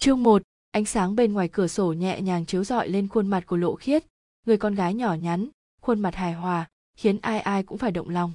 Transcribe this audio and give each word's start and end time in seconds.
Chương 0.00 0.22
1, 0.22 0.42
ánh 0.70 0.84
sáng 0.84 1.16
bên 1.16 1.32
ngoài 1.32 1.48
cửa 1.48 1.66
sổ 1.66 1.92
nhẹ 1.92 2.20
nhàng 2.20 2.46
chiếu 2.46 2.64
rọi 2.64 2.88
lên 2.88 3.08
khuôn 3.08 3.26
mặt 3.26 3.46
của 3.46 3.56
Lộ 3.56 3.74
Khiết, 3.74 4.04
người 4.46 4.56
con 4.56 4.74
gái 4.74 4.94
nhỏ 4.94 5.14
nhắn, 5.14 5.48
khuôn 5.80 6.00
mặt 6.00 6.14
hài 6.14 6.32
hòa, 6.32 6.68
khiến 6.96 7.18
ai 7.20 7.40
ai 7.40 7.62
cũng 7.62 7.78
phải 7.78 7.90
động 7.90 8.08
lòng. 8.08 8.32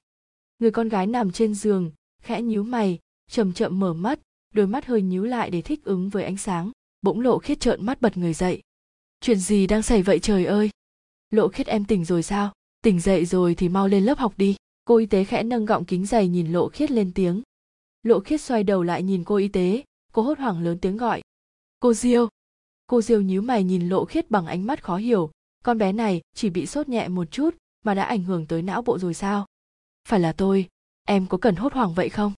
Người 0.60 0.71
con 0.71 0.89
gái 0.89 1.07
nằm 1.07 1.31
trên 1.31 1.54
giường, 1.54 1.91
khẽ 2.21 2.41
nhíu 2.41 2.63
mày, 2.63 2.99
chậm 3.31 3.54
chậm 3.54 3.79
mở 3.79 3.94
mắt, 3.94 4.20
đôi 4.54 4.68
mắt 4.68 4.86
hơi 4.86 5.02
nhíu 5.02 5.23
lại 5.23 5.49
để 5.49 5.62
thích 5.62 5.84
ứng 5.84 6.10
với 6.10 6.23
ánh 6.23 6.38
sáng. 6.38 6.71
Bỗng 7.02 7.20
Lộ 7.20 7.39
Khiết 7.39 7.60
trợn 7.60 7.86
mắt 7.86 8.02
bật 8.02 8.18
người 8.18 8.34
dậy. 8.34 8.62
Chuyện 9.22 9.40
gì 9.40 9.68
đang 9.68 9.82
xảy 9.82 10.04
vậy 10.04 10.20
trời 10.20 10.46
ơi? 10.46 10.70
Lộ 11.30 11.48
Khiết 11.48 11.68
em 11.68 11.86
tỉnh 11.86 12.06
rồi 12.06 12.24
sao? 12.24 12.54
Tỉnh 12.82 13.00
dậy 13.00 13.26
rồi 13.26 13.56
thì 13.56 13.70
mau 13.70 13.88
lên 13.88 14.06
lớp 14.06 14.18
học 14.18 14.34
đi. 14.38 14.56
Cô 14.86 14.98
y 14.98 15.06
tế 15.06 15.24
khẽ 15.24 15.44
nâng 15.44 15.66
gọng 15.66 15.86
kính 15.86 16.05
dày 16.05 16.27
nhìn 16.27 16.52
Lộ 16.52 16.70
Khiết 16.70 16.91
lên 16.91 17.12
tiếng. 17.16 17.41
Lộ 18.04 18.20
Khiết 18.20 18.41
xoay 18.41 18.64
đầu 18.64 18.84
lại 18.84 19.04
nhìn 19.04 19.23
cô 19.23 19.36
y 19.36 19.48
tế, 19.48 19.84
cô 20.14 20.22
hốt 20.22 20.38
hoảng 20.38 20.64
lớn 20.64 20.77
tiếng 20.82 20.98
gọi. 20.98 21.22
Cô 21.84 21.94
Diêu. 21.94 22.27
Cô 22.88 23.02
Diêu 23.02 23.22
nhíu 23.22 23.41
mày 23.41 23.63
nhìn 23.63 23.89
Lộ 23.89 24.05
Khiết 24.05 24.31
bằng 24.31 24.45
ánh 24.45 24.66
mắt 24.66 24.84
khó 24.84 24.98
hiểu, 24.98 25.31
con 25.63 25.77
bé 25.77 25.91
này 25.91 26.21
chỉ 26.35 26.49
bị 26.49 26.66
sốt 26.66 26.90
nhẹ 26.90 27.07
một 27.07 27.31
chút 27.31 27.55
mà 27.85 27.94
đã 27.94 28.03
ảnh 28.03 28.23
hưởng 28.23 28.45
tới 28.48 28.62
não 28.62 28.81
bộ 28.81 28.99
rồi 28.99 29.13
sao? 29.13 29.45
Phải 30.07 30.20
là 30.20 30.34
tôi, 30.34 30.67
em 31.07 31.27
có 31.27 31.38
cần 31.38 31.55
hốt 31.55 31.73
hoảng 31.73 31.93
vậy 31.93 32.09
không? 32.09 32.34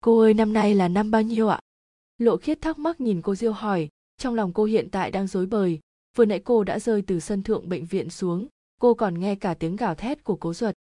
Cô 0.00 0.20
ơi 0.20 0.34
năm 0.34 0.52
nay 0.52 0.74
là 0.74 0.88
năm 0.88 1.10
bao 1.10 1.22
nhiêu 1.22 1.48
ạ? 1.48 1.60
Lộ 2.18 2.36
Khiết 2.36 2.60
thắc 2.60 2.78
mắc 2.78 3.00
nhìn 3.00 3.22
cô 3.22 3.34
Diêu 3.34 3.52
hỏi, 3.52 3.88
trong 4.18 4.34
lòng 4.34 4.52
cô 4.52 4.64
hiện 4.64 4.88
tại 4.90 5.10
đang 5.10 5.26
rối 5.26 5.46
bời, 5.46 5.80
vừa 6.16 6.24
nãy 6.24 6.40
cô 6.44 6.64
đã 6.64 6.78
rơi 6.78 7.02
từ 7.02 7.20
sân 7.20 7.42
thượng 7.42 7.68
bệnh 7.68 7.86
viện 7.86 8.10
xuống, 8.10 8.46
cô 8.80 8.94
còn 8.94 9.20
nghe 9.20 9.34
cả 9.34 9.54
tiếng 9.54 9.76
gào 9.76 9.94
thét 9.94 10.24
của 10.24 10.36
cố 10.36 10.54
Duật. 10.54 10.74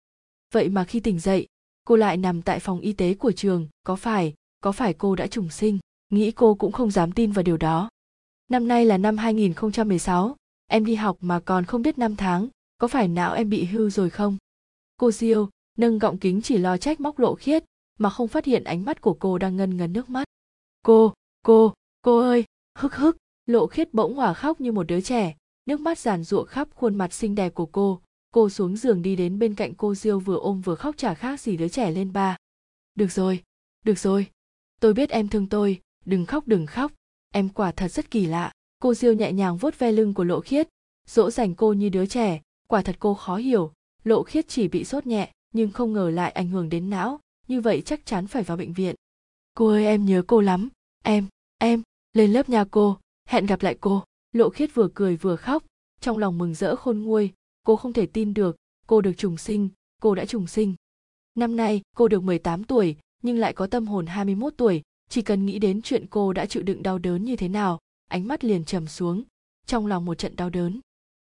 Vậy 0.54 0.68
mà 0.68 0.84
khi 0.84 1.00
tỉnh 1.00 1.18
dậy, 1.18 1.46
cô 1.84 1.96
lại 1.96 2.16
nằm 2.16 2.42
tại 2.42 2.60
phòng 2.60 2.80
y 2.80 2.92
tế 2.92 3.14
của 3.14 3.32
trường, 3.32 3.68
có 3.84 3.96
phải, 3.96 4.34
có 4.60 4.72
phải 4.72 4.94
cô 4.94 5.14
đã 5.16 5.26
trùng 5.26 5.50
sinh? 5.50 5.78
Nghĩ 6.10 6.30
cô 6.30 6.54
cũng 6.54 6.72
không 6.72 6.90
dám 6.90 7.12
tin 7.12 7.32
vào 7.32 7.42
điều 7.42 7.56
đó. 7.56 7.88
Năm 8.48 8.68
nay 8.68 8.86
là 8.86 8.98
năm 8.98 9.16
2016, 9.16 10.36
em 10.66 10.84
đi 10.84 10.94
học 10.94 11.16
mà 11.20 11.40
còn 11.40 11.64
không 11.64 11.82
biết 11.82 11.98
năm 11.98 12.16
tháng, 12.16 12.48
có 12.78 12.88
phải 12.88 13.08
não 13.08 13.34
em 13.34 13.50
bị 13.50 13.64
hư 13.64 13.90
rồi 13.90 14.10
không? 14.10 14.36
Cô 14.96 15.10
Diêu, 15.10 15.48
nâng 15.78 15.98
gọng 15.98 16.18
kính 16.18 16.42
chỉ 16.42 16.58
lo 16.58 16.76
trách 16.76 17.00
móc 17.00 17.18
lộ 17.18 17.34
khiết, 17.34 17.64
mà 17.98 18.10
không 18.10 18.28
phát 18.28 18.44
hiện 18.44 18.64
ánh 18.64 18.84
mắt 18.84 19.00
của 19.00 19.14
cô 19.14 19.38
đang 19.38 19.56
ngân 19.56 19.76
ngấn 19.76 19.92
nước 19.92 20.10
mắt. 20.10 20.24
Cô, 20.82 21.12
cô, 21.42 21.74
cô 22.02 22.18
ơi, 22.18 22.44
hức 22.78 22.94
hức, 22.94 23.16
lộ 23.46 23.66
khiết 23.66 23.94
bỗng 23.94 24.14
hỏa 24.14 24.34
khóc 24.34 24.60
như 24.60 24.72
một 24.72 24.82
đứa 24.82 25.00
trẻ, 25.00 25.36
nước 25.66 25.80
mắt 25.80 25.98
giàn 25.98 26.24
ruộng 26.24 26.46
khắp 26.46 26.68
khuôn 26.74 26.94
mặt 26.94 27.12
xinh 27.12 27.34
đẹp 27.34 27.54
của 27.54 27.66
cô. 27.66 28.00
Cô 28.30 28.48
xuống 28.48 28.76
giường 28.76 29.02
đi 29.02 29.16
đến 29.16 29.38
bên 29.38 29.54
cạnh 29.54 29.74
cô 29.74 29.94
Diêu 29.94 30.20
vừa 30.20 30.38
ôm 30.38 30.60
vừa 30.60 30.74
khóc 30.74 30.96
chả 30.96 31.14
khác 31.14 31.40
gì 31.40 31.56
đứa 31.56 31.68
trẻ 31.68 31.90
lên 31.90 32.12
ba. 32.12 32.36
Được 32.94 33.12
rồi, 33.12 33.42
được 33.84 33.98
rồi, 33.98 34.26
tôi 34.80 34.94
biết 34.94 35.10
em 35.10 35.28
thương 35.28 35.48
tôi, 35.48 35.80
đừng 36.04 36.26
khóc 36.26 36.48
đừng 36.48 36.66
khóc, 36.66 36.92
em 37.30 37.48
quả 37.48 37.72
thật 37.72 37.88
rất 37.88 38.10
kỳ 38.10 38.26
lạ. 38.26 38.52
Cô 38.78 38.94
Diêu 38.94 39.12
nhẹ 39.12 39.32
nhàng 39.32 39.56
vuốt 39.56 39.78
ve 39.78 39.92
lưng 39.92 40.14
của 40.14 40.24
Lộ 40.24 40.40
Khiết, 40.40 40.68
dỗ 41.08 41.30
dành 41.30 41.54
cô 41.54 41.72
như 41.72 41.88
đứa 41.88 42.06
trẻ, 42.06 42.40
quả 42.66 42.82
thật 42.82 42.96
cô 42.98 43.14
khó 43.14 43.36
hiểu, 43.36 43.72
Lộ 44.04 44.22
Khiết 44.22 44.48
chỉ 44.48 44.68
bị 44.68 44.84
sốt 44.84 45.06
nhẹ, 45.06 45.32
nhưng 45.52 45.70
không 45.70 45.92
ngờ 45.92 46.10
lại 46.10 46.30
ảnh 46.30 46.48
hưởng 46.48 46.68
đến 46.68 46.90
não, 46.90 47.20
như 47.48 47.60
vậy 47.60 47.82
chắc 47.86 48.06
chắn 48.06 48.26
phải 48.26 48.42
vào 48.42 48.56
bệnh 48.56 48.72
viện. 48.72 48.94
Cô 49.54 49.68
ơi 49.68 49.86
em 49.86 50.04
nhớ 50.04 50.22
cô 50.26 50.40
lắm, 50.40 50.68
em, 51.04 51.26
em, 51.58 51.82
lên 52.12 52.32
lớp 52.32 52.48
nhà 52.48 52.64
cô, 52.70 52.98
hẹn 53.28 53.46
gặp 53.46 53.62
lại 53.62 53.76
cô. 53.80 54.04
Lộ 54.32 54.48
Khiết 54.48 54.74
vừa 54.74 54.88
cười 54.94 55.16
vừa 55.16 55.36
khóc, 55.36 55.64
trong 56.00 56.18
lòng 56.18 56.38
mừng 56.38 56.54
rỡ 56.54 56.76
khôn 56.76 57.02
nguôi, 57.02 57.32
cô 57.64 57.76
không 57.76 57.92
thể 57.92 58.06
tin 58.06 58.34
được, 58.34 58.56
cô 58.86 59.00
được 59.00 59.12
trùng 59.16 59.36
sinh, 59.36 59.68
cô 60.02 60.14
đã 60.14 60.24
trùng 60.24 60.46
sinh. 60.46 60.74
Năm 61.34 61.56
nay, 61.56 61.82
cô 61.96 62.08
được 62.08 62.22
18 62.22 62.64
tuổi, 62.64 62.96
nhưng 63.22 63.38
lại 63.38 63.52
có 63.52 63.66
tâm 63.66 63.86
hồn 63.86 64.06
21 64.06 64.54
tuổi, 64.56 64.82
chỉ 65.08 65.22
cần 65.22 65.46
nghĩ 65.46 65.58
đến 65.58 65.82
chuyện 65.82 66.06
cô 66.10 66.32
đã 66.32 66.46
chịu 66.46 66.62
đựng 66.62 66.82
đau 66.82 66.98
đớn 66.98 67.24
như 67.24 67.36
thế 67.36 67.48
nào, 67.48 67.78
ánh 68.08 68.28
mắt 68.28 68.44
liền 68.44 68.64
trầm 68.64 68.86
xuống, 68.86 69.22
trong 69.66 69.86
lòng 69.86 70.04
một 70.04 70.14
trận 70.14 70.36
đau 70.36 70.50
đớn. 70.50 70.80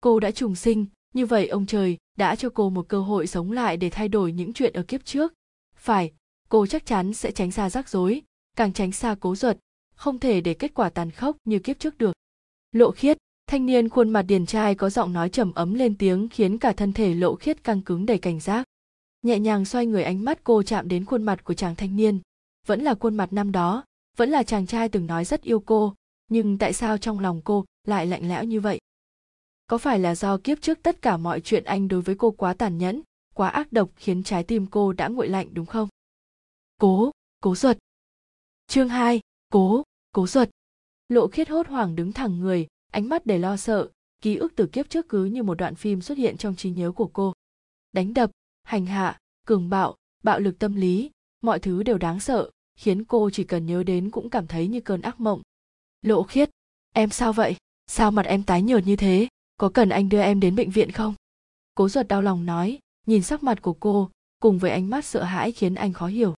Cô 0.02 0.20
đã 0.20 0.32
trùng 0.32 0.56
sinh, 0.56 0.86
như 1.14 1.26
vậy 1.26 1.48
ông 1.48 1.66
trời 1.66 1.98
đã 2.18 2.36
cho 2.36 2.50
cô 2.50 2.70
một 2.70 2.88
cơ 2.88 3.02
hội 3.02 3.28
sống 3.28 3.52
lại 3.52 3.78
để 3.78 3.90
thay 3.90 4.08
đổi 4.08 4.32
những 4.32 4.54
chuyện 4.54 4.74
ở 4.74 4.84
kiếp 4.84 5.06
trước. 5.06 5.34
Phải, 5.76 6.12
cô 6.50 6.66
chắc 6.66 6.86
chắn 6.86 7.14
sẽ 7.14 7.32
tránh 7.32 7.52
xa 7.52 7.70
rắc 7.70 7.90
rối, 7.90 8.22
càng 8.58 8.74
tránh 8.74 8.92
xa 8.92 9.16
cố 9.20 9.36
ruột, 9.36 9.58
không 9.96 10.20
thể 10.20 10.42
để 10.42 10.54
kết 10.54 10.74
quả 10.74 10.90
tàn 10.90 11.12
khốc 11.12 11.38
như 11.46 11.60
kiếp 11.60 11.80
trước 11.80 11.98
được. 11.98 12.14
Lộ 12.72 12.92
khiết, 12.92 13.18
thanh 13.48 13.66
niên 13.66 13.90
khuôn 13.90 14.10
mặt 14.10 14.22
điển 14.22 14.46
trai 14.46 14.76
có 14.76 14.90
giọng 14.90 15.14
nói 15.14 15.30
trầm 15.30 15.54
ấm 15.54 15.74
lên 15.74 15.98
tiếng 15.98 16.30
khiến 16.30 16.58
cả 16.58 16.74
thân 16.74 16.94
thể 16.94 17.14
lộ 17.14 17.36
khiết 17.36 17.64
căng 17.64 17.82
cứng 17.82 18.06
đầy 18.06 18.18
cảnh 18.18 18.40
giác. 18.40 18.66
Nhẹ 19.22 19.40
nhàng 19.40 19.66
xoay 19.66 19.86
người 19.86 20.04
ánh 20.04 20.26
mắt 20.26 20.44
cô 20.44 20.64
chạm 20.64 20.88
đến 20.88 21.06
khuôn 21.06 21.24
mặt 21.24 21.44
của 21.44 21.54
chàng 21.54 21.76
thanh 21.76 21.96
niên, 21.96 22.20
vẫn 22.66 22.82
là 22.82 22.96
khuôn 22.96 23.18
mặt 23.18 23.34
năm 23.34 23.52
đó, 23.52 23.84
vẫn 24.18 24.30
là 24.30 24.44
chàng 24.44 24.68
trai 24.68 24.90
từng 24.90 25.08
nói 25.08 25.26
rất 25.26 25.42
yêu 25.42 25.60
cô, 25.60 25.96
nhưng 26.28 26.58
tại 26.58 26.74
sao 26.74 26.98
trong 26.98 27.20
lòng 27.20 27.42
cô 27.42 27.66
lại 27.88 28.06
lạnh 28.06 28.30
lẽo 28.30 28.44
như 28.44 28.60
vậy? 28.60 28.80
Có 29.68 29.78
phải 29.78 30.00
là 30.00 30.16
do 30.16 30.38
kiếp 30.38 30.62
trước 30.62 30.80
tất 30.84 31.02
cả 31.02 31.18
mọi 31.18 31.42
chuyện 31.42 31.64
anh 31.64 31.88
đối 31.88 32.02
với 32.02 32.16
cô 32.16 32.32
quá 32.32 32.54
tàn 32.54 32.78
nhẫn, 32.78 33.02
quá 33.34 33.50
ác 33.50 33.74
độc 33.74 33.90
khiến 33.96 34.24
trái 34.24 34.44
tim 34.44 34.66
cô 34.66 34.94
đã 34.94 35.08
nguội 35.08 35.30
lạnh 35.30 35.48
đúng 35.54 35.66
không? 35.66 35.88
Cố, 36.80 37.12
cố 37.42 37.56
ruột. 37.56 37.78
Chương 38.68 38.90
2, 38.90 39.20
cố, 39.50 39.84
cố 40.12 40.28
ruột. 40.28 40.50
Lộ 41.10 41.28
khiết 41.28 41.50
hốt 41.50 41.68
hoảng 41.68 41.96
đứng 41.96 42.12
thẳng 42.12 42.40
người, 42.40 42.68
ánh 42.92 43.10
mắt 43.10 43.26
đầy 43.26 43.40
lo 43.40 43.58
sợ, 43.58 43.90
ký 44.22 44.36
ức 44.36 44.54
từ 44.56 44.68
kiếp 44.68 44.90
trước 44.90 45.10
cứ 45.10 45.26
như 45.26 45.44
một 45.44 45.56
đoạn 45.56 45.76
phim 45.76 46.02
xuất 46.02 46.18
hiện 46.18 46.38
trong 46.38 46.56
trí 46.56 46.70
nhớ 46.70 46.92
của 46.92 47.10
cô. 47.14 47.34
Đánh 47.92 48.14
đập, 48.14 48.32
hành 48.64 48.86
hạ, 48.86 49.18
cường 49.46 49.70
bạo, 49.70 49.96
bạo 50.24 50.40
lực 50.40 50.60
tâm 50.60 50.76
lý, 50.76 51.12
mọi 51.42 51.60
thứ 51.60 51.84
đều 51.84 51.98
đáng 51.98 52.20
sợ, 52.20 52.50
khiến 52.76 53.04
cô 53.06 53.30
chỉ 53.30 53.44
cần 53.44 53.66
nhớ 53.66 53.84
đến 53.84 54.12
cũng 54.12 54.30
cảm 54.30 54.48
thấy 54.48 54.68
như 54.68 54.82
cơn 54.82 55.02
ác 55.02 55.20
mộng. 55.20 55.42
Lộ 56.02 56.24
khiết, 56.24 56.50
em 56.94 57.10
sao 57.10 57.34
vậy? 57.34 57.56
Sao 57.88 58.12
mặt 58.12 58.26
em 58.26 58.44
tái 58.44 58.62
nhợt 58.62 58.86
như 58.86 58.96
thế? 58.96 59.28
Có 59.58 59.70
cần 59.70 59.90
anh 59.90 60.10
đưa 60.10 60.22
em 60.22 60.40
đến 60.40 60.56
bệnh 60.56 60.70
viện 60.70 60.92
không? 60.92 61.16
Cố 61.76 61.90
ruột 61.90 62.08
đau 62.08 62.22
lòng 62.22 62.46
nói, 62.46 62.80
nhìn 63.08 63.24
sắc 63.24 63.44
mặt 63.44 63.62
của 63.62 63.74
cô, 63.74 64.10
cùng 64.40 64.58
với 64.58 64.72
ánh 64.72 64.90
mắt 64.90 65.06
sợ 65.06 65.24
hãi 65.24 65.52
khiến 65.52 65.76
anh 65.76 65.94
khó 65.94 66.08
hiểu. 66.08 66.34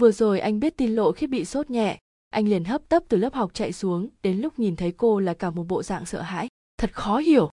Vừa 0.00 0.12
rồi 0.12 0.40
anh 0.40 0.60
biết 0.60 0.76
tin 0.76 0.94
lộ 0.94 1.12
khiết 1.12 1.30
bị 1.30 1.44
sốt 1.44 1.70
nhẹ, 1.70 1.98
anh 2.30 2.48
liền 2.48 2.64
hấp 2.64 2.88
tấp 2.88 3.02
từ 3.08 3.16
lớp 3.16 3.34
học 3.34 3.50
chạy 3.54 3.72
xuống, 3.72 4.08
đến 4.22 4.40
lúc 4.40 4.58
nhìn 4.58 4.76
thấy 4.76 4.92
cô 4.92 5.20
là 5.20 5.34
cả 5.34 5.50
một 5.50 5.64
bộ 5.68 5.82
dạng 5.82 6.06
sợ 6.06 6.22
hãi. 6.22 6.48
Thật 6.76 6.92
khó 6.92 7.18
hiểu. 7.18 7.50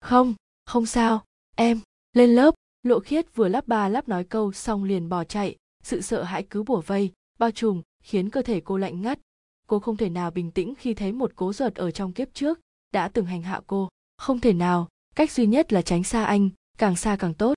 Không, 0.00 0.34
không 0.66 0.86
sao, 0.86 1.24
em, 1.56 1.80
lên 2.12 2.30
lớp, 2.30 2.54
lộ 2.82 3.00
khiết 3.00 3.34
vừa 3.34 3.48
lắp 3.48 3.68
ba 3.68 3.88
lắp 3.88 4.08
nói 4.08 4.24
câu 4.24 4.52
xong 4.52 4.84
liền 4.84 5.08
bỏ 5.08 5.24
chạy, 5.24 5.56
sự 5.84 6.00
sợ 6.00 6.22
hãi 6.22 6.46
cứ 6.50 6.62
bủa 6.62 6.80
vây, 6.80 7.12
bao 7.38 7.50
trùm, 7.50 7.82
khiến 8.02 8.30
cơ 8.30 8.42
thể 8.42 8.60
cô 8.60 8.76
lạnh 8.76 9.02
ngắt. 9.02 9.18
Cô 9.66 9.78
không 9.78 9.96
thể 9.96 10.08
nào 10.08 10.30
bình 10.30 10.50
tĩnh 10.50 10.74
khi 10.74 10.94
thấy 10.94 11.12
một 11.12 11.32
cố 11.36 11.52
ruột 11.52 11.74
ở 11.74 11.90
trong 11.90 12.12
kiếp 12.12 12.34
trước, 12.34 12.60
đã 12.92 13.08
từng 13.08 13.26
hành 13.26 13.42
hạ 13.42 13.60
cô. 13.66 13.88
Không 14.16 14.40
thể 14.40 14.52
nào, 14.52 14.88
cách 15.16 15.32
duy 15.32 15.46
nhất 15.46 15.72
là 15.72 15.82
tránh 15.82 16.04
xa 16.04 16.24
anh, 16.24 16.50
càng 16.78 16.96
xa 16.96 17.16
càng 17.16 17.34
tốt. 17.34 17.54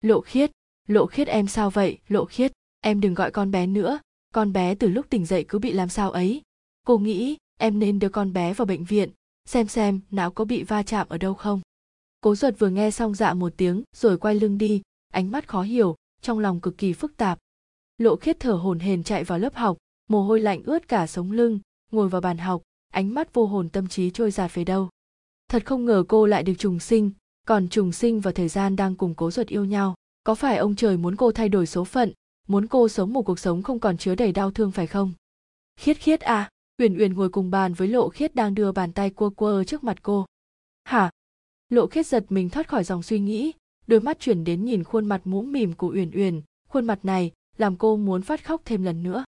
Lộ 0.00 0.20
khiết, 0.20 0.50
lộ 0.88 1.06
khiết 1.06 1.28
em 1.28 1.46
sao 1.46 1.70
vậy, 1.70 1.98
lộ 2.08 2.24
khiết, 2.24 2.52
em 2.80 3.00
đừng 3.00 3.14
gọi 3.14 3.30
con 3.30 3.50
bé 3.50 3.66
nữa, 3.66 4.00
con 4.34 4.52
bé 4.52 4.74
từ 4.74 4.88
lúc 4.88 5.06
tỉnh 5.10 5.26
dậy 5.26 5.44
cứ 5.48 5.58
bị 5.58 5.72
làm 5.72 5.88
sao 5.88 6.10
ấy. 6.10 6.42
Cô 6.86 6.98
nghĩ 6.98 7.36
em 7.58 7.78
nên 7.78 7.98
đưa 7.98 8.08
con 8.08 8.32
bé 8.32 8.54
vào 8.54 8.66
bệnh 8.66 8.84
viện, 8.84 9.10
xem 9.44 9.68
xem 9.68 10.00
não 10.10 10.30
có 10.30 10.44
bị 10.44 10.62
va 10.62 10.82
chạm 10.82 11.08
ở 11.08 11.18
đâu 11.18 11.34
không. 11.34 11.60
Cố 12.20 12.34
ruột 12.34 12.54
vừa 12.58 12.68
nghe 12.68 12.90
xong 12.90 13.14
dạ 13.14 13.34
một 13.34 13.52
tiếng 13.56 13.82
rồi 13.96 14.18
quay 14.18 14.34
lưng 14.34 14.58
đi, 14.58 14.82
ánh 15.12 15.30
mắt 15.30 15.48
khó 15.48 15.62
hiểu, 15.62 15.96
trong 16.22 16.38
lòng 16.38 16.60
cực 16.60 16.78
kỳ 16.78 16.92
phức 16.92 17.16
tạp. 17.16 17.38
Lộ 18.02 18.16
khiết 18.16 18.40
thở 18.40 18.52
hổn 18.52 18.78
hển 18.78 19.02
chạy 19.02 19.24
vào 19.24 19.38
lớp 19.38 19.54
học, 19.54 19.76
mồ 20.08 20.22
hôi 20.22 20.40
lạnh 20.40 20.62
ướt 20.64 20.88
cả 20.88 21.06
sống 21.06 21.32
lưng, 21.32 21.58
ngồi 21.92 22.08
vào 22.08 22.20
bàn 22.20 22.38
học, 22.38 22.62
ánh 22.92 23.14
mắt 23.14 23.34
vô 23.34 23.46
hồn 23.46 23.68
tâm 23.68 23.88
trí 23.88 24.10
trôi 24.10 24.30
giạt 24.30 24.54
về 24.54 24.64
đâu. 24.64 24.88
Thật 25.48 25.66
không 25.66 25.84
ngờ 25.84 26.04
cô 26.08 26.26
lại 26.26 26.42
được 26.42 26.52
trùng 26.58 26.78
sinh, 26.78 27.10
còn 27.46 27.68
trùng 27.68 27.92
sinh 27.92 28.20
vào 28.20 28.32
thời 28.32 28.48
gian 28.48 28.76
đang 28.76 28.94
cùng 28.94 29.14
cố 29.14 29.30
ruột 29.30 29.46
yêu 29.46 29.64
nhau. 29.64 29.94
Có 30.24 30.34
phải 30.34 30.56
ông 30.56 30.76
trời 30.76 30.96
muốn 30.96 31.16
cô 31.16 31.32
thay 31.32 31.48
đổi 31.48 31.66
số 31.66 31.84
phận, 31.84 32.12
muốn 32.48 32.66
cô 32.66 32.88
sống 32.88 33.12
một 33.12 33.22
cuộc 33.22 33.38
sống 33.38 33.62
không 33.62 33.80
còn 33.80 33.96
chứa 33.96 34.14
đầy 34.14 34.32
đau 34.32 34.50
thương 34.50 34.70
phải 34.70 34.86
không? 34.86 35.12
Khiết 35.76 35.96
khiết 35.96 36.20
à, 36.20 36.50
Uyển 36.78 36.98
Uyển 36.98 37.14
ngồi 37.14 37.28
cùng 37.28 37.50
bàn 37.50 37.74
với 37.74 37.88
Lộ 37.88 38.08
Khiết 38.08 38.34
đang 38.34 38.54
đưa 38.54 38.72
bàn 38.72 38.92
tay 38.92 39.10
cua 39.10 39.30
quơ 39.30 39.64
trước 39.64 39.84
mặt 39.84 40.02
cô. 40.02 40.26
Hả? 40.84 41.10
Lộ 41.68 41.86
Khiết 41.86 42.06
giật 42.06 42.24
mình 42.28 42.50
thoát 42.50 42.68
khỏi 42.68 42.84
dòng 42.84 43.02
suy 43.02 43.18
nghĩ, 43.18 43.52
đôi 43.86 44.00
mắt 44.00 44.20
chuyển 44.20 44.44
đến 44.44 44.64
nhìn 44.64 44.84
khuôn 44.84 45.06
mặt 45.06 45.20
mũm 45.24 45.52
mỉm 45.52 45.72
của 45.72 45.92
Uyển 45.94 46.10
Uyển, 46.14 46.40
khuôn 46.68 46.86
mặt 46.86 47.04
này 47.04 47.32
làm 47.62 47.76
cô 47.76 47.96
muốn 47.96 48.22
phát 48.22 48.44
khóc 48.44 48.62
thêm 48.64 48.82
lần 48.82 49.02
nữa. 49.02 49.24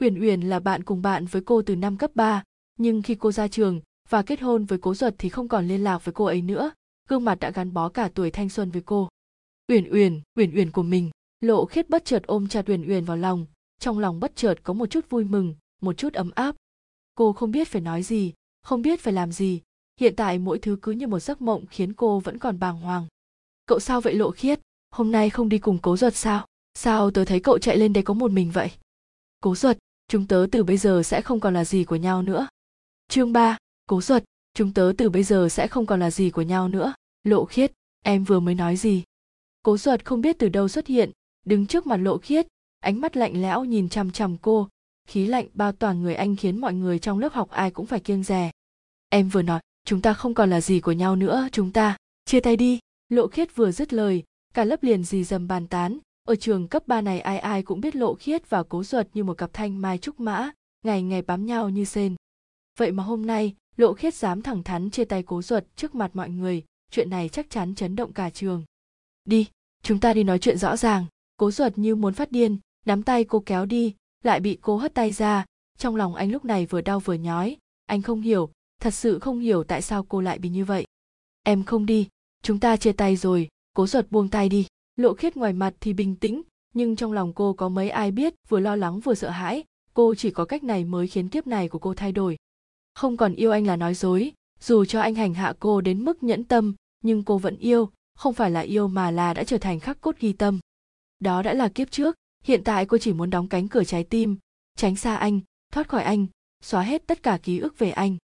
Uyển 0.00 0.20
Uyển 0.20 0.40
là 0.40 0.60
bạn 0.60 0.82
cùng 0.82 1.02
bạn 1.02 1.26
với 1.26 1.42
cô 1.42 1.62
từ 1.62 1.76
năm 1.76 1.96
cấp 1.96 2.10
3, 2.14 2.42
nhưng 2.78 3.02
khi 3.02 3.14
cô 3.14 3.32
ra 3.32 3.48
trường 3.48 3.80
và 4.08 4.22
kết 4.22 4.40
hôn 4.40 4.64
với 4.64 4.78
Cố 4.78 4.94
Duật 4.94 5.14
thì 5.18 5.28
không 5.28 5.48
còn 5.48 5.68
liên 5.68 5.84
lạc 5.84 6.04
với 6.04 6.12
cô 6.12 6.24
ấy 6.24 6.42
nữa, 6.42 6.70
gương 7.08 7.24
mặt 7.24 7.40
đã 7.40 7.50
gắn 7.50 7.72
bó 7.72 7.88
cả 7.88 8.10
tuổi 8.14 8.30
thanh 8.30 8.48
xuân 8.48 8.70
với 8.70 8.82
cô. 8.82 9.08
Uyển 9.68 9.92
Uyển, 9.92 10.20
Uyển 10.38 10.54
Uyển 10.56 10.70
của 10.70 10.82
mình, 10.82 11.10
Lộ 11.40 11.64
Khiết 11.64 11.90
bất 11.90 12.04
chợt 12.04 12.22
ôm 12.26 12.48
chặt 12.48 12.68
Uyển 12.68 12.88
Uyển 12.88 13.04
vào 13.04 13.16
lòng, 13.16 13.46
trong 13.80 13.98
lòng 13.98 14.20
bất 14.20 14.36
chợt 14.36 14.54
có 14.62 14.72
một 14.72 14.86
chút 14.86 15.10
vui 15.10 15.24
mừng, 15.24 15.54
một 15.80 15.96
chút 15.96 16.12
ấm 16.12 16.30
áp. 16.34 16.56
Cô 17.14 17.32
không 17.32 17.50
biết 17.50 17.68
phải 17.68 17.82
nói 17.82 18.02
gì, 18.02 18.32
không 18.62 18.82
biết 18.82 19.00
phải 19.00 19.12
làm 19.12 19.32
gì, 19.32 19.60
hiện 20.00 20.16
tại 20.16 20.38
mỗi 20.38 20.58
thứ 20.58 20.78
cứ 20.82 20.92
như 20.92 21.06
một 21.06 21.20
giấc 21.20 21.42
mộng 21.42 21.66
khiến 21.66 21.92
cô 21.92 22.20
vẫn 22.20 22.38
còn 22.38 22.58
bàng 22.58 22.80
hoàng. 22.80 23.06
Cậu 23.66 23.80
sao 23.80 24.00
vậy 24.00 24.14
Lộ 24.14 24.30
Khiết, 24.30 24.60
hôm 24.90 25.12
nay 25.12 25.30
không 25.30 25.48
đi 25.48 25.58
cùng 25.58 25.78
Cố 25.82 25.96
Duật 25.96 26.16
sao? 26.16 26.46
Sao 26.78 27.10
tớ 27.10 27.24
thấy 27.24 27.40
cậu 27.40 27.58
chạy 27.58 27.76
lên 27.76 27.92
đây 27.92 28.02
có 28.02 28.14
một 28.14 28.30
mình 28.30 28.50
vậy? 28.50 28.70
Cố 29.40 29.54
Duật, 29.54 29.78
chúng 30.08 30.26
tớ 30.26 30.46
từ 30.52 30.64
bây 30.64 30.76
giờ 30.76 31.02
sẽ 31.04 31.20
không 31.20 31.40
còn 31.40 31.54
là 31.54 31.64
gì 31.64 31.84
của 31.84 31.96
nhau 31.96 32.22
nữa. 32.22 32.48
Chương 33.08 33.32
3, 33.32 33.56
cố 33.86 34.00
Duật, 34.00 34.24
chúng 34.54 34.72
tớ 34.72 34.92
từ 34.98 35.10
bây 35.10 35.22
giờ 35.22 35.48
sẽ 35.50 35.66
không 35.66 35.86
còn 35.86 36.00
là 36.00 36.10
gì 36.10 36.30
của 36.30 36.42
nhau 36.42 36.68
nữa. 36.68 36.94
Lộ 37.24 37.44
khiết 37.44 37.72
em 38.04 38.24
vừa 38.24 38.40
mới 38.40 38.54
nói 38.54 38.76
gì? 38.76 39.02
Cố 39.62 39.78
Duật 39.78 40.04
không 40.04 40.20
biết 40.20 40.38
từ 40.38 40.48
đâu 40.48 40.68
xuất 40.68 40.86
hiện 40.86 41.10
đứng 41.46 41.66
trước 41.66 41.86
mặt 41.86 41.96
lộ 41.96 42.18
khiết 42.18 42.46
ánh 42.80 43.00
mắt 43.00 43.16
lạnh 43.16 43.42
lẽo 43.42 43.64
nhìn 43.64 43.88
chằm 43.88 44.10
chằm 44.10 44.36
cô. 44.38 44.68
Khí 45.08 45.26
lạnh 45.26 45.46
bao 45.54 45.72
toàn 45.72 46.02
người 46.02 46.14
anh 46.14 46.36
khiến 46.36 46.60
mọi 46.60 46.74
người 46.74 46.98
trong 46.98 47.18
lớp 47.18 47.32
học 47.32 47.50
ai 47.50 47.70
cũng 47.70 47.86
phải 47.86 48.00
kiêng 48.00 48.22
rè 48.22 48.50
em 49.08 49.28
vừa 49.28 49.42
nói 49.42 49.60
chúng 49.84 50.02
ta 50.02 50.12
không 50.12 50.34
còn 50.34 50.50
là 50.50 50.60
gì 50.60 50.80
của 50.80 50.92
nhau 50.92 51.16
nữa 51.16 51.48
chúng 51.52 51.72
ta 51.72 51.96
chia 52.24 52.40
tay 52.40 52.56
đi. 52.56 52.78
Lộ 53.08 53.26
khiết 53.26 53.56
vừa 53.56 53.70
dứt 53.70 53.92
lời 53.92 54.22
cả 54.54 54.64
lớp 54.64 54.82
liền 54.82 55.04
dì 55.04 55.24
dầm 55.24 55.48
bàn 55.48 55.66
tán 55.66 55.98
ở 56.28 56.36
trường 56.36 56.68
cấp 56.68 56.82
3 56.86 57.00
này 57.00 57.20
ai 57.20 57.38
ai 57.38 57.62
cũng 57.62 57.80
biết 57.80 57.96
lộ 57.96 58.14
khiết 58.14 58.50
và 58.50 58.62
cố 58.62 58.84
ruột 58.84 59.06
như 59.14 59.24
một 59.24 59.38
cặp 59.38 59.50
thanh 59.52 59.80
mai 59.80 59.98
trúc 59.98 60.20
mã, 60.20 60.50
ngày 60.84 61.02
ngày 61.02 61.22
bám 61.22 61.46
nhau 61.46 61.68
như 61.68 61.84
sên 61.84 62.16
vậy 62.78 62.92
mà 62.92 63.02
hôm 63.02 63.26
nay, 63.26 63.54
lộ 63.76 63.94
khiết 63.94 64.14
dám 64.14 64.42
thẳng 64.42 64.62
thắn 64.62 64.90
chia 64.90 65.04
tay 65.04 65.22
cố 65.22 65.42
ruột 65.42 65.64
trước 65.76 65.94
mặt 65.94 66.10
mọi 66.14 66.30
người, 66.30 66.64
chuyện 66.90 67.10
này 67.10 67.28
chắc 67.28 67.50
chắn 67.50 67.74
chấn 67.74 67.96
động 67.96 68.12
cả 68.12 68.30
trường. 68.30 68.64
Đi, 69.24 69.46
chúng 69.82 70.00
ta 70.00 70.14
đi 70.14 70.24
nói 70.24 70.38
chuyện 70.38 70.58
rõ 70.58 70.76
ràng, 70.76 71.06
cố 71.36 71.50
ruột 71.50 71.78
như 71.78 71.96
muốn 71.96 72.14
phát 72.14 72.32
điên, 72.32 72.58
nắm 72.86 73.02
tay 73.02 73.24
cô 73.24 73.42
kéo 73.46 73.66
đi, 73.66 73.94
lại 74.24 74.40
bị 74.40 74.58
cô 74.60 74.76
hất 74.76 74.94
tay 74.94 75.12
ra. 75.12 75.44
Trong 75.78 75.96
lòng 75.96 76.14
anh 76.14 76.30
lúc 76.30 76.44
này 76.44 76.66
vừa 76.66 76.80
đau 76.80 77.00
vừa 77.00 77.14
nhói, 77.14 77.56
anh 77.86 78.02
không 78.02 78.20
hiểu, 78.20 78.50
thật 78.80 78.94
sự 78.94 79.18
không 79.18 79.38
hiểu 79.38 79.64
tại 79.64 79.82
sao 79.82 80.04
cô 80.08 80.20
lại 80.20 80.38
bị 80.38 80.48
như 80.48 80.64
vậy. 80.64 80.86
Em 81.42 81.64
không 81.64 81.86
đi, 81.86 82.08
chúng 82.42 82.60
ta 82.60 82.76
chia 82.76 82.92
tay 82.92 83.16
rồi, 83.16 83.48
cố 83.74 83.86
ruột 83.86 84.10
buông 84.10 84.28
tay 84.28 84.48
đi 84.48 84.66
lộ 84.98 85.14
khiết 85.14 85.36
ngoài 85.36 85.52
mặt 85.52 85.74
thì 85.80 85.92
bình 85.92 86.16
tĩnh, 86.16 86.42
nhưng 86.74 86.96
trong 86.96 87.12
lòng 87.12 87.32
cô 87.32 87.52
có 87.52 87.68
mấy 87.68 87.90
ai 87.90 88.10
biết, 88.10 88.34
vừa 88.48 88.60
lo 88.60 88.76
lắng 88.76 89.00
vừa 89.00 89.14
sợ 89.14 89.30
hãi, 89.30 89.64
cô 89.94 90.14
chỉ 90.14 90.30
có 90.30 90.44
cách 90.44 90.64
này 90.64 90.84
mới 90.84 91.06
khiến 91.06 91.28
kiếp 91.28 91.46
này 91.46 91.68
của 91.68 91.78
cô 91.78 91.94
thay 91.94 92.12
đổi. 92.12 92.36
Không 92.94 93.16
còn 93.16 93.34
yêu 93.34 93.50
anh 93.50 93.66
là 93.66 93.76
nói 93.76 93.94
dối, 93.94 94.32
dù 94.60 94.84
cho 94.84 95.00
anh 95.00 95.14
hành 95.14 95.34
hạ 95.34 95.54
cô 95.60 95.80
đến 95.80 96.04
mức 96.04 96.22
nhẫn 96.22 96.44
tâm, 96.44 96.74
nhưng 97.04 97.24
cô 97.24 97.38
vẫn 97.38 97.56
yêu, 97.56 97.90
không 98.14 98.34
phải 98.34 98.50
là 98.50 98.60
yêu 98.60 98.88
mà 98.88 99.10
là 99.10 99.34
đã 99.34 99.44
trở 99.44 99.58
thành 99.58 99.80
khắc 99.80 100.00
cốt 100.00 100.16
ghi 100.20 100.32
tâm. 100.32 100.60
Đó 101.20 101.42
đã 101.42 101.54
là 101.54 101.68
kiếp 101.68 101.90
trước, 101.90 102.16
hiện 102.44 102.64
tại 102.64 102.86
cô 102.86 102.98
chỉ 102.98 103.12
muốn 103.12 103.30
đóng 103.30 103.48
cánh 103.48 103.68
cửa 103.68 103.84
trái 103.84 104.04
tim, 104.04 104.36
tránh 104.76 104.96
xa 104.96 105.16
anh, 105.16 105.40
thoát 105.72 105.88
khỏi 105.88 106.02
anh, 106.02 106.26
xóa 106.62 106.82
hết 106.82 107.06
tất 107.06 107.22
cả 107.22 107.38
ký 107.42 107.58
ức 107.58 107.78
về 107.78 107.90
anh. 107.90 108.16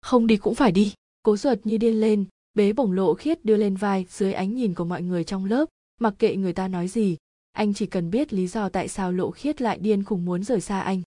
Không 0.00 0.26
đi 0.26 0.36
cũng 0.36 0.54
phải 0.54 0.72
đi, 0.72 0.94
cố 1.22 1.36
ruột 1.36 1.58
như 1.64 1.76
điên 1.76 2.00
lên, 2.00 2.24
bế 2.54 2.72
bổng 2.72 2.92
lộ 2.92 3.14
khiết 3.14 3.44
đưa 3.44 3.56
lên 3.56 3.76
vai 3.76 4.06
dưới 4.08 4.32
ánh 4.32 4.54
nhìn 4.54 4.74
của 4.74 4.84
mọi 4.84 5.02
người 5.02 5.24
trong 5.24 5.44
lớp 5.44 5.68
mặc 6.00 6.14
kệ 6.18 6.36
người 6.36 6.52
ta 6.52 6.68
nói 6.68 6.88
gì, 6.88 7.16
anh 7.52 7.74
chỉ 7.74 7.86
cần 7.86 8.10
biết 8.10 8.32
lý 8.32 8.46
do 8.46 8.68
tại 8.68 8.88
sao 8.88 9.12
lộ 9.12 9.30
khiết 9.30 9.62
lại 9.62 9.78
điên 9.78 10.04
khùng 10.04 10.24
muốn 10.24 10.44
rời 10.44 10.60
xa 10.60 10.80
anh. 10.80 11.02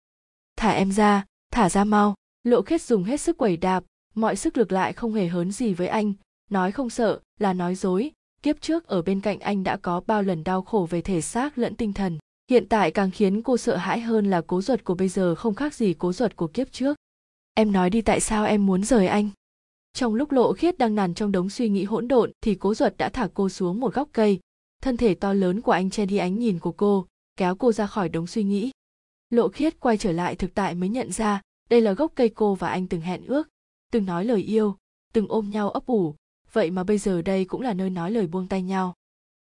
Thả 0.58 0.72
em 0.72 0.92
ra, 0.92 1.26
thả 1.52 1.70
ra 1.70 1.84
mau. 1.84 2.16
Lộ 2.44 2.62
khiết 2.62 2.82
dùng 2.82 3.04
hết 3.04 3.22
sức 3.22 3.38
quẩy 3.38 3.58
đạp, 3.58 3.84
mọi 4.16 4.36
sức 4.36 4.58
lực 4.58 4.72
lại 4.72 4.94
không 4.94 5.14
hề 5.14 5.28
hớn 5.28 5.52
gì 5.52 5.74
với 5.74 5.88
anh. 5.88 6.14
Nói 6.50 6.72
không 6.72 6.90
sợ 6.90 7.20
là 7.40 7.54
nói 7.54 7.76
dối. 7.76 8.12
Kiếp 8.42 8.62
trước 8.62 8.88
ở 8.88 9.02
bên 9.02 9.22
cạnh 9.22 9.40
anh 9.40 9.64
đã 9.64 9.78
có 9.78 10.02
bao 10.08 10.24
lần 10.24 10.44
đau 10.44 10.62
khổ 10.62 10.88
về 10.90 11.02
thể 11.02 11.22
xác 11.22 11.58
lẫn 11.58 11.76
tinh 11.76 11.94
thần. 11.94 12.18
Hiện 12.50 12.70
tại 12.70 12.92
càng 12.92 13.12
khiến 13.12 13.42
cô 13.42 13.58
sợ 13.58 13.76
hãi 13.76 14.00
hơn 14.00 14.30
là 14.30 14.42
cố 14.48 14.62
ruột 14.62 14.84
của 14.84 14.96
bây 14.96 15.08
giờ 15.10 15.36
không 15.36 15.56
khác 15.56 15.74
gì 15.74 15.94
cố 15.94 16.14
ruột 16.14 16.36
của 16.36 16.48
kiếp 16.48 16.72
trước. 16.72 16.98
Em 17.54 17.72
nói 17.72 17.90
đi 17.90 18.02
tại 18.02 18.20
sao 18.20 18.46
em 18.46 18.66
muốn 18.66 18.84
rời 18.84 19.08
anh? 19.08 19.30
Trong 19.94 20.16
lúc 20.16 20.32
lộ 20.32 20.54
khiết 20.54 20.78
đang 20.78 20.96
nằm 20.96 21.14
trong 21.14 21.32
đống 21.32 21.50
suy 21.50 21.70
nghĩ 21.70 21.84
hỗn 21.84 22.08
độn 22.08 22.32
thì 22.42 22.56
cố 22.56 22.74
ruột 22.74 22.98
đã 22.98 23.10
thả 23.10 23.28
cô 23.34 23.50
xuống 23.50 23.80
một 23.80 23.94
góc 23.94 24.10
cây 24.12 24.40
thân 24.86 24.98
thể 24.98 25.16
to 25.16 25.34
lớn 25.34 25.62
của 25.62 25.72
anh 25.72 25.90
che 25.90 26.06
đi 26.06 26.18
ánh 26.18 26.40
nhìn 26.40 26.60
của 26.60 26.72
cô, 26.72 27.06
kéo 27.38 27.56
cô 27.56 27.72
ra 27.72 27.88
khỏi 27.88 28.10
đống 28.10 28.28
suy 28.28 28.44
nghĩ. 28.44 28.72
Lộ 29.30 29.50
khiết 29.50 29.80
quay 29.80 29.98
trở 29.98 30.12
lại 30.12 30.36
thực 30.36 30.54
tại 30.56 30.76
mới 30.76 30.90
nhận 30.90 31.12
ra, 31.12 31.42
đây 31.70 31.82
là 31.82 31.94
gốc 31.94 32.12
cây 32.16 32.30
cô 32.30 32.56
và 32.56 32.70
anh 32.70 32.88
từng 32.88 33.02
hẹn 33.02 33.26
ước, 33.26 33.48
từng 33.92 34.06
nói 34.06 34.26
lời 34.26 34.42
yêu, 34.42 34.78
từng 35.14 35.28
ôm 35.28 35.50
nhau 35.50 35.70
ấp 35.70 35.86
ủ. 35.86 36.16
Vậy 36.52 36.72
mà 36.72 36.84
bây 36.84 36.98
giờ 36.98 37.22
đây 37.22 37.46
cũng 37.46 37.62
là 37.62 37.74
nơi 37.74 37.90
nói 37.90 38.12
lời 38.12 38.28
buông 38.28 38.48
tay 38.48 38.62
nhau. 38.62 38.94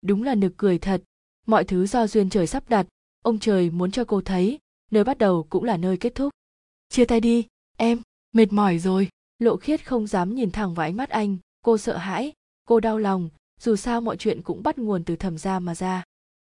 Đúng 0.02 0.24
là 0.24 0.36
nực 0.36 0.54
cười 0.58 0.80
thật. 0.80 1.02
Mọi 1.48 1.64
thứ 1.64 1.86
do 1.86 2.08
duyên 2.08 2.30
trời 2.30 2.48
sắp 2.48 2.70
đặt, 2.70 2.88
ông 3.22 3.40
trời 3.40 3.70
muốn 3.70 3.92
cho 3.92 4.04
cô 4.06 4.22
thấy, 4.22 4.60
nơi 4.92 5.04
bắt 5.04 5.18
đầu 5.18 5.48
cũng 5.50 5.64
là 5.64 5.78
nơi 5.78 5.98
kết 5.98 6.16
thúc. 6.16 6.34
Chia 6.90 7.06
tay 7.06 7.22
đi, 7.22 7.48
em, 7.78 8.02
mệt 8.34 8.54
mỏi 8.54 8.80
rồi. 8.80 9.10
Lộ 9.40 9.58
khiết 9.58 9.88
không 9.88 10.08
dám 10.08 10.36
nhìn 10.36 10.52
thẳng 10.52 10.74
vào 10.74 10.88
ánh 10.88 10.98
mắt 10.98 11.10
anh, 11.10 11.38
cô 11.62 11.78
sợ 11.78 11.98
hãi, 11.98 12.34
cô 12.66 12.80
đau 12.80 12.98
lòng 12.98 13.30
dù 13.66 13.76
sao 13.76 14.02
mọi 14.02 14.18
chuyện 14.18 14.42
cũng 14.42 14.64
bắt 14.64 14.78
nguồn 14.78 15.04
từ 15.04 15.16
thẩm 15.16 15.38
gia 15.38 15.60
mà 15.60 15.76
ra. 15.76 16.04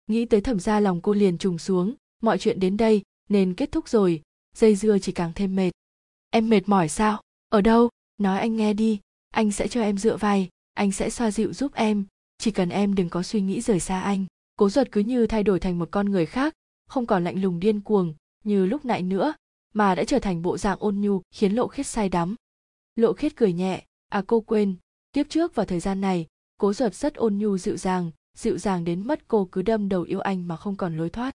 Nghĩ 0.08 0.26
tới 0.26 0.42
thẩm 0.42 0.60
gia 0.60 0.80
lòng 0.80 1.02
cô 1.02 1.14
liền 1.14 1.38
trùng 1.38 1.58
xuống, 1.58 1.96
mọi 2.22 2.38
chuyện 2.38 2.60
đến 2.60 2.78
đây, 2.78 3.02
nên 3.30 3.54
kết 3.54 3.72
thúc 3.72 3.90
rồi, 3.90 4.22
dây 4.56 4.76
dưa 4.76 4.98
chỉ 5.00 5.12
càng 5.12 5.32
thêm 5.36 5.56
mệt. 5.56 5.72
Em 6.30 6.50
mệt 6.50 6.70
mỏi 6.70 6.90
sao? 6.90 7.22
Ở 7.50 7.62
đâu? 7.62 7.90
Nói 8.18 8.40
anh 8.40 8.56
nghe 8.56 8.74
đi, 8.74 9.00
anh 9.30 9.52
sẽ 9.52 9.68
cho 9.68 9.82
em 9.82 9.98
dựa 9.98 10.18
vai, 10.18 10.50
anh 10.74 10.92
sẽ 10.92 11.10
xoa 11.10 11.32
dịu 11.32 11.54
giúp 11.54 11.74
em, 11.74 12.06
chỉ 12.38 12.52
cần 12.52 12.70
em 12.70 12.96
đừng 12.96 13.10
có 13.10 13.24
suy 13.24 13.42
nghĩ 13.42 13.62
rời 13.62 13.80
xa 13.80 14.02
anh. 14.02 14.26
Cố 14.56 14.70
ruột 14.70 14.88
cứ 14.92 15.02
như 15.02 15.28
thay 15.28 15.44
đổi 15.44 15.60
thành 15.60 15.80
một 15.80 15.90
con 15.92 16.12
người 16.12 16.26
khác, 16.26 16.54
không 16.88 17.06
còn 17.06 17.24
lạnh 17.24 17.42
lùng 17.42 17.60
điên 17.60 17.82
cuồng, 17.82 18.14
như 18.44 18.66
lúc 18.66 18.86
nãy 18.86 19.02
nữa, 19.02 19.34
mà 19.74 19.96
đã 19.96 20.04
trở 20.04 20.20
thành 20.20 20.42
bộ 20.42 20.58
dạng 20.58 20.80
ôn 20.80 21.02
nhu, 21.02 21.22
khiến 21.32 21.54
lộ 21.54 21.68
khiết 21.68 21.88
say 21.88 22.10
đắm. 22.10 22.36
Lộ 22.96 23.14
khiết 23.14 23.36
cười 23.36 23.54
nhẹ 23.54 23.86
à 24.10 24.24
cô 24.28 24.42
quên 24.42 24.76
tiếp 25.12 25.28
trước 25.30 25.56
vào 25.56 25.66
thời 25.66 25.80
gian 25.80 26.02
này 26.02 26.28
cố 26.60 26.74
duật 26.74 26.96
rất 26.96 27.16
ôn 27.16 27.38
nhu 27.38 27.58
dịu 27.58 27.78
dàng 27.78 28.12
dịu 28.38 28.58
dàng 28.58 28.84
đến 28.84 29.08
mất 29.08 29.28
cô 29.28 29.48
cứ 29.52 29.62
đâm 29.62 29.90
đầu 29.90 30.02
yêu 30.02 30.20
anh 30.20 30.48
mà 30.48 30.58
không 30.58 30.76
còn 30.76 30.98
lối 30.98 31.10
thoát. 31.10 31.32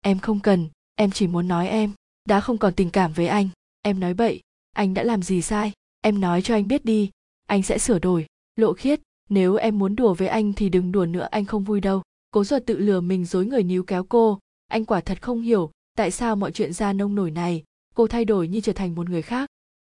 Em 0.00 0.18
không 0.18 0.40
cần, 0.40 0.68
em 0.94 1.10
chỉ 1.10 1.26
muốn 1.26 1.48
nói 1.48 1.68
em, 1.68 1.92
đã 2.28 2.40
không 2.40 2.58
còn 2.58 2.74
tình 2.74 2.90
cảm 2.90 3.12
với 3.12 3.26
anh. 3.26 3.48
Em 3.82 4.00
nói 4.00 4.14
bậy, 4.14 4.40
anh 4.72 4.94
đã 4.94 5.02
làm 5.02 5.22
gì 5.22 5.42
sai? 5.42 5.72
Em 6.00 6.20
nói 6.20 6.42
cho 6.42 6.54
anh 6.54 6.68
biết 6.68 6.84
đi, 6.84 7.10
anh 7.46 7.62
sẽ 7.62 7.78
sửa 7.78 7.98
đổi. 7.98 8.26
Lộ 8.56 8.72
khiết, 8.72 9.00
nếu 9.28 9.54
em 9.54 9.78
muốn 9.78 9.96
đùa 9.96 10.14
với 10.14 10.28
anh 10.28 10.52
thì 10.52 10.68
đừng 10.68 10.92
đùa 10.92 11.06
nữa, 11.06 11.28
anh 11.30 11.44
không 11.44 11.64
vui 11.64 11.80
đâu. 11.80 12.02
Cố 12.30 12.44
duật 12.44 12.66
tự 12.66 12.78
lừa 12.78 13.00
mình 13.00 13.24
dối 13.24 13.46
người 13.46 13.62
níu 13.62 13.82
kéo 13.82 14.04
cô. 14.04 14.38
Anh 14.68 14.84
quả 14.84 15.00
thật 15.00 15.22
không 15.22 15.40
hiểu 15.40 15.70
tại 15.96 16.10
sao 16.10 16.36
mọi 16.36 16.52
chuyện 16.52 16.72
ra 16.72 16.92
nông 16.92 17.14
nổi 17.14 17.30
này. 17.30 17.62
Cô 17.94 18.06
thay 18.06 18.24
đổi 18.24 18.48
như 18.48 18.60
trở 18.60 18.72
thành 18.72 18.94
một 18.94 19.10
người 19.10 19.22
khác. 19.22 19.50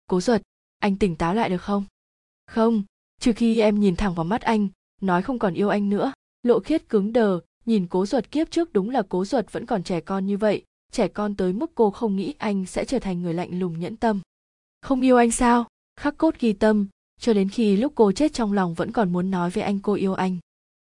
Cố 0.06 0.20
duật 0.20 0.42
anh 0.78 0.96
tỉnh 0.96 1.16
táo 1.16 1.34
lại 1.34 1.48
được 1.48 1.62
không? 1.62 1.84
Không 2.46 2.82
trừ 3.22 3.32
khi 3.32 3.60
em 3.60 3.80
nhìn 3.80 3.96
thẳng 3.96 4.14
vào 4.14 4.24
mắt 4.24 4.42
anh, 4.42 4.68
nói 5.00 5.22
không 5.22 5.38
còn 5.38 5.54
yêu 5.54 5.68
anh 5.68 5.88
nữa. 5.88 6.12
Lộ 6.42 6.60
khiết 6.60 6.88
cứng 6.88 7.12
đờ, 7.12 7.40
nhìn 7.66 7.86
cố 7.86 8.06
ruột 8.06 8.30
kiếp 8.30 8.50
trước 8.50 8.72
đúng 8.72 8.90
là 8.90 9.02
cố 9.08 9.24
ruột 9.24 9.52
vẫn 9.52 9.66
còn 9.66 9.82
trẻ 9.82 10.00
con 10.00 10.26
như 10.26 10.36
vậy, 10.36 10.62
trẻ 10.92 11.08
con 11.08 11.36
tới 11.36 11.52
mức 11.52 11.70
cô 11.74 11.90
không 11.90 12.16
nghĩ 12.16 12.34
anh 12.38 12.66
sẽ 12.66 12.84
trở 12.84 12.98
thành 12.98 13.22
người 13.22 13.34
lạnh 13.34 13.58
lùng 13.58 13.80
nhẫn 13.80 13.96
tâm. 13.96 14.20
Không 14.80 15.00
yêu 15.00 15.16
anh 15.16 15.30
sao? 15.30 15.66
Khắc 16.00 16.16
cốt 16.18 16.34
ghi 16.40 16.52
tâm, 16.52 16.86
cho 17.20 17.32
đến 17.32 17.48
khi 17.48 17.76
lúc 17.76 17.92
cô 17.94 18.12
chết 18.12 18.32
trong 18.32 18.52
lòng 18.52 18.74
vẫn 18.74 18.92
còn 18.92 19.12
muốn 19.12 19.30
nói 19.30 19.50
với 19.50 19.62
anh 19.62 19.78
cô 19.78 19.94
yêu 19.94 20.14
anh. 20.14 20.38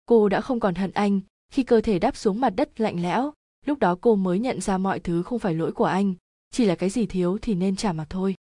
Cô 0.05 0.29
đã 0.29 0.41
không 0.41 0.59
còn 0.59 0.75
hận 0.75 0.91
anh, 0.91 1.21
khi 1.51 1.63
cơ 1.63 1.81
thể 1.81 1.99
đáp 1.99 2.17
xuống 2.17 2.41
mặt 2.41 2.49
đất 2.49 2.79
lạnh 2.79 3.01
lẽo, 3.01 3.33
lúc 3.65 3.79
đó 3.79 3.97
cô 4.01 4.15
mới 4.15 4.39
nhận 4.39 4.61
ra 4.61 4.77
mọi 4.77 4.99
thứ 4.99 5.23
không 5.23 5.39
phải 5.39 5.53
lỗi 5.53 5.71
của 5.71 5.85
anh, 5.85 6.13
chỉ 6.51 6.65
là 6.65 6.75
cái 6.75 6.89
gì 6.89 7.05
thiếu 7.05 7.37
thì 7.41 7.55
nên 7.55 7.75
trả 7.75 7.93
mà 7.93 8.05
thôi. 8.09 8.35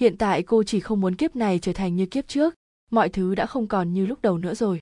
Hiện 0.00 0.16
tại 0.16 0.42
cô 0.42 0.62
chỉ 0.62 0.80
không 0.80 1.00
muốn 1.00 1.16
kiếp 1.16 1.36
này 1.36 1.58
trở 1.58 1.72
thành 1.72 1.96
như 1.96 2.06
kiếp 2.06 2.28
trước 2.28 2.54
mọi 2.94 3.08
thứ 3.08 3.34
đã 3.34 3.46
không 3.46 3.66
còn 3.66 3.92
như 3.92 4.06
lúc 4.06 4.22
đầu 4.22 4.38
nữa 4.38 4.54
rồi. 4.54 4.80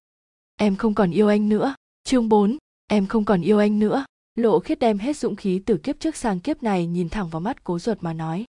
Em 0.56 0.76
không 0.76 0.94
còn 0.94 1.10
yêu 1.10 1.28
anh 1.28 1.48
nữa. 1.48 1.74
Chương 2.04 2.28
4, 2.28 2.58
em 2.86 3.06
không 3.06 3.24
còn 3.24 3.40
yêu 3.42 3.58
anh 3.58 3.78
nữa. 3.78 4.04
Lộ 4.34 4.58
khiết 4.58 4.78
đem 4.78 4.98
hết 4.98 5.16
dũng 5.16 5.36
khí 5.36 5.62
từ 5.66 5.76
kiếp 5.76 6.00
trước 6.00 6.16
sang 6.16 6.40
kiếp 6.40 6.62
này 6.62 6.86
nhìn 6.86 7.08
thẳng 7.08 7.28
vào 7.28 7.40
mắt 7.40 7.64
cố 7.64 7.78
ruột 7.78 7.98
mà 8.00 8.12
nói. 8.12 8.44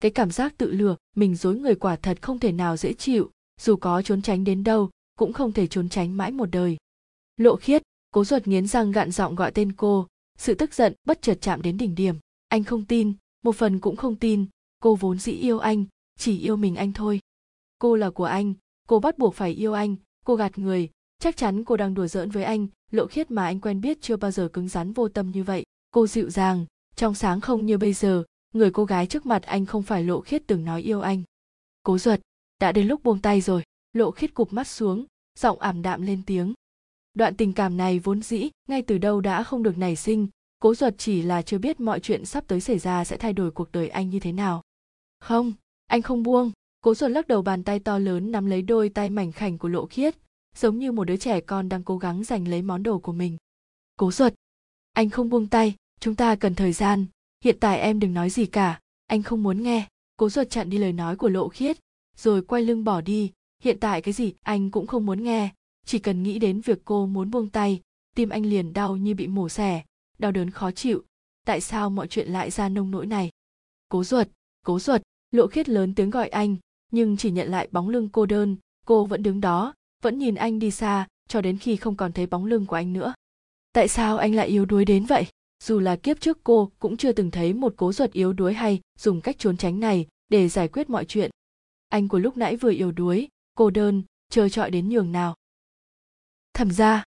Cái 0.00 0.10
cảm 0.10 0.30
giác 0.30 0.54
tự 0.58 0.72
lừa 0.72 0.96
mình 1.16 1.34
dối 1.34 1.58
người 1.58 1.74
quả 1.74 1.96
thật 1.96 2.22
không 2.22 2.38
thể 2.38 2.52
nào 2.52 2.76
dễ 2.76 2.92
chịu. 2.92 3.30
Dù 3.60 3.76
có 3.76 4.02
trốn 4.02 4.22
tránh 4.22 4.44
đến 4.44 4.64
đâu 4.64 4.90
cũng 5.18 5.32
không 5.32 5.52
thể 5.52 5.66
trốn 5.66 5.88
tránh 5.88 6.16
mãi 6.16 6.32
một 6.32 6.46
đời. 6.52 6.76
Lộ 7.36 7.56
khiết 7.56 7.82
cố 8.10 8.24
ruột 8.24 8.46
nghiến 8.46 8.66
răng 8.66 8.92
gạn 8.92 9.10
giọng 9.10 9.34
gọi 9.34 9.50
tên 9.50 9.72
cô. 9.72 10.06
Sự 10.38 10.54
tức 10.54 10.74
giận 10.74 10.94
bất 11.06 11.22
chợt 11.22 11.38
chạm 11.40 11.62
đến 11.62 11.76
đỉnh 11.76 11.94
điểm. 11.94 12.16
Anh 12.48 12.64
không 12.64 12.84
tin 12.84 13.12
một 13.44 13.56
phần 13.56 13.80
cũng 13.80 13.96
không 13.96 14.16
tin. 14.16 14.46
Cô 14.78 14.94
vốn 14.94 15.18
dĩ 15.18 15.32
yêu 15.32 15.58
anh 15.58 15.84
chỉ 16.18 16.38
yêu 16.38 16.56
mình 16.56 16.76
anh 16.76 16.92
thôi. 16.92 17.20
Cô 17.78 17.96
là 17.96 18.10
của 18.10 18.24
anh 18.24 18.54
cô 18.88 19.00
bắt 19.00 19.18
buộc 19.18 19.34
phải 19.34 19.50
yêu 19.50 19.72
anh. 19.72 19.96
Cô 20.24 20.36
gạt 20.36 20.58
người. 20.58 20.88
Chắc 21.18 21.36
chắn 21.36 21.64
cô 21.64 21.76
đang 21.76 21.94
đùa 21.94 22.06
giỡn 22.06 22.30
với 22.30 22.44
anh. 22.44 22.66
Lộ 22.90 23.06
khiết 23.06 23.30
mà 23.30 23.44
anh 23.44 23.60
quen 23.60 23.80
biết 23.80 23.98
chưa 24.00 24.16
bao 24.16 24.30
giờ 24.30 24.48
cứng 24.48 24.68
rắn 24.68 24.92
vô 24.92 25.08
tâm 25.08 25.30
như 25.30 25.44
vậy. 25.44 25.64
Cô 25.90 26.06
dịu 26.06 26.30
dàng. 26.30 26.66
Trong 26.96 27.14
sáng 27.14 27.40
không 27.40 27.66
như 27.66 27.78
bây 27.78 27.92
giờ, 27.92 28.24
người 28.54 28.70
cô 28.70 28.84
gái 28.84 29.06
trước 29.06 29.26
mặt 29.26 29.42
anh 29.42 29.66
không 29.66 29.82
phải 29.82 30.02
lộ 30.02 30.20
khiết 30.20 30.42
từng 30.46 30.64
nói 30.64 30.82
yêu 30.82 31.00
anh. 31.00 31.22
Cố 31.82 31.98
Duật 31.98 32.20
đã 32.60 32.72
đến 32.72 32.86
lúc 32.86 33.02
buông 33.04 33.20
tay 33.20 33.40
rồi. 33.40 33.62
Lộ 33.92 34.10
khiết 34.10 34.34
cụp 34.34 34.52
mắt 34.52 34.66
xuống, 34.66 35.04
giọng 35.38 35.58
ảm 35.60 35.82
đạm 35.82 36.02
lên 36.02 36.22
tiếng. 36.26 36.54
Đoạn 37.14 37.36
tình 37.36 37.52
cảm 37.52 37.76
này 37.76 37.98
vốn 37.98 38.22
dĩ, 38.22 38.48
ngay 38.68 38.82
từ 38.82 38.98
đâu 38.98 39.20
đã 39.20 39.42
không 39.42 39.62
được 39.62 39.78
nảy 39.78 39.96
sinh. 39.96 40.28
Cố 40.58 40.74
Duật 40.74 40.94
chỉ 40.98 41.22
là 41.22 41.42
chưa 41.42 41.58
biết 41.58 41.80
mọi 41.80 42.00
chuyện 42.00 42.24
sắp 42.24 42.44
tới 42.46 42.60
xảy 42.60 42.78
ra 42.78 43.04
sẽ 43.04 43.16
thay 43.16 43.32
đổi 43.32 43.50
cuộc 43.50 43.72
đời 43.72 43.88
anh 43.88 44.10
như 44.10 44.20
thế 44.20 44.32
nào. 44.32 44.62
Không, 45.20 45.52
anh 45.86 46.02
không 46.02 46.22
buông 46.22 46.52
cố 46.80 46.94
ruột 46.94 47.10
lắc 47.10 47.28
đầu 47.28 47.42
bàn 47.42 47.64
tay 47.64 47.78
to 47.78 47.98
lớn 47.98 48.32
nắm 48.32 48.46
lấy 48.46 48.62
đôi 48.62 48.88
tay 48.88 49.10
mảnh 49.10 49.32
khảnh 49.32 49.58
của 49.58 49.68
lộ 49.68 49.86
khiết, 49.86 50.16
giống 50.56 50.78
như 50.78 50.92
một 50.92 51.04
đứa 51.04 51.16
trẻ 51.16 51.40
con 51.40 51.68
đang 51.68 51.82
cố 51.82 51.98
gắng 51.98 52.24
giành 52.24 52.48
lấy 52.48 52.62
món 52.62 52.82
đồ 52.82 52.98
của 52.98 53.12
mình. 53.12 53.36
Cố 53.96 54.12
ruột 54.12 54.32
anh 54.92 55.10
không 55.10 55.28
buông 55.28 55.46
tay, 55.46 55.74
chúng 56.00 56.14
ta 56.14 56.36
cần 56.36 56.54
thời 56.54 56.72
gian, 56.72 57.06
hiện 57.44 57.56
tại 57.60 57.80
em 57.80 58.00
đừng 58.00 58.14
nói 58.14 58.30
gì 58.30 58.46
cả, 58.46 58.80
anh 59.06 59.22
không 59.22 59.42
muốn 59.42 59.62
nghe. 59.62 59.88
Cố 60.16 60.28
ruột 60.28 60.50
chặn 60.50 60.70
đi 60.70 60.78
lời 60.78 60.92
nói 60.92 61.16
của 61.16 61.28
lộ 61.28 61.48
khiết, 61.48 61.78
rồi 62.16 62.42
quay 62.42 62.62
lưng 62.62 62.84
bỏ 62.84 63.00
đi. 63.00 63.32
Hiện 63.62 63.80
tại 63.80 64.02
cái 64.02 64.14
gì 64.14 64.34
anh 64.42 64.70
cũng 64.70 64.86
không 64.86 65.06
muốn 65.06 65.24
nghe, 65.24 65.50
chỉ 65.86 65.98
cần 65.98 66.22
nghĩ 66.22 66.38
đến 66.38 66.60
việc 66.60 66.78
cô 66.84 67.06
muốn 67.06 67.30
buông 67.30 67.48
tay, 67.48 67.80
tim 68.16 68.28
anh 68.28 68.46
liền 68.46 68.72
đau 68.72 68.96
như 68.96 69.14
bị 69.14 69.26
mổ 69.26 69.48
xẻ, 69.48 69.84
đau 70.18 70.32
đớn 70.32 70.50
khó 70.50 70.70
chịu. 70.70 71.04
Tại 71.46 71.60
sao 71.60 71.90
mọi 71.90 72.08
chuyện 72.08 72.28
lại 72.28 72.50
ra 72.50 72.68
nông 72.68 72.90
nỗi 72.90 73.06
này? 73.06 73.30
Cố 73.88 74.04
ruột 74.04 74.28
cố 74.64 74.78
ruột 74.78 75.02
lộ 75.30 75.46
khiết 75.46 75.68
lớn 75.68 75.94
tiếng 75.94 76.10
gọi 76.10 76.28
anh 76.28 76.56
nhưng 76.92 77.16
chỉ 77.16 77.30
nhận 77.30 77.48
lại 77.48 77.68
bóng 77.70 77.88
lưng 77.88 78.08
cô 78.12 78.26
đơn, 78.26 78.56
cô 78.86 79.04
vẫn 79.04 79.22
đứng 79.22 79.40
đó, 79.40 79.74
vẫn 80.02 80.18
nhìn 80.18 80.34
anh 80.34 80.58
đi 80.58 80.70
xa, 80.70 81.06
cho 81.28 81.40
đến 81.40 81.58
khi 81.58 81.76
không 81.76 81.96
còn 81.96 82.12
thấy 82.12 82.26
bóng 82.26 82.44
lưng 82.44 82.66
của 82.66 82.76
anh 82.76 82.92
nữa. 82.92 83.14
Tại 83.72 83.88
sao 83.88 84.18
anh 84.18 84.34
lại 84.34 84.48
yếu 84.48 84.64
đuối 84.64 84.84
đến 84.84 85.04
vậy? 85.04 85.26
Dù 85.64 85.80
là 85.80 85.96
kiếp 85.96 86.20
trước 86.20 86.38
cô 86.44 86.70
cũng 86.78 86.96
chưa 86.96 87.12
từng 87.12 87.30
thấy 87.30 87.52
một 87.52 87.74
cố 87.76 87.92
ruột 87.92 88.12
yếu 88.12 88.32
đuối 88.32 88.54
hay 88.54 88.80
dùng 88.98 89.20
cách 89.20 89.38
trốn 89.38 89.56
tránh 89.56 89.80
này 89.80 90.06
để 90.28 90.48
giải 90.48 90.68
quyết 90.68 90.90
mọi 90.90 91.04
chuyện. 91.04 91.30
Anh 91.88 92.08
của 92.08 92.18
lúc 92.18 92.36
nãy 92.36 92.56
vừa 92.56 92.72
yếu 92.72 92.92
đuối, 92.92 93.28
cô 93.54 93.70
đơn, 93.70 94.02
chờ 94.30 94.48
trọi 94.48 94.70
đến 94.70 94.88
nhường 94.88 95.12
nào? 95.12 95.34
Thẩm 96.54 96.70
ra 96.70 97.04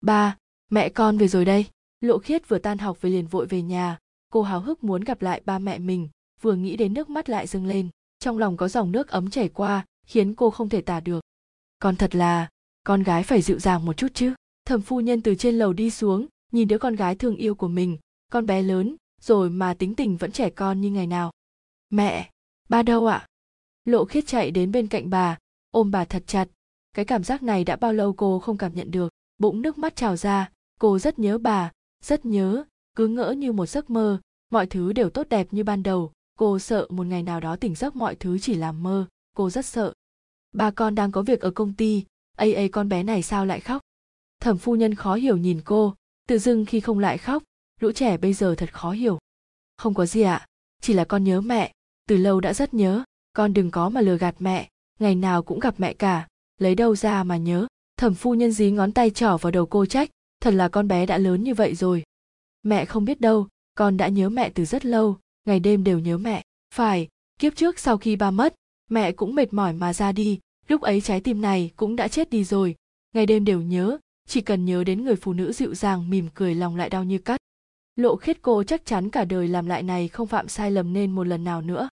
ba, 0.00 0.36
mẹ 0.70 0.88
con 0.88 1.18
về 1.18 1.28
rồi 1.28 1.44
đây. 1.44 1.66
Lộ 2.00 2.18
khiết 2.18 2.48
vừa 2.48 2.58
tan 2.58 2.78
học 2.78 3.00
về 3.00 3.10
liền 3.10 3.26
vội 3.26 3.46
về 3.46 3.62
nhà. 3.62 3.98
Cô 4.32 4.42
háo 4.42 4.60
hức 4.60 4.84
muốn 4.84 5.04
gặp 5.04 5.22
lại 5.22 5.42
ba 5.44 5.58
mẹ 5.58 5.78
mình, 5.78 6.08
vừa 6.40 6.54
nghĩ 6.54 6.76
đến 6.76 6.94
nước 6.94 7.10
mắt 7.10 7.28
lại 7.28 7.46
dâng 7.46 7.66
lên 7.66 7.88
trong 8.18 8.38
lòng 8.38 8.56
có 8.56 8.68
dòng 8.68 8.92
nước 8.92 9.08
ấm 9.08 9.30
chảy 9.30 9.48
qua, 9.48 9.84
khiến 10.06 10.34
cô 10.34 10.50
không 10.50 10.68
thể 10.68 10.80
tả 10.80 11.00
được. 11.00 11.20
Còn 11.78 11.96
thật 11.96 12.14
là, 12.14 12.48
con 12.84 13.02
gái 13.02 13.22
phải 13.22 13.42
dịu 13.42 13.58
dàng 13.58 13.84
một 13.84 13.96
chút 13.96 14.08
chứ. 14.14 14.34
Thẩm 14.66 14.80
phu 14.80 15.00
nhân 15.00 15.20
từ 15.20 15.34
trên 15.34 15.58
lầu 15.58 15.72
đi 15.72 15.90
xuống, 15.90 16.26
nhìn 16.52 16.68
đứa 16.68 16.78
con 16.78 16.96
gái 16.96 17.14
thương 17.14 17.36
yêu 17.36 17.54
của 17.54 17.68
mình. 17.68 17.98
Con 18.32 18.46
bé 18.46 18.62
lớn, 18.62 18.96
rồi 19.20 19.50
mà 19.50 19.74
tính 19.74 19.94
tình 19.94 20.16
vẫn 20.16 20.32
trẻ 20.32 20.50
con 20.50 20.80
như 20.80 20.90
ngày 20.90 21.06
nào. 21.06 21.32
Mẹ, 21.90 22.30
ba 22.68 22.82
đâu 22.82 23.06
ạ? 23.06 23.26
Lộ 23.84 24.04
khiết 24.04 24.26
chạy 24.26 24.50
đến 24.50 24.72
bên 24.72 24.86
cạnh 24.86 25.10
bà, 25.10 25.38
ôm 25.70 25.90
bà 25.90 26.04
thật 26.04 26.22
chặt. 26.26 26.48
Cái 26.92 27.04
cảm 27.04 27.24
giác 27.24 27.42
này 27.42 27.64
đã 27.64 27.76
bao 27.76 27.92
lâu 27.92 28.12
cô 28.12 28.38
không 28.38 28.58
cảm 28.58 28.74
nhận 28.74 28.90
được. 28.90 29.12
Bụng 29.38 29.62
nước 29.62 29.78
mắt 29.78 29.96
trào 29.96 30.16
ra, 30.16 30.50
cô 30.80 30.98
rất 30.98 31.18
nhớ 31.18 31.38
bà, 31.38 31.72
rất 32.02 32.26
nhớ, 32.26 32.64
cứ 32.96 33.08
ngỡ 33.08 33.30
như 33.30 33.52
một 33.52 33.66
giấc 33.66 33.90
mơ. 33.90 34.20
Mọi 34.50 34.66
thứ 34.66 34.92
đều 34.92 35.10
tốt 35.10 35.28
đẹp 35.28 35.46
như 35.50 35.64
ban 35.64 35.82
đầu 35.82 36.12
cô 36.36 36.58
sợ 36.58 36.86
một 36.90 37.06
ngày 37.06 37.22
nào 37.22 37.40
đó 37.40 37.56
tỉnh 37.56 37.74
giấc 37.74 37.96
mọi 37.96 38.14
thứ 38.14 38.38
chỉ 38.38 38.54
là 38.54 38.72
mơ. 38.72 39.06
Cô 39.36 39.50
rất 39.50 39.66
sợ. 39.66 39.92
Bà 40.52 40.70
con 40.70 40.94
đang 40.94 41.12
có 41.12 41.22
việc 41.22 41.40
ở 41.40 41.50
công 41.50 41.72
ty. 41.72 42.04
Ây 42.36 42.54
ây 42.54 42.68
con 42.68 42.88
bé 42.88 43.02
này 43.02 43.22
sao 43.22 43.46
lại 43.46 43.60
khóc? 43.60 43.82
Thẩm 44.40 44.58
phu 44.58 44.76
nhân 44.76 44.94
khó 44.94 45.14
hiểu 45.14 45.36
nhìn 45.36 45.60
cô. 45.64 45.94
Tự 46.28 46.38
dưng 46.38 46.64
khi 46.64 46.80
không 46.80 46.98
lại 46.98 47.18
khóc, 47.18 47.42
lũ 47.80 47.92
trẻ 47.92 48.16
bây 48.16 48.32
giờ 48.32 48.54
thật 48.54 48.74
khó 48.74 48.90
hiểu. 48.90 49.18
Không 49.76 49.94
có 49.94 50.06
gì 50.06 50.22
ạ. 50.22 50.46
Chỉ 50.82 50.94
là 50.94 51.04
con 51.04 51.24
nhớ 51.24 51.40
mẹ. 51.40 51.72
Từ 52.08 52.16
lâu 52.16 52.40
đã 52.40 52.54
rất 52.54 52.74
nhớ. 52.74 53.04
Con 53.32 53.54
đừng 53.54 53.70
có 53.70 53.88
mà 53.88 54.00
lừa 54.00 54.18
gạt 54.18 54.34
mẹ. 54.38 54.68
Ngày 54.98 55.14
nào 55.14 55.42
cũng 55.42 55.60
gặp 55.60 55.74
mẹ 55.78 55.92
cả. 55.92 56.28
Lấy 56.58 56.74
đâu 56.74 56.96
ra 56.96 57.24
mà 57.24 57.36
nhớ. 57.36 57.66
Thẩm 57.96 58.14
phu 58.14 58.34
nhân 58.34 58.52
dí 58.52 58.70
ngón 58.70 58.92
tay 58.92 59.10
trỏ 59.10 59.36
vào 59.36 59.50
đầu 59.50 59.66
cô 59.66 59.86
trách. 59.86 60.10
Thật 60.40 60.54
là 60.54 60.68
con 60.68 60.88
bé 60.88 61.06
đã 61.06 61.18
lớn 61.18 61.42
như 61.42 61.54
vậy 61.54 61.74
rồi. 61.74 62.02
Mẹ 62.62 62.84
không 62.84 63.04
biết 63.04 63.20
đâu. 63.20 63.48
Con 63.74 63.96
đã 63.96 64.08
nhớ 64.08 64.28
mẹ 64.28 64.50
từ 64.50 64.64
rất 64.64 64.84
lâu 64.84 65.16
ngày 65.46 65.60
đêm 65.60 65.84
đều 65.84 65.98
nhớ 65.98 66.18
mẹ. 66.18 66.42
Phải 66.74 67.08
kiếp 67.38 67.56
trước 67.56 67.78
sau 67.78 67.98
khi 67.98 68.16
ba 68.16 68.30
mất 68.30 68.54
mẹ 68.90 69.12
cũng 69.12 69.34
mệt 69.34 69.52
mỏi 69.52 69.72
mà 69.72 69.92
ra 69.92 70.12
đi. 70.12 70.38
Lúc 70.68 70.82
ấy 70.82 71.00
trái 71.00 71.20
tim 71.20 71.40
này 71.40 71.70
cũng 71.76 71.96
đã 71.96 72.08
chết 72.08 72.30
đi 72.30 72.44
rồi. 72.44 72.74
Ngày 73.14 73.26
đêm 73.26 73.44
đều 73.44 73.60
nhớ 73.60 73.98
chỉ 74.28 74.40
cần 74.40 74.64
nhớ 74.64 74.84
đến 74.84 75.04
người 75.04 75.16
phụ 75.16 75.32
nữ 75.32 75.52
dịu 75.52 75.74
dàng 75.74 76.10
mỉm 76.10 76.28
cười 76.34 76.54
lòng 76.54 76.76
lại 76.76 76.90
đau 76.90 77.04
như 77.04 77.18
cắt. 77.18 77.40
Lộ 77.96 78.16
khiết 78.16 78.42
cô 78.42 78.62
chắc 78.62 78.86
chắn 78.86 79.10
cả 79.10 79.24
đời 79.24 79.48
làm 79.48 79.66
lại 79.66 79.82
này 79.82 80.08
không 80.08 80.28
phạm 80.28 80.48
sai 80.48 80.70
lầm 80.70 80.92
nên 80.92 81.10
một 81.10 81.26
lần 81.26 81.44
nào 81.44 81.62
nữa. 81.62 81.88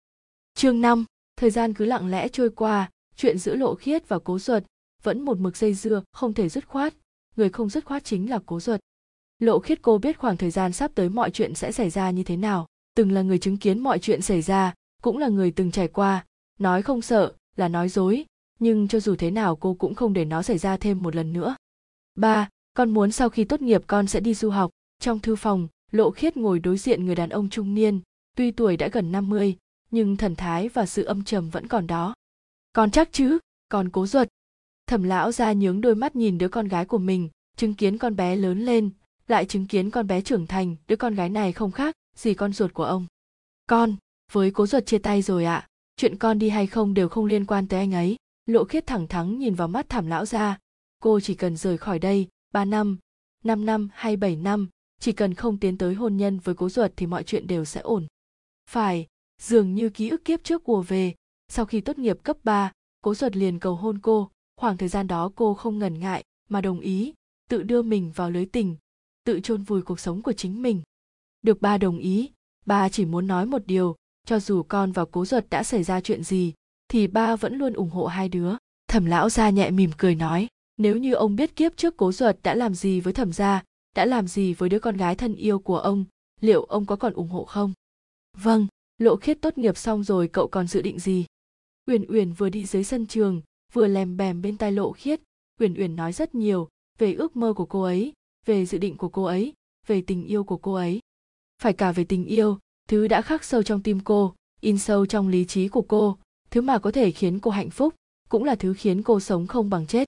Chương 0.54 0.82
5, 0.82 1.06
thời 1.38 1.50
gian 1.50 1.74
cứ 1.74 1.86
lặng 1.86 2.10
lẽ 2.10 2.28
trôi 2.28 2.50
qua 2.50 2.90
chuyện 3.16 3.38
giữa 3.38 3.56
lộ 3.56 3.76
khiết 3.76 4.10
và 4.10 4.20
cố 4.20 4.40
ruột 4.40 4.64
vẫn 5.04 5.26
một 5.26 5.38
mực 5.38 5.58
dây 5.58 5.74
dưa 5.74 6.04
không 6.12 6.34
thể 6.34 6.50
dứt 6.50 6.68
khoát. 6.68 6.94
Người 7.36 7.50
không 7.50 7.70
dứt 7.70 7.86
khoát 7.86 8.04
chính 8.04 8.30
là 8.30 8.40
cố 8.46 8.60
ruột 8.60 8.80
lộ 9.40 9.60
khiết 9.60 9.82
cô 9.82 9.98
biết 9.98 10.18
khoảng 10.18 10.38
thời 10.38 10.52
gian 10.52 10.74
sắp 10.74 10.92
tới 10.96 11.10
mọi 11.10 11.32
chuyện 11.32 11.56
sẽ 11.56 11.72
xảy 11.72 11.90
ra 11.90 12.12
như 12.12 12.24
thế 12.24 12.38
nào 12.38 12.68
từng 12.96 13.12
là 13.12 13.22
người 13.22 13.40
chứng 13.40 13.58
kiến 13.58 13.80
mọi 13.80 14.00
chuyện 14.00 14.22
xảy 14.22 14.42
ra 14.42 14.74
cũng 15.02 15.18
là 15.18 15.28
người 15.28 15.52
từng 15.52 15.72
trải 15.72 15.88
qua. 15.88 16.26
Nói 16.60 16.82
không 16.82 17.02
sợ 17.02 17.34
là 17.56 17.68
nói 17.68 17.90
dối 17.90 18.26
nhưng 18.60 18.88
cho 18.88 19.00
dù 19.00 19.16
thế 19.16 19.32
nào 19.32 19.56
cô 19.56 19.74
cũng 19.74 19.96
không 19.96 20.14
để 20.14 20.26
nó 20.26 20.42
xảy 20.42 20.58
ra 20.58 20.78
thêm 20.78 21.02
một 21.02 21.16
lần 21.16 21.34
nữa. 21.34 21.56
Ba 22.16 22.50
con 22.74 22.90
muốn 22.90 23.12
sau 23.12 23.30
khi 23.30 23.44
tốt 23.44 23.62
nghiệp 23.62 23.84
con 23.88 24.08
sẽ 24.08 24.20
đi 24.20 24.34
du 24.34 24.50
học. 24.50 24.72
Trong 25.00 25.20
thư 25.20 25.36
phòng 25.36 25.68
lộ 25.92 26.12
khiết 26.12 26.38
ngồi 26.38 26.60
đối 26.60 26.78
diện 26.78 27.06
người 27.06 27.16
đàn 27.16 27.30
ông 27.30 27.50
trung 27.50 27.74
niên 27.74 28.00
tuy 28.36 28.52
tuổi 28.52 28.78
đã 28.78 28.88
gần 28.88 29.12
50, 29.12 29.58
nhưng 29.92 30.18
thần 30.18 30.36
thái 30.36 30.70
và 30.70 30.86
sự 30.86 31.04
âm 31.04 31.24
trầm 31.24 31.50
vẫn 31.50 31.68
còn 31.68 31.88
đó. 31.88 32.16
Con 32.74 32.92
chắc 32.92 33.10
chứ 33.12 33.40
Con 33.70 33.90
cố 33.90 34.06
ruột. 34.08 34.28
Thẩm 34.88 35.04
lão 35.04 35.32
ra 35.32 35.54
nhướng 35.54 35.82
đôi 35.82 35.96
mắt 35.96 36.16
nhìn 36.16 36.38
đứa 36.38 36.48
con 36.48 36.68
gái 36.68 36.86
của 36.86 36.98
mình 36.98 37.30
chứng 37.58 37.74
kiến 37.74 37.98
con 37.98 38.16
bé 38.16 38.36
lớn 38.36 38.66
lên 38.66 38.90
lại 39.28 39.46
chứng 39.46 39.68
kiến 39.68 39.90
con 39.90 40.08
bé 40.08 40.22
trưởng 40.22 40.48
thành 40.48 40.76
đứa 40.88 40.96
con 40.96 41.16
gái 41.16 41.30
này 41.30 41.52
không 41.52 41.72
khác 41.72 41.96
gì 42.15 42.34
con 42.34 42.53
ruột 42.53 42.74
của 42.74 42.86
ông? 42.86 43.05
Con 43.70 43.96
với 44.32 44.51
cố 44.51 44.67
ruột 44.67 44.86
chia 44.86 44.98
tay 44.98 45.22
rồi 45.22 45.46
ạ. 45.46 45.55
À. 45.55 45.67
chuyện 45.96 46.17
con 46.17 46.39
đi 46.39 46.50
hay 46.50 46.67
không 46.67 46.93
đều 46.93 47.10
không 47.10 47.25
liên 47.25 47.46
quan 47.46 47.67
tới 47.67 47.79
anh 47.79 47.93
ấy. 47.93 48.15
Lộ 48.46 48.63
khiết 48.63 48.88
thẳng 48.88 49.08
thắn 49.08 49.39
nhìn 49.39 49.53
vào 49.53 49.67
mắt 49.67 49.89
thảm 49.89 50.08
lão 50.08 50.25
ra 50.25 50.58
cô 51.03 51.20
chỉ 51.20 51.36
cần 51.36 51.58
rời 51.58 51.77
khỏi 51.77 52.00
đây 52.00 52.27
ba 52.51 52.65
năm 52.65 52.98
năm 53.43 53.65
năm 53.65 53.89
hay 53.93 54.15
bảy 54.17 54.36
năm 54.36 54.70
chỉ 55.00 55.12
cần 55.12 55.34
không 55.34 55.58
tiến 55.60 55.77
tới 55.77 55.93
hôn 55.93 56.17
nhân 56.17 56.39
với 56.39 56.55
cố 56.55 56.70
ruột 56.70 56.91
thì 56.96 57.08
mọi 57.08 57.24
chuyện 57.24 57.48
đều 57.48 57.65
sẽ 57.65 57.82
ổn. 57.82 58.08
Phải 58.70 59.08
dường 59.41 59.75
như 59.75 59.89
ký 59.89 60.10
ức 60.10 60.25
kiếp 60.25 60.43
trước 60.43 60.63
ùa 60.63 60.82
về. 60.82 61.13
Sau 61.48 61.65
khi 61.65 61.82
tốt 61.82 61.98
nghiệp 61.98 62.17
cấp 62.24 62.38
3, 62.43 62.72
cố 63.01 63.15
ruột 63.15 63.36
liền 63.36 63.60
cầu 63.60 63.75
hôn 63.75 64.00
cô. 64.00 64.29
Khoảng 64.55 64.77
thời 64.77 64.89
gian 64.89 65.08
đó 65.08 65.32
cô 65.36 65.53
không 65.53 65.79
ngần 65.79 66.00
ngại 66.00 66.24
mà 66.50 66.62
đồng 66.62 66.79
ý 66.79 67.13
tự 67.50 67.63
đưa 67.63 67.82
mình 67.82 68.12
vào 68.15 68.32
lưới 68.32 68.46
tình 68.46 68.75
tự 69.24 69.39
chôn 69.39 69.63
vùi 69.63 69.82
cuộc 69.82 70.00
sống 70.00 70.22
của 70.22 70.34
chính 70.34 70.62
mình 70.62 70.82
được 71.44 71.62
ba 71.62 71.78
đồng 71.78 71.98
ý, 71.98 72.32
ba 72.66 72.90
chỉ 72.90 73.06
muốn 73.06 73.28
nói 73.28 73.46
một 73.46 73.62
điều, 73.66 73.96
cho 74.26 74.40
dù 74.40 74.64
con 74.64 74.92
và 74.92 75.06
cố 75.06 75.26
ruột 75.26 75.44
đã 75.50 75.64
xảy 75.64 75.84
ra 75.84 76.02
chuyện 76.02 76.24
gì, 76.24 76.54
thì 76.88 77.08
ba 77.08 77.36
vẫn 77.36 77.58
luôn 77.58 77.74
ủng 77.74 77.90
hộ 77.90 78.06
hai 78.06 78.30
đứa. 78.30 78.56
Thẩm 78.88 79.06
lão 79.06 79.30
gia 79.30 79.50
nhẹ 79.50 79.72
mỉm 79.72 79.92
cười 79.98 80.16
nói, 80.16 80.48
nếu 80.78 80.98
như 80.98 81.14
ông 81.14 81.36
biết 81.36 81.56
kiếp 81.56 81.78
trước 81.78 81.98
cố 81.98 82.12
ruột 82.12 82.36
đã 82.44 82.56
làm 82.56 82.76
gì 82.76 83.00
với 83.00 83.14
thẩm 83.14 83.34
gia, 83.34 83.64
đã 83.96 84.06
làm 84.06 84.28
gì 84.28 84.54
với 84.54 84.70
đứa 84.70 84.80
con 84.80 84.98
gái 84.98 85.16
thân 85.16 85.36
yêu 85.36 85.60
của 85.60 85.78
ông, 85.78 86.06
liệu 86.42 86.64
ông 86.64 86.86
có 86.86 86.96
còn 86.96 87.14
ủng 87.14 87.30
hộ 87.30 87.46
không? 87.46 87.74
Vâng 88.38 88.68
lộ 88.98 89.16
khiết 89.16 89.42
tốt 89.42 89.58
nghiệp 89.58 89.78
xong 89.78 90.04
rồi 90.04 90.28
cậu 90.28 90.48
còn 90.48 90.68
dự 90.68 90.82
định 90.82 91.00
gì? 91.00 91.26
Uyển 91.88 92.06
uyển 92.08 92.34
vừa 92.34 92.50
đi 92.50 92.66
dưới 92.66 92.84
sân 92.84 93.06
trường, 93.06 93.42
vừa 93.74 93.88
lèm 93.88 94.18
bèm 94.18 94.42
bên 94.42 94.58
tai 94.58 94.72
lộ 94.72 94.92
khiết. 94.92 95.22
Uyển 95.60 95.74
uyển 95.74 95.96
nói 95.96 96.14
rất 96.14 96.36
nhiều 96.36 96.68
về 96.98 97.14
ước 97.14 97.36
mơ 97.36 97.54
của 97.54 97.66
cô 97.66 97.82
ấy, 97.82 98.14
về 98.46 98.66
dự 98.66 98.78
định 98.78 98.98
của 98.98 99.10
cô 99.10 99.24
ấy, 99.24 99.54
về 99.88 100.02
tình 100.02 100.26
yêu 100.26 100.44
của 100.44 100.58
cô 100.58 100.74
ấy 100.74 101.00
phải 101.63 101.74
cả 101.74 101.91
về 101.91 102.03
tình 102.03 102.25
yêu, 102.25 102.58
thứ 102.89 103.08
đã 103.08 103.22
khắc 103.22 103.43
sâu 103.43 103.63
trong 103.63 103.82
tim 103.82 104.00
cô, 104.00 104.36
in 104.62 104.77
sâu 104.77 105.05
trong 105.05 105.27
lý 105.27 105.46
trí 105.46 105.67
của 105.67 105.82
cô, 105.82 106.17
thứ 106.51 106.62
mà 106.62 106.77
có 106.79 106.91
thể 106.91 107.12
khiến 107.12 107.39
cô 107.39 107.51
hạnh 107.51 107.70
phúc, 107.70 107.96
cũng 108.29 108.43
là 108.43 108.55
thứ 108.55 108.74
khiến 108.74 109.03
cô 109.03 109.20
sống 109.20 109.48
không 109.48 109.70
bằng 109.70 109.88
chết. 109.88 110.08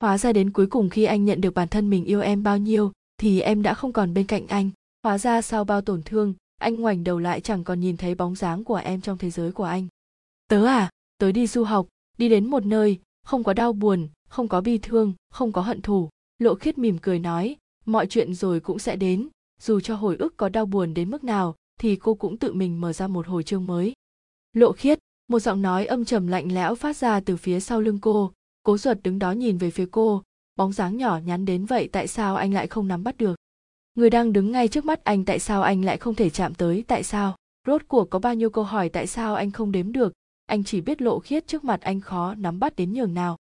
Hóa 0.00 0.18
ra 0.18 0.32
đến 0.32 0.50
cuối 0.50 0.66
cùng 0.66 0.90
khi 0.90 1.04
anh 1.04 1.24
nhận 1.24 1.40
được 1.40 1.54
bản 1.54 1.68
thân 1.68 1.90
mình 1.90 2.04
yêu 2.04 2.20
em 2.20 2.42
bao 2.42 2.58
nhiêu, 2.58 2.92
thì 3.20 3.40
em 3.40 3.62
đã 3.62 3.74
không 3.74 3.92
còn 3.92 4.14
bên 4.14 4.26
cạnh 4.26 4.46
anh. 4.46 4.70
Hóa 5.02 5.18
ra 5.18 5.42
sau 5.42 5.64
bao 5.64 5.80
tổn 5.80 6.02
thương, 6.02 6.34
anh 6.60 6.74
ngoảnh 6.74 7.04
đầu 7.04 7.18
lại 7.18 7.40
chẳng 7.40 7.64
còn 7.64 7.80
nhìn 7.80 7.96
thấy 7.96 8.14
bóng 8.14 8.34
dáng 8.34 8.64
của 8.64 8.76
em 8.76 9.00
trong 9.00 9.18
thế 9.18 9.30
giới 9.30 9.52
của 9.52 9.64
anh. 9.64 9.86
Tớ 10.48 10.64
à 10.64 10.90
tớ 11.18 11.32
đi 11.32 11.46
du 11.46 11.64
học, 11.64 11.86
đi 12.18 12.28
đến 12.28 12.50
một 12.50 12.66
nơi, 12.66 12.98
không 13.24 13.44
có 13.44 13.52
đau 13.52 13.72
buồn, 13.72 14.08
không 14.28 14.48
có 14.48 14.60
bi 14.60 14.78
thương, 14.78 15.12
không 15.30 15.52
có 15.52 15.60
hận 15.62 15.82
thù. 15.82 16.08
Lộ 16.38 16.54
khiết 16.54 16.78
mỉm 16.78 16.98
cười 16.98 17.18
nói, 17.18 17.56
mọi 17.86 18.06
chuyện 18.06 18.34
rồi 18.34 18.60
cũng 18.60 18.78
sẽ 18.78 18.96
đến 18.96 19.28
dù 19.62 19.80
cho 19.80 19.94
hồi 19.94 20.16
ức 20.16 20.36
có 20.36 20.48
đau 20.48 20.66
buồn 20.66 20.94
đến 20.94 21.10
mức 21.10 21.24
nào, 21.24 21.54
thì 21.80 21.96
cô 21.96 22.14
cũng 22.14 22.36
tự 22.36 22.52
mình 22.52 22.80
mở 22.80 22.92
ra 22.92 23.06
một 23.06 23.26
hồi 23.26 23.42
chương 23.42 23.66
mới. 23.66 23.92
Lộ 24.52 24.72
khiết, 24.72 24.98
một 25.28 25.38
giọng 25.38 25.62
nói 25.62 25.86
âm 25.86 26.04
trầm 26.04 26.26
lạnh 26.26 26.54
lẽo 26.54 26.74
phát 26.74 26.96
ra 26.96 27.20
từ 27.20 27.36
phía 27.36 27.60
sau 27.60 27.80
lưng 27.80 27.98
cô. 28.02 28.32
Cố 28.62 28.78
ruột 28.78 28.98
đứng 29.02 29.18
đó 29.18 29.32
nhìn 29.32 29.58
về 29.58 29.70
phía 29.70 29.86
cô, 29.90 30.22
bóng 30.56 30.72
dáng 30.72 30.96
nhỏ 30.96 31.18
nhắn 31.18 31.44
đến 31.44 31.64
vậy 31.64 31.88
tại 31.92 32.06
sao 32.06 32.36
anh 32.36 32.54
lại 32.54 32.66
không 32.66 32.88
nắm 32.88 33.04
bắt 33.04 33.16
được? 33.16 33.34
Người 33.94 34.10
đang 34.10 34.32
đứng 34.32 34.52
ngay 34.52 34.68
trước 34.68 34.84
mắt 34.84 35.04
anh 35.04 35.24
tại 35.24 35.38
sao 35.38 35.62
anh 35.62 35.84
lại 35.84 35.96
không 35.96 36.14
thể 36.14 36.30
chạm 36.30 36.54
tới 36.54 36.84
tại 36.88 37.02
sao? 37.02 37.36
Rốt 37.66 37.82
cuộc 37.88 38.10
có 38.10 38.18
bao 38.18 38.34
nhiêu 38.34 38.50
câu 38.50 38.64
hỏi 38.64 38.88
tại 38.88 39.06
sao 39.06 39.34
anh 39.34 39.50
không 39.50 39.72
đếm 39.72 39.92
được? 39.92 40.12
Anh 40.46 40.64
chỉ 40.64 40.80
biết 40.80 41.02
lộ 41.02 41.18
khiết 41.18 41.46
trước 41.46 41.64
mặt 41.64 41.80
anh 41.80 42.00
khó 42.00 42.34
nắm 42.34 42.60
bắt 42.60 42.76
đến 42.76 42.92
nhường 42.92 43.14
nào. 43.14 43.36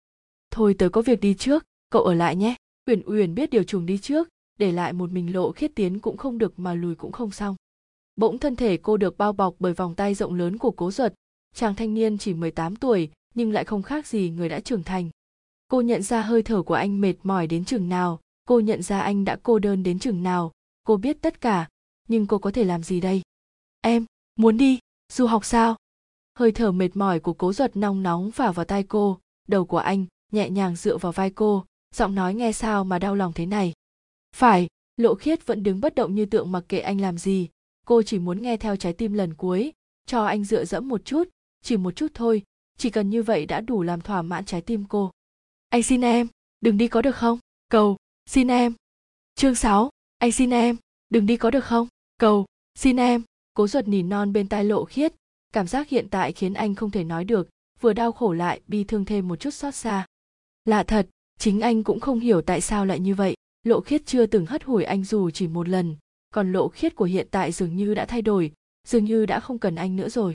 Thôi 0.51 0.75
tớ 0.77 0.89
có 0.89 1.01
việc 1.01 1.21
đi 1.21 1.33
trước, 1.33 1.65
cậu 1.89 2.03
ở 2.03 2.13
lại 2.13 2.35
nhé. 2.35 2.55
Uyển 2.87 3.01
uyển 3.05 3.35
biết 3.35 3.49
điều 3.49 3.63
trùng 3.63 3.85
đi 3.85 3.97
trước 3.97 4.29
để 4.63 4.71
lại 4.71 4.93
một 4.93 5.11
mình 5.11 5.33
lộ 5.33 5.51
khiết 5.51 5.71
tiến 5.75 5.99
cũng 5.99 6.17
không 6.17 6.37
được 6.37 6.59
mà 6.59 6.73
lùi 6.73 6.95
cũng 6.95 7.11
không 7.11 7.31
xong. 7.31 7.55
Bỗng 8.15 8.39
thân 8.39 8.55
thể 8.55 8.77
cô 8.77 8.97
được 8.97 9.17
bao 9.17 9.33
bọc 9.33 9.55
bởi 9.59 9.73
vòng 9.73 9.95
tay 9.95 10.13
rộng 10.13 10.33
lớn 10.33 10.57
của 10.57 10.71
cố 10.71 10.91
duật 10.91 11.13
chàng 11.55 11.75
thanh 11.75 11.93
niên 11.93 12.17
chỉ 12.17 12.33
18 12.33 12.75
tuổi, 12.75 13.09
nhưng 13.35 13.51
lại 13.51 13.63
không 13.63 13.83
khác 13.83 14.07
gì 14.07 14.29
người 14.29 14.49
đã 14.49 14.59
trưởng 14.59 14.83
thành. 14.83 15.09
Cô 15.67 15.81
nhận 15.81 16.01
ra 16.01 16.21
hơi 16.21 16.43
thở 16.43 16.61
của 16.61 16.73
anh 16.73 17.01
mệt 17.01 17.13
mỏi 17.23 17.47
đến 17.47 17.65
chừng 17.65 17.89
nào, 17.89 18.19
cô 18.47 18.59
nhận 18.59 18.81
ra 18.81 18.99
anh 18.99 19.25
đã 19.25 19.37
cô 19.43 19.59
đơn 19.59 19.83
đến 19.83 19.99
chừng 19.99 20.23
nào, 20.23 20.51
cô 20.83 20.97
biết 20.97 21.17
tất 21.21 21.41
cả. 21.41 21.67
Nhưng 22.07 22.27
cô 22.27 22.37
có 22.37 22.51
thể 22.51 22.63
làm 22.63 22.83
gì 22.83 23.01
đây? 23.01 23.21
Em, 23.81 24.05
muốn 24.35 24.57
đi, 24.57 24.79
du 25.11 25.25
học 25.25 25.45
sao? 25.45 25.75
Hơi 26.39 26.51
thở 26.51 26.71
mệt 26.71 26.89
mỏi 26.93 27.19
của 27.19 27.33
cố 27.33 27.53
duật 27.53 27.77
nong 27.77 28.03
nóng 28.03 28.31
phả 28.31 28.51
vào 28.51 28.65
tai 28.65 28.83
cô. 28.83 29.19
Đầu 29.47 29.65
của 29.65 29.77
anh 29.77 30.05
nhẹ 30.31 30.49
nhàng 30.49 30.75
dựa 30.75 30.97
vào 30.97 31.11
vai 31.11 31.29
cô. 31.29 31.65
Giọng 31.95 32.15
nói 32.15 32.33
nghe 32.33 32.51
sao 32.51 32.83
mà 32.83 32.99
đau 32.99 33.15
lòng 33.15 33.33
thế 33.33 33.45
này? 33.45 33.73
Phải 34.35 34.67
lộ 34.97 35.15
khiết 35.15 35.45
vẫn 35.45 35.63
đứng 35.63 35.81
bất 35.81 35.95
động 35.95 36.15
như 36.15 36.25
tượng 36.25 36.51
mặc 36.51 36.63
kệ 36.69 36.79
anh 36.79 37.01
làm 37.01 37.17
gì. 37.17 37.49
Cô 37.85 38.01
chỉ 38.01 38.19
muốn 38.19 38.41
nghe 38.41 38.57
theo 38.57 38.75
trái 38.75 38.93
tim 38.93 39.13
lần 39.13 39.33
cuối 39.33 39.73
cho 40.05 40.25
anh 40.25 40.43
dựa 40.43 40.65
dẫm 40.65 40.87
một 40.87 41.05
chút 41.05 41.29
chỉ 41.61 41.77
một 41.77 41.95
chút 41.95 42.11
thôi. 42.13 42.41
Chỉ 42.77 42.89
cần 42.89 43.09
như 43.09 43.23
vậy 43.23 43.45
đã 43.45 43.61
đủ 43.61 43.83
làm 43.83 44.01
thỏa 44.01 44.21
mãn 44.21 44.45
trái 44.45 44.61
tim 44.61 44.85
cô. 44.89 45.11
Anh 45.69 45.83
xin 45.83 46.01
em 46.01 46.27
đừng 46.61 46.77
đi 46.77 46.87
có 46.87 47.01
được 47.01 47.15
không? 47.15 47.39
Cầu 47.69 47.97
xin 48.25 48.47
em. 48.47 48.73
Chương 49.35 49.55
6, 49.55 49.89
anh 50.17 50.31
xin 50.31 50.49
em 50.49 50.77
đừng 51.09 51.25
đi 51.25 51.37
có 51.37 51.51
được 51.51 51.65
không? 51.65 51.87
Cầu 52.17 52.45
xin 52.75 52.97
em. 52.97 53.23
Cố 53.53 53.67
ruột 53.67 53.87
nỉ 53.87 54.03
non 54.03 54.33
bên 54.33 54.47
tai 54.47 54.63
lộ 54.63 54.85
khiết. 54.85 55.13
Cảm 55.53 55.67
giác 55.67 55.89
hiện 55.89 56.07
tại 56.09 56.31
khiến 56.31 56.53
anh 56.53 56.75
không 56.75 56.91
thể 56.91 57.03
nói 57.03 57.23
được 57.23 57.49
vừa 57.81 57.93
đau 57.93 58.11
khổ 58.11 58.33
lại 58.33 58.61
bi 58.67 58.83
thương 58.83 59.05
thêm 59.05 59.27
một 59.27 59.35
chút 59.35 59.53
xót 59.53 59.75
xa. 59.75 60.05
Lạ 60.65 60.83
thật 60.83 61.07
chính 61.39 61.61
anh 61.61 61.83
cũng 61.83 61.99
không 61.99 62.19
hiểu 62.19 62.41
tại 62.41 62.61
sao 62.61 62.85
lại 62.85 62.99
như 62.99 63.15
vậy 63.15 63.35
lộ 63.63 63.81
khiết 63.81 64.05
chưa 64.05 64.25
từng 64.25 64.45
hất 64.45 64.63
hủi 64.63 64.83
anh 64.83 65.03
dù 65.03 65.29
chỉ 65.29 65.47
một 65.47 65.69
lần, 65.69 65.95
còn 66.33 66.51
lộ 66.51 66.67
khiết 66.67 66.95
của 66.95 67.05
hiện 67.05 67.27
tại 67.31 67.51
dường 67.51 67.75
như 67.75 67.93
đã 67.93 68.05
thay 68.05 68.21
đổi, 68.21 68.51
dường 68.87 69.05
như 69.05 69.25
đã 69.25 69.39
không 69.39 69.59
cần 69.59 69.75
anh 69.75 69.95
nữa 69.95 70.09
rồi. 70.09 70.33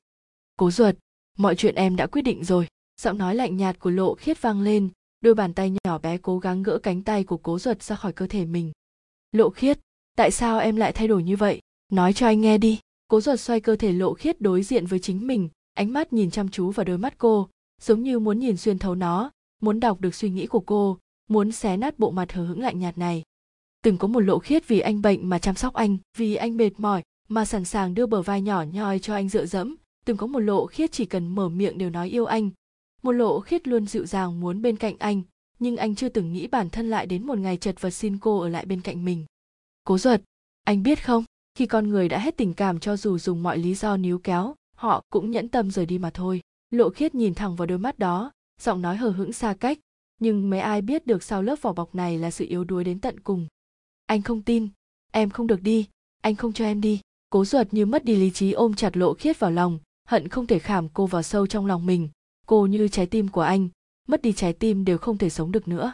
Cố 0.56 0.70
ruột 0.70 0.94
mọi 1.38 1.56
chuyện 1.56 1.74
em 1.74 1.96
đã 1.96 2.06
quyết 2.06 2.22
định 2.22 2.44
rồi. 2.44 2.66
Giọng 3.00 3.18
nói 3.18 3.34
lạnh 3.34 3.56
nhạt 3.56 3.78
của 3.78 3.90
lộ 3.90 4.14
khiết 4.14 4.42
vang 4.42 4.60
lên, 4.60 4.88
đôi 5.20 5.34
bàn 5.34 5.54
tay 5.54 5.72
nhỏ 5.84 5.98
bé 5.98 6.18
cố 6.18 6.38
gắng 6.38 6.62
gỡ 6.62 6.78
cánh 6.78 7.02
tay 7.02 7.24
của 7.24 7.36
cố 7.36 7.58
ruột 7.58 7.82
ra 7.82 7.96
khỏi 7.96 8.12
cơ 8.12 8.26
thể 8.26 8.44
mình. 8.44 8.72
Lộ 9.32 9.50
khiết, 9.50 9.78
tại 10.16 10.30
sao 10.30 10.58
em 10.58 10.76
lại 10.76 10.92
thay 10.92 11.08
đổi 11.08 11.22
như 11.22 11.36
vậy? 11.36 11.60
Nói 11.92 12.12
cho 12.12 12.26
anh 12.26 12.40
nghe 12.40 12.58
đi. 12.58 12.80
Cố 13.08 13.20
ruột 13.20 13.40
xoay 13.40 13.60
cơ 13.60 13.76
thể 13.76 13.92
lộ 13.92 14.14
khiết 14.14 14.40
đối 14.40 14.62
diện 14.62 14.86
với 14.86 14.98
chính 14.98 15.26
mình, 15.26 15.48
ánh 15.74 15.92
mắt 15.92 16.12
nhìn 16.12 16.30
chăm 16.30 16.48
chú 16.48 16.70
vào 16.70 16.84
đôi 16.84 16.98
mắt 16.98 17.14
cô, 17.18 17.48
giống 17.80 18.02
như 18.02 18.18
muốn 18.18 18.38
nhìn 18.38 18.56
xuyên 18.56 18.78
thấu 18.78 18.94
nó, 18.94 19.30
muốn 19.60 19.80
đọc 19.80 20.00
được 20.00 20.14
suy 20.14 20.30
nghĩ 20.30 20.46
của 20.46 20.60
cô 20.60 20.98
muốn 21.28 21.52
xé 21.52 21.76
nát 21.76 21.98
bộ 21.98 22.10
mặt 22.10 22.32
hờ 22.32 22.44
hững 22.44 22.60
lạnh 22.60 22.78
nhạt 22.78 22.98
này. 22.98 23.22
Từng 23.82 23.98
có 23.98 24.08
một 24.08 24.20
lộ 24.20 24.38
khiết 24.38 24.68
vì 24.68 24.80
anh 24.80 25.02
bệnh 25.02 25.28
mà 25.28 25.38
chăm 25.38 25.54
sóc 25.54 25.74
anh, 25.74 25.98
vì 26.16 26.34
anh 26.34 26.56
mệt 26.56 26.70
mỏi 26.78 27.02
mà 27.28 27.44
sẵn 27.44 27.64
sàng 27.64 27.94
đưa 27.94 28.06
bờ 28.06 28.22
vai 28.22 28.42
nhỏ 28.42 28.62
nhoi 28.72 28.98
cho 28.98 29.14
anh 29.14 29.28
dựa 29.28 29.46
dẫm. 29.46 29.76
Từng 30.04 30.16
có 30.16 30.26
một 30.26 30.38
lộ 30.38 30.66
khiết 30.66 30.92
chỉ 30.92 31.04
cần 31.04 31.34
mở 31.34 31.48
miệng 31.48 31.78
đều 31.78 31.90
nói 31.90 32.08
yêu 32.08 32.24
anh. 32.24 32.50
Một 33.02 33.12
lộ 33.12 33.40
khiết 33.40 33.68
luôn 33.68 33.86
dịu 33.86 34.06
dàng 34.06 34.40
muốn 34.40 34.62
bên 34.62 34.76
cạnh 34.76 34.96
anh, 34.98 35.22
nhưng 35.58 35.76
anh 35.76 35.94
chưa 35.94 36.08
từng 36.08 36.32
nghĩ 36.32 36.46
bản 36.46 36.70
thân 36.70 36.90
lại 36.90 37.06
đến 37.06 37.26
một 37.26 37.38
ngày 37.38 37.56
chật 37.56 37.80
vật 37.80 37.90
xin 37.90 38.18
cô 38.18 38.40
ở 38.40 38.48
lại 38.48 38.66
bên 38.66 38.80
cạnh 38.80 39.04
mình. 39.04 39.24
Cố 39.84 39.98
ruột, 39.98 40.20
anh 40.64 40.82
biết 40.82 41.04
không? 41.04 41.24
Khi 41.54 41.66
con 41.66 41.88
người 41.88 42.08
đã 42.08 42.18
hết 42.18 42.36
tình 42.36 42.54
cảm 42.54 42.80
cho 42.80 42.96
dù 42.96 43.18
dùng 43.18 43.42
mọi 43.42 43.58
lý 43.58 43.74
do 43.74 43.96
níu 43.96 44.18
kéo, 44.18 44.54
họ 44.76 45.02
cũng 45.10 45.30
nhẫn 45.30 45.48
tâm 45.48 45.70
rời 45.70 45.86
đi 45.86 45.98
mà 45.98 46.10
thôi. 46.10 46.40
Lộ 46.70 46.90
khiết 46.90 47.14
nhìn 47.14 47.34
thẳng 47.34 47.56
vào 47.56 47.66
đôi 47.66 47.78
mắt 47.78 47.98
đó, 47.98 48.32
giọng 48.60 48.82
nói 48.82 48.96
hờ 48.96 49.10
hững 49.10 49.32
xa 49.32 49.54
cách 49.60 49.78
nhưng 50.18 50.50
mấy 50.50 50.60
ai 50.60 50.82
biết 50.82 51.06
được 51.06 51.22
sau 51.22 51.42
lớp 51.42 51.62
vỏ 51.62 51.72
bọc 51.72 51.94
này 51.94 52.18
là 52.18 52.30
sự 52.30 52.46
yếu 52.48 52.64
đuối 52.64 52.84
đến 52.84 53.00
tận 53.00 53.20
cùng. 53.20 53.46
Anh 54.06 54.22
không 54.22 54.42
tin. 54.42 54.68
Em 55.12 55.30
không 55.30 55.46
được 55.46 55.62
đi. 55.62 55.86
Anh 56.20 56.34
không 56.34 56.52
cho 56.52 56.64
em 56.64 56.80
đi. 56.80 57.00
Cố 57.30 57.44
ruột 57.44 57.66
như 57.70 57.86
mất 57.86 58.04
đi 58.04 58.16
lý 58.16 58.30
trí 58.30 58.52
ôm 58.52 58.74
chặt 58.74 58.96
lộ 58.96 59.14
khiết 59.14 59.38
vào 59.38 59.50
lòng, 59.50 59.78
hận 60.04 60.28
không 60.28 60.46
thể 60.46 60.58
khảm 60.58 60.88
cô 60.88 61.06
vào 61.06 61.22
sâu 61.22 61.46
trong 61.46 61.66
lòng 61.66 61.86
mình. 61.86 62.08
Cô 62.46 62.66
như 62.66 62.88
trái 62.88 63.06
tim 63.06 63.28
của 63.28 63.40
anh, 63.40 63.68
mất 64.08 64.22
đi 64.22 64.32
trái 64.32 64.52
tim 64.52 64.84
đều 64.84 64.98
không 64.98 65.18
thể 65.18 65.30
sống 65.30 65.52
được 65.52 65.68
nữa. 65.68 65.92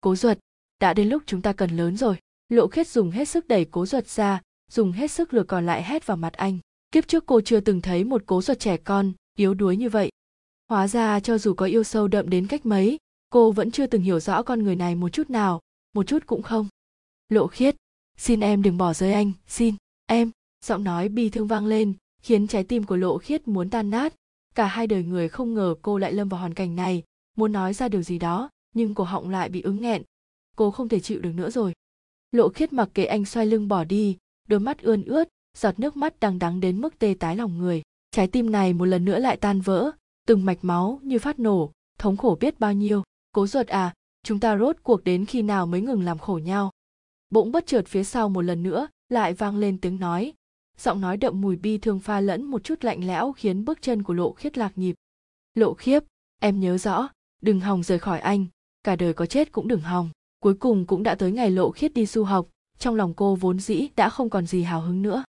Cố 0.00 0.16
ruột, 0.16 0.38
đã 0.80 0.94
đến 0.94 1.08
lúc 1.08 1.22
chúng 1.26 1.42
ta 1.42 1.52
cần 1.52 1.70
lớn 1.70 1.96
rồi. 1.96 2.16
Lộ 2.48 2.66
khiết 2.68 2.88
dùng 2.88 3.10
hết 3.10 3.28
sức 3.28 3.48
đẩy 3.48 3.64
cố 3.64 3.86
ruột 3.86 4.06
ra, 4.06 4.42
dùng 4.70 4.92
hết 4.92 5.10
sức 5.10 5.34
lừa 5.34 5.42
còn 5.42 5.66
lại 5.66 5.82
hét 5.82 6.06
vào 6.06 6.16
mặt 6.16 6.32
anh. 6.32 6.58
Kiếp 6.92 7.08
trước 7.08 7.26
cô 7.26 7.40
chưa 7.40 7.60
từng 7.60 7.80
thấy 7.80 8.04
một 8.04 8.22
cố 8.26 8.42
ruột 8.42 8.58
trẻ 8.58 8.76
con, 8.76 9.12
yếu 9.36 9.54
đuối 9.54 9.76
như 9.76 9.88
vậy. 9.88 10.10
Hóa 10.68 10.88
ra 10.88 11.20
cho 11.20 11.38
dù 11.38 11.54
có 11.54 11.66
yêu 11.66 11.84
sâu 11.84 12.08
đậm 12.08 12.30
đến 12.30 12.46
cách 12.46 12.66
mấy 12.66 12.98
cô 13.28 13.52
vẫn 13.52 13.70
chưa 13.70 13.86
từng 13.86 14.02
hiểu 14.02 14.20
rõ 14.20 14.42
con 14.42 14.62
người 14.62 14.76
này 14.76 14.94
một 14.94 15.08
chút 15.08 15.30
nào, 15.30 15.60
một 15.94 16.06
chút 16.06 16.26
cũng 16.26 16.42
không. 16.42 16.68
Lộ 17.28 17.46
khiết, 17.46 17.76
xin 18.16 18.40
em 18.40 18.62
đừng 18.62 18.78
bỏ 18.78 18.92
rơi 18.92 19.12
anh, 19.12 19.32
xin, 19.46 19.74
em. 20.06 20.30
Giọng 20.64 20.84
nói 20.84 21.08
bi 21.08 21.30
thương 21.30 21.46
vang 21.46 21.66
lên, 21.66 21.92
khiến 22.22 22.46
trái 22.46 22.64
tim 22.64 22.84
của 22.84 22.96
lộ 22.96 23.18
khiết 23.18 23.48
muốn 23.48 23.70
tan 23.70 23.90
nát. 23.90 24.14
Cả 24.54 24.66
hai 24.66 24.86
đời 24.86 25.04
người 25.04 25.28
không 25.28 25.54
ngờ 25.54 25.74
cô 25.82 25.98
lại 25.98 26.12
lâm 26.12 26.28
vào 26.28 26.40
hoàn 26.40 26.54
cảnh 26.54 26.76
này, 26.76 27.02
muốn 27.36 27.52
nói 27.52 27.74
ra 27.74 27.88
điều 27.88 28.02
gì 28.02 28.18
đó, 28.18 28.50
nhưng 28.74 28.94
cổ 28.94 29.04
họng 29.04 29.30
lại 29.30 29.48
bị 29.48 29.62
ứng 29.62 29.80
nghẹn. 29.80 30.02
Cô 30.56 30.70
không 30.70 30.88
thể 30.88 31.00
chịu 31.00 31.20
được 31.20 31.32
nữa 31.34 31.50
rồi. 31.50 31.72
Lộ 32.32 32.48
khiết 32.48 32.72
mặc 32.72 32.88
kệ 32.94 33.04
anh 33.04 33.24
xoay 33.24 33.46
lưng 33.46 33.68
bỏ 33.68 33.84
đi, 33.84 34.16
đôi 34.48 34.60
mắt 34.60 34.82
ươn 34.82 35.04
ướt, 35.04 35.28
giọt 35.56 35.80
nước 35.80 35.96
mắt 35.96 36.20
đang 36.20 36.38
đắng 36.38 36.60
đến 36.60 36.80
mức 36.80 36.98
tê 36.98 37.14
tái 37.18 37.36
lòng 37.36 37.58
người. 37.58 37.82
Trái 38.10 38.26
tim 38.26 38.52
này 38.52 38.72
một 38.72 38.84
lần 38.84 39.04
nữa 39.04 39.18
lại 39.18 39.36
tan 39.36 39.60
vỡ, 39.60 39.90
từng 40.26 40.44
mạch 40.44 40.58
máu 40.62 41.00
như 41.02 41.18
phát 41.18 41.38
nổ, 41.38 41.72
thống 41.98 42.16
khổ 42.16 42.36
biết 42.40 42.60
bao 42.60 42.72
nhiêu 42.72 43.02
cố 43.32 43.46
ruột 43.46 43.66
à 43.66 43.94
chúng 44.22 44.40
ta 44.40 44.58
rốt 44.58 44.76
cuộc 44.82 45.04
đến 45.04 45.24
khi 45.24 45.42
nào 45.42 45.66
mới 45.66 45.80
ngừng 45.80 46.02
làm 46.02 46.18
khổ 46.18 46.38
nhau? 46.38 46.70
Bỗng 47.30 47.52
bất 47.52 47.66
chợt 47.66 47.82
phía 47.86 48.04
sau 48.04 48.28
một 48.28 48.42
lần 48.42 48.62
nữa, 48.62 48.88
lại 49.08 49.34
vang 49.34 49.56
lên 49.56 49.78
tiếng 49.78 50.00
nói. 50.00 50.32
Giọng 50.78 51.00
nói 51.00 51.16
đậm 51.16 51.40
mùi 51.40 51.56
bi 51.56 51.78
thương 51.78 52.00
pha 52.00 52.20
lẫn 52.20 52.44
một 52.44 52.64
chút 52.64 52.84
lạnh 52.84 53.06
lẽo 53.06 53.32
khiến 53.32 53.64
bước 53.64 53.82
chân 53.82 54.02
của 54.02 54.14
lộ 54.14 54.32
khiết 54.32 54.58
lạc 54.58 54.78
nhịp. 54.78 54.94
Lộ 55.54 55.74
khiếp, 55.74 56.04
em 56.40 56.60
nhớ 56.60 56.78
rõ, 56.78 57.08
đừng 57.42 57.60
hòng 57.60 57.82
rời 57.82 57.98
khỏi 57.98 58.20
anh, 58.20 58.46
cả 58.84 58.96
đời 58.96 59.14
có 59.14 59.26
chết 59.26 59.52
cũng 59.52 59.68
đừng 59.68 59.80
hòng. 59.80 60.10
Cuối 60.40 60.54
cùng 60.54 60.86
cũng 60.86 61.02
đã 61.02 61.14
tới 61.14 61.32
ngày 61.32 61.50
lộ 61.50 61.70
khiết 61.70 61.94
đi 61.94 62.06
du 62.06 62.24
học, 62.24 62.48
trong 62.78 62.94
lòng 62.94 63.14
cô 63.14 63.34
vốn 63.34 63.58
dĩ 63.58 63.88
đã 63.96 64.08
không 64.08 64.30
còn 64.30 64.46
gì 64.46 64.62
hào 64.62 64.80
hứng 64.80 65.02
nữa. 65.02 65.24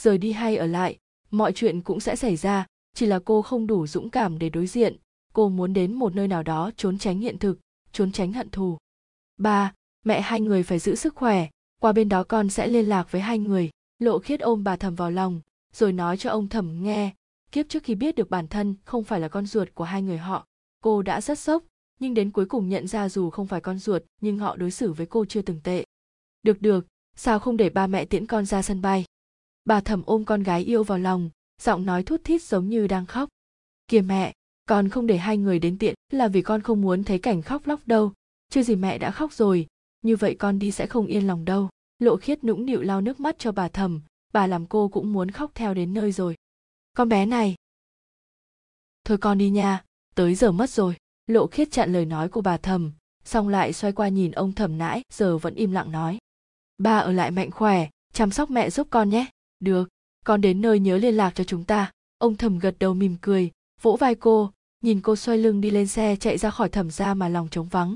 Rời 0.00 0.18
đi 0.18 0.32
hay 0.32 0.56
ở 0.56 0.66
lại, 0.66 0.98
mọi 1.30 1.52
chuyện 1.52 1.80
cũng 1.80 2.00
sẽ 2.00 2.16
xảy 2.16 2.36
ra, 2.36 2.66
chỉ 2.94 3.06
là 3.06 3.20
cô 3.24 3.42
không 3.42 3.66
đủ 3.66 3.86
dũng 3.86 4.10
cảm 4.10 4.38
để 4.38 4.48
đối 4.48 4.66
diện 4.66 4.96
cô 5.32 5.48
muốn 5.48 5.72
đến 5.72 5.94
một 5.94 6.14
nơi 6.14 6.28
nào 6.28 6.42
đó 6.42 6.70
trốn 6.76 6.98
tránh 6.98 7.18
hiện 7.18 7.38
thực, 7.38 7.58
trốn 7.92 8.12
tránh 8.12 8.32
hận 8.32 8.50
thù. 8.50 8.78
Ba, 9.36 9.72
mẹ 10.04 10.20
hai 10.20 10.40
người 10.40 10.62
phải 10.62 10.78
giữ 10.78 10.94
sức 10.94 11.14
khỏe, 11.14 11.48
qua 11.80 11.92
bên 11.92 12.08
đó 12.08 12.24
con 12.24 12.50
sẽ 12.50 12.66
liên 12.66 12.88
lạc 12.88 13.12
với 13.12 13.20
hai 13.20 13.38
người. 13.38 13.70
Lộ 13.98 14.18
khiết 14.18 14.40
ôm 14.40 14.64
bà 14.64 14.76
thẩm 14.76 14.94
vào 14.94 15.10
lòng, 15.10 15.40
rồi 15.72 15.92
nói 15.92 16.16
cho 16.16 16.30
ông 16.30 16.48
thẩm 16.48 16.82
nghe, 16.82 17.14
kiếp 17.52 17.68
trước 17.68 17.82
khi 17.82 17.94
biết 17.94 18.14
được 18.14 18.30
bản 18.30 18.48
thân 18.48 18.74
không 18.84 19.04
phải 19.04 19.20
là 19.20 19.28
con 19.28 19.46
ruột 19.46 19.68
của 19.74 19.84
hai 19.84 20.02
người 20.02 20.18
họ, 20.18 20.46
cô 20.82 21.02
đã 21.02 21.20
rất 21.20 21.38
sốc, 21.38 21.64
nhưng 21.98 22.14
đến 22.14 22.30
cuối 22.30 22.46
cùng 22.46 22.68
nhận 22.68 22.86
ra 22.86 23.08
dù 23.08 23.30
không 23.30 23.46
phải 23.46 23.60
con 23.60 23.78
ruột, 23.78 24.02
nhưng 24.20 24.38
họ 24.38 24.56
đối 24.56 24.70
xử 24.70 24.92
với 24.92 25.06
cô 25.06 25.24
chưa 25.24 25.42
từng 25.42 25.60
tệ. 25.64 25.84
Được 26.42 26.62
được, 26.62 26.86
sao 27.16 27.38
không 27.38 27.56
để 27.56 27.70
ba 27.70 27.86
mẹ 27.86 28.04
tiễn 28.04 28.26
con 28.26 28.46
ra 28.46 28.62
sân 28.62 28.82
bay? 28.82 29.04
Bà 29.64 29.80
thẩm 29.80 30.02
ôm 30.06 30.24
con 30.24 30.42
gái 30.42 30.64
yêu 30.64 30.84
vào 30.84 30.98
lòng, 30.98 31.30
giọng 31.62 31.86
nói 31.86 32.02
thút 32.02 32.24
thít 32.24 32.42
giống 32.42 32.68
như 32.68 32.86
đang 32.86 33.06
khóc. 33.06 33.28
Kìa 33.88 34.00
mẹ 34.00 34.32
con 34.70 34.88
không 34.88 35.06
để 35.06 35.16
hai 35.16 35.36
người 35.36 35.58
đến 35.58 35.78
tiện 35.78 35.94
là 36.10 36.28
vì 36.28 36.42
con 36.42 36.62
không 36.62 36.80
muốn 36.80 37.04
thấy 37.04 37.18
cảnh 37.18 37.42
khóc 37.42 37.66
lóc 37.66 37.80
đâu. 37.86 38.12
Chưa 38.50 38.62
gì 38.62 38.76
mẹ 38.76 38.98
đã 38.98 39.10
khóc 39.10 39.32
rồi, 39.32 39.66
như 40.02 40.16
vậy 40.16 40.36
con 40.38 40.58
đi 40.58 40.70
sẽ 40.70 40.86
không 40.86 41.06
yên 41.06 41.26
lòng 41.26 41.44
đâu. 41.44 41.68
Lộ 41.98 42.16
khiết 42.16 42.44
nũng 42.44 42.66
nịu 42.66 42.82
lau 42.82 43.00
nước 43.00 43.20
mắt 43.20 43.38
cho 43.38 43.52
bà 43.52 43.68
thầm, 43.68 44.02
bà 44.32 44.46
làm 44.46 44.66
cô 44.66 44.88
cũng 44.88 45.12
muốn 45.12 45.30
khóc 45.30 45.50
theo 45.54 45.74
đến 45.74 45.94
nơi 45.94 46.12
rồi. 46.12 46.36
Con 46.96 47.08
bé 47.08 47.26
này. 47.26 47.54
Thôi 49.04 49.18
con 49.18 49.38
đi 49.38 49.50
nha, 49.50 49.84
tới 50.14 50.34
giờ 50.34 50.52
mất 50.52 50.70
rồi. 50.70 50.96
Lộ 51.26 51.46
khiết 51.46 51.70
chặn 51.70 51.92
lời 51.92 52.04
nói 52.04 52.28
của 52.28 52.40
bà 52.40 52.56
thầm, 52.56 52.92
xong 53.24 53.48
lại 53.48 53.72
xoay 53.72 53.92
qua 53.92 54.08
nhìn 54.08 54.30
ông 54.30 54.52
thầm 54.52 54.78
nãi, 54.78 55.02
giờ 55.12 55.38
vẫn 55.38 55.54
im 55.54 55.72
lặng 55.72 55.92
nói. 55.92 56.18
Ba 56.78 56.98
ở 56.98 57.12
lại 57.12 57.30
mạnh 57.30 57.50
khỏe, 57.50 57.88
chăm 58.12 58.30
sóc 58.30 58.50
mẹ 58.50 58.70
giúp 58.70 58.86
con 58.90 59.10
nhé. 59.10 59.26
Được, 59.60 59.88
con 60.24 60.40
đến 60.40 60.60
nơi 60.60 60.80
nhớ 60.80 60.96
liên 60.96 61.14
lạc 61.14 61.34
cho 61.34 61.44
chúng 61.44 61.64
ta. 61.64 61.92
Ông 62.18 62.36
thầm 62.36 62.58
gật 62.58 62.76
đầu 62.78 62.94
mỉm 62.94 63.16
cười, 63.20 63.50
vỗ 63.82 63.96
vai 63.96 64.14
cô 64.14 64.50
nhìn 64.80 65.00
cô 65.00 65.16
xoay 65.16 65.38
lưng 65.38 65.60
đi 65.60 65.70
lên 65.70 65.86
xe 65.86 66.16
chạy 66.16 66.38
ra 66.38 66.50
khỏi 66.50 66.68
thẩm 66.68 66.90
ra 66.90 67.14
mà 67.14 67.28
lòng 67.28 67.48
trống 67.48 67.68
vắng. 67.68 67.94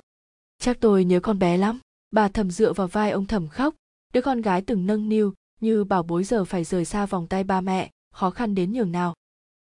Chắc 0.59 0.81
tôi 0.81 1.05
nhớ 1.05 1.21
con 1.21 1.39
bé 1.39 1.57
lắm. 1.57 1.79
Bà 2.11 2.29
thẩm 2.29 2.51
dựa 2.51 2.73
vào 2.73 2.87
vai 2.87 3.11
ông 3.11 3.27
thẩm 3.27 3.49
khóc. 3.49 3.75
Đứa 4.13 4.21
con 4.21 4.41
gái 4.41 4.63
từng 4.63 4.87
nâng 4.87 5.09
niu, 5.09 5.35
như 5.61 5.85
bảo 5.85 6.03
bối 6.03 6.25
giờ 6.25 6.45
phải 6.45 6.65
rời 6.65 6.85
xa 6.85 7.07
vòng 7.07 7.27
tay 7.27 7.45
ba 7.45 7.61
mẹ, 7.61 7.91
khó 8.15 8.31
khăn 8.31 8.55
đến 8.55 8.73
nhường 8.73 8.93
nào. 8.93 9.15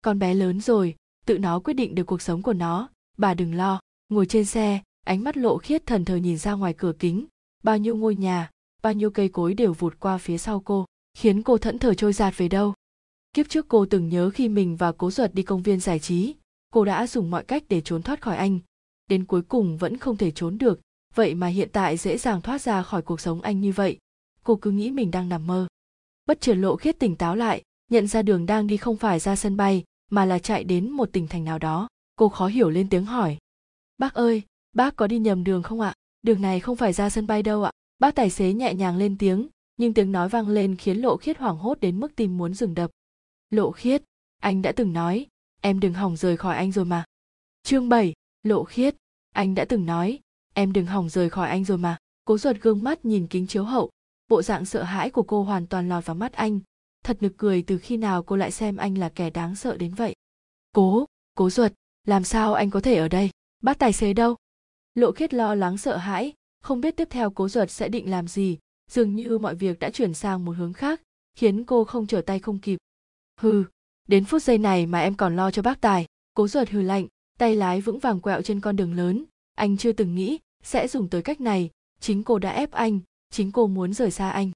Con 0.01 0.19
bé 0.19 0.33
lớn 0.33 0.61
rồi, 0.61 0.95
tự 1.25 1.37
nó 1.37 1.59
quyết 1.59 1.73
định 1.73 1.95
được 1.95 2.03
cuộc 2.03 2.21
sống 2.21 2.41
của 2.41 2.53
nó. 2.53 2.89
Bà 3.17 3.33
đừng 3.33 3.55
lo. 3.55 3.79
Ngồi 4.09 4.25
trên 4.25 4.45
xe, 4.45 4.81
ánh 5.05 5.23
mắt 5.23 5.37
lộ 5.37 5.57
khiết 5.57 5.85
thần 5.85 6.05
thờ 6.05 6.15
nhìn 6.15 6.37
ra 6.37 6.53
ngoài 6.53 6.73
cửa 6.77 6.93
kính. 6.99 7.25
Bao 7.63 7.77
nhiêu 7.77 7.95
ngôi 7.95 8.15
nhà, 8.15 8.49
bao 8.81 8.93
nhiêu 8.93 9.11
cây 9.11 9.29
cối 9.29 9.53
đều 9.53 9.73
vụt 9.73 9.99
qua 9.99 10.17
phía 10.17 10.37
sau 10.37 10.59
cô, 10.59 10.85
khiến 11.17 11.43
cô 11.43 11.57
thẫn 11.57 11.79
thờ 11.79 11.93
trôi 11.93 12.13
giạt 12.13 12.37
về 12.37 12.47
đâu. 12.47 12.73
Kiếp 13.33 13.49
trước 13.49 13.67
cô 13.67 13.85
từng 13.85 14.09
nhớ 14.09 14.29
khi 14.29 14.49
mình 14.49 14.75
và 14.75 14.91
cố 14.91 15.11
ruột 15.11 15.33
đi 15.33 15.43
công 15.43 15.61
viên 15.61 15.79
giải 15.79 15.99
trí 15.99 16.35
cô 16.73 16.85
đã 16.85 17.07
dùng 17.07 17.31
mọi 17.31 17.43
cách 17.43 17.63
để 17.69 17.81
trốn 17.81 18.01
thoát 18.01 18.21
khỏi 18.21 18.37
anh. 18.37 18.59
Đến 19.09 19.25
cuối 19.25 19.41
cùng 19.41 19.77
vẫn 19.77 19.97
không 19.97 20.17
thể 20.17 20.31
trốn 20.31 20.57
được. 20.57 20.81
Vậy 21.15 21.35
mà 21.35 21.47
hiện 21.47 21.69
tại 21.73 21.97
dễ 21.97 22.17
dàng 22.17 22.41
thoát 22.41 22.61
ra 22.61 22.83
khỏi 22.83 23.01
cuộc 23.01 23.21
sống 23.21 23.41
anh 23.41 23.61
như 23.61 23.71
vậy. 23.71 23.97
Cô 24.43 24.55
cứ 24.55 24.71
nghĩ 24.71 24.91
mình 24.91 25.11
đang 25.11 25.29
nằm 25.29 25.47
mơ. 25.47 25.67
Bất 26.25 26.41
triển 26.41 26.61
lộ 26.61 26.75
khiết 26.75 26.99
tỉnh 26.99 27.15
táo 27.15 27.35
lại, 27.35 27.63
nhận 27.91 28.07
ra 28.07 28.21
đường 28.21 28.45
đang 28.45 28.67
đi 28.67 28.77
không 28.77 28.97
phải 28.97 29.19
ra 29.19 29.35
sân 29.35 29.57
bay, 29.57 29.83
mà 30.11 30.25
là 30.25 30.39
chạy 30.39 30.63
đến 30.63 30.89
một 30.89 31.09
tỉnh 31.11 31.27
thành 31.27 31.43
nào 31.43 31.59
đó. 31.59 31.87
Cô 32.15 32.29
khó 32.29 32.47
hiểu 32.47 32.69
lên 32.69 32.89
tiếng 32.89 33.05
hỏi. 33.05 33.37
Bác 33.97 34.13
ơi, 34.13 34.41
bác 34.75 34.95
có 34.95 35.07
đi 35.07 35.19
nhầm 35.19 35.43
đường 35.43 35.63
không 35.63 35.81
ạ? 35.81 35.93
Đường 36.21 36.41
này 36.41 36.59
không 36.59 36.75
phải 36.75 36.93
ra 36.93 37.09
sân 37.09 37.27
bay 37.27 37.43
đâu 37.43 37.63
ạ. 37.63 37.71
Bác 37.99 38.15
tài 38.15 38.29
xế 38.29 38.53
nhẹ 38.53 38.73
nhàng 38.73 38.97
lên 38.97 39.17
tiếng, 39.17 39.47
nhưng 39.77 39.93
tiếng 39.93 40.11
nói 40.11 40.29
vang 40.29 40.47
lên 40.47 40.75
khiến 40.75 40.97
lộ 40.97 41.17
khiết 41.17 41.37
hoảng 41.37 41.57
hốt 41.57 41.79
đến 41.79 41.99
mức 41.99 42.15
tim 42.15 42.37
muốn 42.37 42.53
dừng 42.53 42.73
đập. 42.73 42.91
Lộ 43.49 43.71
khiết, 43.71 44.03
anh 44.41 44.61
đã 44.61 44.71
từng 44.71 44.93
nói 44.93 45.27
em 45.63 45.79
đừng 45.79 45.93
hỏng 45.93 46.15
rời 46.15 46.37
khỏi 46.37 46.55
anh 46.55 46.71
rồi 46.71 46.85
mà. 46.85 47.03
Chương 47.63 47.89
7, 47.89 48.13
lộ 48.43 48.63
khiết. 48.63 48.95
Anh 49.31 49.55
đã 49.55 49.65
từng 49.65 49.85
nói 49.85 50.19
em 50.53 50.73
đừng 50.73 50.85
hỏng 50.85 51.09
rời 51.09 51.29
khỏi 51.29 51.49
anh 51.49 51.65
rồi 51.65 51.77
mà. 51.77 51.97
Cố 52.25 52.37
ruột 52.37 52.55
gương 52.61 52.83
mắt 52.83 53.05
nhìn 53.05 53.27
kính 53.27 53.47
chiếu 53.47 53.63
hậu. 53.63 53.89
Bộ 54.27 54.41
dạng 54.41 54.65
sợ 54.65 54.83
hãi 54.83 55.09
của 55.09 55.23
cô 55.23 55.43
hoàn 55.43 55.67
toàn 55.67 55.89
lọt 55.89 56.05
vào 56.05 56.15
mắt 56.15 56.33
anh. 56.33 56.59
Thật 57.03 57.17
nực 57.21 57.33
cười 57.37 57.61
từ 57.61 57.77
khi 57.77 57.97
nào 57.97 58.23
cô 58.23 58.35
lại 58.35 58.51
xem 58.51 58.77
anh 58.77 58.97
là 58.97 59.09
kẻ 59.09 59.29
đáng 59.29 59.55
sợ 59.55 59.77
đến 59.77 59.93
vậy? 59.93 60.15
Cố 60.73 61.05
cố 61.33 61.49
ruột 61.49 61.71
làm 62.07 62.23
sao 62.23 62.53
anh 62.53 62.69
có 62.69 62.79
thể 62.79 62.95
ở 62.95 63.07
đây? 63.07 63.29
Bắt 63.61 63.79
tài 63.79 63.93
xế 63.93 64.13
đâu? 64.13 64.35
Lộ 64.95 65.11
khiết 65.11 65.33
lo 65.33 65.55
lắng 65.55 65.77
sợ 65.77 65.97
hãi. 65.97 66.33
Không 66.61 66.81
biết 66.81 66.97
tiếp 66.97 67.07
theo 67.11 67.31
cố 67.31 67.49
ruột 67.49 67.69
sẽ 67.69 67.89
định 67.89 68.11
làm 68.11 68.27
gì. 68.27 68.57
Dường 68.91 69.15
như 69.15 69.37
mọi 69.37 69.55
việc 69.55 69.79
đã 69.79 69.89
chuyển 69.89 70.13
sang 70.13 70.45
một 70.45 70.51
hướng 70.51 70.73
khác 70.73 71.01
khiến 71.35 71.63
cô 71.63 71.83
không 71.83 72.07
trở 72.07 72.21
tay 72.21 72.39
không 72.39 72.59
kịp. 72.59 72.79
Hừ 73.39 73.63
đến 74.07 74.25
phút 74.25 74.43
giây 74.43 74.57
này 74.57 74.85
mà 74.85 74.99
em 74.99 75.15
còn 75.15 75.35
lo 75.35 75.51
cho 75.51 75.61
bác 75.61 75.81
tài. 75.81 76.05
Cố 76.33 76.47
ruột 76.47 76.69
hừ 76.69 76.81
lạnh, 76.81 77.07
tay 77.39 77.55
lái 77.55 77.81
vững 77.81 77.99
vàng 77.99 78.19
quẹo 78.19 78.41
trên 78.41 78.59
con 78.59 78.75
đường 78.75 78.93
lớn. 78.93 79.25
Anh 79.55 79.77
chưa 79.77 79.91
từng 79.91 80.15
nghĩ 80.15 80.39
sẽ 80.63 80.87
dùng 80.87 81.09
tới 81.09 81.21
cách 81.21 81.41
này. 81.41 81.69
Chính 81.99 82.23
cô 82.23 82.39
đã 82.39 82.51
ép 82.51 82.71
anh, 82.71 82.99
chính 83.29 83.51
cô 83.51 83.67
muốn 83.67 83.93
rời 83.93 84.11
xa 84.11 84.29
anh. 84.29 84.51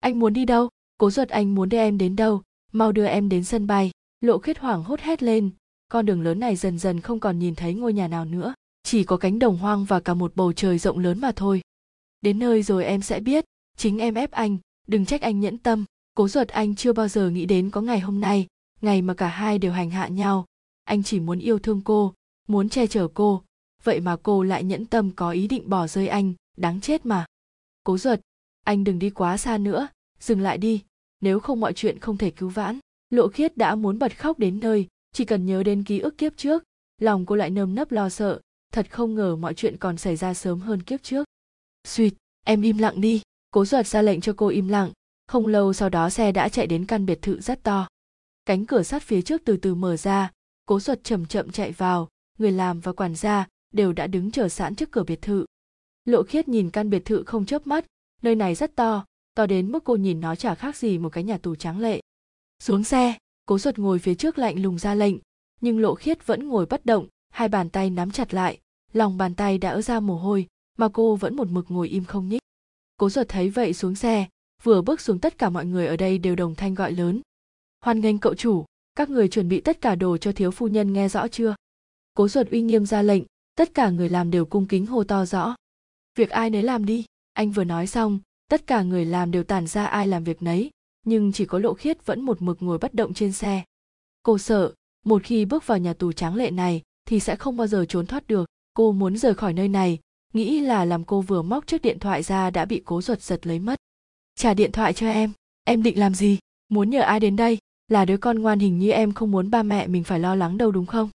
Anh 0.00 0.18
muốn 0.18 0.32
đi 0.32 0.44
đâu? 0.44 0.68
Cố 0.98 1.10
ruột 1.10 1.28
anh 1.28 1.54
muốn 1.54 1.68
đưa 1.68 1.78
em 1.78 1.98
đến 1.98 2.16
đâu? 2.16 2.42
Mau 2.72 2.92
đưa 2.92 3.06
em 3.06 3.28
đến 3.28 3.44
sân 3.44 3.66
bay. 3.66 3.90
Lộ 4.20 4.38
khiết 4.38 4.58
hoảng 4.58 4.82
hốt 4.82 5.00
hét 5.00 5.22
lên. 5.22 5.50
Con 5.88 6.06
đường 6.06 6.22
lớn 6.22 6.40
này 6.40 6.56
dần 6.56 6.78
dần 6.78 7.00
không 7.00 7.20
còn 7.20 7.38
nhìn 7.38 7.54
thấy 7.54 7.74
ngôi 7.74 7.92
nhà 7.92 8.08
nào 8.08 8.24
nữa. 8.24 8.54
Chỉ 8.82 9.04
có 9.04 9.16
cánh 9.16 9.38
đồng 9.38 9.58
hoang 9.58 9.84
và 9.84 10.00
cả 10.00 10.14
một 10.14 10.32
bầu 10.36 10.52
trời 10.52 10.78
rộng 10.78 10.98
lớn 10.98 11.20
mà 11.20 11.32
thôi. 11.32 11.60
Đến 12.20 12.38
nơi 12.38 12.62
rồi 12.62 12.84
em 12.84 13.02
sẽ 13.02 13.20
biết. 13.20 13.44
Chính 13.76 13.98
em 13.98 14.14
ép 14.14 14.30
anh, 14.30 14.58
đừng 14.86 15.04
trách 15.04 15.20
anh 15.20 15.40
nhẫn 15.40 15.58
tâm. 15.58 15.84
Cố 16.14 16.28
ruột 16.28 16.48
anh 16.48 16.74
chưa 16.74 16.92
bao 16.92 17.08
giờ 17.08 17.30
nghĩ 17.30 17.46
đến 17.46 17.70
có 17.70 17.80
ngày 17.80 18.00
hôm 18.00 18.20
nay 18.20 18.46
ngày 18.82 19.02
mà 19.02 19.14
cả 19.14 19.28
hai 19.28 19.58
đều 19.58 19.72
hành 19.72 19.90
hạ 19.90 20.08
nhau, 20.08 20.44
anh 20.84 21.02
chỉ 21.02 21.20
muốn 21.20 21.38
yêu 21.38 21.58
thương 21.58 21.80
cô, 21.84 22.14
muốn 22.48 22.68
che 22.68 22.86
chở 22.86 23.08
cô, 23.14 23.42
vậy 23.84 24.00
mà 24.00 24.16
cô 24.22 24.42
lại 24.42 24.64
nhẫn 24.64 24.86
tâm 24.86 25.10
có 25.10 25.30
ý 25.30 25.48
định 25.48 25.70
bỏ 25.70 25.86
rơi 25.86 26.08
anh, 26.08 26.32
đáng 26.56 26.80
chết 26.80 27.06
mà. 27.06 27.26
Cố 27.84 27.98
ruột 27.98 28.20
anh 28.64 28.84
đừng 28.84 28.98
đi 28.98 29.10
quá 29.10 29.36
xa 29.36 29.58
nữa, 29.58 29.88
dừng 30.20 30.40
lại 30.40 30.58
đi, 30.58 30.82
nếu 31.20 31.40
không 31.40 31.60
mọi 31.60 31.72
chuyện 31.72 31.98
không 31.98 32.16
thể 32.16 32.30
cứu 32.30 32.48
vãn. 32.48 32.78
Lộ 33.10 33.28
khiết 33.28 33.56
đã 33.56 33.74
muốn 33.74 33.98
bật 33.98 34.18
khóc 34.18 34.38
đến 34.38 34.60
nơi, 34.60 34.88
chỉ 35.12 35.24
cần 35.24 35.46
nhớ 35.46 35.62
đến 35.62 35.84
ký 35.84 35.98
ức 35.98 36.18
kiếp 36.18 36.36
trước, 36.36 36.64
lòng 37.00 37.26
cô 37.26 37.36
lại 37.36 37.50
nơm 37.50 37.74
nấp 37.74 37.92
lo 37.92 38.08
sợ, 38.08 38.40
thật 38.72 38.90
không 38.90 39.14
ngờ 39.14 39.36
mọi 39.36 39.54
chuyện 39.54 39.76
còn 39.76 39.96
xảy 39.96 40.16
ra 40.16 40.34
sớm 40.34 40.60
hơn 40.60 40.82
kiếp 40.82 41.02
trước. 41.02 41.24
Suýt 41.84 42.14
em 42.44 42.62
im 42.62 42.78
lặng 42.78 43.00
đi. 43.00 43.22
Cố 43.50 43.64
ruột 43.64 43.86
ra 43.86 44.02
lệnh 44.02 44.20
cho 44.20 44.32
cô 44.36 44.48
im 44.48 44.68
lặng, 44.68 44.90
không 45.26 45.46
lâu 45.46 45.72
sau 45.72 45.88
đó 45.88 46.10
xe 46.10 46.32
đã 46.32 46.48
chạy 46.48 46.66
đến 46.66 46.86
căn 46.86 47.06
biệt 47.06 47.22
thự 47.22 47.40
rất 47.40 47.62
to 47.62 47.88
cánh 48.44 48.66
cửa 48.66 48.82
sắt 48.82 49.02
phía 49.02 49.22
trước 49.22 49.42
từ 49.44 49.56
từ 49.56 49.74
mở 49.74 49.96
ra, 49.96 50.30
cố 50.66 50.80
ruột 50.80 51.04
chậm 51.04 51.26
chậm 51.26 51.50
chạy 51.50 51.72
vào, 51.72 52.08
người 52.38 52.52
làm 52.52 52.80
và 52.80 52.92
quản 52.92 53.14
gia 53.14 53.46
đều 53.72 53.92
đã 53.92 54.06
đứng 54.06 54.30
chờ 54.30 54.48
sẵn 54.48 54.74
trước 54.74 54.90
cửa 54.90 55.04
biệt 55.06 55.22
thự. 55.22 55.46
Lộ 56.04 56.22
khiết 56.22 56.48
nhìn 56.48 56.70
căn 56.70 56.90
biệt 56.90 57.04
thự 57.04 57.22
không 57.26 57.46
chớp 57.46 57.66
mắt, 57.66 57.86
nơi 58.22 58.34
này 58.34 58.54
rất 58.54 58.76
to 58.76 59.04
to 59.34 59.46
đến 59.46 59.72
mức 59.72 59.84
cô 59.84 59.96
nhìn 59.96 60.20
nó 60.20 60.34
chả 60.34 60.54
khác 60.54 60.76
gì 60.76 60.98
một 60.98 61.08
cái 61.08 61.24
nhà 61.24 61.38
tù 61.38 61.54
tráng 61.54 61.80
lệ. 61.80 62.00
Xuống 62.62 62.84
xe, 62.84 63.14
cố 63.46 63.58
ruột 63.58 63.78
ngồi 63.78 63.98
phía 63.98 64.14
trước 64.14 64.38
lạnh 64.38 64.62
lùng 64.62 64.78
ra 64.78 64.94
lệnh, 64.94 65.16
nhưng 65.60 65.80
lộ 65.80 65.94
khiết 65.94 66.26
vẫn 66.26 66.48
ngồi 66.48 66.66
bất 66.66 66.86
động, 66.86 67.06
hai 67.30 67.48
bàn 67.48 67.70
tay 67.70 67.90
nắm 67.90 68.10
chặt 68.10 68.34
lại, 68.34 68.60
lòng 68.92 69.18
bàn 69.18 69.34
tay 69.34 69.58
đã 69.58 69.70
ứa 69.70 69.82
ra 69.82 70.00
mồ 70.00 70.16
hôi, 70.16 70.46
mà 70.78 70.88
cô 70.88 71.16
vẫn 71.16 71.36
một 71.36 71.48
mực 71.48 71.70
ngồi 71.70 71.88
im 71.88 72.04
không 72.04 72.28
nhích. 72.28 72.42
Cố 72.96 73.10
ruột 73.10 73.28
thấy 73.28 73.50
vậy 73.50 73.72
xuống 73.72 73.94
xe, 73.94 74.26
vừa 74.62 74.82
bước 74.82 75.00
xuống 75.00 75.18
tất 75.18 75.38
cả 75.38 75.50
mọi 75.50 75.66
người 75.66 75.86
ở 75.86 75.96
đây 75.96 76.18
đều 76.18 76.36
đồng 76.36 76.54
thanh 76.54 76.74
gọi 76.74 76.92
lớn 76.92 77.20
hoan 77.82 78.00
nghênh 78.00 78.18
cậu 78.18 78.34
chủ. 78.34 78.64
Các 78.94 79.10
người 79.10 79.28
chuẩn 79.28 79.48
bị 79.48 79.60
tất 79.60 79.80
cả 79.80 79.94
đồ 79.94 80.16
cho 80.16 80.32
thiếu 80.32 80.50
phu 80.50 80.68
nhân 80.68 80.92
nghe 80.92 81.08
rõ 81.08 81.28
chưa? 81.28 81.54
Cố 82.14 82.28
ruột 82.28 82.50
uy 82.50 82.62
nghiêm 82.62 82.86
ra 82.86 83.02
lệnh. 83.02 83.22
Tất 83.56 83.74
cả 83.74 83.90
người 83.90 84.08
làm 84.08 84.30
đều 84.30 84.44
cung 84.44 84.66
kính 84.66 84.86
hô 84.86 85.04
to 85.04 85.24
rõ. 85.24 85.54
Việc 86.18 86.30
ai 86.30 86.50
nấy 86.50 86.62
làm 86.62 86.86
đi. 86.86 87.04
Anh 87.32 87.50
vừa 87.50 87.64
nói 87.64 87.86
xong, 87.86 88.18
tất 88.48 88.66
cả 88.66 88.82
người 88.82 89.04
làm 89.04 89.30
đều 89.30 89.44
tản 89.44 89.66
ra 89.66 89.86
ai 89.86 90.06
làm 90.06 90.24
việc 90.24 90.42
nấy, 90.42 90.70
nhưng 91.06 91.32
chỉ 91.32 91.46
có 91.46 91.58
lộ 91.58 91.74
khiết 91.74 92.06
vẫn 92.06 92.20
một 92.20 92.42
mực 92.42 92.62
ngồi 92.62 92.78
bất 92.78 92.94
động 92.94 93.14
trên 93.14 93.32
xe. 93.32 93.62
Cô 94.22 94.38
sợ, 94.38 94.72
một 95.04 95.22
khi 95.24 95.44
bước 95.44 95.66
vào 95.66 95.78
nhà 95.78 95.92
tù 95.92 96.12
tráng 96.12 96.34
lệ 96.34 96.50
này, 96.50 96.82
thì 97.04 97.20
sẽ 97.20 97.36
không 97.36 97.56
bao 97.56 97.66
giờ 97.66 97.84
trốn 97.88 98.06
thoát 98.06 98.26
được. 98.26 98.48
Cô 98.74 98.92
muốn 98.92 99.16
rời 99.16 99.34
khỏi 99.34 99.52
nơi 99.52 99.68
này, 99.68 99.98
nghĩ 100.32 100.60
là 100.60 100.84
làm 100.84 101.04
cô 101.04 101.20
vừa 101.20 101.42
móc 101.42 101.66
chiếc 101.66 101.82
điện 101.82 101.98
thoại 101.98 102.22
ra 102.22 102.50
đã 102.50 102.64
bị 102.64 102.82
cố 102.84 103.02
ruột 103.02 103.20
giật 103.20 103.46
lấy 103.46 103.58
mất. 103.58 103.76
Trả 104.34 104.54
điện 104.54 104.72
thoại 104.72 104.92
cho 104.92 105.06
em. 105.06 105.32
Em 105.64 105.82
định 105.82 105.98
làm 105.98 106.14
gì? 106.14 106.38
Muốn 106.68 106.90
nhờ 106.90 107.00
ai 107.00 107.20
đến 107.20 107.36
đây? 107.36 107.58
Là 107.92 108.04
đứa 108.04 108.16
con 108.16 108.38
ngoan 108.38 108.58
hình 108.58 108.78
như 108.78 108.90
em 108.90 109.12
không 109.12 109.30
muốn 109.30 109.50
ba 109.50 109.62
mẹ 109.62 109.86
mình 109.86 110.04
phải 110.04 110.20
lo 110.20 110.34
lắng 110.34 110.58
đâu 110.58 110.70
đúng 110.70 110.86
không? 110.86 111.10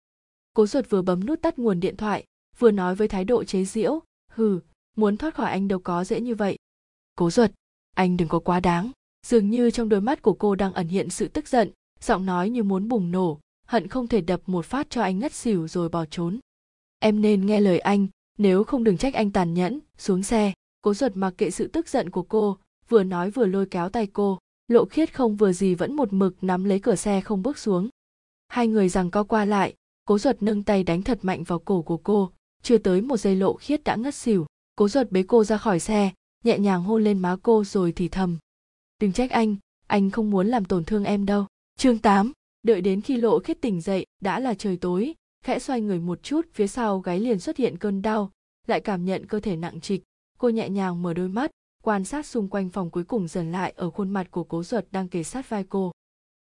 Cố 0.55 0.67
ruột 0.67 0.91
vừa 0.91 1.03
bấm 1.03 1.27
nút 1.27 1.43
tắt 1.43 1.59
nguồn 1.59 1.81
điện 1.81 1.97
thoại, 1.97 2.25
vừa 2.59 2.71
nói 2.71 2.95
với 2.95 3.09
thái 3.09 3.25
độ 3.25 3.45
chế 3.45 3.65
giễu, 3.65 4.01
hừ, 4.33 4.61
muốn 4.97 5.17
thoát 5.17 5.35
khỏi 5.35 5.51
anh 5.51 5.69
đâu 5.69 5.79
có 5.79 6.05
dễ 6.05 6.21
như 6.21 6.35
vậy. 6.35 6.57
Cố 7.17 7.31
ruột, 7.31 7.51
anh 7.95 8.17
đừng 8.17 8.29
có 8.29 8.39
quá 8.39 8.61
đáng. 8.61 8.91
Dường 9.27 9.51
như 9.51 9.71
trong 9.71 9.89
đôi 9.89 10.01
mắt 10.01 10.23
của 10.23 10.33
cô 10.33 10.55
đang 10.55 10.73
ẩn 10.73 10.89
hiện 10.89 11.11
sự 11.11 11.29
tức 11.29 11.49
giận, 11.49 11.71
giọng 12.01 12.27
nói 12.27 12.51
như 12.51 12.63
muốn 12.63 12.89
bùng 12.89 13.11
nổ, 13.11 13.41
hận 13.67 13.89
không 13.89 14.09
thể 14.09 14.21
đập 14.21 14.41
một 14.47 14.65
phát 14.65 14.91
cho 14.91 15.03
anh 15.03 15.19
ngất 15.19 15.33
xỉu 15.33 15.69
rồi 15.69 15.89
bỏ 15.89 16.05
trốn. 16.11 16.41
Em 16.99 17.21
nên 17.21 17.47
nghe 17.47 17.61
lời 17.61 17.79
anh, 17.79 18.07
nếu 18.39 18.65
không 18.65 18.85
đừng 18.85 18.99
trách 18.99 19.15
anh 19.15 19.31
tàn 19.31 19.55
nhẫn, 19.55 19.81
xuống 19.99 20.23
xe. 20.23 20.53
Cố 20.83 20.95
ruột 20.95 21.13
mặc 21.15 21.35
kệ 21.39 21.51
sự 21.51 21.67
tức 21.67 21.89
giận 21.89 22.11
của 22.11 22.23
cô, 22.23 22.59
vừa 22.89 23.03
nói 23.03 23.31
vừa 23.31 23.47
lôi 23.47 23.67
kéo 23.67 23.89
tay 23.89 24.07
cô 24.07 24.39
lộ 24.69 24.85
khiết 24.85 25.15
không 25.15 25.37
vừa 25.37 25.53
gì 25.53 25.75
vẫn 25.75 25.97
một 25.97 26.13
mực 26.13 26.45
nắm 26.45 26.65
lấy 26.65 26.81
cửa 26.81 26.97
xe 26.97 27.21
không 27.21 27.43
bước 27.43 27.59
xuống. 27.59 27.89
Hai 28.49 28.69
người 28.69 28.89
rằng 28.89 29.11
co 29.11 29.25
qua 29.25 29.45
lại 29.45 29.75
cố 30.07 30.19
Duật 30.19 30.43
nâng 30.43 30.63
tay 30.63 30.85
đánh 30.85 31.03
thật 31.03 31.19
mạnh 31.23 31.45
vào 31.45 31.59
cổ 31.59 31.83
của 31.83 31.97
cô. 31.97 32.31
Chưa 32.63 32.79
tới 32.79 33.01
một 33.01 33.17
giây 33.17 33.37
lộ 33.37 33.57
khiết 33.57 33.85
đã 33.85 33.97
ngất 33.97 34.15
xỉu. 34.15 34.47
Cố 34.77 34.89
Duật 34.89 35.13
bế 35.13 35.23
cô 35.23 35.45
ra 35.45 35.57
khỏi 35.57 35.81
xe 35.81 36.13
nhẹ 36.45 36.59
nhàng 36.59 36.83
hôn 36.83 37.05
lên 37.05 37.19
má 37.19 37.37
cô 37.43 37.65
rồi 37.65 37.93
thì 37.93 38.09
thầm. 38.09 38.39
Đừng 39.01 39.13
trách 39.13 39.31
anh 39.31 39.57
anh 39.87 40.11
không 40.11 40.31
muốn 40.31 40.47
làm 40.47 40.65
tổn 40.65 40.85
thương 40.85 41.05
em 41.05 41.27
đâu. 41.27 41.47
Chương 41.79 41.99
8, 41.99 42.33
đợi 42.63 42.81
đến 42.81 43.01
khi 43.01 43.17
lộ 43.17 43.39
khiết 43.39 43.61
tỉnh 43.61 43.81
dậy 43.81 44.07
đã 44.21 44.41
là 44.41 44.55
trời 44.55 44.77
tối 44.77 45.15
khẽ 45.45 45.59
xoay 45.59 45.81
người 45.81 46.01
một 46.01 46.23
chút 46.23 46.47
phía 46.53 46.67
sau 46.67 47.01
gáy 47.01 47.21
liền 47.21 47.39
xuất 47.39 47.57
hiện 47.57 47.79
cơn 47.79 48.03
đau 48.03 48.31
lại 48.67 48.81
cảm 48.81 49.05
nhận 49.05 49.27
cơ 49.27 49.41
thể 49.41 49.57
nặng 49.57 49.81
trịch. 49.81 50.03
Cô 50.39 50.49
nhẹ 50.49 50.69
nhàng 50.69 51.03
mở 51.03 51.15
đôi 51.15 51.29
mắt 51.29 51.51
quan 51.87 52.05
sát 52.05 52.27
xung 52.27 52.49
quanh 52.49 52.71
phòng 52.71 52.91
cuối 52.91 53.05
cùng 53.05 53.29
dần 53.29 53.53
lại 53.53 53.73
ở 53.77 53.91
khuôn 53.91 54.11
mặt 54.11 54.31
của 54.31 54.45
cố 54.45 54.63
ruột 54.63 54.85
đang 54.91 55.09
kề 55.09 55.23
sát 55.23 55.49
vai 55.49 55.65
cô. 55.65 55.93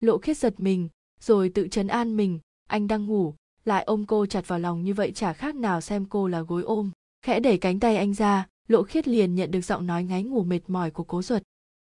Lộ 0.00 0.18
khiết 0.18 0.36
giật 0.36 0.60
mình, 0.60 0.88
rồi 1.20 1.48
tự 1.48 1.68
chấn 1.68 1.86
an 1.86 2.16
mình, 2.16 2.38
anh 2.68 2.86
đang 2.86 3.06
ngủ. 3.06 3.34
Lại 3.64 3.84
ôm 3.84 4.06
cô 4.06 4.26
chặt 4.26 4.48
vào 4.48 4.58
lòng 4.58 4.84
như 4.84 4.94
vậy 4.94 5.12
chả 5.12 5.32
khác 5.32 5.54
nào 5.54 5.80
xem 5.80 6.06
cô 6.06 6.28
là 6.28 6.40
gối 6.40 6.62
ôm. 6.62 6.90
Khẽ 7.22 7.40
đẩy 7.40 7.58
cánh 7.58 7.80
tay 7.80 7.96
anh 7.96 8.14
ra, 8.14 8.46
lộ 8.68 8.82
khiết 8.82 9.08
liền 9.08 9.34
nhận 9.34 9.50
được 9.50 9.60
giọng 9.60 9.86
nói 9.86 10.04
ngáy 10.04 10.22
ngủ 10.22 10.44
mệt 10.44 10.60
mỏi 10.66 10.90
của 10.90 11.04
cố 11.04 11.22
ruột. 11.22 11.42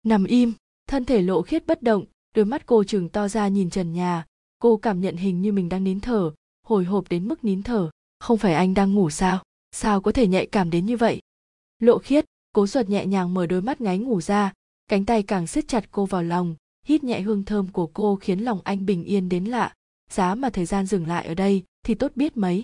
Nằm 0.04 0.24
im, 0.24 0.54
thân 0.88 1.06
thể 1.06 1.22
lộ 1.22 1.42
khiết 1.42 1.66
bất 1.66 1.84
động, 1.84 2.06
đôi 2.36 2.46
mắt 2.46 2.66
cô 2.66 2.84
chừng 2.84 3.10
to 3.10 3.28
ra 3.28 3.48
nhìn 3.48 3.70
trần 3.70 3.94
nhà. 3.94 4.26
Cô 4.60 4.78
cảm 4.78 5.02
nhận 5.02 5.16
hình 5.18 5.42
như 5.42 5.52
mình 5.52 5.70
đang 5.70 5.84
nín 5.84 6.00
thở, 6.00 6.34
hồi 6.64 6.84
hộp 6.84 7.10
đến 7.10 7.28
mức 7.28 7.44
nín 7.44 7.64
thở. 7.64 7.90
Không 8.20 8.38
phải 8.38 8.54
anh 8.54 8.74
đang 8.74 8.94
ngủ 8.94 9.10
sao? 9.10 9.44
Sao 9.72 10.02
có 10.02 10.12
thể 10.12 10.28
nhạy 10.28 10.46
cảm 10.46 10.70
đến 10.70 10.86
như 10.86 10.98
vậy? 10.98 11.20
Lộ 11.80 11.98
khiết 11.98 12.26
cố 12.58 12.68
ruột 12.68 12.90
nhẹ 12.90 13.06
nhàng 13.06 13.34
mở 13.34 13.46
đôi 13.46 13.62
mắt 13.62 13.82
ngáy 13.82 13.98
ngủ 13.98 14.22
ra, 14.22 14.54
cánh 14.88 15.06
tay 15.06 15.24
càng 15.24 15.48
siết 15.48 15.68
chặt 15.68 15.92
cô 15.92 16.06
vào 16.06 16.24
lòng, 16.24 16.56
hít 16.86 17.04
nhẹ 17.04 17.22
hương 17.22 17.44
thơm 17.44 17.68
của 17.68 17.88
cô 17.88 18.16
khiến 18.16 18.40
lòng 18.40 18.62
anh 18.64 18.86
bình 18.86 19.04
yên 19.04 19.30
đến 19.30 19.46
lạ. 19.46 19.74
Giá 20.12 20.36
mà 20.36 20.50
thời 20.50 20.66
gian 20.66 20.86
dừng 20.86 21.08
lại 21.08 21.28
ở 21.28 21.34
đây 21.34 21.64
thì 21.86 21.96
tốt 21.96 22.12
biết 22.16 22.38
mấy. 22.38 22.64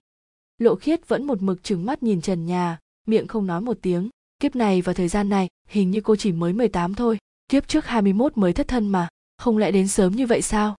Lộ 0.57 0.75
khiết 0.75 1.07
vẫn 1.07 1.27
một 1.27 1.41
mực 1.41 1.63
trừng 1.63 1.85
mắt 1.85 2.03
nhìn 2.03 2.21
trần 2.21 2.45
nhà, 2.45 2.79
miệng 3.07 3.27
không 3.27 3.47
nói 3.47 3.61
một 3.61 3.77
tiếng. 3.81 4.09
Kiếp 4.39 4.55
này 4.55 4.81
và 4.81 4.93
thời 4.93 5.07
gian 5.07 5.29
này, 5.29 5.47
hình 5.67 5.91
như 5.91 6.01
cô 6.01 6.15
chỉ 6.15 6.31
mới 6.31 6.53
18 6.53 6.93
thôi. 6.93 7.17
Kiếp 7.47 7.67
trước 7.67 7.85
21 7.85 8.37
mới 8.37 8.53
thất 8.53 8.67
thân 8.67 8.87
mà, 8.87 9.07
không 9.37 9.57
lẽ 9.57 9.71
đến 9.71 9.87
sớm 9.87 10.15
như 10.15 10.27
vậy 10.27 10.41
sao? 10.41 10.75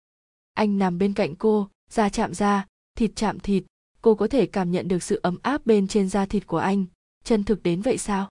Anh 0.54 0.78
nằm 0.78 0.98
bên 0.98 1.14
cạnh 1.14 1.36
cô, 1.36 1.70
da 1.90 2.10
chạm 2.10 2.34
da, 2.34 2.66
thịt 2.98 3.12
chạm 3.16 3.40
thịt. 3.40 3.64
Cô 4.02 4.16
có 4.16 4.28
thể 4.28 4.46
cảm 4.46 4.72
nhận 4.72 4.88
được 4.88 5.04
sự 5.04 5.20
ấm 5.24 5.38
áp 5.44 5.66
bên 5.66 5.88
trên 5.88 6.10
da 6.10 6.26
thịt 6.26 6.48
của 6.48 6.58
anh. 6.58 6.86
Chân 7.24 7.44
thực 7.44 7.64
đến 7.64 7.82
vậy 7.82 7.98
sao? 7.98 8.30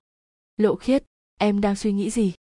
Lộ 0.57 0.75
khiết, 0.75 1.05
em 1.39 1.61
đang 1.61 1.77
suy 1.77 1.93
nghĩ 1.93 2.11
gì? 2.11 2.33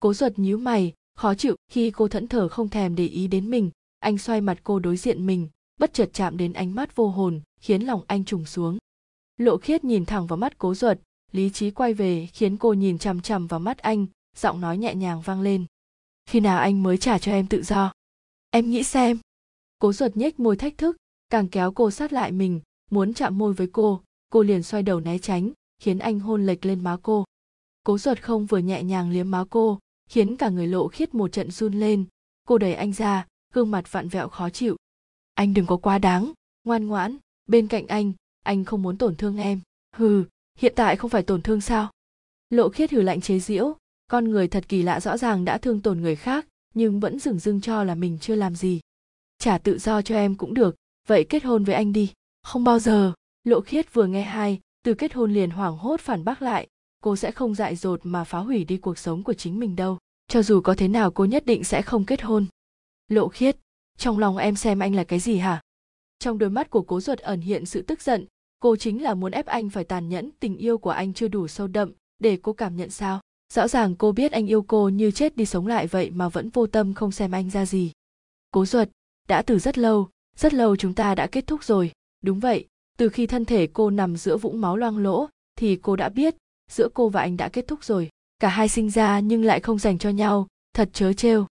Cố 0.00 0.14
ruột 0.14 0.32
nhíu 0.38 0.58
mày, 0.58 0.92
khó 1.14 1.34
chịu 1.34 1.56
khi 1.70 1.90
cô 1.90 2.08
thẫn 2.08 2.28
thờ 2.28 2.48
không 2.48 2.68
thèm 2.68 2.96
để 2.96 3.06
ý 3.06 3.26
đến 3.26 3.50
mình. 3.50 3.70
Anh 3.98 4.18
xoay 4.18 4.40
mặt 4.40 4.58
cô 4.62 4.78
đối 4.78 4.96
diện 4.96 5.26
mình, 5.26 5.48
bất 5.80 5.94
chợt 5.94 6.10
chạm 6.12 6.36
đến 6.36 6.52
ánh 6.52 6.74
mắt 6.74 6.96
vô 6.96 7.08
hồn, 7.08 7.40
khiến 7.60 7.82
lòng 7.82 8.02
anh 8.06 8.24
trùng 8.24 8.44
xuống. 8.44 8.78
Lộ 9.36 9.56
khiết 9.56 9.84
nhìn 9.84 10.04
thẳng 10.04 10.26
vào 10.26 10.36
mắt 10.36 10.58
cố 10.58 10.74
ruột 10.74 10.98
lý 11.32 11.50
trí 11.50 11.70
quay 11.70 11.94
về 11.94 12.28
khiến 12.32 12.56
cô 12.56 12.72
nhìn 12.72 12.98
chằm 12.98 13.20
chằm 13.20 13.46
vào 13.46 13.60
mắt 13.60 13.78
anh, 13.78 14.06
giọng 14.36 14.60
nói 14.60 14.78
nhẹ 14.78 14.94
nhàng 14.94 15.20
vang 15.20 15.40
lên. 15.40 15.64
Khi 16.26 16.40
nào 16.40 16.58
anh 16.58 16.82
mới 16.82 16.98
trả 16.98 17.18
cho 17.18 17.32
em 17.32 17.46
tự 17.46 17.62
do? 17.62 17.92
Em 18.50 18.70
nghĩ 18.70 18.82
xem. 18.82 19.18
Cố 19.78 19.92
ruột 19.92 20.16
nhếch 20.16 20.40
môi 20.40 20.56
thách 20.56 20.78
thức, 20.78 20.96
càng 21.30 21.48
kéo 21.48 21.72
cô 21.72 21.90
sát 21.90 22.12
lại 22.12 22.32
mình, 22.32 22.60
muốn 22.90 23.14
chạm 23.14 23.38
môi 23.38 23.52
với 23.52 23.68
cô 23.72 24.00
cô 24.30 24.42
liền 24.42 24.62
xoay 24.62 24.82
đầu 24.82 25.00
né 25.00 25.18
tránh, 25.18 25.50
khiến 25.78 25.98
anh 25.98 26.20
hôn 26.20 26.46
lệch 26.46 26.66
lên 26.66 26.84
má 26.84 26.96
cô 27.02 27.24
cố 27.88 27.98
ruột 27.98 28.20
không 28.20 28.46
vừa 28.46 28.58
nhẹ 28.58 28.82
nhàng 28.82 29.10
liếm 29.10 29.30
má 29.30 29.44
cô, 29.50 29.78
khiến 30.10 30.36
cả 30.36 30.48
người 30.48 30.66
lộ 30.66 30.88
khiết 30.88 31.14
một 31.14 31.32
trận 31.32 31.50
run 31.50 31.72
lên. 31.72 32.04
Cô 32.48 32.58
đẩy 32.58 32.74
anh 32.74 32.92
ra, 32.92 33.26
gương 33.54 33.70
mặt 33.70 33.92
vặn 33.92 34.08
vẹo 34.08 34.28
khó 34.28 34.50
chịu. 34.50 34.76
Anh 35.34 35.54
đừng 35.54 35.66
có 35.66 35.76
quá 35.76 35.98
đáng, 35.98 36.32
ngoan 36.64 36.86
ngoãn, 36.86 37.16
bên 37.46 37.66
cạnh 37.66 37.86
anh 37.86 38.12
anh 38.44 38.64
không 38.64 38.82
muốn 38.82 38.96
tổn 38.96 39.16
thương 39.16 39.36
em. 39.36 39.60
Hừ, 39.96 40.24
hiện 40.58 40.72
tại 40.76 40.96
không 40.96 41.10
phải 41.10 41.22
tổn 41.22 41.42
thương 41.42 41.60
sao? 41.60 41.90
Lộ 42.50 42.68
khiết 42.68 42.90
hừ 42.90 43.00
lạnh 43.00 43.20
chế 43.20 43.38
giễu, 43.38 43.76
con 44.10 44.30
người 44.30 44.48
thật 44.48 44.64
kỳ 44.68 44.82
lạ 44.82 45.00
rõ 45.00 45.16
ràng 45.16 45.44
đã 45.44 45.58
thương 45.58 45.80
tổn 45.80 46.00
người 46.00 46.16
khác, 46.16 46.46
nhưng 46.74 47.00
vẫn 47.00 47.18
dửng 47.18 47.38
dưng 47.38 47.60
cho 47.60 47.84
là 47.84 47.94
mình 47.94 48.18
chưa 48.20 48.34
làm 48.34 48.54
gì. 48.54 48.80
Trả 49.38 49.58
tự 49.58 49.78
do 49.78 50.02
cho 50.02 50.14
em 50.14 50.34
cũng 50.34 50.54
được, 50.54 50.76
vậy 51.06 51.26
kết 51.28 51.44
hôn 51.44 51.64
với 51.64 51.74
anh 51.74 51.92
đi. 51.92 52.12
Không 52.42 52.64
bao 52.64 52.78
giờ, 52.78 53.12
lộ 53.44 53.60
khiết 53.60 53.94
vừa 53.94 54.06
nghe 54.06 54.22
hai, 54.22 54.60
từ 54.82 54.94
kết 54.94 55.14
hôn 55.14 55.34
liền 55.34 55.50
hoảng 55.50 55.76
hốt 55.76 56.00
phản 56.00 56.24
bác 56.24 56.42
lại 56.42 56.68
cô 57.00 57.16
sẽ 57.16 57.30
không 57.30 57.54
dại 57.54 57.76
dột 57.76 58.00
mà 58.02 58.24
phá 58.24 58.38
hủy 58.38 58.64
đi 58.64 58.76
cuộc 58.76 58.98
sống 58.98 59.22
của 59.22 59.34
chính 59.34 59.58
mình 59.58 59.76
đâu. 59.76 59.98
Cho 60.28 60.42
dù 60.42 60.60
có 60.60 60.74
thế 60.74 60.88
nào 60.88 61.10
cô 61.10 61.24
nhất 61.24 61.46
định 61.46 61.64
sẽ 61.64 61.82
không 61.82 62.04
kết 62.04 62.22
hôn. 62.22 62.46
Lộ 63.08 63.28
khiết, 63.28 63.56
trong 63.98 64.18
lòng 64.18 64.36
em 64.36 64.56
xem 64.56 64.78
anh 64.78 64.94
là 64.94 65.04
cái 65.04 65.18
gì 65.18 65.36
hả? 65.36 65.60
Trong 66.18 66.38
đôi 66.38 66.50
mắt 66.50 66.70
của 66.70 66.82
cố 66.82 67.00
ruột 67.00 67.18
ẩn 67.18 67.40
hiện 67.40 67.66
sự 67.66 67.82
tức 67.82 68.02
giận, 68.02 68.26
cô 68.58 68.76
chính 68.76 69.02
là 69.02 69.14
muốn 69.14 69.32
ép 69.32 69.46
anh 69.46 69.70
phải 69.70 69.84
tàn 69.84 70.08
nhẫn, 70.08 70.30
tình 70.40 70.56
yêu 70.56 70.78
của 70.78 70.90
anh 70.90 71.12
chưa 71.12 71.28
đủ 71.28 71.48
sâu 71.48 71.66
đậm, 71.66 71.92
để 72.18 72.38
cô 72.42 72.52
cảm 72.52 72.76
nhận 72.76 72.90
sao? 72.90 73.20
Rõ 73.52 73.68
ràng 73.68 73.94
cô 73.96 74.12
biết 74.12 74.32
anh 74.32 74.46
yêu 74.46 74.62
cô 74.62 74.88
như 74.88 75.10
chết 75.10 75.36
đi 75.36 75.46
sống 75.46 75.66
lại 75.66 75.86
vậy 75.86 76.10
mà 76.10 76.28
vẫn 76.28 76.48
vô 76.48 76.66
tâm 76.66 76.94
không 76.94 77.12
xem 77.12 77.32
anh 77.32 77.50
ra 77.50 77.66
gì. 77.66 77.92
Cố 78.50 78.64
ruột, 78.64 78.88
đã 79.28 79.42
từ 79.42 79.58
rất 79.58 79.78
lâu 79.78 80.08
rất 80.38 80.54
lâu 80.54 80.76
chúng 80.76 80.94
ta 80.94 81.14
đã 81.14 81.26
kết 81.26 81.46
thúc 81.46 81.64
rồi. 81.64 81.92
Đúng 82.22 82.40
vậy, 82.40 82.66
từ 82.98 83.08
khi 83.08 83.26
thân 83.26 83.44
thể 83.44 83.66
cô 83.66 83.90
nằm 83.90 84.16
giữa 84.16 84.36
vũng 84.36 84.60
máu 84.60 84.76
loang 84.76 84.98
lỗ, 84.98 85.28
thì 85.56 85.76
cô 85.76 85.96
đã 85.96 86.08
biết 86.08 86.34
giữa 86.68 86.88
cô 86.94 87.08
và 87.08 87.20
anh 87.20 87.36
đã 87.36 87.48
kết 87.48 87.66
thúc 87.68 87.84
rồi. 87.84 88.08
Cả 88.38 88.48
hai 88.48 88.68
sinh 88.68 88.90
ra 88.90 89.20
nhưng 89.20 89.44
lại 89.44 89.60
không 89.60 89.78
dành 89.78 89.98
cho 89.98 90.10
nhau, 90.10 90.46
thật 90.74 90.90
chớ 90.92 91.12
trêu. 91.12 91.46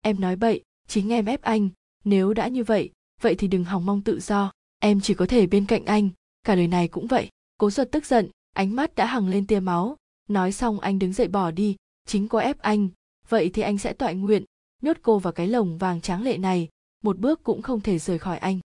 Em 0.00 0.20
nói 0.20 0.36
bậy, 0.36 0.62
chính 0.88 1.12
em 1.12 1.26
ép 1.26 1.42
anh. 1.42 1.68
Nếu 2.04 2.34
đã 2.34 2.48
như 2.48 2.64
vậy 2.64 2.90
vậy 3.24 3.34
thì 3.34 3.48
đừng 3.48 3.64
hòng 3.64 3.86
mong 3.86 4.02
tự 4.02 4.20
do. 4.20 4.52
Em 4.78 5.00
chỉ 5.00 5.14
có 5.14 5.26
thể 5.26 5.46
bên 5.46 5.66
cạnh 5.66 5.84
anh. 5.84 6.08
Cả 6.42 6.54
đời 6.54 6.66
này 6.66 6.88
cũng 6.88 7.06
vậy. 7.06 7.28
Cố 7.58 7.70
giật 7.70 7.88
tức 7.92 8.06
giận, 8.06 8.30
ánh 8.52 8.76
mắt 8.76 8.94
đã 8.94 9.06
hằng 9.06 9.28
lên 9.28 9.46
tia 9.46 9.60
máu. 9.60 9.96
Nói 10.28 10.52
xong 10.52 10.80
anh 10.80 10.98
đứng 10.98 11.12
dậy 11.12 11.28
bỏ 11.28 11.50
đi. 11.50 11.76
Chính 12.06 12.28
cô 12.28 12.38
ép 12.38 12.58
anh. 12.58 12.88
Vậy 13.28 13.50
thì 13.54 13.62
anh 13.62 13.78
sẽ 13.78 13.92
toại 13.92 14.14
nguyện, 14.14 14.44
nhốt 14.82 14.96
cô 15.02 15.18
vào 15.18 15.32
cái 15.32 15.48
lồng 15.48 15.78
vàng 15.78 16.00
tráng 16.00 16.22
lệ 16.22 16.38
này. 16.38 16.68
Một 17.02 17.18
bước 17.18 17.42
cũng 17.42 17.62
không 17.62 17.80
thể 17.80 17.98
rời 17.98 18.18
khỏi 18.18 18.38
anh. 18.38 18.60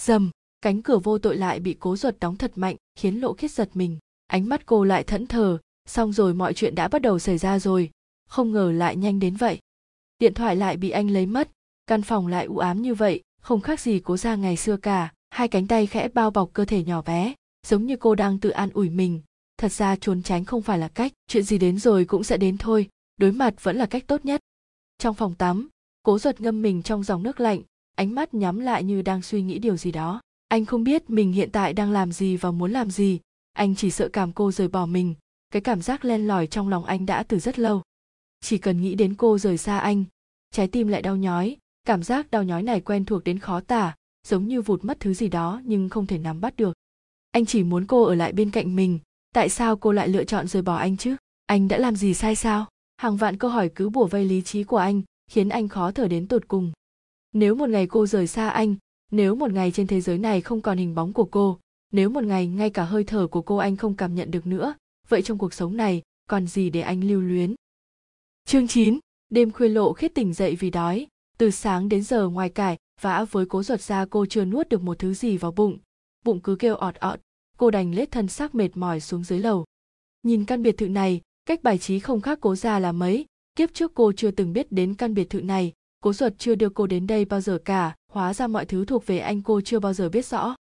Dầm, 0.00 0.30
cánh 0.60 0.82
cửa 0.82 0.98
vô 0.98 1.18
tội 1.18 1.36
lại 1.36 1.60
bị 1.60 1.76
cố 1.80 1.96
ruột 1.96 2.14
đóng 2.20 2.36
thật 2.36 2.52
mạnh, 2.56 2.76
khiến 2.98 3.20
lộ 3.20 3.32
khiết 3.32 3.50
giật 3.50 3.70
mình 3.74 3.98
ánh 4.30 4.48
mắt 4.48 4.66
cô 4.66 4.84
lại 4.84 5.04
thẫn 5.04 5.26
thờ, 5.26 5.58
xong 5.88 6.12
rồi 6.12 6.34
mọi 6.34 6.54
chuyện 6.54 6.74
đã 6.74 6.88
bắt 6.88 7.02
đầu 7.02 7.18
xảy 7.18 7.38
ra 7.38 7.58
rồi. 7.58 7.90
Không 8.28 8.52
ngờ 8.52 8.72
lại 8.72 8.96
nhanh 8.96 9.20
đến 9.20 9.36
vậy. 9.36 9.58
Điện 10.18 10.34
thoại 10.34 10.56
lại 10.56 10.76
bị 10.76 10.90
anh 10.90 11.10
lấy 11.10 11.26
mất, 11.26 11.50
căn 11.86 12.02
phòng 12.02 12.26
lại 12.26 12.46
u 12.46 12.58
ám 12.58 12.82
như 12.82 12.94
vậy, 12.94 13.20
không 13.40 13.60
khác 13.60 13.80
gì 13.80 14.00
cố 14.00 14.16
ra 14.16 14.36
ngày 14.36 14.56
xưa 14.56 14.76
cả. 14.76 15.12
Hai 15.30 15.48
cánh 15.48 15.66
tay 15.66 15.86
khẽ 15.86 16.08
bao 16.08 16.30
bọc 16.30 16.50
cơ 16.52 16.64
thể 16.64 16.84
nhỏ 16.84 17.02
bé, 17.02 17.34
giống 17.66 17.86
như 17.86 17.96
cô 17.96 18.14
đang 18.14 18.38
tự 18.38 18.50
an 18.50 18.70
ủi 18.72 18.90
mình. 18.90 19.20
Thật 19.58 19.72
ra 19.72 19.96
trốn 19.96 20.22
tránh 20.22 20.44
không 20.44 20.62
phải 20.62 20.78
là 20.78 20.88
cách, 20.88 21.12
chuyện 21.28 21.42
gì 21.42 21.58
đến 21.58 21.78
rồi 21.78 22.04
cũng 22.04 22.24
sẽ 22.24 22.36
đến 22.36 22.58
thôi, 22.58 22.88
đối 23.16 23.32
mặt 23.32 23.54
vẫn 23.62 23.76
là 23.76 23.86
cách 23.86 24.04
tốt 24.06 24.24
nhất. 24.24 24.40
Trong 24.98 25.14
phòng 25.14 25.34
tắm, 25.34 25.68
cố 26.02 26.18
ruột 26.18 26.40
ngâm 26.40 26.62
mình 26.62 26.82
trong 26.82 27.02
dòng 27.02 27.22
nước 27.22 27.40
lạnh, 27.40 27.62
ánh 27.96 28.14
mắt 28.14 28.34
nhắm 28.34 28.60
lại 28.60 28.84
như 28.84 29.02
đang 29.02 29.22
suy 29.22 29.42
nghĩ 29.42 29.58
điều 29.58 29.76
gì 29.76 29.92
đó. 29.92 30.20
Anh 30.48 30.64
không 30.64 30.84
biết 30.84 31.10
mình 31.10 31.32
hiện 31.32 31.50
tại 31.52 31.72
đang 31.72 31.92
làm 31.92 32.12
gì 32.12 32.36
và 32.36 32.50
muốn 32.50 32.72
làm 32.72 32.90
gì 32.90 33.20
anh 33.52 33.74
chỉ 33.74 33.90
sợ 33.90 34.08
cảm 34.08 34.32
cô 34.32 34.52
rời 34.52 34.68
bỏ 34.68 34.86
mình, 34.86 35.14
cái 35.50 35.62
cảm 35.62 35.82
giác 35.82 36.04
len 36.04 36.26
lỏi 36.26 36.46
trong 36.46 36.68
lòng 36.68 36.84
anh 36.84 37.06
đã 37.06 37.22
từ 37.22 37.38
rất 37.38 37.58
lâu. 37.58 37.82
Chỉ 38.40 38.58
cần 38.58 38.80
nghĩ 38.80 38.94
đến 38.94 39.14
cô 39.14 39.38
rời 39.38 39.58
xa 39.58 39.78
anh, 39.78 40.04
trái 40.50 40.68
tim 40.68 40.88
lại 40.88 41.02
đau 41.02 41.16
nhói, 41.16 41.56
cảm 41.84 42.02
giác 42.02 42.30
đau 42.30 42.42
nhói 42.42 42.62
này 42.62 42.80
quen 42.80 43.04
thuộc 43.04 43.24
đến 43.24 43.38
khó 43.38 43.60
tả, 43.60 43.96
giống 44.28 44.48
như 44.48 44.62
vụt 44.62 44.84
mất 44.84 45.00
thứ 45.00 45.14
gì 45.14 45.28
đó 45.28 45.60
nhưng 45.64 45.88
không 45.88 46.06
thể 46.06 46.18
nắm 46.18 46.40
bắt 46.40 46.56
được. 46.56 46.72
Anh 47.30 47.46
chỉ 47.46 47.62
muốn 47.62 47.86
cô 47.86 48.02
ở 48.02 48.14
lại 48.14 48.32
bên 48.32 48.50
cạnh 48.50 48.76
mình, 48.76 48.98
tại 49.34 49.48
sao 49.48 49.76
cô 49.76 49.92
lại 49.92 50.08
lựa 50.08 50.24
chọn 50.24 50.48
rời 50.48 50.62
bỏ 50.62 50.76
anh 50.76 50.96
chứ? 50.96 51.16
Anh 51.46 51.68
đã 51.68 51.78
làm 51.78 51.96
gì 51.96 52.14
sai 52.14 52.36
sao? 52.36 52.66
Hàng 52.96 53.16
vạn 53.16 53.36
câu 53.36 53.50
hỏi 53.50 53.70
cứ 53.74 53.88
bủa 53.88 54.06
vây 54.06 54.24
lý 54.24 54.42
trí 54.42 54.64
của 54.64 54.76
anh, 54.76 55.02
khiến 55.30 55.48
anh 55.48 55.68
khó 55.68 55.90
thở 55.90 56.08
đến 56.08 56.26
tột 56.26 56.48
cùng. 56.48 56.72
Nếu 57.32 57.54
một 57.54 57.68
ngày 57.68 57.86
cô 57.86 58.06
rời 58.06 58.26
xa 58.26 58.48
anh, 58.48 58.74
nếu 59.10 59.34
một 59.34 59.52
ngày 59.52 59.70
trên 59.72 59.86
thế 59.86 60.00
giới 60.00 60.18
này 60.18 60.40
không 60.40 60.60
còn 60.60 60.78
hình 60.78 60.94
bóng 60.94 61.12
của 61.12 61.24
cô 61.24 61.58
nếu 61.92 62.10
một 62.10 62.24
ngày 62.24 62.46
ngay 62.46 62.70
cả 62.70 62.84
hơi 62.84 63.04
thở 63.04 63.26
của 63.26 63.42
cô 63.42 63.56
anh 63.56 63.76
không 63.76 63.94
cảm 63.94 64.14
nhận 64.14 64.30
được 64.30 64.46
nữa 64.46 64.74
vậy 65.10 65.22
trong 65.22 65.38
cuộc 65.38 65.54
sống 65.54 65.76
này 65.76 66.02
còn 66.26 66.46
gì 66.46 66.70
để 66.70 66.80
anh 66.80 67.04
lưu 67.04 67.20
luyến? 67.20 67.54
Chương 68.44 68.68
9, 68.68 68.98
đêm 69.30 69.50
khuya 69.50 69.68
lộ 69.68 69.92
khiết 69.92 70.14
tỉnh 70.14 70.32
dậy 70.32 70.56
vì 70.56 70.70
đói. 70.70 71.06
Từ 71.38 71.50
sáng 71.50 71.88
đến 71.88 72.02
giờ 72.02 72.28
ngoài 72.28 72.48
cải 72.48 72.76
vã 73.00 73.24
với 73.30 73.46
cố 73.46 73.62
ruột 73.62 73.80
ra 73.80 74.06
cô 74.10 74.26
chưa 74.26 74.44
nuốt 74.44 74.68
được 74.68 74.82
một 74.82 74.98
thứ 74.98 75.14
gì 75.14 75.36
vào 75.36 75.52
bụng. 75.52 75.78
Bụng 76.24 76.40
cứ 76.40 76.56
kêu 76.56 76.76
ọt 76.76 76.94
ọt. 76.94 77.20
Cô 77.58 77.70
đành 77.70 77.94
lết 77.94 78.10
thân 78.10 78.28
xác 78.28 78.54
mệt 78.54 78.76
mỏi 78.76 79.00
xuống 79.00 79.24
dưới 79.24 79.38
lầu. 79.38 79.64
Nhìn 80.22 80.44
căn 80.44 80.62
biệt 80.62 80.78
thự 80.78 80.88
này 80.88 81.20
cách 81.46 81.62
bài 81.62 81.78
trí 81.78 81.98
không 81.98 82.20
khác 82.20 82.38
cố 82.40 82.54
ra 82.54 82.78
là 82.78 82.92
mấy. 82.92 83.26
Kiếp 83.56 83.74
trước 83.74 83.94
cô 83.94 84.12
chưa 84.12 84.30
từng 84.30 84.52
biết 84.52 84.72
đến 84.72 84.94
căn 84.94 85.14
biệt 85.14 85.30
thự 85.30 85.40
này. 85.40 85.72
Cố 86.00 86.12
ruột 86.12 86.32
chưa 86.38 86.54
đưa 86.54 86.68
cô 86.68 86.86
đến 86.86 87.06
đây 87.06 87.24
bao 87.24 87.40
giờ 87.40 87.58
cả. 87.64 87.94
Hóa 88.12 88.34
ra 88.34 88.46
mọi 88.46 88.66
thứ 88.66 88.84
thuộc 88.84 89.06
về 89.06 89.18
anh 89.18 89.42
cô 89.42 89.60
chưa 89.60 89.80
bao 89.80 89.92
giờ 89.92 90.08
biết 90.08 90.26
rõ 90.26 90.54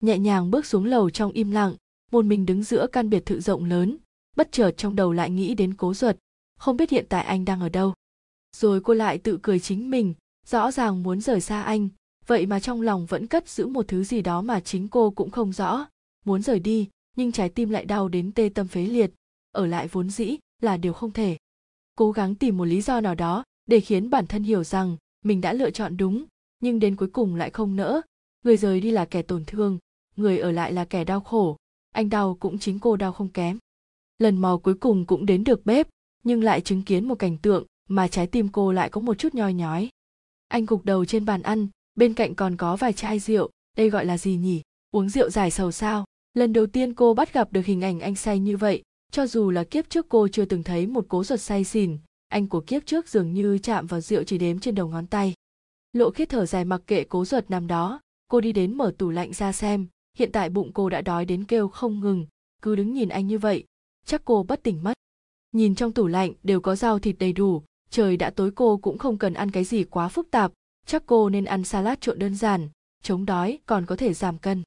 nhẹ 0.00 0.18
nhàng 0.18 0.50
bước 0.50 0.66
xuống 0.66 0.84
lầu 0.84 1.10
trong 1.10 1.32
im 1.32 1.50
lặng, 1.50 1.74
một 2.10 2.24
mình 2.24 2.46
đứng 2.46 2.62
giữa 2.62 2.86
căn 2.92 3.10
biệt 3.10 3.26
thự 3.26 3.40
rộng 3.40 3.64
lớn, 3.64 3.98
bất 4.36 4.52
chợt 4.52 4.70
trong 4.76 4.96
đầu 4.96 5.12
lại 5.12 5.30
nghĩ 5.30 5.54
đến 5.54 5.74
cố 5.74 5.94
ruột. 5.94 6.16
Không 6.58 6.76
biết 6.76 6.90
hiện 6.90 7.06
tại 7.08 7.24
anh 7.24 7.44
đang 7.44 7.60
ở 7.60 7.68
đâu. 7.68 7.94
Rồi 8.56 8.80
cô 8.80 8.94
lại 8.94 9.18
tự 9.18 9.38
cười 9.42 9.58
chính 9.58 9.90
mình, 9.90 10.14
rõ 10.46 10.70
ràng 10.70 11.02
muốn 11.02 11.20
rời 11.20 11.40
xa 11.40 11.62
anh. 11.62 11.88
Vậy 12.26 12.46
mà 12.46 12.60
trong 12.60 12.80
lòng 12.80 13.06
vẫn 13.06 13.26
cất 13.26 13.48
giữ 13.48 13.66
một 13.66 13.88
thứ 13.88 14.04
gì 14.04 14.22
đó 14.22 14.42
mà 14.42 14.60
chính 14.60 14.88
cô 14.88 15.10
cũng 15.10 15.30
không 15.30 15.52
rõ. 15.52 15.86
Muốn 16.24 16.42
rời 16.42 16.60
đi, 16.60 16.88
nhưng 17.16 17.32
trái 17.32 17.48
tim 17.48 17.70
lại 17.70 17.84
đau 17.84 18.08
đến 18.08 18.32
tê 18.32 18.50
tâm 18.54 18.68
phế 18.68 18.86
liệt. 18.86 19.10
Ở 19.52 19.66
lại 19.66 19.88
vốn 19.88 20.10
dĩ 20.10 20.36
là 20.62 20.76
điều 20.76 20.92
không 20.92 21.12
thể. 21.12 21.36
Cố 21.96 22.12
gắng 22.12 22.34
tìm 22.34 22.56
một 22.56 22.64
lý 22.64 22.80
do 22.80 23.00
nào 23.00 23.14
đó 23.14 23.44
để 23.66 23.80
khiến 23.80 24.10
bản 24.10 24.26
thân 24.26 24.42
hiểu 24.42 24.64
rằng 24.64 24.96
mình 25.24 25.40
đã 25.40 25.52
lựa 25.52 25.70
chọn 25.70 25.96
đúng, 25.96 26.24
nhưng 26.60 26.78
đến 26.78 26.96
cuối 26.96 27.08
cùng 27.12 27.34
lại 27.34 27.50
không 27.50 27.76
nỡ. 27.76 28.00
Người 28.44 28.56
rời 28.56 28.80
đi 28.80 28.90
là 28.90 29.04
kẻ 29.04 29.22
tổn 29.22 29.44
thương 29.44 29.78
người 30.16 30.38
ở 30.38 30.50
lại 30.50 30.72
là 30.72 30.84
kẻ 30.84 31.04
đau 31.04 31.20
khổ. 31.20 31.56
Anh 31.92 32.10
đau 32.10 32.34
cũng 32.34 32.58
chính 32.58 32.78
cô 32.78 32.96
đau 32.96 33.12
không 33.12 33.28
kém. 33.28 33.58
Lần 34.18 34.38
mò 34.38 34.56
cuối 34.56 34.74
cùng 34.74 35.06
cũng 35.06 35.26
đến 35.26 35.44
được 35.44 35.66
bếp, 35.66 35.88
nhưng 36.24 36.42
lại 36.42 36.60
chứng 36.60 36.82
kiến 36.82 37.08
một 37.08 37.14
cảnh 37.14 37.38
tượng 37.38 37.66
mà 37.88 38.08
trái 38.08 38.26
tim 38.26 38.48
cô 38.48 38.72
lại 38.72 38.90
có 38.90 39.00
một 39.00 39.18
chút 39.18 39.34
nhoi 39.34 39.54
nhói. 39.54 39.88
Anh 40.48 40.66
gục 40.66 40.84
đầu 40.84 41.04
trên 41.04 41.24
bàn 41.24 41.42
ăn, 41.42 41.68
bên 41.94 42.14
cạnh 42.14 42.34
còn 42.34 42.56
có 42.56 42.76
vài 42.76 42.92
chai 42.92 43.18
rượu, 43.18 43.50
đây 43.76 43.90
gọi 43.90 44.04
là 44.04 44.18
gì 44.18 44.36
nhỉ? 44.36 44.62
Uống 44.90 45.08
rượu 45.08 45.30
giải 45.30 45.50
sầu 45.50 45.72
sao? 45.72 46.04
Lần 46.34 46.52
đầu 46.52 46.66
tiên 46.66 46.94
cô 46.94 47.14
bắt 47.14 47.32
gặp 47.32 47.52
được 47.52 47.64
hình 47.64 47.80
ảnh 47.80 48.00
anh 48.00 48.14
say 48.14 48.38
như 48.38 48.56
vậy, 48.56 48.82
cho 49.12 49.26
dù 49.26 49.50
là 49.50 49.64
kiếp 49.64 49.90
trước 49.90 50.06
cô 50.08 50.28
chưa 50.28 50.44
từng 50.44 50.62
thấy 50.62 50.86
một 50.86 51.04
cố 51.08 51.24
ruột 51.24 51.40
say 51.40 51.64
xỉn, 51.64 51.98
anh 52.28 52.48
của 52.48 52.60
kiếp 52.60 52.86
trước 52.86 53.08
dường 53.08 53.32
như 53.32 53.58
chạm 53.58 53.86
vào 53.86 54.00
rượu 54.00 54.22
chỉ 54.24 54.38
đếm 54.38 54.58
trên 54.58 54.74
đầu 54.74 54.88
ngón 54.88 55.06
tay. 55.06 55.34
Lộ 55.92 56.10
khiết 56.10 56.28
thở 56.28 56.46
dài 56.46 56.64
mặc 56.64 56.82
kệ 56.86 57.04
cố 57.04 57.24
ruột 57.24 57.44
nằm 57.48 57.66
đó, 57.66 58.00
cô 58.28 58.40
đi 58.40 58.52
đến 58.52 58.76
mở 58.76 58.94
tủ 58.98 59.10
lạnh 59.10 59.32
ra 59.32 59.52
xem 59.52 59.86
hiện 60.16 60.32
tại 60.32 60.50
bụng 60.50 60.70
cô 60.74 60.88
đã 60.88 61.00
đói 61.00 61.24
đến 61.24 61.44
kêu 61.44 61.68
không 61.68 62.00
ngừng, 62.00 62.26
cứ 62.62 62.76
đứng 62.76 62.94
nhìn 62.94 63.08
anh 63.08 63.26
như 63.26 63.38
vậy, 63.38 63.64
chắc 64.06 64.22
cô 64.24 64.42
bất 64.42 64.62
tỉnh 64.62 64.82
mất. 64.82 64.92
Nhìn 65.52 65.74
trong 65.74 65.92
tủ 65.92 66.06
lạnh 66.06 66.32
đều 66.42 66.60
có 66.60 66.76
rau 66.76 66.98
thịt 66.98 67.16
đầy 67.18 67.32
đủ, 67.32 67.62
trời 67.90 68.16
đã 68.16 68.30
tối 68.30 68.50
cô 68.54 68.76
cũng 68.76 68.98
không 68.98 69.18
cần 69.18 69.34
ăn 69.34 69.50
cái 69.50 69.64
gì 69.64 69.84
quá 69.84 70.08
phức 70.08 70.30
tạp, 70.30 70.52
chắc 70.86 71.02
cô 71.06 71.28
nên 71.28 71.44
ăn 71.44 71.64
salad 71.64 71.98
trộn 72.00 72.18
đơn 72.18 72.34
giản, 72.34 72.68
chống 73.02 73.26
đói 73.26 73.58
còn 73.66 73.86
có 73.86 73.96
thể 73.96 74.14
giảm 74.14 74.38
cân. 74.38 74.62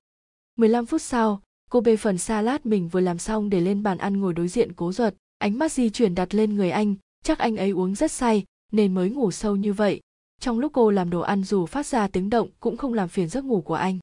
15 0.57 0.85
phút 0.85 1.01
sau, 1.01 1.41
cô 1.69 1.81
bê 1.81 1.97
phần 1.97 2.17
salad 2.17 2.61
mình 2.63 2.89
vừa 2.89 2.99
làm 2.99 3.17
xong 3.17 3.49
để 3.49 3.61
lên 3.61 3.83
bàn 3.83 3.97
ăn 3.97 4.19
ngồi 4.19 4.33
đối 4.33 4.47
diện 4.47 4.73
cố 4.73 4.91
duật 4.91 5.15
ánh 5.39 5.59
mắt 5.59 5.71
di 5.71 5.89
chuyển 5.89 6.15
đặt 6.15 6.35
lên 6.35 6.55
người 6.55 6.71
anh, 6.71 6.95
chắc 7.23 7.39
anh 7.39 7.57
ấy 7.57 7.69
uống 7.69 7.95
rất 7.95 8.11
say, 8.11 8.45
nên 8.71 8.93
mới 8.93 9.09
ngủ 9.09 9.31
sâu 9.31 9.55
như 9.55 9.73
vậy. 9.73 10.01
Trong 10.39 10.59
lúc 10.59 10.73
cô 10.73 10.91
làm 10.91 11.09
đồ 11.09 11.19
ăn 11.19 11.43
dù 11.43 11.65
phát 11.65 11.85
ra 11.85 12.07
tiếng 12.07 12.29
động 12.29 12.49
cũng 12.59 12.77
không 12.77 12.93
làm 12.93 13.09
phiền 13.09 13.29
giấc 13.29 13.45
ngủ 13.45 13.61
của 13.61 13.73
anh 13.73 13.99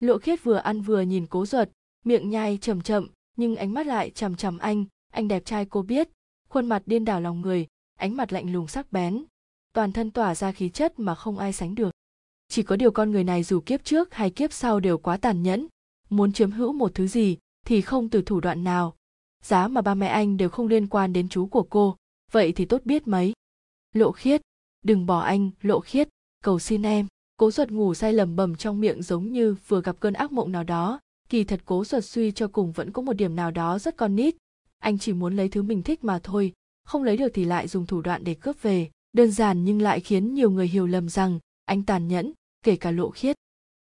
lộ 0.00 0.18
khiết 0.18 0.44
vừa 0.44 0.56
ăn 0.56 0.82
vừa 0.82 1.00
nhìn 1.00 1.26
cố 1.26 1.46
ruột, 1.46 1.68
miệng 2.04 2.30
nhai 2.30 2.58
chậm 2.60 2.80
chậm, 2.80 3.08
nhưng 3.36 3.56
ánh 3.56 3.74
mắt 3.74 3.86
lại 3.86 4.10
chằm 4.10 4.36
chằm 4.36 4.58
anh 4.58 4.84
anh 5.10 5.28
đẹp 5.28 5.44
trai 5.44 5.64
cô 5.64 5.82
biết, 5.82 6.08
khuôn 6.48 6.66
mặt 6.66 6.82
điên 6.86 7.04
đảo 7.04 7.20
lòng 7.20 7.40
người, 7.40 7.66
ánh 7.98 8.16
mặt 8.16 8.32
lạnh 8.32 8.52
lùng 8.52 8.68
sắc 8.68 8.92
bén, 8.92 9.24
toàn 9.72 9.92
thân 9.92 10.10
tỏa 10.10 10.34
ra 10.34 10.52
khí 10.52 10.68
chất 10.68 10.98
mà 10.98 11.14
không 11.14 11.38
ai 11.38 11.52
sánh 11.52 11.74
được. 11.74 11.90
Chỉ 12.48 12.62
có 12.62 12.76
điều 12.76 12.90
con 12.90 13.10
người 13.10 13.24
này 13.24 13.42
dù 13.42 13.60
kiếp 13.60 13.84
trước 13.84 14.14
hay 14.14 14.30
kiếp 14.30 14.52
sau 14.52 14.80
đều 14.80 14.98
quá 14.98 15.16
tàn 15.16 15.42
nhẫn, 15.42 15.66
muốn 16.10 16.32
chiếm 16.32 16.50
hữu 16.50 16.72
một 16.72 16.94
thứ 16.94 17.06
gì 17.06 17.38
thì 17.66 17.80
không 17.80 18.08
từ 18.08 18.22
thủ 18.22 18.40
đoạn 18.40 18.64
nào. 18.64 18.94
Giá 19.42 19.68
mà 19.68 19.80
ba 19.80 19.94
mẹ 19.94 20.06
anh 20.06 20.36
đều 20.36 20.48
không 20.48 20.66
liên 20.66 20.86
quan 20.86 21.12
đến 21.12 21.28
chú 21.28 21.46
của 21.46 21.62
cô, 21.62 21.96
vậy 22.32 22.52
thì 22.52 22.64
tốt 22.64 22.82
biết 22.84 23.08
mấy. 23.08 23.32
Lộ 23.94 24.12
khiết, 24.12 24.40
đừng 24.84 25.06
bỏ 25.06 25.20
anh 25.20 25.50
lộ 25.62 25.80
khiết, 25.80 26.08
cầu 26.44 26.58
xin 26.58 26.82
em 26.82 27.06
cố 27.40 27.50
ruột 27.50 27.70
ngủ 27.70 27.94
say 27.94 28.12
lầm 28.12 28.36
bầm 28.36 28.56
trong 28.56 28.80
miệng 28.80 29.02
giống 29.02 29.32
như 29.32 29.56
vừa 29.68 29.82
gặp 29.82 29.96
cơn 30.00 30.14
ác 30.14 30.32
mộng 30.32 30.52
nào 30.52 30.64
đó. 30.64 31.00
Kỳ 31.28 31.44
thật 31.44 31.60
cố 31.64 31.84
ruột 31.84 32.04
suy 32.04 32.32
cho 32.32 32.48
cùng 32.48 32.72
vẫn 32.72 32.92
có 32.92 33.02
một 33.02 33.12
điểm 33.12 33.36
nào 33.36 33.50
đó 33.50 33.78
rất 33.78 33.96
con 33.96 34.16
nít. 34.16 34.34
Anh 34.78 34.98
chỉ 34.98 35.12
muốn 35.12 35.36
lấy 35.36 35.48
thứ 35.48 35.62
mình 35.62 35.82
thích 35.82 36.04
mà 36.04 36.18
thôi, 36.22 36.52
không 36.84 37.02
lấy 37.02 37.16
được 37.16 37.28
thì 37.34 37.44
lại 37.44 37.68
dùng 37.68 37.86
thủ 37.86 38.00
đoạn 38.00 38.24
để 38.24 38.34
cướp 38.34 38.62
về. 38.62 38.90
Đơn 39.12 39.30
giản 39.30 39.64
nhưng 39.64 39.82
lại 39.82 40.00
khiến 40.00 40.34
nhiều 40.34 40.50
người 40.50 40.68
hiểu 40.68 40.86
lầm 40.86 41.08
rằng 41.08 41.38
anh 41.64 41.82
tàn 41.82 42.08
nhẫn, 42.08 42.32
kể 42.62 42.76
cả 42.76 42.90
lộ 42.90 43.10
khiết. 43.10 43.36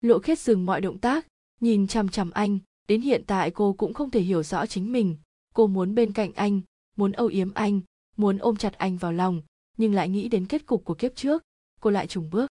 Lộ 0.01 0.19
khiết 0.19 0.39
dừng 0.39 0.67
mọi 0.67 0.81
động 0.81 0.99
tác, 0.99 1.27
nhìn 1.61 1.87
chằm 1.87 2.09
chằm 2.09 2.31
anh. 2.31 2.59
Đến 2.89 3.01
hiện 3.01 3.23
tại 3.27 3.51
cô 3.51 3.73
cũng 3.73 3.95
không 3.95 4.11
thể 4.11 4.21
hiểu 4.21 4.43
rõ 4.43 4.67
chính 4.67 4.93
mình. 4.93 5.17
Cô 5.55 5.67
muốn 5.67 5.95
bên 5.95 6.13
cạnh 6.13 6.33
anh, 6.35 6.61
muốn 6.97 7.13
âu 7.13 7.27
yếm 7.27 7.55
anh, 7.55 7.81
muốn 8.17 8.39
ôm 8.39 8.57
chặt 8.57 8.79
anh 8.79 8.97
vào 8.97 9.13
lòng, 9.13 9.43
nhưng 9.77 9.95
lại 9.95 10.09
nghĩ 10.09 10.29
đến 10.29 10.47
kết 10.47 10.67
cục 10.67 10.85
của 10.85 10.95
kiếp 10.95 11.17
trước. 11.17 11.43
Cô 11.81 11.91
lại 11.91 12.07
trùng 12.07 12.31
bước 12.31 12.51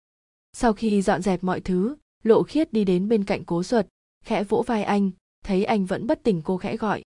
sau 0.58 0.74
khi 0.74 1.02
dọn 1.02 1.22
dẹp 1.22 1.44
mọi 1.44 1.62
thứ, 1.62 1.96
lộ 2.24 2.44
khiết 2.44 2.74
đi 2.74 2.84
đến 2.84 3.10
bên 3.10 3.24
cạnh 3.24 3.44
cố 3.46 3.64
ruột 3.64 3.86
khẽ 4.24 4.44
vỗ 4.44 4.64
vai 4.68 4.84
anh, 4.84 5.12
thấy 5.44 5.64
anh 5.64 5.86
vẫn 5.86 6.08
bất 6.08 6.24
tỉnh 6.24 6.42
cô 6.46 6.58
khẽ 6.58 6.78
gọi. 6.78 7.02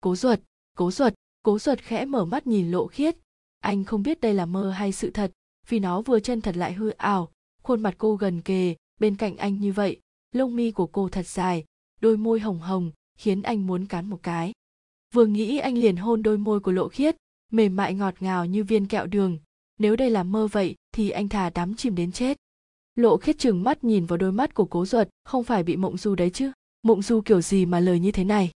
Cố 0.00 0.16
ruột 0.16 0.40
cố 0.76 0.90
ruột 0.90 1.12
cố 1.42 1.58
ruột 1.58 1.78
khẽ 1.78 2.04
mở 2.04 2.24
mắt 2.24 2.46
nhìn 2.46 2.70
lộ 2.70 2.86
khiết. 2.86 3.16
Anh 3.60 3.84
không 3.84 4.02
biết 4.02 4.20
đây 4.20 4.34
là 4.34 4.46
mơ 4.46 4.70
hay 4.70 4.92
sự 4.92 5.10
thật, 5.10 5.32
vì 5.68 5.78
nó 5.78 6.02
vừa 6.02 6.20
chân 6.20 6.40
thật 6.40 6.56
lại 6.56 6.72
hư 6.72 6.90
ảo, 6.90 7.30
khuôn 7.62 7.82
mặt 7.82 7.94
cô 7.98 8.16
gần 8.16 8.40
kề, 8.40 8.74
bên 9.00 9.16
cạnh 9.16 9.36
anh 9.36 9.60
như 9.60 9.72
vậy, 9.72 10.00
lông 10.32 10.56
mi 10.56 10.70
của 10.70 10.86
cô 10.86 11.08
thật 11.08 11.26
dài, 11.26 11.64
đôi 12.00 12.16
môi 12.16 12.40
hồng 12.40 12.60
hồng, 12.60 12.90
khiến 13.18 13.42
anh 13.42 13.66
muốn 13.66 13.86
cắn 13.86 14.06
một 14.06 14.22
cái. 14.22 14.52
Vừa 15.14 15.26
nghĩ 15.26 15.58
anh 15.58 15.78
liền 15.78 15.96
hôn 15.96 16.22
đôi 16.22 16.38
môi 16.38 16.60
của 16.60 16.72
lộ 16.72 16.88
khiết, 16.88 17.16
mềm 17.52 17.76
mại 17.76 17.94
ngọt 17.94 18.14
ngào 18.20 18.46
như 18.46 18.64
viên 18.64 18.86
kẹo 18.86 19.06
đường. 19.06 19.38
Nếu 19.78 19.96
đây 19.96 20.10
là 20.10 20.22
mơ 20.22 20.48
vậy 20.52 20.74
thì 20.92 21.10
anh 21.10 21.28
thà 21.28 21.50
đắm 21.50 21.74
chìm 21.74 21.94
đến 21.94 22.12
chết 22.12 22.38
lộ 22.94 23.16
khiết 23.16 23.38
chừng 23.38 23.62
mắt 23.62 23.84
nhìn 23.84 24.06
vào 24.06 24.16
đôi 24.16 24.32
mắt 24.32 24.54
của 24.54 24.64
cố 24.64 24.86
Duật, 24.86 25.08
không 25.24 25.44
phải 25.44 25.62
bị 25.62 25.76
mộng 25.76 25.96
du 25.96 26.14
đấy 26.14 26.30
chứ? 26.30 26.52
Mộng 26.82 27.02
du 27.02 27.20
kiểu 27.20 27.40
gì 27.40 27.66
mà 27.66 27.80
lời 27.80 28.00
như 28.00 28.12
thế 28.12 28.24
này? 28.24 28.50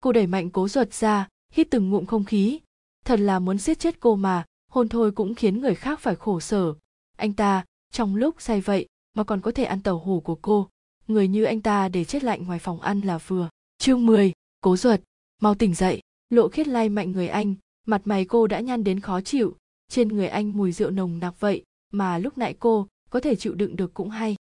Cô 0.00 0.12
đẩy 0.12 0.26
mạnh 0.26 0.50
cố 0.50 0.68
Duật 0.68 0.94
ra 0.94 1.28
hít 1.52 1.70
từng 1.70 1.90
ngụm 1.90 2.06
không 2.06 2.24
khí. 2.24 2.60
Thật 3.04 3.20
là 3.20 3.38
muốn 3.38 3.58
giết 3.58 3.78
chết 3.78 4.00
cô 4.00 4.16
mà 4.16 4.44
hôn 4.70 4.88
thôi 4.88 5.12
cũng 5.12 5.34
khiến 5.34 5.60
người 5.60 5.74
khác 5.74 6.00
phải 6.00 6.16
khổ 6.16 6.40
sở. 6.40 6.74
Anh 7.16 7.32
ta 7.32 7.64
trong 7.92 8.16
lúc 8.16 8.34
say 8.38 8.60
vậy 8.60 8.86
mà 9.14 9.24
còn 9.24 9.40
có 9.40 9.50
thể 9.50 9.64
ăn 9.64 9.80
tàu 9.80 9.98
hủ 9.98 10.20
của 10.20 10.34
cô 10.34 10.68
người 11.08 11.28
như 11.28 11.44
anh 11.44 11.60
ta 11.60 11.88
để 11.88 12.04
chết 12.04 12.24
lạnh 12.24 12.46
ngoài 12.46 12.58
phòng 12.58 12.80
ăn 12.80 13.00
là 13.00 13.18
vừa. 13.18 13.48
Chương 13.78 14.06
10, 14.06 14.32
cố 14.60 14.76
Duật, 14.76 15.02
mau 15.42 15.54
tỉnh 15.54 15.74
dậy. 15.74 16.00
Lộ 16.30 16.48
khiết 16.48 16.68
lay 16.68 16.88
mạnh 16.88 17.12
người 17.12 17.28
anh 17.28 17.54
mặt 17.86 18.02
mày 18.04 18.24
cô 18.24 18.46
đã 18.46 18.60
nhăn 18.60 18.84
đến 18.84 19.00
khó 19.00 19.20
chịu. 19.20 19.56
Trên 19.88 20.08
người 20.08 20.28
anh 20.28 20.52
mùi 20.56 20.72
rượu 20.72 20.90
nồng 20.90 21.18
nặc 21.18 21.40
vậy 21.40 21.64
mà 21.92 22.18
lúc 22.18 22.38
nãy 22.38 22.54
cô 22.58 22.86
có 23.14 23.20
thể 23.20 23.36
chịu 23.36 23.54
đựng 23.54 23.76
được 23.76 23.94
cũng 23.94 24.10
hay. 24.10 24.36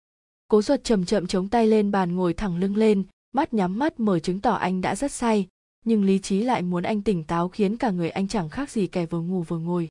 Cố 0.48 0.62
ruột 0.62 0.84
chậm 0.84 1.04
chậm 1.04 1.26
chống 1.26 1.48
tay 1.48 1.66
lên 1.66 1.90
bàn 1.90 2.16
ngồi 2.16 2.34
thẳng 2.34 2.56
lưng 2.56 2.76
lên, 2.76 3.04
mắt 3.32 3.54
nhắm 3.54 3.78
mắt 3.78 4.00
mở 4.00 4.18
chứng 4.18 4.40
tỏ 4.40 4.54
anh 4.54 4.80
đã 4.80 4.96
rất 4.96 5.12
say, 5.12 5.46
nhưng 5.84 6.04
lý 6.04 6.18
trí 6.18 6.42
lại 6.42 6.62
muốn 6.62 6.82
anh 6.82 7.02
tỉnh 7.02 7.24
táo 7.24 7.48
khiến 7.48 7.76
cả 7.76 7.90
người 7.90 8.10
anh 8.10 8.28
chẳng 8.28 8.48
khác 8.48 8.70
gì 8.70 8.86
kẻ 8.86 9.06
vừa 9.06 9.20
ngủ 9.20 9.42
vừa 9.42 9.58
ngồi. 9.58 9.88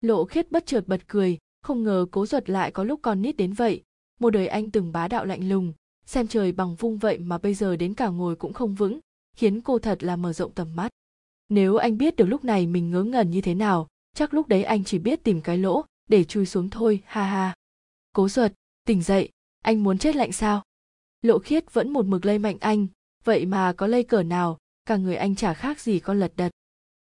Lộ 0.00 0.24
khiết 0.24 0.50
bất 0.50 0.66
chợt 0.66 0.84
bật 0.86 1.00
cười, 1.06 1.38
không 1.62 1.82
ngờ 1.82 2.06
cố 2.10 2.26
ruột 2.26 2.50
lại 2.50 2.70
có 2.70 2.84
lúc 2.84 3.00
con 3.02 3.22
nít 3.22 3.36
đến 3.36 3.52
vậy. 3.52 3.82
Một 4.20 4.30
đời 4.30 4.46
anh 4.46 4.70
từng 4.70 4.92
bá 4.92 5.08
đạo 5.08 5.24
lạnh 5.24 5.48
lùng, 5.48 5.72
xem 6.06 6.26
trời 6.28 6.52
bằng 6.52 6.74
vung 6.74 6.98
vậy 6.98 7.18
mà 7.18 7.38
bây 7.38 7.54
giờ 7.54 7.76
đến 7.76 7.94
cả 7.94 8.08
ngồi 8.08 8.36
cũng 8.36 8.52
không 8.52 8.74
vững, 8.74 8.98
khiến 9.36 9.60
cô 9.60 9.78
thật 9.78 10.02
là 10.02 10.16
mở 10.16 10.32
rộng 10.32 10.52
tầm 10.52 10.76
mắt. 10.76 10.88
Nếu 11.48 11.76
anh 11.76 11.98
biết 11.98 12.16
được 12.16 12.26
lúc 12.26 12.44
này 12.44 12.66
mình 12.66 12.90
ngớ 12.90 13.02
ngẩn 13.02 13.30
như 13.30 13.40
thế 13.40 13.54
nào, 13.54 13.88
chắc 14.16 14.34
lúc 14.34 14.48
đấy 14.48 14.64
anh 14.64 14.84
chỉ 14.84 14.98
biết 14.98 15.24
tìm 15.24 15.40
cái 15.40 15.58
lỗ 15.58 15.84
để 16.08 16.24
chui 16.24 16.46
xuống 16.46 16.70
thôi, 16.70 17.00
ha 17.06 17.22
ha 17.22 17.54
cố 18.12 18.28
ruột 18.28 18.52
tỉnh 18.84 19.02
dậy 19.02 19.28
anh 19.62 19.82
muốn 19.82 19.98
chết 19.98 20.16
lạnh 20.16 20.32
sao? 20.32 20.62
Lộ 21.22 21.38
khiết 21.38 21.74
vẫn 21.74 21.92
một 21.92 22.06
mực 22.06 22.24
lây 22.24 22.38
mạnh 22.38 22.56
anh 22.60 22.86
vậy 23.24 23.46
mà 23.46 23.72
có 23.72 23.86
lây 23.86 24.02
cỡ 24.02 24.22
nào 24.22 24.58
cả 24.86 24.96
người 24.96 25.16
anh 25.16 25.34
chả 25.34 25.54
khác 25.54 25.80
gì 25.80 26.00
con 26.00 26.20
lật 26.20 26.32
đật. 26.36 26.52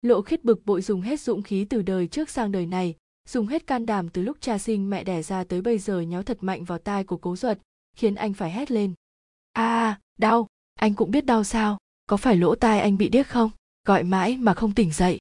Lộ 0.02 0.22
khiết 0.22 0.44
bực 0.44 0.66
bội 0.66 0.82
dùng 0.82 1.02
hết 1.02 1.20
dũng 1.20 1.42
khí 1.42 1.66
từ 1.70 1.82
đời 1.82 2.08
trước 2.08 2.30
sang 2.30 2.52
đời 2.52 2.66
này 2.66 2.96
dùng 3.28 3.48
hết 3.48 3.68
can 3.68 3.86
đảm 3.86 4.10
từ 4.10 4.22
lúc 4.22 4.38
cha 4.40 4.58
sinh 4.58 4.90
mẹ 4.90 5.04
đẻ 5.04 5.24
ra 5.24 5.44
tới 5.44 5.62
bây 5.62 5.78
giờ 5.78 6.02
nhéo 6.02 6.24
thật 6.24 6.38
mạnh 6.42 6.64
vào 6.64 6.78
tai 6.78 7.04
của 7.04 7.18
cố 7.18 7.36
duật 7.36 7.60
khiến 7.96 8.16
anh 8.16 8.34
phải 8.34 8.52
hét 8.52 8.72
lên. 8.72 8.94
A 9.54 9.88
à, 9.88 10.00
đau 10.18 10.48
anh 10.76 10.94
cũng 10.94 11.12
biết 11.12 11.26
đau 11.26 11.44
sao? 11.44 11.78
Có 12.06 12.18
phải 12.18 12.36
lỗ 12.36 12.56
tai 12.56 12.80
anh 12.80 12.98
bị 12.98 13.10
điếc 13.10 13.28
không? 13.28 13.50
Gọi 13.86 14.04
mãi 14.04 14.38
mà 14.38 14.54
không 14.54 14.74
tỉnh 14.74 14.92
dậy. 14.92 15.20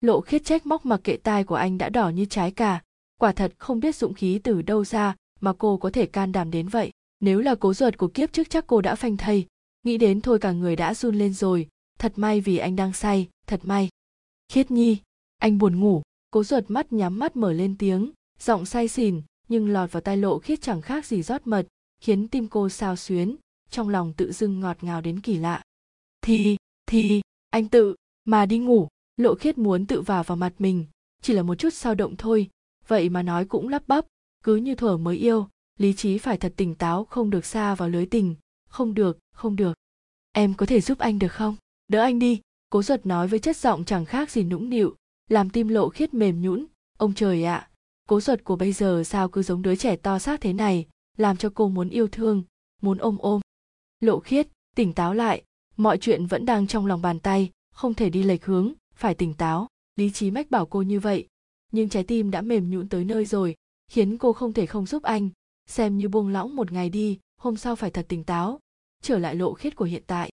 Lộ 0.00 0.20
khiết 0.20 0.44
trách 0.44 0.66
móc 0.66 0.86
mặc 0.86 1.00
kệ 1.04 1.16
tai 1.16 1.44
của 1.44 1.54
anh 1.54 1.78
đã 1.78 1.88
đỏ 1.88 2.08
như 2.08 2.24
trái 2.24 2.50
cà 2.50 2.80
quả 3.18 3.32
thật 3.32 3.52
không 3.58 3.80
biết 3.80 3.96
dũng 3.96 4.14
khí 4.14 4.40
từ 4.44 4.62
đâu 4.62 4.84
ra 4.84 5.16
mà 5.40 5.52
cô 5.58 5.76
có 5.76 5.90
thể 5.90 6.06
can 6.06 6.32
đảm 6.32 6.50
đến 6.50 6.68
vậy. 6.68 6.90
Nếu 7.20 7.40
là 7.40 7.54
cố 7.54 7.74
ruột 7.74 7.96
của 7.98 8.08
kiếp 8.08 8.32
trước 8.32 8.50
chắc 8.50 8.66
cô 8.66 8.80
đã 8.80 8.94
phanh 8.94 9.16
thây. 9.16 9.46
Nghĩ 9.82 9.98
đến 9.98 10.20
thôi 10.20 10.38
cả 10.38 10.52
người 10.52 10.76
đã 10.76 10.94
run 10.94 11.14
lên 11.14 11.34
rồi. 11.34 11.68
Thật 11.98 12.12
may 12.16 12.40
vì 12.40 12.58
anh 12.58 12.76
đang 12.76 12.92
say, 12.92 13.28
thật 13.46 13.60
may. 13.64 13.88
Khiết 14.52 14.70
nhi, 14.70 14.96
anh 15.38 15.58
buồn 15.58 15.80
ngủ. 15.80 16.02
Cố 16.30 16.44
ruột 16.44 16.64
mắt 16.68 16.92
nhắm 16.92 17.18
mắt 17.18 17.36
mở 17.36 17.52
lên 17.52 17.76
tiếng, 17.78 18.10
giọng 18.38 18.66
say 18.66 18.88
xỉn, 18.88 19.22
nhưng 19.48 19.68
lọt 19.68 19.92
vào 19.92 20.00
tai 20.00 20.16
lộ 20.16 20.38
khiết 20.38 20.60
chẳng 20.60 20.80
khác 20.80 21.06
gì 21.06 21.22
rót 21.22 21.46
mật, 21.46 21.66
khiến 22.00 22.28
tim 22.28 22.48
cô 22.48 22.68
sao 22.68 22.96
xuyến, 22.96 23.36
trong 23.70 23.88
lòng 23.88 24.12
tự 24.12 24.32
dưng 24.32 24.60
ngọt 24.60 24.76
ngào 24.80 25.00
đến 25.00 25.20
kỳ 25.20 25.36
lạ. 25.36 25.62
Thì 26.20 26.56
thì, 26.86 27.20
anh 27.50 27.68
tự 27.68 27.94
mà 28.24 28.46
đi 28.46 28.58
ngủ. 28.58 28.88
Lộ 29.16 29.34
khiết 29.34 29.58
muốn 29.58 29.86
tự 29.86 30.00
vào 30.00 30.22
vào 30.22 30.36
mặt 30.36 30.52
mình, 30.58 30.86
chỉ 31.22 31.32
là 31.32 31.42
một 31.42 31.54
chút 31.54 31.74
sao 31.74 31.94
động 31.94 32.16
thôi 32.16 32.50
vậy 32.88 33.08
mà 33.08 33.22
nói 33.22 33.44
cũng 33.44 33.68
lắp 33.68 33.82
bắp 33.86 34.06
cứ 34.44 34.56
như 34.56 34.74
thuở 34.74 34.96
mới 34.96 35.16
yêu 35.16 35.48
lý 35.78 35.92
trí 35.92 36.18
phải 36.18 36.36
thật 36.36 36.52
tỉnh 36.56 36.74
táo 36.74 37.04
không 37.04 37.30
được 37.30 37.44
xa 37.44 37.74
vào 37.74 37.88
lưới 37.88 38.06
tình. 38.06 38.34
Không 38.68 38.94
được 38.94 39.18
không 39.32 39.56
được. 39.56 39.74
Em 40.32 40.54
có 40.54 40.66
thể 40.66 40.80
giúp 40.80 40.98
anh 40.98 41.18
được 41.18 41.32
không? 41.32 41.56
Đỡ 41.88 42.02
anh 42.02 42.18
đi. 42.18 42.40
Cố 42.70 42.82
duật 42.82 43.06
nói 43.06 43.28
với 43.28 43.38
chất 43.38 43.56
giọng 43.56 43.84
chẳng 43.84 44.04
khác 44.04 44.30
gì 44.30 44.42
nũng 44.44 44.70
nịu 44.70 44.96
làm 45.28 45.50
tim 45.50 45.68
lộ 45.68 45.88
khiết 45.88 46.14
mềm 46.14 46.40
nhũn. 46.42 46.66
Ông 46.98 47.14
trời 47.14 47.44
ạ 47.44 47.54
à, 47.54 47.68
cố 48.08 48.20
duật 48.20 48.44
của 48.44 48.56
bây 48.56 48.72
giờ 48.72 49.02
sao 49.06 49.28
cứ 49.28 49.42
giống 49.42 49.62
đứa 49.62 49.76
trẻ 49.76 49.96
to 49.96 50.18
xác 50.18 50.40
thế 50.40 50.52
này 50.52 50.86
làm 51.16 51.36
cho 51.36 51.50
cô 51.54 51.68
muốn 51.68 51.88
yêu 51.88 52.08
thương 52.08 52.42
muốn 52.82 52.98
ôm 52.98 53.16
ôm. 53.18 53.40
Lộ 54.00 54.20
khiết 54.20 54.48
tỉnh 54.76 54.92
táo 54.92 55.14
lại 55.14 55.42
mọi 55.76 55.98
chuyện 55.98 56.26
vẫn 56.26 56.46
đang 56.46 56.66
trong 56.66 56.86
lòng 56.86 57.02
bàn 57.02 57.20
tay 57.20 57.50
không 57.74 57.94
thể 57.94 58.10
đi 58.10 58.22
lệch 58.22 58.44
hướng 58.44 58.72
phải 58.94 59.14
tỉnh 59.14 59.34
táo. 59.34 59.66
Lý 59.96 60.10
trí 60.10 60.30
mách 60.30 60.50
bảo 60.50 60.66
cô 60.66 60.82
như 60.82 61.00
vậy 61.00 61.28
nhưng 61.72 61.88
trái 61.88 62.04
tim 62.04 62.30
đã 62.30 62.40
mềm 62.40 62.70
nhũn 62.70 62.88
tới 62.88 63.04
nơi 63.04 63.24
rồi, 63.24 63.54
khiến 63.88 64.18
cô 64.18 64.32
không 64.32 64.52
thể 64.52 64.66
không 64.66 64.86
giúp 64.86 65.02
anh. 65.02 65.28
Xem 65.66 65.98
như 65.98 66.08
buông 66.08 66.28
lỏng 66.28 66.56
một 66.56 66.72
ngày 66.72 66.90
đi, 66.90 67.18
hôm 67.36 67.56
sau 67.56 67.76
phải 67.76 67.90
thật 67.90 68.06
tỉnh 68.08 68.24
táo, 68.24 68.60
trở 69.02 69.18
lại 69.18 69.34
lộ 69.34 69.54
khiết 69.54 69.76
của 69.76 69.84
hiện 69.84 70.02
tại. 70.06 70.30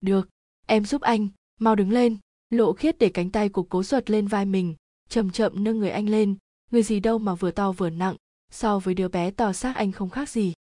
Được, 0.00 0.28
em 0.66 0.84
giúp 0.84 1.02
anh, 1.02 1.28
mau 1.58 1.74
đứng 1.74 1.90
lên. 1.90 2.16
Lộ 2.50 2.72
khiết 2.72 2.98
để 2.98 3.08
cánh 3.08 3.30
tay 3.30 3.48
của 3.48 3.62
cố 3.62 3.82
ruột 3.82 4.10
lên 4.10 4.26
vai 4.26 4.44
mình, 4.44 4.74
chậm 5.08 5.30
chậm 5.30 5.64
nâng 5.64 5.78
người 5.78 5.90
anh 5.90 6.08
lên. 6.08 6.36
Người 6.70 6.82
gì 6.82 7.00
đâu 7.00 7.18
mà 7.18 7.34
vừa 7.34 7.50
to 7.50 7.72
vừa 7.72 7.90
nặng, 7.90 8.16
so 8.50 8.78
với 8.78 8.94
đứa 8.94 9.08
bé 9.08 9.30
to 9.30 9.52
xác 9.52 9.76
anh 9.76 9.92
không 9.92 10.10
khác 10.10 10.28
gì. 10.28 10.52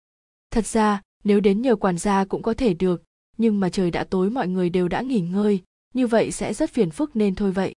Thật 0.51 0.67
ra, 0.67 1.03
nếu 1.25 1.41
đến 1.41 1.63
nhờ 1.63 1.77
quản 1.77 1.99
gia 1.99 2.25
cũng 2.25 2.43
có 2.43 2.55
thể 2.55 2.75
được, 2.75 3.03
nhưng 3.37 3.61
mà 3.61 3.69
trời 3.69 3.91
đã 3.91 4.05
tối 4.05 4.31
mọi 4.31 4.49
người 4.49 4.71
đều 4.71 4.89
đã 4.89 5.03
nghỉ 5.03 5.21
ngơi, 5.21 5.63
như 5.95 6.07
vậy 6.07 6.33
sẽ 6.33 6.55
rất 6.55 6.71
phiền 6.71 6.91
phức 6.91 7.17
nên 7.17 7.35
thôi 7.35 7.53
vậy. 7.53 7.75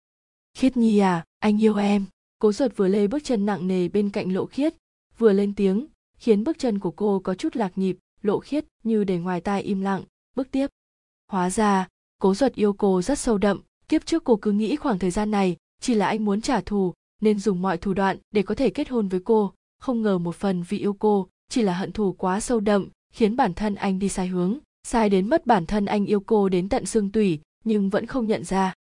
Khiết 0.54 0.76
nhi 0.76 0.98
à 0.98 1.24
anh 1.38 1.62
yêu 1.62 1.76
em 1.76 2.04
cố 2.40 2.52
ruột 2.52 2.76
vừa 2.76 2.88
lê 2.88 3.06
bước 3.06 3.24
chân 3.24 3.46
nặng 3.46 3.68
nề 3.68 3.88
bên 3.88 4.10
cạnh 4.10 4.32
lộ 4.32 4.46
khiết, 4.46 4.74
vừa 5.18 5.32
lên 5.32 5.54
tiếng, 5.54 5.86
khiến 6.18 6.44
bước 6.44 6.58
chân 6.58 6.78
của 6.78 6.90
cô 6.90 7.20
có 7.24 7.34
chút 7.34 7.56
lạc 7.56 7.78
nhịp. 7.78 7.96
Lộ 8.22 8.38
khiết, 8.38 8.64
như 8.84 9.04
để 9.04 9.18
ngoài 9.18 9.40
tai 9.40 9.62
im 9.62 9.80
lặng. 9.80 10.04
Bước 10.36 10.50
tiếp. 10.50 10.66
Hóa 11.28 11.50
ra, 11.50 11.88
cố 12.20 12.34
ruột 12.34 12.54
yêu 12.54 12.72
cô 12.72 13.02
rất 13.02 13.18
sâu 13.18 13.38
đậm. 13.38 13.60
Kiếp 13.88 14.06
trước 14.06 14.24
cô 14.24 14.36
cứ 14.36 14.52
nghĩ 14.52 14.76
khoảng 14.76 14.98
thời 14.98 15.10
gian 15.10 15.30
này 15.30 15.56
chỉ 15.80 15.94
là 15.94 16.06
anh 16.06 16.24
muốn 16.24 16.40
trả 16.40 16.60
thù, 16.60 16.94
nên 17.20 17.38
dùng 17.38 17.62
mọi 17.62 17.78
thủ 17.78 17.94
đoạn 17.94 18.16
để 18.30 18.42
có 18.42 18.54
thể 18.54 18.70
kết 18.70 18.88
hôn 18.88 19.08
với 19.08 19.20
cô. 19.24 19.52
Không 19.78 20.02
ngờ 20.02 20.18
một 20.18 20.34
phần 20.34 20.62
vì 20.68 20.78
yêu 20.78 20.92
cô 20.92 21.28
chỉ 21.48 21.62
là 21.62 21.74
hận 21.74 21.92
thù 21.92 22.12
quá 22.12 22.40
sâu 22.40 22.60
đậm, 22.60 22.88
khiến 23.12 23.36
bản 23.36 23.54
thân 23.54 23.74
anh 23.74 23.98
đi 23.98 24.08
sai 24.08 24.26
hướng. 24.26 24.58
Sai 24.82 25.08
đến 25.08 25.28
mất 25.28 25.46
bản 25.46 25.66
thân 25.66 25.86
anh 25.86 26.06
yêu 26.06 26.20
cô 26.20 26.48
đến 26.48 26.68
tận 26.68 26.86
xương 26.86 27.10
tủy, 27.10 27.38
nhưng 27.64 27.90
vẫn 27.90 28.06
không 28.06 28.26
nhận 28.26 28.44
ra. 28.44 28.74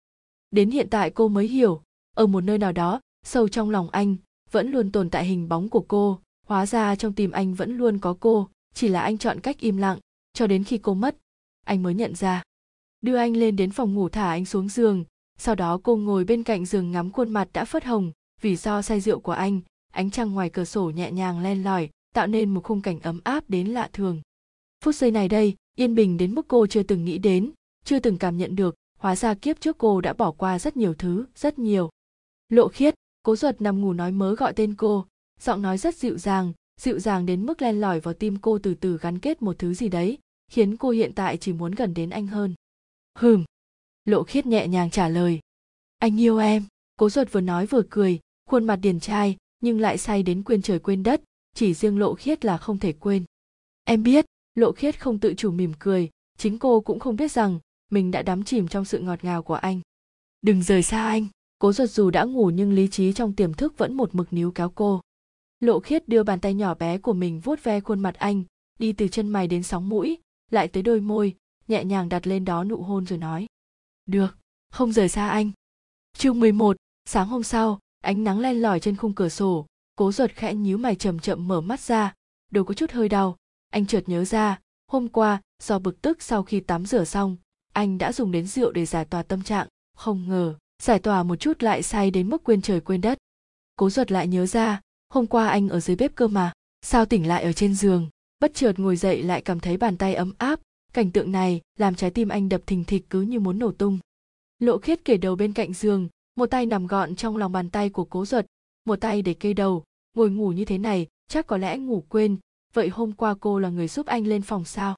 Đến 0.51 0.71
hiện 0.71 0.87
tại 0.89 1.09
cô 1.09 1.27
mới 1.27 1.47
hiểu, 1.47 1.81
ở 2.15 2.27
một 2.27 2.41
nơi 2.41 2.57
nào 2.57 2.71
đó 2.71 3.01
sâu 3.25 3.47
trong 3.47 3.69
lòng 3.69 3.89
anh, 3.89 4.15
vẫn 4.51 4.71
luôn 4.71 4.91
tồn 4.91 5.09
tại 5.09 5.25
hình 5.25 5.49
bóng 5.49 5.69
của 5.69 5.85
cô. 5.87 6.19
Hóa 6.47 6.65
ra 6.65 6.95
trong 6.95 7.13
tim 7.13 7.31
anh 7.31 7.53
vẫn 7.53 7.77
luôn 7.77 7.99
có 7.99 8.17
cô, 8.19 8.49
chỉ 8.73 8.87
là 8.87 9.01
anh 9.01 9.17
chọn 9.17 9.39
cách 9.39 9.59
im 9.59 9.77
lặng, 9.77 9.99
cho 10.33 10.47
đến 10.47 10.63
khi 10.63 10.77
cô 10.77 10.93
mất, 10.93 11.17
anh 11.65 11.83
mới 11.83 11.93
nhận 11.93 12.15
ra. 12.15 12.43
Đưa 13.01 13.15
anh 13.15 13.37
lên 13.37 13.55
đến 13.55 13.71
phòng 13.71 13.93
ngủ 13.93 14.09
thả 14.09 14.29
anh 14.29 14.45
xuống 14.45 14.69
giường, 14.69 15.03
sau 15.37 15.55
đó 15.55 15.79
cô 15.83 15.95
ngồi 15.95 16.23
bên 16.23 16.43
cạnh 16.43 16.65
giường 16.65 16.91
ngắm 16.91 17.11
khuôn 17.11 17.33
mặt 17.33 17.49
đã 17.53 17.65
phớt 17.65 17.83
hồng, 17.83 18.11
vì 18.41 18.55
do 18.55 18.81
say 18.81 19.01
rượu 19.01 19.19
của 19.19 19.31
anh, 19.31 19.61
ánh 19.93 20.11
trăng 20.11 20.31
ngoài 20.31 20.49
cửa 20.49 20.65
sổ 20.65 20.89
nhẹ 20.89 21.11
nhàng 21.11 21.39
len 21.39 21.63
lỏi, 21.63 21.89
tạo 22.13 22.27
nên 22.27 22.49
một 22.49 22.63
khung 22.63 22.81
cảnh 22.81 22.99
ấm 22.99 23.19
áp 23.23 23.49
đến 23.49 23.67
lạ 23.67 23.89
thường. 23.93 24.21
Phút 24.83 24.95
giây 24.95 25.11
này 25.11 25.27
đây, 25.27 25.55
yên 25.75 25.95
bình 25.95 26.17
đến 26.17 26.35
mức 26.35 26.45
cô 26.47 26.67
chưa 26.67 26.83
từng 26.83 27.05
nghĩ 27.05 27.17
đến, 27.17 27.51
chưa 27.83 27.99
từng 27.99 28.17
cảm 28.17 28.37
nhận 28.37 28.55
được, 28.55 28.75
hóa 28.99 29.15
ra 29.15 29.33
kiếp 29.33 29.61
trước 29.61 29.77
cô 29.77 30.01
đã 30.01 30.13
bỏ 30.13 30.31
qua 30.31 30.59
rất 30.59 30.77
nhiều 30.77 30.93
thứ, 30.93 31.25
rất 31.35 31.59
nhiều. 31.59 31.89
Lộ 32.49 32.67
khiết 32.67 32.95
cố 33.29 33.35
ruột 33.35 33.61
nằm 33.61 33.81
ngủ 33.81 33.93
nói 33.93 34.11
mớ 34.11 34.35
gọi 34.35 34.53
tên 34.53 34.75
cô. 34.75 35.05
Giọng 35.41 35.61
nói 35.61 35.77
rất 35.77 35.95
dịu 35.95 36.17
dàng 36.17 36.53
dịu 36.81 36.99
dàng 36.99 37.25
đến 37.25 37.45
mức 37.45 37.61
len 37.61 37.81
lỏi 37.81 37.99
vào 37.99 38.13
tim 38.13 38.37
cô 38.41 38.59
từ 38.59 38.73
từ 38.73 38.97
gắn 38.97 39.19
kết 39.19 39.41
một 39.41 39.59
thứ 39.59 39.73
gì 39.73 39.89
đấy, 39.89 40.17
khiến 40.51 40.77
cô 40.77 40.89
hiện 40.89 41.11
tại 41.15 41.37
chỉ 41.37 41.53
muốn 41.53 41.71
gần 41.71 41.93
đến 41.93 42.09
anh 42.09 42.27
hơn. 42.27 42.53
Hừm. 43.15 43.43
Lộ 44.05 44.23
khiết 44.23 44.45
nhẹ 44.45 44.67
nhàng 44.67 44.89
trả 44.89 45.09
lời. 45.09 45.39
Anh 45.99 46.19
yêu 46.19 46.37
em. 46.37 46.65
Cố 46.97 47.09
ruột 47.09 47.31
vừa 47.31 47.41
nói 47.41 47.65
vừa 47.65 47.81
cười, 47.89 48.19
khuôn 48.45 48.63
mặt 48.63 48.75
điển 48.75 48.99
trai, 48.99 49.37
nhưng 49.59 49.79
lại 49.79 49.97
say 49.97 50.23
đến 50.23 50.43
quên 50.43 50.61
trời 50.61 50.79
quên 50.79 51.03
đất, 51.03 51.21
chỉ 51.55 51.73
riêng 51.73 51.99
lộ 51.99 52.13
khiết 52.13 52.45
là 52.45 52.57
không 52.57 52.79
thể 52.79 52.93
quên. 52.93 53.25
Em 53.83 54.03
biết, 54.03 54.25
lộ 54.55 54.71
khiết 54.71 55.01
không 55.01 55.19
tự 55.19 55.33
chủ 55.33 55.51
mỉm 55.51 55.73
cười, 55.79 56.09
chính 56.37 56.59
cô 56.59 56.81
cũng 56.81 56.99
không 56.99 57.15
biết 57.15 57.31
rằng 57.31 57.59
mình 57.91 58.11
đã 58.11 58.21
đắm 58.21 58.43
chìm 58.43 58.67
trong 58.67 58.85
sự 58.85 58.99
ngọt 58.99 59.23
ngào 59.23 59.43
của 59.43 59.55
anh. 59.55 59.81
Đừng 60.41 60.63
rời 60.63 60.83
xa 60.83 61.07
anh 61.07 61.27
cố 61.59 61.73
ruột 61.73 61.89
dù 61.89 62.09
đã 62.09 62.23
ngủ 62.23 62.49
nhưng 62.49 62.73
lý 62.73 62.87
trí 62.87 63.13
trong 63.13 63.33
tiềm 63.33 63.53
thức 63.53 63.77
vẫn 63.77 63.93
một 63.93 64.15
mực 64.15 64.33
níu 64.33 64.51
kéo 64.51 64.69
cô. 64.75 65.01
Lộ 65.59 65.79
khiết 65.79 66.07
đưa 66.07 66.23
bàn 66.23 66.39
tay 66.39 66.53
nhỏ 66.53 66.73
bé 66.73 66.97
của 66.97 67.13
mình 67.13 67.39
vuốt 67.39 67.63
ve 67.63 67.79
khuôn 67.79 67.99
mặt 67.99 68.15
anh 68.15 68.43
đi 68.79 68.93
từ 68.93 69.07
chân 69.07 69.29
mày 69.29 69.47
đến 69.47 69.63
sóng 69.63 69.89
mũi 69.89 70.17
lại 70.51 70.67
tới 70.67 70.83
đôi 70.83 71.01
môi 71.01 71.35
nhẹ 71.67 71.83
nhàng 71.83 72.09
đặt 72.09 72.27
lên 72.27 72.45
đó 72.45 72.63
nụ 72.63 72.81
hôn 72.81 73.05
rồi 73.05 73.17
nói. 73.17 73.47
Được 74.05 74.37
không 74.71 74.91
rời 74.91 75.09
xa 75.09 75.29
anh. 75.29 75.51
Chương 76.17 76.39
11, 76.39 76.77
sáng 77.05 77.27
hôm 77.27 77.43
sau 77.43 77.79
ánh 78.03 78.23
nắng 78.23 78.39
len 78.39 78.61
lỏi 78.61 78.79
trên 78.79 78.95
khung 78.95 79.13
cửa 79.13 79.29
sổ 79.29 79.65
cố 79.95 80.11
ruột 80.11 80.31
khẽ 80.31 80.53
nhíu 80.53 80.77
mày 80.77 80.95
chậm 80.95 81.19
chậm 81.19 81.47
mở 81.47 81.61
mắt 81.61 81.79
ra 81.79 82.13
đầu 82.51 82.63
có 82.63 82.73
chút 82.73 82.91
hơi 82.91 83.09
đau. 83.09 83.37
Anh 83.69 83.85
chợt 83.85 84.03
nhớ 84.07 84.25
ra 84.25 84.59
hôm 84.87 85.07
qua 85.07 85.41
do 85.63 85.79
bực 85.79 86.01
tức 86.01 86.21
sau 86.21 86.43
khi 86.43 86.59
tắm 86.59 86.85
rửa 86.85 87.03
xong 87.03 87.37
anh 87.73 87.97
đã 87.97 88.11
dùng 88.11 88.31
đến 88.31 88.47
rượu 88.47 88.71
để 88.71 88.85
giải 88.85 89.05
tỏa 89.05 89.23
tâm 89.23 89.43
trạng 89.43 89.67
không 89.95 90.29
ngờ 90.29 90.55
giải 90.81 90.99
tỏa 90.99 91.23
một 91.23 91.35
chút 91.35 91.63
lại 91.63 91.83
say 91.83 92.11
đến 92.11 92.29
mức 92.29 92.43
quên 92.43 92.61
trời 92.61 92.81
quên 92.81 93.01
đất. 93.01 93.17
Cố 93.75 93.89
ruột 93.89 94.11
lại 94.11 94.27
nhớ 94.27 94.45
ra, 94.45 94.81
hôm 95.09 95.27
qua 95.27 95.47
anh 95.47 95.69
ở 95.69 95.79
dưới 95.79 95.95
bếp 95.95 96.15
cơ 96.15 96.27
mà, 96.27 96.53
sao 96.81 97.05
tỉnh 97.05 97.27
lại 97.27 97.43
ở 97.43 97.53
trên 97.53 97.75
giường? 97.75 98.09
Bất 98.39 98.53
chợt 98.53 98.79
ngồi 98.79 98.95
dậy 98.95 99.23
lại 99.23 99.41
cảm 99.41 99.59
thấy 99.59 99.77
bàn 99.77 99.97
tay 99.97 100.15
ấm 100.15 100.33
áp. 100.37 100.59
Cảnh 100.93 101.11
tượng 101.11 101.31
này 101.31 101.61
làm 101.77 101.95
trái 101.95 102.11
tim 102.11 102.29
anh 102.29 102.49
đập 102.49 102.61
thình 102.65 102.83
thịch 102.83 103.05
cứ 103.09 103.21
như 103.21 103.39
muốn 103.39 103.59
nổ 103.59 103.71
tung. 103.71 103.99
Lộ 104.59 104.77
khiết 104.77 105.05
kể 105.05 105.17
đầu 105.17 105.35
bên 105.35 105.53
cạnh 105.53 105.73
giường, 105.73 106.07
một 106.35 106.45
tay 106.45 106.65
nằm 106.65 106.87
gọn 106.87 107.15
trong 107.15 107.37
lòng 107.37 107.51
bàn 107.51 107.69
tay 107.69 107.89
của 107.89 108.05
cố 108.05 108.25
ruột 108.25 108.45
một 108.89 109.01
tay 109.01 109.21
để 109.21 109.33
kê 109.33 109.53
đầu. 109.53 109.83
Ngồi 110.13 110.29
ngủ 110.29 110.51
như 110.51 110.65
thế 110.65 110.77
này, 110.77 111.07
chắc 111.27 111.47
có 111.47 111.57
lẽ 111.57 111.77
ngủ 111.77 112.03
quên. 112.09 112.37
Vậy 112.73 112.89
hôm 112.89 113.11
qua 113.11 113.35
cô 113.39 113.59
là 113.59 113.69
người 113.69 113.87
giúp 113.87 114.05
anh 114.05 114.27
lên 114.27 114.41
phòng 114.41 114.65
sao? 114.65 114.95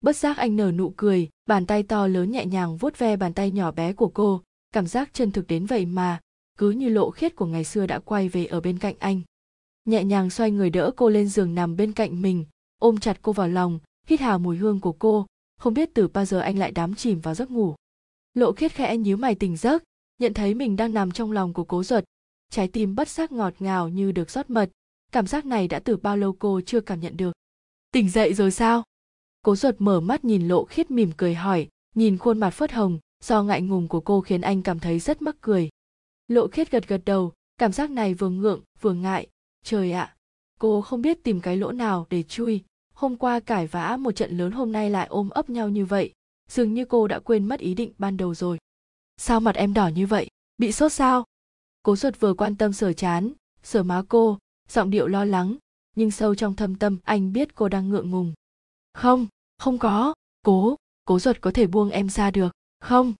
Bất 0.00 0.16
giác 0.16 0.36
anh 0.36 0.56
nở 0.56 0.72
nụ 0.72 0.94
cười, 0.96 1.28
bàn 1.46 1.66
tay 1.66 1.82
to 1.82 2.06
lớn 2.06 2.30
nhẹ 2.30 2.46
nhàng 2.46 2.76
vuốt 2.76 2.98
ve 2.98 3.16
bàn 3.16 3.34
tay 3.34 3.50
nhỏ 3.50 3.70
bé 3.70 3.92
của 3.92 4.08
cô 4.08 4.42
cảm 4.76 4.86
giác 4.86 5.10
chân 5.12 5.32
thực 5.32 5.46
đến 5.46 5.66
vậy 5.66 5.86
mà 5.86 6.20
cứ 6.58 6.70
như 6.70 6.88
lộ 6.88 7.10
khiết 7.10 7.36
của 7.36 7.46
ngày 7.46 7.64
xưa 7.64 7.86
đã 7.86 7.98
quay 7.98 8.28
về 8.28 8.46
ở 8.46 8.60
bên 8.60 8.78
cạnh 8.78 8.94
anh. 8.98 9.20
Nhẹ 9.84 10.04
nhàng 10.04 10.30
xoay 10.30 10.50
người 10.50 10.70
đỡ 10.70 10.90
cô 10.96 11.08
lên 11.08 11.28
giường 11.28 11.54
nằm 11.54 11.76
bên 11.76 11.92
cạnh 11.92 12.22
mình, 12.22 12.44
ôm 12.78 12.98
chặt 12.98 13.18
cô 13.22 13.32
vào 13.32 13.48
lòng, 13.48 13.78
hít 14.06 14.20
hà 14.20 14.38
mùi 14.38 14.56
hương 14.56 14.80
của 14.80 14.92
cô. 14.92 15.26
Không 15.58 15.74
biết 15.74 15.90
từ 15.94 16.08
bao 16.08 16.24
giờ 16.24 16.40
anh 16.40 16.58
lại 16.58 16.70
đắm 16.70 16.94
chìm 16.94 17.20
vào 17.20 17.34
giấc 17.34 17.50
ngủ. 17.50 17.74
Lộ 18.34 18.52
khiết 18.52 18.72
khẽ 18.72 18.96
nhíu 18.96 19.16
mày 19.16 19.34
tỉnh 19.34 19.56
giấc, 19.56 19.82
nhận 20.18 20.34
thấy 20.34 20.54
mình 20.54 20.76
đang 20.76 20.94
nằm 20.94 21.12
trong 21.12 21.32
lòng 21.32 21.52
của 21.52 21.64
cố 21.64 21.82
ruột. 21.82 22.04
Trái 22.50 22.68
tim 22.68 22.94
bất 22.94 23.08
giác 23.08 23.32
ngọt 23.32 23.54
ngào 23.58 23.88
như 23.88 24.12
được 24.12 24.30
rót 24.30 24.50
mật. 24.50 24.70
Cảm 25.12 25.26
giác 25.26 25.46
này 25.46 25.68
đã 25.68 25.78
từ 25.78 25.96
bao 25.96 26.16
lâu 26.16 26.32
cô 26.32 26.60
chưa 26.66 26.80
cảm 26.80 27.00
nhận 27.00 27.16
được? 27.16 27.32
Tỉnh 27.92 28.08
dậy 28.08 28.34
rồi 28.34 28.50
sao? 28.50 28.82
Cố 29.42 29.56
ruột 29.56 29.74
mở 29.78 30.00
mắt 30.00 30.24
nhìn 30.24 30.48
lộ 30.48 30.64
khiết 30.64 30.90
mỉm 30.90 31.12
cười 31.16 31.34
hỏi, 31.34 31.68
nhìn 31.94 32.18
khuôn 32.18 32.40
mặt 32.40 32.50
phớt 32.50 32.72
hồng 32.72 32.98
do 33.24 33.42
ngại 33.42 33.62
ngùng 33.62 33.88
của 33.88 34.00
cô 34.00 34.20
khiến 34.20 34.40
anh 34.40 34.62
cảm 34.62 34.80
thấy 34.80 34.98
rất 34.98 35.22
mắc 35.22 35.36
cười. 35.40 35.68
Lộ 36.28 36.48
khiết 36.48 36.70
gật 36.70 36.88
gật 36.88 37.00
đầu 37.04 37.32
cảm 37.58 37.72
giác 37.72 37.90
này 37.90 38.14
vừa 38.14 38.28
ngượng 38.28 38.60
vừa 38.80 38.92
ngại. 38.92 39.26
Trời 39.64 39.92
ạ 39.92 40.02
à, 40.02 40.14
cô 40.60 40.82
không 40.82 41.02
biết 41.02 41.24
tìm 41.24 41.40
cái 41.40 41.56
lỗ 41.56 41.72
nào 41.72 42.06
để 42.10 42.22
chui. 42.22 42.64
Hôm 42.94 43.16
qua 43.16 43.40
cải 43.40 43.66
vã 43.66 43.96
một 43.96 44.12
trận 44.12 44.38
lớn 44.38 44.52
hôm 44.52 44.72
nay 44.72 44.90
lại 44.90 45.06
ôm 45.06 45.30
ấp 45.30 45.50
nhau 45.50 45.68
như 45.68 45.84
vậy. 45.86 46.12
Dường 46.48 46.74
như 46.74 46.84
cô 46.84 47.06
đã 47.08 47.18
quên 47.18 47.44
mất 47.44 47.60
ý 47.60 47.74
định 47.74 47.92
ban 47.98 48.16
đầu 48.16 48.34
rồi. 48.34 48.58
Sao 49.16 49.40
mặt 49.40 49.54
em 49.54 49.74
đỏ 49.74 49.88
như 49.88 50.06
vậy? 50.06 50.28
Bị 50.58 50.72
sốt 50.72 50.92
sao? 50.92 51.24
Cố 51.82 51.96
ruột 51.96 52.20
vừa 52.20 52.34
quan 52.34 52.56
tâm 52.56 52.72
sờ 52.72 52.92
chán 52.92 53.32
sờ 53.62 53.82
má 53.82 54.02
cô 54.08 54.38
giọng 54.68 54.90
điệu 54.90 55.06
lo 55.06 55.24
lắng. 55.24 55.56
Nhưng 55.96 56.10
sâu 56.10 56.34
trong 56.34 56.56
thâm 56.56 56.74
tâm 56.74 56.98
anh 57.04 57.32
biết 57.32 57.54
cô 57.54 57.68
đang 57.68 57.88
ngượng 57.88 58.10
ngùng. 58.10 58.34
Không 58.94 59.26
không 59.58 59.78
có. 59.78 60.14
Cố 60.42 60.76
cố 61.04 61.18
ruột 61.18 61.40
có 61.40 61.50
thể 61.50 61.66
buông 61.66 61.90
em 61.90 62.08
ra 62.08 62.30
được 62.30 62.55
không. 62.80 63.14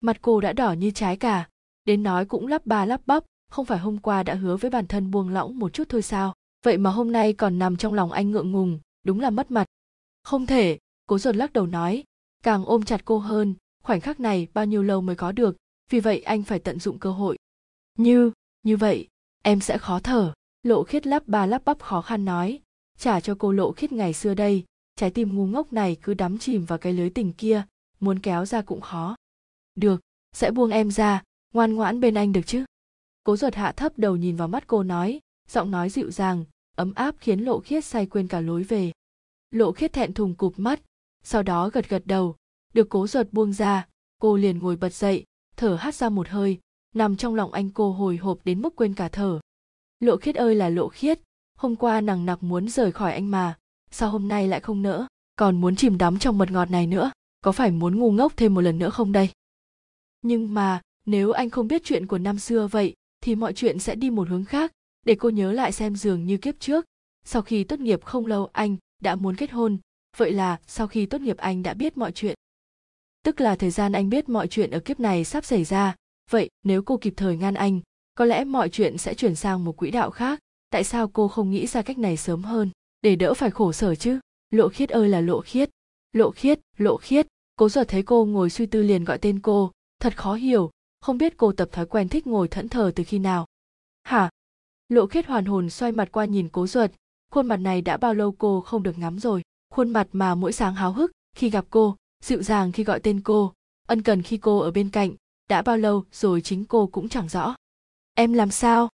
Mặt 0.00 0.16
cô 0.22 0.40
đã 0.40 0.52
đỏ 0.52 0.72
như 0.72 0.90
trái 0.90 1.16
cả. 1.16 1.48
Đến 1.84 2.02
nói 2.02 2.24
cũng 2.24 2.46
lắp 2.46 2.66
ba 2.66 2.84
lắp 2.84 3.00
bắp, 3.06 3.24
không 3.48 3.66
phải 3.66 3.78
hôm 3.78 3.98
qua 3.98 4.22
đã 4.22 4.34
hứa 4.34 4.56
với 4.56 4.70
bản 4.70 4.86
thân 4.86 5.10
buông 5.10 5.28
lỏng 5.28 5.58
một 5.58 5.72
chút 5.72 5.88
thôi 5.88 6.02
sao? 6.02 6.34
Vậy 6.64 6.78
mà 6.78 6.90
hôm 6.90 7.12
nay 7.12 7.32
còn 7.32 7.58
nằm 7.58 7.76
trong 7.76 7.94
lòng 7.94 8.12
anh 8.12 8.30
ngượng 8.30 8.52
ngùng, 8.52 8.80
đúng 9.04 9.20
là 9.20 9.30
mất 9.30 9.50
mặt. 9.50 9.66
Không 10.22 10.46
thể, 10.46 10.78
cố 11.06 11.18
ruột 11.18 11.36
lắc 11.36 11.52
đầu 11.52 11.66
nói. 11.66 12.04
Càng 12.42 12.64
ôm 12.64 12.82
chặt 12.82 13.04
cô 13.04 13.18
hơn, 13.18 13.54
khoảnh 13.82 14.00
khắc 14.00 14.20
này 14.20 14.48
bao 14.54 14.66
nhiêu 14.66 14.82
lâu 14.82 15.00
mới 15.00 15.16
có 15.16 15.32
được, 15.32 15.56
vì 15.90 16.00
vậy 16.00 16.22
anh 16.22 16.42
phải 16.42 16.58
tận 16.58 16.78
dụng 16.78 16.98
cơ 16.98 17.10
hội. 17.10 17.38
Như 17.98 18.32
như 18.62 18.76
vậy, 18.76 19.08
em 19.42 19.60
sẽ 19.60 19.78
khó 19.78 20.00
thở. 20.00 20.32
Lộ 20.62 20.82
khiết 20.82 21.06
lắp 21.06 21.22
ba 21.26 21.46
lắp 21.46 21.64
bắp 21.64 21.82
khó 21.82 22.02
khăn 22.02 22.24
nói. 22.24 22.60
Trả 22.98 23.20
cho 23.20 23.36
cô 23.38 23.52
lộ 23.52 23.72
khiết 23.72 23.92
ngày 23.92 24.12
xưa 24.12 24.34
đây, 24.34 24.64
trái 24.96 25.10
tim 25.10 25.34
ngu 25.34 25.46
ngốc 25.46 25.72
này 25.72 25.96
cứ 26.02 26.14
đắm 26.14 26.38
chìm 26.38 26.64
vào 26.64 26.78
cái 26.78 26.92
lưới 26.92 27.10
tình 27.10 27.32
kia 27.32 27.64
muốn 28.02 28.18
kéo 28.18 28.44
ra 28.44 28.62
cũng 28.62 28.80
khó. 28.80 29.16
Được, 29.74 30.00
sẽ 30.32 30.50
buông 30.50 30.70
em 30.70 30.90
ra, 30.90 31.22
ngoan 31.54 31.74
ngoãn 31.74 32.00
bên 32.00 32.14
anh 32.14 32.32
được 32.32 32.46
chứ? 32.46 32.64
Cố 33.24 33.36
ruột 33.36 33.54
hạ 33.54 33.72
thấp 33.72 33.92
đầu 33.96 34.16
nhìn 34.16 34.36
vào 34.36 34.48
mắt 34.48 34.66
cô 34.66 34.82
nói, 34.82 35.20
giọng 35.48 35.70
nói 35.70 35.90
dịu 35.90 36.10
dàng, 36.10 36.44
ấm 36.76 36.94
áp 36.94 37.14
khiến 37.20 37.40
lộ 37.40 37.60
khiết 37.60 37.84
say 37.84 38.06
quên 38.06 38.28
cả 38.28 38.40
lối 38.40 38.62
về. 38.62 38.92
Lộ 39.50 39.72
khiết 39.72 39.92
thẹn 39.92 40.14
thùng 40.14 40.34
cụp 40.34 40.54
mắt, 40.56 40.80
sau 41.22 41.42
đó 41.42 41.68
gật 41.68 41.88
gật 41.88 42.02
đầu, 42.06 42.36
được 42.74 42.88
cố 42.88 43.06
ruột 43.06 43.26
buông 43.32 43.52
ra, 43.52 43.86
cô 44.20 44.36
liền 44.36 44.58
ngồi 44.58 44.76
bật 44.76 44.94
dậy, 44.94 45.24
thở 45.56 45.76
hắt 45.80 45.94
ra 45.94 46.08
một 46.08 46.28
hơi, 46.28 46.58
nằm 46.94 47.16
trong 47.16 47.34
lòng 47.34 47.52
anh 47.52 47.70
cô 47.70 47.92
hồi 47.92 48.16
hộp 48.16 48.38
đến 48.44 48.62
mức 48.62 48.76
quên 48.76 48.94
cả 48.94 49.08
thở. 49.08 49.40
Lộ 50.00 50.16
khiết 50.16 50.34
ơi 50.34 50.54
là 50.54 50.68
lộ 50.68 50.88
khiết, 50.88 51.20
hôm 51.58 51.76
qua 51.76 52.00
nàng 52.00 52.26
nặc 52.26 52.42
muốn 52.42 52.68
rời 52.68 52.92
khỏi 52.92 53.12
anh 53.12 53.30
mà, 53.30 53.58
sao 53.90 54.10
hôm 54.10 54.28
nay 54.28 54.48
lại 54.48 54.60
không 54.60 54.82
nỡ, 54.82 55.06
còn 55.36 55.60
muốn 55.60 55.76
chìm 55.76 55.98
đắm 55.98 56.18
trong 56.18 56.38
mật 56.38 56.50
ngọt 56.50 56.70
này 56.70 56.86
nữa? 56.86 57.10
Có 57.42 57.52
phải 57.52 57.70
muốn 57.70 57.98
ngu 57.98 58.12
ngốc 58.12 58.36
thêm 58.36 58.54
một 58.54 58.60
lần 58.60 58.78
nữa 58.78 58.90
không 58.90 59.12
đây? 59.12 59.30
Nhưng 60.22 60.54
mà, 60.54 60.80
nếu 61.06 61.32
anh 61.32 61.50
không 61.50 61.68
biết 61.68 61.82
chuyện 61.84 62.06
của 62.06 62.18
năm 62.18 62.38
xưa 62.38 62.66
vậy, 62.66 62.94
thì 63.20 63.34
mọi 63.34 63.52
chuyện 63.52 63.78
sẽ 63.78 63.94
đi 63.94 64.10
một 64.10 64.28
hướng 64.28 64.44
khác. 64.44 64.72
Để 65.06 65.14
cô 65.14 65.28
nhớ 65.28 65.52
lại 65.52 65.72
xem 65.72 65.96
dường 65.96 66.26
như 66.26 66.36
kiếp 66.36 66.60
trước, 66.60 66.84
sau 67.24 67.42
khi 67.42 67.64
tốt 67.64 67.80
nghiệp 67.80 68.04
không 68.04 68.26
lâu 68.26 68.50
anh 68.52 68.76
đã 69.00 69.14
muốn 69.14 69.36
kết 69.36 69.50
hôn. 69.50 69.78
Vậy 70.16 70.32
là 70.32 70.60
sau 70.66 70.86
khi 70.86 71.06
tốt 71.06 71.20
nghiệp 71.20 71.36
anh 71.36 71.62
đã 71.62 71.74
biết 71.74 71.96
mọi 71.96 72.12
chuyện. 72.12 72.34
Tức 73.24 73.40
là 73.40 73.56
thời 73.56 73.70
gian 73.70 73.92
anh 73.92 74.08
biết 74.08 74.28
mọi 74.28 74.48
chuyện 74.48 74.70
ở 74.70 74.80
kiếp 74.80 75.00
này 75.00 75.24
sắp 75.24 75.44
xảy 75.44 75.64
ra. 75.64 75.96
Vậy 76.30 76.50
nếu 76.64 76.82
cô 76.82 76.96
kịp 76.96 77.14
thời 77.16 77.36
ngăn 77.36 77.54
anh, 77.54 77.80
có 78.14 78.24
lẽ 78.24 78.44
mọi 78.44 78.68
chuyện 78.68 78.98
sẽ 78.98 79.14
chuyển 79.14 79.34
sang 79.34 79.64
một 79.64 79.76
quỹ 79.76 79.90
đạo 79.90 80.10
khác. 80.10 80.38
Tại 80.70 80.84
sao 80.84 81.08
cô 81.08 81.28
không 81.28 81.50
nghĩ 81.50 81.66
ra 81.66 81.82
cách 81.82 81.98
này 81.98 82.16
sớm 82.16 82.42
hơn? 82.42 82.70
Để 83.02 83.16
đỡ 83.16 83.34
phải 83.34 83.50
khổ 83.50 83.72
sở 83.72 83.94
chứ? 83.94 84.18
Lộ 84.50 84.68
khiết 84.68 84.90
ơi 84.90 85.08
là 85.08 85.20
lộ 85.20 85.40
khiết 85.40 85.70
lộ 86.12 86.30
khiết 86.30 86.60
lộ 86.78 86.96
khiết. 86.96 87.26
Cố 87.56 87.68
giờ 87.68 87.84
thấy 87.84 88.02
cô 88.02 88.24
ngồi 88.24 88.50
suy 88.50 88.66
tư 88.66 88.82
liền 88.82 89.04
gọi 89.04 89.18
tên 89.18 89.40
cô. 89.40 89.70
Thật 90.00 90.16
khó 90.16 90.34
hiểu. 90.34 90.70
Không 91.00 91.18
biết 91.18 91.36
cô 91.36 91.52
tập 91.52 91.68
thói 91.72 91.86
quen 91.86 92.08
thích 92.08 92.26
ngồi 92.26 92.48
thẫn 92.48 92.68
thờ 92.68 92.92
từ 92.94 93.04
khi 93.04 93.18
nào. 93.18 93.46
Hả? 94.02 94.30
Lộ 94.88 95.06
khiết 95.06 95.26
hoàn 95.26 95.44
hồn 95.44 95.70
xoay 95.70 95.92
mặt 95.92 96.08
qua 96.12 96.24
nhìn 96.24 96.48
cố 96.48 96.66
Duật, 96.66 96.92
khuôn 97.30 97.46
mặt 97.46 97.56
này 97.56 97.82
đã 97.82 97.96
bao 97.96 98.14
lâu 98.14 98.32
cô 98.32 98.60
không 98.60 98.82
được 98.82 98.98
ngắm 98.98 99.18
rồi? 99.18 99.42
Khuôn 99.70 99.90
mặt 99.90 100.08
mà 100.12 100.34
mỗi 100.34 100.52
sáng 100.52 100.74
háo 100.74 100.92
hức 100.92 101.12
khi 101.36 101.50
gặp 101.50 101.64
cô 101.70 101.96
dịu 102.24 102.42
dàng 102.42 102.72
khi 102.72 102.84
gọi 102.84 103.00
tên 103.00 103.20
cô 103.20 103.52
ân 103.86 104.02
cần 104.02 104.22
khi 104.22 104.36
cô 104.36 104.58
ở 104.58 104.70
bên 104.70 104.90
cạnh 104.90 105.14
đã 105.48 105.62
bao 105.62 105.76
lâu 105.76 106.04
rồi 106.12 106.40
chính 106.40 106.64
cô 106.64 106.86
cũng 106.86 107.08
chẳng 107.08 107.28
rõ. 107.28 107.54
Em 108.14 108.32
làm 108.32 108.50
sao? 108.50 108.88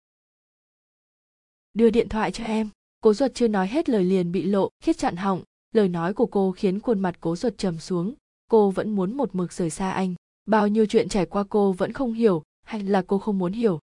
Đưa 1.73 1.89
điện 1.89 2.09
thoại 2.09 2.31
cho 2.31 2.43
em. 2.43 2.69
Cố 3.01 3.13
Duật 3.13 3.31
chưa 3.35 3.47
nói 3.47 3.67
hết 3.67 3.89
lời 3.89 4.03
liền 4.03 4.31
bị 4.31 4.43
lộ 4.43 4.69
khiết 4.83 4.97
chặn 4.97 5.15
họng 5.15 5.43
lời 5.77 5.89
nói 5.89 6.13
của 6.13 6.25
cô 6.25 6.51
khiến 6.51 6.79
khuôn 6.79 6.99
mặt 6.99 7.15
cố 7.19 7.35
ruột 7.35 7.57
trầm 7.57 7.79
xuống. 7.79 8.13
Cô 8.51 8.71
vẫn 8.71 8.95
muốn 8.95 9.17
một 9.17 9.35
mực 9.35 9.53
rời 9.53 9.69
xa 9.69 9.91
anh. 9.91 10.15
Bao 10.45 10.67
nhiêu 10.67 10.85
chuyện 10.85 11.09
trải 11.09 11.25
qua 11.25 11.43
cô 11.49 11.71
vẫn 11.71 11.93
không 11.93 12.13
hiểu, 12.13 12.43
hay 12.63 12.83
là 12.83 13.01
cô 13.07 13.17
không 13.19 13.37
muốn 13.37 13.53
hiểu? 13.53 13.79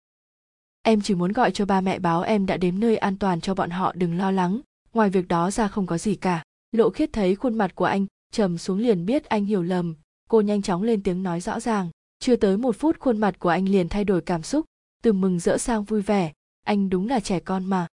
Em 0.83 1.01
chỉ 1.01 1.15
muốn 1.15 1.33
gọi 1.33 1.51
cho 1.51 1.65
ba 1.65 1.81
mẹ 1.81 1.99
báo 1.99 2.23
em 2.23 2.47
đã 2.47 2.57
đến 2.57 2.81
nơi 2.81 2.97
an 2.97 3.19
toàn 3.19 3.41
cho 3.41 3.55
bọn 3.55 3.71
họ, 3.71 3.93
đừng 3.93 4.19
lo 4.19 4.31
lắng. 4.31 4.61
Ngoài 4.95 5.11
việc 5.11 5.29
đó 5.29 5.51
ra 5.51 5.69
không 5.69 5.87
có 5.87 5.99
gì 5.99 6.15
cả. 6.15 6.43
Lộ 6.73 6.91
khiết 6.91 7.13
thấy 7.13 7.35
khuôn 7.35 7.55
mặt 7.55 7.75
của 7.75 7.85
anh 7.85 8.07
trầm 8.33 8.59
xuống 8.59 8.79
liền 8.79 9.07
biết 9.07 9.25
anh 9.25 9.45
hiểu 9.45 9.63
lầm. 9.63 9.95
Cô 10.29 10.41
nhanh 10.41 10.63
chóng 10.63 10.83
lên 10.83 11.03
tiếng 11.03 11.23
nói 11.23 11.41
rõ 11.41 11.61
ràng. 11.61 11.91
Chưa 12.19 12.37
tới 12.37 12.57
một 12.57 12.77
phút 12.77 12.99
khuôn 12.99 13.19
mặt 13.19 13.39
của 13.39 13.49
anh 13.49 13.69
liền 13.69 13.89
thay 13.89 14.05
đổi 14.05 14.21
cảm 14.21 14.43
xúc. 14.43 14.67
Từ 15.03 15.13
mừng 15.13 15.39
rỡ 15.39 15.59
sang 15.59 15.85
vui 15.85 16.03
vẻ. 16.03 16.33
Anh 16.63 16.91
đúng 16.91 17.09
là 17.09 17.21
trẻ 17.21 17.41
con 17.41 17.65
mà. 17.65 17.87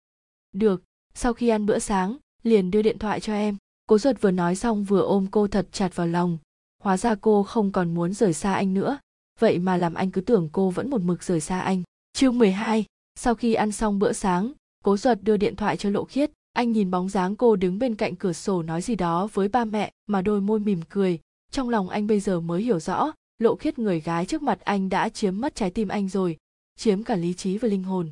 Được, 0.53 0.83
sau 1.15 1.33
khi 1.33 1.49
ăn 1.49 1.67
bữa 1.67 1.79
sáng, 1.79 2.17
liền 2.43 2.71
đưa 2.71 2.83
điện 2.83 2.99
thoại 2.99 3.21
cho 3.21 3.33
em 3.33 3.57
cố 3.89 3.99
ruột 3.99 4.21
vừa 4.21 4.31
nói 4.31 4.57
xong 4.57 4.85
vừa 4.85 5.03
ôm 5.03 5.27
cô 5.31 5.49
thật 5.49 5.67
chặt 5.73 5.97
vào 5.97 6.07
lòng. 6.07 6.39
Hóa 6.83 6.97
ra 6.97 7.15
cô 7.15 7.43
không 7.43 7.73
còn 7.73 7.95
muốn 7.95 8.13
rời 8.13 8.33
xa 8.33 8.55
anh 8.55 8.75
nữa. 8.75 8.99
Vậy 9.39 9.59
mà 9.59 9.77
làm 9.77 9.95
anh 9.95 10.11
cứ 10.11 10.21
tưởng 10.21 10.49
cô 10.53 10.71
vẫn 10.71 10.91
một 10.91 11.01
mực 11.01 11.23
rời 11.23 11.41
xa 11.41 11.61
anh. 11.61 11.83
Chương 12.13 12.39
12, 12.39 12.85
sau 13.19 13.35
khi 13.35 13.55
ăn 13.55 13.73
xong 13.73 13.99
bữa 13.99 14.13
sáng 14.13 14.53
cố 14.85 14.97
ruột 14.97 15.19
đưa 15.23 15.37
điện 15.37 15.57
thoại 15.57 15.77
cho 15.77 15.91
lộ 15.91 16.05
khiết. 16.05 16.31
Anh 16.53 16.73
nhìn 16.73 16.91
bóng 16.91 17.09
dáng 17.09 17.37
cô 17.37 17.57
đứng 17.57 17.79
bên 17.79 17.95
cạnh 17.95 18.17
cửa 18.17 18.33
sổ 18.33 18.63
nói 18.63 18.83
gì 18.83 18.95
đó 18.95 19.29
với 19.33 19.49
ba 19.49 19.65
mẹ 19.65 19.93
mà 20.07 20.23
đôi 20.23 20.41
môi 20.41 20.61
mỉm 20.61 20.81
cười. 20.89 21.19
Trong 21.51 21.69
lòng 21.69 21.89
anh 21.89 22.07
bây 22.07 22.21
giờ 22.21 22.41
mới 22.41 22.63
hiểu 22.63 22.81
rõ 22.81 23.13
lộ 23.39 23.57
khiết 23.57 23.79
người 23.79 24.01
gái 24.01 24.27
trước 24.27 24.43
mặt 24.43 24.61
anh 24.61 24.89
đã 24.89 25.09
chiếm 25.09 25.41
mất 25.41 25.55
trái 25.55 25.71
tim 25.71 25.89
anh 25.89 26.09
rồi 26.09 26.37
chiếm 26.77 27.03
cả 27.03 27.17
lý 27.17 27.35
trí 27.35 27.59
và 27.59 27.69
linh 27.69 27.83
hồn. 27.83 28.11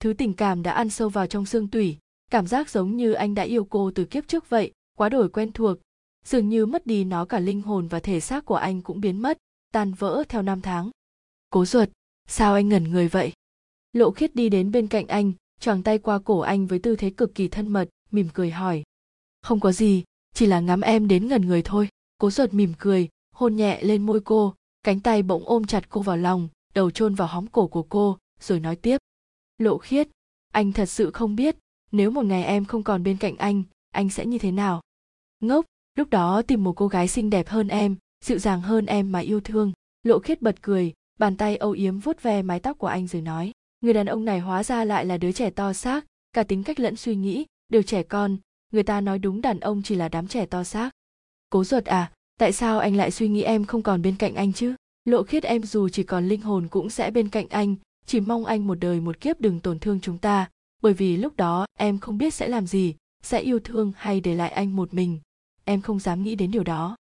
Thứ 0.00 0.12
tình 0.12 0.34
cảm 0.34 0.62
đã 0.62 0.72
ăn 0.72 0.90
sâu 0.90 1.08
vào 1.08 1.26
trong 1.26 1.46
xương 1.46 1.68
tủy. 1.68 1.96
Cảm 2.30 2.46
giác 2.46 2.70
giống 2.70 2.96
như 2.96 3.12
anh 3.12 3.34
đã 3.34 3.42
yêu 3.42 3.64
cô 3.64 3.90
từ 3.94 4.04
kiếp 4.04 4.28
trước 4.28 4.50
vậy 4.50 4.72
quá 4.98 5.08
đổi 5.08 5.28
quen 5.28 5.52
thuộc. 5.52 5.78
Dường 6.24 6.48
như 6.48 6.66
mất 6.66 6.86
đi 6.86 7.04
nó 7.04 7.24
cả 7.24 7.38
linh 7.38 7.62
hồn 7.62 7.88
và 7.88 8.00
thể 8.00 8.20
xác 8.20 8.44
của 8.44 8.54
anh 8.54 8.82
cũng 8.82 9.00
biến 9.00 9.22
mất, 9.22 9.38
tan 9.72 9.94
vỡ 9.94 10.24
theo 10.28 10.42
năm 10.42 10.60
tháng. 10.60 10.90
Cố 11.50 11.64
ruột, 11.64 11.88
sao 12.26 12.54
anh 12.54 12.68
ngẩn 12.68 12.84
người 12.84 13.08
vậy? 13.08 13.32
Lộ 13.92 14.10
khiết 14.10 14.34
đi 14.34 14.48
đến 14.48 14.72
bên 14.72 14.86
cạnh 14.86 15.06
anh, 15.06 15.32
choàng 15.60 15.82
tay 15.82 15.98
qua 15.98 16.18
cổ 16.18 16.38
anh 16.38 16.66
với 16.66 16.78
tư 16.78 16.96
thế 16.96 17.10
cực 17.10 17.34
kỳ 17.34 17.48
thân 17.48 17.68
mật, 17.68 17.88
mỉm 18.10 18.28
cười 18.34 18.50
hỏi. 18.50 18.82
Không 19.42 19.60
có 19.60 19.72
gì, 19.72 20.04
chỉ 20.34 20.46
là 20.46 20.60
ngắm 20.60 20.80
em 20.80 21.08
đến 21.08 21.28
ngẩn 21.28 21.46
người 21.46 21.62
thôi. 21.62 21.88
Cố 22.18 22.30
ruột 22.30 22.54
mỉm 22.54 22.72
cười, 22.78 23.08
hôn 23.34 23.56
nhẹ 23.56 23.82
lên 23.82 24.06
môi 24.06 24.20
cô, 24.20 24.54
cánh 24.82 25.00
tay 25.00 25.22
bỗng 25.22 25.42
ôm 25.48 25.66
chặt 25.66 25.88
cô 25.88 26.00
vào 26.00 26.16
lòng, 26.16 26.48
đầu 26.74 26.90
chôn 26.90 27.14
vào 27.14 27.28
hóm 27.28 27.46
cổ 27.46 27.66
của 27.66 27.82
cô, 27.82 28.18
rồi 28.40 28.60
nói 28.60 28.76
tiếp. 28.76 28.98
Lộ 29.58 29.78
khiết, 29.78 30.08
anh 30.52 30.72
thật 30.72 30.86
sự 30.86 31.10
không 31.10 31.36
biết, 31.36 31.56
nếu 31.92 32.10
một 32.10 32.24
ngày 32.24 32.44
em 32.44 32.64
không 32.64 32.82
còn 32.82 33.02
bên 33.02 33.16
cạnh 33.16 33.36
anh 33.36 33.62
anh 33.98 34.10
sẽ 34.10 34.26
như 34.26 34.38
thế 34.38 34.52
nào? 34.52 34.80
Ngốc, 35.40 35.64
lúc 35.94 36.10
đó 36.10 36.42
tìm 36.42 36.64
một 36.64 36.72
cô 36.72 36.88
gái 36.88 37.08
xinh 37.08 37.30
đẹp 37.30 37.48
hơn 37.48 37.68
em, 37.68 37.96
dịu 38.24 38.38
dàng 38.38 38.60
hơn 38.60 38.86
em 38.86 39.12
mà 39.12 39.18
yêu 39.18 39.40
thương. 39.40 39.72
Lộ 40.02 40.18
khiết 40.18 40.42
bật 40.42 40.62
cười, 40.62 40.92
bàn 41.18 41.36
tay 41.36 41.56
âu 41.56 41.70
yếm 41.70 41.98
vuốt 41.98 42.22
ve 42.22 42.42
mái 42.42 42.60
tóc 42.60 42.78
của 42.78 42.86
anh 42.86 43.06
rồi 43.06 43.22
nói, 43.22 43.52
người 43.80 43.94
đàn 43.94 44.06
ông 44.06 44.24
này 44.24 44.40
hóa 44.40 44.64
ra 44.64 44.84
lại 44.84 45.04
là 45.04 45.16
đứa 45.16 45.32
trẻ 45.32 45.50
to 45.50 45.72
xác, 45.72 46.04
cả 46.32 46.42
tính 46.42 46.62
cách 46.62 46.80
lẫn 46.80 46.96
suy 46.96 47.16
nghĩ 47.16 47.46
đều 47.68 47.82
trẻ 47.82 48.02
con, 48.02 48.36
người 48.72 48.82
ta 48.82 49.00
nói 49.00 49.18
đúng 49.18 49.40
đàn 49.40 49.60
ông 49.60 49.82
chỉ 49.82 49.94
là 49.94 50.08
đám 50.08 50.28
trẻ 50.28 50.46
to 50.46 50.64
xác. 50.64 50.90
Cố 51.50 51.64
ruột 51.64 51.84
à 51.84 52.12
tại 52.38 52.52
sao 52.52 52.78
anh 52.78 52.96
lại 52.96 53.10
suy 53.10 53.28
nghĩ 53.28 53.42
em 53.42 53.64
không 53.64 53.82
còn 53.82 54.02
bên 54.02 54.16
cạnh 54.16 54.34
anh 54.34 54.52
chứ? 54.52 54.74
Lộ 55.04 55.22
khiết 55.22 55.42
em 55.42 55.62
dù 55.62 55.88
chỉ 55.88 56.02
còn 56.02 56.28
linh 56.28 56.40
hồn 56.40 56.68
cũng 56.70 56.90
sẽ 56.90 57.10
bên 57.10 57.28
cạnh 57.28 57.46
anh, 57.48 57.76
chỉ 58.06 58.20
mong 58.20 58.44
anh 58.44 58.66
một 58.66 58.74
đời 58.74 59.00
một 59.00 59.20
kiếp 59.20 59.40
đừng 59.40 59.60
tổn 59.60 59.78
thương 59.78 60.00
chúng 60.00 60.18
ta, 60.18 60.50
bởi 60.82 60.92
vì 60.92 61.16
lúc 61.16 61.36
đó 61.36 61.66
em 61.78 61.98
không 61.98 62.18
biết 62.18 62.34
sẽ 62.34 62.48
làm 62.48 62.66
gì, 62.66 62.94
sẽ 63.22 63.40
yêu 63.40 63.58
thương 63.58 63.92
hay 63.96 64.20
để 64.20 64.34
lại 64.34 64.50
anh 64.50 64.76
một 64.76 64.94
mình 64.94 65.20
em 65.68 65.80
không 65.80 65.98
dám 65.98 66.22
nghĩ 66.22 66.34
đến 66.34 66.50
điều 66.50 66.64
đó. 66.64 66.96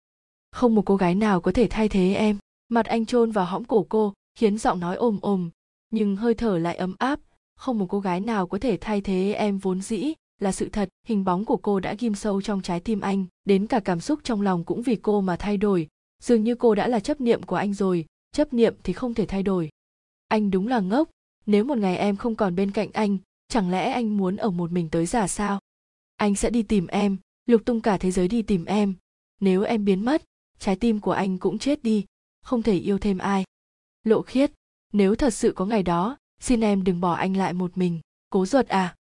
Không 0.52 0.74
một 0.74 0.82
cô 0.86 0.96
gái 0.96 1.14
nào 1.14 1.40
có 1.40 1.52
thể 1.52 1.66
thay 1.70 1.88
thế 1.88 2.14
em. 2.14 2.38
Mặt 2.68 2.86
anh 2.86 3.06
chôn 3.06 3.30
vào 3.30 3.44
hõm 3.44 3.64
cổ 3.64 3.86
cô, 3.88 4.12
khiến 4.38 4.58
giọng 4.58 4.80
nói 4.80 4.96
ồm 4.96 5.18
ồm, 5.22 5.50
nhưng 5.90 6.16
hơi 6.16 6.34
thở 6.34 6.58
lại 6.58 6.76
ấm 6.76 6.94
áp. 6.98 7.20
Không 7.56 7.78
một 7.78 7.86
cô 7.88 8.00
gái 8.00 8.20
nào 8.20 8.46
có 8.46 8.58
thể 8.58 8.78
thay 8.80 9.00
thế 9.00 9.32
em 9.32 9.58
vốn 9.58 9.80
dĩ, 9.80 10.12
là 10.40 10.52
sự 10.52 10.68
thật. 10.68 10.88
Hình 11.06 11.24
bóng 11.24 11.44
của 11.44 11.56
cô 11.56 11.80
đã 11.80 11.94
ghim 11.98 12.14
sâu 12.14 12.42
trong 12.42 12.62
trái 12.62 12.80
tim 12.80 13.00
anh, 13.00 13.26
đến 13.44 13.66
cả 13.66 13.80
cảm 13.80 14.00
xúc 14.00 14.20
trong 14.24 14.42
lòng 14.42 14.64
cũng 14.64 14.82
vì 14.82 14.96
cô 14.96 15.20
mà 15.20 15.36
thay 15.36 15.56
đổi. 15.56 15.88
Dường 16.22 16.44
như 16.44 16.54
cô 16.54 16.74
đã 16.74 16.88
là 16.88 17.00
chấp 17.00 17.20
niệm 17.20 17.42
của 17.42 17.56
anh 17.56 17.74
rồi, 17.74 18.04
chấp 18.32 18.52
niệm 18.52 18.74
thì 18.82 18.92
không 18.92 19.14
thể 19.14 19.26
thay 19.26 19.42
đổi. 19.42 19.68
Anh 20.28 20.50
đúng 20.50 20.68
là 20.68 20.80
ngốc. 20.80 21.10
Nếu 21.46 21.64
một 21.64 21.78
ngày 21.78 21.96
em 21.96 22.16
không 22.16 22.34
còn 22.34 22.54
bên 22.54 22.70
cạnh 22.70 22.90
anh, 22.92 23.18
chẳng 23.48 23.70
lẽ 23.70 23.90
anh 23.92 24.16
muốn 24.16 24.36
ở 24.36 24.50
một 24.50 24.72
mình 24.72 24.88
tới 24.88 25.06
già 25.06 25.28
sao? 25.28 25.60
Anh 26.16 26.34
sẽ 26.34 26.50
đi 26.50 26.62
tìm 26.62 26.86
em 26.86 27.16
lục 27.46 27.62
tung 27.64 27.80
cả 27.80 27.98
thế 27.98 28.10
giới 28.10 28.28
đi 28.28 28.42
tìm 28.42 28.64
em. 28.64 28.94
Nếu 29.40 29.62
em 29.62 29.84
biến 29.84 30.04
mất, 30.04 30.22
trái 30.58 30.76
tim 30.76 31.00
của 31.00 31.12
anh 31.12 31.38
cũng 31.38 31.58
chết 31.58 31.82
đi, 31.82 32.04
không 32.42 32.62
thể 32.62 32.78
yêu 32.78 32.98
thêm 32.98 33.18
ai. 33.18 33.44
Lộ 34.04 34.22
khiết, 34.22 34.52
nếu 34.92 35.14
thật 35.14 35.30
sự 35.30 35.52
có 35.52 35.66
ngày 35.66 35.82
đó, 35.82 36.18
xin 36.40 36.60
em 36.60 36.84
đừng 36.84 37.00
bỏ 37.00 37.12
anh 37.12 37.36
lại 37.36 37.52
một 37.52 37.78
mình. 37.78 38.00
Cố 38.30 38.46
ruột 38.46 38.68
à? 38.68 38.96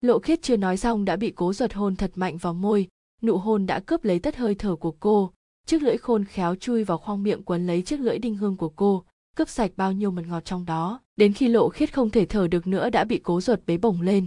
Lộ 0.00 0.18
khiết 0.18 0.42
chưa 0.42 0.56
nói 0.56 0.76
xong 0.76 1.04
đã 1.04 1.16
bị 1.16 1.32
cố 1.36 1.52
ruột 1.52 1.72
hôn 1.72 1.96
thật 1.96 2.12
mạnh 2.14 2.36
vào 2.36 2.54
môi. 2.54 2.88
Nụ 3.22 3.36
hôn 3.36 3.66
đã 3.66 3.80
cướp 3.80 4.04
lấy 4.04 4.18
tất 4.18 4.36
hơi 4.36 4.54
thở 4.54 4.76
của 4.76 4.94
cô. 5.00 5.32
Chiếc 5.66 5.82
lưỡi 5.82 5.96
khôn 5.96 6.24
khéo 6.24 6.54
chui 6.54 6.84
vào 6.84 6.98
khoang 6.98 7.22
miệng 7.22 7.42
quấn 7.42 7.66
lấy 7.66 7.82
chiếc 7.82 8.00
lưỡi 8.00 8.18
đinh 8.18 8.36
hương 8.36 8.56
của 8.56 8.68
cô, 8.68 9.04
cướp 9.36 9.48
sạch 9.48 9.70
bao 9.76 9.92
nhiêu 9.92 10.10
mật 10.10 10.22
ngọt 10.26 10.44
trong 10.44 10.64
đó. 10.64 11.00
Đến 11.16 11.32
khi 11.32 11.48
lộ 11.48 11.68
khiết 11.68 11.94
không 11.94 12.10
thể 12.10 12.26
thở 12.26 12.48
được 12.48 12.66
nữa 12.66 12.90
đã 12.90 13.04
bị 13.04 13.20
cố 13.22 13.40
ruột 13.40 13.60
bế 13.66 13.76
bổng 13.76 14.00
lên. 14.00 14.26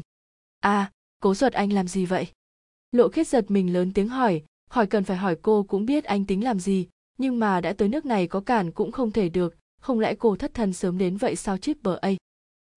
À 0.59 0.91
cố 1.21 1.33
ruột 1.33 1.53
anh 1.53 1.73
làm 1.73 1.87
gì 1.87 2.05
vậy? 2.05 2.27
Lộ 2.91 3.09
khiết 3.09 3.27
giật 3.27 3.51
mình 3.51 3.73
lớn 3.73 3.93
tiếng 3.93 4.07
hỏi 4.07 4.43
hỏi 4.69 4.87
cần 4.87 5.03
phải 5.03 5.17
hỏi 5.17 5.35
cô 5.41 5.63
cũng 5.63 5.85
biết 5.85 6.03
anh 6.03 6.25
tính 6.25 6.43
làm 6.43 6.59
gì, 6.59 6.87
nhưng 7.17 7.39
mà 7.39 7.61
đã 7.61 7.73
tới 7.73 7.89
nước 7.89 8.05
này 8.05 8.27
có 8.27 8.39
cản 8.39 8.71
cũng 8.71 8.91
không 8.91 9.11
thể 9.11 9.29
được, 9.29 9.55
không 9.81 9.99
lẽ 9.99 10.15
cô 10.15 10.35
thất 10.35 10.53
thần 10.53 10.73
sớm 10.73 10.97
đến 10.97 11.17
vậy 11.17 11.35
sao 11.35 11.57
chip 11.57 11.83
bờ 11.83 11.99
a 12.01 12.11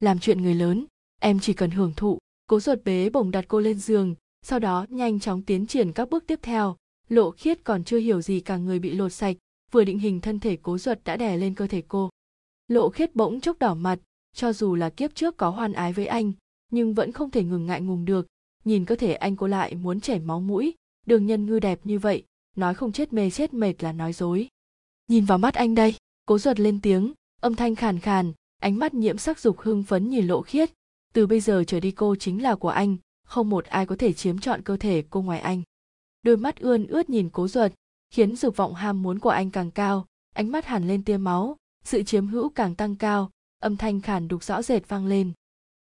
làm 0.00 0.18
chuyện 0.18 0.42
người 0.42 0.54
lớn, 0.54 0.86
em 1.20 1.40
chỉ 1.40 1.52
cần 1.52 1.70
hưởng 1.70 1.92
thụ, 1.96 2.18
cố 2.46 2.60
ruột 2.60 2.78
bế 2.84 3.10
bổng 3.10 3.30
đặt 3.30 3.44
cô 3.48 3.60
lên 3.60 3.78
giường, 3.78 4.14
sau 4.42 4.58
đó 4.58 4.86
nhanh 4.88 5.20
chóng 5.20 5.42
tiến 5.42 5.66
triển 5.66 5.92
các 5.92 6.10
bước 6.10 6.24
tiếp 6.26 6.38
theo. 6.42 6.76
Lộ 7.08 7.30
khiết 7.30 7.64
còn 7.64 7.84
chưa 7.84 7.98
hiểu 7.98 8.22
gì 8.22 8.40
cả 8.40 8.56
người 8.56 8.78
bị 8.78 8.90
lột 8.90 9.12
sạch, 9.12 9.36
vừa 9.70 9.84
định 9.84 9.98
hình 9.98 10.20
thân 10.20 10.40
thể 10.40 10.58
cố 10.62 10.78
ruột 10.78 10.98
đã 11.04 11.16
đè 11.16 11.36
lên 11.36 11.54
cơ 11.54 11.66
thể 11.66 11.82
cô. 11.88 12.10
Lộ 12.68 12.88
khiết 12.88 13.16
bỗng 13.16 13.40
chốc 13.40 13.58
đỏ 13.58 13.74
mặt, 13.74 13.98
cho 14.36 14.52
dù 14.52 14.74
là 14.74 14.90
kiếp 14.90 15.14
trước 15.14 15.36
có 15.36 15.50
hoan 15.50 15.72
ái 15.72 15.92
với 15.92 16.06
anh, 16.06 16.32
nhưng 16.72 16.94
vẫn 16.94 17.12
không 17.12 17.30
thể 17.30 17.44
ngừng 17.44 17.66
ngại 17.66 17.80
ngùng 17.80 18.04
được 18.04 18.26
nhìn 18.64 18.84
cơ 18.84 18.96
thể 18.96 19.14
anh 19.14 19.36
cô 19.36 19.46
lại 19.46 19.74
muốn 19.74 20.00
chảy 20.00 20.18
máu 20.18 20.40
mũi, 20.40 20.74
đường 21.06 21.26
nhân 21.26 21.46
ngư 21.46 21.58
đẹp 21.58 21.80
như 21.84 21.98
vậy, 21.98 22.24
nói 22.56 22.74
không 22.74 22.92
chết 22.92 23.12
mê 23.12 23.30
chết 23.30 23.54
mệt 23.54 23.82
là 23.82 23.92
nói 23.92 24.12
dối. 24.12 24.48
Nhìn 25.08 25.24
vào 25.24 25.38
mắt 25.38 25.54
anh 25.54 25.74
đây, 25.74 25.94
cố 26.26 26.38
ruột 26.38 26.60
lên 26.60 26.80
tiếng, 26.80 27.12
âm 27.40 27.54
thanh 27.54 27.74
khàn 27.74 27.98
khàn, 27.98 28.32
ánh 28.60 28.78
mắt 28.78 28.94
nhiễm 28.94 29.18
sắc 29.18 29.38
dục 29.38 29.60
hưng 29.60 29.82
phấn 29.82 30.10
nhìn 30.10 30.26
lộ 30.26 30.42
khiết. 30.42 30.70
Từ 31.12 31.26
bây 31.26 31.40
giờ 31.40 31.64
trở 31.66 31.80
đi 31.80 31.90
cô 31.90 32.16
chính 32.16 32.42
là 32.42 32.54
của 32.54 32.68
anh, 32.68 32.96
không 33.26 33.50
một 33.50 33.64
ai 33.64 33.86
có 33.86 33.96
thể 33.96 34.12
chiếm 34.12 34.38
trọn 34.38 34.62
cơ 34.62 34.76
thể 34.76 35.04
cô 35.10 35.22
ngoài 35.22 35.40
anh. 35.40 35.62
Đôi 36.22 36.36
mắt 36.36 36.60
ươn 36.60 36.86
ướt 36.86 37.10
nhìn 37.10 37.30
cố 37.30 37.48
ruột 37.48 37.72
khiến 38.10 38.36
dục 38.36 38.56
vọng 38.56 38.74
ham 38.74 39.02
muốn 39.02 39.18
của 39.18 39.30
anh 39.30 39.50
càng 39.50 39.70
cao, 39.70 40.06
ánh 40.34 40.52
mắt 40.52 40.66
hẳn 40.66 40.88
lên 40.88 41.04
tia 41.04 41.16
máu, 41.16 41.56
sự 41.84 42.02
chiếm 42.02 42.26
hữu 42.26 42.48
càng 42.48 42.74
tăng 42.74 42.96
cao, 42.96 43.30
âm 43.58 43.76
thanh 43.76 44.00
khàn 44.00 44.28
đục 44.28 44.44
rõ 44.44 44.62
rệt 44.62 44.88
vang 44.88 45.06
lên. 45.06 45.32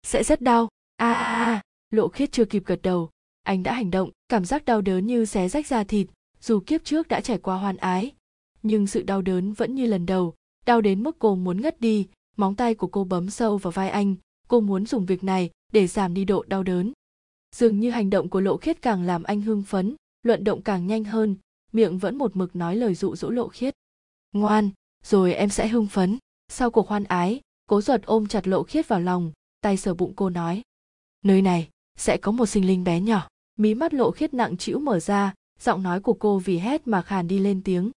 Sẽ 0.04 0.24
rất 0.24 0.42
đau. 0.42 0.68
A 0.98 1.14
a 1.14 1.46
a 1.46 1.62
lộ 1.92 2.08
khiết 2.08 2.32
chưa 2.32 2.46
kịp 2.46 2.64
gật 2.66 2.82
đầu, 2.82 3.10
anh 3.44 3.64
đã 3.64 3.74
hành 3.74 3.92
động, 3.92 4.10
cảm 4.30 4.46
giác 4.46 4.66
đau 4.66 4.82
đớn 4.82 5.06
như 5.06 5.26
xé 5.26 5.50
rách 5.50 5.68
da 5.68 5.84
thịt, 5.84 6.08
dù 6.42 6.60
kiếp 6.60 6.84
trước 6.84 7.08
đã 7.08 7.22
trải 7.22 7.38
qua 7.38 7.56
hoan 7.56 7.78
ái, 7.78 8.12
nhưng 8.64 8.88
sự 8.88 9.04
đau 9.04 9.22
đớn 9.22 9.54
vẫn 9.54 9.76
như 9.76 9.86
lần 9.86 10.06
đầu, 10.06 10.34
đau 10.66 10.82
đến 10.82 11.04
mức 11.04 11.16
cô 11.20 11.36
muốn 11.36 11.62
ngất 11.62 11.82
đi, 11.82 12.08
móng 12.38 12.56
tay 12.56 12.76
của 12.76 12.88
cô 12.88 13.04
bấm 13.04 13.30
sâu 13.30 13.58
vào 13.58 13.72
vai 13.72 13.90
anh, 13.90 14.16
cô 14.48 14.60
muốn 14.60 14.86
dùng 14.86 15.06
việc 15.06 15.24
này 15.24 15.50
để 15.74 15.88
giảm 15.88 16.14
đi 16.14 16.26
độ 16.26 16.44
đau 16.48 16.64
đớn. 16.64 16.94
Dường 17.56 17.80
như 17.80 17.92
hành 17.92 18.10
động 18.10 18.30
của 18.30 18.42
lộ 18.42 18.58
khiết 18.58 18.82
càng 18.82 19.04
làm 19.04 19.24
anh 19.24 19.42
hưng 19.42 19.64
phấn, 19.64 19.96
luận 20.24 20.44
động 20.44 20.62
càng 20.62 20.88
nhanh 20.88 21.04
hơn, 21.04 21.36
miệng 21.72 21.98
vẫn 21.98 22.18
một 22.18 22.36
mực 22.36 22.56
nói 22.56 22.76
lời 22.76 22.96
dụ 22.96 23.16
dỗ 23.16 23.30
lộ 23.30 23.48
khiết. 23.48 23.74
Ngoan, 24.32 24.70
rồi 25.04 25.34
em 25.34 25.50
sẽ 25.50 25.68
hưng 25.68 25.88
phấn. 25.88 26.18
Sau 26.48 26.72
cuộc 26.72 26.88
hoan 26.88 27.04
ái, 27.04 27.42
cố 27.68 27.82
ruột 27.82 28.04
ôm 28.04 28.28
chặt 28.28 28.48
lộ 28.48 28.64
khiết 28.64 28.88
vào 28.88 29.00
lòng, 29.00 29.32
tay 29.62 29.78
sờ 29.78 29.94
bụng 29.94 30.14
cô 30.16 30.30
nói, 30.30 30.62
nơi 31.24 31.42
này 31.42 31.70
sẽ 32.00 32.18
có 32.18 32.32
một 32.32 32.46
sinh 32.46 32.68
linh 32.68 32.84
bé 32.84 33.00
nhỏ. 33.00 33.28
Mí 33.58 33.74
mắt 33.74 33.94
lộ 33.94 34.12
khiết 34.12 34.34
nặng 34.34 34.58
trĩu 34.58 34.80
mở 34.80 35.00
ra, 35.00 35.34
giọng 35.60 35.84
nói 35.84 36.00
của 36.00 36.14
cô 36.14 36.40
vì 36.40 36.58
hét 36.58 36.88
mà 36.88 37.02
khàn 37.02 37.28
đi 37.28 37.40
lên 37.40 37.62
tiếng. 37.64 37.92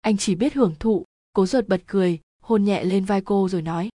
Anh 0.00 0.16
chỉ 0.16 0.34
biết 0.34 0.54
hưởng 0.54 0.74
thụ, 0.80 1.04
cố 1.32 1.46
ruột 1.46 1.68
bật 1.68 1.82
cười, 1.86 2.18
hôn 2.42 2.64
nhẹ 2.64 2.84
lên 2.84 3.04
vai 3.04 3.20
cô 3.20 3.48
rồi 3.48 3.62
nói. 3.62 3.88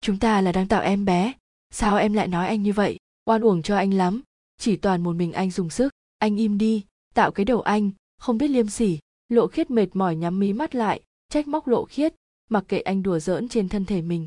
Chúng 0.00 0.18
ta 0.18 0.40
là 0.40 0.52
đang 0.52 0.68
tạo 0.68 0.82
em 0.82 1.04
bé, 1.04 1.32
sao 1.70 1.96
em 1.96 2.12
lại 2.12 2.28
nói 2.28 2.46
anh 2.46 2.62
như 2.62 2.72
vậy? 2.72 2.98
Oan 3.24 3.42
uổng 3.42 3.62
cho 3.62 3.76
anh 3.76 3.94
lắm, 3.94 4.22
chỉ 4.58 4.76
toàn 4.76 5.02
một 5.02 5.12
mình 5.12 5.32
anh 5.32 5.50
dùng 5.50 5.70
sức. 5.70 5.92
Anh 6.18 6.36
im 6.36 6.58
đi, 6.58 6.84
tạo 7.14 7.30
cái 7.30 7.44
đầu 7.44 7.60
anh, 7.60 7.90
không 8.18 8.38
biết 8.38 8.48
liêm 8.48 8.68
sỉ. 8.68 8.98
Lộ 9.28 9.46
khiết 9.46 9.70
mệt 9.70 9.86
mỏi 9.92 10.16
nhắm 10.16 10.38
mí 10.38 10.52
mắt 10.52 10.74
lại, 10.74 11.02
trách 11.28 11.48
móc 11.48 11.66
lộ 11.66 11.84
khiết, 11.84 12.14
mặc 12.50 12.64
kệ 12.68 12.80
anh 12.80 13.02
đùa 13.02 13.18
giỡn 13.18 13.48
trên 13.48 13.68
thân 13.68 13.84
thể 13.84 14.02
mình. 14.02 14.26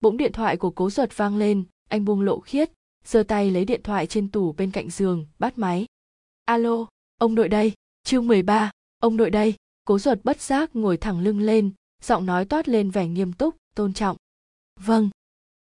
Bỗng 0.00 0.16
điện 0.16 0.32
thoại 0.32 0.56
của 0.56 0.70
cố 0.70 0.90
ruột 0.90 1.16
vang 1.16 1.36
lên, 1.36 1.64
anh 1.88 2.04
buông 2.04 2.20
lộ 2.20 2.40
khiết 2.40 2.72
giơ 3.06 3.22
tay 3.22 3.50
lấy 3.50 3.64
điện 3.64 3.80
thoại 3.84 4.06
trên 4.06 4.30
tủ 4.30 4.52
bên 4.52 4.70
cạnh 4.70 4.90
giường 4.90 5.26
bắt 5.38 5.58
máy. 5.58 5.86
Alo 6.44 6.86
ông 7.18 7.34
nội 7.34 7.48
đây 7.48 7.72
chương 8.04 8.26
13, 8.26 8.70
ông 8.98 9.16
nội 9.16 9.30
đây. 9.30 9.54
Cố 9.84 9.98
ruột 9.98 10.18
bất 10.24 10.40
giác 10.40 10.76
ngồi 10.76 10.96
thẳng 10.96 11.20
lưng 11.20 11.40
lên 11.40 11.70
giọng 12.02 12.26
nói 12.26 12.44
toát 12.44 12.68
lên 12.68 12.90
vẻ 12.90 13.08
nghiêm 13.08 13.32
túc 13.32 13.56
tôn 13.74 13.92
trọng. 13.92 14.16
Vâng 14.80 15.10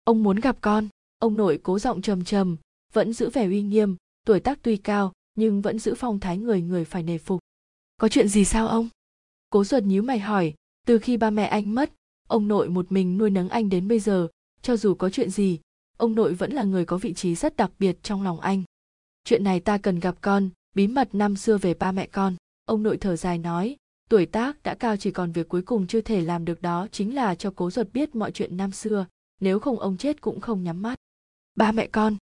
ông 0.05 0.23
muốn 0.23 0.37
gặp 0.37 0.57
con. 0.61 0.89
Ông 1.19 1.35
nội 1.35 1.61
cố 1.63 1.79
giọng 1.79 2.03
trầm 2.03 2.25
trầm 2.25 2.57
vẫn 2.93 3.13
giữ 3.13 3.31
vẻ 3.31 3.47
uy 3.47 3.63
nghiêm 3.63 3.97
tuổi 4.27 4.41
tác 4.41 4.59
tuy 4.63 4.77
cao 4.77 5.13
nhưng 5.35 5.61
vẫn 5.61 5.79
giữ 5.79 5.95
phong 5.95 6.21
thái 6.21 6.39
người 6.39 6.63
người 6.63 6.85
phải 6.85 7.03
nề 7.03 7.19
phục. 7.19 7.41
Có 7.97 8.09
chuyện 8.09 8.29
gì 8.29 8.45
sao 8.45 8.69
ông? 8.69 8.89
Cố 9.51 9.65
ruột 9.65 9.83
nhíu 9.83 10.03
mày 10.03 10.19
hỏi 10.19 10.55
từ 10.87 10.99
khi 10.99 11.17
ba 11.17 11.31
mẹ 11.31 11.47
anh 11.47 11.75
mất 11.75 11.93
ông 12.29 12.49
nội 12.49 12.69
một 12.69 12.93
mình 12.93 13.19
nuôi 13.19 13.31
nấng 13.31 13.49
anh 13.49 13.69
đến 13.69 13.89
bây 13.89 14.01
giờ 14.01 14.29
cho 14.63 14.77
dù 14.77 14.95
có 14.95 15.11
chuyện 15.11 15.31
gì 15.31 15.61
ông 16.01 16.15
nội 16.15 16.35
vẫn 16.35 16.53
là 16.53 16.63
người 16.63 16.85
có 16.85 16.97
vị 16.97 17.13
trí 17.15 17.35
rất 17.35 17.57
đặc 17.57 17.71
biệt 17.79 18.03
trong 18.03 18.23
lòng 18.23 18.41
anh. 18.41 18.63
Chuyện 19.25 19.45
này 19.45 19.61
ta 19.61 19.79
cần 19.79 20.01
gặp 20.01 20.15
con, 20.21 20.49
bí 20.75 20.87
mật 20.87 21.15
năm 21.15 21.37
xưa 21.37 21.59
về 21.59 21.75
ba 21.75 21.93
mẹ 21.93 22.07
con. 22.07 22.37
Ông 22.65 22.83
nội 22.83 22.97
thở 22.97 23.17
dài 23.17 23.39
nói, 23.39 23.77
tuổi 24.09 24.27
tác 24.27 24.63
đã 24.63 24.75
cao 24.75 24.97
chỉ 24.97 25.11
còn 25.11 25.33
việc 25.33 25.49
cuối 25.49 25.63
cùng 25.63 25.87
chưa 25.87 26.01
thể 26.01 26.21
làm 26.21 26.45
được 26.45 26.63
đó 26.63 26.87
chính 26.93 27.15
là 27.15 27.35
cho 27.35 27.53
cố 27.57 27.71
ruột 27.71 27.87
biết 27.93 28.15
mọi 28.15 28.33
chuyện 28.33 28.57
năm 28.57 28.73
xưa, 28.73 29.07
nếu 29.41 29.59
không 29.59 29.79
ông 29.79 29.97
chết 29.97 30.21
cũng 30.21 30.41
không 30.41 30.65
nhắm 30.65 30.83
mắt. 30.83 30.99
Ba 31.55 31.73
mẹ 31.73 31.87
con. 31.87 32.17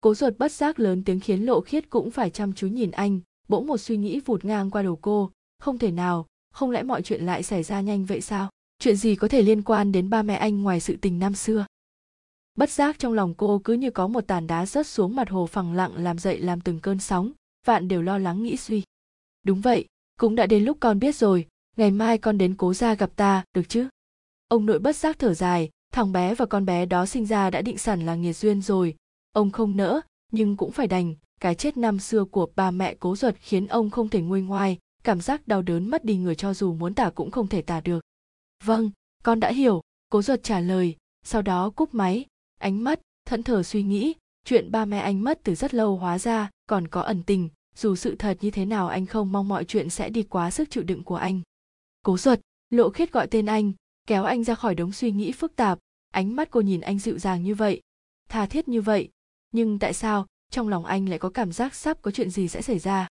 Cố 0.00 0.14
ruột 0.14 0.34
bất 0.38 0.52
giác 0.52 0.80
lớn 0.80 1.04
tiếng 1.04 1.20
khiến 1.20 1.42
lộ 1.42 1.60
khiết 1.60 1.90
cũng 1.90 2.10
phải 2.10 2.30
chăm 2.30 2.52
chú 2.52 2.66
nhìn 2.66 2.90
anh, 2.90 3.20
bỗng 3.48 3.66
một 3.66 3.78
suy 3.78 3.96
nghĩ 3.96 4.20
vụt 4.20 4.44
ngang 4.44 4.70
qua 4.70 4.82
đầu 4.82 4.96
cô, 4.96 5.30
không 5.58 5.78
thể 5.78 5.90
nào, 5.90 6.26
không 6.52 6.70
lẽ 6.70 6.82
mọi 6.82 7.02
chuyện 7.02 7.26
lại 7.26 7.42
xảy 7.42 7.62
ra 7.62 7.80
nhanh 7.80 8.04
vậy 8.04 8.20
sao? 8.20 8.48
Chuyện 8.78 8.96
gì 8.96 9.16
có 9.16 9.28
thể 9.28 9.42
liên 9.42 9.62
quan 9.62 9.92
đến 9.92 10.10
ba 10.10 10.22
mẹ 10.22 10.34
anh 10.34 10.62
ngoài 10.62 10.80
sự 10.80 10.96
tình 11.00 11.18
năm 11.18 11.34
xưa? 11.34 11.66
Bất 12.54 12.70
giác 12.70 12.98
trong 12.98 13.12
lòng 13.12 13.34
cô 13.34 13.60
cứ 13.64 13.72
như 13.72 13.90
có 13.90 14.06
một 14.06 14.20
tàn 14.26 14.46
đá 14.46 14.66
rớt 14.66 14.86
xuống 14.86 15.16
mặt 15.16 15.30
hồ 15.30 15.46
phẳng 15.46 15.72
lặng 15.72 15.92
làm 15.96 16.18
dậy 16.18 16.38
làm 16.38 16.60
từng 16.60 16.80
cơn 16.80 16.98
sóng, 16.98 17.32
vạn 17.66 17.88
đều 17.88 18.02
lo 18.02 18.18
lắng 18.18 18.42
nghĩ 18.42 18.56
suy. 18.56 18.82
Đúng 19.42 19.60
vậy, 19.60 19.86
cũng 20.20 20.34
đã 20.34 20.46
đến 20.46 20.64
lúc 20.64 20.76
con 20.80 20.98
biết 20.98 21.16
rồi, 21.16 21.46
ngày 21.76 21.90
mai 21.90 22.18
con 22.18 22.38
đến 22.38 22.54
cố 22.54 22.74
gia 22.74 22.94
gặp 22.94 23.10
ta, 23.16 23.44
được 23.54 23.68
chứ? 23.68 23.88
Ông 24.48 24.66
nội 24.66 24.78
bất 24.78 24.96
giác 24.96 25.18
thở 25.18 25.34
dài, 25.34 25.70
thằng 25.92 26.12
bé 26.12 26.34
và 26.34 26.46
con 26.46 26.64
bé 26.64 26.86
đó 26.86 27.06
sinh 27.06 27.26
ra 27.26 27.50
đã 27.50 27.62
định 27.62 27.78
sẵn 27.78 28.06
là 28.06 28.14
nghiệt 28.14 28.36
duyên 28.36 28.62
rồi. 28.62 28.94
Ông 29.32 29.50
không 29.50 29.76
nỡ, 29.76 30.00
nhưng 30.32 30.56
cũng 30.56 30.72
phải 30.72 30.86
đành, 30.86 31.14
cái 31.40 31.54
chết 31.54 31.76
năm 31.76 31.98
xưa 31.98 32.24
của 32.24 32.48
bà 32.56 32.70
mẹ 32.70 32.94
cố 32.94 33.16
ruột 33.16 33.34
khiến 33.40 33.66
ông 33.66 33.90
không 33.90 34.08
thể 34.08 34.20
nguôi 34.20 34.42
ngoai, 34.42 34.78
cảm 35.04 35.20
giác 35.20 35.48
đau 35.48 35.62
đớn 35.62 35.90
mất 35.90 36.04
đi 36.04 36.16
người 36.16 36.34
cho 36.34 36.54
dù 36.54 36.74
muốn 36.74 36.94
tả 36.94 37.10
cũng 37.10 37.30
không 37.30 37.46
thể 37.46 37.62
tả 37.62 37.80
được. 37.80 38.00
Vâng 38.64 38.90
con 39.22 39.40
đã 39.40 39.52
hiểu, 39.52 39.80
cố 40.08 40.22
ruột 40.22 40.42
trả 40.42 40.60
lời, 40.60 40.96
sau 41.24 41.42
đó 41.42 41.70
cúp 41.70 41.94
máy 41.94 42.26
ánh 42.64 42.84
mắt, 42.84 43.00
thẫn 43.26 43.42
thờ 43.42 43.62
suy 43.62 43.82
nghĩ, 43.82 44.14
chuyện 44.44 44.70
ba 44.70 44.84
mẹ 44.84 44.98
anh 44.98 45.24
mất 45.24 45.40
từ 45.44 45.54
rất 45.54 45.74
lâu 45.74 45.96
hóa 45.96 46.18
ra, 46.18 46.50
còn 46.66 46.88
có 46.88 47.00
ẩn 47.00 47.22
tình. 47.22 47.48
Dù 47.76 47.96
sự 47.96 48.16
thật 48.16 48.38
như 48.40 48.50
thế 48.50 48.64
nào 48.64 48.88
anh 48.88 49.06
không 49.06 49.32
mong 49.32 49.48
mọi 49.48 49.64
chuyện 49.64 49.90
sẽ 49.90 50.08
đi 50.10 50.22
quá 50.22 50.50
sức 50.50 50.70
chịu 50.70 50.82
đựng 50.82 51.04
của 51.04 51.16
anh. 51.16 51.40
Cố 52.02 52.18
ruột, 52.18 52.40
lộ 52.70 52.90
khiết 52.90 53.12
gọi 53.12 53.26
tên 53.26 53.46
anh, 53.46 53.72
kéo 54.06 54.24
anh 54.24 54.44
ra 54.44 54.54
khỏi 54.54 54.74
đống 54.74 54.92
suy 54.92 55.10
nghĩ 55.10 55.32
phức 55.32 55.56
tạp. 55.56 55.78
Ánh 56.10 56.36
mắt 56.36 56.48
cô 56.50 56.60
nhìn 56.60 56.80
anh 56.80 56.98
dịu 56.98 57.18
dàng 57.18 57.42
như 57.42 57.54
vậy, 57.54 57.80
tha 58.28 58.46
thiết 58.46 58.68
như 58.68 58.80
vậy. 58.80 59.08
Nhưng 59.52 59.78
tại 59.78 59.92
sao 59.92 60.26
trong 60.50 60.68
lòng 60.68 60.84
anh 60.84 61.08
lại 61.08 61.18
có 61.18 61.30
cảm 61.30 61.52
giác 61.52 61.74
sắp 61.74 62.02
có 62.02 62.10
chuyện 62.10 62.30
gì 62.30 62.48
sẽ 62.48 62.62
xảy 62.62 62.78
ra? 62.78 63.08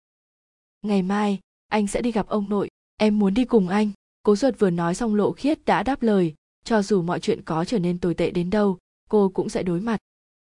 Ngày 0.82 1.02
mai, 1.02 1.40
anh 1.68 1.88
sẽ 1.88 2.02
đi 2.02 2.12
gặp 2.12 2.28
ông 2.28 2.50
nội, 2.50 2.70
em 2.98 3.20
muốn 3.20 3.34
đi 3.34 3.46
cùng 3.46 3.70
anh. 3.70 3.92
Cố 4.24 4.36
ruột 4.36 4.60
vừa 4.60 4.70
nói 4.70 4.96
xong 4.96 5.16
lộ 5.16 5.32
khiết 5.32 5.66
đã 5.66 5.84
đáp 5.84 6.04
lời. 6.04 6.34
Cho 6.64 6.82
dù 6.82 7.02
mọi 7.02 7.20
chuyện 7.20 7.42
có 7.42 7.66
trở 7.66 7.80
nên 7.80 8.00
tồi 8.00 8.14
tệ 8.14 8.32
đến 8.32 8.50
đâu 8.50 8.78
cô 9.10 9.30
cũng 9.30 9.50
sẽ 9.50 9.64
đối 9.64 9.82
mặt. 9.82 9.98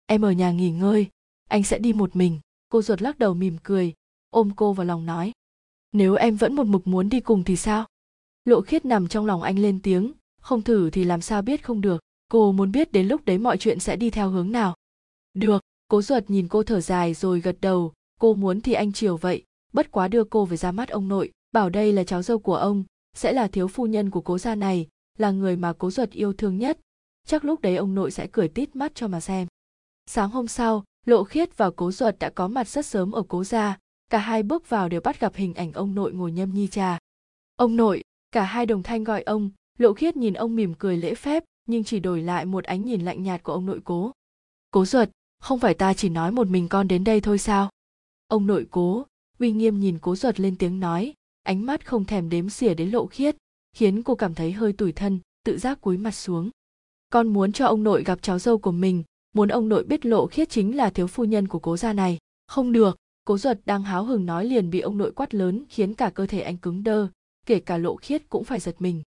Em 0.06 0.22
ở 0.22 0.32
nhà 0.32 0.52
nghỉ 0.52 0.72
ngơi, 0.72 1.08
anh 1.50 1.64
sẽ 1.64 1.80
đi 1.80 1.94
một 1.94 2.16
mình. 2.16 2.40
Cô 2.70 2.82
ruột 2.82 3.02
lắc 3.02 3.20
đầu 3.20 3.34
mỉm 3.34 3.58
cười, 3.64 3.94
ôm 4.30 4.52
cô 4.56 4.74
vào 4.74 4.86
lòng 4.86 5.06
nói. 5.06 5.32
Nếu 5.92 6.16
em 6.16 6.36
vẫn 6.36 6.56
một 6.56 6.68
mực 6.68 6.88
muốn 6.88 7.10
đi 7.10 7.20
cùng 7.20 7.44
thì 7.44 7.56
sao? 7.56 7.86
Lộ 8.46 8.62
khiết 8.62 8.86
nằm 8.86 9.08
trong 9.08 9.26
lòng 9.26 9.42
anh 9.42 9.60
lên 9.60 9.80
tiếng. 9.82 10.14
Không 10.42 10.62
thử 10.62 10.90
thì 10.90 11.04
làm 11.04 11.22
sao 11.22 11.42
biết 11.42 11.64
không 11.64 11.82
được. 11.82 12.02
Cô 12.32 12.52
muốn 12.52 12.72
biết 12.72 12.92
đến 12.92 13.08
lúc 13.08 13.26
đấy 13.26 13.38
mọi 13.38 13.58
chuyện 13.58 13.80
sẽ 13.80 13.96
đi 13.96 14.10
theo 14.10 14.30
hướng 14.30 14.52
nào. 14.52 14.76
Được, 15.34 15.64
cố 15.88 16.02
ruột 16.02 16.24
nhìn 16.28 16.48
cô 16.48 16.64
thở 16.64 16.82
dài 16.82 17.14
rồi 17.14 17.42
gật 17.42 17.58
đầu. 17.62 17.94
Cô 18.20 18.34
muốn 18.34 18.62
thì 18.62 18.74
anh 18.74 18.92
chiều 18.92 19.18
vậy. 19.18 19.44
Bất 19.74 19.92
quá 19.92 20.08
đưa 20.08 20.24
cô 20.24 20.46
về 20.46 20.58
ra 20.58 20.72
mắt 20.72 20.90
ông 20.90 21.08
nội. 21.08 21.32
Bảo 21.52 21.70
đây 21.70 21.94
là 21.94 22.04
cháu 22.04 22.22
dâu 22.22 22.40
của 22.40 22.56
ông. 22.56 22.84
Sẽ 23.16 23.34
là 23.34 23.48
thiếu 23.48 23.68
phu 23.68 23.86
nhân 23.86 24.10
của 24.10 24.22
cố 24.22 24.38
gia 24.38 24.56
này. 24.56 24.88
Là 25.18 25.32
người 25.32 25.56
mà 25.56 25.74
cố 25.74 25.92
ruột 25.92 26.12
yêu 26.12 26.34
thương 26.34 26.58
nhất 26.58 26.80
chắc 27.28 27.46
lúc 27.46 27.62
đấy 27.62 27.76
ông 27.76 27.96
nội 27.96 28.12
sẽ 28.12 28.28
cười 28.32 28.48
tít 28.48 28.76
mắt 28.76 28.92
cho 28.96 29.08
mà 29.08 29.20
xem. 29.20 29.48
Sáng 30.06 30.30
hôm 30.30 30.48
sau, 30.48 30.84
lộ 31.06 31.24
khiết 31.24 31.58
và 31.58 31.72
cố 31.76 31.92
ruột 31.92 32.16
đã 32.20 32.30
có 32.30 32.48
mặt 32.48 32.68
rất 32.68 32.86
sớm 32.86 33.12
ở 33.12 33.24
cố 33.28 33.44
gia. 33.44 33.78
Cả 34.10 34.18
hai 34.18 34.44
bước 34.44 34.70
vào 34.70 34.90
đều 34.90 35.02
bắt 35.02 35.20
gặp 35.20 35.36
hình 35.36 35.54
ảnh 35.54 35.74
ông 35.74 35.96
nội 35.96 36.14
ngồi 36.14 36.32
nhâm 36.32 36.54
nhi 36.54 36.68
trà 36.68 37.00
ông 37.60 37.76
nội, 37.76 38.02
cả 38.32 38.44
hai 38.44 38.66
đồng 38.66 38.84
thanh 38.84 39.04
gọi 39.04 39.22
ông. 39.22 39.50
Lộ 39.78 39.94
khiết 39.94 40.18
nhìn 40.18 40.34
ông 40.34 40.56
mỉm 40.56 40.74
cười 40.80 40.98
lễ 40.98 41.16
phép, 41.16 41.44
nhưng 41.66 41.84
chỉ 41.84 42.00
đổi 42.00 42.22
lại 42.22 42.46
một 42.46 42.64
ánh 42.64 42.86
nhìn 42.86 43.02
lạnh 43.02 43.24
nhạt 43.24 43.44
của 43.44 43.54
ông 43.54 43.66
nội 43.66 43.80
cố. 43.84 44.12
Cố 44.72 44.86
ruột 44.86 45.10
không 45.40 45.60
phải 45.60 45.74
ta 45.74 45.94
chỉ 45.94 46.10
nói 46.10 46.32
một 46.32 46.48
mình 46.48 46.68
con 46.70 46.88
đến 46.88 47.04
đây 47.04 47.22
thôi 47.22 47.38
sao? 47.38 47.70
Ông 48.28 48.48
nội 48.48 48.68
cố, 48.72 49.06
uy 49.40 49.52
nghiêm 49.52 49.80
nhìn 49.80 50.00
cố 50.02 50.16
ruột 50.16 50.40
lên 50.40 50.56
tiếng 50.56 50.80
nói. 50.80 51.14
Ánh 51.44 51.66
mắt 51.66 51.86
không 51.86 52.06
thèm 52.06 52.30
đếm 52.30 52.50
xỉa 52.50 52.74
đến 52.74 52.90
lộ 52.90 53.06
khiết, 53.06 53.36
khiến 53.74 54.04
cô 54.04 54.16
cảm 54.16 54.36
thấy 54.36 54.52
hơi 54.52 54.74
tủi 54.74 54.92
thân, 54.92 55.20
tự 55.44 55.58
giác 55.58 55.82
cúi 55.82 55.98
mặt 55.98 56.12
xuống 56.12 56.50
con 57.10 57.28
muốn 57.28 57.52
cho 57.52 57.66
ông 57.66 57.84
nội 57.84 58.04
gặp 58.04 58.20
cháu 58.22 58.40
dâu 58.40 58.58
của 58.58 58.72
mình, 58.72 59.04
muốn 59.34 59.50
ông 59.50 59.70
nội 59.70 59.84
biết 59.84 60.06
lộ 60.06 60.28
khiết 60.28 60.50
chính 60.50 60.78
là 60.78 60.90
thiếu 60.90 61.08
phu 61.08 61.24
nhân 61.24 61.48
của 61.48 61.60
cố 61.60 61.78
gia 61.78 61.94
này. 61.94 62.18
Không 62.48 62.72
được, 62.72 62.98
cố 63.26 63.38
duật 63.38 63.60
đang 63.66 63.84
háo 63.84 64.04
hừng 64.04 64.26
nói 64.26 64.46
liền 64.46 64.70
bị 64.70 64.80
ông 64.80 64.98
nội 64.98 65.12
quát 65.12 65.34
lớn, 65.34 65.64
khiến 65.70 65.94
cả 65.94 66.10
cơ 66.10 66.26
thể 66.26 66.42
anh 66.42 66.58
cứng 66.58 66.84
đơ, 66.84 67.08
kể 67.46 67.60
cả 67.60 67.78
lộ 67.78 67.96
khiết 67.96 68.30
cũng 68.30 68.44
phải 68.44 68.60
giật 68.60 68.76
mình. 68.80 69.04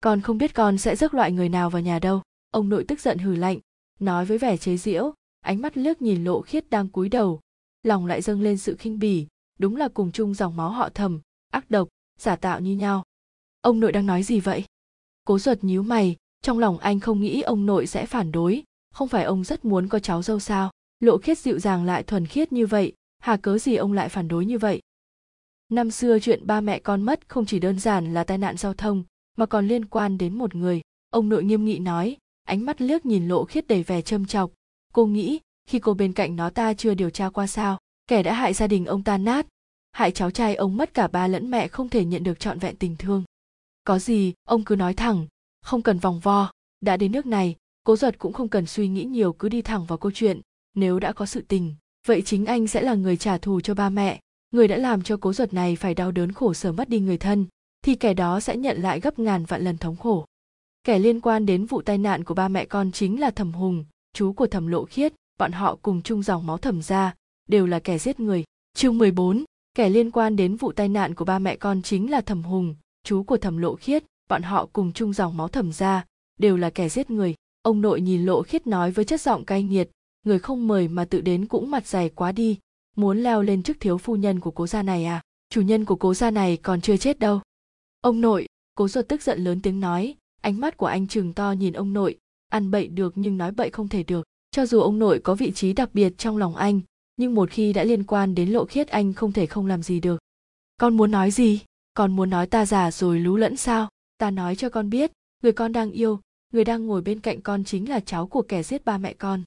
Con 0.00 0.20
không 0.20 0.38
biết 0.38 0.54
con 0.54 0.78
sẽ 0.78 0.96
rước 0.96 1.14
loại 1.14 1.32
người 1.32 1.48
nào 1.48 1.70
vào 1.70 1.82
nhà 1.82 1.98
đâu, 1.98 2.22
ông 2.50 2.68
nội 2.68 2.84
tức 2.88 3.00
giận 3.00 3.18
hừ 3.18 3.34
lạnh, 3.34 3.58
nói 4.00 4.24
với 4.24 4.38
vẻ 4.38 4.56
chế 4.56 4.76
giễu, 4.76 5.14
ánh 5.40 5.62
mắt 5.62 5.76
liếc 5.76 6.02
nhìn 6.02 6.24
lộ 6.24 6.40
khiết 6.40 6.70
đang 6.70 6.88
cúi 6.88 7.08
đầu. 7.08 7.40
Lòng 7.82 8.06
lại 8.06 8.22
dâng 8.22 8.42
lên 8.42 8.58
sự 8.58 8.76
khinh 8.78 8.98
bỉ, 8.98 9.26
đúng 9.58 9.76
là 9.76 9.88
cùng 9.88 10.12
chung 10.12 10.34
dòng 10.34 10.56
máu 10.56 10.70
họ 10.70 10.88
thầm, 10.94 11.20
ác 11.50 11.70
độc, 11.70 11.88
giả 12.18 12.36
tạo 12.36 12.60
như 12.60 12.76
nhau. 12.76 13.02
Ông 13.60 13.80
nội 13.80 13.92
đang 13.92 14.06
nói 14.06 14.22
gì 14.22 14.40
vậy? 14.40 14.64
Cố 15.24 15.38
duật 15.38 15.64
nhíu 15.64 15.82
mày 15.82 16.16
trong 16.42 16.58
lòng 16.58 16.78
anh 16.78 17.00
không 17.00 17.20
nghĩ 17.20 17.40
ông 17.40 17.66
nội 17.66 17.86
sẽ 17.86 18.06
phản 18.06 18.32
đối. 18.32 18.62
Không 18.94 19.08
phải 19.08 19.24
ông 19.24 19.44
rất 19.44 19.64
muốn 19.64 19.88
có 19.88 19.98
cháu 19.98 20.22
dâu 20.22 20.40
sao? 20.40 20.70
Lộ 21.00 21.18
khiết 21.18 21.38
dịu 21.38 21.58
dàng 21.58 21.84
lại 21.84 22.02
thuần 22.02 22.26
khiết 22.26 22.52
như 22.52 22.66
vậy, 22.66 22.92
hà 23.18 23.36
cớ 23.36 23.58
gì 23.58 23.76
ông 23.76 23.92
lại 23.92 24.08
phản 24.08 24.28
đối 24.28 24.46
như 24.46 24.58
vậy? 24.58 24.80
Năm 25.68 25.90
xưa 25.90 26.18
chuyện 26.18 26.46
ba 26.46 26.60
mẹ 26.60 26.78
con 26.78 27.02
mất 27.02 27.28
không 27.28 27.46
chỉ 27.46 27.58
đơn 27.58 27.78
giản 27.78 28.14
là 28.14 28.24
tai 28.24 28.38
nạn 28.38 28.56
giao 28.56 28.74
thông, 28.74 29.04
mà 29.36 29.46
còn 29.46 29.68
liên 29.68 29.84
quan 29.84 30.18
đến 30.18 30.38
một 30.38 30.54
người. 30.54 30.80
Ông 31.10 31.28
nội 31.28 31.44
nghiêm 31.44 31.64
nghị 31.64 31.78
nói, 31.78 32.16
ánh 32.44 32.64
mắt 32.64 32.80
liếc 32.80 33.06
nhìn 33.06 33.28
lộ 33.28 33.44
khiết 33.44 33.66
đầy 33.66 33.82
vẻ 33.82 34.02
châm 34.02 34.26
chọc. 34.26 34.50
Cô 34.92 35.06
nghĩ, 35.06 35.40
khi 35.66 35.78
cô 35.78 35.94
bên 35.94 36.12
cạnh 36.12 36.36
nó 36.36 36.50
ta 36.50 36.74
chưa 36.74 36.94
điều 36.94 37.10
tra 37.10 37.28
qua 37.28 37.46
sao, 37.46 37.78
kẻ 38.06 38.22
đã 38.22 38.34
hại 38.34 38.54
gia 38.54 38.66
đình 38.66 38.86
ông 38.86 39.02
ta 39.02 39.18
nát. 39.18 39.46
Hại 39.92 40.10
cháu 40.10 40.30
trai 40.30 40.54
ông 40.54 40.76
mất 40.76 40.94
cả 40.94 41.08
ba 41.08 41.26
lẫn 41.26 41.50
mẹ 41.50 41.68
không 41.68 41.88
thể 41.88 42.04
nhận 42.04 42.22
được 42.22 42.40
trọn 42.40 42.58
vẹn 42.58 42.76
tình 42.76 42.96
thương. 42.96 43.24
Có 43.84 43.98
gì, 43.98 44.32
ông 44.44 44.64
cứ 44.64 44.76
nói 44.76 44.94
thẳng 44.94 45.26
không 45.62 45.82
cần 45.82 45.98
vòng 45.98 46.20
vo 46.20 46.50
đã 46.80 46.96
đến 46.96 47.12
nước 47.12 47.26
này 47.26 47.56
cố 47.84 47.96
duật 47.96 48.18
cũng 48.18 48.32
không 48.32 48.48
cần 48.48 48.66
suy 48.66 48.88
nghĩ 48.88 49.04
nhiều 49.04 49.32
cứ 49.32 49.48
đi 49.48 49.62
thẳng 49.62 49.84
vào 49.84 49.98
câu 49.98 50.12
chuyện 50.14 50.40
nếu 50.74 50.98
đã 50.98 51.12
có 51.12 51.26
sự 51.26 51.44
tình 51.48 51.74
vậy 52.08 52.22
chính 52.22 52.46
anh 52.46 52.66
sẽ 52.66 52.82
là 52.82 52.94
người 52.94 53.16
trả 53.16 53.38
thù 53.38 53.60
cho 53.60 53.74
ba 53.74 53.90
mẹ. 53.90 54.20
Người 54.50 54.68
đã 54.68 54.76
làm 54.76 55.02
cho 55.02 55.16
cố 55.16 55.32
duật 55.32 55.54
này 55.54 55.76
phải 55.76 55.94
đau 55.94 56.12
đớn 56.12 56.32
khổ 56.32 56.54
sở 56.54 56.72
mất 56.72 56.88
đi 56.88 57.00
người 57.00 57.18
thân 57.18 57.46
thì 57.84 57.94
kẻ 57.94 58.14
đó 58.14 58.40
sẽ 58.40 58.56
nhận 58.56 58.82
lại 58.82 59.00
gấp 59.00 59.18
ngàn 59.18 59.44
vạn 59.44 59.62
lần 59.62 59.78
thống 59.78 59.96
khổ. 59.96 60.26
Kẻ 60.84 60.98
liên 60.98 61.20
quan 61.20 61.46
đến 61.46 61.66
vụ 61.66 61.82
tai 61.82 61.98
nạn 61.98 62.24
của 62.24 62.34
ba 62.34 62.48
mẹ 62.48 62.64
con 62.64 62.92
chính 62.92 63.20
là 63.20 63.30
thẩm 63.30 63.52
hùng 63.52 63.84
chú 64.12 64.32
của 64.32 64.46
thẩm 64.46 64.66
lộ 64.66 64.84
khiết 64.84 65.12
bọn 65.38 65.52
họ 65.52 65.76
cùng 65.82 66.02
chung 66.02 66.22
dòng 66.22 66.46
máu 66.46 66.58
thẩm 66.58 66.82
ra 66.82 67.14
đều 67.48 67.66
là 67.66 67.78
kẻ 67.78 67.98
giết 67.98 68.20
người. 68.20 68.44
Chương 68.74 68.98
14, 68.98 69.44
kẻ 69.74 69.88
liên 69.88 70.10
quan 70.10 70.36
đến 70.36 70.56
vụ 70.56 70.72
tai 70.72 70.88
nạn 70.88 71.14
của 71.14 71.24
ba 71.24 71.38
mẹ 71.38 71.56
con 71.56 71.82
chính 71.82 72.10
là 72.10 72.20
thẩm 72.20 72.42
hùng 72.42 72.74
chú 73.04 73.22
của 73.22 73.36
thẩm 73.36 73.58
lộ 73.58 73.74
khiết 73.74 74.04
bọn 74.28 74.42
họ 74.42 74.68
cùng 74.72 74.92
chung 74.92 75.12
dòng 75.12 75.36
máu 75.36 75.48
thẩm 75.48 75.72
ra 75.72 76.04
đều 76.38 76.56
là 76.56 76.70
kẻ 76.70 76.88
giết 76.88 77.10
người. 77.10 77.34
Ông 77.62 77.80
nội 77.80 78.00
nhìn 78.00 78.26
lộ 78.26 78.42
khiết 78.42 78.66
nói 78.66 78.90
với 78.90 79.04
chất 79.04 79.20
giọng 79.20 79.44
cay 79.44 79.62
nghiệt, 79.62 79.90
người 80.24 80.38
không 80.38 80.68
mời 80.68 80.88
mà 80.88 81.04
tự 81.04 81.20
đến 81.20 81.46
cũng 81.46 81.70
mặt 81.70 81.86
dày 81.86 82.08
quá 82.08 82.32
đi, 82.32 82.58
muốn 82.96 83.18
leo 83.18 83.42
lên 83.42 83.62
chức 83.62 83.80
thiếu 83.80 83.98
phu 83.98 84.16
nhân 84.16 84.40
của 84.40 84.50
cố 84.50 84.66
gia 84.66 84.82
này 84.82 85.04
à? 85.04 85.22
Chủ 85.50 85.60
nhân 85.60 85.84
của 85.84 85.96
cố 85.96 86.14
gia 86.14 86.30
này 86.30 86.56
còn 86.56 86.80
chưa 86.80 86.96
chết 86.96 87.18
đâu. 87.18 87.40
Ông 88.00 88.20
nội, 88.20 88.46
cố 88.74 88.88
ruột 88.88 89.08
tức 89.08 89.22
giận 89.22 89.44
lớn 89.44 89.60
tiếng 89.62 89.80
nói, 89.80 90.14
ánh 90.40 90.60
mắt 90.60 90.76
của 90.76 90.86
anh 90.86 91.06
trừng 91.06 91.32
to 91.32 91.52
nhìn 91.52 91.72
ông 91.72 91.92
nội, 91.92 92.18
ăn 92.48 92.70
bậy 92.70 92.88
được 92.88 93.12
nhưng 93.16 93.38
nói 93.38 93.52
bậy 93.52 93.70
không 93.70 93.88
thể 93.88 94.02
được. 94.02 94.26
Cho 94.50 94.66
dù 94.66 94.80
ông 94.80 94.98
nội 94.98 95.20
có 95.24 95.34
vị 95.34 95.52
trí 95.52 95.72
đặc 95.72 95.90
biệt 95.94 96.12
trong 96.18 96.36
lòng 96.36 96.56
anh, 96.56 96.80
nhưng 97.16 97.34
một 97.34 97.50
khi 97.50 97.72
đã 97.72 97.84
liên 97.84 98.04
quan 98.04 98.34
đến 98.34 98.50
lộ 98.50 98.64
khiết 98.64 98.88
anh 98.88 99.12
không 99.12 99.32
thể 99.32 99.46
không 99.46 99.66
làm 99.66 99.82
gì 99.82 100.00
được. 100.00 100.18
Con 100.80 100.96
muốn 100.96 101.10
nói 101.10 101.30
gì? 101.30 101.60
Con 101.94 102.16
muốn 102.16 102.30
nói 102.30 102.46
ta 102.46 102.66
già 102.66 102.90
rồi 102.90 103.20
lú 103.20 103.36
lẫn 103.36 103.56
sao? 103.56 103.88
Ta 104.18 104.30
nói 104.30 104.56
cho 104.56 104.68
con 104.68 104.90
biết, 104.90 105.12
người 105.42 105.52
con 105.52 105.72
đang 105.72 105.90
yêu, 105.90 106.20
người 106.52 106.64
đang 106.64 106.86
ngồi 106.86 107.02
bên 107.02 107.20
cạnh 107.20 107.40
con 107.40 107.64
chính 107.64 107.88
là 107.88 108.00
cháu 108.00 108.26
của 108.26 108.42
kẻ 108.42 108.62
giết 108.62 108.84
ba 108.84 108.98
mẹ 108.98 109.12
con. 109.12 109.42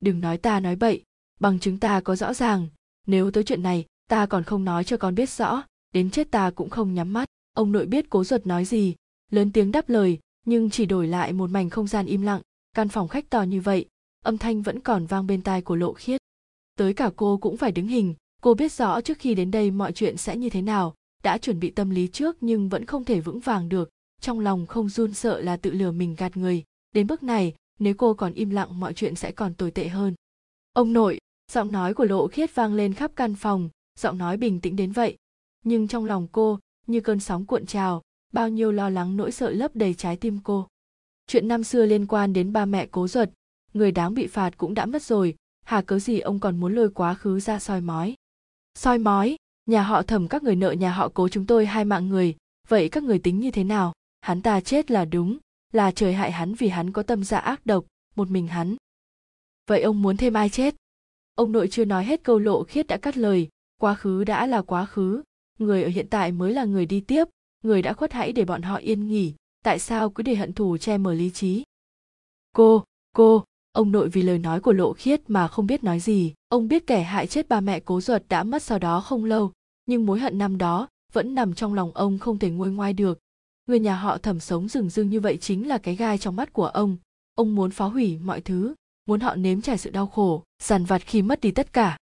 Đừng 0.00 0.20
nói 0.20 0.38
ta 0.38 0.60
nói 0.60 0.76
bậy, 0.76 1.02
bằng 1.40 1.58
chứng 1.58 1.78
ta 1.78 2.00
có 2.00 2.16
rõ 2.16 2.34
ràng, 2.34 2.68
nếu 3.06 3.30
tới 3.30 3.44
chuyện 3.44 3.62
này, 3.62 3.84
ta 4.08 4.26
còn 4.26 4.44
không 4.44 4.64
nói 4.64 4.84
cho 4.84 4.96
con 4.96 5.14
biết 5.14 5.30
rõ, 5.30 5.62
đến 5.92 6.10
chết 6.10 6.30
ta 6.30 6.50
cũng 6.50 6.70
không 6.70 6.94
nhắm 6.94 7.12
mắt. 7.12 7.28
Ông 7.54 7.72
nội 7.72 7.86
biết 7.86 8.10
cố 8.10 8.24
ruột 8.24 8.46
nói 8.46 8.64
gì, 8.64 8.94
lớn 9.30 9.52
tiếng 9.52 9.72
đáp 9.72 9.88
lời, 9.88 10.18
nhưng 10.46 10.70
chỉ 10.70 10.86
đổi 10.86 11.06
lại 11.06 11.32
một 11.32 11.50
mảnh 11.50 11.70
không 11.70 11.86
gian 11.86 12.06
im 12.06 12.22
lặng, 12.22 12.40
căn 12.74 12.88
phòng 12.88 13.08
khách 13.08 13.30
to 13.30 13.42
như 13.42 13.60
vậy, 13.60 13.86
âm 14.24 14.38
thanh 14.38 14.62
vẫn 14.62 14.80
còn 14.80 15.06
vang 15.06 15.26
bên 15.26 15.42
tai 15.42 15.62
của 15.62 15.76
lộ 15.76 15.92
khiết. 15.92 16.20
Tới 16.76 16.94
cả 16.94 17.10
cô 17.16 17.36
cũng 17.36 17.56
phải 17.56 17.72
đứng 17.72 17.86
hình, 17.86 18.14
cô 18.42 18.54
biết 18.54 18.72
rõ 18.72 19.00
trước 19.00 19.18
khi 19.18 19.34
đến 19.34 19.50
đây 19.50 19.70
mọi 19.70 19.92
chuyện 19.92 20.16
sẽ 20.16 20.36
như 20.36 20.50
thế 20.50 20.62
nào, 20.62 20.94
đã 21.22 21.38
chuẩn 21.38 21.60
bị 21.60 21.70
tâm 21.70 21.90
lý 21.90 22.08
trước 22.08 22.36
nhưng 22.40 22.68
vẫn 22.68 22.84
không 22.84 23.04
thể 23.04 23.20
vững 23.20 23.40
vàng 23.40 23.68
được 23.68 23.90
trong 24.20 24.40
lòng 24.40 24.66
không 24.66 24.88
run 24.88 25.14
sợ 25.14 25.40
là 25.40 25.56
tự 25.56 25.70
lừa 25.70 25.90
mình 25.90 26.14
gạt 26.14 26.36
người. 26.36 26.64
Đến 26.92 27.06
bước 27.06 27.22
này, 27.22 27.54
nếu 27.78 27.94
cô 27.94 28.14
còn 28.14 28.32
im 28.32 28.50
lặng, 28.50 28.80
mọi 28.80 28.94
chuyện 28.94 29.14
sẽ 29.14 29.32
còn 29.32 29.54
tồi 29.54 29.70
tệ 29.70 29.88
hơn. 29.88 30.14
Ông 30.72 30.92
nội, 30.92 31.18
giọng 31.52 31.72
nói 31.72 31.94
của 31.94 32.04
lộ 32.04 32.28
khiết 32.28 32.54
vang 32.54 32.74
lên 32.74 32.94
khắp 32.94 33.12
căn 33.16 33.34
phòng, 33.34 33.68
giọng 33.98 34.18
nói 34.18 34.36
bình 34.36 34.60
tĩnh 34.60 34.76
đến 34.76 34.92
vậy. 34.92 35.16
Nhưng 35.64 35.88
trong 35.88 36.04
lòng 36.04 36.28
cô, 36.32 36.58
như 36.86 37.00
cơn 37.00 37.20
sóng 37.20 37.46
cuộn 37.46 37.66
trào, 37.66 38.02
bao 38.32 38.48
nhiêu 38.48 38.72
lo 38.72 38.88
lắng 38.88 39.16
nỗi 39.16 39.32
sợ 39.32 39.50
lấp 39.50 39.76
đầy 39.76 39.94
trái 39.94 40.16
tim 40.16 40.38
cô. 40.44 40.66
Chuyện 41.26 41.48
năm 41.48 41.64
xưa 41.64 41.86
liên 41.86 42.06
quan 42.06 42.32
đến 42.32 42.52
ba 42.52 42.64
mẹ 42.64 42.86
cố 42.86 43.08
ruột, 43.08 43.28
người 43.74 43.92
đáng 43.92 44.14
bị 44.14 44.26
phạt 44.26 44.56
cũng 44.56 44.74
đã 44.74 44.86
mất 44.86 45.02
rồi, 45.02 45.34
hà 45.64 45.82
cớ 45.82 45.98
gì 45.98 46.20
ông 46.20 46.38
còn 46.40 46.60
muốn 46.60 46.74
lôi 46.74 46.90
quá 46.90 47.14
khứ 47.14 47.40
ra 47.40 47.58
soi 47.58 47.80
mói? 47.80 48.14
Soi 48.78 48.98
mói? 48.98 49.36
Nhà 49.66 49.82
họ 49.82 50.02
thẩm, 50.02 50.28
các 50.28 50.42
người 50.42 50.56
nợ 50.56 50.72
nhà 50.72 50.90
họ 50.90 51.10
cố 51.14 51.28
chúng 51.28 51.46
tôi 51.46 51.66
hai 51.66 51.84
mạng 51.84 52.08
người, 52.08 52.36
vậy 52.68 52.88
các 52.88 53.02
người 53.02 53.18
tính 53.18 53.38
như 53.38 53.50
thế 53.50 53.64
nào? 53.64 53.92
Hắn 54.24 54.42
ta 54.42 54.60
chết 54.60 54.90
là 54.90 55.04
đúng, 55.04 55.38
là 55.72 55.90
trời 55.90 56.14
hại 56.14 56.32
hắn 56.32 56.54
vì 56.54 56.68
hắn 56.68 56.92
có 56.92 57.02
tâm 57.02 57.24
dạ 57.24 57.38
ác 57.38 57.66
độc, 57.66 57.84
một 58.16 58.30
mình 58.30 58.46
hắn. 58.46 58.76
Vậy 59.66 59.82
ông 59.82 60.02
muốn 60.02 60.16
thêm 60.16 60.34
ai 60.34 60.48
chết? 60.48 60.74
Ông 61.34 61.52
nội 61.52 61.68
chưa 61.70 61.84
nói 61.84 62.04
hết 62.04 62.22
câu 62.22 62.38
lộ 62.38 62.64
khiết 62.64 62.86
đã 62.86 62.96
cắt 62.96 63.16
lời, 63.16 63.48
quá 63.80 63.94
khứ 63.94 64.24
đã 64.24 64.46
là 64.46 64.62
quá 64.62 64.86
khứ, 64.86 65.22
người 65.58 65.82
ở 65.82 65.88
hiện 65.88 66.06
tại 66.10 66.32
mới 66.32 66.52
là 66.52 66.64
người 66.64 66.86
đi 66.86 67.00
tiếp, 67.00 67.24
người 67.62 67.82
đã 67.82 67.92
khuất 67.92 68.12
hãy 68.12 68.32
để 68.32 68.44
bọn 68.44 68.62
họ 68.62 68.76
yên 68.76 69.08
nghỉ, 69.08 69.34
tại 69.64 69.78
sao 69.78 70.10
cứ 70.10 70.22
để 70.22 70.34
hận 70.34 70.52
thù 70.52 70.76
che 70.76 70.98
mờ 70.98 71.14
lý 71.14 71.30
trí? 71.30 71.64
Cô 72.52 72.84
cô, 73.14 73.44
ông 73.72 73.92
nội 73.92 74.08
vì 74.08 74.22
lời 74.22 74.38
nói 74.38 74.60
của 74.60 74.72
lộ 74.72 74.92
khiết 74.92 75.30
mà 75.30 75.48
không 75.48 75.66
biết 75.66 75.84
nói 75.84 76.00
gì, 76.00 76.34
ông 76.48 76.68
biết 76.68 76.86
kẻ 76.86 77.02
hại 77.02 77.26
chết 77.26 77.48
ba 77.48 77.60
mẹ 77.60 77.80
cố 77.80 78.00
ruột 78.00 78.22
đã 78.28 78.44
mất 78.44 78.62
sau 78.62 78.78
đó 78.78 79.00
không 79.00 79.24
lâu, 79.24 79.52
nhưng 79.86 80.06
mối 80.06 80.20
hận 80.20 80.38
năm 80.38 80.58
đó 80.58 80.88
vẫn 81.12 81.34
nằm 81.34 81.54
trong 81.54 81.74
lòng 81.74 81.92
ông 81.94 82.18
không 82.18 82.38
thể 82.38 82.50
nguôi 82.50 82.70
ngoai 82.70 82.92
được 82.92 83.18
người 83.66 83.80
nhà 83.80 83.96
họ 83.96 84.18
thẩm 84.18 84.40
sống 84.40 84.68
rừng 84.68 84.90
rưng 84.90 85.08
như 85.08 85.20
vậy 85.20 85.36
chính 85.36 85.68
là 85.68 85.78
cái 85.78 85.96
gai 85.96 86.18
trong 86.18 86.36
mắt 86.36 86.52
của 86.52 86.66
ông. 86.66 86.96
Ông 87.34 87.54
muốn 87.54 87.70
phá 87.70 87.84
hủy 87.84 88.18
mọi 88.18 88.40
thứ, 88.40 88.74
muốn 89.06 89.20
họ 89.20 89.34
nếm 89.34 89.60
trải 89.60 89.78
sự 89.78 89.90
đau 89.90 90.06
khổ 90.06 90.42
dằn 90.62 90.84
vặt 90.84 91.02
khi 91.06 91.22
mất 91.22 91.40
đi 91.40 91.50
tất 91.50 91.72
cả. 91.72 91.98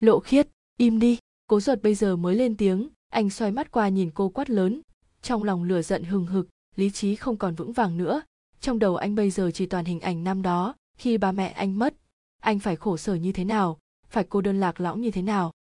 Lộ 0.00 0.20
khiết, 0.20 0.48
im 0.76 0.98
đi. 0.98 1.18
Cố 1.46 1.60
ruột 1.60 1.82
bây 1.82 1.94
giờ 1.94 2.16
mới 2.16 2.34
lên 2.34 2.56
tiếng, 2.56 2.88
anh 3.08 3.30
xoay 3.30 3.50
mắt 3.50 3.70
qua 3.70 3.88
nhìn 3.88 4.10
cô 4.14 4.28
quát 4.28 4.50
lớn. 4.50 4.80
Trong 5.22 5.42
lòng 5.42 5.64
lửa 5.64 5.82
giận 5.82 6.04
hừng 6.04 6.26
hực, 6.26 6.48
lý 6.76 6.90
trí 6.90 7.16
không 7.16 7.36
còn 7.36 7.54
vững 7.54 7.72
vàng 7.72 7.96
nữa. 7.96 8.22
Trong 8.60 8.78
đầu 8.78 8.96
anh 8.96 9.14
bây 9.14 9.30
giờ 9.30 9.50
chỉ 9.54 9.66
toàn 9.66 9.84
hình 9.84 10.00
ảnh 10.00 10.24
năm 10.24 10.42
đó, 10.42 10.74
khi 10.98 11.18
ba 11.18 11.32
mẹ 11.32 11.48
anh 11.48 11.78
mất. 11.78 11.94
Anh 12.40 12.58
phải 12.58 12.76
khổ 12.76 12.96
sở 12.96 13.14
như 13.14 13.32
thế 13.32 13.44
nào? 13.44 13.78
Phải 14.08 14.24
cô 14.28 14.40
đơn 14.40 14.60
lạc 14.60 14.80
lõng 14.80 15.00
như 15.00 15.10
thế 15.10 15.22
nào? 15.22 15.52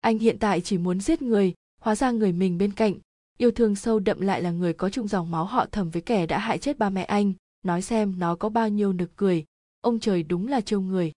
Anh 0.00 0.18
hiện 0.18 0.38
tại 0.38 0.60
chỉ 0.60 0.78
muốn 0.78 1.00
giết 1.00 1.22
người, 1.22 1.54
hóa 1.80 1.94
ra 1.94 2.10
người 2.10 2.32
mình 2.32 2.58
bên 2.58 2.72
cạnh 2.72 2.94
yêu 3.40 3.50
thương 3.50 3.76
sâu 3.76 3.98
đậm 3.98 4.20
lại 4.20 4.42
là 4.42 4.50
người 4.50 4.72
có 4.72 4.90
chung 4.90 5.08
dòng 5.08 5.30
máu 5.30 5.44
họ 5.44 5.66
thầm 5.72 5.90
với 5.90 6.02
kẻ 6.02 6.26
đã 6.26 6.38
hại 6.38 6.58
chết 6.58 6.78
ba 6.78 6.90
mẹ 6.90 7.04
anh, 7.04 7.32
nói 7.62 7.82
xem 7.82 8.18
nó 8.18 8.34
có 8.34 8.48
bao 8.48 8.68
nhiêu 8.68 8.92
nực 8.92 9.16
cười. 9.16 9.44
Ông 9.80 10.00
trời 10.00 10.22
đúng 10.22 10.48
là 10.48 10.60
trêu 10.60 10.80
người. 10.80 11.12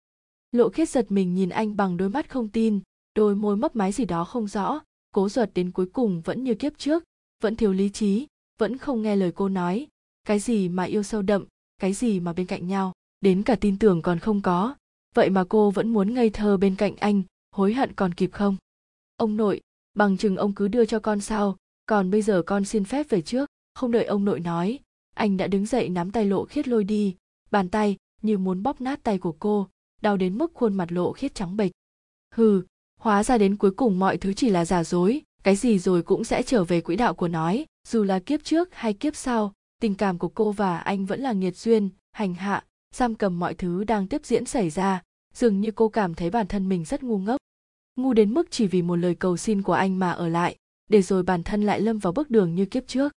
Lộ 0.52 0.70
khiết 0.70 0.90
giật 0.90 1.12
mình 1.12 1.36
nhìn 1.36 1.50
anh 1.50 1.76
bằng 1.76 1.98
đôi 1.98 2.10
mắt 2.10 2.30
không 2.30 2.50
tin, 2.50 2.80
đôi 3.16 3.36
môi 3.36 3.58
mấp 3.58 3.76
máy 3.76 3.92
gì 3.92 4.06
đó 4.06 4.24
không 4.24 4.48
rõ, 4.48 4.80
cố 5.14 5.30
ruột 5.30 5.50
đến 5.54 5.72
cuối 5.72 5.86
cùng 5.94 6.22
vẫn 6.22 6.44
như 6.44 6.56
kiếp 6.56 6.78
trước, 6.78 7.04
vẫn 7.44 7.56
thiếu 7.56 7.74
lý 7.74 7.90
trí, 7.90 8.28
vẫn 8.60 8.78
không 8.78 9.02
nghe 9.02 9.16
lời 9.16 9.32
cô 9.36 9.50
nói. 9.50 9.88
Cái 10.24 10.40
gì 10.40 10.70
mà 10.70 10.84
yêu 10.84 11.04
sâu 11.04 11.22
đậm, 11.22 11.46
cái 11.78 11.94
gì 11.94 12.20
mà 12.20 12.34
bên 12.34 12.46
cạnh 12.46 12.68
nhau, 12.68 12.94
đến 13.22 13.44
cả 13.44 13.56
tin 13.56 13.78
tưởng 13.78 14.02
còn 14.02 14.20
không 14.20 14.42
có. 14.42 14.76
Vậy 15.16 15.30
mà 15.30 15.44
cô 15.50 15.72
vẫn 15.72 15.94
muốn 15.94 16.14
ngây 16.14 16.30
thơ 16.30 16.58
bên 16.58 16.76
cạnh 16.76 16.96
anh, 16.96 17.24
hối 17.52 17.74
hận 17.74 17.94
còn 17.94 18.14
kịp 18.14 18.30
không? 18.34 18.56
Ông 19.18 19.38
nội, 19.38 19.62
bằng 19.94 20.18
chừng 20.18 20.36
ông 20.36 20.54
cứ 20.54 20.68
đưa 20.68 20.86
cho 20.86 21.00
con 21.00 21.22
sao? 21.22 21.58
Còn 21.92 22.12
bây 22.12 22.22
giờ 22.22 22.42
con 22.42 22.66
xin 22.66 22.84
phép 22.84 23.10
về 23.10 23.22
trước, 23.22 23.50
không 23.74 23.92
đợi 23.92 24.06
ông 24.06 24.26
nội 24.26 24.40
nói. 24.40 24.80
Anh 25.16 25.38
đã 25.38 25.48
đứng 25.48 25.66
dậy 25.66 25.90
nắm 25.90 26.12
tay 26.12 26.26
lộ 26.26 26.46
khiết 26.46 26.68
lôi 26.68 26.84
đi. 26.84 27.16
Bàn 27.52 27.70
tay 27.70 27.98
như 28.22 28.38
muốn 28.38 28.64
bóp 28.64 28.82
nát 28.82 29.04
tay 29.04 29.18
của 29.18 29.32
cô, 29.40 29.68
đau 30.02 30.18
đến 30.18 30.38
mức 30.38 30.52
khuôn 30.54 30.74
mặt 30.74 30.92
lộ 30.92 31.12
khiết 31.12 31.36
trắng 31.36 31.58
bệch. 31.58 31.72
Hừ, 32.36 32.62
hóa 33.00 33.24
ra 33.24 33.38
đến 33.38 33.56
cuối 33.56 33.72
cùng 33.72 34.00
mọi 34.00 34.18
thứ 34.18 34.34
chỉ 34.34 34.50
là 34.50 34.66
giả 34.66 34.84
dối, 34.84 35.22
cái 35.44 35.56
gì 35.56 35.80
rồi 35.80 36.04
cũng 36.04 36.24
sẽ 36.24 36.44
trở 36.44 36.64
về 36.64 36.82
quỹ 36.82 36.96
đạo 36.96 37.14
của 37.14 37.28
nói, 37.28 37.66
dù 37.88 38.04
là 38.04 38.20
kiếp 38.20 38.44
trước 38.44 38.70
hay 38.72 38.94
kiếp 38.94 39.16
sau, 39.16 39.54
tình 39.82 39.96
cảm 39.96 40.18
của 40.18 40.30
cô 40.30 40.52
và 40.52 40.78
anh 40.78 41.06
vẫn 41.06 41.22
là 41.22 41.34
nghiệt 41.34 41.58
duyên, 41.58 41.90
hành 42.12 42.34
hạ, 42.34 42.66
giam 42.96 43.16
cầm 43.16 43.40
mọi 43.40 43.54
thứ 43.54 43.84
đang 43.84 44.08
tiếp 44.08 44.26
diễn 44.26 44.46
xảy 44.46 44.70
ra, 44.70 45.02
dường 45.34 45.62
như 45.62 45.72
cô 45.72 45.90
cảm 45.90 46.14
thấy 46.14 46.30
bản 46.30 46.48
thân 46.48 46.70
mình 46.70 46.86
rất 46.86 47.04
ngu 47.04 47.18
ngốc. 47.18 47.38
Ngu 47.96 48.14
đến 48.14 48.34
mức 48.34 48.48
chỉ 48.52 48.68
vì 48.68 48.82
một 48.82 48.96
lời 48.96 49.16
cầu 49.16 49.38
xin 49.38 49.62
của 49.62 49.74
anh 49.74 50.00
mà 50.00 50.12
ở 50.12 50.28
lại 50.28 50.56
để 50.92 51.02
rồi 51.02 51.24
bản 51.24 51.44
thân 51.44 51.64
lại 51.64 51.82
lâm 51.82 51.98
vào 51.98 52.14
bước 52.14 52.30
đường 52.30 52.56
như 52.56 52.66
kiếp 52.66 52.88
trước. 52.88 53.14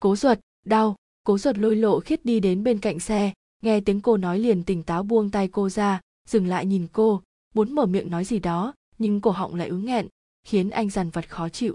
Cố 0.00 0.16
ruột, 0.16 0.38
đau, 0.66 0.96
cố 1.24 1.38
ruột 1.38 1.58
lôi 1.58 1.76
lộ 1.76 2.00
khiết 2.00 2.24
đi 2.24 2.40
đến 2.40 2.64
bên 2.64 2.78
cạnh 2.78 3.00
xe, 3.00 3.32
nghe 3.62 3.80
tiếng 3.80 4.00
cô 4.00 4.16
nói 4.16 4.38
liền 4.38 4.64
tỉnh 4.64 4.82
táo 4.82 5.02
buông 5.02 5.30
tay 5.30 5.48
cô 5.48 5.68
ra, 5.68 6.00
dừng 6.28 6.46
lại 6.46 6.66
nhìn 6.66 6.86
cô, 6.92 7.22
muốn 7.54 7.72
mở 7.72 7.86
miệng 7.86 8.10
nói 8.10 8.24
gì 8.24 8.38
đó, 8.38 8.74
nhưng 8.98 9.20
cổ 9.20 9.30
họng 9.30 9.54
lại 9.54 9.68
ứ 9.68 9.78
nghẹn, 9.78 10.06
khiến 10.44 10.70
anh 10.70 10.90
dằn 10.90 11.10
vặt 11.10 11.30
khó 11.30 11.48
chịu. 11.48 11.74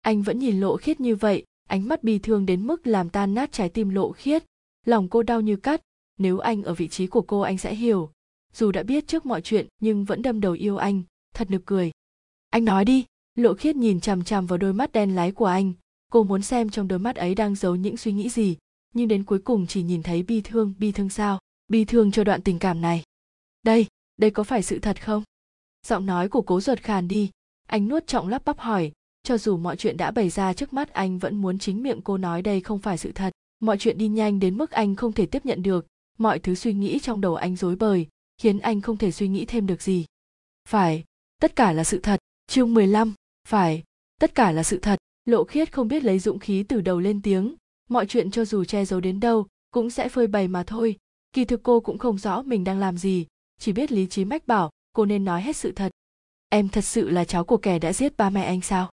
Anh 0.00 0.22
vẫn 0.22 0.38
nhìn 0.38 0.60
lộ 0.60 0.76
khiết 0.76 1.00
như 1.00 1.16
vậy, 1.16 1.44
ánh 1.68 1.88
mắt 1.88 2.02
bi 2.02 2.18
thương 2.18 2.46
đến 2.46 2.66
mức 2.66 2.86
làm 2.86 3.10
tan 3.10 3.34
nát 3.34 3.52
trái 3.52 3.68
tim 3.68 3.88
lộ 3.88 4.12
khiết. 4.12 4.44
Lòng 4.86 5.08
cô 5.08 5.22
đau 5.22 5.40
như 5.40 5.56
cắt, 5.56 5.80
nếu 6.18 6.38
anh 6.38 6.62
ở 6.62 6.74
vị 6.74 6.88
trí 6.88 7.06
của 7.06 7.22
cô 7.22 7.40
anh 7.40 7.58
sẽ 7.58 7.74
hiểu. 7.74 8.10
Dù 8.54 8.72
đã 8.72 8.82
biết 8.82 9.06
trước 9.06 9.26
mọi 9.26 9.40
chuyện 9.40 9.66
nhưng 9.80 10.04
vẫn 10.04 10.22
đâm 10.22 10.40
đầu 10.40 10.52
yêu 10.52 10.76
anh, 10.76 11.02
thật 11.34 11.50
nực 11.50 11.62
cười. 11.66 11.90
Anh 12.50 12.64
nói 12.64 12.84
đi 12.84 13.04
lộ 13.42 13.54
khiết 13.54 13.76
nhìn 13.76 14.00
chằm 14.00 14.24
chằm 14.24 14.46
vào 14.46 14.58
đôi 14.58 14.72
mắt 14.72 14.92
đen 14.92 15.14
láy 15.14 15.32
của 15.32 15.46
anh. 15.46 15.72
Cô 16.12 16.24
muốn 16.24 16.42
xem 16.42 16.70
trong 16.70 16.88
đôi 16.88 16.98
mắt 16.98 17.16
ấy 17.16 17.34
đang 17.34 17.54
giấu 17.54 17.76
những 17.76 17.96
suy 17.96 18.12
nghĩ 18.12 18.28
gì 18.28 18.56
nhưng 18.94 19.08
đến 19.08 19.24
cuối 19.24 19.38
cùng 19.38 19.66
chỉ 19.66 19.82
nhìn 19.82 20.02
thấy 20.02 20.22
bi 20.22 20.40
thương 20.40 20.74
bi 20.78 20.92
thương 20.92 21.08
sao? 21.08 21.38
Bi 21.68 21.84
thương 21.84 22.10
cho 22.10 22.24
đoạn 22.24 22.42
tình 22.42 22.58
cảm 22.58 22.80
này. 22.80 23.02
Đây 23.62 23.86
đây 24.16 24.30
có 24.30 24.42
phải 24.42 24.62
sự 24.62 24.78
thật 24.78 25.04
không? 25.04 25.22
Giọng 25.86 26.06
nói 26.06 26.28
của 26.28 26.42
cố 26.42 26.60
ruột 26.60 26.78
khàn 26.78 27.08
đi. 27.08 27.30
Anh 27.66 27.88
nuốt 27.88 28.06
trọng 28.06 28.28
lắp 28.28 28.44
bắp 28.44 28.58
hỏi. 28.58 28.92
Cho 29.22 29.38
dù 29.38 29.56
mọi 29.56 29.76
chuyện 29.76 29.96
đã 29.96 30.10
bày 30.10 30.30
ra 30.30 30.52
trước 30.52 30.72
mắt 30.72 30.92
anh 30.92 31.18
vẫn 31.18 31.36
muốn 31.36 31.58
chính 31.58 31.82
miệng 31.82 32.00
cô 32.02 32.18
nói 32.18 32.42
đây 32.42 32.60
không 32.60 32.78
phải 32.78 32.98
sự 32.98 33.12
thật. 33.12 33.32
Mọi 33.60 33.78
chuyện 33.78 33.98
đi 33.98 34.08
nhanh 34.08 34.40
đến 34.40 34.58
mức 34.58 34.70
anh 34.70 34.96
không 34.96 35.12
thể 35.12 35.26
tiếp 35.26 35.46
nhận 35.46 35.62
được. 35.62 35.86
Mọi 36.18 36.38
thứ 36.38 36.54
suy 36.54 36.72
nghĩ 36.72 36.98
trong 36.98 37.20
đầu 37.20 37.34
anh 37.34 37.56
rối 37.56 37.76
bời 37.76 38.06
khiến 38.38 38.58
anh 38.58 38.80
không 38.80 38.96
thể 38.96 39.12
suy 39.12 39.28
nghĩ 39.28 39.44
thêm 39.44 39.66
được 39.66 39.82
gì. 39.82 40.04
Phải 40.68 41.04
tất 41.40 41.56
cả 41.56 41.72
là 41.72 41.84
sự 41.84 41.98
thật. 41.98 42.20
Chương 42.46 42.74
15, 42.74 43.14
phải, 43.48 43.82
tất 44.20 44.34
cả 44.34 44.52
là 44.52 44.62
sự 44.62 44.78
thật. 44.78 44.98
Lộ 45.24 45.44
khiết 45.44 45.72
không 45.72 45.88
biết 45.88 46.04
lấy 46.04 46.18
dũng 46.18 46.38
khí 46.38 46.62
từ 46.62 46.80
đầu 46.80 47.00
lên 47.00 47.22
tiếng. 47.22 47.54
Mọi 47.88 48.06
chuyện 48.06 48.30
cho 48.30 48.44
dù 48.44 48.64
che 48.64 48.84
giấu 48.84 49.00
đến 49.00 49.20
đâu, 49.20 49.46
cũng 49.70 49.90
sẽ 49.90 50.08
phơi 50.08 50.26
bày 50.26 50.48
mà 50.48 50.62
thôi. 50.62 50.96
Kỳ 51.32 51.44
thực 51.44 51.62
cô 51.62 51.80
cũng 51.80 51.98
không 51.98 52.18
rõ 52.18 52.42
mình 52.42 52.64
đang 52.64 52.78
làm 52.78 52.98
gì. 52.98 53.26
Chỉ 53.58 53.72
biết 53.72 53.92
lý 53.92 54.06
trí 54.06 54.24
mách 54.24 54.46
bảo, 54.46 54.70
cô 54.92 55.04
nên 55.04 55.24
nói 55.24 55.42
hết 55.42 55.56
sự 55.56 55.72
thật. 55.72 55.92
Em 56.48 56.68
thật 56.68 56.84
sự 56.84 57.10
là 57.10 57.24
cháu 57.24 57.44
của 57.44 57.56
kẻ 57.56 57.78
đã 57.78 57.92
giết 57.92 58.16
ba 58.16 58.30
mẹ 58.30 58.42
anh 58.42 58.60
sao? 58.60 58.90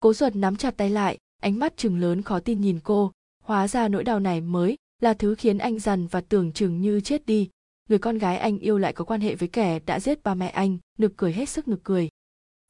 Cố 0.00 0.12
ruột 0.12 0.36
nắm 0.36 0.56
chặt 0.56 0.76
tay 0.76 0.90
lại, 0.90 1.18
ánh 1.42 1.58
mắt 1.58 1.76
chừng 1.76 2.00
lớn 2.00 2.22
khó 2.22 2.40
tin 2.40 2.60
nhìn 2.60 2.80
cô. 2.84 3.12
Hóa 3.42 3.68
ra 3.68 3.88
nỗi 3.88 4.04
đau 4.04 4.20
này 4.20 4.40
mới 4.40 4.76
là 5.00 5.14
thứ 5.14 5.34
khiến 5.34 5.58
anh 5.58 5.78
dằn 5.78 6.06
và 6.06 6.20
tưởng 6.20 6.52
chừng 6.52 6.80
như 6.80 7.00
chết 7.00 7.26
đi. 7.26 7.50
Người 7.88 7.98
con 7.98 8.18
gái 8.18 8.38
anh 8.38 8.58
yêu 8.58 8.78
lại 8.78 8.92
có 8.92 9.04
quan 9.04 9.20
hệ 9.20 9.34
với 9.34 9.48
kẻ 9.48 9.78
đã 9.86 10.00
giết 10.00 10.22
ba 10.22 10.34
mẹ 10.34 10.48
anh, 10.48 10.78
nực 10.98 11.12
cười 11.16 11.32
hết 11.32 11.48
sức 11.48 11.68
nực 11.68 11.80
cười. 11.84 12.08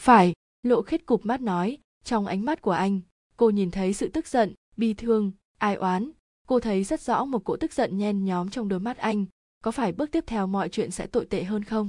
Phải 0.01 0.33
lộ 0.63 0.83
khiết 0.83 1.07
cụp 1.07 1.27
mắt 1.27 1.41
nói, 1.41 1.79
trong 2.05 2.27
ánh 2.27 2.45
mắt 2.45 2.63
của 2.63 2.71
anh, 2.71 3.01
cô 3.37 3.51
nhìn 3.51 3.71
thấy 3.71 3.93
sự 3.93 4.09
tức 4.09 4.27
giận, 4.27 4.55
bi 4.77 4.95
thương, 4.95 5.33
ai 5.59 5.75
oán. 5.75 6.11
Cô 6.47 6.61
thấy 6.61 6.85
rất 6.85 7.01
rõ 7.01 7.25
một 7.25 7.45
cỗ 7.45 7.57
tức 7.57 7.73
giận 7.73 7.99
nhen 7.99 8.25
nhóm 8.25 8.51
trong 8.51 8.69
đôi 8.69 8.81
mắt 8.81 8.97
anh. 8.97 9.25
Có 9.63 9.71
phải 9.71 9.93
bước 9.93 10.11
tiếp 10.11 10.25
theo 10.27 10.47
mọi 10.47 10.69
chuyện 10.69 10.91
sẽ 10.91 11.07
tồi 11.07 11.27
tệ 11.27 11.45
hơn 11.45 11.65
không? 11.65 11.89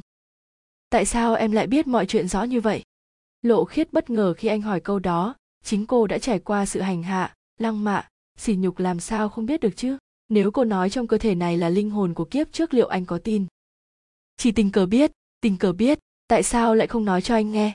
Tại 0.90 1.06
sao 1.06 1.36
em 1.36 1.52
lại 1.52 1.68
biết 1.68 1.88
mọi 1.88 2.06
chuyện 2.06 2.28
rõ 2.28 2.44
như 2.44 2.62
vậy? 2.62 2.84
Lộ 3.42 3.66
khiết 3.66 3.94
bất 3.94 4.10
ngờ 4.10 4.34
khi 4.38 4.48
anh 4.48 4.62
hỏi 4.62 4.80
câu 4.80 5.00
đó. 5.00 5.36
Chính 5.64 5.86
cô 5.86 6.08
đã 6.08 6.18
trải 6.18 6.40
qua 6.40 6.66
sự 6.66 6.82
hành 6.82 7.04
hạ, 7.04 7.34
lăng 7.60 7.84
mạ. 7.84 8.08
Sỉ 8.38 8.56
nhục 8.56 8.80
làm 8.80 9.00
sao 9.00 9.30
không 9.30 9.46
biết 9.46 9.60
được 9.60 9.76
chứ? 9.76 9.98
Nếu 10.30 10.52
cô 10.52 10.64
nói 10.64 10.90
trong 10.90 11.08
cơ 11.08 11.18
thể 11.18 11.36
này 11.36 11.58
là 11.58 11.70
linh 11.70 11.90
hồn 11.90 12.14
của 12.14 12.26
kiếp 12.26 12.52
trước 12.52 12.74
liệu 12.74 12.88
anh 12.88 13.06
có 13.06 13.18
tin? 13.18 13.46
Chỉ 14.38 14.52
tình 14.52 14.72
cờ 14.72 14.86
biết, 14.86 15.12
tình 15.42 15.58
cờ 15.58 15.74
biết. 15.74 16.00
Tại 16.28 16.44
sao 16.44 16.76
lại 16.76 16.88
không 16.88 17.06
nói 17.06 17.22
cho 17.22 17.36
anh 17.36 17.52
nghe? 17.52 17.74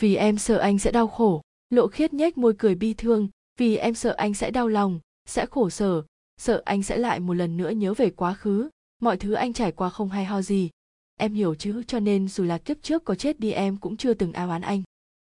Vì 0.00 0.16
em 0.16 0.38
sợ 0.38 0.58
anh 0.58 0.78
sẽ 0.78 0.90
đau 0.90 1.08
khổ. 1.08 1.42
Lộ 1.70 1.86
khiết 1.86 2.14
nhếch 2.14 2.38
môi 2.38 2.54
cười 2.58 2.74
bi 2.74 2.94
thương, 2.94 3.28
vì 3.56 3.76
em 3.76 3.94
sợ 3.94 4.14
anh 4.16 4.34
sẽ 4.34 4.50
đau 4.50 4.68
lòng, 4.68 5.00
sẽ 5.26 5.46
khổ 5.46 5.70
sở, 5.70 6.02
sợ 6.36 6.62
anh 6.64 6.82
sẽ 6.82 6.96
lại 6.96 7.20
một 7.20 7.34
lần 7.34 7.56
nữa 7.56 7.70
nhớ 7.70 7.94
về 7.94 8.10
quá 8.10 8.34
khứ. 8.34 8.68
Mọi 9.00 9.16
thứ 9.16 9.32
anh 9.32 9.52
trải 9.52 9.72
qua 9.72 9.88
không 9.90 10.08
hay 10.08 10.24
ho 10.24 10.42
gì. 10.42 10.70
Em 11.16 11.34
hiểu 11.34 11.54
chứ, 11.54 11.82
cho 11.86 12.00
nên 12.00 12.28
dù 12.28 12.44
là 12.44 12.58
kiếp 12.58 12.82
trước 12.82 13.04
có 13.04 13.14
chết 13.14 13.40
đi 13.40 13.50
em 13.50 13.76
cũng 13.76 13.96
chưa 13.96 14.14
từng 14.14 14.32
ao 14.32 14.48
oán 14.48 14.62
anh. 14.62 14.82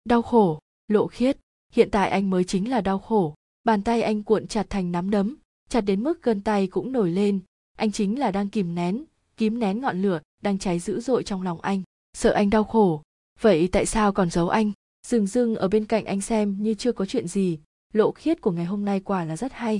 Đau 0.05 0.21
khổ, 0.21 0.59
lộ 0.87 1.07
khiết. 1.07 1.37
Hiện 1.73 1.89
tại 1.91 2.09
anh 2.09 2.29
mới 2.29 2.43
chính 2.43 2.69
là 2.69 2.81
đau 2.81 2.99
khổ. 2.99 3.35
Bàn 3.63 3.81
tay 3.81 4.01
anh 4.01 4.23
cuộn 4.23 4.47
chặt 4.47 4.69
thành 4.69 4.91
nắm 4.91 5.09
đấm, 5.09 5.37
chặt 5.69 5.81
đến 5.81 6.03
mức 6.03 6.23
gân 6.23 6.41
tay 6.41 6.67
cũng 6.67 6.91
nổi 6.91 7.11
lên. 7.11 7.39
Anh 7.77 7.91
chính 7.91 8.19
là 8.19 8.31
đang 8.31 8.49
kìm 8.49 8.75
nén 8.75 9.05
kìm 9.39 9.59
nén 9.59 9.81
ngọn 9.81 10.01
lửa 10.01 10.19
đang 10.41 10.59
cháy 10.59 10.79
dữ 10.79 11.01
dội 11.01 11.23
trong 11.23 11.41
lòng 11.41 11.61
anh. 11.61 11.83
Sợ 12.13 12.31
anh 12.31 12.49
đau 12.49 12.63
khổ 12.63 13.01
vậy 13.41 13.69
tại 13.71 13.85
sao 13.85 14.13
còn 14.13 14.29
giấu 14.29 14.49
anh? 14.49 14.71
Dừng 15.07 15.27
dưng 15.27 15.55
ở 15.55 15.67
bên 15.67 15.85
cạnh 15.85 16.05
anh 16.05 16.21
xem 16.21 16.57
như 16.59 16.73
chưa 16.73 16.91
có 16.91 17.05
chuyện 17.05 17.27
gì. 17.27 17.59
Lộ 17.93 18.11
khiết 18.11 18.41
của 18.41 18.51
ngày 18.51 18.65
hôm 18.65 18.85
nay 18.85 18.99
quả 18.99 19.25
là 19.25 19.37
rất 19.37 19.53
hay. 19.53 19.79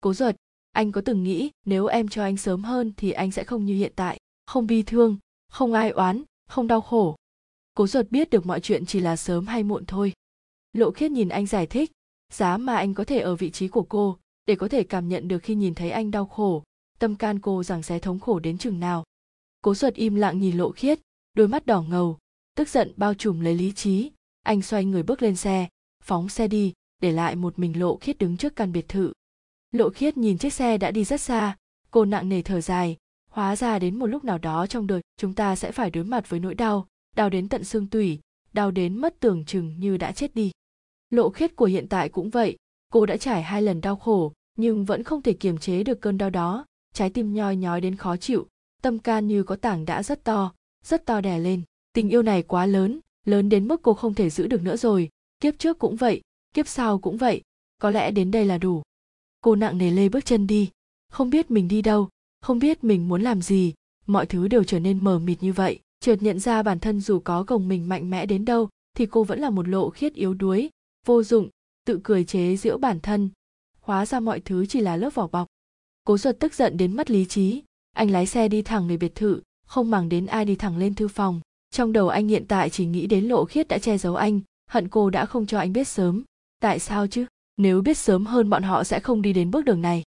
Cố 0.00 0.14
ruột 0.14 0.34
anh 0.72 0.92
có 0.92 1.00
từng 1.04 1.22
nghĩ 1.22 1.50
nếu 1.66 1.86
em 1.86 2.08
cho 2.08 2.22
anh 2.22 2.36
sớm 2.36 2.64
hơn 2.64 2.92
thì 2.96 3.10
anh 3.10 3.30
sẽ 3.30 3.44
không 3.44 3.64
như 3.64 3.74
hiện 3.74 3.92
tại, 3.96 4.18
không 4.46 4.66
bi 4.66 4.82
thương, 4.82 5.16
không 5.48 5.72
ai 5.72 5.90
oán, 5.90 6.22
không 6.46 6.66
đau 6.66 6.80
khổ? 6.80 7.16
Cố 7.74 7.86
ruột 7.86 8.06
biết 8.10 8.30
được 8.30 8.46
mọi 8.46 8.60
chuyện 8.60 8.86
chỉ 8.86 9.00
là 9.00 9.16
sớm 9.16 9.46
hay 9.46 9.62
muộn 9.62 9.84
thôi. 9.86 10.12
Lộ 10.72 10.90
khiết 10.90 11.10
nhìn 11.10 11.28
anh 11.28 11.46
giải 11.46 11.66
thích, 11.66 11.92
giá 12.32 12.56
mà 12.56 12.76
anh 12.76 12.94
có 12.94 13.04
thể 13.04 13.20
ở 13.20 13.36
vị 13.36 13.50
trí 13.50 13.68
của 13.68 13.82
cô 13.82 14.18
để 14.46 14.54
có 14.54 14.68
thể 14.68 14.84
cảm 14.84 15.08
nhận 15.08 15.28
được 15.28 15.38
khi 15.38 15.54
nhìn 15.54 15.74
thấy 15.74 15.90
anh 15.90 16.10
đau 16.10 16.26
khổ, 16.26 16.62
tâm 16.98 17.16
can 17.16 17.40
cô 17.40 17.62
rằng 17.62 17.82
sẽ 17.82 17.98
thống 17.98 18.20
khổ 18.20 18.38
đến 18.38 18.58
chừng 18.58 18.80
nào. 18.80 19.04
Cố 19.62 19.74
ruột 19.74 19.94
im 19.94 20.14
lặng 20.14 20.38
nhìn 20.40 20.56
lộ 20.58 20.70
khiết, 20.70 21.00
đôi 21.34 21.48
mắt 21.48 21.66
đỏ 21.66 21.82
ngầu 21.82 22.18
tức 22.56 22.68
giận 22.68 22.92
bao 22.96 23.14
trùm 23.14 23.40
lấy 23.40 23.54
lý 23.54 23.72
trí. 23.72 24.10
Anh 24.42 24.62
xoay 24.62 24.84
người 24.84 25.02
bước 25.02 25.22
lên 25.22 25.36
xe, 25.36 25.68
phóng 26.02 26.28
xe 26.28 26.48
đi, 26.48 26.72
để 27.02 27.12
lại 27.12 27.36
một 27.36 27.58
mình 27.58 27.80
lộ 27.80 27.96
khiết 27.96 28.18
đứng 28.18 28.36
trước 28.36 28.56
căn 28.56 28.72
biệt 28.72 28.88
thự. 28.88 29.12
Lộ 29.72 29.90
khiết 29.90 30.16
nhìn 30.16 30.38
chiếc 30.38 30.52
xe 30.52 30.78
đã 30.78 30.90
đi 30.90 31.04
rất 31.04 31.20
xa, 31.20 31.56
cô 31.90 32.04
nặng 32.04 32.28
nề 32.28 32.42
thở 32.42 32.60
dài. 32.60 32.96
Hóa 33.30 33.56
ra 33.56 33.78
đến 33.78 33.98
một 33.98 34.06
lúc 34.06 34.24
nào 34.24 34.38
đó 34.38 34.66
trong 34.66 34.86
đời, 34.86 35.00
chúng 35.16 35.34
ta 35.34 35.56
sẽ 35.56 35.72
phải 35.72 35.90
đối 35.90 36.04
mặt 36.04 36.28
với 36.30 36.40
nỗi 36.40 36.54
đau 36.54 36.86
đau 37.16 37.30
đến 37.30 37.48
tận 37.48 37.64
xương 37.64 37.86
tủy, 37.86 38.20
đau 38.52 38.70
đến 38.70 38.96
mất 38.98 39.20
tưởng 39.20 39.44
chừng 39.44 39.80
như 39.80 39.96
đã 39.96 40.12
chết 40.12 40.34
đi. 40.34 40.50
Lộ 41.10 41.30
khiết 41.30 41.56
của 41.56 41.64
hiện 41.64 41.88
tại 41.88 42.08
cũng 42.08 42.30
vậy, 42.30 42.56
cô 42.92 43.06
đã 43.06 43.16
trải 43.16 43.42
hai 43.42 43.62
lần 43.62 43.80
đau 43.80 43.96
khổ, 43.96 44.32
nhưng 44.56 44.84
vẫn 44.84 45.04
không 45.04 45.22
thể 45.22 45.32
kiềm 45.32 45.58
chế 45.58 45.82
được 45.84 46.00
cơn 46.00 46.18
đau 46.18 46.30
đó. 46.30 46.66
Trái 46.94 47.10
tim 47.10 47.34
nhoi 47.34 47.56
nhói 47.56 47.80
đến 47.80 47.96
khó 47.96 48.16
chịu, 48.16 48.46
tâm 48.82 48.98
can 48.98 49.26
như 49.26 49.42
có 49.42 49.56
tảng 49.56 49.84
đã 49.84 50.02
rất 50.02 50.24
to 50.24 50.52
rất 50.84 51.06
to 51.06 51.20
đè 51.20 51.38
lên 51.38 51.62
tình 51.92 52.08
yêu 52.08 52.22
này 52.22 52.42
quá 52.42 52.66
lớn 52.66 53.00
lớn 53.26 53.48
đến 53.48 53.68
mức 53.68 53.82
cô 53.82 53.94
không 53.94 54.14
thể 54.14 54.30
giữ 54.30 54.46
được 54.46 54.62
nữa 54.62 54.76
rồi. 54.76 55.08
Kiếp 55.40 55.58
trước 55.58 55.78
cũng 55.78 55.96
vậy, 55.96 56.20
kiếp 56.54 56.68
sau 56.68 56.98
cũng 56.98 57.16
vậy. 57.16 57.42
Có 57.78 57.90
lẽ 57.90 58.10
đến 58.10 58.30
đây 58.30 58.44
là 58.44 58.58
đủ. 58.58 58.82
Cô 59.40 59.54
nặng 59.54 59.78
nề 59.78 59.90
lê 59.90 60.08
bước 60.08 60.24
chân 60.24 60.46
đi. 60.46 60.70
Không 61.12 61.30
biết 61.30 61.50
mình 61.50 61.68
đi 61.68 61.82
đâu, 61.82 62.08
không 62.40 62.58
biết 62.58 62.84
mình 62.84 63.08
muốn 63.08 63.22
làm 63.22 63.42
gì. 63.42 63.74
Mọi 64.06 64.26
thứ 64.26 64.48
đều 64.48 64.64
trở 64.64 64.78
nên 64.80 65.04
mờ 65.04 65.18
mịt 65.18 65.42
như 65.42 65.52
vậy. 65.52 65.80
Chợt 66.00 66.16
nhận 66.20 66.40
ra 66.40 66.62
bản 66.62 66.78
thân 66.78 67.00
dù 67.00 67.20
có 67.20 67.42
gồng 67.42 67.68
mình 67.68 67.88
mạnh 67.88 68.10
mẽ 68.10 68.26
đến 68.26 68.44
đâu, 68.44 68.68
thì 68.96 69.06
cô 69.06 69.24
vẫn 69.24 69.40
là 69.40 69.50
một 69.50 69.68
lộ 69.68 69.90
khiết 69.90 70.14
yếu 70.14 70.34
đuối, 70.34 70.70
vô 71.06 71.22
dụng, 71.22 71.48
tự 71.86 72.00
cười 72.02 72.24
chế 72.24 72.56
giễu 72.56 72.78
bản 72.78 73.00
thân. 73.00 73.30
Hóa 73.80 74.06
ra 74.06 74.20
mọi 74.20 74.40
thứ 74.40 74.66
chỉ 74.66 74.80
là 74.80 74.96
lớp 74.96 75.14
vỏ 75.14 75.26
bọc. 75.26 75.46
Cố 76.04 76.18
ruột 76.18 76.36
tức 76.38 76.54
giận 76.54 76.76
đến 76.76 76.96
mất 76.96 77.10
lý 77.10 77.24
trí. 77.24 77.62
Anh 77.92 78.10
lái 78.10 78.26
xe 78.26 78.48
đi 78.48 78.62
thẳng 78.62 78.88
về 78.88 78.96
biệt 78.96 79.14
thự, 79.14 79.40
không 79.66 79.90
màng 79.90 80.08
đến 80.08 80.26
ai 80.26 80.44
đi 80.44 80.56
thẳng 80.56 80.76
lên 80.76 80.94
thư 80.94 81.08
phòng 81.08 81.40
trong 81.70 81.92
đầu 81.92 82.08
anh 82.08 82.28
hiện 82.28 82.44
tại 82.48 82.70
chỉ 82.70 82.86
nghĩ 82.86 83.06
đến 83.06 83.24
lộ 83.24 83.44
khiết 83.44 83.68
đã 83.68 83.78
che 83.78 83.98
giấu 83.98 84.16
anh, 84.16 84.40
hận 84.66 84.88
cô 84.88 85.10
đã 85.10 85.26
không 85.26 85.46
cho 85.46 85.58
anh 85.58 85.72
biết 85.72 85.88
sớm. 85.88 86.24
Tại 86.60 86.78
sao 86.78 87.06
chứ? 87.06 87.26
Nếu 87.56 87.82
biết 87.82 87.98
sớm 87.98 88.26
hơn 88.26 88.50
bọn 88.50 88.62
họ 88.62 88.84
sẽ 88.84 89.00
không 89.00 89.22
đi 89.22 89.32
đến 89.32 89.50
bước 89.50 89.64
đường 89.64 89.82
này. 89.82 90.02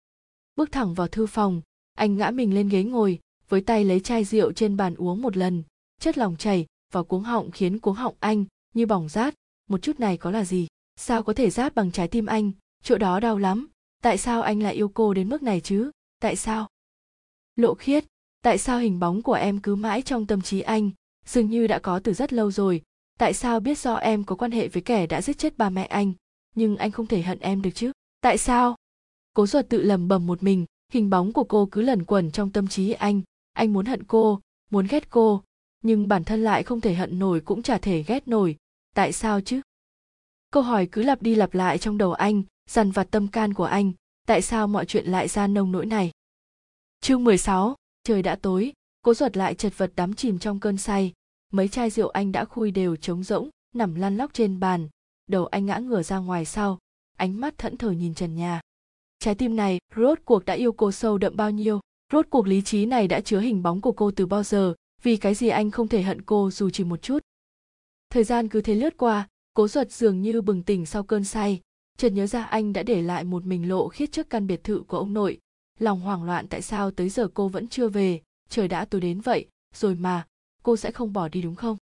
Bước 0.56 0.72
thẳng 0.72 0.94
vào 0.94 1.08
thư 1.08 1.28
phòng, 1.28 1.62
anh 1.98 2.18
ngã 2.18 2.32
mình 2.32 2.54
lên 2.54 2.70
ghế 2.70 2.84
ngồi, 2.84 3.20
với 3.50 3.62
tay 3.62 3.86
lấy 3.86 4.00
chai 4.00 4.24
rượu 4.24 4.52
trên 4.52 4.78
bàn 4.78 4.96
uống 4.96 5.22
một 5.22 5.38
lần. 5.38 5.64
Chất 6.00 6.18
lòng 6.18 6.36
chảy 6.36 6.66
vào 6.92 7.04
cuống 7.04 7.24
họng 7.24 7.52
khiến 7.52 7.80
cuống 7.80 7.96
họng 7.96 8.16
anh 8.20 8.46
như 8.74 8.86
bỏng 8.86 9.10
rát. 9.10 9.34
Một 9.70 9.82
chút 9.82 10.00
này 10.00 10.18
có 10.18 10.32
là 10.32 10.46
gì? 10.46 10.68
Sao 10.96 11.24
có 11.24 11.34
thể 11.34 11.50
rát 11.50 11.76
bằng 11.76 11.92
trái 11.92 12.08
tim 12.08 12.26
anh? 12.26 12.52
Chỗ 12.84 12.98
đó 12.98 13.20
đau 13.20 13.38
lắm. 13.38 13.68
Tại 14.02 14.18
sao 14.18 14.42
anh 14.42 14.64
lại 14.64 14.74
yêu 14.74 14.90
cô 14.90 15.14
đến 15.14 15.30
mức 15.30 15.44
này 15.44 15.62
chứ? 15.62 15.92
Tại 16.20 16.36
sao? 16.36 16.68
Lộ 17.56 17.74
khiết, 17.74 18.06
tại 18.42 18.58
sao 18.58 18.80
hình 18.80 19.00
bóng 19.00 19.22
của 19.22 19.34
em 19.34 19.60
cứ 19.60 19.76
mãi 19.76 20.02
trong 20.02 20.26
tâm 20.26 20.42
trí 20.42 20.62
anh? 20.62 20.92
Dường 21.26 21.50
như 21.50 21.68
đã 21.68 21.80
có 21.80 22.00
từ 22.00 22.14
rất 22.14 22.34
lâu 22.34 22.52
rồi. 22.52 22.82
Tại 23.20 23.34
sao 23.34 23.60
biết 23.60 23.78
do 23.78 23.96
em 23.96 24.24
có 24.24 24.36
quan 24.36 24.52
hệ 24.52 24.68
với 24.68 24.82
kẻ 24.82 25.08
đã 25.08 25.22
giết 25.22 25.38
chết 25.38 25.58
ba 25.58 25.70
mẹ 25.70 25.86
anh 25.86 26.14
nhưng 26.56 26.78
anh 26.78 26.92
không 26.92 27.08
thể 27.08 27.22
hận 27.22 27.40
em 27.40 27.62
được 27.62 27.70
chứ? 27.76 27.92
Tại 28.22 28.38
sao? 28.38 28.76
Cố 29.34 29.48
ruột 29.48 29.66
tự 29.70 29.82
lầm 29.82 30.08
bầm 30.08 30.28
một 30.28 30.44
mình 30.44 30.66
hình 30.92 31.10
bóng 31.10 31.34
của 31.34 31.44
cô 31.44 31.68
cứ 31.72 31.82
lẩn 31.82 32.06
quẩn 32.06 32.32
trong 32.32 32.50
tâm 32.52 32.68
trí 32.68 32.92
anh. 32.92 33.22
Anh 33.54 33.74
muốn 33.74 33.86
hận 33.86 34.04
cô 34.04 34.40
muốn 34.72 34.88
ghét 34.88 35.10
cô 35.10 35.44
nhưng 35.84 36.08
bản 36.08 36.24
thân 36.24 36.44
lại 36.44 36.64
không 36.64 36.82
thể 36.82 36.94
hận 36.94 37.20
nổi 37.20 37.42
cũng 37.42 37.64
chả 37.64 37.78
thể 37.78 38.04
ghét 38.08 38.28
nổi. 38.28 38.56
Tại 38.96 39.12
sao 39.12 39.42
chứ? 39.42 39.62
Câu 40.52 40.64
hỏi 40.64 40.88
cứ 40.92 41.04
lặp 41.04 41.22
đi 41.22 41.36
lặp 41.36 41.54
lại 41.54 41.78
trong 41.78 41.98
đầu 41.98 42.14
anh 42.14 42.44
dằn 42.70 42.92
vặt 42.92 43.08
tâm 43.12 43.28
can 43.28 43.54
của 43.54 43.64
anh. 43.64 43.92
Tại 44.28 44.42
sao 44.42 44.68
mọi 44.68 44.86
chuyện 44.86 45.06
lại 45.06 45.28
ra 45.28 45.48
nông 45.48 45.72
nỗi 45.72 45.86
này? 45.86 46.12
Chương 47.02 47.24
16, 47.24 47.76
trời 48.04 48.22
đã 48.22 48.36
tối 48.36 48.74
cố 49.04 49.14
ruột 49.14 49.38
lại 49.38 49.56
chật 49.56 49.78
vật 49.78 49.92
đắm 49.96 50.14
chìm 50.14 50.40
trong 50.40 50.60
cơn 50.60 50.78
say. 50.78 51.14
Mấy 51.52 51.68
chai 51.68 51.90
rượu 51.90 52.10
anh 52.10 52.32
đã 52.32 52.46
khui 52.46 52.72
đều 52.72 52.96
trống 52.96 53.24
rỗng, 53.24 53.50
nằm 53.76 53.96
lăn 53.96 54.18
lóc 54.18 54.34
trên 54.34 54.60
bàn. 54.60 54.90
Đầu 55.28 55.46
anh 55.46 55.66
ngã 55.66 55.78
ngửa 55.78 56.04
ra 56.04 56.18
ngoài 56.18 56.46
sau. 56.46 56.80
Ánh 57.18 57.42
mắt 57.42 57.58
thẫn 57.58 57.78
thờ 57.78 57.92
nhìn 57.92 58.14
trần 58.14 58.36
nhà. 58.36 58.62
Trái 59.20 59.36
tim 59.36 59.56
này, 59.56 59.80
rốt 59.96 60.20
cuộc 60.26 60.46
đã 60.46 60.54
yêu 60.54 60.72
cô 60.72 60.92
sâu 60.92 61.18
đậm 61.18 61.36
bao 61.36 61.52
nhiêu? 61.52 61.80
Rốt 62.12 62.28
cuộc 62.30 62.48
lý 62.48 62.62
trí 62.62 62.86
này 62.86 63.08
đã 63.08 63.20
chứa 63.22 63.40
hình 63.40 63.64
bóng 63.64 63.82
của 63.82 63.92
cô 63.92 64.12
từ 64.12 64.26
bao 64.26 64.44
giờ? 64.44 64.74
Vì 65.04 65.18
cái 65.18 65.36
gì 65.36 65.48
anh 65.48 65.72
không 65.72 65.88
thể 65.88 66.02
hận 66.02 66.22
cô 66.22 66.52
dù 66.52 66.70
chỉ 66.70 66.84
một 66.84 67.02
chút? 67.02 67.20
Thời 68.10 68.24
gian 68.24 68.48
cứ 68.48 68.62
thế 68.62 68.76
lướt 68.76 68.98
qua, 68.98 69.28
cố 69.54 69.68
ruột 69.68 69.92
dường 69.92 70.22
như 70.22 70.42
bừng 70.42 70.64
tỉnh 70.64 70.86
sau 70.86 71.04
cơn 71.04 71.24
say. 71.24 71.62
Chợt 71.98 72.10
nhớ 72.10 72.28
ra 72.28 72.44
anh 72.44 72.74
đã 72.74 72.84
để 72.84 73.02
lại 73.02 73.24
một 73.24 73.46
mình 73.46 73.70
lộ 73.70 73.88
khiết 73.88 74.12
trước 74.12 74.30
căn 74.30 74.48
biệt 74.48 74.64
thự 74.64 74.84
của 74.88 74.98
ông 74.98 75.14
nội. 75.14 75.40
Lòng 75.80 76.00
hoảng 76.00 76.24
loạn 76.24 76.48
tại 76.48 76.62
sao 76.62 76.92
tới 76.92 77.10
giờ 77.10 77.28
cô 77.34 77.48
vẫn 77.48 77.68
chưa 77.68 77.88
về? 77.88 78.22
Trời 78.54 78.68
đã 78.68 78.86
tối 78.86 79.02
đến 79.02 79.22
vậy, 79.22 79.48
rồi 79.76 79.96
mà, 79.96 80.26
cô 80.64 80.78
sẽ 80.78 80.92
không 80.92 81.14
bỏ 81.14 81.28
đi 81.28 81.42
đúng 81.42 81.56
không? 81.56 81.78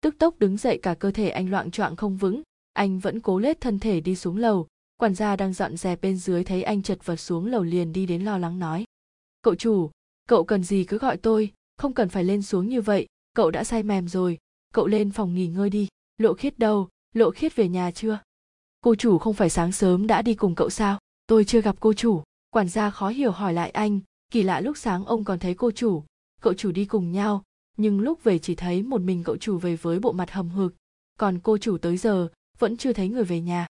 Tức 0.00 0.14
tốc 0.18 0.38
đứng 0.38 0.56
dậy 0.56 0.78
cả 0.82 0.94
cơ 0.94 1.10
thể 1.10 1.28
anh 1.28 1.50
loạn 1.50 1.70
choạng 1.70 1.96
không 1.96 2.16
vững, 2.16 2.42
anh 2.72 2.98
vẫn 2.98 3.20
cố 3.20 3.38
lết 3.38 3.60
thân 3.60 3.78
thể 3.78 4.00
đi 4.00 4.16
xuống 4.16 4.36
lầu. 4.36 4.66
Quản 4.96 5.14
gia 5.14 5.36
đang 5.36 5.52
dọn 5.52 5.76
dẹp 5.76 6.00
bên 6.00 6.16
dưới 6.16 6.44
thấy 6.44 6.62
anh 6.62 6.82
chật 6.82 6.98
vật 7.04 7.16
xuống 7.16 7.46
lầu 7.46 7.62
liền 7.62 7.92
đi 7.92 8.06
đến 8.06 8.24
lo 8.24 8.38
lắng 8.38 8.58
nói. 8.58 8.84
Cậu 9.42 9.54
chủ, 9.54 9.90
cậu 10.28 10.44
cần 10.44 10.62
gì 10.64 10.84
cứ 10.84 10.98
gọi 10.98 11.16
tôi, 11.16 11.52
không 11.76 11.94
cần 11.94 12.08
phải 12.08 12.24
lên 12.24 12.42
xuống 12.42 12.68
như 12.68 12.80
vậy, 12.80 13.06
cậu 13.34 13.50
đã 13.50 13.64
say 13.64 13.82
mềm 13.82 14.08
rồi, 14.08 14.38
cậu 14.74 14.86
lên 14.86 15.10
phòng 15.10 15.34
nghỉ 15.34 15.46
ngơi 15.46 15.70
đi. 15.70 15.88
Lộ 16.18 16.34
khiết 16.34 16.58
đâu, 16.58 16.88
lộ 17.14 17.30
khiết 17.30 17.56
về 17.56 17.68
nhà 17.68 17.90
chưa? 17.90 18.18
Cô 18.80 18.94
chủ 18.94 19.18
không 19.18 19.34
phải 19.34 19.50
sáng 19.50 19.72
sớm 19.72 20.06
đã 20.06 20.22
đi 20.22 20.34
cùng 20.34 20.54
cậu 20.54 20.70
sao? 20.70 20.98
Tôi 21.26 21.44
chưa 21.44 21.60
gặp 21.60 21.76
cô 21.80 21.92
chủ. 21.92 22.22
Quản 22.50 22.68
gia 22.68 22.90
khó 22.90 23.08
hiểu 23.08 23.30
hỏi 23.30 23.52
lại 23.52 23.70
anh 23.70 24.00
kỳ 24.32 24.42
lạ 24.42 24.60
lúc 24.60 24.76
sáng 24.76 25.04
ông 25.04 25.24
còn 25.24 25.38
thấy 25.38 25.54
cô 25.54 25.70
chủ, 25.70 26.04
cậu 26.40 26.54
chủ 26.54 26.72
đi 26.72 26.84
cùng 26.84 27.12
nhau, 27.12 27.42
nhưng 27.76 28.00
lúc 28.00 28.24
về 28.24 28.38
chỉ 28.38 28.54
thấy 28.54 28.82
một 28.82 29.00
mình 29.00 29.22
cậu 29.24 29.36
chủ 29.36 29.58
về 29.58 29.76
với 29.76 29.98
bộ 29.98 30.12
mặt 30.12 30.30
hầm 30.30 30.50
hực. 30.50 30.74
Còn 31.18 31.38
cô 31.42 31.58
chủ 31.58 31.78
tới 31.78 31.96
giờ, 31.96 32.28
vẫn 32.58 32.76
chưa 32.76 32.92
thấy 32.92 33.08
người 33.08 33.24
về 33.24 33.40
nhà. 33.40 33.66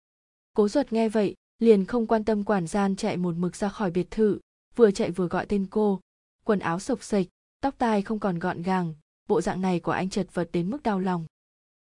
Cố 0.54 0.68
ruột 0.68 0.94
nghe 0.94 1.10
vậy, 1.10 1.36
liền 1.60 1.86
không 1.86 2.08
quan 2.08 2.24
tâm 2.24 2.44
quản 2.44 2.68
gian 2.68 2.96
chạy 2.96 3.18
một 3.18 3.36
mực 3.36 3.56
ra 3.56 3.70
khỏi 3.70 3.92
biệt 3.92 4.12
thự, 4.12 4.40
vừa 4.76 4.92
chạy 4.92 5.12
vừa 5.12 5.28
gọi 5.28 5.46
tên 5.46 5.68
cô. 5.70 6.00
Quần 6.44 6.60
áo 6.60 6.80
sộc 6.80 7.04
sệch 7.04 7.28
tóc 7.62 7.76
tai 7.78 8.02
không 8.02 8.20
còn 8.20 8.40
gọn 8.40 8.62
gàng, 8.62 8.94
bộ 9.28 9.42
dạng 9.42 9.62
này 9.62 9.80
của 9.80 9.92
anh 9.92 10.10
chật 10.10 10.28
vật 10.34 10.50
đến 10.54 10.70
mức 10.70 10.84
đau 10.84 11.00
lòng. 11.00 11.26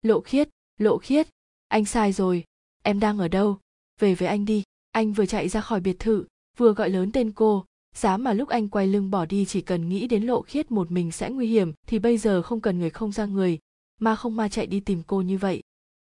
Lộ 0.01 0.21
khiết 0.21 0.49
lộ 0.79 0.97
khiết, 0.97 1.27
anh 1.67 1.85
sai 1.85 2.13
rồi, 2.13 2.43
em 2.83 2.99
đang 2.99 3.19
ở 3.19 3.27
đâu? 3.27 3.59
Về 3.99 4.15
với 4.15 4.27
anh 4.27 4.45
đi, 4.45 4.63
anh 4.91 5.13
vừa 5.13 5.25
chạy 5.25 5.49
ra 5.49 5.61
khỏi 5.61 5.79
biệt 5.79 5.95
thự, 5.99 6.25
vừa 6.57 6.73
gọi 6.73 6.89
lớn 6.89 7.11
tên 7.11 7.31
cô 7.31 7.65
dám 7.93 8.23
mà 8.23 8.33
lúc 8.33 8.49
anh 8.49 8.69
quay 8.69 8.87
lưng 8.87 9.11
bỏ 9.11 9.25
đi 9.25 9.45
chỉ 9.45 9.61
cần 9.61 9.89
nghĩ 9.89 10.07
đến 10.07 10.23
lộ 10.23 10.41
khiết 10.41 10.71
một 10.71 10.91
mình 10.91 11.11
sẽ 11.11 11.29
nguy 11.29 11.47
hiểm, 11.47 11.73
thì 11.87 11.99
bây 11.99 12.17
giờ 12.17 12.41
không 12.41 12.61
cần 12.61 12.79
người 12.79 12.89
không 12.89 13.11
ra 13.11 13.25
người, 13.25 13.59
mà 13.99 14.15
không 14.15 14.35
ma 14.35 14.49
chạy 14.49 14.67
đi 14.67 14.79
tìm 14.79 15.01
cô 15.07 15.21
như 15.21 15.37
vậy. 15.37 15.61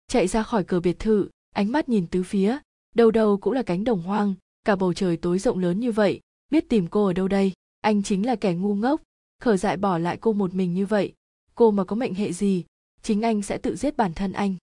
Chạy 0.08 0.28
ra 0.28 0.44
khỏi 0.44 0.64
cửa 0.64 0.80
biệt 0.80 1.00
thự, 1.00 1.30
ánh 1.56 1.72
mắt 1.72 1.90
nhìn 1.90 2.08
tứ 2.08 2.24
phía 2.24 2.58
đầu 2.96 3.12
đầu 3.12 3.38
cũng 3.38 3.54
là 3.54 3.64
cánh 3.64 3.84
đồng 3.84 4.02
hoang, 4.02 4.34
cả 4.66 4.76
bầu 4.76 4.94
trời 4.94 5.18
tối 5.18 5.40
rộng 5.40 5.60
lớn 5.60 5.80
như 5.80 5.92
vậy, 5.92 6.20
biết 6.52 6.70
tìm 6.70 6.88
cô 6.88 7.06
ở 7.06 7.14
đâu 7.14 7.28
đây? 7.28 7.52
Anh 7.82 8.04
chính 8.04 8.26
là 8.26 8.36
kẻ 8.36 8.54
ngu 8.54 8.76
ngốc 8.76 9.02
khở 9.42 9.58
dại 9.58 9.78
bỏ 9.78 9.98
lại 9.98 10.18
cô 10.22 10.34
một 10.34 10.54
mình 10.54 10.74
như 10.74 10.86
vậy. 10.86 11.14
Cô 11.56 11.72
mà 11.72 11.84
có 11.84 11.96
mệnh 11.96 12.14
hệ 12.14 12.34
gì, 12.34 12.66
chính 13.02 13.22
anh 13.22 13.42
sẽ 13.42 13.58
tự 13.58 13.76
giết 13.76 13.98
bản 13.98 14.14
thân 14.14 14.32
anh. 14.32 14.56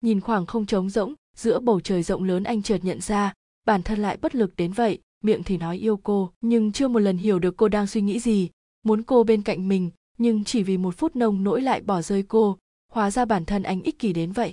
Nhìn 0.00 0.20
khoảng 0.20 0.46
không 0.46 0.66
trống 0.66 0.90
rỗng, 0.90 1.14
giữa 1.36 1.60
bầu 1.60 1.80
trời 1.80 2.02
rộng 2.02 2.24
lớn 2.24 2.44
anh 2.44 2.62
chợt 2.62 2.78
nhận 2.82 3.00
ra, 3.00 3.32
bản 3.64 3.82
thân 3.82 4.02
lại 4.02 4.16
bất 4.16 4.34
lực 4.34 4.56
đến 4.56 4.72
vậy 4.72 4.98
miệng 5.24 5.42
thì 5.42 5.56
nói 5.56 5.78
yêu 5.78 5.96
cô, 5.96 6.32
nhưng 6.40 6.72
chưa 6.72 6.88
một 6.88 6.98
lần 6.98 7.16
hiểu 7.16 7.38
được 7.38 7.56
cô 7.56 7.68
đang 7.68 7.86
suy 7.86 8.00
nghĩ 8.00 8.20
gì. 8.20 8.50
Muốn 8.82 9.02
cô 9.02 9.24
bên 9.24 9.42
cạnh 9.42 9.68
mình, 9.68 9.90
nhưng 10.18 10.44
chỉ 10.44 10.62
vì 10.62 10.76
một 10.76 10.96
phút 10.96 11.16
nông 11.16 11.44
nỗi 11.44 11.62
lại 11.62 11.80
bỏ 11.80 12.02
rơi 12.02 12.22
cô, 12.22 12.58
hóa 12.92 13.10
ra 13.10 13.24
bản 13.24 13.44
thân 13.44 13.62
anh 13.62 13.82
ích 13.82 13.98
kỷ 13.98 14.12
đến 14.12 14.32
vậy. 14.32 14.52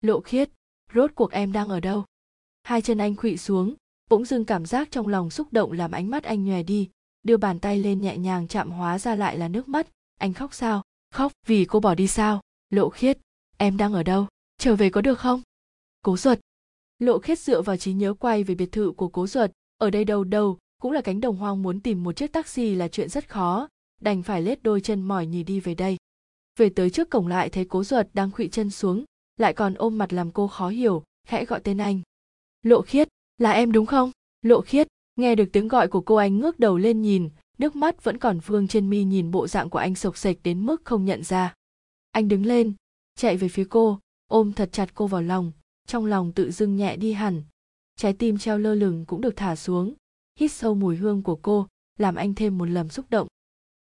Lộ 0.00 0.20
khiết, 0.20 0.50
rốt 0.94 1.10
cuộc 1.14 1.30
em 1.30 1.52
đang 1.52 1.68
ở 1.68 1.80
đâu? 1.80 2.04
Hai 2.62 2.82
chân 2.82 2.98
anh 2.98 3.16
khuỵu 3.16 3.36
xuống, 3.36 3.74
bỗng 4.10 4.24
dưng 4.24 4.44
cảm 4.44 4.66
giác 4.66 4.88
trong 4.90 5.08
lòng 5.08 5.30
xúc 5.30 5.52
động 5.52 5.72
làm 5.72 5.92
ánh 5.92 6.10
mắt 6.10 6.24
anh 6.24 6.44
nhòe 6.44 6.62
đi, 6.62 6.90
đưa 7.22 7.36
bàn 7.36 7.60
tay 7.60 7.78
lên 7.78 8.00
nhẹ 8.00 8.16
nhàng 8.16 8.48
chạm 8.48 8.70
hóa 8.70 8.98
ra 8.98 9.14
lại 9.14 9.38
là 9.38 9.48
nước 9.48 9.68
mắt. 9.68 9.88
Anh 10.18 10.32
khóc 10.32 10.54
sao? 10.54 10.82
Khóc 11.10 11.32
vì 11.46 11.64
cô 11.64 11.80
bỏ 11.80 11.94
đi 11.94 12.06
sao? 12.06 12.40
Lộ 12.70 12.88
khiết, 12.88 13.18
em 13.56 13.76
đang 13.76 13.92
ở 13.92 14.02
đâu? 14.02 14.26
Trở 14.58 14.76
về 14.76 14.90
có 14.90 15.00
được 15.00 15.18
không? 15.18 15.42
Cố 16.02 16.16
ruột 16.16 16.38
lộ 16.98 17.18
khiết 17.18 17.38
dựa 17.38 17.62
vào 17.62 17.76
trí 17.76 17.92
nhớ 17.92 18.14
quay 18.14 18.44
về 18.44 18.54
biệt 18.54 18.72
thự 18.72 18.92
của 18.96 19.08
cố 19.08 19.26
ruột 19.26 19.50
ở 19.78 19.90
đây 19.90 20.04
đâu 20.04 20.24
đâu, 20.24 20.58
cũng 20.82 20.92
là 20.92 21.00
cánh 21.00 21.20
đồng 21.20 21.36
hoang 21.36 21.62
muốn 21.62 21.80
tìm 21.80 22.02
một 22.02 22.16
chiếc 22.16 22.32
taxi 22.32 22.74
là 22.74 22.88
chuyện 22.88 23.08
rất 23.08 23.28
khó. 23.28 23.68
Đành 24.00 24.22
phải 24.22 24.42
lết 24.42 24.62
đôi 24.62 24.80
chân 24.80 25.02
mỏi 25.02 25.26
nhì 25.26 25.42
đi 25.42 25.60
về 25.60 25.74
đây. 25.74 25.96
Về 26.58 26.68
tới 26.68 26.90
trước 26.90 27.10
cổng 27.10 27.26
lại 27.26 27.48
thấy 27.48 27.64
cố 27.64 27.84
ruột 27.84 28.06
đang 28.14 28.30
khuỵu 28.30 28.48
chân 28.48 28.70
xuống, 28.70 29.04
lại 29.36 29.52
còn 29.52 29.74
ôm 29.74 29.98
mặt 29.98 30.12
làm 30.12 30.30
cô 30.30 30.48
khó 30.48 30.68
hiểu, 30.68 31.02
khẽ 31.26 31.44
gọi 31.44 31.60
tên 31.60 31.78
anh. 31.78 32.00
Lộ 32.62 32.82
khiết, 32.82 33.08
là 33.38 33.52
em 33.52 33.72
đúng 33.72 33.86
không? 33.86 34.10
Lộ 34.42 34.60
khiết, 34.60 34.88
nghe 35.16 35.34
được 35.34 35.48
tiếng 35.52 35.68
gọi 35.68 35.88
của 35.88 36.00
cô 36.00 36.14
anh 36.14 36.38
ngước 36.38 36.58
đầu 36.58 36.78
lên 36.78 37.02
nhìn, 37.02 37.28
nước 37.58 37.76
mắt 37.76 38.04
vẫn 38.04 38.18
còn 38.18 38.40
vương 38.46 38.68
trên 38.68 38.90
mi 38.90 39.04
nhìn 39.04 39.30
bộ 39.30 39.48
dạng 39.48 39.70
của 39.70 39.78
anh 39.78 39.94
sộc 39.94 40.16
sệch 40.16 40.42
đến 40.42 40.66
mức 40.66 40.84
không 40.84 41.04
nhận 41.04 41.22
ra. 41.22 41.54
Anh 42.10 42.28
đứng 42.28 42.46
lên, 42.46 42.72
chạy 43.16 43.36
về 43.36 43.48
phía 43.48 43.64
cô, 43.70 44.00
ôm 44.26 44.52
thật 44.52 44.68
chặt 44.72 44.94
cô 44.94 45.06
vào 45.06 45.22
lòng, 45.22 45.52
trong 45.86 46.06
lòng 46.06 46.32
tự 46.32 46.50
dưng 46.50 46.76
nhẹ 46.76 46.96
đi 46.96 47.12
hẳn 47.12 47.42
trái 47.96 48.12
tim 48.12 48.38
treo 48.38 48.58
lơ 48.58 48.74
lửng 48.74 49.04
cũng 49.06 49.20
được 49.20 49.36
thả 49.36 49.56
xuống. 49.56 49.94
Hít 50.38 50.52
sâu 50.52 50.74
mùi 50.74 50.96
hương 50.96 51.22
của 51.22 51.36
cô, 51.36 51.66
làm 51.98 52.14
anh 52.14 52.34
thêm 52.34 52.58
một 52.58 52.64
lầm 52.64 52.88
xúc 52.88 53.06
động. 53.10 53.28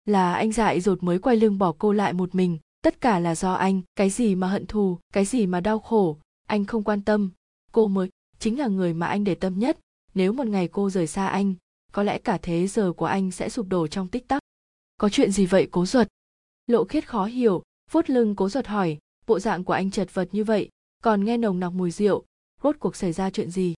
Là 0.05 0.35
anh 0.35 0.53
dại 0.53 0.81
dột 0.81 1.03
mới 1.03 1.19
quay 1.19 1.37
lưng 1.37 1.59
bỏ 1.59 1.75
cô 1.79 1.93
lại 1.93 2.13
một 2.13 2.35
mình. 2.35 2.59
Tất 2.83 3.01
cả 3.01 3.19
là 3.19 3.35
do 3.35 3.53
anh. 3.53 3.83
Cái 3.97 4.11
gì 4.11 4.35
mà 4.35 4.49
hận 4.49 4.67
thù, 4.67 4.99
cái 5.13 5.25
gì 5.25 5.47
mà 5.47 5.61
đau 5.61 5.79
khổ, 5.79 6.19
anh 6.49 6.65
không 6.65 6.85
quan 6.85 7.03
tâm. 7.03 7.31
Cô 7.73 7.89
mới, 7.89 8.09
chính 8.39 8.59
là 8.59 8.67
người 8.67 8.95
mà 8.95 9.07
anh 9.07 9.25
để 9.25 9.35
tâm 9.35 9.59
nhất. 9.59 9.79
Nếu 10.15 10.33
một 10.33 10.47
ngày 10.47 10.69
cô 10.69 10.91
rời 10.91 11.07
xa 11.07 11.27
anh, 11.27 11.55
có 11.93 12.03
lẽ 12.03 12.19
cả 12.19 12.39
thế 12.43 12.67
giờ 12.67 12.93
của 12.93 13.07
anh 13.07 13.31
sẽ 13.31 13.49
sụp 13.49 13.67
đổ 13.69 13.87
trong 13.87 14.09
tích 14.09 14.29
tắc. 14.29 14.43
Có 14.97 15.09
chuyện 15.09 15.33
gì 15.33 15.47
vậy 15.47 15.69
cố 15.71 15.87
ruột? 15.87 16.09
Lộ 16.67 16.85
khiết 16.85 17.09
khó 17.09 17.25
hiểu, 17.25 17.63
vuốt 17.91 18.11
lưng 18.11 18.37
cố 18.37 18.49
ruột 18.49 18.67
hỏi. 18.67 18.99
Bộ 19.27 19.41
dạng 19.41 19.65
của 19.65 19.73
anh 19.73 19.91
chật 19.91 20.15
vật 20.15 20.29
như 20.33 20.45
vậy, 20.45 20.69
còn 21.03 21.25
nghe 21.25 21.37
nồng 21.37 21.61
nặc 21.61 21.73
mùi 21.73 21.91
rượu. 21.91 22.25
Rốt 22.63 22.77
cuộc 22.81 22.97
xảy 22.97 23.13
ra 23.13 23.31
chuyện 23.31 23.51
gì? 23.51 23.75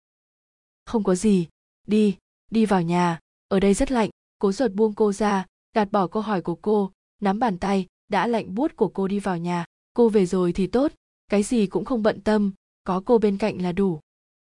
Không 0.87 1.05
có 1.05 1.14
gì. 1.14 1.47
Đi 1.87 2.16
đi 2.51 2.66
vào 2.66 2.82
nhà. 2.82 3.18
Ở 3.49 3.61
đây 3.61 3.74
rất 3.74 3.91
lạnh. 3.91 4.11
Cố 4.39 4.53
ruột 4.53 4.72
buông 4.72 4.95
cô 4.95 5.12
ra, 5.12 5.47
gạt 5.74 5.93
bỏ 5.93 6.07
câu 6.07 6.22
hỏi 6.22 6.43
của 6.43 6.55
cô, 6.55 6.91
nắm 7.20 7.39
bàn 7.39 7.59
tay, 7.59 7.87
đã 8.09 8.26
lạnh 8.26 8.55
buốt 8.55 8.76
của 8.76 8.89
cô 8.89 9.09
đi 9.09 9.18
vào 9.18 9.39
nhà. 9.39 9.64
Cô 9.95 10.09
về 10.09 10.26
rồi 10.26 10.53
thì 10.53 10.66
tốt. 10.66 10.93
Cái 11.28 11.43
gì 11.43 11.66
cũng 11.66 11.85
không 11.85 12.03
bận 12.03 12.20
tâm. 12.20 12.53
Có 12.85 13.03
cô 13.07 13.18
bên 13.18 13.39
cạnh 13.39 13.62
là 13.62 13.72
đủ. 13.72 14.01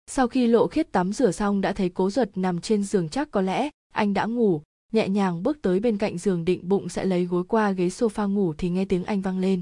Sau 0.06 0.28
khi 0.28 0.46
lộ 0.46 0.66
khiết 0.66 0.92
tắm 0.92 1.12
rửa 1.12 1.30
xong 1.30 1.60
đã 1.60 1.72
thấy 1.72 1.88
cố 1.88 2.10
ruột 2.10 2.28
nằm 2.34 2.60
trên 2.60 2.84
giường 2.84 3.08
chắc 3.08 3.30
có 3.30 3.40
lẽ 3.40 3.70
anh 3.92 4.14
đã 4.14 4.24
ngủ. 4.24 4.62
Nhẹ 4.92 5.08
nhàng 5.08 5.42
bước 5.42 5.62
tới 5.62 5.80
bên 5.80 5.98
cạnh 5.98 6.18
giường 6.18 6.44
định 6.44 6.68
bụng 6.68 6.88
sẽ 6.88 7.04
lấy 7.04 7.24
gối 7.24 7.44
qua 7.48 7.70
ghế 7.70 7.88
sofa 7.88 8.28
ngủ 8.28 8.54
thì 8.58 8.70
nghe 8.70 8.84
tiếng 8.84 9.04
anh 9.04 9.20
vang 9.20 9.38
lên. 9.38 9.60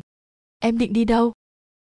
Em 0.59 0.79
định 0.79 0.93
đi 0.93 1.05
đâu? 1.05 1.33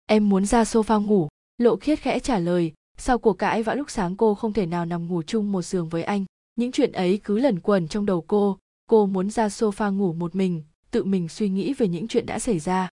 Em 0.06 0.30
muốn 0.30 0.46
ra 0.46 0.64
sofa 0.64 1.06
ngủ. 1.06 1.28
Lộ 1.58 1.76
khiết 1.76 2.00
khẽ 2.00 2.20
trả 2.20 2.40
lời 2.40 2.74
sau 2.98 3.18
cuộc 3.18 3.34
cãi 3.34 3.64
vã 3.64 3.74
lúc 3.74 3.90
sáng 3.90 4.16
cô 4.16 4.36
không 4.36 4.54
thể 4.54 4.66
nào 4.66 4.86
nằm 4.86 5.08
ngủ 5.08 5.22
chung 5.22 5.52
một 5.52 5.62
giường 5.62 5.90
với 5.90 6.04
anh. 6.04 6.26
Những 6.56 6.72
chuyện 6.72 6.92
ấy 6.92 7.20
cứ 7.24 7.40
lẩn 7.40 7.60
quẩn 7.60 7.88
trong 7.88 8.06
đầu 8.06 8.22
cô. 8.22 8.58
Cô 8.90 9.06
muốn 9.06 9.30
ra 9.30 9.48
sofa 9.48 9.92
ngủ 9.98 10.14
một 10.14 10.36
mình 10.36 10.64
tự 10.96 11.04
mình 11.04 11.30
suy 11.30 11.50
nghĩ 11.50 11.74
về 11.74 11.88
những 11.88 12.08
chuyện 12.08 12.26
đã 12.26 12.40
xảy 12.40 12.60
ra. 12.60 12.90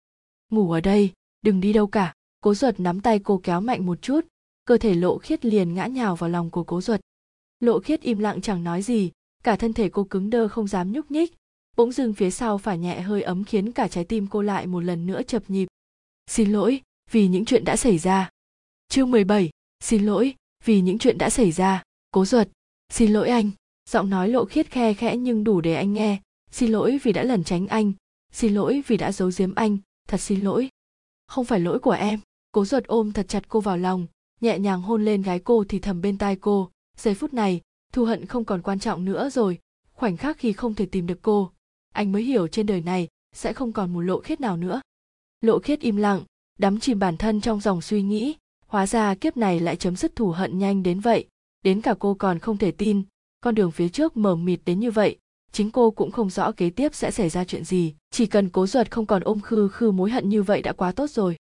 Ngủ 0.50 0.72
ở 0.72 0.80
đây 0.80 1.12
đừng 1.42 1.60
đi 1.60 1.72
đâu 1.72 1.86
cả. 1.86 2.14
Cố 2.40 2.54
Duật 2.54 2.80
nắm 2.80 3.00
tay 3.00 3.18
cô 3.18 3.40
kéo 3.42 3.60
mạnh 3.60 3.86
một 3.86 4.02
chút. 4.02 4.20
Cơ 4.64 4.76
thể 4.76 4.94
lộ 4.94 5.18
khiết 5.18 5.44
liền 5.44 5.74
ngã 5.74 5.86
nhào 5.86 6.16
vào 6.16 6.30
lòng 6.30 6.50
của 6.50 6.64
cố 6.64 6.80
Duật. 6.80 7.00
lộ 7.60 7.80
khiết 7.80 8.00
im 8.00 8.18
lặng 8.18 8.40
chẳng 8.40 8.64
nói 8.64 8.82
gì. 8.82 9.10
Cả 9.44 9.56
thân 9.56 9.72
thể 9.72 9.88
cô 9.88 10.04
cứng 10.04 10.30
đơ 10.30 10.48
không 10.48 10.66
dám 10.68 10.92
nhúc 10.92 11.10
nhích. 11.10 11.34
Bỗng 11.76 11.92
dưng 11.92 12.14
phía 12.14 12.30
sau 12.30 12.58
phải 12.58 12.78
nhẹ 12.78 13.00
hơi 13.00 13.22
ấm 13.22 13.44
khiến 13.44 13.72
cả 13.72 13.88
trái 13.88 14.04
tim 14.04 14.26
cô 14.26 14.42
lại 14.42 14.66
một 14.66 14.80
lần 14.80 15.06
nữa 15.06 15.22
chập 15.22 15.42
nhịp. 15.48 15.68
Xin 16.30 16.52
lỗi 16.52 16.80
vì 17.10 17.28
những 17.28 17.44
chuyện 17.44 17.64
đã 17.64 17.76
xảy 17.76 17.98
ra. 17.98 18.30
Chương 18.88 19.10
17, 19.10 19.50
xin 19.80 20.06
lỗi, 20.06 20.34
vì 20.64 20.80
những 20.80 20.98
chuyện 20.98 21.18
đã 21.18 21.30
xảy 21.30 21.52
ra. 21.52 21.82
Cố 22.10 22.24
ruột. 22.24 22.48
Xin 22.88 23.12
lỗi 23.12 23.28
anh. 23.28 23.50
Giọng 23.90 24.10
nói 24.10 24.28
lộ 24.28 24.44
khiết 24.44 24.70
khe 24.70 24.94
khẽ 24.94 25.16
nhưng 25.16 25.44
đủ 25.44 25.60
để 25.60 25.74
anh 25.74 25.92
nghe. 25.92 26.20
Xin 26.50 26.72
lỗi 26.72 26.98
vì 27.02 27.12
đã 27.12 27.22
lẩn 27.22 27.44
tránh 27.44 27.66
anh. 27.66 27.92
Xin 28.32 28.54
lỗi 28.54 28.82
vì 28.86 28.96
đã 28.96 29.12
giấu 29.12 29.30
giếm 29.36 29.54
anh. 29.54 29.78
Thật 30.08 30.20
xin 30.20 30.40
lỗi. 30.40 30.68
Không 31.26 31.44
phải 31.44 31.60
lỗi 31.60 31.78
của 31.78 31.90
em. 31.90 32.20
Cố 32.52 32.64
ruột 32.64 32.84
ôm 32.84 33.12
thật 33.12 33.28
chặt 33.28 33.48
cô 33.48 33.60
vào 33.60 33.76
lòng. 33.76 34.06
Nhẹ 34.40 34.58
nhàng 34.58 34.82
hôn 34.82 35.04
lên 35.04 35.22
gái 35.22 35.38
cô 35.38 35.64
thì 35.68 35.78
thầm 35.78 36.00
bên 36.00 36.18
tai 36.18 36.36
cô. 36.36 36.70
Giây 36.96 37.14
phút 37.14 37.34
này, 37.34 37.60
thù 37.92 38.04
hận 38.04 38.26
không 38.26 38.44
còn 38.44 38.62
quan 38.62 38.78
trọng 38.78 39.04
nữa 39.04 39.30
rồi. 39.30 39.58
Khoảnh 39.92 40.16
khắc 40.16 40.38
khi 40.38 40.52
không 40.52 40.74
thể 40.74 40.86
tìm 40.86 41.06
được 41.06 41.18
cô. 41.22 41.50
Anh 41.92 42.12
mới 42.12 42.22
hiểu 42.22 42.48
trên 42.48 42.66
đời 42.66 42.80
này 42.80 43.08
sẽ 43.32 43.52
không 43.52 43.72
còn 43.72 43.92
một 43.92 44.00
lộ 44.00 44.20
khiết 44.20 44.40
nào 44.40 44.56
nữa. 44.56 44.80
Lộ 45.40 45.58
khiết 45.58 45.80
im 45.80 45.96
lặng, 45.96 46.24
đắm 46.58 46.80
chìm 46.80 46.98
bản 46.98 47.16
thân 47.16 47.40
trong 47.40 47.60
dòng 47.60 47.80
suy 47.80 48.02
nghĩ 48.02 48.34
hóa 48.66 48.86
ra 48.86 49.14
kiếp 49.14 49.36
này 49.36 49.60
lại 49.60 49.76
chấm 49.76 49.96
dứt 49.96 50.16
thù 50.16 50.30
hận 50.30 50.58
nhanh 50.58 50.82
đến 50.82 51.00
vậy. 51.00 51.24
Đến 51.62 51.80
cả 51.80 51.94
cô 51.98 52.14
còn 52.14 52.38
không 52.38 52.56
thể 52.56 52.70
tin. 52.70 53.02
Con 53.40 53.54
đường 53.54 53.70
phía 53.70 53.88
trước 53.88 54.16
mờ 54.16 54.36
mịt 54.36 54.60
đến 54.64 54.80
như 54.80 54.90
vậy. 54.90 55.18
Chính 55.52 55.70
cô 55.70 55.90
cũng 55.90 56.10
không 56.10 56.30
rõ 56.30 56.52
kế 56.52 56.70
tiếp 56.70 56.94
sẽ 56.94 57.10
xảy 57.10 57.28
ra 57.28 57.44
chuyện 57.44 57.64
gì. 57.64 57.94
Chỉ 58.10 58.26
cần 58.26 58.48
cố 58.48 58.66
duật 58.66 58.90
không 58.90 59.06
còn 59.06 59.22
ôm 59.22 59.40
khư 59.40 59.68
khư 59.68 59.90
mối 59.90 60.10
hận 60.10 60.28
như 60.28 60.42
vậy 60.42 60.62
đã 60.62 60.72
quá 60.72 60.92
tốt 60.92 61.10
rồi. 61.10 61.36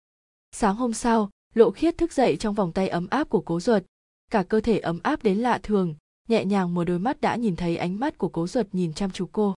Sáng 0.52 0.76
hôm 0.76 0.92
sau 0.92 1.30
lộ 1.54 1.70
khiết 1.70 1.98
thức 1.98 2.12
dậy 2.12 2.36
trong 2.36 2.54
vòng 2.54 2.72
tay 2.72 2.88
ấm 2.88 3.06
áp 3.10 3.28
của 3.28 3.40
cố 3.40 3.60
duật, 3.60 3.84
cả 4.30 4.42
cơ 4.42 4.60
thể 4.60 4.78
ấm 4.78 5.00
áp 5.02 5.22
đến 5.22 5.38
lạ 5.38 5.60
thường 5.62 5.94
nhẹ 6.28 6.44
nhàng 6.44 6.74
một 6.74 6.84
đôi 6.84 6.98
mắt 6.98 7.20
đã 7.20 7.36
nhìn 7.36 7.56
thấy 7.56 7.76
ánh 7.76 8.00
mắt 8.00 8.18
của 8.18 8.28
cố 8.28 8.46
duật 8.46 8.74
nhìn 8.74 8.92
chăm 8.92 9.10
chú 9.10 9.28
cô. 9.32 9.54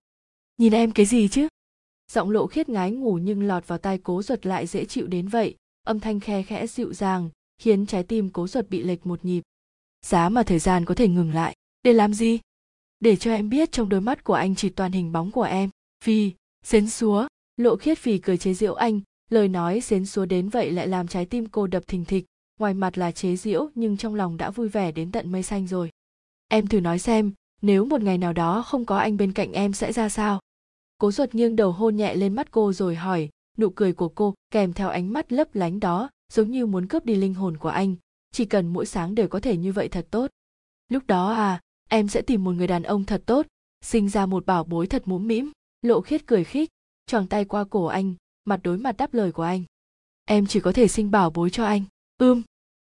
Nhìn 0.58 0.74
em 0.74 0.92
cái 0.92 1.06
gì 1.06 1.28
chứ? 1.28 1.48
Giọng 2.12 2.30
lộ 2.30 2.46
khiết 2.46 2.68
ngái 2.68 2.90
ngủ 2.90 3.18
nhưng 3.22 3.42
lọt 3.42 3.68
vào 3.68 3.78
tai 3.78 3.98
cố 3.98 4.22
duật 4.22 4.46
lại 4.46 4.66
dễ 4.66 4.84
chịu 4.84 5.06
đến 5.06 5.28
vậy. 5.28 5.54
Âm 5.86 6.00
thanh 6.00 6.20
khe 6.20 6.42
khẽ 6.42 6.66
dịu 6.66 6.92
dàng 6.92 7.30
khiến 7.58 7.86
trái 7.86 8.02
tim 8.02 8.28
cố 8.28 8.46
ruột 8.46 8.68
bị 8.68 8.82
lệch 8.82 9.06
một 9.06 9.24
nhịp. 9.24 9.42
Giá 10.06 10.28
mà 10.28 10.42
thời 10.42 10.58
gian 10.58 10.84
có 10.84 10.94
thể 10.94 11.08
ngừng 11.08 11.34
lại, 11.34 11.56
để 11.82 11.92
làm 11.92 12.14
gì? 12.14 12.40
Để 13.00 13.16
cho 13.16 13.32
em 13.32 13.48
biết 13.48 13.72
trong 13.72 13.88
đôi 13.88 14.00
mắt 14.00 14.24
của 14.24 14.34
anh 14.34 14.54
chỉ 14.54 14.68
toàn 14.68 14.92
hình 14.92 15.12
bóng 15.12 15.30
của 15.30 15.42
em. 15.42 15.70
Vì 16.04 16.32
xến 16.64 16.90
xúa. 16.90 17.26
Lộ 17.56 17.76
khiết 17.76 18.04
vì 18.04 18.18
cười 18.18 18.38
chế 18.38 18.54
giễu 18.54 18.74
anh, 18.74 19.00
lời 19.30 19.48
nói 19.48 19.80
xến 19.80 20.06
xúa 20.06 20.26
đến 20.26 20.48
vậy 20.48 20.72
lại 20.72 20.88
làm 20.88 21.08
trái 21.08 21.26
tim 21.26 21.46
cô 21.46 21.66
đập 21.66 21.86
thình 21.86 22.04
thịch. 22.04 22.24
Ngoài 22.58 22.74
mặt 22.74 22.98
là 22.98 23.10
chế 23.12 23.36
giễu, 23.36 23.68
nhưng 23.74 23.96
trong 23.96 24.14
lòng 24.14 24.36
đã 24.36 24.50
vui 24.50 24.68
vẻ 24.68 24.92
đến 24.92 25.12
tận 25.12 25.32
mây 25.32 25.42
xanh 25.42 25.66
rồi. 25.66 25.90
Em 26.48 26.66
thử 26.66 26.80
nói 26.80 26.98
xem, 26.98 27.32
nếu 27.62 27.84
một 27.84 28.02
ngày 28.02 28.18
nào 28.18 28.32
đó 28.32 28.62
không 28.62 28.84
có 28.84 28.98
anh 28.98 29.16
bên 29.16 29.32
cạnh 29.32 29.52
em 29.52 29.72
sẽ 29.72 29.92
ra 29.92 30.08
sao? 30.08 30.40
Cố 30.98 31.12
ruột 31.12 31.34
nghiêng 31.34 31.56
đầu 31.56 31.72
hôn 31.72 31.96
nhẹ 31.96 32.14
lên 32.14 32.34
mắt 32.34 32.50
cô 32.50 32.72
rồi 32.72 32.94
hỏi, 32.94 33.28
nụ 33.58 33.70
cười 33.70 33.92
của 33.92 34.08
cô 34.08 34.34
kèm 34.50 34.72
theo 34.72 34.88
ánh 34.88 35.12
mắt 35.12 35.32
lấp 35.32 35.54
lánh 35.54 35.80
đó 35.80 36.10
giống 36.32 36.50
như 36.50 36.66
muốn 36.66 36.86
cướp 36.86 37.04
đi 37.04 37.14
linh 37.14 37.34
hồn 37.34 37.56
của 37.56 37.68
anh. 37.68 37.96
Chỉ 38.32 38.44
cần 38.44 38.66
mỗi 38.66 38.86
sáng 38.86 39.14
đều 39.14 39.28
có 39.28 39.40
thể 39.40 39.56
như 39.56 39.72
vậy 39.72 39.88
thật 39.88 40.06
tốt. 40.10 40.30
Lúc 40.88 41.06
đó 41.06 41.32
à 41.32 41.60
em 41.88 42.08
sẽ 42.08 42.22
tìm 42.22 42.44
một 42.44 42.52
người 42.52 42.66
đàn 42.66 42.82
ông 42.82 43.04
thật 43.04 43.22
tốt, 43.26 43.46
sinh 43.80 44.08
ra 44.08 44.26
một 44.26 44.46
bảo 44.46 44.64
bối 44.64 44.86
thật 44.86 45.08
mũm 45.08 45.26
mĩm, 45.26 45.50
lộ 45.82 46.00
khiết 46.00 46.26
cười 46.26 46.44
khích 46.44 46.70
choàng 47.06 47.26
tay 47.26 47.44
qua 47.44 47.64
cổ 47.64 47.84
anh, 47.84 48.14
mặt 48.44 48.60
đối 48.62 48.78
mặt 48.78 48.96
đáp 48.96 49.14
lời 49.14 49.32
của 49.32 49.42
anh. 49.42 49.62
Em 50.24 50.46
chỉ 50.46 50.60
có 50.60 50.72
thể 50.72 50.88
sinh 50.88 51.10
bảo 51.10 51.30
bối 51.30 51.50
cho 51.50 51.64
anh. 51.64 51.84
Ưm. 52.18 52.42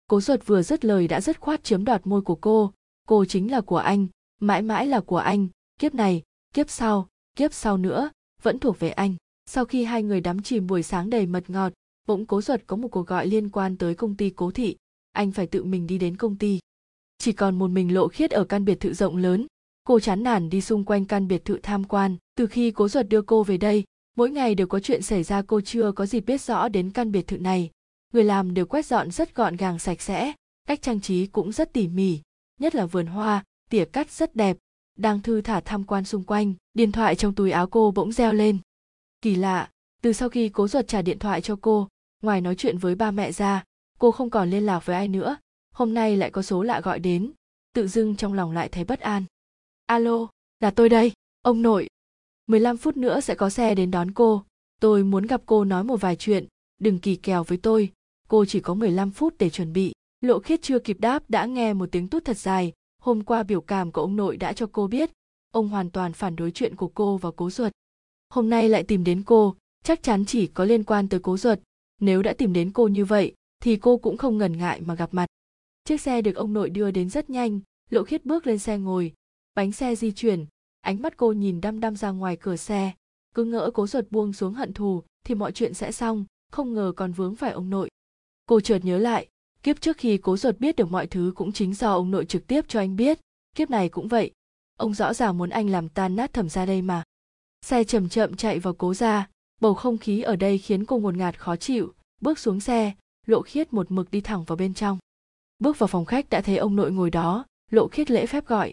Cố 0.07 0.21
ruột 0.21 0.47
vừa 0.47 0.63
dứt 0.63 0.85
lời 0.85 1.09
đã 1.09 1.21
dứt 1.21 1.41
khoát 1.41 1.65
chiếm 1.65 1.85
đoạt 1.85 2.07
môi 2.07 2.23
của 2.23 2.35
cô. 2.35 2.73
Cô 3.09 3.25
chính 3.25 3.51
là 3.51 3.61
của 3.61 3.77
anh, 3.77 4.07
mãi 4.41 4.63
mãi 4.63 4.87
là 4.87 5.01
của 5.01 5.17
anh. 5.17 5.49
Kiếp 5.79 5.95
này, 5.95 6.23
kiếp 6.55 6.71
sau 6.71 7.09
kiếp 7.37 7.55
sau 7.55 7.77
nữa, 7.77 8.11
vẫn 8.43 8.59
thuộc 8.59 8.79
về 8.79 8.91
anh. 8.91 9.15
Sau 9.47 9.65
khi 9.65 9.85
hai 9.85 10.03
người 10.03 10.21
đắm 10.21 10.43
chìm 10.43 10.67
buổi 10.67 10.83
sáng 10.83 11.11
đầy 11.11 11.27
mật 11.27 11.51
ngọt 11.51 11.73
bỗng 12.07 12.27
cố 12.27 12.43
ruột 12.43 12.61
có 12.67 12.77
một 12.77 12.89
cuộc 12.89 13.07
gọi 13.07 13.27
liên 13.27 13.49
quan 13.49 13.77
tới 13.77 13.95
công 13.95 14.17
ty 14.17 14.31
cố 14.31 14.51
thị. 14.51 14.77
Anh 15.13 15.33
phải 15.33 15.47
tự 15.47 15.65
mình 15.65 15.87
đi 15.87 15.99
đến 15.99 16.17
công 16.17 16.37
ty. 16.37 16.59
Chỉ 17.19 17.33
còn 17.33 17.59
một 17.59 17.71
mình 17.71 17.95
lộ 17.95 18.09
khiết 18.09 18.31
ở 18.31 18.45
căn 18.45 18.65
biệt 18.65 18.81
thự 18.81 18.93
rộng 18.93 19.17
lớn. 19.17 19.47
Cô 19.85 20.01
chán 20.01 20.23
nản 20.23 20.51
đi 20.51 20.61
xung 20.61 20.85
quanh 20.85 21.05
căn 21.05 21.29
biệt 21.29 21.45
thự 21.45 21.59
tham 21.63 21.85
quan. 21.85 22.17
Từ 22.37 22.47
khi 22.47 22.71
cố 22.71 22.89
ruột 22.89 23.07
đưa 23.09 23.23
cô 23.23 23.45
về 23.45 23.57
đây, 23.57 23.85
mỗi 24.17 24.31
ngày 24.31 24.55
đều 24.55 24.67
có 24.67 24.81
chuyện 24.81 25.03
xảy 25.03 25.23
ra 25.23 25.43
cô 25.43 25.61
chưa 25.61 25.93
có 25.93 26.07
dịp 26.07 26.21
biết 26.21 26.41
rõ 26.41 26.69
đến 26.69 26.91
căn 26.91 27.13
biệt 27.13 27.27
thự 27.27 27.39
này. 27.39 27.71
Người 28.13 28.25
làm 28.25 28.55
đều 28.55 28.67
quét 28.67 28.87
dọn 28.87 29.11
rất 29.11 29.35
gọn 29.35 29.57
gàng 29.57 29.79
sạch 29.79 30.01
sẽ, 30.01 30.33
cách 30.69 30.83
trang 30.83 31.01
trí 31.01 31.27
cũng 31.27 31.53
rất 31.53 31.73
tỉ 31.73 31.89
mỉ, 31.89 32.19
nhất 32.61 32.75
là 32.75 32.87
vườn 32.87 33.07
hoa, 33.07 33.45
tỉa 33.71 33.85
cắt 33.85 34.11
rất 34.11 34.37
đẹp. 34.37 34.57
Đang 34.99 35.23
thư 35.23 35.41
thả 35.41 35.61
tham 35.61 35.85
quan 35.85 36.05
xung 36.05 36.25
quanh, 36.25 36.55
điện 36.75 36.93
thoại 36.93 37.15
trong 37.15 37.35
túi 37.35 37.51
áo 37.51 37.67
cô 37.67 37.91
bỗng 37.91 38.13
reo 38.13 38.33
lên. 38.33 38.59
Kỳ 39.23 39.35
lạ 39.35 39.71
từ 40.01 40.13
sau 40.13 40.29
khi 40.29 40.49
cố 40.49 40.69
ruột 40.69 40.89
trả 40.89 41.03
điện 41.03 41.19
thoại 41.19 41.41
cho 41.41 41.57
cô, 41.61 41.89
ngoài 42.23 42.41
nói 42.41 42.55
chuyện 42.55 42.79
với 42.79 42.95
ba 42.95 43.11
mẹ 43.11 43.33
ra, 43.33 43.65
cô 43.99 44.11
không 44.11 44.31
còn 44.31 44.51
liên 44.51 44.67
lạc 44.67 44.87
với 44.87 44.97
ai 44.97 45.09
nữa. 45.09 45.37
Hôm 45.75 45.95
nay 45.95 46.17
lại 46.17 46.31
có 46.31 46.43
số 46.43 46.63
lạ 46.63 46.81
gọi 46.81 46.99
đến, 46.99 47.33
tự 47.73 47.89
dưng 47.89 48.17
trong 48.17 48.33
lòng 48.33 48.53
lại 48.53 48.69
thấy 48.69 48.85
bất 48.85 49.01
an. 49.01 49.25
Alo, 49.87 50.29
là 50.61 50.71
tôi 50.71 50.89
đây, 50.89 51.13
ông 51.43 51.63
nội. 51.63 51.87
15 52.47 52.77
phút 52.77 52.97
nữa 52.97 53.21
sẽ 53.21 53.35
có 53.35 53.51
xe 53.51 53.75
đến 53.75 53.91
đón 53.91 54.11
cô. 54.11 54.45
Tôi 54.81 55.05
muốn 55.05 55.27
gặp 55.27 55.43
cô 55.47 55.65
nói 55.65 55.85
một 55.85 56.01
vài 56.01 56.17
chuyện, 56.17 56.47
đừng 56.79 56.99
kỳ 56.99 57.17
kèo 57.17 57.45
với 57.45 57.59
tôi. 57.59 57.93
Cô 58.29 58.45
chỉ 58.45 58.61
có 58.61 58.75
15 58.75 59.11
phút 59.11 59.35
để 59.39 59.51
chuẩn 59.51 59.73
bị. 59.73 59.93
Lộ 60.21 60.39
khiết 60.39 60.63
chưa 60.63 60.79
kịp 60.79 61.01
đáp 61.01 61.31
đã 61.31 61.47
nghe 61.47 61.73
một 61.73 61.89
tiếng 61.93 62.09
tút 62.09 62.25
thật 62.25 62.39
dài. 62.39 62.73
Hôm 63.03 63.25
qua 63.25 63.43
biểu 63.43 63.61
cảm 63.61 63.93
của 63.93 64.01
ông 64.01 64.17
nội 64.17 64.37
đã 64.37 64.53
cho 64.53 64.67
cô 64.73 64.87
biết, 64.87 65.11
ông 65.53 65.69
hoàn 65.69 65.91
toàn 65.91 66.13
phản 66.13 66.37
đối 66.37 66.51
chuyện 66.51 66.77
của 66.77 66.89
cô 66.89 67.17
và 67.17 67.31
cố 67.37 67.51
ruột. 67.51 67.73
Hôm 68.29 68.51
nay 68.51 68.69
lại 68.69 68.83
tìm 68.83 69.05
đến 69.05 69.23
cô 69.27 69.55
chắc 69.85 70.03
chắn 70.03 70.25
chỉ 70.25 70.47
có 70.47 70.65
liên 70.65 70.85
quan 70.85 71.09
tới 71.09 71.21
cố 71.21 71.37
ruột. 71.37 71.59
Nếu 72.01 72.23
đã 72.23 72.33
tìm 72.33 72.53
đến 72.53 72.71
cô 72.73 72.89
như 72.89 73.05
vậy, 73.05 73.35
thì 73.63 73.77
cô 73.77 73.97
cũng 73.97 74.17
không 74.17 74.39
ngần 74.39 74.59
ngại 74.59 74.81
mà 74.81 74.95
gặp 74.95 75.15
mặt. 75.15 75.27
Chiếc 75.85 76.01
xe 76.01 76.23
được 76.23 76.37
ông 76.37 76.53
nội 76.53 76.71
đưa 76.71 76.91
đến 76.91 77.11
rất 77.11 77.31
nhanh, 77.31 77.61
lộ 77.91 78.03
khiết 78.03 78.25
bước 78.25 78.47
lên 78.47 78.59
xe 78.59 78.79
ngồi. 78.79 79.13
Bánh 79.55 79.73
xe 79.73 79.95
di 79.95 80.13
chuyển, 80.13 80.47
ánh 80.81 81.03
mắt 81.03 81.17
cô 81.17 81.33
nhìn 81.33 81.61
đăm 81.61 81.81
đăm 81.81 81.97
ra 81.97 82.11
ngoài 82.11 82.37
cửa 82.37 82.57
xe. 82.57 82.93
Cứ 83.35 83.45
ngỡ 83.45 83.71
cố 83.75 83.87
ruột 83.87 84.05
buông 84.11 84.33
xuống 84.33 84.55
hận 84.55 84.73
thù, 84.73 85.03
thì 85.25 85.35
mọi 85.35 85.53
chuyện 85.53 85.75
sẽ 85.75 85.93
xong, 85.93 86.25
không 86.53 86.75
ngờ 86.75 86.93
còn 86.97 87.13
vướng 87.13 87.37
phải 87.37 87.53
ông 87.53 87.71
nội. 87.71 87.89
Cô 88.47 88.61
chợt 88.61 88.85
nhớ 88.85 88.99
lại, 88.99 89.29
kiếp 89.63 89.81
trước 89.81 89.97
khi 89.97 90.19
cố 90.19 90.37
ruột 90.37 90.59
biết 90.59 90.77
được 90.77 90.91
mọi 90.91 91.07
thứ 91.07 91.33
cũng 91.37 91.53
chính 91.53 91.75
do 91.75 91.93
ông 91.93 92.11
nội 92.11 92.25
trực 92.25 92.47
tiếp 92.47 92.65
cho 92.69 92.81
anh 92.81 92.97
biết. 92.97 93.21
Kiếp 93.57 93.71
này 93.71 93.89
cũng 93.89 94.09
vậy. 94.09 94.31
Ông 94.77 94.95
rõ 94.95 95.15
ràng 95.15 95.39
muốn 95.39 95.51
anh 95.51 95.71
làm 95.71 95.89
tan 95.89 96.17
nát 96.17 96.33
thẩm 96.33 96.49
ra 96.49 96.67
đây 96.67 96.83
mà. 96.83 97.03
Xe 97.63 97.85
chậm 97.85 98.09
chậm 98.09 98.37
chạy 98.37 98.59
vào 98.59 98.75
cố 98.75 98.95
ra 98.95 99.29
bầu 99.61 99.75
không 99.75 99.99
khí 99.99 100.23
ở 100.23 100.37
đây 100.37 100.59
khiến 100.59 100.85
cô 100.85 100.99
ngột 100.99 101.15
ngạt 101.15 101.39
khó 101.39 101.57
chịu. 101.57 101.93
Bước 102.21 102.39
xuống 102.39 102.61
xe, 102.61 102.93
lộ 103.27 103.43
khiết 103.43 103.73
một 103.73 103.91
mực 103.91 104.11
đi 104.11 104.21
thẳng 104.21 104.45
vào 104.45 104.57
bên 104.57 104.75
trong. 104.75 104.99
Bước 105.59 105.79
vào 105.79 105.87
phòng 105.87 106.05
khách 106.05 106.31
đã 106.31 106.41
thấy 106.41 106.57
ông 106.57 106.77
nội 106.77 106.93
ngồi 106.93 107.11
đó, 107.11 107.45
lộ 107.71 107.89
khiết 107.89 108.11
lễ 108.11 108.27
phép 108.27 108.47
gọi. 108.47 108.73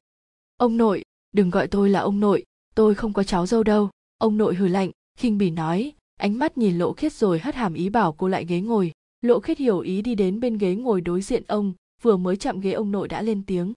Ông 0.58 0.78
nội, 0.78 1.04
đừng 1.32 1.50
gọi 1.50 1.68
tôi 1.68 1.90
là 1.90 2.00
ông 2.00 2.20
nội, 2.20 2.44
tôi 2.76 2.96
không 2.96 3.14
có 3.14 3.24
cháu 3.24 3.46
dâu 3.46 3.64
đâu. 3.64 3.90
Ông 4.18 4.38
nội 4.38 4.56
hừ 4.56 4.68
lạnh, 4.68 4.92
khinh 5.20 5.38
bỉ 5.38 5.50
nói. 5.50 5.94
Ánh 6.20 6.38
mắt 6.38 6.58
nhìn 6.58 6.78
lộ 6.78 6.94
khiết 6.94 7.14
rồi 7.14 7.40
hất 7.40 7.56
hàm 7.56 7.74
ý 7.74 7.90
bảo 7.90 8.14
cô 8.14 8.28
lại 8.28 8.46
ghế 8.46 8.62
ngồi. 8.62 8.92
Lộ 9.22 9.40
khiết 9.40 9.58
hiểu 9.58 9.80
ý 9.80 10.02
đi 10.02 10.16
đến 10.16 10.40
bên 10.40 10.58
ghế 10.58 10.76
ngồi 10.76 11.02
đối 11.02 11.22
diện 11.22 11.44
ông, 11.48 11.74
vừa 12.02 12.18
mới 12.18 12.38
chạm 12.38 12.60
ghế 12.60 12.72
ông 12.72 12.92
nội 12.92 13.08
đã 13.08 13.22
lên 13.22 13.44
tiếng. 13.48 13.74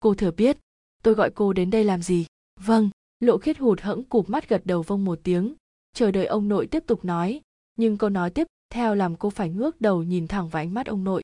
Cô 0.00 0.14
thừa 0.14 0.30
biết, 0.30 0.58
tôi 1.02 1.14
gọi 1.14 1.30
cô 1.30 1.52
đến 1.52 1.70
đây 1.70 1.84
làm 1.84 2.02
gì? 2.02 2.26
Vâng. 2.60 2.90
Lộ 3.20 3.38
khiết 3.38 3.58
hụt 3.58 3.80
hẫng 3.80 4.04
cụp 4.04 4.30
mắt 4.30 4.48
gật 4.48 4.66
đầu 4.66 4.82
vông 4.82 5.04
một 5.04 5.20
tiếng 5.22 5.54
chờ 5.94 6.10
đợi 6.10 6.26
ông 6.26 6.48
nội 6.48 6.66
tiếp 6.66 6.84
tục 6.86 7.04
nói. 7.04 7.40
Nhưng 7.76 7.98
câu 7.98 8.10
nói 8.10 8.30
tiếp 8.30 8.46
theo 8.70 8.94
làm 8.94 9.16
cô 9.16 9.30
phải 9.30 9.50
ngước 9.50 9.80
đầu 9.80 10.02
nhìn 10.02 10.28
thẳng 10.28 10.48
vào 10.48 10.62
ánh 10.62 10.74
mắt 10.74 10.86
ông 10.86 11.04
nội. 11.04 11.22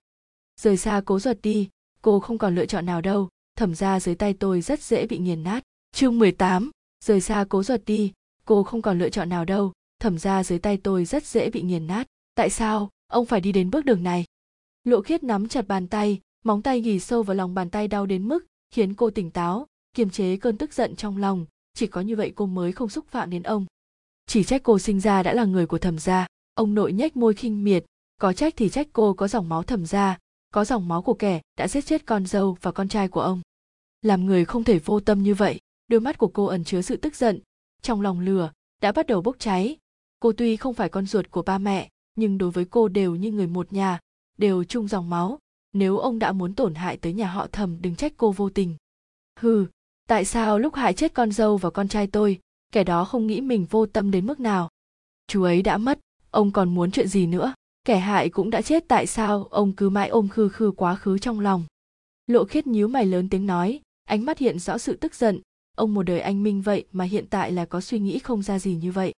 Rời 0.60 0.76
xa 0.76 1.02
cố 1.04 1.18
ruột 1.18 1.36
đi 1.42 1.68
cô 2.02 2.20
không 2.20 2.38
còn 2.38 2.54
lựa 2.54 2.66
chọn 2.66 2.86
nào 2.86 3.00
đâu. 3.00 3.28
Thẩm 3.56 3.74
ra 3.74 4.00
dưới 4.00 4.14
tay 4.14 4.34
tôi 4.34 4.60
rất 4.60 4.82
dễ 4.82 5.06
bị 5.06 5.18
nghiền 5.18 5.42
nát. 5.42 5.62
Chương 5.92 6.18
18, 6.18 6.70
rời 7.04 7.20
xa 7.20 7.44
cố 7.48 7.62
ruột 7.62 7.80
đi 7.86 8.12
cô 8.44 8.62
không 8.62 8.82
còn 8.82 8.98
lựa 8.98 9.08
chọn 9.08 9.28
nào 9.28 9.44
đâu. 9.44 9.72
Thẩm 10.00 10.18
ra 10.18 10.44
dưới 10.44 10.58
tay 10.58 10.76
tôi 10.76 11.04
rất 11.04 11.24
dễ 11.24 11.50
bị 11.50 11.62
nghiền 11.62 11.86
nát. 11.86 12.06
Tại 12.34 12.50
sao? 12.50 12.88
Ông 13.06 13.26
phải 13.26 13.40
đi 13.40 13.52
đến 13.52 13.70
bước 13.70 13.84
đường 13.84 14.02
này. 14.02 14.24
Lộ 14.84 15.00
khiết 15.00 15.24
nắm 15.24 15.48
chặt 15.48 15.68
bàn 15.68 15.88
tay 15.88 16.20
móng 16.44 16.62
tay 16.62 16.80
ghì 16.80 17.00
sâu 17.00 17.22
vào 17.22 17.36
lòng 17.36 17.54
bàn 17.54 17.70
tay 17.70 17.88
đau 17.88 18.06
đến 18.06 18.28
mức 18.28 18.46
khiến 18.70 18.94
cô 18.94 19.10
tỉnh 19.10 19.30
táo 19.30 19.66
kiềm 19.94 20.10
chế 20.10 20.36
cơn 20.36 20.56
tức 20.56 20.72
giận 20.74 20.96
trong 20.96 21.16
lòng. 21.16 21.46
Chỉ 21.74 21.86
có 21.86 22.00
như 22.00 22.16
vậy 22.16 22.32
cô 22.34 22.46
mới 22.46 22.72
không 22.72 22.88
xúc 22.88 23.06
phạm 23.08 23.30
đến 23.30 23.42
ông 23.42 23.66
chỉ 24.30 24.44
trách 24.44 24.62
cô 24.62 24.78
sinh 24.78 25.00
ra 25.00 25.22
đã 25.22 25.32
là 25.32 25.44
người 25.44 25.66
của 25.66 25.78
thẩm 25.78 25.98
gia. 25.98 26.26
Ông 26.54 26.74
nội 26.74 26.92
nhếch 26.92 27.16
môi 27.16 27.34
khinh 27.34 27.64
miệt. 27.64 27.84
Có 28.20 28.32
trách 28.32 28.54
thì 28.56 28.68
trách 28.68 28.86
cô 28.92 29.14
có 29.14 29.28
dòng 29.28 29.48
máu 29.48 29.62
thẩm 29.62 29.86
gia. 29.86 30.18
Có 30.50 30.64
dòng 30.64 30.88
máu 30.88 31.02
của 31.02 31.14
kẻ 31.14 31.40
đã 31.58 31.68
giết 31.68 31.86
chết 31.86 32.06
con 32.06 32.26
dâu 32.26 32.56
và 32.60 32.72
con 32.72 32.88
trai 32.88 33.08
của 33.08 33.20
ông. 33.20 33.40
Làm 34.02 34.26
người 34.26 34.44
không 34.44 34.64
thể 34.64 34.78
vô 34.78 35.00
tâm 35.00 35.22
như 35.22 35.34
vậy. 35.34 35.60
Đôi 35.88 36.00
mắt 36.00 36.18
của 36.18 36.28
cô 36.28 36.44
ẩn 36.44 36.64
chứa 36.64 36.82
sự 36.82 36.96
tức 36.96 37.16
giận. 37.16 37.40
Trong 37.82 38.00
lòng 38.00 38.20
lửa, 38.20 38.52
đã 38.80 38.92
bắt 38.92 39.06
đầu 39.06 39.22
bốc 39.22 39.36
cháy. 39.38 39.76
Cô 40.20 40.32
tuy 40.32 40.56
không 40.56 40.74
phải 40.74 40.88
con 40.88 41.06
ruột 41.06 41.30
của 41.30 41.42
ba 41.42 41.58
mẹ, 41.58 41.88
nhưng 42.14 42.38
đối 42.38 42.50
với 42.50 42.64
cô 42.64 42.88
đều 42.88 43.14
như 43.14 43.32
người 43.32 43.46
một 43.46 43.72
nhà, 43.72 43.98
đều 44.38 44.64
chung 44.64 44.88
dòng 44.88 45.10
máu. 45.10 45.38
Nếu 45.72 45.98
ông 45.98 46.18
đã 46.18 46.32
muốn 46.32 46.54
tổn 46.54 46.74
hại 46.74 46.96
tới 46.96 47.12
nhà 47.12 47.26
họ 47.26 47.46
thẩm, 47.46 47.82
đừng 47.82 47.96
trách 47.96 48.12
cô 48.16 48.32
vô 48.32 48.50
tình. 48.50 48.76
Hừ, 49.40 49.66
tại 50.08 50.24
sao 50.24 50.58
lúc 50.58 50.74
hại 50.74 50.94
chết 50.94 51.14
con 51.14 51.32
dâu 51.32 51.56
và 51.56 51.70
con 51.70 51.88
trai 51.88 52.06
tôi 52.06 52.40
kẻ 52.72 52.84
đó 52.84 53.04
không 53.04 53.26
nghĩ 53.26 53.40
mình 53.40 53.66
vô 53.70 53.86
tâm 53.86 54.10
đến 54.10 54.26
mức 54.26 54.40
nào. 54.40 54.68
Chú 55.26 55.42
ấy 55.42 55.62
đã 55.62 55.78
mất, 55.78 55.98
ông 56.30 56.50
còn 56.50 56.74
muốn 56.74 56.90
chuyện 56.90 57.08
gì 57.08 57.26
nữa? 57.26 57.54
Kẻ 57.84 57.98
hại 57.98 58.28
cũng 58.28 58.50
đã 58.50 58.62
chết 58.62 58.84
tại 58.88 59.06
sao 59.06 59.44
ông 59.50 59.72
cứ 59.72 59.90
mãi 59.90 60.08
ôm 60.08 60.28
khư 60.28 60.48
khư 60.48 60.70
quá 60.70 60.94
khứ 60.94 61.18
trong 61.18 61.40
lòng? 61.40 61.64
Lộ 62.26 62.44
khiết 62.44 62.66
nhíu 62.66 62.88
mày 62.88 63.06
lớn 63.06 63.28
tiếng 63.28 63.46
nói, 63.46 63.80
ánh 64.04 64.24
mắt 64.24 64.38
hiện 64.38 64.58
rõ 64.58 64.78
sự 64.78 64.96
tức 64.96 65.14
giận. 65.14 65.40
Ông 65.76 65.94
một 65.94 66.02
đời 66.02 66.20
anh 66.20 66.42
minh 66.42 66.62
vậy 66.62 66.84
mà 66.92 67.04
hiện 67.04 67.26
tại 67.30 67.52
là 67.52 67.64
có 67.64 67.80
suy 67.80 67.98
nghĩ 67.98 68.18
không 68.18 68.42
ra 68.42 68.58
gì 68.58 68.74
như 68.74 68.92
vậy. 68.92 69.12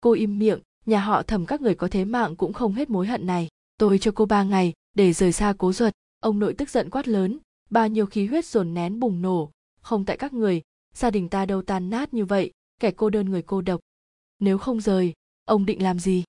Cô 0.00 0.12
im 0.12 0.38
miệng, 0.38 0.60
nhà 0.86 1.00
họ 1.00 1.22
thẩm 1.22 1.46
các 1.46 1.60
người 1.60 1.74
có 1.74 1.88
thế 1.88 2.04
mạng 2.04 2.36
cũng 2.36 2.52
không 2.52 2.72
hết 2.72 2.90
mối 2.90 3.06
hận 3.06 3.26
này. 3.26 3.48
Tôi 3.78 3.98
cho 3.98 4.12
cô 4.14 4.26
ba 4.26 4.42
ngày 4.42 4.72
để 4.94 5.12
rời 5.12 5.32
xa 5.32 5.54
cố 5.58 5.72
ruột. 5.72 5.92
Ông 6.20 6.38
nội 6.38 6.54
tức 6.54 6.70
giận 6.70 6.90
quát 6.90 7.08
lớn, 7.08 7.38
bao 7.70 7.88
nhiêu 7.88 8.06
khí 8.06 8.26
huyết 8.26 8.44
dồn 8.44 8.74
nén 8.74 9.00
bùng 9.00 9.22
nổ. 9.22 9.50
Không 9.80 10.04
tại 10.04 10.16
các 10.16 10.32
người, 10.32 10.62
gia 10.94 11.10
đình 11.10 11.28
ta 11.28 11.46
đâu 11.46 11.62
tan 11.62 11.90
nát 11.90 12.14
như 12.14 12.24
vậy 12.24 12.50
kẻ 12.80 12.90
cô 12.90 13.10
đơn 13.10 13.30
người 13.30 13.42
cô 13.42 13.60
độc. 13.60 13.80
Nếu 14.38 14.58
không 14.58 14.80
rời, 14.80 15.12
ông 15.44 15.66
định 15.66 15.82
làm 15.82 15.98
gì? 15.98 16.24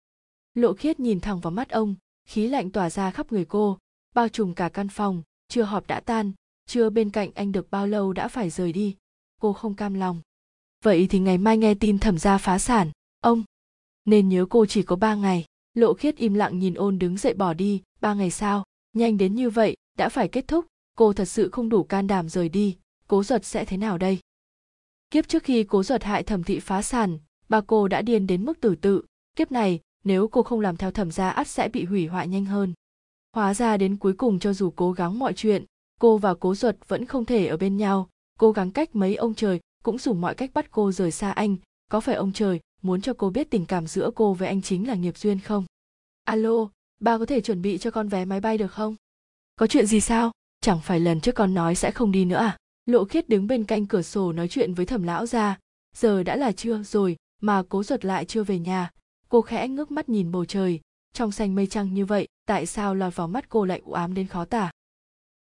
Lộ 0.53 0.73
khiết 0.73 0.99
nhìn 0.99 1.19
thẳng 1.19 1.39
vào 1.39 1.51
mắt 1.51 1.69
ông, 1.69 1.95
khí 2.27 2.47
lạnh 2.47 2.71
tỏa 2.71 2.89
ra 2.89 3.11
khắp 3.11 3.31
người 3.31 3.45
cô, 3.45 3.77
bao 4.15 4.29
trùm 4.29 4.53
cả 4.53 4.69
căn 4.69 4.87
phòng, 4.89 5.23
chưa 5.47 5.63
họp 5.63 5.87
đã 5.87 5.99
tan, 5.99 6.31
chưa 6.65 6.89
bên 6.89 7.09
cạnh 7.09 7.31
anh 7.35 7.51
được 7.51 7.71
bao 7.71 7.87
lâu 7.87 8.13
đã 8.13 8.27
phải 8.27 8.49
rời 8.49 8.73
đi. 8.73 8.95
Cô 9.41 9.53
không 9.53 9.75
cam 9.75 9.93
lòng. 9.93 10.21
Vậy 10.83 11.07
thì 11.09 11.19
ngày 11.19 11.37
mai 11.37 11.57
nghe 11.57 11.73
tin 11.73 11.99
thẩm 11.99 12.17
gia 12.17 12.37
phá 12.37 12.59
sản, 12.59 12.91
ông. 13.19 13.43
Nên 14.05 14.29
nhớ 14.29 14.45
cô 14.49 14.65
chỉ 14.65 14.83
có 14.83 14.95
ba 14.95 15.15
ngày. 15.15 15.45
Lộ 15.73 15.93
khiết 15.93 16.17
im 16.17 16.33
lặng 16.33 16.59
nhìn 16.59 16.73
ôn 16.73 16.99
đứng 16.99 17.17
dậy 17.17 17.33
bỏ 17.33 17.53
đi, 17.53 17.81
ba 18.01 18.13
ngày 18.13 18.31
sao 18.31 18.63
nhanh 18.93 19.17
đến 19.17 19.35
như 19.35 19.49
vậy, 19.49 19.75
đã 19.97 20.09
phải 20.09 20.27
kết 20.27 20.47
thúc, 20.47 20.65
cô 20.97 21.13
thật 21.13 21.25
sự 21.25 21.49
không 21.49 21.69
đủ 21.69 21.83
can 21.83 22.07
đảm 22.07 22.29
rời 22.29 22.49
đi. 22.49 22.77
Cố 23.07 23.23
giật 23.23 23.45
sẽ 23.45 23.65
thế 23.65 23.77
nào 23.77 23.97
đây? 23.97 24.19
Kiếp 25.12 25.28
trước 25.28 25.43
khi 25.43 25.64
cố 25.64 25.84
giật 25.84 26.03
hại 26.03 26.24
thẩm 26.24 26.43
thị 26.43 26.59
phá 26.59 26.82
sản, 26.82 27.20
bà 27.49 27.62
cô 27.62 27.88
đã 27.88 28.01
điên 28.01 28.28
đến 28.28 28.45
mức 28.45 28.62
tử 28.62 28.76
tự. 28.76 29.03
Kiếp 29.36 29.51
này, 29.51 29.80
nếu 30.03 30.28
cô 30.28 30.43
không 30.43 30.59
làm 30.59 30.78
theo 30.78 30.91
thẩm 30.91 31.12
gia 31.12 31.30
ắt 31.30 31.47
sẽ 31.47 31.70
bị 31.70 31.86
hủy 31.86 32.07
hoại 32.07 32.28
nhanh 32.28 32.45
hơn. 32.45 32.74
Hóa 33.36 33.53
ra 33.53 33.78
đến 33.78 33.97
cuối 33.97 34.14
cùng 34.14 34.39
cho 34.39 34.53
dù 34.53 34.74
cố 34.76 34.91
gắng 34.91 35.20
mọi 35.20 35.34
chuyện, 35.34 35.66
cô 35.99 36.18
và 36.18 36.34
cố 36.34 36.55
duật 36.55 36.78
vẫn 36.88 37.05
không 37.05 37.26
thể 37.26 37.47
ở 37.47 37.57
bên 37.57 37.78
nhau. 37.78 38.09
Cố 38.39 38.51
gắng 38.51 38.72
cách 38.72 38.95
mấy 38.95 39.16
ông 39.16 39.34
trời 39.34 39.59
cũng 39.84 39.97
dùng 39.97 40.22
mọi 40.22 40.36
cách 40.36 40.51
bắt 40.53 40.72
cô 40.72 40.91
rời 40.91 41.12
xa 41.12 41.32
anh. 41.32 41.55
Có 41.89 41.99
phải 41.99 42.16
ông 42.16 42.34
trời 42.34 42.59
muốn 42.82 43.01
cho 43.01 43.14
cô 43.14 43.30
biết 43.30 43.49
tình 43.49 43.66
cảm 43.66 43.88
giữa 43.88 44.12
cô 44.16 44.34
với 44.34 44.47
anh 44.47 44.62
chính 44.62 44.88
là 44.88 44.95
nghiệp 44.95 45.18
duyên 45.18 45.39
không? 45.39 45.66
Alo, 46.24 46.70
ba 46.99 47.18
có 47.18 47.26
thể 47.26 47.41
chuẩn 47.41 47.62
bị 47.62 47.78
cho 47.78 47.91
con 47.91 48.07
vé 48.07 48.26
máy 48.26 48.39
bay 48.39 48.57
được 48.57 48.72
không? 48.72 48.95
Có 49.55 49.68
chuyện 49.68 49.86
gì 49.86 50.01
sao? 50.01 50.32
Chẳng 50.62 50.80
phải 50.84 50.99
lần 50.99 51.22
trước 51.22 51.36
con 51.36 51.53
nói 51.53 51.76
sẽ 51.76 51.91
không 51.91 52.12
đi 52.12 52.26
nữa 52.26 52.38
à? 52.38 52.57
Lộ 52.91 53.05
khiết 53.05 53.29
đứng 53.29 53.47
bên 53.47 53.63
cạnh 53.63 53.87
cửa 53.87 54.01
sổ 54.01 54.31
nói 54.31 54.47
chuyện 54.47 54.73
với 54.73 54.85
thẩm 54.85 55.03
lão 55.03 55.25
ra 55.25 55.57
giờ 55.95 56.23
đã 56.23 56.35
là 56.35 56.51
trưa 56.51 56.83
rồi, 56.83 57.17
mà 57.41 57.63
cố 57.69 57.83
ruột 57.83 58.05
lại 58.05 58.25
chưa 58.25 58.43
về 58.43 58.59
nhà. 58.59 58.89
Cô 59.29 59.41
khẽ 59.41 59.67
ngước 59.67 59.91
mắt 59.91 60.09
nhìn 60.09 60.31
bầu 60.31 60.45
trời. 60.45 60.79
Trong 61.13 61.31
xanh 61.31 61.55
mây 61.55 61.67
trăng 61.67 61.93
như 61.93 62.05
vậy, 62.05 62.27
tại 62.47 62.65
sao 62.65 62.95
lọt 62.95 63.15
vào 63.15 63.27
mắt 63.27 63.49
cô 63.49 63.65
lại 63.65 63.81
u 63.85 63.93
ám 63.93 64.13
đến 64.13 64.27
khó 64.27 64.45
tả? 64.45 64.71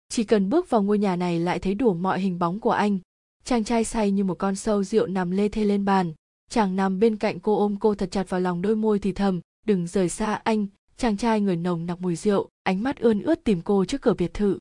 Chỉ 0.10 0.24
cần 0.24 0.50
bước 0.50 0.70
vào 0.70 0.84
ngôi 0.84 0.98
nhà 0.98 1.16
này 1.16 1.40
lại 1.40 1.60
thấy 1.60 1.74
đủ 1.74 1.94
mọi 1.94 2.20
hình 2.20 2.40
bóng 2.40 2.60
của 2.60 2.72
anh. 2.72 3.00
Chàng 3.44 3.64
trai 3.64 3.84
say 3.84 4.12
như 4.12 4.24
một 4.24 4.36
con 4.36 4.56
sâu 4.56 4.84
rượu 4.84 5.08
nằm 5.08 5.32
lê 5.32 5.50
thê 5.50 5.66
lên 5.66 5.86
bàn. 5.86 6.14
Chàng 6.50 6.76
nằm 6.76 7.00
bên 7.00 7.18
cạnh 7.18 7.40
cô 7.40 7.58
ôm 7.58 7.78
cô 7.80 7.96
thật 7.96 8.12
chặt 8.12 8.30
vào 8.30 8.42
lòng 8.42 8.62
đôi 8.62 8.76
môi 8.76 9.00
thì 9.00 9.12
thầm, 9.12 9.42
đừng 9.66 9.88
rời 9.88 10.10
xa 10.10 10.34
anh. 10.34 10.68
Chàng 10.98 11.18
trai 11.18 11.42
người 11.42 11.56
nồng 11.56 11.86
nặc 11.86 12.02
mùi 12.02 12.16
rượu, 12.16 12.50
ánh 12.64 12.84
mắt 12.84 13.00
ươn 13.00 13.22
ướt 13.22 13.44
tìm 13.44 13.62
cô 13.62 13.86
trước 13.86 14.02
cửa 14.02 14.14
biệt 14.14 14.34
thự. 14.34 14.60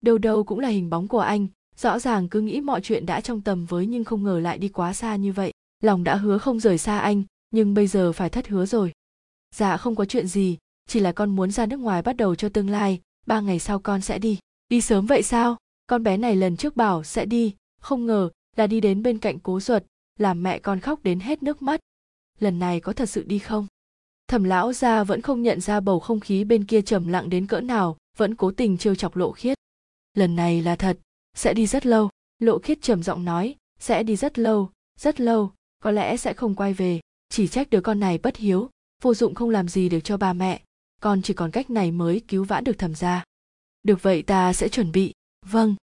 Đâu 0.00 0.18
đâu 0.18 0.44
cũng 0.44 0.58
là 0.58 0.68
hình 0.68 0.90
bóng 0.90 1.08
của 1.08 1.18
anh 1.18 1.46
rõ 1.76 1.98
ràng 1.98 2.28
cứ 2.28 2.40
nghĩ 2.40 2.60
mọi 2.60 2.80
chuyện 2.80 3.06
đã 3.06 3.20
trong 3.20 3.40
tầm 3.40 3.64
với 3.64 3.86
nhưng 3.86 4.04
không 4.04 4.24
ngờ 4.24 4.40
lại 4.40 4.58
đi 4.58 4.68
quá 4.68 4.92
xa 4.92 5.16
như 5.16 5.32
vậy. 5.32 5.52
Lòng 5.82 6.04
đã 6.04 6.14
hứa 6.16 6.38
không 6.38 6.60
rời 6.60 6.78
xa 6.78 6.98
anh, 6.98 7.22
nhưng 7.50 7.74
bây 7.74 7.86
giờ 7.86 8.12
phải 8.12 8.30
thất 8.30 8.48
hứa 8.48 8.66
rồi. 8.66 8.92
Dạ 9.54 9.76
không 9.76 9.94
có 9.94 10.04
chuyện 10.04 10.26
gì, 10.26 10.58
chỉ 10.88 11.00
là 11.00 11.12
con 11.12 11.36
muốn 11.36 11.50
ra 11.50 11.66
nước 11.66 11.76
ngoài 11.76 12.02
bắt 12.02 12.16
đầu 12.16 12.34
cho 12.34 12.48
tương 12.48 12.70
lai, 12.70 13.00
ba 13.26 13.40
ngày 13.40 13.58
sau 13.58 13.78
con 13.78 14.00
sẽ 14.00 14.18
đi. 14.18 14.38
Đi 14.68 14.80
sớm 14.80 15.06
vậy 15.06 15.22
sao? 15.22 15.56
Con 15.86 16.02
bé 16.02 16.16
này 16.16 16.36
lần 16.36 16.56
trước 16.56 16.76
bảo 16.76 17.04
sẽ 17.04 17.26
đi, 17.26 17.54
không 17.80 18.06
ngờ 18.06 18.30
là 18.56 18.66
đi 18.66 18.80
đến 18.80 19.02
bên 19.02 19.18
cạnh 19.18 19.38
cố 19.38 19.60
ruột, 19.60 19.82
làm 20.18 20.42
mẹ 20.42 20.58
con 20.58 20.80
khóc 20.80 21.02
đến 21.02 21.20
hết 21.20 21.42
nước 21.42 21.62
mắt. 21.62 21.80
Lần 22.40 22.58
này 22.58 22.80
có 22.80 22.92
thật 22.92 23.08
sự 23.08 23.22
đi 23.22 23.38
không? 23.38 23.66
Thẩm 24.28 24.44
lão 24.44 24.72
gia 24.72 25.04
vẫn 25.04 25.22
không 25.22 25.42
nhận 25.42 25.60
ra 25.60 25.80
bầu 25.80 26.00
không 26.00 26.20
khí 26.20 26.44
bên 26.44 26.64
kia 26.64 26.82
trầm 26.82 27.08
lặng 27.08 27.30
đến 27.30 27.46
cỡ 27.46 27.60
nào, 27.60 27.96
vẫn 28.16 28.34
cố 28.34 28.50
tình 28.50 28.78
trêu 28.78 28.94
chọc 28.94 29.16
lộ 29.16 29.32
khiết. 29.32 29.58
Lần 30.14 30.36
này 30.36 30.62
là 30.62 30.76
thật 30.76 30.98
sẽ 31.34 31.54
đi 31.54 31.66
rất 31.66 31.86
lâu. 31.86 32.10
Lộ 32.38 32.58
khiết 32.58 32.82
trầm 32.82 33.02
giọng 33.02 33.24
nói 33.24 33.54
sẽ 33.78 34.02
đi 34.02 34.16
rất 34.16 34.38
lâu 34.38 34.70
rất 34.98 35.20
lâu 35.20 35.52
có 35.80 35.90
lẽ 35.90 36.16
sẽ 36.16 36.34
không 36.34 36.54
quay 36.54 36.74
về. 36.74 37.00
Chỉ 37.28 37.48
trách 37.48 37.70
đứa 37.70 37.80
con 37.80 38.00
này 38.00 38.18
bất 38.18 38.36
hiếu 38.36 38.70
vô 39.02 39.14
dụng 39.14 39.34
không 39.34 39.50
làm 39.50 39.68
gì 39.68 39.88
được 39.88 40.00
cho 40.04 40.16
ba 40.16 40.32
mẹ. 40.32 40.62
Con 41.00 41.22
chỉ 41.22 41.34
còn 41.34 41.50
cách 41.50 41.70
này 41.70 41.90
mới 41.90 42.20
cứu 42.28 42.44
vãn 42.44 42.64
được 42.64 42.78
thẩm 42.78 42.94
gia. 42.94 43.24
Được 43.82 44.02
vậy 44.02 44.22
ta 44.22 44.52
sẽ 44.52 44.68
chuẩn 44.68 44.92
bị. 44.92 45.12
Vâng. 45.46 45.74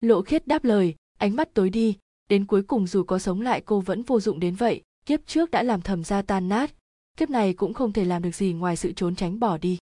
Lộ 0.00 0.22
khiết 0.22 0.46
đáp 0.46 0.64
lời 0.64 0.94
ánh 1.18 1.36
mắt 1.36 1.54
tối 1.54 1.70
đi. 1.70 1.96
Đến 2.28 2.46
cuối 2.46 2.62
cùng 2.62 2.86
dù 2.86 3.02
có 3.02 3.18
sống 3.18 3.40
lại 3.40 3.60
cô 3.60 3.80
vẫn 3.80 4.02
vô 4.02 4.20
dụng 4.20 4.40
đến 4.40 4.54
vậy. 4.54 4.82
Kiếp 5.06 5.20
trước 5.26 5.50
đã 5.50 5.62
làm 5.62 5.82
thẩm 5.82 6.04
gia 6.04 6.22
tan 6.22 6.48
nát. 6.48 6.74
Kiếp 7.16 7.30
này 7.30 7.54
cũng 7.54 7.74
không 7.74 7.92
thể 7.92 8.04
làm 8.04 8.22
được 8.22 8.34
gì 8.34 8.52
ngoài 8.52 8.76
sự 8.76 8.92
trốn 8.92 9.16
tránh 9.16 9.40
bỏ 9.40 9.58
đi. 9.58 9.78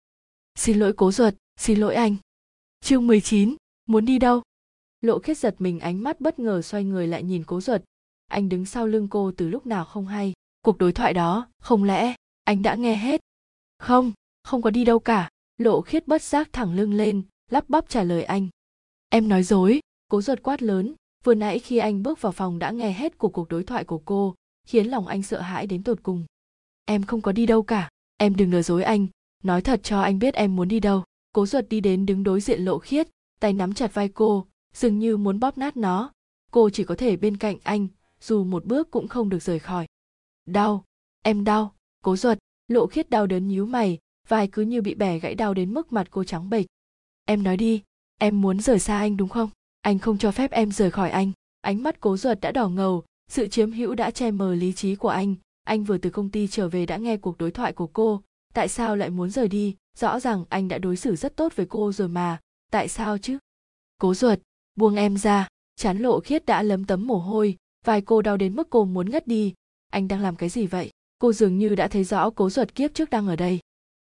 Xin 0.56 0.80
lỗi 0.80 0.94
cố 0.94 1.12
ruột 1.12 1.34
xin 1.60 1.80
lỗi 1.80 1.96
anh. 1.96 2.16
Chương 2.82 3.08
19, 3.08 3.56
muốn 3.86 4.06
đi 4.06 4.20
đâu? 4.20 4.42
Lộ 5.06 5.20
khiết 5.20 5.38
giật 5.38 5.56
mình 5.60 5.80
ánh 5.80 6.04
mắt 6.04 6.22
bất 6.22 6.40
ngờ 6.40 6.62
xoay 6.62 6.84
người 6.84 7.08
lại 7.08 7.24
nhìn 7.24 7.44
cố 7.44 7.62
duật 7.62 7.84
anh 8.28 8.50
đứng 8.50 8.66
sau 8.66 8.88
lưng 8.88 9.08
cô 9.08 9.32
từ 9.38 9.48
lúc 9.48 9.66
nào 9.66 9.86
không 9.86 10.08
hay. 10.08 10.34
Cuộc 10.62 10.78
đối 10.78 10.94
thoại 10.94 11.14
đó, 11.14 11.48
không 11.60 11.84
lẽ, 11.84 12.16
anh 12.44 12.62
đã 12.62 12.76
nghe 12.76 12.96
hết? 12.96 13.22
Không 13.80 14.12
không 14.44 14.62
có 14.62 14.70
đi 14.70 14.86
đâu 14.86 15.00
cả. 15.00 15.30
Lộ 15.58 15.82
khiết 15.82 16.08
bất 16.08 16.22
giác 16.22 16.50
thẳng 16.54 16.74
lưng 16.74 16.94
lên, 16.94 17.22
lắp 17.52 17.70
bắp 17.70 17.90
trả 17.90 18.04
lời 18.04 18.24
anh. 18.24 18.48
Em 19.10 19.30
nói 19.30 19.44
dối, 19.44 19.80
cố 20.08 20.22
duật 20.22 20.44
quát 20.44 20.62
lớn. 20.62 20.94
Vừa 21.24 21.34
nãy 21.34 21.60
khi 21.60 21.78
anh 21.78 22.04
bước 22.04 22.22
vào 22.22 22.32
phòng 22.32 22.60
đã 22.60 22.72
nghe 22.72 22.92
hết 22.92 23.18
của 23.18 23.30
cuộc 23.30 23.50
đối 23.50 23.64
thoại 23.64 23.84
của 23.84 24.02
cô, 24.06 24.36
khiến 24.68 24.88
lòng 24.88 25.08
anh 25.08 25.24
sợ 25.24 25.42
hãi 25.42 25.68
đến 25.68 25.84
tột 25.84 26.04
cùng. 26.04 26.26
Em 26.86 27.04
không 27.04 27.22
có 27.22 27.32
đi 27.32 27.46
đâu 27.46 27.64
cả, 27.64 27.90
em 28.18 28.36
đừng 28.36 28.52
lừa 28.52 28.62
dối 28.62 28.84
anh. 28.84 29.08
Nói 29.44 29.62
thật 29.62 29.80
cho 29.84 30.02
anh 30.02 30.20
biết 30.20 30.34
em 30.34 30.56
muốn 30.56 30.68
đi 30.68 30.80
đâu. 30.80 31.04
Cố 31.34 31.46
duật 31.46 31.70
đi 31.70 31.80
đến 31.82 32.06
đứng 32.06 32.24
đối 32.24 32.42
diện 32.42 32.66
lộ 32.66 32.80
khiết, 32.80 33.08
tay 33.40 33.54
nắm 33.54 33.74
chặt 33.74 33.94
vai 33.94 34.10
cô 34.10 34.46
dường 34.76 35.00
như 35.00 35.18
muốn 35.18 35.40
bóp 35.40 35.58
nát 35.58 35.78
nó. 35.78 36.12
Cô 36.52 36.70
chỉ 36.70 36.84
có 36.84 36.96
thể 36.96 37.18
bên 37.18 37.38
cạnh 37.38 37.58
anh, 37.64 37.88
dù 38.22 38.44
một 38.44 38.66
bước 38.66 38.92
cũng 38.92 39.08
không 39.08 39.30
được 39.30 39.44
rời 39.44 39.60
khỏi. 39.60 39.86
Đau. 40.46 40.86
Em 41.22 41.44
đau. 41.44 41.76
Cố 42.02 42.16
ruột. 42.16 42.38
Lộ 42.68 42.88
khiết 42.88 43.10
đau 43.10 43.28
đớn 43.28 43.48
nhíu 43.48 43.66
mày, 43.66 44.00
vai 44.28 44.48
cứ 44.48 44.62
như 44.62 44.82
bị 44.82 44.96
bẻ 44.96 45.20
gãy 45.20 45.36
đau 45.36 45.54
đến 45.54 45.74
mức 45.74 45.94
mặt 45.94 46.08
cô 46.12 46.24
trắng 46.24 46.50
bệch. 46.50 46.66
Em 47.26 47.44
nói 47.44 47.58
đi, 47.58 47.84
em 48.20 48.42
muốn 48.42 48.60
rời 48.60 48.80
xa 48.80 48.98
anh 48.98 49.18
đúng 49.18 49.30
không? 49.30 49.50
Anh 49.82 50.00
không 50.00 50.18
cho 50.18 50.32
phép 50.32 50.52
em 50.52 50.72
rời 50.72 50.92
khỏi 50.92 51.10
anh. 51.10 51.32
Ánh 51.62 51.84
mắt 51.84 52.00
cố 52.00 52.18
ruột 52.18 52.40
đã 52.42 52.52
đỏ 52.52 52.70
ngầu, 52.70 53.04
sự 53.30 53.48
chiếm 53.48 53.72
hữu 53.72 53.96
đã 53.96 54.12
che 54.12 54.32
mờ 54.32 54.56
lý 54.56 54.74
trí 54.74 54.96
của 54.96 55.10
anh. 55.10 55.36
Anh 55.64 55.84
vừa 55.84 55.98
từ 55.98 56.10
công 56.10 56.30
ty 56.30 56.48
trở 56.48 56.70
về 56.70 56.86
đã 56.86 56.98
nghe 56.98 57.18
cuộc 57.18 57.38
đối 57.38 57.52
thoại 57.52 57.74
của 57.74 57.88
cô. 57.88 58.22
Tại 58.54 58.68
sao 58.68 58.96
lại 58.96 59.10
muốn 59.10 59.30
rời 59.30 59.48
đi? 59.48 59.76
Rõ 59.98 60.20
ràng 60.20 60.46
anh 60.50 60.68
đã 60.68 60.78
đối 60.78 60.96
xử 60.96 61.16
rất 61.16 61.36
tốt 61.36 61.56
với 61.56 61.66
cô 61.66 61.92
rồi 61.92 62.08
mà. 62.08 62.40
Tại 62.72 62.88
sao 62.88 63.18
chứ? 63.18 63.38
Cố 63.98 64.14
ruột 64.14 64.40
buông 64.76 64.96
em 64.96 65.18
ra. 65.18 65.48
Chán 65.76 65.98
lộ 65.98 66.20
khiết 66.20 66.46
đã 66.46 66.64
lấm 66.64 66.86
tấm 66.86 67.08
mồ 67.08 67.18
hôi. 67.18 67.58
Vai 67.86 68.02
cô 68.02 68.22
đau 68.22 68.38
đến 68.38 68.56
mức 68.56 68.68
cô 68.70 68.86
muốn 68.86 69.10
ngất 69.10 69.28
đi. 69.28 69.54
Anh 69.92 70.08
đang 70.08 70.22
làm 70.22 70.36
cái 70.36 70.50
gì 70.50 70.68
vậy? 70.68 70.90
Cô 71.20 71.34
dường 71.34 71.58
như 71.58 71.76
đã 71.76 71.88
thấy 71.88 72.04
rõ 72.04 72.30
cố 72.30 72.50
ruột 72.50 72.76
kiếp 72.76 72.94
trước 72.94 73.10
đang 73.10 73.28
ở 73.28 73.36
đây. 73.36 73.60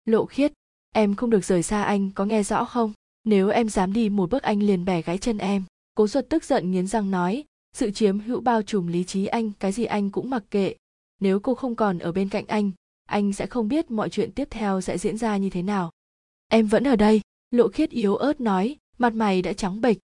Lộ 0.05 0.27
khiết, 0.27 0.53
em 0.95 1.15
không 1.15 1.31
được 1.31 1.45
rời 1.45 1.63
xa 1.63 1.83
anh, 1.83 2.11
có 2.11 2.25
nghe 2.25 2.43
rõ 2.43 2.65
không? 2.65 2.93
Nếu 3.25 3.49
em 3.49 3.69
dám 3.69 3.93
đi 3.93 4.09
một 4.09 4.31
bước 4.31 4.43
anh 4.43 4.63
liền 4.63 4.85
bẻ 4.85 5.03
gãy 5.03 5.19
chân 5.19 5.39
em. 5.39 5.65
Cố 5.95 6.07
ruột 6.07 6.25
tức 6.29 6.45
giận 6.45 6.71
nghiến 6.71 6.87
răng 6.87 7.11
nói. 7.11 7.45
Sự 7.73 7.91
chiếm 7.91 8.21
hữu 8.21 8.41
bao 8.41 8.63
trùm 8.63 8.87
lý 8.87 9.05
trí 9.05 9.27
anh, 9.27 9.53
cái 9.59 9.73
gì 9.73 9.85
anh 9.85 10.11
cũng 10.11 10.31
mặc 10.31 10.45
kệ. 10.51 10.75
Nếu 11.21 11.41
cô 11.41 11.55
không 11.55 11.75
còn 11.75 11.99
ở 11.99 12.13
bên 12.13 12.29
cạnh 12.29 12.45
anh 12.47 12.71
anh 13.11 13.33
sẽ 13.33 13.47
không 13.47 13.69
biết 13.69 13.91
mọi 13.91 14.09
chuyện 14.09 14.33
tiếp 14.33 14.49
theo 14.51 14.81
sẽ 14.81 14.99
diễn 14.99 15.19
ra 15.19 15.37
như 15.37 15.51
thế 15.51 15.63
nào. 15.63 15.91
Em 16.49 16.67
vẫn 16.67 16.85
ở 16.85 16.97
đây. 16.97 17.21
Lộ 17.51 17.69
khiết 17.69 17.91
yếu 17.91 18.17
ớt 18.17 18.41
nói. 18.41 18.77
Mặt 18.99 19.15
mày 19.15 19.43
đã 19.43 19.53
trắng 19.53 19.81
bệch 19.81 19.97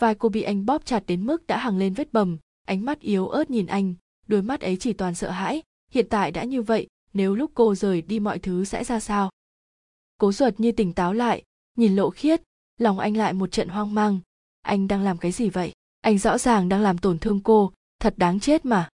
vai 0.00 0.14
cô 0.14 0.28
bị 0.28 0.42
anh 0.42 0.66
bóp 0.66 0.84
chặt 0.84 1.02
đến 1.06 1.26
mức 1.26 1.46
đã 1.46 1.58
hằng 1.58 1.78
lên 1.78 1.94
vết 1.94 2.12
bầm. 2.12 2.38
Ánh 2.66 2.84
mắt 2.84 3.00
yếu 3.00 3.28
ớt 3.28 3.50
nhìn 3.50 3.66
anh, 3.66 3.94
đôi 4.26 4.42
mắt 4.42 4.60
ấy 4.60 4.76
chỉ 4.76 4.92
toàn 4.92 5.14
sợ 5.14 5.30
hãi. 5.30 5.62
Hiện 5.90 6.06
tại 6.10 6.30
đã 6.30 6.44
như 6.44 6.62
vậy, 6.62 6.86
nếu 7.12 7.34
lúc 7.34 7.50
cô 7.54 7.74
rời 7.74 8.02
đi 8.02 8.20
mọi 8.20 8.38
thứ 8.38 8.64
sẽ 8.64 8.84
ra 8.84 9.00
sao? 9.00 9.30
Cố 10.18 10.32
ruột 10.32 10.60
như 10.60 10.72
tỉnh 10.72 10.92
táo 10.92 11.12
lại, 11.12 11.42
nhìn 11.76 11.96
lộ 11.96 12.10
khiết, 12.10 12.42
lòng 12.78 12.98
anh 12.98 13.16
lại 13.16 13.32
một 13.32 13.52
trận 13.52 13.68
hoang 13.68 13.94
mang. 13.94 14.20
Anh 14.62 14.88
đang 14.88 15.02
làm 15.02 15.18
cái 15.18 15.32
gì 15.32 15.48
vậy? 15.48 15.72
Anh 16.00 16.18
rõ 16.18 16.38
ràng 16.38 16.68
đang 16.68 16.80
làm 16.80 16.98
tổn 16.98 17.18
thương 17.18 17.40
cô, 17.40 17.72
thật 18.00 18.14
đáng 18.16 18.40
chết 18.40 18.64
mà. 18.64 18.88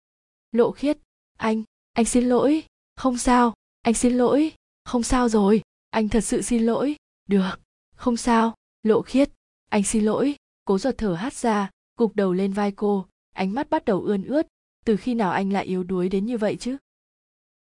Lộ 0.52 0.70
khiết, 0.70 0.98
anh 1.39 1.62
anh 1.94 2.05
xin 2.05 2.24
lỗi. 2.24 2.62
Không 2.97 3.18
sao, 3.18 3.55
anh 3.82 3.94
xin 3.94 4.12
lỗi. 4.12 4.52
Không 4.85 5.02
sao 5.02 5.28
rồi, 5.28 5.62
anh 5.90 6.09
thật 6.09 6.20
sự 6.20 6.43
xin 6.43 6.62
lỗi. 6.62 6.97
Được, 7.28 7.60
không 7.97 8.16
sao. 8.16 8.55
Lộ 8.82 9.02
khiết, 9.02 9.31
anh 9.70 9.82
xin 9.82 10.05
lỗi 10.05 10.36
cố 10.65 10.78
giật 10.78 10.95
thở 10.99 11.15
hắt 11.15 11.35
ra 11.35 11.70
gục 11.97 12.16
đầu 12.16 12.32
lên 12.32 12.53
vai 12.53 12.73
cô 12.73 13.07
ánh 13.32 13.55
mắt 13.55 13.70
bắt 13.70 13.85
đầu 13.85 14.01
ươn 14.01 14.24
ướt. 14.24 14.47
Từ 14.85 14.97
khi 14.97 15.15
nào 15.15 15.32
anh 15.32 15.53
lại 15.53 15.65
yếu 15.65 15.85
đuối 15.85 16.09
đến 16.09 16.27
như 16.27 16.39
vậy 16.39 16.57
chứ? 16.61 16.77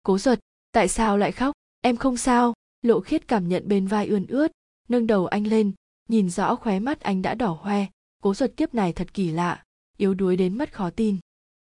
Cố 0.02 0.18
giật 0.18 0.40
tại 0.72 0.88
sao 0.88 1.18
lại 1.18 1.32
khóc? 1.32 1.54
Em 1.80 1.96
không 1.96 2.16
sao. 2.16 2.54
Lộ 2.82 3.00
khiết 3.00 3.28
cảm 3.28 3.48
nhận 3.48 3.68
bên 3.68 3.86
vai 3.86 4.06
ươn 4.06 4.26
ướt 4.26 4.52
nâng 4.88 5.06
đầu 5.06 5.26
anh 5.26 5.46
lên 5.46 5.72
nhìn 6.08 6.30
rõ 6.30 6.54
khóe 6.54 6.80
mắt 6.80 7.00
anh 7.00 7.22
đã 7.22 7.34
đỏ 7.34 7.58
hoe. 7.60 7.86
Cố 8.22 8.34
giật 8.34 8.52
kiếp 8.56 8.74
này 8.74 8.92
thật 8.92 9.14
kỳ 9.14 9.30
lạ 9.30 9.64
yếu 9.96 10.14
đuối 10.14 10.36
đến 10.36 10.58
mất 10.58 10.72
khó 10.72 10.90
tin. 10.90 11.16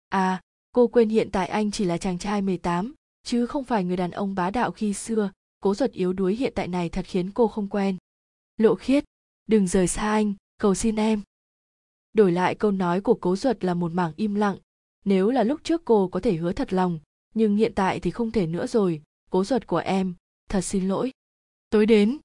À 0.10 0.42
cô 0.72 0.88
quên 0.88 1.10
hiện 1.10 1.30
tại 1.32 1.48
anh 1.48 1.72
chỉ 1.72 1.86
là 1.86 1.98
chàng 1.98 2.18
trai 2.18 2.42
18, 2.42 2.94
chứ 3.24 3.46
không 3.46 3.64
phải 3.64 3.84
người 3.84 3.98
đàn 3.98 4.12
ông 4.12 4.36
bá 4.36 4.50
đạo 4.50 4.72
khi 4.72 4.94
xưa. 4.94 5.32
Cố 5.60 5.76
giật 5.76 5.92
yếu 5.92 6.14
đuối 6.14 6.36
hiện 6.36 6.54
tại 6.56 6.68
này 6.68 6.90
thật 6.90 7.06
khiến 7.08 7.32
cô 7.32 7.48
không 7.48 7.68
quen. 7.68 7.98
Lộ 8.58 8.76
khiết 8.76 9.04
đừng 9.48 9.68
rời 9.68 9.88
xa 9.88 10.12
anh 10.12 10.34
cầu 10.62 10.76
xin 10.76 10.96
em. 10.96 11.22
Đổi 12.14 12.32
lại 12.32 12.56
câu 12.56 12.72
nói 12.72 13.02
của 13.02 13.14
cố 13.14 13.36
duật 13.36 13.64
là 13.64 13.74
một 13.74 13.94
mảng 13.94 14.14
im 14.16 14.36
lặng. 14.36 14.58
Nếu 15.06 15.30
là 15.30 15.44
lúc 15.44 15.60
trước 15.64 15.82
cô 15.86 16.08
có 16.08 16.20
thể 16.20 16.36
hứa 16.36 16.54
thật 16.54 16.74
lòng, 16.74 17.00
nhưng 17.34 17.56
hiện 17.56 17.72
tại 17.76 18.00
thì 18.00 18.12
không 18.12 18.32
thể 18.32 18.48
nữa 18.48 18.68
rồi. 18.68 19.02
Cố 19.30 19.44
duật 19.44 19.68
của 19.68 19.78
em, 19.78 20.14
thật 20.50 20.62
xin 20.62 20.88
lỗi. 20.88 21.12
Tối 21.70 21.86
đến. 21.86 22.18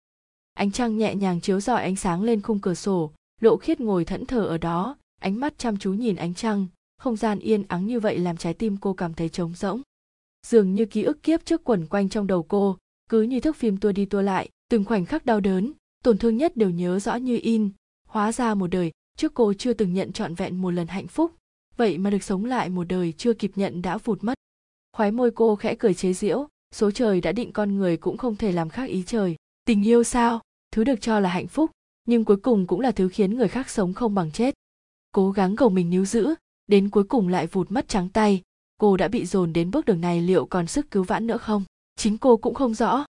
Ánh 0.54 0.72
trăng 0.72 0.98
nhẹ 0.98 1.14
nhàng 1.14 1.40
chiếu 1.40 1.60
rọi 1.60 1.82
ánh 1.82 1.96
sáng 1.96 2.22
lên 2.22 2.42
khung 2.42 2.60
cửa 2.60 2.74
sổ. 2.74 3.12
Lộ 3.40 3.56
khiết 3.56 3.80
ngồi 3.80 4.04
thẫn 4.04 4.26
thờ 4.26 4.46
ở 4.46 4.58
đó. 4.58 4.96
Ánh 5.20 5.40
mắt 5.40 5.58
chăm 5.58 5.76
chú 5.76 5.92
nhìn 5.92 6.16
ánh 6.16 6.34
trăng. 6.34 6.66
Không 6.98 7.16
gian 7.16 7.38
yên 7.38 7.64
ắng 7.68 7.86
như 7.86 8.00
vậy 8.00 8.18
làm 8.18 8.36
trái 8.36 8.54
tim 8.54 8.76
cô 8.76 8.94
cảm 8.94 9.14
thấy 9.14 9.28
trống 9.28 9.54
rỗng. 9.54 9.82
Dường 10.46 10.74
như 10.74 10.84
ký 10.84 11.02
ức 11.02 11.22
kiếp 11.22 11.44
trước 11.44 11.64
quẩn 11.64 11.86
quanh 11.86 12.08
trong 12.08 12.26
đầu 12.26 12.42
cô, 12.42 12.76
cứ 13.10 13.22
như 13.22 13.40
thước 13.40 13.56
phim 13.56 13.76
tua 13.76 13.92
đi 13.92 14.04
tua 14.04 14.22
lại, 14.22 14.48
từng 14.68 14.84
khoảnh 14.84 15.06
khắc 15.06 15.26
đau 15.26 15.40
đớn, 15.40 15.72
tổn 16.04 16.18
thương 16.18 16.36
nhất 16.36 16.56
đều 16.56 16.70
nhớ 16.70 16.98
rõ 16.98 17.16
như 17.16 17.38
in 17.42 17.70
hóa 18.16 18.32
ra 18.32 18.54
một 18.54 18.66
đời, 18.66 18.90
trước 19.16 19.34
cô 19.34 19.52
chưa 19.52 19.72
từng 19.72 19.94
nhận 19.94 20.12
trọn 20.12 20.34
vẹn 20.34 20.62
một 20.62 20.70
lần 20.70 20.86
hạnh 20.86 21.06
phúc. 21.06 21.32
Vậy 21.76 21.98
mà 21.98 22.10
được 22.10 22.22
sống 22.22 22.44
lại 22.44 22.68
một 22.68 22.84
đời 22.84 23.12
chưa 23.12 23.34
kịp 23.34 23.52
nhận 23.56 23.82
đã 23.82 23.98
vụt 23.98 24.24
mất. 24.24 24.34
Khoái 24.92 25.10
môi 25.10 25.30
cô 25.30 25.56
khẽ 25.56 25.74
cười 25.78 25.94
chế 25.94 26.12
giễu, 26.12 26.48
số 26.74 26.90
trời 26.90 27.20
đã 27.20 27.32
định 27.32 27.52
con 27.52 27.76
người 27.76 27.96
cũng 27.96 28.16
không 28.16 28.36
thể 28.36 28.52
làm 28.52 28.68
khác 28.68 28.84
ý 28.84 29.02
trời. 29.06 29.36
Tình 29.64 29.86
yêu 29.86 30.04
sao? 30.04 30.40
Thứ 30.72 30.84
được 30.84 31.00
cho 31.00 31.20
là 31.20 31.28
hạnh 31.28 31.46
phúc, 31.46 31.70
nhưng 32.08 32.24
cuối 32.24 32.36
cùng 32.36 32.66
cũng 32.66 32.80
là 32.80 32.90
thứ 32.90 33.08
khiến 33.08 33.36
người 33.36 33.48
khác 33.48 33.70
sống 33.70 33.94
không 33.94 34.14
bằng 34.14 34.30
chết. 34.30 34.54
Cố 35.12 35.30
gắng 35.30 35.56
cầu 35.56 35.68
mình 35.68 35.90
níu 35.90 36.04
giữ, 36.04 36.34
đến 36.66 36.90
cuối 36.90 37.04
cùng 37.04 37.28
lại 37.28 37.46
vụt 37.46 37.70
mất 37.70 37.88
trắng 37.88 38.08
tay. 38.08 38.42
Cô 38.80 38.96
đã 38.96 39.08
bị 39.08 39.26
dồn 39.26 39.52
đến 39.52 39.70
bước 39.70 39.84
đường 39.84 40.00
này 40.00 40.20
liệu 40.20 40.46
còn 40.46 40.66
sức 40.66 40.90
cứu 40.90 41.04
vãn 41.04 41.26
nữa 41.26 41.38
không? 41.38 41.64
Chính 41.96 42.18
cô 42.18 42.36
cũng 42.36 42.54
không 42.54 42.74
rõ. 42.74 43.04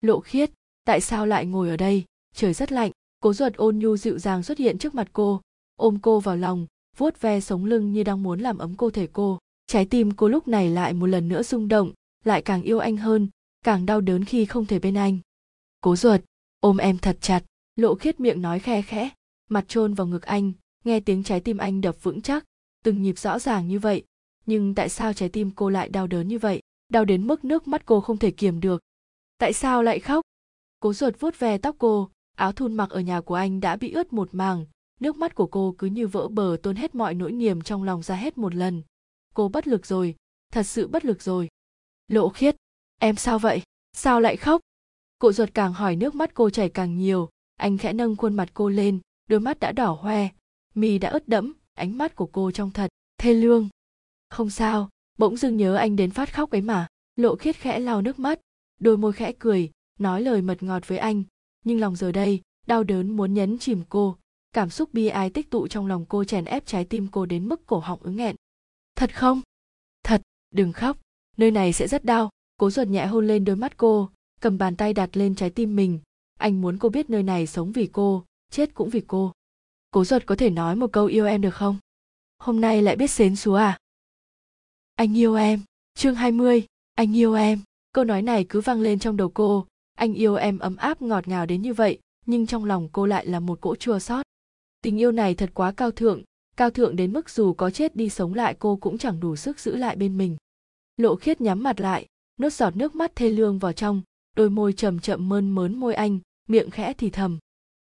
Lộ 0.00 0.20
khiết, 0.20 0.50
tại 0.84 1.00
sao 1.00 1.26
lại 1.26 1.46
ngồi 1.46 1.70
ở 1.70 1.76
đây? 1.76 2.04
Trời 2.34 2.54
rất 2.54 2.72
lạnh 2.72 2.92
cố 3.22 3.32
ruột 3.32 3.54
ôn 3.54 3.78
nhu 3.78 3.96
dịu 3.96 4.18
dàng 4.18 4.42
xuất 4.42 4.58
hiện 4.58 4.78
trước 4.78 4.94
mặt 4.94 5.08
cô, 5.12 5.40
ôm 5.76 5.98
cô 6.02 6.20
vào 6.20 6.36
lòng, 6.36 6.66
vuốt 6.96 7.20
ve 7.20 7.40
sống 7.40 7.64
lưng 7.64 7.92
như 7.92 8.02
đang 8.02 8.22
muốn 8.22 8.40
làm 8.40 8.58
ấm 8.58 8.76
cơ 8.76 8.90
thể 8.90 9.08
cô. 9.12 9.38
Trái 9.66 9.84
tim 9.84 10.10
cô 10.10 10.28
lúc 10.28 10.48
này 10.48 10.70
lại 10.70 10.92
một 10.92 11.06
lần 11.06 11.28
nữa 11.28 11.42
rung 11.42 11.68
động, 11.68 11.92
lại 12.24 12.42
càng 12.42 12.62
yêu 12.62 12.78
anh 12.78 12.96
hơn, 12.96 13.28
càng 13.64 13.86
đau 13.86 14.00
đớn 14.00 14.24
khi 14.24 14.44
không 14.44 14.66
thể 14.66 14.78
bên 14.78 14.94
anh. 14.94 15.18
Cố 15.80 15.96
ruột, 15.96 16.20
ôm 16.60 16.76
em 16.76 16.98
thật 16.98 17.16
chặt, 17.20 17.44
lộ 17.76 17.94
khiết 17.94 18.20
miệng 18.20 18.42
nói 18.42 18.58
khe 18.58 18.82
khẽ, 18.82 19.10
mặt 19.50 19.64
chôn 19.68 19.94
vào 19.94 20.06
ngực 20.06 20.22
anh, 20.22 20.52
nghe 20.84 21.00
tiếng 21.00 21.22
trái 21.22 21.40
tim 21.40 21.58
anh 21.58 21.80
đập 21.80 21.96
vững 22.02 22.22
chắc, 22.22 22.44
từng 22.84 23.02
nhịp 23.02 23.18
rõ 23.18 23.38
ràng 23.38 23.68
như 23.68 23.78
vậy. 23.78 24.04
Nhưng 24.46 24.74
tại 24.74 24.88
sao 24.88 25.12
trái 25.12 25.28
tim 25.28 25.50
cô 25.50 25.70
lại 25.70 25.88
đau 25.88 26.06
đớn 26.06 26.28
như 26.28 26.38
vậy, 26.38 26.60
đau 26.88 27.04
đến 27.04 27.26
mức 27.26 27.44
nước 27.44 27.68
mắt 27.68 27.82
cô 27.86 28.00
không 28.00 28.18
thể 28.18 28.30
kiềm 28.30 28.60
được? 28.60 28.82
Tại 29.38 29.52
sao 29.52 29.82
lại 29.82 30.00
khóc? 30.00 30.24
Cố 30.80 30.92
ruột 30.92 31.20
vuốt 31.20 31.38
ve 31.38 31.58
tóc 31.58 31.76
cô 31.78 32.08
áo 32.36 32.52
thun 32.52 32.74
mặc 32.74 32.90
ở 32.90 33.00
nhà 33.00 33.20
của 33.20 33.34
anh 33.34 33.60
đã 33.60 33.76
bị 33.76 33.92
ướt 33.92 34.12
một 34.12 34.34
màng. 34.34 34.66
Nước 35.00 35.16
mắt 35.16 35.34
của 35.34 35.46
cô 35.46 35.74
cứ 35.78 35.86
như 35.86 36.06
vỡ 36.06 36.28
bờ 36.28 36.56
tuôn 36.62 36.76
hết 36.76 36.94
mọi 36.94 37.14
nỗi 37.14 37.32
niềm 37.32 37.60
trong 37.60 37.82
lòng 37.82 38.02
ra 38.02 38.14
hết 38.14 38.38
một 38.38 38.54
lần. 38.54 38.82
Cô 39.34 39.48
bất 39.48 39.66
lực 39.66 39.86
rồi, 39.86 40.14
thật 40.52 40.62
sự 40.62 40.88
bất 40.88 41.04
lực 41.04 41.22
rồi. 41.22 41.48
Lộ 42.08 42.28
khiết, 42.28 42.56
em 42.98 43.16
sao 43.16 43.38
vậy? 43.38 43.62
Sao 43.92 44.20
lại 44.20 44.36
khóc? 44.36 44.60
Cụ 45.18 45.32
ruột 45.32 45.54
càng 45.54 45.72
hỏi 45.72 45.96
nước 45.96 46.14
mắt 46.14 46.34
cô 46.34 46.50
chảy 46.50 46.68
càng 46.68 46.98
nhiều. 46.98 47.28
Anh 47.56 47.78
khẽ 47.78 47.92
nâng 47.92 48.16
khuôn 48.16 48.34
mặt 48.34 48.50
cô 48.54 48.68
lên, 48.68 49.00
đôi 49.28 49.40
mắt 49.40 49.60
đã 49.60 49.72
đỏ 49.72 49.98
hoe. 50.00 50.28
Mi 50.74 50.98
đã 50.98 51.10
ướt 51.10 51.28
đẫm, 51.28 51.52
ánh 51.74 51.98
mắt 51.98 52.16
của 52.16 52.26
cô 52.26 52.50
trong 52.50 52.70
thật. 52.70 52.90
Thê 53.18 53.34
lương. 53.34 53.68
Không 54.30 54.50
sao, 54.50 54.88
bỗng 55.18 55.36
dưng 55.36 55.56
nhớ 55.56 55.76
anh 55.76 55.96
đến 55.96 56.10
phát 56.10 56.34
khóc 56.34 56.50
ấy 56.50 56.60
mà. 56.60 56.86
Lộ 57.16 57.36
khiết 57.36 57.56
khẽ 57.56 57.78
lau 57.78 58.02
nước 58.02 58.18
mắt. 58.18 58.40
Đôi 58.80 58.96
môi 58.96 59.12
khẽ 59.12 59.32
cười, 59.38 59.70
nói 59.98 60.22
lời 60.22 60.42
mật 60.42 60.62
ngọt 60.62 60.88
với 60.88 60.98
anh 60.98 61.22
nhưng 61.64 61.80
lòng 61.80 61.96
giờ 61.96 62.12
đây 62.12 62.40
đau 62.66 62.84
đớn 62.84 63.16
muốn 63.16 63.34
nhấn 63.34 63.58
chìm 63.58 63.82
cô. 63.88 64.16
Cảm 64.52 64.70
xúc 64.70 64.94
bi 64.94 65.06
ai 65.06 65.30
tích 65.30 65.50
tụ 65.50 65.68
trong 65.68 65.86
lòng 65.86 66.04
cô 66.08 66.24
chèn 66.24 66.44
ép 66.44 66.66
trái 66.66 66.84
tim 66.84 67.08
cô 67.12 67.26
đến 67.26 67.48
mức 67.48 67.66
cổ 67.66 67.78
họng 67.78 68.02
ứng 68.02 68.16
nghẹn. 68.16 68.36
Thật 68.94 69.16
không? 69.16 69.40
Thật 70.04 70.22
đừng 70.50 70.72
khóc. 70.72 70.98
Nơi 71.36 71.50
này 71.50 71.72
sẽ 71.72 71.88
rất 71.88 72.04
đau. 72.04 72.30
Cố 72.56 72.70
ruột 72.70 72.88
nhẹ 72.88 73.06
hôn 73.06 73.26
lên 73.26 73.44
đôi 73.44 73.56
mắt 73.56 73.76
cô 73.76 74.08
cầm 74.42 74.58
bàn 74.58 74.76
tay 74.76 74.92
đặt 74.92 75.16
lên 75.16 75.34
trái 75.34 75.50
tim 75.50 75.76
mình. 75.76 75.98
Anh 76.38 76.60
muốn 76.60 76.78
cô 76.78 76.88
biết 76.88 77.10
nơi 77.10 77.22
này 77.22 77.46
sống 77.46 77.72
vì 77.72 77.88
cô 77.92 78.24
chết 78.50 78.74
cũng 78.74 78.90
vì 78.90 79.02
cô. 79.06 79.32
Cố 79.90 80.04
ruột 80.04 80.22
có 80.26 80.34
thể 80.36 80.50
nói 80.50 80.76
một 80.76 80.92
câu 80.92 81.06
yêu 81.06 81.26
em 81.26 81.40
được 81.40 81.54
không? 81.54 81.78
Hôm 82.38 82.60
nay 82.60 82.82
lại 82.82 82.96
biết 82.96 83.10
xến 83.10 83.36
xúa 83.36 83.54
à? 83.54 83.78
Anh 84.94 85.16
yêu 85.16 85.34
em. 85.34 85.60
Chương 85.94 86.14
20, 86.14 86.66
anh 86.94 87.16
yêu 87.16 87.34
em. 87.34 87.60
Câu 87.92 88.04
nói 88.04 88.22
này 88.22 88.46
cứ 88.48 88.60
vang 88.60 88.80
lên 88.80 88.98
trong 88.98 89.16
đầu 89.16 89.30
cô 89.34 89.66
anh 89.94 90.14
yêu 90.14 90.34
em 90.34 90.58
ấm 90.58 90.76
áp 90.76 91.02
ngọt 91.02 91.28
ngào 91.28 91.46
đến 91.46 91.62
như 91.62 91.74
vậy, 91.74 91.98
nhưng 92.26 92.46
trong 92.46 92.64
lòng 92.64 92.88
cô 92.92 93.06
lại 93.06 93.26
là 93.26 93.40
một 93.40 93.60
cỗ 93.60 93.76
chua 93.76 93.98
xót 93.98 94.26
tình 94.82 95.00
yêu 95.00 95.12
này 95.12 95.34
thật 95.34 95.50
quá 95.54 95.72
cao 95.72 95.90
thượng 95.90 96.22
cao 96.56 96.70
thượng 96.70 96.96
đến 96.96 97.12
mức 97.12 97.30
dù 97.30 97.52
có 97.52 97.70
chết 97.70 97.96
đi 97.96 98.08
sống 98.08 98.34
lại 98.34 98.56
cô 98.58 98.76
cũng 98.76 98.98
chẳng 98.98 99.20
đủ 99.20 99.36
sức 99.36 99.58
giữ 99.58 99.76
lại 99.76 99.96
bên 99.96 100.18
mình. 100.18 100.36
Lộ 100.96 101.16
khiết 101.16 101.40
nhắm 101.40 101.62
mặt 101.62 101.80
lại, 101.80 102.06
nuốt 102.40 102.52
giọt 102.52 102.76
nước 102.76 102.94
mắt 102.94 103.16
thê 103.16 103.30
lương 103.30 103.58
vào 103.58 103.72
trong, 103.72 104.02
đôi 104.36 104.50
môi 104.50 104.72
chậm 104.72 104.98
chậm 104.98 105.28
mơn 105.28 105.50
mớn 105.50 105.74
môi 105.74 105.94
anh, 105.94 106.18
miệng 106.48 106.70
khẽ 106.70 106.92
thì 106.92 107.10
thầm. 107.10 107.38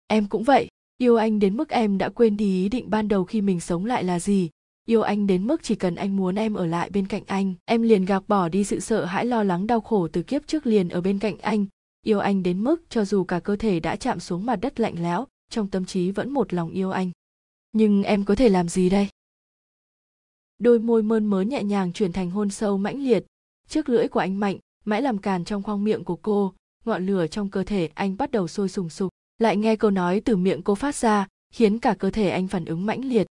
Em 0.07 0.27
cũng 0.27 0.43
vậy, 0.43 0.67
yêu 0.97 1.15
anh 1.15 1.39
đến 1.39 1.57
mức 1.57 1.69
em 1.69 1.97
đã 1.97 2.09
quên 2.09 2.37
đi 2.37 2.63
ý 2.63 2.69
định 2.69 2.89
ban 2.89 3.07
đầu 3.07 3.23
khi 3.23 3.41
mình 3.41 3.59
sống 3.59 3.85
lại 3.85 4.03
là 4.03 4.19
gì. 4.19 4.49
Yêu 4.87 5.01
anh 5.01 5.27
đến 5.27 5.47
mức 5.47 5.63
chỉ 5.63 5.75
cần 5.75 5.95
anh 5.95 6.15
muốn 6.15 6.35
em 6.35 6.53
ở 6.53 6.65
lại 6.65 6.89
bên 6.89 7.07
cạnh 7.07 7.23
anh, 7.27 7.53
em 7.65 7.81
liền 7.81 8.05
gạt 8.05 8.23
bỏ 8.27 8.49
đi 8.49 8.63
sự 8.63 8.79
sợ 8.79 9.05
hãi 9.05 9.25
lo 9.25 9.43
lắng 9.43 9.67
đau 9.67 9.81
khổ 9.81 10.07
từ 10.07 10.23
kiếp 10.23 10.47
trước 10.47 10.67
liền 10.67 10.89
ở 10.89 11.01
bên 11.01 11.19
cạnh 11.19 11.37
anh 11.37 11.65
yêu 12.01 12.19
anh 12.19 12.43
đến 12.43 12.63
mức 12.63 12.83
cho 12.89 13.05
dù 13.05 13.23
cả 13.23 13.39
cơ 13.39 13.55
thể 13.55 13.79
đã 13.79 13.95
chạm 13.95 14.19
xuống 14.19 14.45
mặt 14.45 14.55
đất 14.55 14.79
lạnh 14.79 15.03
lẽo, 15.03 15.27
trong 15.49 15.67
tâm 15.67 15.85
trí 15.85 16.11
vẫn 16.11 16.29
một 16.29 16.53
lòng 16.53 16.69
yêu 16.69 16.91
anh. 16.91 17.11
Nhưng 17.71 18.03
em 18.03 18.25
có 18.25 18.35
thể 18.35 18.49
làm 18.49 18.69
gì 18.69 18.89
đây? 18.89 19.07
Đôi 20.59 20.79
môi 20.79 21.03
mơn 21.03 21.25
mớ 21.25 21.41
nhẹ 21.41 21.63
nhàng 21.63 21.93
chuyển 21.93 22.13
thành 22.13 22.31
hôn 22.31 22.49
sâu 22.49 22.77
mãnh 22.77 23.03
liệt. 23.03 23.25
Chiếc 23.67 23.89
lưỡi 23.89 24.07
của 24.07 24.19
anh 24.19 24.39
mạnh, 24.39 24.57
mãi 24.85 25.01
làm 25.01 25.17
càn 25.17 25.45
trong 25.45 25.63
khoang 25.63 25.83
miệng 25.83 26.03
của 26.03 26.15
cô. 26.15 26.53
Ngọn 26.85 27.05
lửa 27.05 27.27
trong 27.27 27.49
cơ 27.49 27.63
thể 27.63 27.89
anh 27.93 28.17
bắt 28.17 28.31
đầu 28.31 28.47
sôi 28.47 28.69
sùng 28.69 28.89
sục. 28.89 29.09
Lại 29.37 29.57
nghe 29.57 29.75
câu 29.75 29.91
nói 29.91 30.21
từ 30.25 30.35
miệng 30.35 30.61
cô 30.61 30.75
phát 30.75 30.95
ra, 30.95 31.27
khiến 31.53 31.79
cả 31.79 31.95
cơ 31.99 32.11
thể 32.11 32.29
anh 32.29 32.47
phản 32.47 32.65
ứng 32.65 32.85
mãnh 32.85 33.05
liệt. 33.05 33.27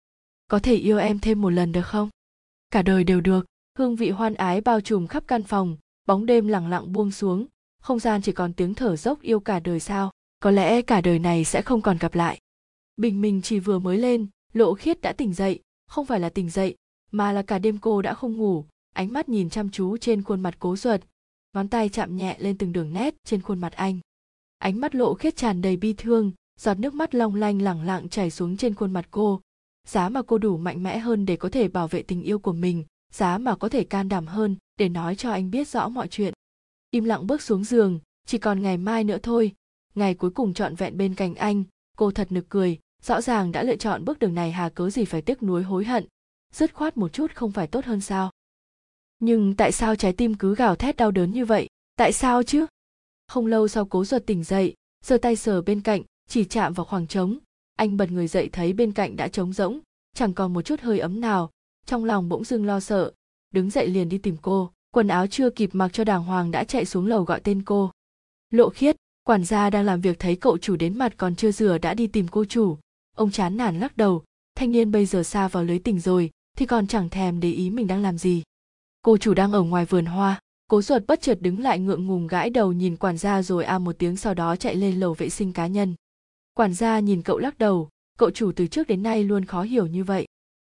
Có 0.48 0.58
thể 0.58 0.74
yêu 0.74 0.98
em 0.98 1.18
thêm 1.18 1.42
một 1.42 1.50
lần 1.50 1.72
được 1.72 1.86
không? 1.86 2.08
Cả 2.70 2.82
đời 2.82 3.04
đều 3.04 3.20
được. 3.20 3.46
Hương 3.78 3.96
vị 3.96 4.10
hoan 4.10 4.34
ái 4.34 4.60
bao 4.60 4.80
trùm 4.80 5.06
khắp 5.06 5.24
căn 5.26 5.42
phòng, 5.42 5.76
bóng 6.06 6.26
đêm 6.26 6.48
lặng 6.48 6.68
lặng 6.68 6.92
buông 6.92 7.10
xuống 7.10 7.46
không 7.84 7.98
gian 7.98 8.22
chỉ 8.22 8.32
còn 8.32 8.52
tiếng 8.52 8.74
thở 8.74 8.96
dốc 8.96 9.20
yêu 9.20 9.40
cả 9.40 9.60
đời 9.60 9.80
sao? 9.80 10.10
Có 10.40 10.50
lẽ 10.50 10.82
cả 10.82 11.00
đời 11.00 11.18
này 11.18 11.44
sẽ 11.44 11.62
không 11.62 11.80
còn 11.82 11.98
gặp 11.98 12.14
lại. 12.14 12.38
Bình 12.96 13.20
minh 13.20 13.42
chỉ 13.42 13.58
vừa 13.58 13.78
mới 13.78 13.98
lên, 13.98 14.26
lộ 14.52 14.74
khiết 14.74 15.00
đã 15.00 15.12
tỉnh 15.12 15.32
dậy. 15.32 15.60
Không 15.86 16.06
phải 16.06 16.20
là 16.20 16.28
tỉnh 16.28 16.50
dậy, 16.50 16.76
mà 17.10 17.32
là 17.32 17.42
cả 17.42 17.58
đêm 17.58 17.78
cô 17.78 18.02
đã 18.02 18.14
không 18.14 18.36
ngủ. 18.36 18.64
Ánh 18.94 19.12
mắt 19.12 19.28
nhìn 19.28 19.50
chăm 19.50 19.70
chú 19.70 19.96
trên 19.96 20.22
khuôn 20.22 20.40
mặt 20.40 20.56
cố 20.58 20.76
ruột. 20.76 21.00
Ngón 21.52 21.68
tay 21.68 21.88
chạm 21.88 22.16
nhẹ 22.16 22.36
lên 22.38 22.58
từng 22.58 22.72
đường 22.72 22.92
nét 22.92 23.14
trên 23.24 23.42
khuôn 23.42 23.60
mặt 23.60 23.72
anh. 23.72 23.98
Ánh 24.58 24.80
mắt 24.80 24.94
lộ 24.94 25.14
khiết 25.14 25.36
tràn 25.36 25.62
đầy 25.62 25.76
bi 25.76 25.92
thương, 25.92 26.32
giọt 26.60 26.78
nước 26.78 26.94
mắt 26.94 27.14
long 27.14 27.34
lanh 27.34 27.62
lẳng 27.62 27.82
lặng 27.82 28.08
chảy 28.08 28.30
xuống 28.30 28.56
trên 28.56 28.74
khuôn 28.74 28.92
mặt 28.92 29.06
cô. 29.10 29.40
Giá 29.88 30.08
mà 30.08 30.22
cô 30.22 30.38
đủ 30.38 30.56
mạnh 30.56 30.82
mẽ 30.82 30.98
hơn 30.98 31.26
để 31.26 31.36
có 31.36 31.48
thể 31.48 31.68
bảo 31.68 31.88
vệ 31.88 32.02
tình 32.02 32.22
yêu 32.22 32.38
của 32.38 32.52
mình, 32.52 32.84
giá 33.12 33.38
mà 33.38 33.56
có 33.56 33.68
thể 33.68 33.84
can 33.84 34.08
đảm 34.08 34.26
hơn 34.26 34.56
để 34.78 34.88
nói 34.88 35.16
cho 35.16 35.30
anh 35.30 35.50
biết 35.50 35.68
rõ 35.68 35.88
mọi 35.88 36.08
chuyện 36.08 36.34
im 36.94 37.04
lặng 37.04 37.26
bước 37.26 37.42
xuống 37.42 37.64
giường, 37.64 38.00
chỉ 38.26 38.38
còn 38.38 38.62
ngày 38.62 38.76
mai 38.76 39.04
nữa 39.04 39.18
thôi. 39.22 39.52
Ngày 39.94 40.14
cuối 40.14 40.30
cùng 40.30 40.54
trọn 40.54 40.74
vẹn 40.74 40.96
bên 40.96 41.14
cạnh 41.14 41.34
anh, 41.34 41.64
cô 41.96 42.10
thật 42.10 42.32
nực 42.32 42.48
cười, 42.48 42.78
rõ 43.02 43.20
ràng 43.20 43.52
đã 43.52 43.62
lựa 43.62 43.76
chọn 43.76 44.04
bước 44.04 44.18
đường 44.18 44.34
này 44.34 44.52
hà 44.52 44.68
cớ 44.68 44.90
gì 44.90 45.04
phải 45.04 45.22
tiếc 45.22 45.42
nuối 45.42 45.62
hối 45.62 45.84
hận. 45.84 46.06
Dứt 46.52 46.74
khoát 46.74 46.96
một 46.96 47.12
chút 47.12 47.34
không 47.34 47.52
phải 47.52 47.66
tốt 47.66 47.84
hơn 47.84 48.00
sao? 48.00 48.30
Nhưng 49.18 49.54
tại 49.56 49.72
sao 49.72 49.96
trái 49.96 50.12
tim 50.12 50.34
cứ 50.34 50.54
gào 50.54 50.76
thét 50.76 50.96
đau 50.96 51.10
đớn 51.10 51.30
như 51.30 51.44
vậy? 51.44 51.68
Tại 51.96 52.12
sao 52.12 52.42
chứ? 52.42 52.66
Không 53.28 53.46
lâu 53.46 53.68
sau 53.68 53.84
cố 53.84 54.04
ruột 54.04 54.26
tỉnh 54.26 54.44
dậy, 54.44 54.74
giơ 55.04 55.18
tay 55.18 55.36
sờ 55.36 55.62
bên 55.62 55.80
cạnh, 55.80 56.02
chỉ 56.28 56.44
chạm 56.44 56.72
vào 56.72 56.86
khoảng 56.86 57.06
trống. 57.06 57.38
Anh 57.76 57.96
bật 57.96 58.10
người 58.10 58.26
dậy 58.26 58.48
thấy 58.52 58.72
bên 58.72 58.92
cạnh 58.92 59.16
đã 59.16 59.28
trống 59.28 59.52
rỗng, 59.52 59.80
chẳng 60.14 60.34
còn 60.34 60.52
một 60.52 60.62
chút 60.62 60.80
hơi 60.80 60.98
ấm 60.98 61.20
nào. 61.20 61.50
Trong 61.86 62.04
lòng 62.04 62.28
bỗng 62.28 62.44
dưng 62.44 62.66
lo 62.66 62.80
sợ, 62.80 63.12
đứng 63.50 63.70
dậy 63.70 63.88
liền 63.88 64.08
đi 64.08 64.18
tìm 64.18 64.36
cô 64.42 64.70
quần 64.94 65.08
áo 65.08 65.26
chưa 65.26 65.50
kịp 65.50 65.70
mặc 65.72 65.92
cho 65.92 66.04
đàng 66.04 66.24
hoàng 66.24 66.50
đã 66.50 66.64
chạy 66.64 66.84
xuống 66.84 67.06
lầu 67.06 67.24
gọi 67.24 67.40
tên 67.40 67.62
cô. 67.62 67.90
Lộ 68.50 68.68
khiết, 68.68 68.96
quản 69.24 69.44
gia 69.44 69.70
đang 69.70 69.84
làm 69.84 70.00
việc 70.00 70.18
thấy 70.18 70.36
cậu 70.36 70.58
chủ 70.58 70.76
đến 70.76 70.98
mặt 70.98 71.14
còn 71.16 71.36
chưa 71.36 71.50
rửa 71.50 71.78
đã 71.78 71.94
đi 71.94 72.06
tìm 72.06 72.28
cô 72.28 72.44
chủ. 72.44 72.78
Ông 73.16 73.30
chán 73.30 73.56
nản 73.56 73.80
lắc 73.80 73.96
đầu. 73.96 74.22
Thanh 74.54 74.72
niên 74.72 74.92
bây 74.92 75.06
giờ 75.06 75.22
xa 75.22 75.48
vào 75.48 75.64
lưới 75.64 75.78
tình 75.78 76.00
rồi, 76.00 76.30
thì 76.56 76.66
còn 76.66 76.86
chẳng 76.86 77.08
thèm 77.08 77.40
để 77.40 77.52
ý 77.52 77.70
mình 77.70 77.86
đang 77.86 78.02
làm 78.02 78.18
gì. 78.18 78.42
Cô 79.02 79.16
chủ 79.16 79.34
đang 79.34 79.52
ở 79.52 79.62
ngoài 79.62 79.84
vườn 79.84 80.06
hoa. 80.06 80.40
Cố 80.66 80.82
ruột 80.82 81.02
bất 81.06 81.20
chợt 81.20 81.38
đứng 81.40 81.62
lại 81.62 81.78
ngượng 81.78 82.06
ngùng 82.06 82.26
gãi 82.26 82.50
đầu 82.50 82.72
nhìn 82.72 82.96
quản 82.96 83.18
gia 83.18 83.42
rồi 83.42 83.64
a 83.64 83.78
một 83.78 83.96
tiếng 83.98 84.16
sau 84.16 84.34
đó 84.34 84.56
chạy 84.56 84.74
lên 84.74 85.00
lầu 85.00 85.14
vệ 85.14 85.28
sinh 85.28 85.52
cá 85.52 85.66
nhân. 85.66 85.94
Quản 86.54 86.74
gia 86.74 86.98
nhìn 86.98 87.22
cậu 87.22 87.38
lắc 87.38 87.58
đầu. 87.58 87.88
Cậu 88.18 88.30
chủ 88.30 88.52
từ 88.56 88.66
trước 88.66 88.88
đến 88.88 89.02
nay 89.02 89.24
luôn 89.24 89.44
khó 89.44 89.62
hiểu 89.62 89.86
như 89.86 90.04
vậy. 90.04 90.26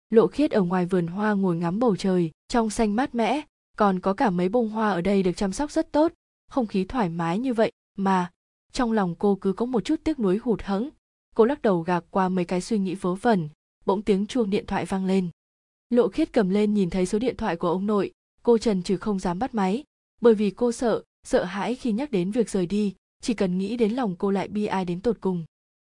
Lộ 0.09 0.27
khiết 0.27 0.51
ở 0.51 0.61
ngoài 0.61 0.85
vườn 0.85 1.07
hoa 1.07 1.33
ngồi 1.33 1.55
ngắm 1.55 1.79
bầu 1.79 1.95
trời, 1.95 2.31
trong 2.47 2.69
xanh 2.69 2.95
mát 2.95 3.15
mẻ 3.15 3.41
còn 3.79 3.99
có 3.99 4.13
cả 4.13 4.29
mấy 4.29 4.49
bông 4.49 4.69
hoa 4.69 4.89
ở 4.89 5.01
đây 5.01 5.23
được 5.23 5.31
chăm 5.35 5.51
sóc 5.51 5.71
rất 5.71 5.91
tốt, 5.91 6.13
không 6.49 6.67
khí 6.67 6.83
thoải 6.83 7.09
mái 7.09 7.39
như 7.39 7.53
vậy 7.53 7.71
mà 7.97 8.31
trong 8.71 8.91
lòng 8.91 9.15
cô 9.19 9.35
cứ 9.35 9.53
có 9.53 9.65
một 9.65 9.85
chút 9.85 9.99
tiếc 10.03 10.19
nuối 10.19 10.37
hụt 10.37 10.61
hẫng. 10.61 10.89
Cô 11.35 11.45
lắc 11.45 11.61
đầu 11.61 11.81
gạt 11.81 12.03
qua 12.11 12.29
mấy 12.29 12.45
cái 12.45 12.61
suy 12.61 12.79
nghĩ 12.79 12.95
vớ 12.95 13.15
vẩn, 13.15 13.49
bỗng 13.85 14.01
tiếng 14.01 14.27
chuông 14.27 14.49
điện 14.49 14.65
thoại 14.65 14.85
vang 14.85 15.05
lên. 15.05 15.29
Lộ 15.89 16.07
khiết 16.07 16.33
cầm 16.33 16.49
lên 16.49 16.73
nhìn 16.73 16.89
thấy 16.89 17.05
số 17.05 17.19
điện 17.19 17.37
thoại 17.37 17.55
của 17.55 17.69
ông 17.69 17.85
nội, 17.85 18.11
cô 18.43 18.57
trần 18.57 18.83
trừ 18.83 18.97
không 18.97 19.19
dám 19.19 19.39
bắt 19.39 19.55
máy, 19.55 19.83
bởi 20.21 20.35
vì 20.35 20.51
cô 20.51 20.71
sợ 20.71 21.03
sợ 21.27 21.43
hãi 21.43 21.75
khi 21.75 21.91
nhắc 21.91 22.11
đến 22.11 22.31
việc 22.31 22.49
rời 22.49 22.65
đi, 22.65 22.95
chỉ 23.21 23.33
cần 23.33 23.57
nghĩ 23.57 23.77
đến 23.77 23.93
lòng 23.93 24.15
cô 24.15 24.31
lại 24.31 24.47
bi 24.47 24.65
ai 24.65 24.85
đến 24.85 25.01
tột 25.01 25.17
cùng. 25.21 25.45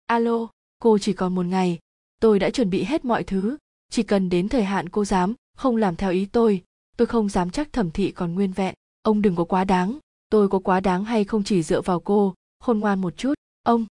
Alo, 0.05 0.47
cô 0.79 0.97
chỉ 0.97 1.13
còn 1.13 1.35
một 1.35 1.45
ngày, 1.45 1.79
tôi 2.19 2.39
đã 2.39 2.49
chuẩn 2.49 2.69
bị 2.69 2.83
hết 2.83 3.05
mọi 3.05 3.23
thứ, 3.23 3.57
chỉ 3.89 4.03
cần 4.03 4.29
đến 4.29 4.49
thời 4.49 4.63
hạn 4.63 4.89
cô 4.89 5.05
dám, 5.05 5.33
không 5.57 5.75
làm 5.75 5.95
theo 5.95 6.11
ý 6.11 6.25
tôi 6.25 6.63
tôi 7.01 7.05
không 7.05 7.29
dám 7.29 7.49
chắc 7.49 7.73
thẩm 7.73 7.91
thị 7.91 8.11
còn 8.11 8.33
nguyên 8.33 8.51
vẹn. 8.51 8.73
Ông 9.01 9.21
đừng 9.21 9.35
có 9.35 9.43
quá 9.43 9.63
đáng. 9.63 9.97
Tôi 10.29 10.49
có 10.49 10.59
quá 10.59 10.79
đáng 10.79 11.03
hay 11.03 11.23
không 11.23 11.43
chỉ 11.43 11.63
dựa 11.63 11.81
vào 11.81 11.99
cô? 11.99 12.33
Khôn 12.59 12.79
ngoan 12.79 13.01
một 13.01 13.17
chút. 13.17 13.33
Ông. 13.63 13.85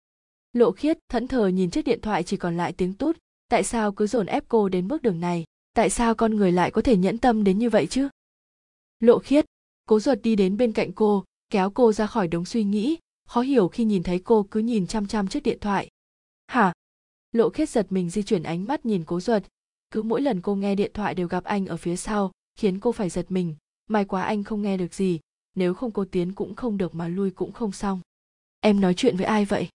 Lộ 0.53 0.73
khiết, 0.73 0.99
thẫn 1.09 1.29
thờ 1.29 1.47
nhìn 1.49 1.71
chiếc 1.71 1.85
điện 1.85 2.01
thoại 2.01 2.23
chỉ 2.23 2.37
còn 2.37 2.57
lại 2.57 2.73
tiếng 2.73 2.95
tút. 2.95 3.17
Tại 3.49 3.65
sao 3.65 3.93
cứ 3.93 4.07
dồn 4.07 4.27
ép 4.27 4.45
cô 4.49 4.69
đến 4.69 4.89
bước 4.89 5.03
đường 5.03 5.21
này? 5.21 5.45
Tại 5.75 5.91
sao 5.91 6.15
con 6.15 6.37
người 6.37 6.53
lại 6.53 6.71
có 6.71 6.83
thể 6.83 6.97
nhẫn 6.97 7.19
tâm 7.19 7.45
đến 7.45 7.59
như 7.59 7.71
vậy 7.71 7.87
chứ? 7.87 8.09
Lộ 9.01 9.19
khiết. 9.19 9.45
Cố 9.87 10.01
ruột 10.01 10.19
đi 10.23 10.37
đến 10.37 10.57
bên 10.57 10.73
cạnh 10.73 10.93
cô, 10.93 11.25
kéo 11.51 11.71
cô 11.71 11.93
ra 11.93 12.07
khỏi 12.07 12.29
đống 12.29 12.45
suy 12.45 12.65
nghĩ. 12.65 12.99
Khó 13.29 13.41
hiểu 13.41 13.69
khi 13.69 13.85
nhìn 13.85 14.03
thấy 14.03 14.19
cô 14.19 14.47
cứ 14.51 14.61
nhìn 14.61 14.87
chăm 14.87 15.07
chăm 15.07 15.29
chiếc 15.29 15.43
điện 15.43 15.59
thoại. 15.61 15.89
Hả? 16.47 16.73
Lộ 17.33 17.51
khiết 17.51 17.69
giật 17.69 17.87
mình 17.91 18.11
di 18.11 18.23
chuyển 18.23 18.43
ánh 18.43 18.65
mắt 18.65 18.87
nhìn 18.87 19.05
cố 19.05 19.21
ruột. 19.21 19.43
Cứ 19.91 20.03
mỗi 20.03 20.23
lần 20.23 20.41
cô 20.41 20.55
nghe 20.55 20.75
điện 20.75 20.91
thoại 20.95 21.15
đều 21.15 21.29
gặp 21.29 21.45
anh 21.45 21.67
ở 21.67 21.77
phía 21.77 21.97
sau 21.97 22.33
khiến 22.59 22.81
cô 22.81 22.93
phải 22.93 23.11
giật 23.11 23.27
mình. 23.29 23.55
May 23.89 24.05
quá 24.05 24.23
anh 24.23 24.45
không 24.45 24.63
nghe 24.63 24.77
được 24.77 24.95
gì 24.95 25.21
nếu 25.55 25.75
không 25.75 25.91
cô 25.91 26.05
tiến 26.05 26.33
cũng 26.33 26.55
không 26.55 26.79
được 26.79 26.95
mà 26.95 27.09
lui 27.09 27.31
cũng 27.31 27.53
không 27.53 27.73
xong. 27.73 28.01
Em 28.61 28.81
nói 28.81 28.95
chuyện 28.95 29.17
với 29.17 29.27
ai 29.27 29.45
vậy? 29.45 29.69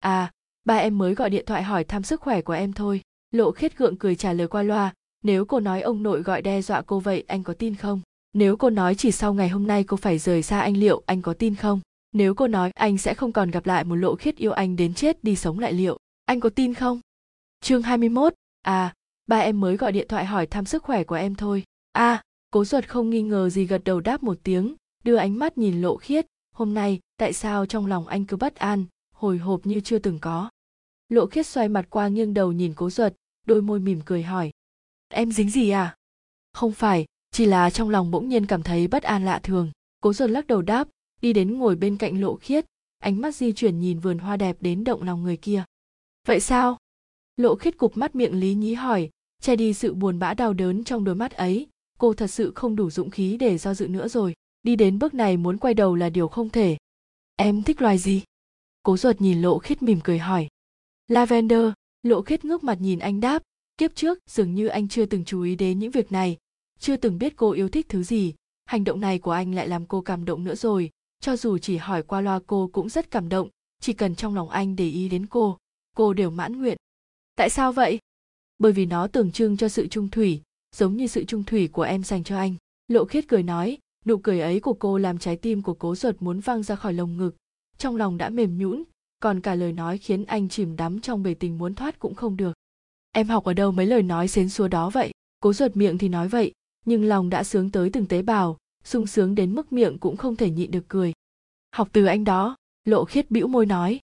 À 0.00 0.32
ba 0.64 0.76
em 0.76 0.98
mới 0.98 1.14
gọi 1.14 1.30
điện 1.30 1.44
thoại 1.46 1.62
hỏi 1.62 1.84
thăm 1.84 2.02
sức 2.02 2.20
khỏe 2.20 2.40
của 2.40 2.52
em 2.52 2.72
thôi. 2.72 3.00
Lộ 3.30 3.50
khiết 3.50 3.78
gượng 3.78 3.96
cười 3.96 4.16
trả 4.16 4.32
lời 4.32 4.48
qua 4.48 4.62
loa 4.62 4.94
nếu 5.22 5.44
cô 5.44 5.60
nói 5.60 5.80
ông 5.80 6.02
nội 6.02 6.22
gọi 6.22 6.42
đe 6.42 6.62
dọa 6.62 6.82
cô 6.82 7.00
vậy 7.00 7.24
anh 7.26 7.42
có 7.42 7.54
tin 7.54 7.74
không? 7.74 8.00
Nếu 8.32 8.56
cô 8.56 8.70
nói 8.70 8.94
chỉ 8.94 9.12
sau 9.12 9.34
ngày 9.34 9.48
hôm 9.48 9.66
nay 9.66 9.84
cô 9.84 9.96
phải 9.96 10.18
rời 10.18 10.42
xa 10.42 10.60
anh 10.60 10.76
liệu 10.76 11.02
anh 11.06 11.22
có 11.22 11.34
tin 11.34 11.54
không? 11.54 11.80
Nếu 12.12 12.34
cô 12.34 12.46
nói 12.46 12.70
anh 12.74 12.98
sẽ 12.98 13.14
không 13.14 13.32
còn 13.32 13.50
gặp 13.50 13.66
lại 13.66 13.84
một 13.84 13.94
lộ 13.94 14.14
khiết 14.14 14.36
yêu 14.36 14.52
anh 14.52 14.76
đến 14.76 14.94
chết 14.94 15.24
đi 15.24 15.36
sống 15.36 15.58
lại 15.58 15.72
liệu 15.72 15.98
anh 16.24 16.40
có 16.40 16.48
tin 16.48 16.74
không? 16.74 17.00
Chương 17.60 17.82
21, 17.82 18.34
à 18.62 18.94
ba 19.26 19.38
em 19.38 19.60
mới 19.60 19.76
gọi 19.76 19.92
điện 19.92 20.06
thoại 20.08 20.24
hỏi 20.24 20.46
thăm 20.46 20.64
sức 20.64 20.82
khỏe 20.82 21.04
của 21.04 21.14
em 21.14 21.34
thôi 21.34 21.64
à 22.00 22.22
cố 22.50 22.64
ruột 22.64 22.88
không 22.88 23.10
nghi 23.10 23.22
ngờ 23.22 23.50
gì 23.50 23.66
gật 23.66 23.82
đầu 23.84 24.00
đáp 24.00 24.22
một 24.22 24.38
tiếng, 24.42 24.74
đưa 25.04 25.16
ánh 25.16 25.38
mắt 25.38 25.58
nhìn 25.58 25.80
lộ 25.80 25.96
khiết. 25.96 26.26
Hôm 26.54 26.74
nay, 26.74 27.00
tại 27.16 27.32
sao 27.32 27.66
trong 27.66 27.86
lòng 27.86 28.06
anh 28.06 28.24
cứ 28.24 28.36
bất 28.36 28.54
an, 28.54 28.84
hồi 29.14 29.38
hộp 29.38 29.66
như 29.66 29.80
chưa 29.80 29.98
từng 29.98 30.18
có? 30.18 30.50
Lộ 31.08 31.26
khiết 31.26 31.46
xoay 31.46 31.68
mặt 31.68 31.86
qua 31.90 32.08
nghiêng 32.08 32.34
đầu 32.34 32.52
nhìn 32.52 32.74
cố 32.76 32.90
ruột, 32.90 33.12
đôi 33.46 33.62
môi 33.62 33.80
mỉm 33.80 34.00
cười 34.04 34.22
hỏi. 34.22 34.50
Em 35.08 35.32
dính 35.32 35.50
gì 35.50 35.70
à? 35.70 35.96
Không 36.52 36.72
phải, 36.72 37.06
chỉ 37.30 37.46
là 37.46 37.70
trong 37.70 37.90
lòng 37.90 38.10
bỗng 38.10 38.28
nhiên 38.28 38.46
cảm 38.46 38.62
thấy 38.62 38.88
bất 38.88 39.02
an 39.02 39.24
lạ 39.24 39.40
thường. 39.42 39.70
Cố 40.02 40.12
ruột 40.12 40.30
lắc 40.30 40.46
đầu 40.46 40.62
đáp, 40.62 40.88
đi 41.22 41.32
đến 41.32 41.58
ngồi 41.58 41.76
bên 41.76 41.96
cạnh 41.96 42.20
lộ 42.20 42.36
khiết. 42.36 42.66
Ánh 42.98 43.20
mắt 43.20 43.34
di 43.34 43.52
chuyển 43.52 43.80
nhìn 43.80 43.98
vườn 43.98 44.18
hoa 44.18 44.36
đẹp 44.36 44.56
đến 44.60 44.84
động 44.84 45.02
lòng 45.02 45.22
người 45.22 45.36
kia. 45.36 45.64
Vậy 46.26 46.40
sao? 46.40 46.76
Lộ 47.36 47.54
khiết 47.54 47.78
cục 47.78 47.96
mắt 47.96 48.14
miệng 48.14 48.40
lý 48.40 48.54
nhí 48.54 48.74
hỏi, 48.74 49.10
che 49.40 49.56
đi 49.56 49.74
sự 49.74 49.94
buồn 49.94 50.18
bã 50.18 50.34
đau 50.34 50.52
đớn 50.52 50.84
trong 50.84 51.04
đôi 51.04 51.14
mắt 51.14 51.32
ấy 51.32 51.68
cô 52.00 52.14
thật 52.14 52.26
sự 52.26 52.52
không 52.54 52.76
đủ 52.76 52.90
dũng 52.90 53.10
khí 53.10 53.36
để 53.36 53.58
do 53.58 53.74
dự 53.74 53.88
nữa 53.88 54.08
rồi. 54.08 54.34
Đi 54.62 54.76
đến 54.76 54.98
bước 54.98 55.14
này 55.14 55.36
muốn 55.36 55.58
quay 55.58 55.74
đầu 55.74 55.94
là 55.94 56.10
điều 56.10 56.28
không 56.28 56.50
thể. 56.50 56.76
Em 57.36 57.62
thích 57.62 57.82
loài 57.82 57.98
gì? 57.98 58.22
Cố 58.82 58.96
ruột 58.96 59.20
nhìn 59.20 59.42
lộ 59.42 59.58
khiết 59.58 59.82
mỉm 59.82 60.00
cười 60.04 60.18
hỏi. 60.18 60.48
Lavender. 61.08 61.72
Lộ 62.02 62.22
khiết 62.22 62.44
ngước 62.44 62.64
mặt 62.64 62.78
nhìn 62.80 62.98
anh 62.98 63.20
đáp. 63.20 63.42
Kiếp 63.78 63.94
trước, 63.94 64.18
dường 64.30 64.54
như 64.54 64.66
anh 64.66 64.88
chưa 64.88 65.06
từng 65.06 65.24
chú 65.24 65.42
ý 65.42 65.56
đến 65.56 65.78
những 65.78 65.90
việc 65.90 66.12
này. 66.12 66.36
Chưa 66.78 66.96
từng 66.96 67.18
biết 67.18 67.36
cô 67.36 67.50
yêu 67.50 67.68
thích 67.68 67.86
thứ 67.88 68.02
gì. 68.02 68.34
Hành 68.64 68.84
động 68.84 69.00
này 69.00 69.18
của 69.18 69.30
anh 69.30 69.54
lại 69.54 69.68
làm 69.68 69.86
cô 69.86 70.00
cảm 70.00 70.24
động 70.24 70.44
nữa 70.44 70.54
rồi. 70.54 70.90
Cho 71.20 71.36
dù 71.36 71.58
chỉ 71.58 71.76
hỏi 71.76 72.02
qua 72.02 72.20
loa 72.20 72.40
cô 72.46 72.70
cũng 72.72 72.88
rất 72.88 73.10
cảm 73.10 73.28
động. 73.28 73.48
Chỉ 73.80 73.92
cần 73.92 74.14
trong 74.14 74.34
lòng 74.34 74.48
anh 74.50 74.76
để 74.76 74.88
ý 74.88 75.08
đến 75.08 75.26
cô 75.26 75.58
cô 75.96 76.12
đều 76.12 76.30
mãn 76.30 76.58
nguyện. 76.58 76.76
Tại 77.36 77.50
sao 77.50 77.72
vậy? 77.72 77.98
Bởi 78.58 78.72
vì 78.72 78.86
nó 78.86 79.06
tượng 79.06 79.32
trưng 79.32 79.56
cho 79.56 79.68
sự 79.68 79.86
trung 79.86 80.08
thủy 80.08 80.42
giống 80.76 80.96
như 80.96 81.06
sự 81.06 81.24
trung 81.24 81.44
thủy 81.44 81.68
của 81.68 81.82
em 81.82 82.04
dành 82.04 82.24
cho 82.24 82.36
anh. 82.36 82.54
Lộ 82.88 83.04
khiết 83.04 83.28
cười 83.28 83.42
nói, 83.42 83.78
nụ 84.04 84.18
cười 84.18 84.40
ấy 84.40 84.60
của 84.60 84.74
cô 84.74 84.98
làm 84.98 85.18
trái 85.18 85.36
tim 85.36 85.62
của 85.62 85.74
cố 85.74 85.94
ruột 85.94 86.16
muốn 86.20 86.40
văng 86.40 86.62
ra 86.62 86.74
khỏi 86.76 86.92
lồng 86.92 87.16
ngực. 87.16 87.36
Trong 87.78 87.96
lòng 87.96 88.18
đã 88.18 88.28
mềm 88.28 88.58
nhũn, 88.58 88.82
còn 89.20 89.40
cả 89.40 89.54
lời 89.54 89.72
nói 89.72 89.98
khiến 89.98 90.24
anh 90.24 90.48
chìm 90.48 90.76
đắm 90.76 91.00
trong 91.00 91.22
bể 91.22 91.34
tình 91.34 91.58
muốn 91.58 91.74
thoát 91.74 91.98
cũng 91.98 92.14
không 92.14 92.36
được. 92.36 92.52
Em 93.12 93.28
học 93.28 93.44
ở 93.44 93.54
đâu 93.54 93.72
mấy 93.72 93.86
lời 93.86 94.02
nói 94.02 94.28
xến 94.28 94.48
xúa 94.48 94.68
đó 94.68 94.90
vậy? 94.90 95.10
Cố 95.40 95.52
ruột 95.52 95.76
miệng 95.76 95.98
thì 95.98 96.08
nói 96.08 96.28
vậy, 96.28 96.52
nhưng 96.84 97.04
lòng 97.04 97.30
đã 97.30 97.44
sướng 97.44 97.70
tới 97.70 97.90
từng 97.92 98.06
tế 98.06 98.22
bào, 98.22 98.56
sung 98.84 99.06
sướng 99.06 99.34
đến 99.34 99.54
mức 99.54 99.72
miệng 99.72 99.98
cũng 99.98 100.16
không 100.16 100.36
thể 100.36 100.50
nhịn 100.50 100.70
được 100.70 100.84
cười. 100.88 101.12
Học 101.72 101.88
từ 101.92 102.04
anh 102.04 102.24
đó, 102.24 102.56
lộ 102.84 103.04
khiết 103.04 103.30
bĩu 103.30 103.46
môi 103.46 103.66
nói. 103.66 104.00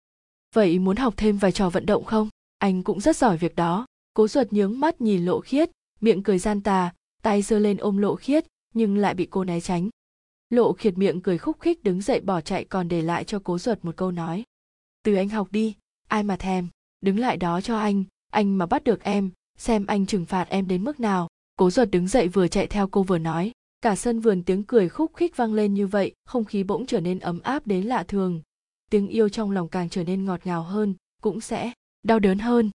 Vậy 0.55 0.79
muốn 0.79 0.97
học 0.97 1.13
thêm 1.17 1.37
vài 1.37 1.51
trò 1.51 1.69
vận 1.69 1.85
động 1.85 2.03
không? 2.03 2.29
Anh 2.57 2.83
cũng 2.83 2.99
rất 2.99 3.17
giỏi 3.17 3.37
việc 3.37 3.55
đó. 3.55 3.85
Cố 4.13 4.27
ruột 4.27 4.53
nhướng 4.53 4.79
mắt 4.79 5.01
nhìn 5.01 5.25
lộ 5.25 5.39
khiết 5.39 5.69
miệng 6.03 6.23
cười 6.23 6.39
gian 6.39 6.61
tà, 6.61 6.93
tay 7.21 7.41
giơ 7.41 7.59
lên 7.59 7.77
ôm 7.77 7.97
lộ 7.97 8.15
khiết, 8.15 8.45
nhưng 8.73 8.97
lại 8.97 9.13
bị 9.13 9.27
cô 9.31 9.43
né 9.43 9.59
tránh. 9.59 9.89
Lộ 10.49 10.73
khiết 10.73 10.97
miệng 10.97 11.21
cười 11.21 11.37
khúc 11.37 11.59
khích 11.59 11.83
đứng 11.83 12.01
dậy 12.01 12.19
bỏ 12.19 12.41
chạy 12.41 12.65
còn 12.65 12.87
để 12.87 13.01
lại 13.01 13.23
cho 13.23 13.39
cố 13.43 13.57
ruột 13.57 13.85
một 13.85 13.97
câu 13.97 14.11
nói. 14.11 14.43
Từ 15.03 15.15
anh 15.15 15.29
học 15.29 15.47
đi, 15.51 15.75
ai 16.07 16.23
mà 16.23 16.35
thèm, 16.35 16.67
đứng 17.01 17.19
lại 17.19 17.37
đó 17.37 17.61
cho 17.61 17.77
anh 17.77 18.03
anh 18.33 18.57
mà 18.57 18.65
bắt 18.65 18.83
được 18.83 19.03
em, 19.03 19.31
xem 19.57 19.85
anh 19.85 20.05
trừng 20.05 20.25
phạt 20.25 20.45
em 20.49 20.67
đến 20.67 20.83
mức 20.83 20.99
nào. 20.99 21.27
Cố 21.55 21.69
ruột 21.69 21.89
đứng 21.91 22.07
dậy 22.07 22.27
vừa 22.27 22.47
chạy 22.47 22.67
theo 22.67 22.87
cô 22.87 23.03
vừa 23.03 23.17
nói. 23.17 23.51
Cả 23.81 23.95
sân 23.95 24.19
vườn 24.19 24.43
tiếng 24.43 24.63
cười 24.63 24.89
khúc 24.89 25.15
khích 25.15 25.37
vang 25.37 25.53
lên 25.53 25.73
như 25.73 25.87
vậy, 25.87 26.13
không 26.25 26.45
khí 26.45 26.63
bỗng 26.63 26.85
trở 26.85 26.99
nên 26.99 27.19
ấm 27.19 27.39
áp 27.39 27.67
đến 27.67 27.85
lạ 27.85 28.03
thường. 28.03 28.41
Tiếng 28.91 29.07
yêu 29.07 29.29
trong 29.29 29.51
lòng 29.51 29.67
càng 29.67 29.89
trở 29.89 30.03
nên 30.03 30.25
ngọt 30.25 30.39
ngào 30.45 30.63
hơn, 30.63 30.95
cũng 31.21 31.41
sẽ 31.41 31.71
đau 32.03 32.19
đớn 32.19 32.39
hơn. 32.39 32.71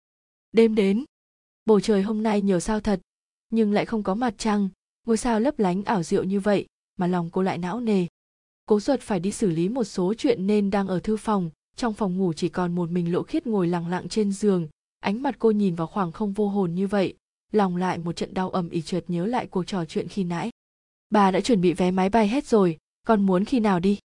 Đêm 0.53 0.75
đến, 0.75 1.05
bầu 1.65 1.81
trời 1.81 2.03
hôm 2.03 2.23
nay 2.23 2.43
nhiều 2.43 2.61
sao 2.61 2.81
thật 2.81 3.01
nhưng 3.51 3.73
lại 3.73 3.87
không 3.87 4.03
có 4.03 4.15
mặt 4.15 4.35
trăng. 4.39 4.69
Ngôi 5.07 5.17
sao 5.17 5.41
lấp 5.41 5.59
lánh 5.59 5.85
ảo 5.85 6.03
diệu 6.03 6.25
như 6.25 6.41
vậy, 6.41 6.67
mà 6.97 7.07
lòng 7.07 7.31
cô 7.31 7.43
lại 7.43 7.59
não 7.59 7.81
nề. 7.81 8.07
Cố 8.67 8.81
ruột 8.81 9.01
phải 9.01 9.21
đi 9.21 9.33
xử 9.33 9.51
lý 9.51 9.69
một 9.69 9.85
số 9.85 10.15
chuyện 10.19 10.47
nên 10.47 10.71
đang 10.71 10.89
ở 10.89 11.01
thư 11.01 11.17
phòng. 11.17 11.51
Trong 11.77 11.95
phòng 11.95 12.19
ngủ 12.19 12.33
chỉ 12.33 12.49
còn 12.49 12.75
một 12.75 12.91
mình 12.91 13.13
lộ 13.13 13.23
khiết 13.23 13.47
ngồi 13.47 13.69
lặng 13.69 13.89
lặng 13.89 14.09
trên 14.09 14.33
giường. 14.33 14.69
Ánh 15.01 15.23
mặt 15.23 15.35
cô 15.39 15.51
nhìn 15.51 15.75
vào 15.75 15.87
khoảng 15.87 16.13
không 16.13 16.33
vô 16.33 16.49
hồn 16.49 16.75
như 16.75 16.87
vậy, 16.87 17.15
lòng 17.53 17.77
lại 17.77 17.99
một 17.99 18.17
trận 18.17 18.35
đau 18.35 18.51
ầm 18.51 18.71
ỉ 18.71 18.83
trượt 18.83 19.05
nhớ 19.11 19.27
lại 19.27 19.47
cuộc 19.47 19.67
trò 19.67 19.85
chuyện 19.85 20.09
khi 20.09 20.25
nãy. 20.25 20.51
Bà 21.11 21.31
đã 21.31 21.41
chuẩn 21.41 21.61
bị 21.61 21.73
vé 21.73 21.91
máy 21.91 22.09
bay 22.09 22.29
hết 22.29 22.47
rồi, 22.47 22.79
con 23.07 23.27
muốn 23.27 23.45
khi 23.45 23.61
nào 23.61 23.81
đi? 23.81 23.99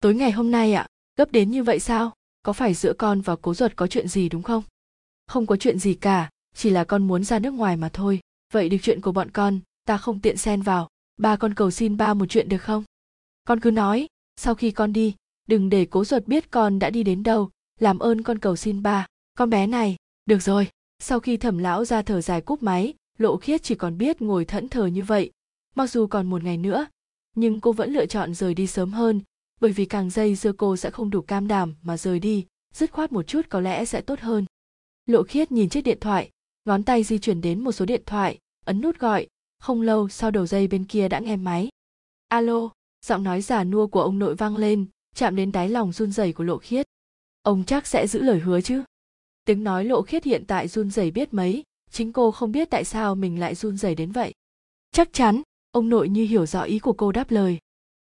Tối 0.00 0.14
ngày 0.14 0.30
hôm 0.30 0.50
nay 0.50 0.72
ạ, 0.72 0.86
gấp 1.16 1.32
đến 1.32 1.50
như 1.50 1.62
vậy 1.62 1.80
sao? 1.80 2.12
Có 2.42 2.52
phải 2.52 2.74
giữa 2.74 2.92
con 2.92 3.20
và 3.20 3.36
cố 3.36 3.54
ruột 3.54 3.72
có 3.76 3.86
chuyện 3.86 4.08
gì 4.08 4.28
đúng 4.28 4.42
không? 4.42 4.62
Không 5.26 5.46
có 5.46 5.56
chuyện 5.56 5.78
gì 5.78 5.94
cả, 5.94 6.30
chỉ 6.54 6.70
là 6.70 6.84
con 6.84 7.08
muốn 7.08 7.24
ra 7.24 7.38
nước 7.38 7.50
ngoài 7.50 7.76
mà 7.76 7.88
thôi 7.88 8.20
vậy 8.56 8.68
được 8.68 8.76
chuyện 8.82 9.00
của 9.00 9.12
bọn 9.12 9.30
con, 9.30 9.60
ta 9.84 9.96
không 9.98 10.20
tiện 10.20 10.36
xen 10.36 10.62
vào. 10.62 10.88
Ba 11.16 11.36
con 11.36 11.54
cầu 11.54 11.70
xin 11.70 11.96
ba 11.96 12.14
một 12.14 12.26
chuyện 12.28 12.48
được 12.48 12.62
không? 12.62 12.84
Con 13.44 13.60
cứ 13.60 13.70
nói, 13.70 14.06
sau 14.36 14.54
khi 14.54 14.70
con 14.70 14.92
đi, 14.92 15.14
đừng 15.48 15.68
để 15.68 15.86
cố 15.90 16.04
ruột 16.04 16.26
biết 16.26 16.50
con 16.50 16.78
đã 16.78 16.90
đi 16.90 17.02
đến 17.02 17.22
đâu. 17.22 17.50
Làm 17.80 17.98
ơn 17.98 18.22
con 18.22 18.38
cầu 18.38 18.56
xin 18.56 18.82
ba. 18.82 19.06
Con 19.38 19.50
bé 19.50 19.66
này, 19.66 19.96
được 20.26 20.42
rồi. 20.42 20.68
Sau 20.98 21.20
khi 21.20 21.36
thẩm 21.36 21.58
lão 21.58 21.84
ra 21.84 22.02
thở 22.02 22.20
dài 22.20 22.40
cúp 22.40 22.62
máy, 22.62 22.94
lộ 23.18 23.36
khiết 23.36 23.62
chỉ 23.62 23.74
còn 23.74 23.98
biết 23.98 24.22
ngồi 24.22 24.44
thẫn 24.44 24.68
thờ 24.68 24.86
như 24.86 25.02
vậy. 25.02 25.30
Mặc 25.74 25.90
dù 25.90 26.06
còn 26.06 26.26
một 26.26 26.44
ngày 26.44 26.56
nữa, 26.56 26.86
nhưng 27.34 27.60
cô 27.60 27.72
vẫn 27.72 27.92
lựa 27.92 28.06
chọn 28.06 28.34
rời 28.34 28.54
đi 28.54 28.66
sớm 28.66 28.92
hơn, 28.92 29.20
bởi 29.60 29.72
vì 29.72 29.84
càng 29.84 30.10
dây 30.10 30.34
dưa 30.34 30.52
cô 30.52 30.76
sẽ 30.76 30.90
không 30.90 31.10
đủ 31.10 31.20
cam 31.20 31.48
đảm 31.48 31.74
mà 31.82 31.96
rời 31.96 32.20
đi. 32.20 32.46
Dứt 32.74 32.90
khoát 32.92 33.12
một 33.12 33.22
chút 33.22 33.46
có 33.48 33.60
lẽ 33.60 33.84
sẽ 33.84 34.00
tốt 34.00 34.20
hơn. 34.20 34.44
Lộ 35.06 35.22
khiết 35.22 35.52
nhìn 35.52 35.68
chiếc 35.68 35.80
điện 35.80 35.98
thoại, 36.00 36.30
ngón 36.64 36.82
tay 36.82 37.02
di 37.02 37.18
chuyển 37.18 37.40
đến 37.40 37.64
một 37.64 37.72
số 37.72 37.84
điện 37.84 38.02
thoại 38.06 38.38
ấn 38.66 38.80
nút 38.80 38.98
gọi. 38.98 39.26
Không 39.58 39.82
lâu 39.82 40.08
sau 40.08 40.30
đầu 40.30 40.46
dây 40.46 40.66
bên 40.66 40.84
kia 40.84 41.08
đã 41.08 41.18
nghe 41.18 41.36
máy. 41.36 41.68
Alo, 42.28 42.70
giọng 43.06 43.22
nói 43.22 43.42
giả 43.42 43.64
nua 43.64 43.86
của 43.86 44.02
ông 44.02 44.18
nội 44.18 44.34
vang 44.34 44.56
lên, 44.56 44.86
chạm 45.14 45.36
đến 45.36 45.52
đáy 45.52 45.68
lòng 45.68 45.92
run 45.92 46.12
rẩy 46.12 46.32
của 46.32 46.44
lộ 46.44 46.58
khiết. 46.58 46.86
Ông 47.42 47.64
chắc 47.64 47.86
sẽ 47.86 48.06
giữ 48.06 48.22
lời 48.22 48.38
hứa 48.38 48.60
chứ? 48.60 48.82
Tiếng 49.44 49.64
nói 49.64 49.84
lộ 49.84 50.02
khiết 50.02 50.24
hiện 50.24 50.44
tại 50.46 50.68
run 50.68 50.90
rẩy 50.90 51.10
biết 51.10 51.34
mấy, 51.34 51.62
chính 51.90 52.12
cô 52.12 52.30
không 52.30 52.52
biết 52.52 52.70
tại 52.70 52.84
sao 52.84 53.14
mình 53.14 53.40
lại 53.40 53.54
run 53.54 53.76
rẩy 53.76 53.94
đến 53.94 54.12
vậy. 54.12 54.34
Chắc 54.92 55.12
chắn, 55.12 55.42
ông 55.70 55.88
nội 55.88 56.08
như 56.08 56.24
hiểu 56.24 56.46
rõ 56.46 56.62
ý 56.62 56.78
của 56.78 56.92
cô 56.92 57.12
đáp 57.12 57.30
lời. 57.30 57.58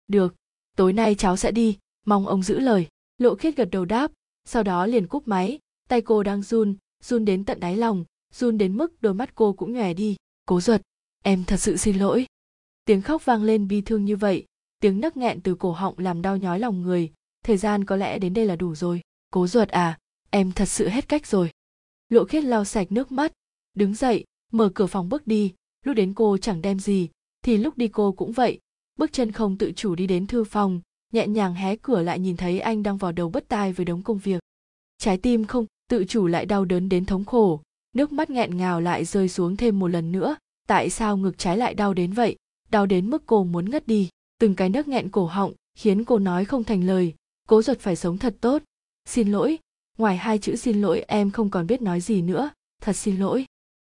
Được, 0.08 0.36
tối 0.78 0.94
nay 0.94 1.16
cháu 1.16 1.38
sẽ 1.38 1.52
đi, 1.52 1.78
mong 2.06 2.28
ông 2.28 2.44
giữ 2.44 2.60
lời. 2.60 2.88
Lộ 3.18 3.36
khiết 3.36 3.56
gật 3.56 3.70
đầu 3.72 3.86
đáp, 3.86 4.12
sau 4.46 4.64
đó 4.64 4.86
liền 4.86 5.08
cúp 5.08 5.28
máy. 5.28 5.60
Tay 5.90 6.02
cô 6.02 6.24
đang 6.24 6.42
run 6.42 6.76
run 7.04 7.26
đến 7.26 7.46
tận 7.46 7.60
đáy 7.60 7.78
lòng, 7.78 8.06
run 8.34 8.58
đến 8.58 8.78
mức 8.78 9.02
đôi 9.02 9.14
mắt 9.14 9.36
cô 9.36 9.54
cũng 9.54 9.74
nhòe 9.74 9.94
đi 9.94 10.16
cố 10.46 10.62
ruột 10.62 10.82
em 11.24 11.44
thật 11.44 11.58
sự 11.58 11.78
xin 11.78 11.98
lỗi. 11.98 12.26
Tiếng 12.86 13.02
khóc 13.02 13.26
vang 13.26 13.44
lên 13.44 13.68
bi 13.68 13.82
thương 13.82 14.06
như 14.06 14.16
vậy, 14.16 14.46
tiếng 14.80 15.00
nấc 15.00 15.18
nghẹn 15.18 15.42
từ 15.42 15.56
cổ 15.56 15.72
họng 15.72 16.00
làm 16.00 16.22
đau 16.22 16.38
nhói 16.38 16.60
lòng 16.60 16.82
người. 16.82 17.12
Thời 17.44 17.58
gian 17.58 17.86
có 17.86 17.96
lẽ 17.96 18.20
đến 18.20 18.34
đây 18.34 18.46
là 18.46 18.56
đủ 18.56 18.76
rồi. 18.76 19.02
Cố 19.32 19.48
ruột 19.48 19.70
à 19.70 19.98
em 20.30 20.52
thật 20.52 20.66
sự 20.66 20.90
hết 20.90 21.10
cách 21.10 21.28
rồi. 21.28 21.52
Lộ 22.10 22.26
khiết 22.26 22.44
lau 22.44 22.66
sạch 22.66 22.92
nước 22.92 23.12
mắt, 23.12 23.32
đứng 23.74 23.94
dậy, 23.94 24.26
mở 24.52 24.72
cửa 24.76 24.88
phòng 24.88 25.10
bước 25.10 25.28
đi. 25.28 25.54
Lúc 25.86 25.96
đến 25.96 26.14
cô 26.14 26.38
chẳng 26.38 26.62
đem 26.62 26.80
gì, 26.80 27.10
thì 27.42 27.58
lúc 27.58 27.78
đi 27.78 27.88
cô 27.88 28.12
cũng 28.12 28.32
vậy. 28.32 28.60
Bước 28.96 29.14
chân 29.14 29.32
không 29.32 29.58
tự 29.58 29.72
chủ 29.76 29.96
đi 29.96 30.08
đến 30.08 30.28
thư 30.28 30.44
phòng, 30.44 30.82
nhẹ 31.14 31.28
nhàng 31.28 31.54
hé 31.54 31.76
cửa 31.76 32.02
lại 32.02 32.20
nhìn 32.20 32.38
thấy 32.38 32.60
anh 32.60 32.84
đang 32.84 32.98
vào 32.98 33.12
đầu 33.12 33.30
bất 33.30 33.48
tai 33.48 33.74
với 33.74 33.86
đống 33.86 34.04
công 34.04 34.18
việc. 34.18 34.44
Trái 34.98 35.18
tim 35.18 35.46
không 35.46 35.66
tự 35.90 36.06
chủ 36.06 36.28
lại 36.28 36.46
đau 36.46 36.66
đớn 36.66 36.90
đến 36.90 37.06
thống 37.06 37.26
khổ 37.26 37.62
nước 37.96 38.12
mắt 38.12 38.30
nghẹn 38.30 38.58
ngào 38.58 38.82
lại 38.82 39.06
rơi 39.06 39.30
xuống 39.30 39.58
thêm 39.58 39.80
một 39.80 39.88
lần 39.88 40.12
nữa. 40.12 40.36
Tại 40.68 40.90
sao 40.90 41.18
ngực 41.18 41.38
trái 41.38 41.58
lại 41.58 41.74
đau 41.74 41.94
đến 41.94 42.14
vậy? 42.14 42.36
Đau 42.72 42.86
đến 42.86 43.10
mức 43.10 43.24
cô 43.26 43.44
muốn 43.44 43.70
ngất 43.70 43.88
đi. 43.88 44.10
Từng 44.40 44.56
cái 44.56 44.70
nước 44.70 44.88
nghẹn 44.88 45.10
cổ 45.10 45.26
họng 45.26 45.54
khiến 45.78 46.06
cô 46.06 46.20
nói 46.20 46.46
không 46.46 46.64
thành 46.64 46.84
lời. 46.84 47.14
Cố 47.48 47.62
ruột 47.62 47.80
phải 47.80 47.96
sống 47.96 48.18
thật 48.18 48.36
tốt. 48.42 48.64
Xin 49.06 49.32
lỗi. 49.32 49.60
Ngoài 49.98 50.18
hai 50.18 50.40
chữ 50.40 50.56
xin 50.56 50.82
lỗi, 50.82 51.04
em 51.08 51.32
không 51.32 51.50
còn 51.50 51.68
biết 51.68 51.82
nói 51.82 52.02
gì 52.02 52.22
nữa. 52.22 52.50
Thật 52.82 52.94
xin 52.94 53.18
lỗi. 53.18 53.46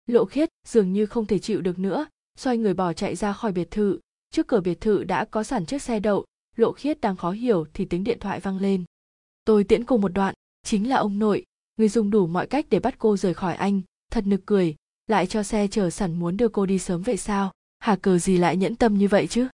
Lộ 0.06 0.24
khiết, 0.24 0.48
dường 0.66 0.92
như 0.92 1.06
không 1.06 1.26
thể 1.26 1.38
chịu 1.38 1.60
được 1.60 1.78
nữa. 1.78 2.06
Xoay 2.38 2.58
người 2.58 2.74
bỏ 2.74 2.92
chạy 2.92 3.16
ra 3.16 3.32
khỏi 3.32 3.52
biệt 3.52 3.70
thự. 3.70 3.98
Trước 4.30 4.46
cửa 4.46 4.60
biệt 4.60 4.80
thự 4.80 5.04
đã 5.04 5.24
có 5.24 5.42
sẵn 5.42 5.66
chiếc 5.66 5.82
xe 5.82 6.00
đậu. 6.00 6.24
Lộ 6.56 6.72
khiết 6.72 7.00
đang 7.00 7.16
khó 7.16 7.30
hiểu 7.30 7.66
thì 7.74 7.84
tiếng 7.84 8.04
điện 8.04 8.18
thoại 8.20 8.40
vang 8.40 8.58
lên. 8.58 8.84
Tôi 9.44 9.64
tiễn 9.64 9.84
cô 9.84 9.96
một 9.96 10.08
đoạn. 10.08 10.34
Chính 10.64 10.88
là 10.88 10.96
ông 10.96 11.18
nội 11.18 11.44
người 11.76 11.88
dùng 11.88 12.10
đủ 12.10 12.26
mọi 12.26 12.46
cách 12.46 12.66
để 12.70 12.80
bắt 12.80 12.94
cô 12.98 13.16
rời 13.16 13.34
khỏi 13.34 13.54
anh. 13.54 13.80
Thật 14.10 14.26
nực 14.26 14.40
cười. 14.46 14.74
Lại 15.06 15.26
cho 15.26 15.42
xe 15.42 15.66
chở 15.66 15.90
sẵn 15.90 16.14
muốn 16.14 16.36
đưa 16.36 16.48
cô 16.48 16.66
đi 16.66 16.78
sớm 16.78 17.02
vậy 17.02 17.16
sao? 17.16 17.52
Hà 17.78 17.96
cờ 17.96 18.18
gì 18.18 18.38
lại 18.38 18.56
nhẫn 18.56 18.76
tâm 18.76 18.98
như 18.98 19.08
vậy 19.08 19.26
chứ? 19.26 19.48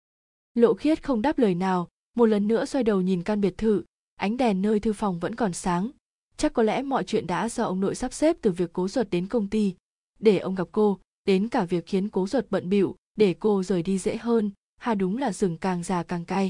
Lộ 0.54 0.74
khiết 0.74 1.04
không 1.04 1.22
đáp 1.22 1.38
lời 1.40 1.56
nào. 1.56 1.88
Một 2.16 2.26
lần 2.26 2.48
nữa 2.48 2.66
xoay 2.66 2.84
đầu 2.84 3.02
nhìn 3.02 3.24
căn 3.24 3.42
biệt 3.42 3.58
thự. 3.58 3.84
Ánh 4.16 4.38
đèn 4.38 4.62
nơi 4.62 4.80
thư 4.80 4.94
phòng 4.94 5.20
vẫn 5.20 5.36
còn 5.36 5.54
sáng. 5.54 5.92
Chắc 6.38 6.54
có 6.54 6.64
lẽ 6.64 6.82
mọi 6.82 7.04
chuyện 7.04 7.28
đã 7.28 7.50
do 7.50 7.64
ông 7.64 7.80
nội 7.80 7.96
sắp 7.96 8.14
xếp 8.14 8.38
từ 8.42 8.52
việc 8.52 8.74
cố 8.74 8.88
ruột 8.88 9.08
đến 9.10 9.28
công 9.28 9.48
ty. 9.48 9.76
Để 10.20 10.38
ông 10.38 10.56
gặp 10.56 10.68
cô, 10.72 11.00
đến 11.26 11.48
cả 11.48 11.66
việc 11.66 11.86
khiến 11.86 12.10
cố 12.10 12.28
ruột 12.28 12.46
bận 12.50 12.70
bịu, 12.70 12.96
để 13.16 13.36
cô 13.40 13.64
rời 13.64 13.84
đi 13.84 13.98
dễ 13.98 14.18
hơn. 14.18 14.52
Hà 14.78 14.96
đúng 14.96 15.18
là 15.18 15.34
rừng 15.34 15.58
càng 15.58 15.84
già 15.84 16.04
càng 16.04 16.26
cay. 16.26 16.50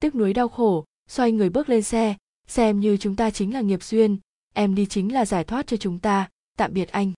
Tiếc 0.00 0.14
nuối 0.14 0.32
đau 0.32 0.48
khổ, 0.48 0.84
xoay 1.08 1.32
người 1.32 1.50
bước 1.50 1.68
lên 1.68 1.82
xe. 1.82 2.16
Xem 2.46 2.80
như 2.80 2.96
chúng 2.96 3.16
ta 3.16 3.30
chính 3.30 3.54
là 3.54 3.60
nghiệp 3.60 3.82
duyên 3.82 4.18
em 4.52 4.74
đi 4.74 4.86
chính 4.86 5.12
là 5.12 5.26
giải 5.26 5.44
thoát 5.44 5.66
cho 5.66 5.76
chúng 5.76 5.98
ta, 5.98 6.28
tạm 6.58 6.72
biệt 6.72 6.88
anh. 6.88 7.12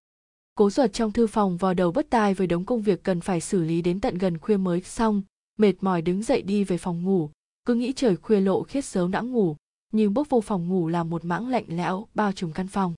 Cố 0.55 0.71
ruột 0.71 0.93
trong 0.93 1.13
thư 1.13 1.27
phòng 1.27 1.57
vào 1.57 1.75
đầu 1.75 1.93
bất 1.93 2.11
tai 2.11 2.35
với 2.35 2.47
đống 2.47 2.65
công 2.65 2.83
việc 2.83 3.03
cần 3.03 3.21
phải 3.21 3.41
xử 3.41 3.63
lý 3.63 3.83
đến 3.83 4.01
tận 4.01 4.19
gần 4.19 4.39
khuya 4.39 4.57
mới 4.57 4.81
xong, 4.81 5.23
mệt 5.59 5.73
mỏi 5.81 6.03
đứng 6.03 6.23
dậy 6.23 6.43
đi 6.43 6.65
về 6.65 6.79
phòng 6.79 7.03
ngủ. 7.03 7.31
Cứ 7.65 7.75
nghĩ 7.75 7.93
trời 7.97 8.17
khuya 8.17 8.41
lộ 8.41 8.63
khiết 8.63 8.85
sớm 8.85 9.11
đã 9.11 9.21
ngủ, 9.21 9.57
nhưng 9.93 10.15
bước 10.15 10.31
vô 10.31 10.41
phòng 10.41 10.69
ngủ 10.69 10.89
là 10.89 11.05
một 11.05 11.25
mãng 11.25 11.49
lạnh 11.49 11.65
lẽo, 11.69 12.07
bao 12.15 12.33
trùm 12.33 12.53
căn 12.53 12.69
phòng. 12.69 12.95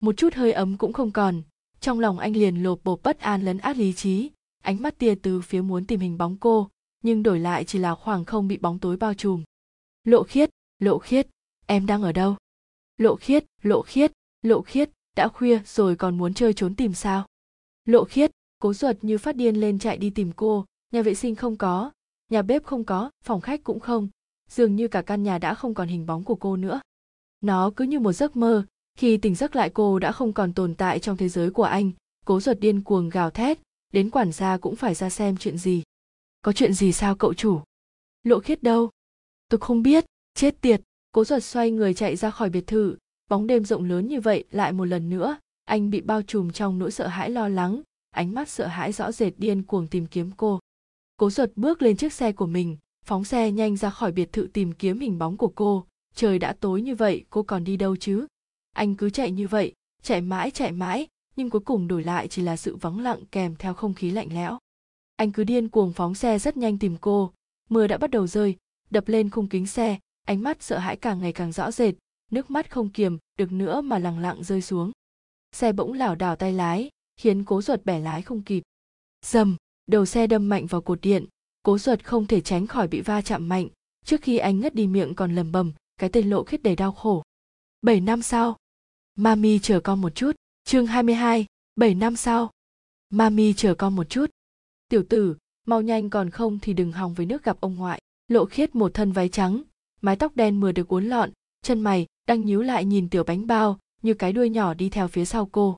Một 0.00 0.16
chút 0.16 0.34
hơi 0.34 0.52
ấm 0.52 0.76
cũng 0.76 0.92
không 0.92 1.10
còn, 1.10 1.42
trong 1.80 2.00
lòng 2.00 2.18
anh 2.18 2.36
liền 2.36 2.62
lột 2.62 2.84
bột 2.84 3.02
bất 3.02 3.18
an 3.18 3.42
lấn 3.42 3.58
át 3.58 3.76
lý 3.76 3.92
trí. 3.92 4.30
Ánh 4.62 4.82
mắt 4.82 4.98
tia 4.98 5.14
từ 5.22 5.40
phía 5.40 5.60
muốn 5.60 5.84
tìm 5.84 6.00
hình 6.00 6.18
bóng 6.18 6.36
cô, 6.36 6.68
nhưng 7.02 7.22
đổi 7.22 7.40
lại 7.40 7.64
chỉ 7.64 7.78
là 7.78 7.94
khoảng 7.94 8.24
không 8.24 8.48
bị 8.48 8.56
bóng 8.56 8.78
tối 8.78 8.96
bao 8.96 9.14
trùm. 9.14 9.44
Lộ 10.04 10.22
khiết 10.22 10.50
lộ 10.80 10.98
khiết, 10.98 11.28
em 11.66 11.86
đang 11.86 12.02
ở 12.02 12.12
đâu? 12.12 12.36
Lộ 13.00 13.16
khiết 13.16 13.44
lộ 13.62 13.82
khiết 13.82 14.12
lộ 14.42 14.62
khiết, 14.62 14.90
đã 15.16 15.28
khuya 15.28 15.60
rồi 15.66 15.96
còn 15.96 16.18
muốn 16.18 16.34
chơi 16.34 16.52
trốn 16.52 16.74
tìm 16.74 16.92
sao? 16.92 17.26
Lộ 17.84 18.04
khiết, 18.04 18.30
cố 18.60 18.72
ruột 18.72 18.96
như 19.02 19.18
phát 19.18 19.36
điên 19.36 19.56
lên 19.56 19.78
chạy 19.78 19.96
đi 19.96 20.10
tìm 20.10 20.32
cô, 20.36 20.66
nhà 20.92 21.02
vệ 21.02 21.14
sinh 21.14 21.34
không 21.34 21.56
có, 21.56 21.90
nhà 22.28 22.42
bếp 22.42 22.64
không 22.64 22.84
có, 22.84 23.10
phòng 23.24 23.40
khách 23.40 23.64
cũng 23.64 23.80
không, 23.80 24.08
dường 24.50 24.76
như 24.76 24.88
cả 24.88 25.02
căn 25.02 25.22
nhà 25.22 25.38
đã 25.38 25.54
không 25.54 25.74
còn 25.74 25.88
hình 25.88 26.06
bóng 26.06 26.24
của 26.24 26.34
cô 26.34 26.56
nữa. 26.56 26.80
Nó 27.40 27.70
cứ 27.76 27.84
như 27.84 28.00
một 28.00 28.12
giấc 28.12 28.36
mơ, 28.36 28.66
khi 28.98 29.16
tỉnh 29.16 29.34
giấc 29.34 29.56
lại 29.56 29.70
cô 29.74 29.98
đã 29.98 30.12
không 30.12 30.32
còn 30.32 30.52
tồn 30.52 30.74
tại 30.74 30.98
trong 30.98 31.16
thế 31.16 31.28
giới 31.28 31.50
của 31.50 31.64
anh, 31.64 31.90
cố 32.24 32.40
ruột 32.40 32.58
điên 32.60 32.82
cuồng 32.82 33.08
gào 33.08 33.30
thét, 33.30 33.58
đến 33.92 34.10
quản 34.10 34.32
gia 34.32 34.56
cũng 34.56 34.76
phải 34.76 34.94
ra 34.94 35.10
xem 35.10 35.36
chuyện 35.36 35.58
gì. 35.58 35.82
Có 36.42 36.52
chuyện 36.52 36.72
gì 36.72 36.92
sao 36.92 37.14
cậu 37.14 37.34
chủ? 37.34 37.60
Lộ 38.22 38.40
khiết 38.40 38.62
đâu? 38.62 38.90
Tôi 39.48 39.60
không 39.60 39.82
biết, 39.82 40.04
chết 40.34 40.60
tiệt 40.60 40.80
cố 41.12 41.24
duật 41.24 41.44
xoay 41.44 41.70
người 41.70 41.94
chạy 41.94 42.16
ra 42.16 42.30
khỏi 42.30 42.50
biệt 42.50 42.66
thự. 42.66 42.96
Bóng 43.28 43.46
đêm 43.46 43.64
rộng 43.64 43.84
lớn 43.84 44.08
như 44.08 44.20
vậy 44.20 44.44
lại 44.50 44.72
một 44.72 44.84
lần 44.84 45.10
nữa, 45.10 45.38
anh 45.64 45.90
bị 45.90 46.00
bao 46.00 46.22
trùm 46.22 46.50
trong 46.50 46.78
nỗi 46.78 46.90
sợ 46.90 47.06
hãi 47.06 47.30
lo 47.30 47.48
lắng, 47.48 47.82
ánh 48.10 48.34
mắt 48.34 48.48
sợ 48.48 48.66
hãi 48.66 48.92
rõ 48.92 49.12
rệt 49.12 49.32
điên 49.38 49.62
cuồng 49.62 49.86
tìm 49.86 50.06
kiếm 50.06 50.30
cô. 50.36 50.60
Cố 51.16 51.30
duật 51.30 51.52
bước 51.56 51.82
lên 51.82 51.96
chiếc 51.96 52.12
xe 52.12 52.32
của 52.32 52.46
mình, 52.46 52.76
phóng 53.04 53.24
xe 53.24 53.52
nhanh 53.52 53.76
ra 53.76 53.90
khỏi 53.90 54.12
biệt 54.12 54.32
thự 54.32 54.48
tìm 54.52 54.72
kiếm 54.72 55.00
hình 55.00 55.18
bóng 55.18 55.36
của 55.36 55.52
cô. 55.54 55.86
Trời 56.14 56.38
đã 56.38 56.52
tối 56.60 56.82
như 56.82 56.94
vậy, 56.94 57.24
cô 57.30 57.42
còn 57.42 57.64
đi 57.64 57.76
đâu 57.76 57.96
chứ? 57.96 58.26
Anh 58.72 58.96
cứ 58.96 59.10
chạy 59.10 59.30
như 59.30 59.48
vậy, 59.48 59.72
chạy 60.02 60.20
mãi 60.20 60.50
chạy 60.50 60.72
mãi, 60.72 61.06
nhưng 61.36 61.50
cuối 61.50 61.60
cùng 61.60 61.88
đổi 61.88 62.04
lại 62.04 62.28
chỉ 62.28 62.42
là 62.42 62.56
sự 62.56 62.76
vắng 62.76 63.00
lặng 63.00 63.20
kèm 63.32 63.56
theo 63.58 63.74
không 63.74 63.94
khí 63.94 64.10
lạnh 64.10 64.28
lẽo. 64.34 64.58
Anh 65.16 65.32
cứ 65.32 65.44
điên 65.44 65.68
cuồng 65.68 65.92
phóng 65.92 66.14
xe 66.14 66.38
rất 66.38 66.56
nhanh 66.56 66.78
tìm 66.78 66.96
cô. 67.00 67.32
Mưa 67.68 67.86
đã 67.86 67.98
bắt 67.98 68.10
đầu 68.10 68.26
rơi, 68.26 68.56
đập 68.90 69.08
lên 69.08 69.30
khung 69.30 69.48
kính 69.48 69.66
xe 69.66 69.98
ánh 70.24 70.42
mắt 70.42 70.62
sợ 70.62 70.78
hãi 70.78 70.96
càng 70.96 71.20
ngày 71.20 71.32
càng 71.32 71.52
rõ 71.52 71.70
rệt 71.70 71.94
nước 72.30 72.50
mắt 72.50 72.70
không 72.70 72.88
kiềm 72.88 73.18
được 73.38 73.52
nữa 73.52 73.80
mà 73.80 73.98
lặng 73.98 74.18
lặng 74.18 74.44
rơi 74.44 74.62
xuống. 74.62 74.92
Xe 75.52 75.72
bỗng 75.72 75.92
lảo 75.92 76.14
đảo 76.14 76.36
tay 76.36 76.52
lái 76.52 76.90
khiến 77.16 77.44
cố 77.44 77.62
ruột 77.62 77.84
bẻ 77.84 78.00
lái 78.00 78.22
không 78.22 78.42
kịp. 78.42 78.62
Dầm 79.26 79.56
đầu 79.86 80.06
xe 80.06 80.26
đâm 80.26 80.48
mạnh 80.48 80.66
vào 80.66 80.80
cột 80.80 81.00
điện 81.00 81.26
cố 81.62 81.78
ruột 81.78 82.04
không 82.04 82.26
thể 82.26 82.40
tránh 82.40 82.66
khỏi 82.66 82.88
bị 82.88 83.00
va 83.00 83.22
chạm 83.22 83.48
mạnh 83.48 83.68
trước 84.04 84.22
khi 84.22 84.38
anh 84.38 84.60
ngất 84.60 84.74
đi 84.74 84.86
miệng 84.86 85.14
còn 85.14 85.34
lầm 85.34 85.52
bầm 85.52 85.72
cái 85.96 86.10
tên 86.12 86.30
lộ 86.30 86.44
khiết 86.44 86.62
đầy 86.62 86.76
đau 86.76 86.92
khổ. 86.92 87.22
Bảy 87.82 88.00
năm 88.00 88.22
sau 88.22 88.56
mami 89.14 89.58
chờ 89.58 89.80
con 89.80 90.00
một 90.00 90.14
chút 90.14 90.36
chương 90.64 90.86
22, 90.86 91.46
bảy 91.76 91.94
năm 91.94 92.16
sau. 92.16 92.50
Mami 93.10 93.52
chờ 93.52 93.74
con 93.74 93.96
một 93.96 94.10
chút. 94.10 94.30
Tiểu 94.88 95.02
tử 95.08 95.36
mau 95.66 95.82
nhanh 95.82 96.10
còn 96.10 96.30
không 96.30 96.58
thì 96.58 96.72
đừng 96.72 96.92
hòng 96.92 97.14
với 97.14 97.26
nước 97.26 97.44
gặp 97.44 97.60
ông 97.60 97.74
ngoại 97.74 98.00
lộ 98.28 98.44
khiết 98.44 98.74
một 98.74 98.94
thân 98.94 99.12
váy 99.12 99.28
trắng 99.28 99.62
mái 100.00 100.16
tóc 100.16 100.36
đen 100.36 100.60
mưa 100.60 100.72
được 100.72 100.88
uốn 100.88 101.04
lọn, 101.04 101.30
chân 101.62 101.80
mày 101.80 102.06
đang 102.26 102.40
nhíu 102.40 102.62
lại 102.62 102.84
nhìn 102.84 103.08
tiểu 103.08 103.24
bánh 103.24 103.46
bao 103.46 103.78
như 104.02 104.14
cái 104.14 104.32
đuôi 104.32 104.50
nhỏ 104.50 104.74
đi 104.74 104.90
theo 104.90 105.08
phía 105.08 105.24
sau 105.24 105.48
cô. 105.52 105.76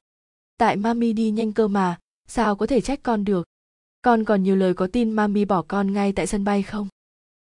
Tại 0.59 0.77
mami 0.77 1.13
đi 1.13 1.31
nhanh 1.31 1.53
cơ 1.53 1.69
mà, 1.69 1.99
sao 2.29 2.57
có 2.57 2.67
thể 2.67 2.81
trách 2.81 3.03
con 3.03 3.25
được? 3.25 3.47
Con 4.03 4.25
còn 4.25 4.43
nhiều 4.43 4.57
lời 4.57 4.75
có 4.75 4.87
tin 4.87 5.11
mami 5.11 5.45
bỏ 5.45 5.63
con 5.63 5.93
ngay 5.93 6.13
tại 6.13 6.27
sân 6.27 6.45
bay 6.45 6.63
không? 6.63 6.89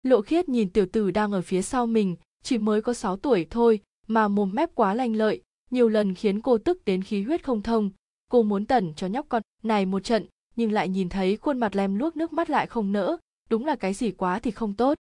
Lộ 0.04 0.22
khiết 0.22 0.49
nhìn 0.49 0.70
tiểu 0.70 0.86
tử 0.91 1.12
đang 1.12 1.32
ở 1.32 1.41
phía 1.41 1.62
sau 1.62 1.88
mình, 1.88 2.16
chỉ 2.44 2.58
mới 2.58 2.82
có 2.82 2.94
6 2.94 3.18
tuổi 3.18 3.48
thôi 3.49 3.82
mà 4.08 4.28
mồm 4.28 4.52
mép 4.54 4.76
quá 4.76 4.94
lanh 4.94 5.16
lợi, 5.16 5.41
nhiều 5.70 5.90
lần 5.90 6.14
khiến 6.14 6.41
cô 6.41 6.58
tức 6.58 6.86
đến 6.86 7.04
khí 7.04 7.22
huyết 7.24 7.44
không 7.44 7.62
thông. 7.62 7.90
Cô 8.32 8.44
muốn 8.44 8.66
tẩn 8.66 8.94
cho 8.94 9.08
nhóc 9.08 9.26
con 9.30 9.41
này 9.64 9.86
một 9.86 10.04
trận, 10.04 10.26
nhưng 10.56 10.72
lại 10.72 10.90
nhìn 10.90 11.10
thấy 11.10 11.38
khuôn 11.38 11.58
mặt 11.58 11.76
lem 11.76 11.95
luốc 11.95 12.18
nước 12.18 12.34
mắt 12.34 12.49
lại 12.49 12.68
không 12.68 12.91
nỡ, 12.91 13.18
đúng 13.49 13.66
là 13.66 13.76
cái 13.76 13.94
gì 13.94 14.12
quá 14.12 14.40
thì 14.40 14.52
không 14.52 14.74
tốt 14.74 14.98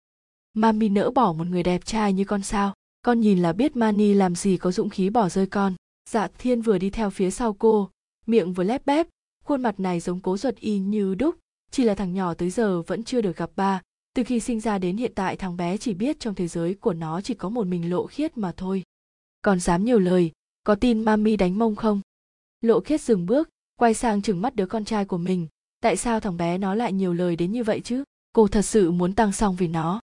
mami 0.57 0.89
nỡ 0.89 1.11
bỏ 1.11 1.33
một 1.33 1.47
người 1.47 1.63
đẹp 1.63 1.85
trai 1.85 2.13
như 2.13 2.25
con 2.25 2.43
sao. 2.43 2.75
Con 3.03 3.21
nhìn 3.21 3.43
là 3.43 3.53
biết 3.53 3.77
mani 3.77 4.15
làm 4.15 4.35
gì 4.35 4.57
có 4.57 4.73
dũng 4.73 4.91
khí 4.91 5.11
bỏ 5.11 5.29
rơi 5.29 5.47
con. 5.47 5.75
Dạ 6.11 6.29
thiên 6.39 6.63
vừa 6.63 6.79
đi 6.79 6.91
theo 6.91 7.11
phía 7.11 7.31
sau 7.31 7.53
cô, 7.53 7.91
miệng 8.27 8.53
vừa 8.53 8.65
lép 8.65 8.87
bép, 8.87 9.07
khuôn 9.45 9.63
mặt 9.63 9.81
này 9.81 10.01
giống 10.01 10.21
cố 10.21 10.37
ruột 10.37 10.57
y 10.57 10.79
như 10.79 11.15
đúc. 11.15 11.37
Chỉ 11.71 11.85
là 11.85 11.95
thằng 11.95 12.15
nhỏ 12.15 12.35
tới 12.35 12.51
giờ 12.51 12.83
vẫn 12.83 13.05
chưa 13.05 13.21
được 13.21 13.37
gặp 13.37 13.51
ba. 13.57 13.83
Từ 14.15 14.25
khi 14.25 14.41
sinh 14.41 14.61
ra 14.61 14.79
đến 14.79 14.97
hiện 14.97 15.13
tại, 15.15 15.37
thằng 15.37 15.57
bé 15.57 15.77
chỉ 15.77 15.95
biết 15.95 16.21
trong 16.21 16.35
thế 16.35 16.49
giới 16.49 16.75
của 16.75 16.93
nó 16.93 17.21
chỉ 17.21 17.35
có 17.35 17.49
một 17.49 17.67
mình 17.67 17.91
lộ 17.91 18.07
khiết 18.07 18.39
mà 18.39 18.53
thôi. 18.57 18.83
Còn 19.43 19.61
dám 19.61 19.85
nhiều 19.85 19.99
lời, 19.99 20.33
có 20.65 20.75
tin 20.75 21.03
mami 21.03 21.37
đánh 21.37 21.59
mông 21.59 21.77
không? 21.77 22.01
Lộ 22.61 22.81
khiết 22.81 23.01
dừng 23.01 23.27
bước, 23.27 23.49
quay 23.77 23.95
sang 23.95 24.23
chừng 24.23 24.43
mắt 24.43 24.57
đứa 24.57 24.67
con 24.67 24.85
trai 24.85 25.05
của 25.05 25.19
mình. 25.19 25.47
Tại 25.81 25.97
sao 25.97 26.21
thằng 26.21 26.37
bé 26.37 26.59
nó 26.59 26.75
lại 26.75 26.93
nhiều 26.93 27.13
lời 27.13 27.37
đến 27.37 27.53
như 27.53 27.65
vậy 27.65 27.81
chứ? 27.81 28.05
Cô 28.33 28.49
thật 28.49 28.63
sự 28.63 28.91
muốn 28.91 29.13
tăng 29.13 29.33
xong 29.33 29.57
vì 29.57 29.69
nó 29.69 30.01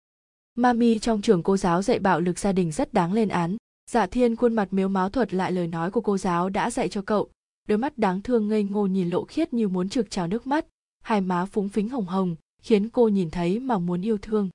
mami 0.54 0.98
trong 0.98 1.22
trường 1.22 1.42
cô 1.42 1.56
giáo 1.56 1.82
dạy 1.82 1.98
bạo 1.98 2.20
lực 2.20 2.38
gia 2.38 2.52
đình 2.52 2.72
rất 2.72 2.92
đáng 2.92 3.12
lên 3.12 3.28
án. 3.28 3.56
Dạ 3.90 4.06
thiên 4.06 4.36
khuôn 4.36 4.54
mặt 4.54 4.72
miếu 4.72 4.88
máu 4.88 5.08
thuật 5.08 5.34
lại 5.34 5.52
lời 5.52 5.66
nói 5.66 5.90
của 5.90 6.00
cô 6.00 6.18
giáo 6.18 6.48
đã 6.48 6.70
dạy 6.70 6.88
cho 6.88 7.02
cậu. 7.02 7.30
Đôi 7.68 7.78
mắt 7.78 7.98
đáng 7.98 8.22
thương 8.22 8.48
ngây 8.48 8.62
ngô 8.62 8.86
nhìn 8.86 9.10
lộ 9.10 9.24
khiết 9.24 9.52
như 9.52 9.68
muốn 9.68 9.88
trực 9.88 10.10
trào 10.10 10.26
nước 10.26 10.46
mắt. 10.46 10.66
Hai 11.02 11.20
má 11.20 11.46
phúng 11.46 11.68
phính 11.68 11.88
hồng 11.88 12.06
hồng, 12.06 12.36
khiến 12.62 12.88
cô 12.88 13.08
nhìn 13.08 13.30
thấy 13.30 13.58
mà 13.58 13.78
muốn 13.78 14.02
yêu 14.02 14.18
thương. 14.18 14.48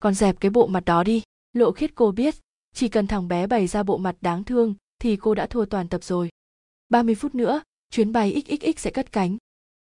Còn 0.00 0.14
dẹp 0.14 0.40
cái 0.40 0.50
bộ 0.50 0.66
mặt 0.66 0.84
đó 0.84 1.04
đi. 1.04 1.22
Lộ 1.52 1.72
khiết 1.72 1.94
cô 1.94 2.12
biết, 2.12 2.34
chỉ 2.74 2.88
cần 2.88 3.06
thằng 3.06 3.28
bé 3.28 3.46
bày 3.46 3.66
ra 3.66 3.82
bộ 3.82 3.96
mặt 3.98 4.16
đáng 4.20 4.44
thương 4.44 4.74
thì 4.98 5.16
cô 5.16 5.34
đã 5.34 5.46
thua 5.46 5.64
toàn 5.64 5.88
tập 5.88 6.04
rồi. 6.04 6.28
30 6.88 7.14
phút 7.14 7.34
nữa, 7.34 7.62
chuyến 7.90 8.12
bay 8.12 8.42
xxx 8.46 8.80
sẽ 8.80 8.90
cất 8.90 9.12
cánh. 9.12 9.36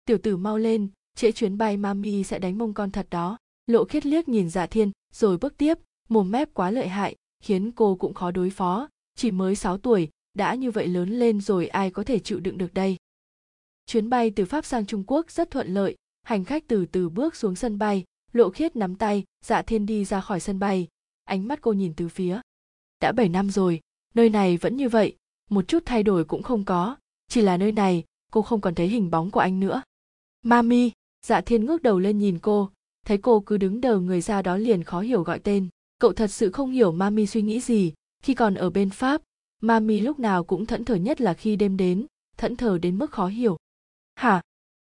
Tiểu 0.05 0.17
tử 0.17 0.37
mau 0.37 0.57
lên, 0.57 0.87
trễ 1.15 1.31
chuyến 1.31 1.57
bay 1.57 1.77
mami 1.77 2.23
sẽ 2.23 2.39
đánh 2.39 2.57
mông 2.57 2.73
con 2.73 2.91
thật 2.91 3.07
đó 3.09 3.37
lộ 3.71 3.85
khiết 3.85 4.05
liếc 4.05 4.29
nhìn 4.29 4.49
dạ 4.49 4.65
thiên, 4.67 4.91
rồi 5.13 5.37
bước 5.37 5.57
tiếp. 5.57 5.77
Mồm 6.09 6.31
mép 6.31 6.53
quá 6.53 6.71
lợi 6.71 6.87
hại, 6.87 7.15
khiến 7.43 7.71
cô 7.71 7.95
cũng 7.95 8.13
khó 8.13 8.31
đối 8.31 8.49
phó. 8.49 8.89
Chỉ 9.15 9.31
mới 9.31 9.55
6 9.55 9.77
tuổi, 9.77 10.09
đã 10.33 10.55
như 10.55 10.71
vậy 10.71 10.87
lớn 10.87 11.09
lên 11.09 11.41
rồi 11.41 11.67
ai 11.67 11.91
có 11.91 12.03
thể 12.03 12.19
chịu 12.19 12.39
đựng 12.39 12.57
được 12.57 12.73
đây? 12.73 12.97
Chuyến 13.85 14.09
bay 14.09 14.31
từ 14.35 14.45
pháp 14.45 14.65
sang 14.65 14.85
trung 14.85 15.03
quốc 15.07 15.31
rất 15.31 15.51
thuận 15.51 15.73
lợi. 15.73 15.95
Hành 16.23 16.45
khách 16.45 16.67
từ 16.67 16.85
từ 16.85 17.09
bước 17.09 17.35
xuống 17.35 17.55
sân 17.55 17.77
bay. 17.77 18.03
Lộ 18.33 18.49
khiết 18.49 18.75
nắm 18.75 18.95
tay 18.95 19.23
dạ 19.45 19.61
thiên 19.61 19.85
đi 19.85 20.05
ra 20.05 20.21
khỏi 20.21 20.39
sân 20.39 20.59
bay. 20.59 20.87
Ánh 21.23 21.47
mắt 21.47 21.61
cô 21.61 21.73
nhìn 21.73 21.93
từ 21.93 22.09
phía. 22.09 22.41
Đã 22.99 23.11
7 23.11 23.29
năm 23.29 23.49
rồi, 23.49 23.79
nơi 24.13 24.29
này 24.29 24.57
vẫn 24.57 24.77
như 24.77 24.89
vậy. 24.89 25.15
Một 25.49 25.67
chút 25.67 25.83
thay 25.85 26.03
đổi 26.03 26.25
cũng 26.25 26.43
không 26.43 26.65
có. 26.65 26.95
Chỉ 27.27 27.41
là 27.41 27.57
nơi 27.57 27.71
này, 27.71 28.03
cô 28.31 28.41
không 28.41 28.61
còn 28.61 28.75
thấy 28.75 28.87
hình 28.87 29.11
bóng 29.11 29.31
của 29.31 29.39
anh 29.39 29.59
nữa. 29.59 29.81
Mami! 30.41 30.91
Dạ 31.25 31.41
thiên 31.41 31.65
ngước 31.65 31.81
đầu 31.81 31.99
lên 31.99 32.17
nhìn 32.17 32.39
cô 32.39 32.69
thấy 33.05 33.17
cô 33.17 33.39
cứ 33.39 33.57
đứng 33.57 33.81
đờ 33.81 33.99
người 33.99 34.21
ra 34.21 34.41
đó 34.41 34.57
liền 34.57 34.83
khó 34.83 35.01
hiểu 35.01 35.23
gọi 35.23 35.39
tên. 35.39 35.69
Cậu 35.99 36.13
thật 36.13 36.27
sự 36.27 36.51
không 36.51 36.71
hiểu 36.71 36.91
mami 36.91 37.27
suy 37.27 37.41
nghĩ 37.41 37.59
gì. 37.59 37.93
Khi 38.23 38.33
còn 38.33 38.55
ở 38.55 38.69
bên 38.69 38.89
pháp, 38.89 39.21
mami 39.61 39.99
lúc 39.99 40.19
nào 40.19 40.43
cũng 40.43 40.65
thẫn 40.65 40.85
thờ 40.85 40.95
nhất 40.95 41.21
là 41.21 41.33
khi 41.33 41.55
đêm 41.55 41.77
đến, 41.77 42.05
thẫn 42.37 42.55
thờ 42.55 42.77
đến 42.77 42.97
mức 42.97 43.11
khó 43.11 43.27
hiểu. 43.27 43.57
Hả? 44.15 44.41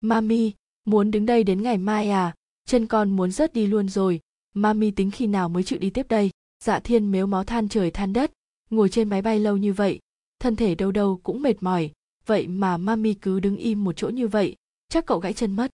Mami, 0.01 0.53
muốn 0.85 1.11
đứng 1.11 1.27
đây 1.27 1.45
đến 1.45 1.63
ngày 1.63 1.79
mai 1.79 2.11
à? 2.11 2.35
Chân 2.67 2.87
con 2.87 3.11
muốn 3.11 3.31
rớt 3.31 3.53
đi 3.53 3.67
luôn 3.67 3.89
rồi. 3.89 4.21
Mami 4.55 4.91
tính 4.91 5.11
khi 5.11 5.27
nào 5.27 5.49
mới 5.49 5.63
chịu 5.63 5.79
đi 5.79 5.91
tiếp 5.91 6.07
đây? 6.09 6.31
Dạ 6.65 6.81
thiên 6.81 7.13
mếu 7.13 7.27
máu 7.27 7.45
than 7.45 7.69
trời 7.69 7.91
than 7.91 8.13
đất, 8.13 8.33
ngồi 8.71 8.89
trên 8.89 9.09
máy 9.09 9.23
bay 9.23 9.39
lâu 9.39 9.57
như 9.57 9.73
vậy, 9.73 10.01
thân 10.39 10.57
thể 10.57 10.75
đâu 10.75 10.93
đâu 10.93 11.21
cũng 11.23 11.43
mệt 11.43 11.63
mỏi. 11.63 11.91
Vậy 12.27 12.49
mà 12.49 12.77
mami 12.77 13.15
cứ 13.15 13.41
đứng 13.41 13.57
im 13.57 13.85
một 13.85 13.93
chỗ 13.97 14.09
như 14.09 14.29
vậy, 14.29 14.57
chắc 14.89 15.07
cậu 15.07 15.19
gãy 15.19 15.33
chân 15.33 15.57
mất. 15.57 15.71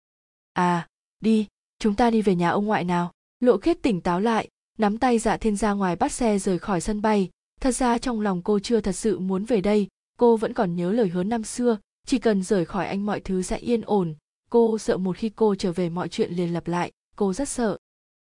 À 0.53 0.89
đi 1.21 1.47
chúng 1.79 1.95
ta 1.95 2.11
đi 2.11 2.23
về 2.23 2.35
nhà 2.35 2.51
ông 2.51 2.67
ngoại 2.67 2.85
nào. 2.85 3.13
Lộ 3.41 3.59
khiết 3.59 3.83
tỉnh 3.83 4.01
táo 4.01 4.21
lại, 4.21 4.49
nắm 4.79 4.99
tay 4.99 5.19
dạ 5.19 5.37
thiên 5.37 5.57
ra 5.57 5.73
ngoài 5.73 5.97
bắt 5.97 6.13
xe 6.13 6.39
rời 6.39 6.59
khỏi 6.59 6.81
sân 6.81 7.03
bay. 7.03 7.31
Thật 7.61 7.73
ra 7.73 7.99
trong 7.99 8.21
lòng 8.21 8.43
cô 8.43 8.59
chưa 8.59 8.81
thật 8.81 8.93
sự 8.93 9.19
muốn 9.19 9.45
về 9.45 9.61
đây, 9.61 9.89
cô 10.19 10.37
vẫn 10.37 10.55
còn 10.55 10.77
nhớ 10.77 10.93
lời 10.93 11.09
hứa 11.09 11.23
năm 11.23 11.45
xưa, 11.45 11.79
chỉ 12.07 12.19
cần 12.19 12.43
rời 12.43 12.65
khỏi 12.65 12.87
anh 12.87 13.07
mọi 13.07 13.21
thứ 13.21 13.43
sẽ 13.43 13.57
yên 13.57 13.83
ổn. 13.83 14.15
Cô 14.51 14.79
sợ 14.79 14.97
một 14.97 15.17
khi 15.17 15.29
cô 15.29 15.55
trở 15.55 15.73
về 15.73 15.89
mọi 15.89 16.09
chuyện 16.09 16.33
liền 16.33 16.53
lặp 16.53 16.69
lại, 16.69 16.93
cô 17.17 17.33
rất 17.33 17.49
sợ. 17.49 17.79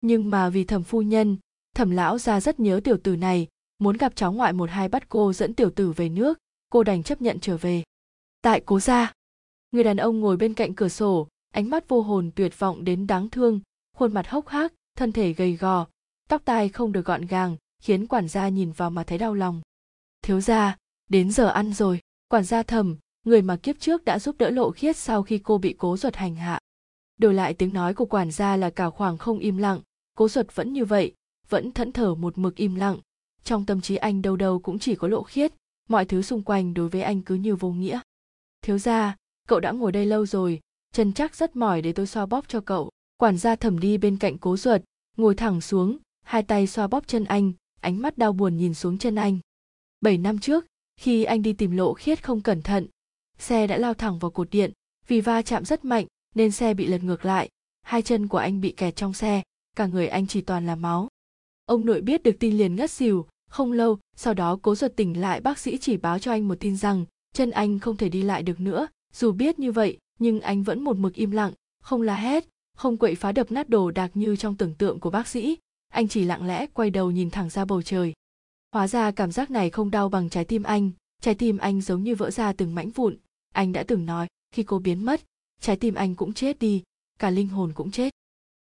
Nhưng 0.00 0.30
mà 0.30 0.50
vì 0.50 0.64
thẩm 0.64 0.82
phu 0.82 1.02
nhân, 1.02 1.36
thẩm 1.74 1.90
lão 1.90 2.18
ra 2.18 2.40
rất 2.40 2.60
nhớ 2.60 2.80
tiểu 2.84 2.96
tử 2.96 3.16
này, 3.16 3.48
muốn 3.78 3.96
gặp 3.96 4.16
cháu 4.16 4.32
ngoại 4.32 4.52
một 4.52 4.70
hai 4.70 4.88
bắt 4.88 5.08
cô 5.08 5.32
dẫn 5.32 5.54
tiểu 5.54 5.70
tử 5.70 5.92
về 5.92 6.08
nước, 6.08 6.38
cô 6.70 6.82
đành 6.82 7.02
chấp 7.02 7.22
nhận 7.22 7.40
trở 7.40 7.56
về. 7.56 7.82
Tại 8.42 8.62
cố 8.66 8.80
gia. 8.80 9.12
Người 9.72 9.84
đàn 9.84 9.96
ông 9.96 10.20
ngồi 10.20 10.36
bên 10.36 10.54
cạnh 10.54 10.74
cửa 10.74 10.88
sổ 10.88 11.28
ánh 11.54 11.70
mắt 11.70 11.88
vô 11.88 12.02
hồn 12.02 12.30
tuyệt 12.34 12.58
vọng 12.58 12.84
đến 12.84 13.06
đáng 13.06 13.30
thương, 13.30 13.60
khuôn 13.96 14.14
mặt 14.14 14.28
hốc 14.28 14.48
hác, 14.48 14.72
thân 14.96 15.12
thể 15.12 15.32
gầy 15.32 15.56
gò, 15.56 15.86
tóc 16.28 16.42
tai 16.44 16.68
không 16.68 16.92
được 16.92 17.06
gọn 17.06 17.26
gàng, 17.26 17.56
khiến 17.82 18.06
quản 18.06 18.28
gia 18.28 18.48
nhìn 18.48 18.72
vào 18.72 18.90
mà 18.90 19.04
thấy 19.04 19.18
đau 19.18 19.34
lòng. 19.34 19.62
Thiếu 20.22 20.40
gia, 20.40 20.76
đến 21.08 21.30
giờ 21.30 21.48
ăn 21.48 21.72
rồi. 21.72 22.00
Quản 22.28 22.44
gia 22.44 22.62
thầm, 22.62 22.96
người 23.24 23.42
mà 23.42 23.56
kiếp 23.56 23.80
trước 23.80 24.04
đã 24.04 24.18
giúp 24.18 24.36
đỡ 24.38 24.50
lộ 24.50 24.70
khiết 24.70 24.96
sau 24.96 25.22
khi 25.22 25.38
cô 25.38 25.58
bị 25.58 25.74
cố 25.78 25.96
ruột 25.96 26.14
hành 26.14 26.36
hạ. 26.36 26.58
Đổi 27.16 27.34
lại 27.34 27.54
tiếng 27.54 27.72
nói 27.72 27.94
của 27.94 28.06
quản 28.06 28.30
gia 28.30 28.56
là 28.56 28.70
cả 28.70 28.90
khoảng 28.90 29.18
không 29.18 29.38
im 29.38 29.56
lặng, 29.56 29.80
cố 30.16 30.28
ruột 30.28 30.46
vẫn 30.54 30.72
như 30.72 30.84
vậy, 30.84 31.14
vẫn 31.48 31.72
thẫn 31.72 31.92
thở 31.92 32.14
một 32.14 32.38
mực 32.38 32.56
im 32.56 32.74
lặng. 32.74 32.98
Trong 33.44 33.66
tâm 33.66 33.80
trí 33.80 33.96
anh 33.96 34.22
đâu 34.22 34.36
đâu 34.36 34.58
cũng 34.58 34.78
chỉ 34.78 34.94
có 34.94 35.08
lộ 35.08 35.22
khiết, 35.22 35.52
mọi 35.88 36.04
thứ 36.04 36.22
xung 36.22 36.42
quanh 36.42 36.74
đối 36.74 36.88
với 36.88 37.02
anh 37.02 37.22
cứ 37.22 37.34
như 37.34 37.56
vô 37.56 37.70
nghĩa. 37.70 38.00
Thiếu 38.62 38.78
gia, 38.78 39.16
cậu 39.48 39.60
đã 39.60 39.70
ngồi 39.70 39.92
đây 39.92 40.06
lâu 40.06 40.26
rồi 40.26 40.60
chân 40.94 41.12
chắc 41.12 41.36
rất 41.36 41.56
mỏi 41.56 41.82
để 41.82 41.92
tôi 41.92 42.06
xoa 42.06 42.26
bóp 42.26 42.44
cho 42.48 42.60
cậu. 42.60 42.90
Quản 43.16 43.38
gia 43.38 43.56
thẩm 43.56 43.78
đi 43.78 43.98
bên 43.98 44.16
cạnh 44.16 44.38
cố 44.38 44.56
ruột, 44.56 44.80
ngồi 45.16 45.34
thẳng 45.34 45.60
xuống, 45.60 45.98
hai 46.22 46.42
tay 46.42 46.66
xoa 46.66 46.86
bóp 46.86 47.06
chân 47.06 47.24
anh, 47.24 47.52
ánh 47.80 48.02
mắt 48.02 48.18
đau 48.18 48.32
buồn 48.32 48.56
nhìn 48.56 48.74
xuống 48.74 48.98
chân 48.98 49.14
anh. 49.14 49.38
Bảy 50.00 50.18
năm 50.18 50.38
trước, 50.38 50.66
khi 51.00 51.24
anh 51.24 51.42
đi 51.42 51.52
tìm 51.52 51.70
lộ 51.70 51.94
khiết 51.94 52.24
không 52.24 52.40
cẩn 52.40 52.62
thận, 52.62 52.86
xe 53.38 53.66
đã 53.66 53.76
lao 53.76 53.94
thẳng 53.94 54.18
vào 54.18 54.30
cột 54.30 54.50
điện, 54.50 54.72
vì 55.06 55.20
va 55.20 55.42
chạm 55.42 55.64
rất 55.64 55.84
mạnh 55.84 56.06
nên 56.34 56.50
xe 56.50 56.74
bị 56.74 56.86
lật 56.86 57.02
ngược 57.02 57.24
lại, 57.24 57.48
hai 57.82 58.02
chân 58.02 58.28
của 58.28 58.38
anh 58.38 58.60
bị 58.60 58.72
kẹt 58.76 58.96
trong 58.96 59.12
xe, 59.12 59.42
cả 59.76 59.86
người 59.86 60.08
anh 60.08 60.26
chỉ 60.26 60.40
toàn 60.40 60.66
là 60.66 60.76
máu. 60.76 61.08
Ông 61.64 61.86
nội 61.86 62.00
biết 62.00 62.22
được 62.22 62.36
tin 62.40 62.58
liền 62.58 62.76
ngất 62.76 62.90
xỉu, 62.90 63.26
không 63.50 63.72
lâu, 63.72 63.98
sau 64.16 64.34
đó 64.34 64.58
cố 64.62 64.74
ruột 64.74 64.96
tỉnh 64.96 65.20
lại 65.20 65.40
bác 65.40 65.58
sĩ 65.58 65.78
chỉ 65.78 65.96
báo 65.96 66.18
cho 66.18 66.30
anh 66.30 66.48
một 66.48 66.60
tin 66.60 66.76
rằng 66.76 67.04
chân 67.32 67.50
anh 67.50 67.78
không 67.78 67.96
thể 67.96 68.08
đi 68.08 68.22
lại 68.22 68.42
được 68.42 68.60
nữa, 68.60 68.88
dù 69.12 69.32
biết 69.32 69.58
như 69.58 69.72
vậy 69.72 69.98
nhưng 70.18 70.40
anh 70.40 70.62
vẫn 70.62 70.84
một 70.84 70.96
mực 70.96 71.14
im 71.14 71.30
lặng, 71.30 71.52
không 71.82 72.02
la 72.02 72.16
hét, 72.16 72.44
không 72.76 72.96
quậy 72.96 73.14
phá 73.14 73.32
đập 73.32 73.52
nát 73.52 73.68
đồ 73.68 73.90
đạc 73.90 74.10
như 74.14 74.36
trong 74.36 74.56
tưởng 74.56 74.74
tượng 74.74 75.00
của 75.00 75.10
bác 75.10 75.28
sĩ. 75.28 75.58
Anh 75.92 76.08
chỉ 76.08 76.24
lặng 76.24 76.46
lẽ 76.46 76.66
quay 76.66 76.90
đầu 76.90 77.10
nhìn 77.10 77.30
thẳng 77.30 77.50
ra 77.50 77.64
bầu 77.64 77.82
trời. 77.82 78.12
Hóa 78.72 78.88
ra 78.88 79.10
cảm 79.10 79.32
giác 79.32 79.50
này 79.50 79.70
không 79.70 79.90
đau 79.90 80.08
bằng 80.08 80.30
trái 80.30 80.44
tim 80.44 80.62
anh, 80.62 80.90
trái 81.22 81.34
tim 81.34 81.58
anh 81.58 81.80
giống 81.80 82.02
như 82.02 82.14
vỡ 82.14 82.30
ra 82.30 82.52
từng 82.52 82.74
mảnh 82.74 82.90
vụn. 82.90 83.16
Anh 83.52 83.72
đã 83.72 83.82
từng 83.82 84.06
nói, 84.06 84.26
khi 84.52 84.62
cô 84.62 84.78
biến 84.78 85.04
mất, 85.04 85.20
trái 85.60 85.76
tim 85.76 85.94
anh 85.94 86.14
cũng 86.14 86.32
chết 86.32 86.58
đi, 86.58 86.82
cả 87.18 87.30
linh 87.30 87.48
hồn 87.48 87.72
cũng 87.74 87.90
chết. 87.90 88.12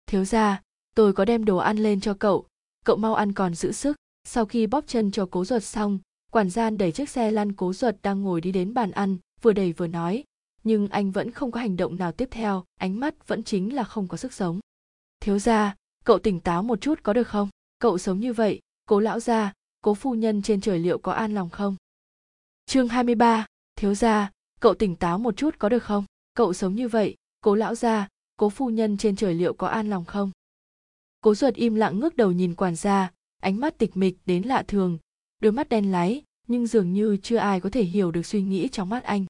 Thiếu 0.06 0.24
ra 0.24 0.62
tôi 0.94 1.12
có 1.12 1.24
đem 1.24 1.44
đồ 1.44 1.56
ăn 1.56 1.76
lên 1.76 2.00
cho 2.00 2.14
cậu 2.14 2.46
cậu 2.84 2.96
mau 2.96 3.14
ăn 3.14 3.32
còn 3.32 3.54
giữ 3.54 3.72
sức. 3.72 3.96
Sau 4.24 4.46
khi 4.46 4.66
bóp 4.66 4.84
chân 4.86 5.10
cho 5.10 5.28
cố 5.30 5.44
ruột 5.44 5.62
xong, 5.62 5.98
quản 6.30 6.50
gian 6.50 6.78
đẩy 6.78 6.92
chiếc 6.92 7.08
xe 7.08 7.30
lăn 7.30 7.52
cố 7.52 7.72
ruột 7.72 7.94
đang 8.02 8.22
ngồi 8.22 8.40
đi 8.40 8.52
đến 8.52 8.74
bàn 8.74 8.90
ăn, 8.90 9.16
vừa 9.42 9.52
đẩy 9.52 9.72
vừa 9.72 9.86
nói 9.86 10.24
nhưng 10.64 10.88
anh 10.88 11.10
vẫn 11.10 11.30
không 11.30 11.50
có 11.50 11.60
hành 11.60 11.76
động 11.76 11.96
nào 11.96 12.12
tiếp 12.12 12.28
theo 12.30 12.64
ánh 12.76 13.00
mắt 13.00 13.28
vẫn 13.28 13.42
chính 13.42 13.74
là 13.74 13.84
không 13.84 14.08
có 14.08 14.16
sức 14.16 14.32
sống. 14.32 14.60
Thiếu 15.20 15.38
gia 15.38 15.74
cậu 16.04 16.18
tỉnh 16.18 16.40
táo 16.40 16.62
một 16.62 16.80
chút 16.80 17.02
có 17.02 17.12
được 17.12 17.28
không? 17.28 17.48
Cậu 17.78 17.98
sống 17.98 18.20
như 18.20 18.32
vậy 18.32 18.60
cố 18.86 19.00
lão 19.00 19.20
gia 19.20 19.52
cố 19.80 19.94
phu 19.94 20.14
nhân 20.14 20.42
trên 20.42 20.60
trời 20.60 20.78
liệu 20.78 20.98
có 20.98 21.12
an 21.12 21.34
lòng 21.34 21.50
không? 21.50 21.76
Chương 22.66 22.88
23, 22.88 23.46
thiếu 23.76 23.94
gia 23.94 24.30
cậu 24.60 24.74
tỉnh 24.74 24.96
táo 24.96 25.18
một 25.18 25.36
chút 25.36 25.58
có 25.58 25.68
được 25.68 25.82
không? 25.82 26.04
Cậu 26.34 26.52
sống 26.52 26.74
như 26.74 26.88
vậy 26.88 27.16
cố 27.40 27.54
lão 27.54 27.74
gia 27.74 28.08
cố 28.36 28.50
phu 28.50 28.70
nhân 28.70 28.96
trên 28.96 29.16
trời 29.16 29.34
liệu 29.34 29.54
có 29.54 29.66
an 29.66 29.90
lòng 29.90 30.04
không? 30.04 30.30
Cố 31.20 31.34
ruột 31.34 31.54
im 31.54 31.74
lặng 31.74 32.00
ngước 32.00 32.16
đầu 32.16 32.32
nhìn 32.32 32.54
quản 32.54 32.76
gia 32.76 33.10
ánh 33.40 33.60
mắt 33.60 33.78
tịch 33.78 33.96
mịch 33.96 34.18
đến 34.26 34.42
lạ 34.42 34.64
thường. 34.68 34.98
Đôi 35.40 35.52
mắt 35.52 35.68
đen 35.68 35.92
láy 35.92 36.22
nhưng 36.48 36.66
dường 36.66 36.92
như 36.92 37.16
chưa 37.22 37.36
ai 37.36 37.60
có 37.60 37.70
thể 37.70 37.82
hiểu 37.82 38.10
được 38.10 38.26
suy 38.26 38.42
nghĩ 38.42 38.68
trong 38.68 38.88
mắt 38.88 39.04
anh. 39.04 39.24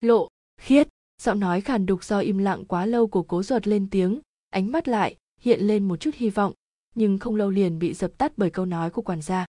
Lộ 0.00 0.28
khiết, 0.56 0.88
giọng 1.22 1.40
nói 1.40 1.60
khàn 1.60 1.86
đục 1.86 2.04
do 2.04 2.18
im 2.18 2.38
lặng 2.38 2.64
quá 2.64 2.86
lâu 2.86 3.06
của 3.06 3.22
cố 3.22 3.42
ruột 3.42 3.66
lên 3.66 3.90
tiếng, 3.90 4.20
ánh 4.50 4.72
mắt 4.72 4.88
lại 4.88 5.16
hiện 5.40 5.60
lên 5.60 5.88
một 5.88 5.96
chút 5.96 6.14
hy 6.14 6.30
vọng, 6.30 6.52
nhưng 6.94 7.18
không 7.18 7.36
lâu 7.36 7.50
liền 7.50 7.78
bị 7.78 7.94
dập 7.94 8.10
tắt 8.18 8.32
bởi 8.36 8.50
câu 8.50 8.66
nói 8.66 8.90
của 8.90 9.02
quản 9.02 9.22
gia. 9.22 9.46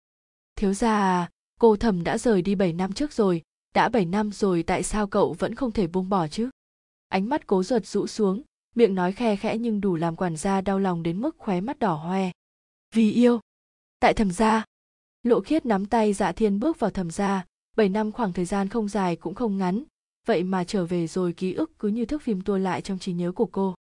Thiếu 0.55 0.73
gia 0.73 0.97
à 0.97 1.29
cô 1.59 1.75
thẩm 1.75 2.03
đã 2.03 2.17
rời 2.17 2.41
đi 2.41 2.55
7 2.55 2.73
năm 2.73 2.93
trước 2.93 3.13
rồi, 3.13 3.41
đã 3.73 3.89
7 3.89 4.05
năm 4.05 4.31
rồi 4.31 4.63
tại 4.63 4.83
sao 4.83 5.07
cậu 5.07 5.33
vẫn 5.33 5.55
không 5.55 5.71
thể 5.71 5.87
buông 5.87 6.09
bỏ 6.09 6.27
chứ? 6.27 6.49
Ánh 7.07 7.29
mắt 7.29 7.47
cố 7.47 7.63
ruột 7.63 7.85
rũ 7.85 8.07
xuống, 8.07 8.41
miệng 8.75 8.95
nói 8.95 9.11
khe 9.11 9.35
khẽ 9.35 9.57
nhưng 9.57 9.81
đủ 9.81 9.95
làm 9.95 10.15
quản 10.15 10.35
gia 10.35 10.61
đau 10.61 10.79
lòng 10.79 11.03
đến 11.03 11.21
mức 11.21 11.35
khóe 11.37 11.61
mắt 11.61 11.79
đỏ 11.79 11.93
hoe. 11.93 12.31
Vì 12.93 13.11
yêu. 13.11 13.39
Tại 13.99 14.13
thẩm 14.13 14.31
gia. 14.31 14.65
Lộ 15.23 15.39
khiết 15.39 15.65
nắm 15.65 15.85
tay 15.85 16.13
dạ 16.13 16.31
thiên 16.31 16.59
bước 16.59 16.79
vào 16.79 16.89
thẩm 16.89 17.11
gia. 17.11 17.45
Bảy 17.77 17.89
năm 17.89 18.11
khoảng 18.11 18.33
thời 18.33 18.45
gian 18.45 18.69
không 18.69 18.87
dài 18.87 19.15
cũng 19.15 19.35
không 19.35 19.57
ngắn 19.57 19.83
vậy 20.25 20.43
mà 20.43 20.63
trở 20.63 20.85
về 20.85 21.07
rồi 21.07 21.33
ký 21.33 21.53
ức 21.53 21.79
cứ 21.79 21.87
như 21.87 22.05
thước 22.05 22.21
phim 22.21 22.41
tua 22.41 22.57
lại 22.57 22.81
trong 22.81 22.99
trí 22.99 23.13
nhớ 23.13 23.31
của 23.31 23.45
cô. 23.45 23.75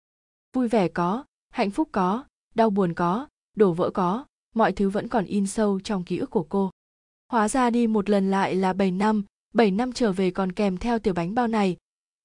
Vui 0.52 0.68
vẻ 0.68 0.88
có, 0.88 1.24
hạnh 1.50 1.70
phúc 1.70 1.88
có, 1.92 2.24
đau 2.54 2.70
buồn 2.70 2.94
có, 2.94 3.26
đổ 3.56 3.72
vỡ 3.72 3.90
có, 3.90 4.24
mọi 4.54 4.72
thứ 4.72 4.90
vẫn 4.90 5.08
còn 5.08 5.24
in 5.24 5.46
sâu 5.46 5.80
trong 5.80 6.04
ký 6.04 6.18
ức 6.18 6.30
của 6.30 6.46
cô. 6.48 6.70
Hóa 7.32 7.48
ra 7.48 7.70
đi 7.70 7.86
một 7.86 8.10
lần 8.10 8.30
lại 8.30 8.54
là 8.54 8.72
7 8.72 8.90
năm 8.90 9.24
7 9.54 9.70
năm 9.70 9.92
trở 9.92 10.12
về 10.12 10.30
còn 10.30 10.52
kèm 10.52 10.76
theo 10.76 10.98
tiểu 10.98 11.14
bánh 11.14 11.34
bao 11.34 11.48
này. 11.48 11.76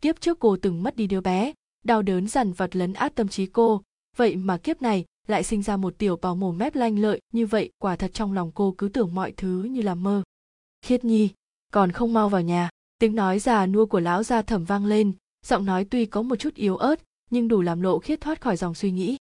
Kiếp 0.02 0.22
trước 0.22 0.40
cô 0.40 0.58
từng 0.62 0.84
mất 0.84 0.96
đi 0.96 1.08
đứa 1.08 1.22
bé, 1.22 1.54
đau 1.86 2.02
đớn 2.02 2.28
dằn 2.28 2.52
vặt 2.52 2.76
lấn 2.76 2.94
át 2.94 3.16
tâm 3.16 3.28
trí 3.28 3.46
cô. 3.46 3.82
Vậy 4.18 4.36
mà 4.36 4.58
kiếp 4.58 4.82
này 4.82 5.06
lại 5.28 5.44
sinh 5.44 5.64
ra 5.64 5.78
một 5.78 5.98
tiểu 5.98 6.18
bào 6.18 6.36
mồm 6.36 6.58
mép 6.58 6.76
lanh 6.76 7.00
lợi 7.00 7.22
như 7.34 7.46
vậy, 7.46 7.72
quả 7.78 7.96
thật 7.96 8.12
trong 8.14 8.34
lòng 8.34 8.52
cô 8.56 8.76
cứ 8.78 8.90
tưởng 8.90 9.16
mọi 9.16 9.32
thứ 9.32 9.64
như 9.64 9.82
là 9.82 9.96
mơ. 9.96 10.24
Khiết 10.82 11.06
nhi, 11.06 11.30
còn 11.74 11.91
không 11.91 12.14
mau 12.14 12.30
vào 12.30 12.41
nhà 12.41 12.70
tiếng 12.99 13.15
nói 13.15 13.39
già 13.39 13.65
nua 13.65 13.85
của 13.85 13.99
lão 13.99 14.23
gia 14.23 14.41
thẩm 14.41 14.65
vang 14.65 14.85
lên, 14.85 15.13
giọng 15.45 15.65
nói 15.65 15.85
tuy 15.85 16.05
có 16.05 16.21
một 16.21 16.35
chút 16.35 16.55
yếu 16.55 16.77
ớt, 16.77 16.99
nhưng 17.30 17.47
đủ 17.47 17.61
làm 17.61 17.81
lộ 17.81 17.99
khiết 17.99 18.21
thoát 18.21 18.41
khỏi 18.41 18.57
dòng 18.57 18.76
suy 18.76 18.91
nghĩ. 18.91 19.17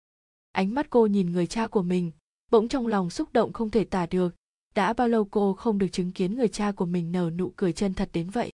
Ánh 0.53 0.75
mắt 0.75 0.87
cô 0.91 1.07
nhìn 1.07 1.33
người 1.33 1.47
cha 1.47 1.67
của 1.67 1.83
mình, 1.83 2.13
bỗng 2.51 2.69
trong 2.69 2.87
lòng 2.87 3.11
xúc 3.11 3.33
động 3.33 3.53
không 3.53 3.71
thể 3.71 3.85
tả 3.85 4.07
được, 4.07 4.35
đã 4.75 4.93
bao 4.93 5.09
lâu 5.09 5.25
cô 5.25 5.53
không 5.55 5.79
được 5.79 5.89
chứng 5.93 6.13
kiến 6.13 6.37
người 6.37 6.49
cha 6.49 6.73
của 6.73 6.87
mình 6.87 7.13
nở 7.13 7.31
nụ 7.31 7.53
cười 7.57 7.73
chân 7.73 7.95
thật 7.95 8.11
đến 8.13 8.31
vậy? 8.31 8.53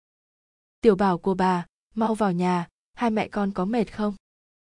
Tiểu 0.80 0.96
bảo 0.96 1.18
của 1.18 1.34
bà, 1.34 1.66
mau 1.94 2.14
vào 2.14 2.32
nhà, 2.32 2.68
hai 2.94 3.10
mẹ 3.10 3.28
con 3.28 3.52
có 3.52 3.64
mệt 3.64 3.92
không? 3.94 4.14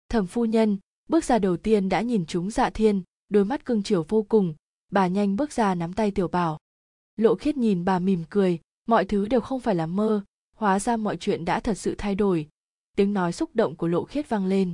Thẩm 0.09 0.27
phu 0.27 0.45
nhân, 0.45 0.77
bước 1.09 1.23
ra 1.23 1.39
đầu 1.39 1.57
tiên 1.57 1.89
đã 1.89 2.01
nhìn 2.01 2.25
chúng 2.25 2.51
dạ 2.51 2.69
thiên, 2.69 3.03
đôi 3.29 3.45
mắt 3.45 3.65
cưng 3.65 3.83
chiều 3.83 4.05
vô 4.09 4.23
cùng, 4.23 4.53
bà 4.91 5.07
nhanh 5.07 5.35
bước 5.35 5.51
ra 5.51 5.75
nắm 5.75 5.93
tay 5.93 6.11
tiểu 6.11 6.27
bảo. 6.27 6.59
Lộ 7.17 7.35
khiết 7.35 7.57
nhìn 7.57 7.85
bà 7.85 7.99
mỉm 7.99 8.23
cười, 8.29 8.59
mọi 8.87 9.05
thứ 9.05 9.25
đều 9.25 9.41
không 9.41 9.59
phải 9.59 9.75
là 9.75 9.85
mơ 9.85 10.23
hóa 10.61 10.79
ra 10.79 10.97
mọi 10.97 11.17
chuyện 11.17 11.45
đã 11.45 11.59
thật 11.59 11.77
sự 11.77 11.95
thay 11.97 12.15
đổi. 12.15 12.47
Tiếng 12.95 13.13
nói 13.13 13.31
xúc 13.31 13.49
động 13.53 13.75
của 13.75 13.87
lộ 13.87 14.03
khiết 14.03 14.29
vang 14.29 14.45
lên. 14.45 14.73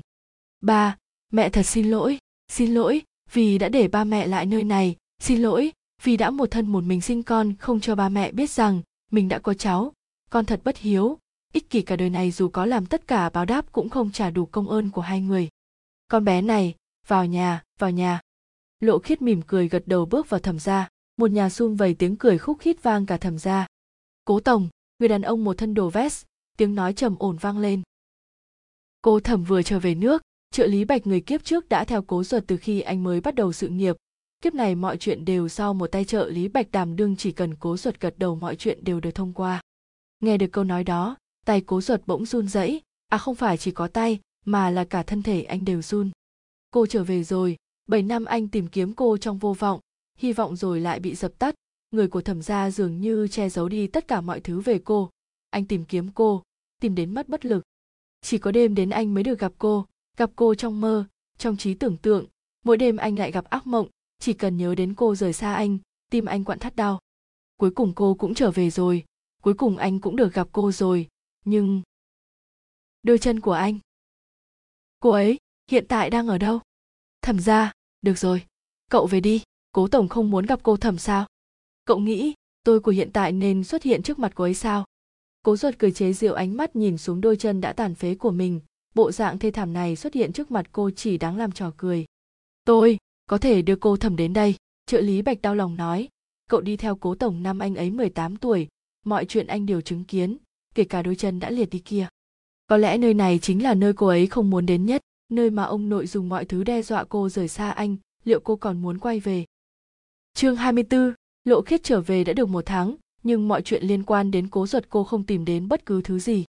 Ba, 0.62 0.98
mẹ 1.32 1.50
thật 1.50 1.64
xin 1.64 1.92
lỗi. 1.92 2.20
Xin 2.48 2.74
lỗi, 2.74 3.02
vì 3.34 3.58
đã 3.58 3.70
để 3.70 3.88
ba 3.88 4.04
mẹ 4.04 4.28
lại 4.28 4.46
nơi 4.46 4.64
này. 4.64 4.96
Xin 5.20 5.42
lỗi, 5.42 5.72
vì 6.04 6.18
đã 6.18 6.30
một 6.30 6.52
thân 6.52 6.68
một 6.68 6.84
mình 6.84 7.02
sinh 7.02 7.24
con, 7.24 7.54
không 7.60 7.80
cho 7.80 7.96
ba 7.96 8.10
mẹ 8.10 8.32
biết 8.32 8.50
rằng 8.50 8.82
mình 9.12 9.28
đã 9.28 9.40
có 9.40 9.54
cháu. 9.54 9.94
Con 10.30 10.46
thật 10.46 10.62
bất 10.64 10.78
hiếu. 10.78 11.18
Ích 11.54 11.70
kỷ 11.70 11.82
cả 11.82 11.96
đời 11.96 12.10
này 12.10 12.32
dù 12.32 12.50
có 12.50 12.66
làm 12.66 12.86
tất 12.86 13.08
cả 13.08 13.30
báo 13.30 13.46
đáp 13.46 13.72
cũng 13.72 13.90
không 13.90 14.12
trả 14.12 14.30
đủ 14.30 14.46
công 14.46 14.70
ơn 14.70 14.90
của 14.90 15.02
hai 15.02 15.22
người. 15.22 15.50
Con 16.08 16.26
bé 16.26 16.42
này, 16.42 16.76
vào 17.08 17.26
nhà 17.26 17.64
vào 17.80 17.92
nhà. 17.92 18.22
Lộ 18.80 19.00
khiết 19.00 19.22
mỉm 19.22 19.42
cười 19.48 19.68
gật 19.70 19.84
đầu 19.86 20.06
bước 20.06 20.30
vào 20.30 20.40
thẩm 20.40 20.60
gia. 20.60 20.90
Một 21.18 21.32
nhà 21.32 21.50
sum 21.50 21.76
vầy 21.76 21.94
tiếng 21.94 22.16
cười 22.16 22.38
khúc 22.38 22.60
khít 22.60 22.84
vang 22.84 23.06
cả 23.06 23.18
thẩm 23.18 23.38
gia. 23.38 23.68
Cố 24.26 24.40
tổng 24.40 24.70
người 25.00 25.10
đàn 25.10 25.22
ông 25.22 25.44
một 25.44 25.58
thân 25.58 25.74
đồ 25.74 25.90
vest, 25.90 26.26
tiếng 26.58 26.76
nói 26.76 26.94
trầm 26.94 27.16
ổn 27.20 27.38
vang 27.38 27.60
lên. 27.60 27.82
Cô 29.02 29.20
thẩm 29.20 29.44
vừa 29.44 29.62
trở 29.62 29.80
về 29.80 29.96
nước, 29.96 30.22
trợ 30.52 30.68
lý 30.68 30.86
bạch 30.86 31.08
người 31.08 31.22
kiếp 31.22 31.44
trước 31.44 31.70
đã 31.70 31.86
theo 31.86 32.02
cố 32.02 32.24
ruột 32.24 32.44
từ 32.48 32.58
khi 32.58 32.82
anh 32.82 33.04
mới 33.04 33.22
bắt 33.22 33.36
đầu 33.36 33.54
sự 33.54 33.68
nghiệp. 33.68 33.96
Kiếp 34.42 34.54
này 34.54 34.76
mọi 34.76 34.98
chuyện 34.98 35.26
đều 35.26 35.48
sau 35.48 35.74
một 35.74 35.88
tay 35.88 36.06
trợ 36.06 36.30
lý 36.30 36.48
bạch 36.48 36.72
đảm 36.72 36.96
đương 36.96 37.16
chỉ 37.16 37.32
cần 37.32 37.56
cố 37.56 37.78
ruột 37.78 38.00
gật 38.00 38.20
đầu 38.20 38.36
mọi 38.36 38.56
chuyện 38.56 38.84
đều 38.84 39.00
được 39.00 39.12
thông 39.12 39.34
qua. 39.34 39.62
Nghe 40.20 40.38
được 40.38 40.48
câu 40.52 40.64
nói 40.64 40.84
đó, 40.84 41.16
tay 41.46 41.62
cố 41.62 41.82
ruột 41.82 42.02
bỗng 42.06 42.26
run 42.26 42.48
rẩy. 42.48 42.82
À 43.08 43.18
không 43.18 43.36
phải 43.36 43.58
chỉ 43.58 43.72
có 43.72 43.88
tay, 43.88 44.20
mà 44.46 44.70
là 44.70 44.84
cả 44.84 45.04
thân 45.04 45.24
thể 45.24 45.44
anh 45.44 45.66
đều 45.66 45.82
run. 45.82 46.12
Cô 46.72 46.86
trở 46.86 47.04
về 47.04 47.24
rồi, 47.24 47.56
bảy 47.88 48.02
năm 48.02 48.26
anh 48.26 48.48
tìm 48.48 48.68
kiếm 48.68 48.94
cô 48.94 49.18
trong 49.18 49.38
vô 49.38 49.54
vọng. 49.54 49.80
Hy 50.18 50.34
vọng 50.34 50.56
rồi 50.56 50.82
lại 50.82 51.00
bị 51.00 51.16
dập 51.16 51.32
tắt 51.40 51.56
người 51.92 52.08
của 52.08 52.22
thẩm 52.22 52.42
gia 52.42 52.72
dường 52.72 53.02
như 53.02 53.28
che 53.28 53.50
giấu 53.50 53.70
đi 53.70 53.88
tất 53.88 54.08
cả 54.08 54.22
mọi 54.22 54.40
thứ 54.40 54.60
về 54.60 54.80
cô. 54.86 55.10
Anh 55.50 55.66
tìm 55.66 55.86
kiếm 55.86 56.10
cô, 56.16 56.44
tìm 56.82 56.96
đến 56.96 57.14
mất 57.14 57.30
bất 57.30 57.46
lực. 57.46 57.64
Chỉ 58.22 58.38
có 58.38 58.52
đêm 58.52 58.76
đến 58.76 58.90
anh 58.90 59.14
mới 59.14 59.24
được 59.24 59.40
gặp 59.40 59.54
cô 59.58 59.86
gặp 60.18 60.32
cô 60.36 60.56
trong 60.56 60.82
mơ, 60.82 61.06
trong 61.38 61.58
trí 61.58 61.74
tưởng 61.74 61.98
tượng. 61.98 62.26
Mỗi 62.64 62.78
đêm 62.78 62.98
anh 62.98 63.20
lại 63.20 63.32
gặp 63.32 63.46
ác 63.46 63.68
mộng, 63.68 63.88
chỉ 64.20 64.34
cần 64.34 64.58
nhớ 64.58 64.76
đến 64.76 64.94
cô 64.96 65.16
rời 65.16 65.34
xa 65.34 65.54
anh, 65.54 65.78
tim 66.12 66.26
anh 66.26 66.44
quặn 66.44 66.60
thắt 66.60 66.76
đau. 66.76 67.00
Cuối 67.58 67.72
cùng 67.72 67.94
cô 67.96 68.16
cũng 68.20 68.34
trở 68.34 68.52
về 68.52 68.70
rồi, 68.70 69.06
cuối 69.42 69.54
cùng 69.54 69.78
anh 69.78 70.00
cũng 70.00 70.16
được 70.16 70.34
gặp 70.34 70.48
cô 70.52 70.72
rồi, 70.72 71.08
nhưng 71.46 71.82
đôi 73.04 73.18
chân 73.18 73.40
của 73.40 73.52
anh, 73.52 73.80
cô 75.00 75.10
ấy 75.10 75.38
hiện 75.72 75.86
tại 75.90 76.10
đang 76.10 76.28
ở 76.28 76.38
đâu? 76.38 76.60
Thẩm 77.22 77.40
ra 77.40 77.72
được 78.02 78.18
rồi, 78.18 78.46
cậu 78.90 79.08
về 79.08 79.20
đi, 79.20 79.44
cố 79.72 79.88
tổng 79.88 80.10
không 80.10 80.30
muốn 80.30 80.46
gặp 80.46 80.60
cô 80.64 80.78
thẩm 80.78 80.98
sao? 80.98 81.26
Cậu 81.88 82.00
nghĩ 82.00 82.34
tôi 82.64 82.80
của 82.80 82.92
hiện 82.92 83.10
tại 83.14 83.32
nên 83.32 83.64
xuất 83.64 83.84
hiện 83.84 84.04
trước 84.04 84.20
mặt 84.20 84.32
cô 84.36 84.44
ấy 84.44 84.54
sao? 84.54 84.86
Cố 85.44 85.58
ruột 85.58 85.76
cười 85.80 85.92
chế 85.92 86.14
giễu 86.14 86.34
ánh 86.34 86.58
mắt 86.58 86.76
nhìn 86.76 86.98
xuống 86.98 87.22
đôi 87.22 87.38
chân 87.38 87.62
đã 87.62 87.74
tàn 87.74 87.96
phế 87.96 88.16
của 88.16 88.32
mình. 88.32 88.62
Bộ 88.96 89.12
dạng 89.12 89.40
thê 89.40 89.52
thảm 89.52 89.74
này 89.74 89.96
xuất 89.96 90.14
hiện 90.14 90.34
trước 90.34 90.52
mặt 90.52 90.66
cô 90.72 90.92
chỉ 90.92 91.18
đáng 91.18 91.38
làm 91.38 91.52
trò 91.52 91.72
cười. 91.78 92.06
Tôi 92.66 92.98
có 93.30 93.38
thể 93.38 93.62
đưa 93.62 93.76
cô 93.76 93.98
thẩm 93.98 94.16
đến 94.16 94.34
đây 94.34 94.56
trợ 94.86 95.02
lý 95.02 95.22
bạch 95.22 95.42
đau 95.42 95.56
lòng 95.56 95.76
nói. 95.76 96.08
Cậu 96.50 96.62
đi 96.62 96.78
theo 96.78 96.96
cố 96.96 97.16
tổng 97.16 97.44
năm 97.44 97.60
anh 97.60 97.76
ấy 97.76 97.92
18 97.92 98.36
tuổi. 98.36 98.68
Mọi 99.06 99.26
chuyện 99.26 99.48
anh 99.48 99.66
đều 99.66 99.82
chứng 99.82 100.04
kiến 100.04 100.38
kể 100.76 100.84
cả 100.84 101.02
đôi 101.02 101.16
chân 101.16 101.40
đã 101.40 101.50
liệt 101.50 101.70
đi 101.70 101.80
kia. 101.80 102.08
Có 102.68 102.78
lẽ 102.78 102.98
nơi 102.98 103.14
này 103.14 103.40
chính 103.40 103.64
là 103.64 103.74
nơi 103.74 103.94
cô 103.94 104.08
ấy 104.08 104.28
không 104.28 104.50
muốn 104.50 104.66
đến 104.66 104.86
nhất 104.86 105.02
nơi 105.30 105.50
mà 105.50 105.64
ông 105.64 105.90
nội 105.90 106.08
dùng 106.08 106.30
mọi 106.30 106.46
thứ 106.46 106.64
đe 106.64 106.82
dọa 106.82 107.04
cô 107.04 107.30
rời 107.30 107.48
xa 107.48 107.72
anh. 107.72 107.98
Liệu 108.24 108.40
cô 108.40 108.56
còn 108.56 108.82
muốn 108.82 108.98
quay 108.98 109.20
về? 109.20 109.46
Chương 110.34 110.56
24, 110.56 111.14
lộ 111.48 111.62
khiết 111.62 111.84
trở 111.84 112.02
về 112.02 112.24
đã 112.24 112.34
được 112.34 112.50
một 112.50 112.66
tháng, 112.66 112.96
nhưng 113.24 113.48
mọi 113.48 113.62
chuyện 113.62 113.84
liên 113.84 114.04
quan 114.04 114.32
đến 114.32 114.48
cố 114.48 114.68
ruột 114.68 114.84
cô 114.90 115.04
không 115.04 115.24
tìm 115.24 115.46
đến 115.46 115.68
bất 115.68 115.86
cứ 115.86 116.02
thứ 116.02 116.20
gì. 116.20 116.46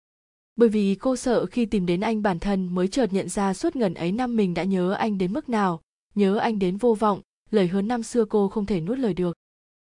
Bởi 0.57 0.69
vì 0.69 0.95
cô 0.95 1.17
sợ 1.17 1.47
khi 1.47 1.67
tìm 1.67 1.87
đến 1.87 2.01
anh 2.01 2.23
bản 2.23 2.39
thân 2.39 2.75
mới 2.75 2.89
chợt 2.89 3.13
nhận 3.13 3.29
ra 3.29 3.55
suốt 3.55 3.77
ngần 3.77 3.95
ấy 3.95 4.13
năm 4.13 4.37
mình 4.37 4.55
đã 4.55 4.65
nhớ 4.65 4.93
anh 4.93 5.19
đến 5.19 5.33
mức 5.33 5.49
nào, 5.49 5.81
nhớ 6.15 6.37
anh 6.37 6.59
đến 6.59 6.77
vô 6.77 6.95
vọng, 6.95 7.21
lời 7.51 7.67
hứa 7.67 7.83
năm 7.83 8.03
xưa 8.03 8.25
cô 8.25 8.49
không 8.49 8.67
thể 8.67 8.81
nuốt 8.81 8.99
lời 8.99 9.15
được. 9.15 9.37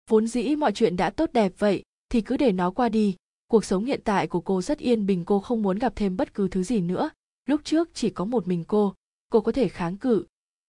Vốn 0.10 0.28
dĩ 0.28 0.56
mọi 0.56 0.72
chuyện 0.72 0.96
đã 0.96 1.10
tốt 1.10 1.30
đẹp 1.34 1.54
vậy, 1.58 1.84
thì 2.10 2.22
cứ 2.22 2.38
để 2.38 2.52
nó 2.52 2.72
qua 2.72 2.90
đi. 2.90 3.16
Cuộc 3.48 3.66
sống 3.66 3.86
hiện 3.86 4.02
tại 4.04 4.28
của 4.28 4.42
cô 4.42 4.62
rất 4.62 4.78
yên 4.78 5.06
bình, 5.06 5.26
cô 5.26 5.40
không 5.40 5.62
muốn 5.62 5.80
gặp 5.80 5.94
thêm 5.96 6.18
bất 6.18 6.34
cứ 6.34 6.48
thứ 6.48 6.64
gì 6.64 6.82
nữa. 6.82 7.10
Lúc 7.46 7.62
trước 7.64 7.90
chỉ 7.94 8.10
có 8.10 8.26
một 8.26 8.48
mình 8.48 8.64
cô 8.68 8.94
cô 9.30 9.42
có 9.42 9.52
thể 9.52 9.68
kháng 9.68 9.98
cự 9.98 10.26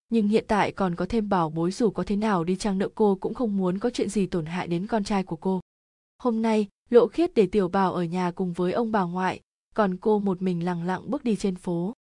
nhưng 0.08 0.28
hiện 0.28 0.44
tại 0.48 0.72
còn 0.72 0.94
có 0.94 1.06
thêm 1.08 1.28
bảo 1.28 1.50
bối 1.50 1.70
dù 1.70 1.90
có 1.90 2.04
thế 2.06 2.16
nào 2.16 2.44
đi 2.44 2.56
chăng 2.56 2.78
nữa 2.78 2.88
cô 2.94 3.18
cũng 3.20 3.34
không 3.34 3.56
muốn 3.56 3.78
có 3.78 3.90
chuyện 3.90 4.08
gì 4.08 4.26
tổn 4.26 4.46
hại 4.46 4.66
đến 4.66 4.86
con 4.86 5.04
trai 5.04 5.22
của 5.22 5.36
cô 5.36 5.60
hôm 6.18 6.42
nay 6.42 6.68
lộ 6.90 7.06
khiết 7.06 7.34
để 7.34 7.46
tiểu 7.46 7.68
bảo 7.68 7.94
ở 7.94 8.04
nhà 8.04 8.30
cùng 8.30 8.52
với 8.52 8.72
ông 8.72 8.92
bà 8.92 9.02
ngoại 9.02 9.40
còn 9.74 9.96
cô 9.96 10.18
một 10.18 10.42
mình 10.42 10.64
lặng 10.64 10.82
lặng 10.82 11.10
bước 11.10 11.24
đi 11.24 11.36
trên 11.36 11.56
phố 11.56 11.92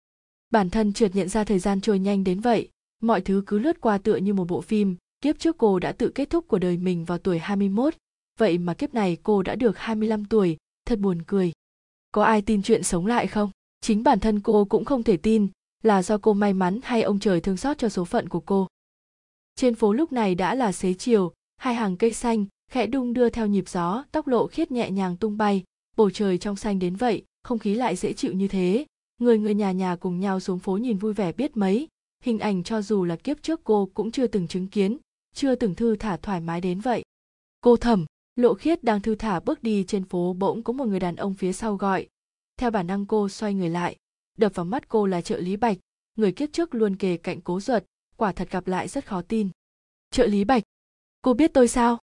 bản 0.50 0.70
thân 0.70 0.92
trượt 0.92 1.14
nhận 1.14 1.28
ra 1.28 1.44
thời 1.44 1.58
gian 1.58 1.80
trôi 1.80 1.98
nhanh 1.98 2.24
đến 2.24 2.40
vậy 2.40 2.68
mọi 3.02 3.20
thứ 3.20 3.42
cứ 3.46 3.58
lướt 3.58 3.80
qua 3.80 3.98
tựa 3.98 4.16
như 4.16 4.34
một 4.34 4.48
bộ 4.48 4.60
phim 4.60 4.96
kiếp 5.22 5.38
trước 5.38 5.58
cô 5.58 5.78
đã 5.78 5.92
tự 5.92 6.08
kết 6.08 6.30
thúc 6.30 6.48
của 6.48 6.58
đời 6.58 6.76
mình 6.76 7.04
vào 7.04 7.18
tuổi 7.18 7.38
21, 7.38 7.94
vậy 8.38 8.58
mà 8.58 8.74
kiếp 8.74 8.94
này 8.94 9.16
cô 9.22 9.42
đã 9.42 9.54
được 9.54 9.78
25 9.78 10.24
tuổi, 10.24 10.56
thật 10.86 10.98
buồn 10.98 11.22
cười. 11.26 11.52
Có 12.12 12.24
ai 12.24 12.42
tin 12.42 12.62
chuyện 12.62 12.82
sống 12.82 13.06
lại 13.06 13.26
không? 13.26 13.50
Chính 13.80 14.02
bản 14.02 14.20
thân 14.20 14.40
cô 14.40 14.64
cũng 14.64 14.84
không 14.84 15.02
thể 15.02 15.16
tin, 15.16 15.48
là 15.82 16.02
do 16.02 16.18
cô 16.18 16.32
may 16.32 16.52
mắn 16.52 16.80
hay 16.82 17.02
ông 17.02 17.18
trời 17.18 17.40
thương 17.40 17.56
xót 17.56 17.78
cho 17.78 17.88
số 17.88 18.04
phận 18.04 18.28
của 18.28 18.40
cô. 18.40 18.66
Trên 19.56 19.74
phố 19.74 19.92
lúc 19.92 20.12
này 20.12 20.34
đã 20.34 20.54
là 20.54 20.72
xế 20.72 20.94
chiều, 20.94 21.32
hai 21.56 21.74
hàng 21.74 21.96
cây 21.96 22.12
xanh, 22.12 22.46
khẽ 22.70 22.86
đung 22.86 23.12
đưa 23.12 23.28
theo 23.28 23.46
nhịp 23.46 23.68
gió, 23.68 24.04
tóc 24.12 24.26
lộ 24.26 24.46
khiết 24.46 24.70
nhẹ 24.70 24.90
nhàng 24.90 25.16
tung 25.16 25.36
bay, 25.36 25.64
bầu 25.96 26.10
trời 26.10 26.38
trong 26.38 26.56
xanh 26.56 26.78
đến 26.78 26.96
vậy, 26.96 27.24
không 27.42 27.58
khí 27.58 27.74
lại 27.74 27.96
dễ 27.96 28.12
chịu 28.12 28.32
như 28.32 28.48
thế. 28.48 28.86
Người 29.18 29.38
người 29.38 29.54
nhà 29.54 29.72
nhà 29.72 29.96
cùng 29.96 30.20
nhau 30.20 30.40
xuống 30.40 30.58
phố 30.58 30.76
nhìn 30.76 30.98
vui 30.98 31.12
vẻ 31.12 31.32
biết 31.32 31.56
mấy, 31.56 31.88
hình 32.24 32.38
ảnh 32.38 32.62
cho 32.62 32.82
dù 32.82 33.04
là 33.04 33.16
kiếp 33.16 33.42
trước 33.42 33.60
cô 33.64 33.90
cũng 33.94 34.10
chưa 34.10 34.26
từng 34.26 34.48
chứng 34.48 34.66
kiến, 34.66 34.98
chưa 35.34 35.54
từng 35.54 35.74
thư 35.74 35.96
thả 35.96 36.16
thoải 36.16 36.40
mái 36.40 36.60
đến 36.60 36.80
vậy. 36.80 37.02
Cô 37.60 37.76
thầm, 37.76 38.06
lộ 38.36 38.54
khiết 38.54 38.84
đang 38.84 39.00
thư 39.00 39.14
thả 39.14 39.40
bước 39.40 39.62
đi 39.62 39.84
trên 39.84 40.04
phố 40.04 40.32
bỗng 40.32 40.62
có 40.62 40.72
một 40.72 40.88
người 40.88 41.00
đàn 41.00 41.16
ông 41.16 41.34
phía 41.34 41.52
sau 41.52 41.76
gọi. 41.76 42.06
Theo 42.56 42.70
bản 42.70 42.86
năng 42.86 43.06
cô 43.06 43.28
xoay 43.28 43.54
người 43.54 43.70
lại, 43.70 43.96
đập 44.38 44.52
vào 44.54 44.64
mắt 44.64 44.88
cô 44.88 45.06
là 45.06 45.20
trợ 45.20 45.40
lý 45.40 45.56
bạch, 45.56 45.78
người 46.16 46.32
kiếp 46.32 46.52
trước 46.52 46.74
luôn 46.74 46.96
kề 46.96 47.16
cạnh 47.16 47.40
cố 47.40 47.60
duật 47.60 47.84
quả 48.16 48.32
thật 48.32 48.50
gặp 48.50 48.66
lại 48.66 48.88
rất 48.88 49.06
khó 49.06 49.22
tin. 49.22 49.48
Trợ 50.10 50.26
lý 50.26 50.44
bạch, 50.44 50.62
cô 51.22 51.34
biết 51.34 51.50
tôi 51.54 51.68
sao? 51.68 51.98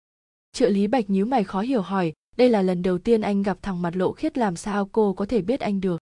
Trợ 0.52 0.68
lý 0.68 0.86
bạch 0.86 1.10
nhíu 1.10 1.26
mày 1.26 1.44
khó 1.44 1.60
hiểu 1.60 1.82
hỏi, 1.82 2.12
đây 2.36 2.48
là 2.48 2.62
lần 2.62 2.82
đầu 2.82 2.98
tiên 2.98 3.20
anh 3.20 3.42
gặp 3.42 3.58
thằng 3.62 3.82
mặt 3.82 3.96
lộ 3.96 4.12
khiết 4.12 4.38
làm 4.38 4.56
sao 4.56 4.88
cô 4.92 5.12
có 5.12 5.26
thể 5.26 5.42
biết 5.42 5.60
anh 5.60 5.80
được? 5.80 6.00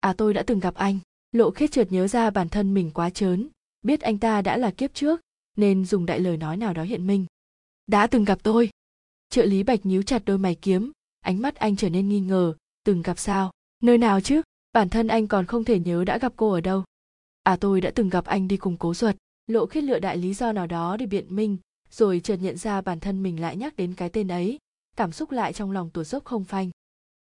À 0.00 0.14
tôi 0.18 0.34
đã 0.34 0.42
từng 0.42 0.60
gặp 0.60 0.74
anh, 0.74 0.98
lộ 1.32 1.50
khiết 1.50 1.72
chợt 1.72 1.86
nhớ 1.90 2.08
ra 2.08 2.30
bản 2.30 2.48
thân 2.48 2.74
mình 2.74 2.90
quá 2.94 3.10
trớn 3.10 3.48
biết 3.82 4.00
anh 4.00 4.18
ta 4.18 4.42
đã 4.42 4.56
là 4.56 4.70
kiếp 4.70 4.94
trước, 4.94 5.20
nên 5.56 5.84
dùng 5.84 6.06
đại 6.06 6.20
lời 6.20 6.36
nói 6.36 6.56
nào 6.56 6.74
đó 6.74 6.82
hiện 6.82 7.06
minh. 7.06 7.26
Đã 7.86 8.06
từng 8.06 8.24
gặp 8.24 8.38
tôi. 8.42 8.70
Trợ 9.30 9.44
lý 9.44 9.62
bạch 9.62 9.86
nhíu 9.86 10.02
chặt 10.02 10.22
đôi 10.24 10.38
mày 10.38 10.54
kiếm, 10.54 10.92
ánh 11.20 11.42
mắt 11.42 11.56
anh 11.56 11.76
trở 11.76 11.90
nên 11.90 12.08
nghi 12.08 12.20
ngờ, 12.20 12.54
từng 12.84 13.02
gặp 13.02 13.18
sao? 13.18 13.50
Nơi 13.82 13.98
nào 13.98 14.20
chứ? 14.20 14.42
Bản 14.72 14.88
thân 14.88 15.08
anh 15.08 15.26
còn 15.26 15.46
không 15.46 15.64
thể 15.64 15.78
nhớ 15.78 16.04
đã 16.04 16.18
gặp 16.18 16.32
cô 16.36 16.50
ở 16.52 16.60
đâu. 16.60 16.84
À 17.42 17.56
tôi 17.56 17.80
đã 17.80 17.90
từng 17.94 18.08
gặp 18.08 18.24
anh 18.24 18.48
đi 18.48 18.56
cùng 18.56 18.76
cố 18.76 18.94
duật 18.94 19.16
lộ 19.50 19.66
khiết 19.66 19.84
lựa 19.84 19.98
đại 19.98 20.16
lý 20.16 20.34
do 20.34 20.52
nào 20.52 20.66
đó 20.66 20.96
để 20.96 21.06
biện 21.06 21.36
minh, 21.36 21.56
rồi 21.90 22.20
chợt 22.20 22.36
nhận 22.36 22.56
ra 22.56 22.80
bản 22.80 23.00
thân 23.00 23.22
mình 23.22 23.40
lại 23.40 23.56
nhắc 23.56 23.76
đến 23.76 23.94
cái 23.94 24.08
tên 24.08 24.28
ấy, 24.28 24.58
cảm 24.96 25.12
xúc 25.12 25.30
lại 25.30 25.52
trong 25.52 25.70
lòng 25.70 25.90
tuột 25.90 26.06
dốc 26.06 26.24
không 26.24 26.44
phanh. 26.44 26.70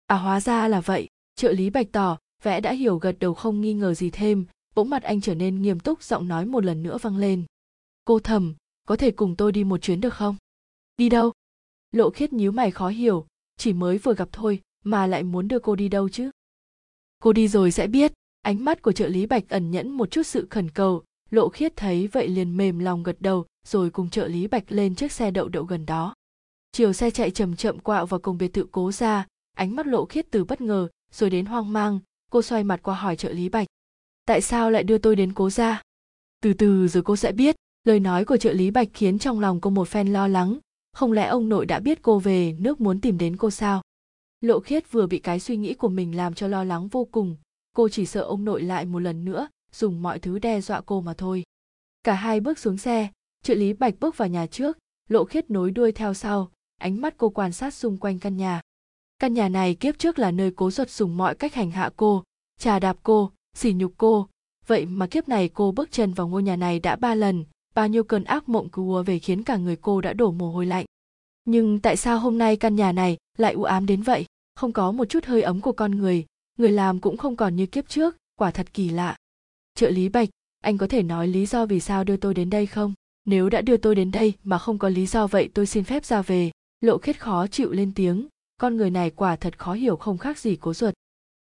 À 0.07 0.15
hóa 0.15 0.39
ra 0.39 0.67
là 0.67 0.81
vậy, 0.81 1.07
trợ 1.35 1.51
lý 1.51 1.69
bạch 1.69 1.87
tỏ 1.91 2.17
vẽ 2.43 2.59
đã 2.61 2.71
hiểu 2.71 2.97
gật 2.97 3.15
đầu 3.19 3.33
không 3.33 3.61
nghi 3.61 3.73
ngờ 3.73 3.93
gì 3.93 4.09
thêm, 4.09 4.45
bỗng 4.75 4.89
mặt 4.89 5.03
anh 5.03 5.21
trở 5.21 5.35
nên 5.35 5.61
nghiêm 5.61 5.79
túc, 5.79 6.03
giọng 6.03 6.27
nói 6.27 6.45
một 6.45 6.65
lần 6.65 6.83
nữa 6.83 6.97
vang 7.01 7.17
lên. 7.17 7.43
Cô 8.05 8.19
thầm, 8.19 8.55
có 8.87 8.95
thể 8.95 9.11
cùng 9.11 9.35
tôi 9.35 9.51
đi 9.51 9.63
một 9.63 9.81
chuyến 9.81 10.01
được 10.01 10.13
không? 10.13 10.35
Đi 10.97 11.09
đâu? 11.09 11.31
Lộ 11.91 12.09
khiết 12.09 12.33
nhíu 12.33 12.51
mày 12.51 12.71
khó 12.71 12.89
hiểu, 12.89 13.25
chỉ 13.57 13.73
mới 13.73 13.97
vừa 13.97 14.13
gặp 14.13 14.29
thôi 14.31 14.61
mà 14.83 15.07
lại 15.07 15.23
muốn 15.23 15.47
đưa 15.47 15.59
cô 15.59 15.75
đi 15.75 15.89
đâu 15.89 16.09
chứ? 16.09 16.31
Cô 17.23 17.33
đi 17.33 17.47
rồi 17.47 17.71
sẽ 17.71 17.87
biết. 17.87 18.11
Ánh 18.41 18.65
mắt 18.65 18.81
của 18.81 18.91
trợ 18.91 19.07
lý 19.07 19.25
bạch 19.25 19.49
ẩn 19.49 19.71
nhẫn 19.71 19.89
một 19.89 20.11
chút 20.11 20.23
sự 20.23 20.47
khẩn 20.49 20.69
cầu. 20.69 21.03
Lộ 21.29 21.49
khiết 21.49 21.75
thấy 21.75 22.07
vậy 22.07 22.27
liền 22.27 22.57
mềm 22.57 22.79
lòng 22.79 23.03
gật 23.03 23.21
đầu, 23.21 23.45
rồi 23.67 23.89
cùng 23.89 24.09
trợ 24.09 24.27
lý 24.27 24.47
bạch 24.47 24.63
lên 24.67 24.95
chiếc 24.95 25.11
xe 25.11 25.31
đậu 25.31 25.47
đậu 25.47 25.63
gần 25.63 25.85
đó. 25.85 26.13
Chiều 26.71 26.93
xe 26.93 27.11
chạy 27.11 27.31
chậm 27.31 27.55
chậm 27.55 27.79
quạo 27.79 28.05
vào 28.05 28.19
cùng 28.19 28.37
biệt 28.37 28.53
thự 28.53 28.65
cố 28.71 28.91
ra 28.91 29.25
ánh 29.57 29.75
mắt 29.75 29.87
lộ 29.87 30.05
khiết 30.05 30.25
từ 30.31 30.43
bất 30.43 30.61
ngờ, 30.61 30.87
rồi 31.11 31.29
đến 31.29 31.45
hoang 31.45 31.73
mang. 31.73 31.99
Cô 32.31 32.41
xoay 32.41 32.63
mặt 32.63 32.79
qua 32.83 32.95
hỏi 32.95 33.15
trợ 33.15 33.31
lý 33.31 33.49
bạch, 33.49 33.67
tại 34.25 34.41
sao 34.41 34.71
lại 34.71 34.83
đưa 34.83 34.97
tôi 34.97 35.15
đến 35.15 35.33
cố 35.33 35.49
ra 35.49 35.81
từ 36.43 36.53
từ 36.53 36.87
rồi 36.87 37.03
cô 37.03 37.15
sẽ 37.15 37.31
biết. 37.31 37.55
Lời 37.83 37.99
nói 37.99 38.25
của 38.25 38.37
trợ 38.37 38.53
lý 38.53 38.71
bạch 38.71 38.87
khiến 38.93 39.19
trong 39.19 39.39
lòng 39.39 39.61
cô 39.61 39.69
một 39.69 39.87
phen 39.87 40.13
lo 40.13 40.27
lắng. 40.27 40.59
Không 40.93 41.11
lẽ 41.11 41.25
ông 41.27 41.49
nội 41.49 41.65
đã 41.65 41.79
biết 41.79 42.01
cô 42.01 42.19
về, 42.19 42.55
nước 42.59 42.81
muốn 42.81 43.01
tìm 43.01 43.17
đến 43.17 43.37
cô 43.37 43.51
sao? 43.51 43.81
Lộ 44.41 44.59
khiết 44.59 44.91
vừa 44.91 45.07
bị 45.07 45.19
cái 45.19 45.39
suy 45.39 45.57
nghĩ 45.57 45.73
của 45.73 45.89
mình 45.89 46.15
làm 46.15 46.33
cho 46.33 46.47
lo 46.47 46.63
lắng 46.63 46.87
vô 46.87 47.05
cùng. 47.11 47.35
Cô 47.75 47.89
chỉ 47.89 48.05
sợ 48.05 48.21
ông 48.21 48.45
nội 48.45 48.61
lại 48.61 48.85
một 48.85 48.99
lần 48.99 49.25
nữa, 49.25 49.47
dùng 49.71 50.01
mọi 50.01 50.19
thứ 50.19 50.39
đe 50.39 50.61
dọa 50.61 50.81
cô 50.81 51.01
mà 51.01 51.13
thôi. 51.13 51.43
Cả 52.03 52.13
hai 52.13 52.39
bước 52.39 52.59
xuống 52.59 52.77
xe, 52.77 53.07
trợ 53.43 53.53
lý 53.53 53.73
bạch 53.73 53.99
bước 53.99 54.17
vào 54.17 54.27
nhà 54.27 54.45
trước, 54.45 54.77
lộ 55.09 55.25
khiết 55.25 55.51
nối 55.51 55.71
đuôi 55.71 55.91
theo 55.91 56.13
sau, 56.13 56.51
ánh 56.77 57.01
mắt 57.01 57.13
cô 57.17 57.29
quan 57.29 57.51
sát 57.51 57.73
xung 57.73 57.97
quanh 57.97 58.19
căn 58.19 58.37
nhà. 58.37 58.61
Căn 59.19 59.33
nhà 59.33 59.49
này 59.49 59.75
kiếp 59.75 59.99
trước 59.99 60.19
là 60.19 60.31
nơi 60.31 60.51
cố 60.55 60.71
ruột 60.71 60.89
dùng 60.89 61.17
mọi 61.17 61.35
cách 61.35 61.53
hành 61.53 61.71
hạ 61.71 61.89
cô, 61.95 62.23
trà 62.59 62.79
đạp 62.79 62.97
cô, 63.03 63.31
sỉ 63.53 63.73
nhục 63.73 63.93
cô. 63.97 64.27
Vậy 64.67 64.85
mà 64.85 65.07
kiếp 65.07 65.27
này 65.27 65.49
cô 65.49 65.71
bước 65.71 65.91
chân 65.91 66.13
vào 66.13 66.27
ngôi 66.27 66.43
nhà 66.43 66.55
này 66.55 66.79
đã 66.79 66.95
ba 66.95 67.15
lần, 67.15 67.45
bao 67.75 67.87
nhiêu 67.87 68.03
cơn 68.03 68.23
ác 68.23 68.49
mộng 68.49 68.69
cứ 68.69 68.81
ùa 68.81 69.03
về 69.03 69.19
khiến 69.19 69.43
cả 69.43 69.57
người 69.57 69.75
cô 69.75 70.01
đã 70.01 70.13
đổ 70.13 70.31
mồ 70.31 70.51
hôi 70.51 70.65
lạnh 70.65 70.85
nhưng 71.47 71.79
tại 71.79 71.97
sao 71.97 72.19
hôm 72.19 72.37
nay 72.37 72.57
căn 72.57 72.75
nhà 72.75 72.91
này 72.91 73.17
lại 73.37 73.53
u 73.53 73.63
ám 73.63 73.85
đến 73.85 74.01
vậy? 74.01 74.25
Không 74.55 74.73
có 74.73 74.91
một 74.91 75.05
chút 75.05 75.25
hơi 75.25 75.41
ấm 75.41 75.61
của 75.61 75.71
con 75.71 75.91
người. 75.91 76.25
Người 76.57 76.71
làm 76.71 76.99
cũng 76.99 77.17
không 77.17 77.35
còn 77.35 77.55
như 77.55 77.65
kiếp 77.65 77.89
trước. 77.89 78.15
Quả 78.39 78.51
thật 78.51 78.73
kỳ 78.73 78.89
lạ. 78.89 79.15
Trợ 79.75 79.89
lý 79.89 80.09
bạch, 80.09 80.29
anh 80.63 80.77
có 80.77 80.87
thể 80.87 81.03
nói 81.03 81.27
lý 81.27 81.45
do 81.45 81.65
vì 81.65 81.79
sao 81.79 82.03
đưa 82.03 82.17
tôi 82.17 82.33
đến 82.33 82.49
đây 82.49 82.65
không? 82.65 82.93
Nếu 83.25 83.49
đã 83.49 83.61
đưa 83.61 83.77
tôi 83.77 83.95
đến 83.95 84.11
đây 84.11 84.33
mà 84.43 84.57
không 84.57 84.77
có 84.77 84.89
lý 84.89 85.05
do 85.05 85.27
vậy 85.27 85.49
tôi 85.53 85.65
xin 85.65 85.83
phép 85.83 86.05
ra 86.05 86.21
về. 86.21 86.51
Lộ 86.81 86.97
khiết 86.97 87.19
khó 87.19 87.47
chịu 87.47 87.71
lên 87.71 87.93
tiếng. 87.93 88.27
Con 88.57 88.77
người 88.77 88.89
này 88.89 89.09
quả 89.09 89.35
thật 89.35 89.59
khó 89.59 89.73
hiểu 89.73 89.95
không 89.95 90.17
khác 90.17 90.39
gì 90.39 90.55
cố 90.55 90.73
ruột. 90.73 90.93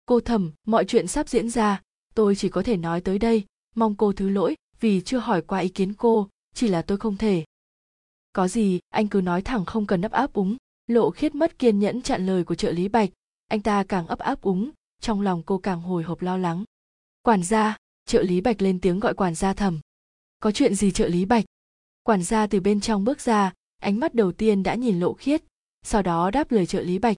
Cô 0.06 0.20
thầm, 0.20 0.52
mọi 0.68 0.86
chuyện 0.86 1.08
sắp 1.08 1.30
diễn 1.30 1.50
ra. 1.50 1.82
Tôi 2.16 2.36
chỉ 2.36 2.50
có 2.50 2.64
thể 2.64 2.78
nói 2.78 3.02
tới 3.02 3.20
đây. 3.20 3.44
Mong 3.76 3.96
cô 3.96 4.14
thứ 4.14 4.30
lỗi 4.30 4.56
vì 4.80 5.02
chưa 5.02 5.20
hỏi 5.20 5.42
qua 5.42 5.60
ý 5.60 5.70
kiến 5.70 5.94
cô. 5.94 6.28
Chỉ 6.56 6.68
là 6.68 6.82
tôi 6.82 6.98
không 6.98 7.18
thể 7.18 7.44
có 8.34 8.48
gì, 8.48 8.80
anh 8.90 9.08
cứ 9.08 9.22
nói 9.22 9.42
thẳng 9.42 9.66
không 9.66 9.86
cần 9.86 10.02
ấp 10.02 10.12
áp 10.12 10.34
úng. 10.34 10.58
Lộ 10.88 11.10
khiết 11.10 11.36
mất 11.36 11.60
kiên 11.60 11.80
nhẫn 11.80 12.02
chặn 12.02 12.26
lời 12.26 12.44
của 12.44 12.56
trợ 12.56 12.72
lý 12.72 12.88
bạch. 12.88 13.10
Anh 13.48 13.62
ta 13.62 13.84
càng 13.84 14.08
ấp 14.08 14.20
áp 14.20 14.42
úng, 14.42 14.72
trong 15.02 15.22
lòng 15.22 15.44
cô 15.46 15.58
càng 15.58 15.82
hồi 15.82 16.04
hộp 16.04 16.22
lo 16.22 16.38
lắng. 16.38 16.64
Quản 17.22 17.44
gia, 17.44 17.78
trợ 18.06 18.22
lý 18.22 18.42
bạch 18.42 18.62
lên 18.62 18.80
tiếng 18.82 19.00
gọi 19.00 19.14
quản 19.14 19.36
gia 19.36 19.54
thầm. 19.54 19.80
Có 20.40 20.52
chuyện 20.52 20.76
gì 20.76 20.92
trợ 20.92 21.08
lý 21.08 21.26
bạch? 21.26 21.46
Quản 22.04 22.24
gia 22.24 22.48
từ 22.48 22.60
bên 22.60 22.82
trong 22.82 23.04
bước 23.04 23.22
ra, 23.22 23.54
ánh 23.82 24.00
mắt 24.00 24.14
đầu 24.16 24.32
tiên 24.32 24.64
đã 24.64 24.76
nhìn 24.76 25.00
lộ 25.00 25.14
khiết, 25.14 25.44
sau 25.84 26.02
đó 26.02 26.32
đáp 26.32 26.52
lời 26.52 26.66
trợ 26.66 26.82
lý 26.82 27.00
bạch. 27.00 27.18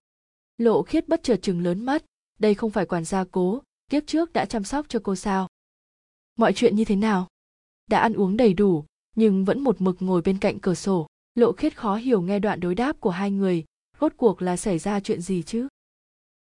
Lộ 0.57 0.83
khiết 0.83 1.07
bất 1.07 1.23
chợt 1.23 1.39
chừng 1.41 1.63
lớn 1.63 1.85
mắt, 1.85 2.03
đây 2.39 2.55
không 2.55 2.71
phải 2.71 2.85
quản 2.85 3.05
gia 3.05 3.23
cố, 3.23 3.61
kiếp 3.89 4.03
trước 4.07 4.33
đã 4.33 4.45
chăm 4.45 4.63
sóc 4.63 4.85
cho 4.89 4.99
cô 5.03 5.15
sao? 5.15 5.47
Mọi 6.35 6.53
chuyện 6.53 6.75
như 6.75 6.85
thế 6.85 6.95
nào? 6.95 7.27
Đã 7.87 7.99
ăn 7.99 8.13
uống 8.13 8.37
đầy 8.37 8.53
đủ 8.53 8.85
nhưng 9.15 9.45
vẫn 9.45 9.59
một 9.59 9.81
mực 9.81 10.01
ngồi 10.01 10.21
bên 10.21 10.37
cạnh 10.37 10.59
cửa 10.59 10.73
sổ. 10.73 11.07
Lộ 11.35 11.51
khiết 11.51 11.77
khó 11.77 11.95
hiểu 11.95 12.21
nghe 12.21 12.39
đoạn 12.39 12.59
đối 12.59 12.75
đáp 12.75 12.99
của 12.99 13.09
hai 13.09 13.31
người. 13.31 13.63
Rốt 14.01 14.13
cuộc 14.17 14.41
là 14.41 14.57
xảy 14.57 14.79
ra 14.79 14.99
chuyện 14.99 15.21
gì 15.21 15.43
chứ? 15.43 15.67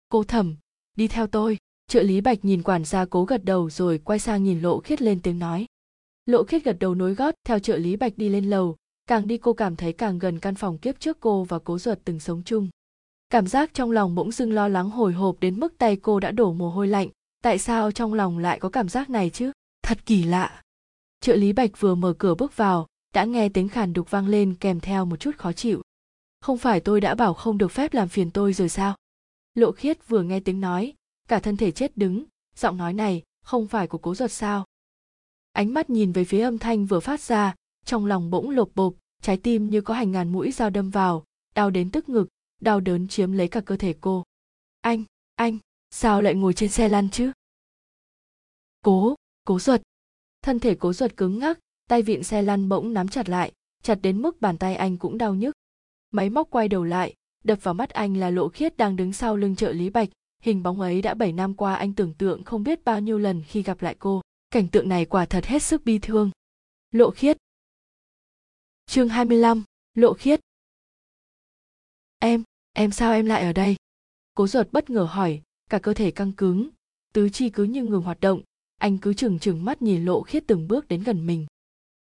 Cô 0.09 0.23
thẩm 0.23 0.55
đi 0.97 1.07
theo 1.07 1.27
tôi. 1.27 1.57
Trợ 1.87 2.01
lý 2.01 2.21
bạch 2.21 2.45
nhìn 2.45 2.63
quản 2.63 2.85
gia 2.85 3.05
cố 3.05 3.25
gật 3.25 3.45
đầu 3.45 3.69
rồi 3.69 3.97
quay 3.97 4.19
sang 4.19 4.43
nhìn 4.43 4.61
lộ 4.61 4.79
khiết 4.79 5.01
lên 5.01 5.19
tiếng 5.21 5.39
nói. 5.39 5.65
Lộ 6.25 6.43
khiết 6.43 6.63
gật 6.63 6.77
đầu 6.79 6.95
nối 6.95 7.13
gót, 7.13 7.35
theo 7.47 7.59
trợ 7.59 7.77
lý 7.77 7.95
bạch 7.95 8.17
đi 8.17 8.29
lên 8.29 8.49
lầu. 8.49 8.75
Càng 9.07 9.27
đi 9.27 9.37
cô 9.37 9.53
cảm 9.53 9.75
thấy 9.75 9.93
càng 9.93 10.19
gần 10.19 10.39
căn 10.39 10.55
phòng 10.55 10.77
kiếp 10.77 10.99
trước 10.99 11.17
cô 11.19 11.43
và 11.43 11.59
cố 11.59 11.79
ruột 11.79 11.97
từng 12.05 12.19
sống 12.19 12.43
chung. 12.45 12.69
Cảm 13.29 13.47
giác 13.47 13.73
trong 13.73 13.91
lòng 13.91 14.15
bỗng 14.15 14.31
dưng 14.31 14.53
lo 14.53 14.67
lắng 14.67 14.89
hồi 14.89 15.13
hộp 15.13 15.39
đến 15.39 15.59
mức 15.59 15.77
tay 15.77 15.95
cô 15.95 16.19
đã 16.19 16.31
đổ 16.31 16.53
mồ 16.53 16.69
hôi 16.69 16.87
lạnh. 16.87 17.09
Tại 17.43 17.57
sao 17.57 17.91
trong 17.91 18.13
lòng 18.13 18.37
lại 18.37 18.59
có 18.59 18.69
cảm 18.69 18.89
giác 18.89 19.09
này 19.09 19.29
chứ? 19.29 19.51
Thật 19.83 20.05
kỳ 20.05 20.23
lạ! 20.23 20.61
Trợ 21.21 21.35
lý 21.35 21.53
bạch 21.53 21.71
vừa 21.79 21.95
mở 21.95 22.13
cửa 22.17 22.35
bước 22.35 22.57
vào, 22.57 22.87
đã 23.13 23.25
nghe 23.25 23.49
tiếng 23.49 23.69
khàn 23.69 23.93
đục 23.93 24.11
vang 24.11 24.27
lên 24.27 24.55
kèm 24.59 24.79
theo 24.79 25.05
một 25.05 25.15
chút 25.15 25.37
khó 25.37 25.53
chịu. 25.53 25.81
Không 26.41 26.57
phải 26.57 26.79
tôi 26.79 27.01
đã 27.01 27.15
bảo 27.15 27.33
không 27.33 27.57
được 27.57 27.71
phép 27.71 27.93
làm 27.93 28.07
phiền 28.07 28.31
tôi 28.31 28.53
rồi 28.53 28.69
sao? 28.69 28.95
Lộ 29.53 29.71
khiết 29.71 30.07
vừa 30.07 30.23
nghe 30.23 30.39
tiếng 30.39 30.61
nói, 30.61 30.93
cả 31.27 31.39
thân 31.39 31.57
thể 31.57 31.71
chết 31.71 31.97
đứng, 31.97 32.25
giọng 32.55 32.77
nói 32.77 32.93
này 32.93 33.23
không 33.43 33.67
phải 33.67 33.87
của 33.87 33.97
cố 33.97 34.15
giật 34.15 34.31
sao? 34.31 34.65
Ánh 35.51 35.73
mắt 35.73 35.89
nhìn 35.89 36.11
về 36.11 36.25
phía 36.25 36.41
âm 36.41 36.57
thanh 36.57 36.85
vừa 36.85 36.99
phát 36.99 37.21
ra, 37.21 37.55
trong 37.85 38.05
lòng 38.05 38.29
bỗng 38.31 38.49
lột 38.49 38.71
bộp, 38.75 38.93
trái 39.21 39.37
tim 39.37 39.69
như 39.69 39.81
có 39.81 39.93
hành 39.93 40.11
ngàn 40.11 40.31
mũi 40.31 40.51
dao 40.51 40.69
đâm 40.69 40.89
vào, 40.89 41.23
đau 41.55 41.69
đến 41.69 41.91
tức 41.91 42.09
ngực, 42.09 42.27
đau 42.61 42.79
đớn 42.79 43.07
chiếm 43.07 43.31
lấy 43.31 43.47
cả 43.47 43.61
cơ 43.61 43.77
thể 43.77 43.95
cô. 44.01 44.23
Anh 44.81 45.03
anh, 45.35 45.57
sao 45.89 46.21
lại 46.21 46.35
ngồi 46.35 46.53
trên 46.53 46.69
xe 46.69 46.89
lăn 46.89 47.09
chứ? 47.09 47.31
Cố 48.81 49.15
cố 49.45 49.59
ruột 49.59 49.81
thân 50.45 50.59
thể 50.59 50.75
cố 50.75 50.93
ruột 50.93 51.17
cứng 51.17 51.39
ngắc 51.39 51.59
tay 51.89 52.01
vịn 52.01 52.23
xe 52.23 52.41
lăn 52.41 52.69
bỗng 52.69 52.93
nắm 52.93 53.07
chặt 53.07 53.29
lại 53.29 53.51
chặt 53.83 53.95
đến 54.01 54.21
mức 54.21 54.41
bàn 54.41 54.57
tay 54.57 54.75
anh 54.75 54.97
cũng 54.97 55.17
đau 55.17 55.35
nhức. 55.35 55.55
Máy 56.11 56.29
móc 56.29 56.49
quay 56.49 56.67
đầu 56.67 56.83
lại 56.83 57.13
đập 57.43 57.59
vào 57.61 57.73
mắt 57.73 57.89
anh 57.89 58.17
là 58.17 58.29
lộ 58.29 58.49
khiết 58.49 58.77
đang 58.77 58.95
đứng 58.95 59.13
sau 59.13 59.35
lưng 59.35 59.55
trợ 59.55 59.71
lý 59.71 59.89
bạch. 59.89 60.09
Hình 60.41 60.63
bóng 60.63 60.81
ấy 60.81 61.01
đã 61.01 61.13
7 61.13 61.31
năm 61.31 61.53
qua 61.53 61.75
anh 61.75 61.93
tưởng 61.93 62.13
tượng 62.13 62.43
không 62.43 62.63
biết 62.63 62.83
bao 62.83 62.99
nhiêu 62.99 63.17
lần 63.17 63.43
khi 63.47 63.63
gặp 63.63 63.81
lại 63.81 63.95
cô. 63.99 64.21
Cảnh 64.51 64.67
tượng 64.67 64.89
này 64.89 65.05
quả 65.05 65.25
thật 65.25 65.45
hết 65.45 65.63
sức 65.63 65.85
bi 65.85 65.99
thương. 65.99 66.31
Lộ 66.91 67.11
khiết. 67.11 67.37
Chương 68.85 69.09
25, 69.09 69.63
lộ 69.93 70.13
khiết. 70.13 70.39
Em 72.19 72.43
em 72.73 72.91
sao 72.91 73.13
em 73.13 73.25
lại 73.25 73.41
ở 73.41 73.53
đây? 73.53 73.75
Cố 74.35 74.47
ruột 74.47 74.67
bất 74.71 74.89
ngờ 74.89 75.03
hỏi 75.03 75.41
cả 75.69 75.79
cơ 75.79 75.93
thể 75.93 76.11
căng 76.11 76.31
cứng. 76.31 76.69
Tứ 77.13 77.29
chi 77.29 77.49
cứ 77.49 77.63
như 77.63 77.83
ngừng 77.83 78.01
hoạt 78.01 78.19
động 78.19 78.41
anh 78.77 78.97
cứ 78.97 79.13
chừng 79.13 79.39
chừng 79.39 79.65
mắt 79.65 79.81
nhìn 79.81 80.05
lộ 80.05 80.21
khiết 80.21 80.43
từng 80.47 80.67
bước 80.67 80.87
đến 80.87 81.03
gần 81.03 81.27
mình. 81.27 81.45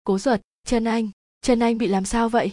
Cố 0.05 0.18
duật 0.18 0.40
chân 0.66 0.84
anh 0.84 1.10
chân 1.40 1.60
anh 1.60 1.78
bị 1.78 1.86
làm 1.86 2.05
sao 2.05 2.28
vậy? 2.28 2.52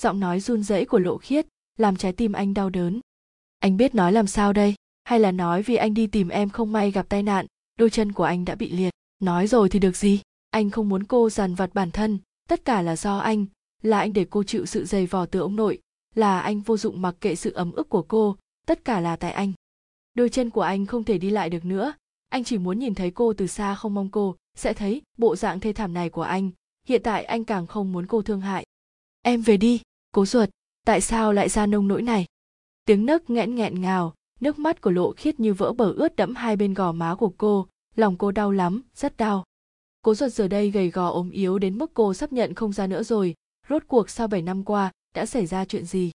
Giọng 0.00 0.20
nói 0.20 0.40
run 0.40 0.62
rẩy 0.62 0.84
của 0.84 0.98
lộ 0.98 1.18
khiết 1.18 1.46
làm 1.76 1.96
trái 1.96 2.12
tim 2.12 2.32
anh 2.32 2.54
đau 2.54 2.70
đớn. 2.70 3.00
Anh 3.58 3.76
biết 3.76 3.94
nói 3.94 4.12
làm 4.12 4.26
sao 4.26 4.52
đây? 4.52 4.74
Hay 5.04 5.20
là 5.20 5.32
nói 5.32 5.62
vì 5.62 5.76
anh 5.76 5.94
đi 5.94 6.06
tìm 6.06 6.28
em 6.28 6.50
không 6.50 6.72
may 6.72 6.90
gặp 6.90 7.08
tai 7.08 7.22
nạn, 7.22 7.46
đôi 7.78 7.90
chân 7.90 8.12
của 8.12 8.24
anh 8.24 8.44
đã 8.44 8.54
bị 8.54 8.70
liệt? 8.70 8.90
Nói 9.18 9.46
rồi 9.46 9.68
thì 9.68 9.78
được 9.78 9.96
gì? 9.96 10.20
Anh 10.50 10.70
không 10.70 10.88
muốn 10.88 11.04
cô 11.04 11.30
dằn 11.30 11.54
vặt 11.54 11.70
bản 11.74 11.90
thân, 11.90 12.18
tất 12.48 12.64
cả 12.64 12.82
là 12.82 12.96
do 12.96 13.18
anh, 13.18 13.46
là 13.82 13.98
anh 13.98 14.12
để 14.12 14.26
cô 14.30 14.42
chịu 14.42 14.66
sự 14.66 14.84
dày 14.84 15.06
vò 15.06 15.26
từ 15.26 15.40
ông 15.40 15.56
nội, 15.56 15.78
là 16.14 16.40
anh 16.40 16.60
vô 16.60 16.76
dụng 16.76 17.02
mặc 17.02 17.16
kệ 17.20 17.34
sự 17.34 17.52
ấm 17.52 17.72
ức 17.72 17.88
của 17.88 18.02
cô, 18.02 18.36
tất 18.66 18.84
cả 18.84 19.00
là 19.00 19.16
tại 19.16 19.32
anh. 19.32 19.52
Đôi 20.14 20.28
chân 20.28 20.50
của 20.50 20.60
anh 20.60 20.86
không 20.86 21.04
thể 21.04 21.18
đi 21.18 21.30
lại 21.30 21.50
được 21.50 21.64
nữa 21.64 21.94
anh 22.28 22.44
chỉ 22.44 22.58
muốn 22.58 22.78
nhìn 22.78 22.94
thấy 22.94 23.10
cô 23.10 23.32
từ 23.32 23.46
xa 23.46 23.74
không 23.74 23.94
mong 23.94 24.08
cô 24.10 24.36
sẽ 24.54 24.72
thấy 24.72 25.02
bộ 25.18 25.36
dạng 25.36 25.60
thê 25.60 25.72
thảm 25.72 25.94
này 25.94 26.10
của 26.10 26.22
anh. 26.22 26.50
Hiện 26.88 27.02
tại 27.04 27.24
anh 27.24 27.44
càng 27.44 27.66
không 27.66 27.92
muốn 27.92 28.06
cô 28.06 28.22
thương 28.22 28.40
hại. 28.40 28.66
Em 29.22 29.42
về 29.42 29.56
đi, 29.56 29.80
cố 30.12 30.26
ruột, 30.26 30.48
tại 30.84 31.00
sao 31.00 31.32
lại 31.32 31.48
ra 31.48 31.66
nông 31.66 31.88
nỗi 31.88 32.02
này? 32.02 32.26
Tiếng 32.84 33.06
nấc 33.06 33.30
nghẹn 33.30 33.54
nghẹn 33.54 33.80
ngào, 33.80 34.14
nước 34.40 34.58
mắt 34.58 34.80
của 34.80 34.90
lộ 34.90 35.12
khiết 35.12 35.40
như 35.40 35.54
vỡ 35.54 35.72
bờ 35.72 35.92
ướt 35.92 36.16
đẫm 36.16 36.34
hai 36.34 36.56
bên 36.56 36.74
gò 36.74 36.92
má 36.92 37.14
của 37.14 37.32
cô, 37.38 37.66
lòng 37.94 38.16
cô 38.16 38.30
đau 38.30 38.52
lắm, 38.52 38.82
rất 38.94 39.16
đau. 39.16 39.44
Cố 40.02 40.14
ruột 40.14 40.32
giờ 40.32 40.48
đây 40.48 40.70
gầy 40.70 40.90
gò 40.90 41.08
ốm 41.10 41.30
yếu 41.30 41.58
đến 41.58 41.78
mức 41.78 41.90
cô 41.94 42.14
sắp 42.14 42.32
nhận 42.32 42.54
không 42.54 42.72
ra 42.72 42.86
nữa 42.86 43.02
rồi. 43.02 43.34
Rốt 43.68 43.82
cuộc 43.88 44.10
sau 44.10 44.28
7 44.28 44.42
năm 44.42 44.64
qua, 44.64 44.92
đã 45.14 45.26
xảy 45.26 45.46
ra 45.46 45.64
chuyện 45.64 45.84
gì? 45.84 46.10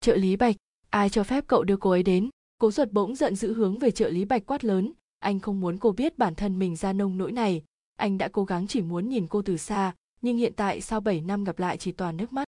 Trợ 0.00 0.16
lý 0.16 0.36
bạch, 0.36 0.56
ai 0.90 1.10
cho 1.10 1.24
phép 1.24 1.44
cậu 1.46 1.64
đưa 1.64 1.76
cô 1.76 1.90
ấy 1.90 2.02
đến? 2.02 2.30
Cố 2.58 2.70
ruột 2.70 2.92
bỗng 2.92 3.14
giận 3.14 3.36
dữ 3.36 3.54
hướng 3.54 3.78
về 3.78 3.90
trợ 3.90 4.08
lý 4.08 4.24
bạch 4.24 4.46
quát 4.46 4.64
lớn 4.64 4.92
anh 5.18 5.40
không 5.40 5.60
muốn 5.60 5.78
cô 5.78 5.92
biết 5.92 6.18
bản 6.18 6.34
thân 6.34 6.58
mình 6.58 6.76
ra 6.76 6.92
nông 6.92 7.18
nỗi 7.18 7.32
này. 7.32 7.62
Anh 7.96 8.18
đã 8.18 8.28
cố 8.28 8.44
gắng 8.44 8.66
chỉ 8.66 8.80
muốn 8.80 9.08
nhìn 9.08 9.26
cô 9.26 9.42
từ 9.42 9.56
xa, 9.56 9.94
nhưng 10.22 10.36
hiện 10.36 10.52
tại 10.56 10.80
sau 10.80 11.00
7 11.00 11.20
năm 11.20 11.44
gặp 11.44 11.58
lại 11.58 11.76
chỉ 11.76 11.92
toàn 11.92 12.16
nước 12.16 12.32
mắt. 12.32 12.44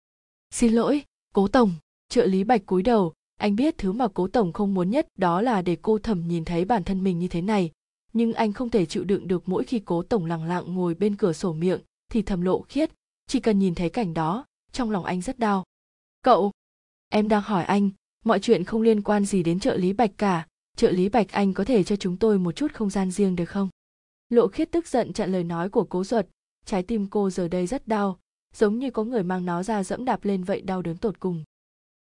Xin 0.51 0.73
lỗi, 0.73 1.03
cố 1.33 1.47
tổng, 1.47 1.73
trợ 2.09 2.25
lý 2.25 2.43
bạch 2.43 2.65
cúi 2.65 2.83
đầu. 2.83 3.13
Anh 3.39 3.55
biết 3.55 3.77
thứ 3.77 3.91
mà 3.91 4.07
cố 4.13 4.27
tổng 4.27 4.53
không 4.53 4.73
muốn 4.73 4.89
nhất 4.89 5.07
đó 5.17 5.41
là 5.41 5.61
để 5.61 5.77
cô 5.81 5.99
thầm 5.99 6.27
nhìn 6.27 6.45
thấy 6.45 6.65
bản 6.65 6.83
thân 6.83 7.03
mình 7.03 7.19
như 7.19 7.27
thế 7.27 7.41
này. 7.41 7.71
Nhưng 8.13 8.33
anh 8.33 8.53
không 8.53 8.69
thể 8.69 8.85
chịu 8.85 9.03
đựng 9.03 9.27
được 9.27 9.49
mỗi 9.49 9.63
khi 9.63 9.79
cố 9.79 10.03
tổng 10.03 10.25
lặng 10.25 10.43
lặng 10.43 10.75
ngồi 10.75 10.93
bên 10.93 11.15
cửa 11.15 11.33
sổ 11.33 11.53
miệng, 11.53 11.79
thì 12.11 12.21
thầm 12.21 12.41
lộ 12.41 12.61
khiết. 12.61 12.91
Chỉ 13.27 13.39
cần 13.39 13.59
nhìn 13.59 13.75
thấy 13.75 13.89
cảnh 13.89 14.13
đó, 14.13 14.45
trong 14.71 14.91
lòng 14.91 15.05
anh 15.05 15.21
rất 15.21 15.39
đau. 15.39 15.63
Cậu, 16.23 16.51
em 17.09 17.27
đang 17.27 17.41
hỏi 17.41 17.63
anh, 17.63 17.89
mọi 18.25 18.39
chuyện 18.39 18.63
không 18.63 18.81
liên 18.81 19.01
quan 19.01 19.25
gì 19.25 19.43
đến 19.43 19.59
trợ 19.59 19.77
lý 19.77 19.93
bạch 19.93 20.11
cả 20.17 20.47
trợ 20.77 20.91
lý 20.91 21.09
bạch 21.09 21.31
anh 21.31 21.53
có 21.53 21.65
thể 21.65 21.83
cho 21.83 21.95
chúng 21.95 22.17
tôi 22.17 22.39
một 22.39 22.51
chút 22.51 22.73
không 22.73 22.89
gian 22.89 23.11
riêng 23.11 23.35
được 23.35 23.45
không? 23.45 23.69
Lộ 24.29 24.47
khiết 24.47 24.71
tức 24.71 24.87
giận 24.87 25.13
chặn 25.13 25.31
lời 25.31 25.43
nói 25.43 25.69
của 25.69 25.83
cố 25.83 26.03
duật 26.03 26.27
trái 26.65 26.83
tim 26.83 27.07
cô 27.07 27.29
giờ 27.29 27.47
đây 27.47 27.67
rất 27.67 27.87
đau 27.87 28.19
giống 28.53 28.79
như 28.79 28.91
có 28.91 29.03
người 29.03 29.23
mang 29.23 29.45
nó 29.45 29.63
ra 29.63 29.83
dẫm 29.83 30.05
đạp 30.05 30.25
lên 30.25 30.43
vậy 30.43 30.61
đau 30.61 30.81
đớn 30.81 30.97
tột 30.97 31.19
cùng. 31.19 31.43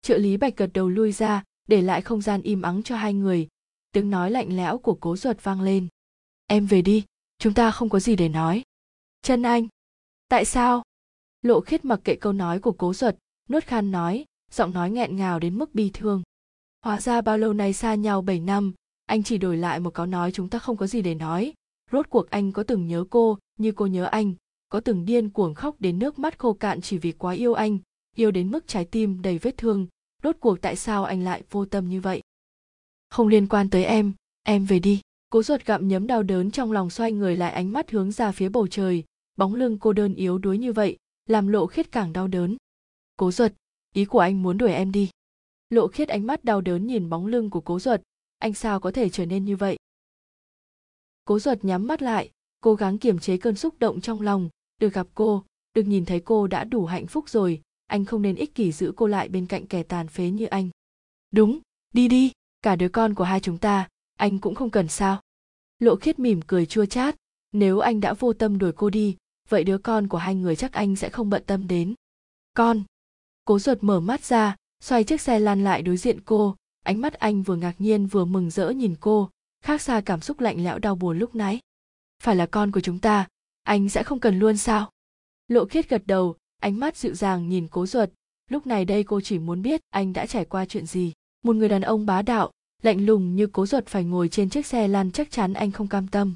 Trợ 0.03 0.19
lý 0.19 0.37
bạch 0.37 0.57
gật 0.57 0.71
đầu 0.75 0.89
lui 0.89 1.13
ra 1.13 1.45
để 1.69 1.83
lại 1.83 2.03
không 2.03 2.21
gian 2.21 2.43
im 2.43 2.63
ắng 2.63 2.83
cho 2.83 2.97
hai 2.97 3.15
người. 3.15 3.49
Tiếng 3.93 4.11
nói 4.11 4.31
lạnh 4.31 4.57
lẽo 4.57 4.79
của 4.79 4.95
cố 5.01 5.17
Duật 5.17 5.45
vang 5.45 5.61
lên. 5.61 5.89
Em 6.47 6.67
về 6.67 6.83
đi 6.83 7.05
chúng 7.39 7.55
ta 7.55 7.71
không 7.71 7.89
có 7.89 8.01
gì 8.01 8.17
để 8.17 8.29
nói. 8.29 8.63
Chân 9.23 9.43
anh 9.43 9.69
tại 10.29 10.45
sao? 10.45 10.83
Lộ 11.43 11.61
khiết 11.61 11.85
mặc 11.85 12.01
kệ 12.05 12.15
câu 12.15 12.33
nói 12.33 12.61
của 12.61 12.73
cố 12.73 12.95
Duật, 12.95 13.17
nuốt 13.49 13.65
khan 13.65 13.91
nói 13.91 14.25
giọng 14.51 14.73
nói 14.73 14.91
nghẹn 14.91 15.17
ngào 15.17 15.39
đến 15.39 15.59
mức 15.59 15.75
bi 15.75 15.91
thương 15.95 16.23
hóa 16.83 17.01
ra 17.01 17.21
bao 17.21 17.39
lâu 17.39 17.53
nay 17.53 17.73
xa 17.73 17.95
nhau 17.95 18.23
7 18.23 18.41
năm, 18.41 18.73
anh 19.07 19.23
chỉ 19.23 19.39
đổi 19.39 19.57
lại 19.57 19.81
một 19.81 19.95
câu 19.95 20.07
nói 20.07 20.33
chúng 20.33 20.49
ta 20.49 20.59
không 20.59 20.77
có 20.77 20.87
gì 20.87 21.03
để 21.03 21.15
nói. 21.15 21.53
Rốt 21.93 22.07
cuộc 22.11 22.31
anh 22.31 22.53
có 22.53 22.63
từng 22.63 22.87
nhớ 22.87 23.05
cô 23.11 23.39
như 23.59 23.73
cô 23.73 23.87
nhớ 23.87 24.05
anh, 24.05 24.35
có 24.69 24.81
từng 24.81 25.05
điên 25.05 25.31
cuồng 25.31 25.55
khóc 25.55 25.77
đến 25.79 25.99
nước 25.99 26.19
mắt 26.19 26.39
khô 26.39 26.53
cạn 26.53 26.81
chỉ 26.81 26.99
vì 26.99 27.13
quá 27.13 27.35
yêu 27.35 27.55
anh, 27.55 27.79
yêu 28.17 28.31
đến 28.31 28.51
mức 28.51 28.67
trái 28.67 28.85
tim 28.85 29.23
đầy 29.23 29.39
vết 29.39 29.57
thương. 29.57 29.87
Rốt 30.23 30.37
cuộc 30.41 30.61
tại 30.61 30.77
sao 30.77 31.05
anh 31.05 31.25
lại 31.25 31.43
vô 31.51 31.65
tâm 31.65 31.89
như 31.89 32.01
vậy? 32.01 32.23
Không 33.11 33.29
liên 33.29 33.47
quan 33.49 33.71
tới 33.71 33.85
em 33.85 34.13
em 34.43 34.65
về 34.65 34.79
đi. 34.79 35.01
Cố 35.31 35.43
ruột 35.43 35.65
gặm 35.65 35.89
nhấm 35.89 36.07
đau 36.07 36.23
đớn 36.23 36.51
trong 36.51 36.73
lòng 36.73 36.91
xoay 36.91 37.13
người 37.13 37.37
lại 37.37 37.53
ánh 37.53 37.73
mắt 37.73 37.91
hướng 37.91 38.13
ra 38.13 38.33
phía 38.33 38.49
bầu 38.49 38.67
trời, 38.67 39.05
bóng 39.37 39.55
lưng 39.55 39.79
cô 39.79 39.93
đơn 39.93 40.15
yếu 40.15 40.39
đuối 40.39 40.59
như 40.59 40.73
vậy, 40.73 40.97
làm 41.27 41.49
lộ 41.49 41.67
khiết 41.67 41.93
càng 41.93 42.13
đau 42.13 42.29
đớn. 42.29 42.57
Cố 43.17 43.31
ruột, 43.31 43.53
ý 43.95 44.05
của 44.05 44.19
anh 44.19 44.43
muốn 44.43 44.59
đuổi 44.59 44.73
em 44.73 44.93
đi 44.93 45.11
lộ 45.73 45.89
khiết 45.89 46.09
ánh 46.09 46.27
mắt 46.27 46.45
đau 46.45 46.61
đớn 46.61 46.87
nhìn 46.87 47.09
bóng 47.09 47.27
lưng 47.27 47.51
của 47.51 47.61
cố 47.61 47.81
Duật, 47.81 48.03
anh 48.39 48.55
sao 48.55 48.81
có 48.81 48.91
thể 48.91 49.09
trở 49.09 49.27
nên 49.27 49.45
như 49.45 49.57
vậy? 49.57 49.77
Cố 51.25 51.39
Duật 51.39 51.65
nhắm 51.65 51.87
mắt 51.87 52.03
lại 52.03 52.31
cố 52.61 52.75
gắng 52.75 52.99
kiềm 52.99 53.19
chế 53.19 53.37
cơn 53.37 53.57
xúc 53.57 53.79
động 53.79 54.01
trong 54.01 54.21
lòng. 54.21 54.49
Được 54.79 54.93
gặp 54.93 55.07
cô 55.15 55.45
được 55.75 55.83
nhìn 55.83 56.05
thấy 56.05 56.21
cô 56.21 56.47
đã 56.47 56.65
đủ 56.65 56.87
hạnh 56.87 57.07
phúc 57.07 57.29
rồi. 57.29 57.61
Anh 57.87 58.05
không 58.05 58.23
nên 58.23 58.37
ích 58.37 58.55
kỷ 58.55 58.73
giữ 58.73 58.93
cô 58.97 59.07
lại 59.07 59.29
bên 59.29 59.47
cạnh 59.47 59.67
kẻ 59.67 59.83
tàn 59.83 60.09
phế 60.09 60.31
như 60.31 60.47
anh. 60.47 60.71
Đúng 61.31 61.61
đi 61.95 62.09
đi 62.09 62.33
cả 62.63 62.77
đứa 62.77 62.89
con 62.89 63.15
của 63.15 63.25
hai 63.25 63.41
chúng 63.41 63.59
ta 63.59 63.89
anh 64.19 64.39
cũng 64.39 64.55
không 64.55 64.71
cần 64.71 64.89
sao. 64.89 65.21
Lộ 65.79 65.97
khiết 65.97 66.19
mỉm 66.19 66.41
cười 66.47 66.67
chua 66.67 66.87
chát. 66.87 67.17
Nếu 67.53 67.79
anh 67.79 68.01
đã 68.01 68.13
vô 68.13 68.33
tâm 68.33 68.59
đuổi 68.59 68.73
cô 68.73 68.91
đi 68.91 69.17
vậy 69.49 69.65
đứa 69.65 69.79
con 69.79 70.09
của 70.09 70.19
hai 70.19 70.35
người 70.35 70.57
chắc 70.57 70.73
anh 70.73 70.97
sẽ 70.97 71.09
không 71.09 71.31
bận 71.31 71.43
tâm 71.47 71.69
đến. 71.69 71.95
Con! 72.55 72.83
Cố 73.45 73.59
ruột 73.59 73.79
mở 73.81 74.01
mắt 74.01 74.25
ra 74.25 74.57
xoay 74.83 75.05
chiếc 75.05 75.21
xe 75.21 75.39
lan 75.39 75.65
lại 75.65 75.83
đối 75.83 75.97
diện 75.97 76.21
cô, 76.21 76.57
ánh 76.85 77.01
mắt 77.01 77.15
anh 77.15 77.43
vừa 77.43 77.57
ngạc 77.57 77.75
nhiên 77.79 78.07
vừa 78.07 78.25
mừng 78.25 78.51
rỡ 78.51 78.71
nhìn 78.71 78.95
cô, 79.01 79.31
khác 79.65 79.83
xa 79.83 80.01
cảm 80.01 80.21
xúc 80.21 80.41
lạnh 80.41 80.65
lẽo 80.65 80.79
đau 80.79 80.95
buồn 80.95 81.19
lúc 81.19 81.35
nãy. 81.35 81.61
Phải 82.23 82.37
là 82.37 82.47
con 82.47 82.73
của 82.73 82.81
chúng 82.81 82.99
ta, 82.99 83.29
anh 83.63 83.89
sẽ 83.89 84.03
không 84.03 84.21
cần 84.21 84.39
luôn 84.39 84.57
sao? 84.57 84.91
Lộ 85.49 85.65
khiết 85.65 85.89
gật 85.89 86.03
đầu, 86.07 86.37
ánh 86.61 86.81
mắt 86.81 86.97
dịu 86.97 87.15
dàng 87.15 87.49
nhìn 87.49 87.69
cố 87.69 87.87
ruột. 87.87 88.09
Lúc 88.51 88.67
này 88.67 88.85
đây 88.85 89.05
cô 89.05 89.21
chỉ 89.21 89.39
muốn 89.39 89.63
biết 89.63 89.81
anh 89.91 90.13
đã 90.13 90.27
trải 90.27 90.45
qua 90.45 90.65
chuyện 90.65 90.87
gì. 90.87 91.13
Một 91.45 91.57
người 91.57 91.69
đàn 91.69 91.83
ông 91.83 92.07
bá 92.07 92.23
đạo, 92.23 92.51
lạnh 92.83 93.07
lùng 93.07 93.37
như 93.37 93.47
cố 93.47 93.67
ruột 93.67 93.87
phải 93.87 94.05
ngồi 94.05 94.29
trên 94.29 94.51
chiếc 94.51 94.67
xe 94.67 94.89
lan 94.89 95.11
chắc 95.11 95.31
chắn 95.31 95.53
anh 95.53 95.71
không 95.71 95.89
cam 95.89 96.09
tâm. 96.09 96.35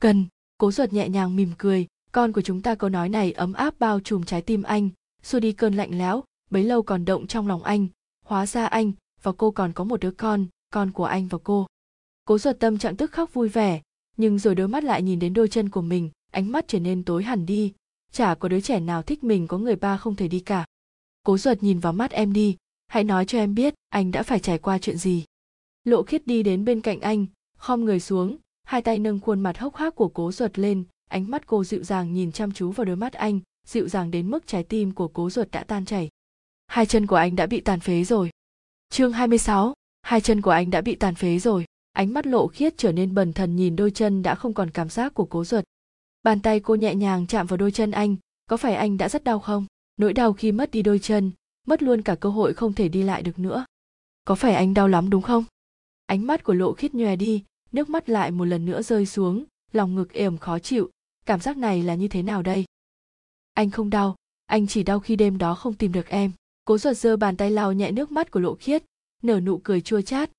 Cần, 0.00 0.26
cố 0.58 0.72
ruột 0.72 0.92
nhẹ 0.92 1.08
nhàng 1.08 1.36
mỉm 1.36 1.52
cười, 1.58 1.86
con 2.12 2.32
của 2.32 2.42
chúng 2.42 2.62
ta 2.62 2.74
câu 2.74 2.90
nói 2.90 3.08
này 3.08 3.32
ấm 3.32 3.52
áp 3.52 3.78
bao 3.78 4.00
trùm 4.00 4.22
trái 4.24 4.42
tim 4.42 4.62
anh, 4.62 4.88
xua 5.22 5.40
đi 5.40 5.52
cơn 5.52 5.74
lạnh 5.74 5.98
lẽo 5.98 6.22
bấy 6.50 6.64
lâu 6.64 6.82
còn 6.82 7.04
động 7.04 7.26
trong 7.26 7.48
lòng 7.48 7.62
anh, 7.62 7.86
hóa 8.24 8.46
ra 8.46 8.66
anh 8.66 8.92
và 9.22 9.32
cô 9.32 9.50
còn 9.50 9.72
có 9.72 9.84
một 9.84 10.00
đứa 10.00 10.10
con 10.10 10.46
con 10.70 10.92
của 10.92 11.04
anh 11.04 11.28
và 11.28 11.38
cô. 11.44 11.66
Cố 12.24 12.38
ruột 12.38 12.56
tâm 12.58 12.78
trạng 12.78 12.96
tức 12.96 13.12
khóc 13.12 13.34
vui 13.34 13.48
vẻ, 13.48 13.82
nhưng 14.16 14.38
rồi 14.38 14.54
đôi 14.54 14.68
mắt 14.68 14.84
lại 14.84 15.02
nhìn 15.02 15.18
đến 15.18 15.34
đôi 15.34 15.48
chân 15.48 15.68
của 15.68 15.82
mình, 15.82 16.10
ánh 16.32 16.52
mắt 16.52 16.64
trở 16.68 16.78
nên 16.78 17.04
tối 17.04 17.22
hẳn 17.22 17.46
đi. 17.46 17.72
Chả 18.12 18.34
có 18.34 18.48
đứa 18.48 18.60
trẻ 18.60 18.80
nào 18.80 19.02
thích 19.02 19.24
mình, 19.24 19.46
có 19.46 19.58
người 19.58 19.76
ba 19.76 19.96
không 19.96 20.16
thể 20.16 20.28
đi 20.28 20.40
cả. 20.40 20.64
Cố 21.22 21.38
ruột 21.38 21.62
nhìn 21.62 21.78
vào 21.78 21.92
mắt 21.92 22.10
em 22.10 22.32
đi, 22.32 22.56
hãy 22.88 23.04
nói 23.04 23.26
cho 23.26 23.38
em 23.38 23.54
biết 23.54 23.74
anh 23.88 24.10
đã 24.10 24.22
phải 24.22 24.38
trải 24.38 24.58
qua 24.58 24.78
chuyện 24.78 24.96
gì. 24.96 25.24
Lộ 25.84 26.02
khiết 26.02 26.26
đi 26.26 26.42
đến 26.42 26.64
bên 26.64 26.80
cạnh 26.80 27.00
anh, 27.00 27.26
khom 27.58 27.84
người 27.84 28.00
xuống, 28.00 28.36
hai 28.64 28.82
tay 28.82 28.98
nâng 28.98 29.20
khuôn 29.20 29.40
mặt 29.40 29.58
hốc 29.58 29.76
hác 29.76 29.94
của 29.94 30.08
cố 30.08 30.32
ruột 30.32 30.58
lên, 30.58 30.84
ánh 31.08 31.30
mắt 31.30 31.46
cô 31.46 31.64
dịu 31.64 31.84
dàng 31.84 32.12
nhìn 32.12 32.32
chăm 32.32 32.52
chú 32.52 32.70
vào 32.70 32.84
đôi 32.84 32.96
mắt 32.96 33.12
anh, 33.12 33.40
dịu 33.66 33.88
dàng 33.88 34.10
đến 34.10 34.30
mức 34.30 34.46
trái 34.46 34.64
tim 34.64 34.92
của 34.92 35.08
cố 35.08 35.30
ruột 35.30 35.50
đã 35.50 35.64
tan 35.64 35.84
chảy 35.84 36.08
hai 36.66 36.86
chân 36.86 37.06
của 37.06 37.16
anh 37.16 37.36
đã 37.36 37.46
bị 37.46 37.60
tàn 37.60 37.80
phế 37.80 38.04
rồi. 38.04 38.30
Chương 38.90 39.12
26, 39.12 39.74
hai 40.02 40.20
chân 40.20 40.42
của 40.42 40.50
anh 40.50 40.70
đã 40.70 40.80
bị 40.80 40.94
tàn 40.94 41.14
phế 41.14 41.38
rồi. 41.38 41.64
Ánh 41.92 42.14
mắt 42.14 42.26
lộ 42.26 42.46
khiết 42.46 42.74
trở 42.76 42.92
nên 42.92 43.14
bần 43.14 43.32
thần 43.32 43.56
nhìn 43.56 43.76
đôi 43.76 43.90
chân 43.90 44.22
đã 44.22 44.34
không 44.34 44.54
còn 44.54 44.70
cảm 44.70 44.88
giác 44.88 45.14
của 45.14 45.24
cố 45.24 45.44
ruột. 45.44 45.64
Bàn 46.22 46.40
tay 46.40 46.60
cô 46.60 46.74
nhẹ 46.74 46.94
nhàng 46.94 47.26
chạm 47.26 47.46
vào 47.46 47.56
đôi 47.56 47.70
chân 47.70 47.90
anh 47.90 48.16
có 48.46 48.56
phải 48.56 48.74
anh 48.74 48.96
đã 48.96 49.08
rất 49.08 49.24
đau 49.24 49.38
không? 49.38 49.66
Nỗi 49.96 50.12
đau 50.12 50.32
khi 50.32 50.52
mất 50.52 50.70
đi 50.70 50.82
đôi 50.82 50.98
chân 50.98 51.30
mất 51.66 51.82
luôn 51.82 52.02
cả 52.02 52.14
cơ 52.14 52.28
hội 52.28 52.54
không 52.54 52.72
thể 52.72 52.88
đi 52.88 53.02
lại 53.02 53.22
được 53.22 53.38
nữa. 53.38 53.64
Có 54.24 54.34
phải 54.34 54.54
anh 54.54 54.74
đau 54.74 54.88
lắm 54.88 55.10
đúng 55.10 55.22
không? 55.22 55.44
Ánh 56.06 56.26
mắt 56.26 56.44
của 56.44 56.54
lộ 56.54 56.72
khiết 56.72 56.94
nhòe 56.94 57.16
đi 57.16 57.44
nước 57.72 57.88
mắt 57.88 58.08
lại 58.08 58.30
một 58.30 58.44
lần 58.44 58.66
nữa 58.66 58.82
rơi 58.82 59.06
xuống 59.06 59.44
lòng 59.72 59.94
ngực 59.94 60.12
ềm 60.12 60.38
khó 60.38 60.58
chịu. 60.58 60.90
Cảm 61.26 61.40
giác 61.40 61.56
này 61.56 61.82
là 61.82 61.94
như 61.94 62.08
thế 62.08 62.22
nào 62.22 62.42
đây? 62.42 62.64
Anh 63.54 63.70
không 63.70 63.90
đau 63.90 64.16
anh 64.46 64.66
chỉ 64.66 64.82
đau 64.82 65.00
khi 65.00 65.16
đêm 65.16 65.38
đó 65.38 65.54
không 65.54 65.74
tìm 65.74 65.92
được 65.92 66.08
em 66.08 66.32
cố 66.66 66.78
ruột 66.78 66.96
giơ 66.96 67.16
bàn 67.16 67.36
tay 67.36 67.50
lau 67.50 67.72
nhẹ 67.72 67.90
nước 67.90 68.12
mắt 68.12 68.30
của 68.30 68.40
lộ 68.40 68.54
khiết, 68.54 68.84
nở 69.22 69.40
nụ 69.40 69.58
cười 69.58 69.80
chua 69.80 70.00
chát. 70.00 70.30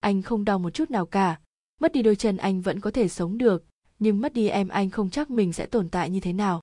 Anh 0.00 0.22
không 0.22 0.44
đau 0.44 0.58
một 0.58 0.70
chút 0.70 0.90
nào 0.90 1.06
cả. 1.06 1.40
Mất 1.80 1.92
đi 1.92 2.02
đôi 2.02 2.16
chân 2.16 2.36
anh 2.36 2.60
vẫn 2.60 2.80
có 2.80 2.90
thể 2.90 3.08
sống 3.08 3.38
được, 3.38 3.64
nhưng 3.98 4.20
mất 4.20 4.32
đi 4.32 4.48
em 4.48 4.68
anh 4.68 4.90
không 4.90 5.10
chắc 5.10 5.30
mình 5.30 5.52
sẽ 5.52 5.66
tồn 5.66 5.88
tại 5.88 6.10
như 6.10 6.20
thế 6.20 6.32
nào. 6.32 6.60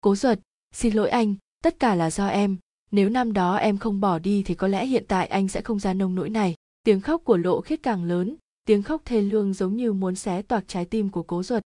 Cố 0.00 0.16
ruột 0.16 0.38
xin 0.74 0.94
lỗi 0.94 1.10
anh, 1.10 1.34
tất 1.62 1.78
cả 1.80 1.94
là 1.94 2.10
do 2.10 2.26
em. 2.26 2.56
Nếu 2.90 3.08
năm 3.08 3.32
đó 3.32 3.56
em 3.56 3.78
không 3.78 4.00
bỏ 4.00 4.18
đi 4.18 4.42
thì 4.42 4.54
có 4.54 4.68
lẽ 4.68 4.86
hiện 4.86 5.04
tại 5.08 5.26
anh 5.26 5.48
sẽ 5.48 5.60
không 5.60 5.78
ra 5.78 5.94
nông 5.94 6.14
nỗi 6.14 6.30
này. 6.30 6.54
Tiếng 6.82 7.00
khóc 7.00 7.24
của 7.24 7.36
lộ 7.36 7.60
khiết 7.60 7.82
càng 7.82 8.04
lớn, 8.04 8.36
tiếng 8.64 8.82
khóc 8.82 9.02
thê 9.04 9.20
lương 9.20 9.52
giống 9.52 9.76
như 9.76 9.92
muốn 9.92 10.14
xé 10.14 10.42
toạc 10.42 10.64
trái 10.68 10.84
tim 10.84 11.08
của 11.08 11.22
cố 11.22 11.42
ruột 11.42 11.62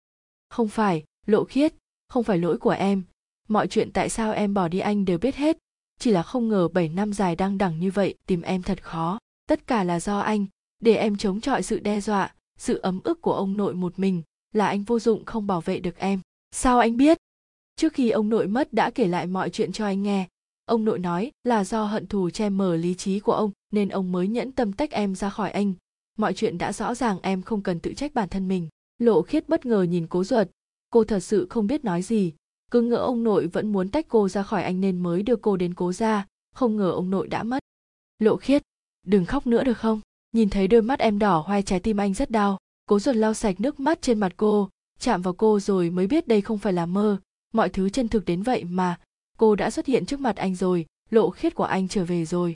không 0.50 0.68
phải, 0.68 1.04
lộ 1.26 1.44
khiết, 1.44 1.74
không 2.10 2.24
phải 2.24 2.38
lỗi 2.38 2.58
của 2.58 2.70
em. 2.70 3.04
Mọi 3.48 3.68
chuyện 3.68 3.92
tại 3.92 4.10
sao 4.10 4.34
em 4.34 4.54
bỏ 4.54 4.68
đi 4.68 4.80
anh 4.80 5.06
đều 5.06 5.18
biết 5.18 5.36
hết 5.36 5.58
chỉ 6.00 6.12
là 6.12 6.24
không 6.24 6.50
ngờ 6.50 6.68
7 6.68 6.90
năm 6.90 7.14
dài 7.14 7.36
đang 7.36 7.58
đẳng 7.58 7.80
như 7.80 7.92
vậy, 7.92 8.16
tìm 8.28 8.42
em 8.42 8.62
thật 8.62 8.84
khó. 8.84 9.20
Tất 9.48 9.68
cả 9.68 9.84
là 9.84 10.00
do 10.00 10.20
anh. 10.20 10.46
Để 10.80 10.96
em 10.96 11.18
chống 11.18 11.42
chọi 11.42 11.64
sự 11.64 11.80
đe 11.80 12.02
dọa, 12.02 12.34
sự 12.58 12.78
ấm 12.78 13.00
ức 13.04 13.22
của 13.22 13.34
ông 13.34 13.58
nội 13.58 13.74
một 13.74 14.00
mình, 14.00 14.22
là 14.54 14.68
anh 14.68 14.84
vô 14.84 15.00
dụng 15.00 15.26
không 15.26 15.48
bảo 15.48 15.62
vệ 15.62 15.80
được 15.80 15.98
em. 15.98 16.20
Sao 16.52 16.80
anh 16.80 16.98
biết? 16.98 17.18
Trước 17.76 17.94
khi 17.94 18.10
ông 18.10 18.30
nội 18.30 18.48
mất 18.48 18.74
đã 18.74 18.90
kể 18.90 19.08
lại 19.08 19.28
mọi 19.28 19.50
chuyện 19.50 19.72
cho 19.72 19.86
anh 19.86 20.04
nghe. 20.04 20.28
Ông 20.66 20.86
nội 20.86 21.00
nói 21.00 21.32
là 21.44 21.64
do 21.64 21.86
hận 21.86 22.08
thù 22.08 22.30
che 22.30 22.50
mờ 22.50 22.76
lý 22.76 22.94
trí 22.94 23.20
của 23.20 23.34
ông, 23.34 23.52
nên 23.72 23.90
ông 23.90 24.12
mới 24.12 24.28
nhẫn 24.28 24.52
tâm 24.52 24.74
tách 24.74 24.92
em 24.92 25.16
ra 25.16 25.30
khỏi 25.30 25.52
anh. 25.52 25.74
Mọi 26.18 26.34
chuyện 26.34 26.58
đã 26.58 26.74
rõ 26.74 26.96
ràng 26.96 27.20
em 27.22 27.42
không 27.42 27.62
cần 27.62 27.80
tự 27.80 27.94
trách 27.94 28.14
bản 28.14 28.30
thân 28.30 28.48
mình. 28.48 28.70
Lộ 28.98 29.22
khiết 29.22 29.50
bất 29.50 29.66
ngờ 29.66 29.84
nhìn 29.84 30.08
cố 30.08 30.24
ruột. 30.24 30.48
Cô 30.90 31.04
thật 31.04 31.20
sự 31.20 31.48
không 31.50 31.68
biết 31.68 31.86
nói 31.86 32.02
gì 32.02 32.34
cứ 32.72 32.82
ngỡ 32.82 32.98
ông 32.98 33.24
nội 33.24 33.48
vẫn 33.48 33.72
muốn 33.72 33.90
tách 33.90 34.06
cô 34.10 34.30
ra 34.30 34.44
khỏi 34.44 34.64
anh 34.64 34.82
nên 34.82 35.00
mới 35.00 35.24
đưa 35.24 35.36
cô 35.36 35.58
đến 35.58 35.74
cố 35.74 35.94
ra 35.94 36.26
không 36.58 36.78
ngờ 36.78 36.92
ông 36.92 37.10
nội 37.10 37.28
đã 37.28 37.44
mất. 37.44 37.60
Lộ 38.20 38.38
khiết, 38.38 38.64
đừng 39.06 39.26
khóc 39.26 39.48
nữa 39.48 39.64
được 39.64 39.78
không? 39.78 40.02
Nhìn 40.32 40.50
thấy 40.50 40.68
đôi 40.68 40.82
mắt 40.82 41.00
em 41.00 41.20
đỏ 41.20 41.44
hoe 41.48 41.62
trái 41.62 41.80
tim 41.80 41.98
anh 41.98 42.14
rất 42.14 42.32
đau, 42.32 42.58
cố 42.86 43.00
ruột 43.00 43.16
lau 43.16 43.34
sạch 43.34 43.60
nước 43.60 43.80
mắt 43.80 44.02
trên 44.02 44.20
mặt 44.20 44.34
cô, 44.38 44.70
chạm 45.00 45.22
vào 45.22 45.34
cô 45.34 45.60
rồi 45.60 45.90
mới 45.90 46.08
biết 46.08 46.28
đây 46.28 46.42
không 46.42 46.58
phải 46.58 46.74
là 46.74 46.86
mơ. 46.86 47.18
Mọi 47.54 47.70
thứ 47.70 47.90
chân 47.90 48.08
thực 48.08 48.26
đến 48.26 48.44
vậy 48.44 48.64
mà, 48.64 49.00
cô 49.38 49.56
đã 49.56 49.70
xuất 49.70 49.86
hiện 49.86 50.06
trước 50.06 50.20
mặt 50.20 50.36
anh 50.36 50.56
rồi, 50.56 50.86
lộ 51.10 51.30
khiết 51.30 51.56
của 51.56 51.64
anh 51.64 51.88
trở 51.88 52.06
về 52.06 52.26
rồi. 52.26 52.54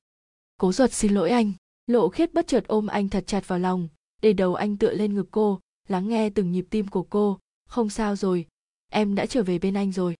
Cố 0.58 0.72
ruột 0.72 0.92
xin 0.92 1.14
lỗi 1.14 1.30
anh. 1.30 1.52
Lộ 1.88 2.10
khiết 2.10 2.34
bất 2.34 2.48
chợt 2.48 2.64
ôm 2.68 2.88
anh 2.88 3.10
thật 3.10 3.24
chặt 3.28 3.48
vào 3.48 3.60
lòng, 3.60 3.88
để 4.22 4.34
đầu 4.34 4.56
anh 4.56 4.78
tựa 4.78 4.94
lên 4.94 5.16
ngực 5.16 5.28
cô, 5.32 5.60
lắng 5.88 6.08
nghe 6.08 6.30
từng 6.30 6.52
nhịp 6.52 6.66
tim 6.70 6.88
của 6.88 7.04
cô. 7.04 7.40
Không 7.68 7.90
sao 7.90 8.16
rồi 8.16 8.46
em 8.92 9.16
đã 9.16 9.26
trở 9.26 9.44
về 9.44 9.60
bên 9.60 9.74
anh 9.74 9.92
rồi. 9.92 10.16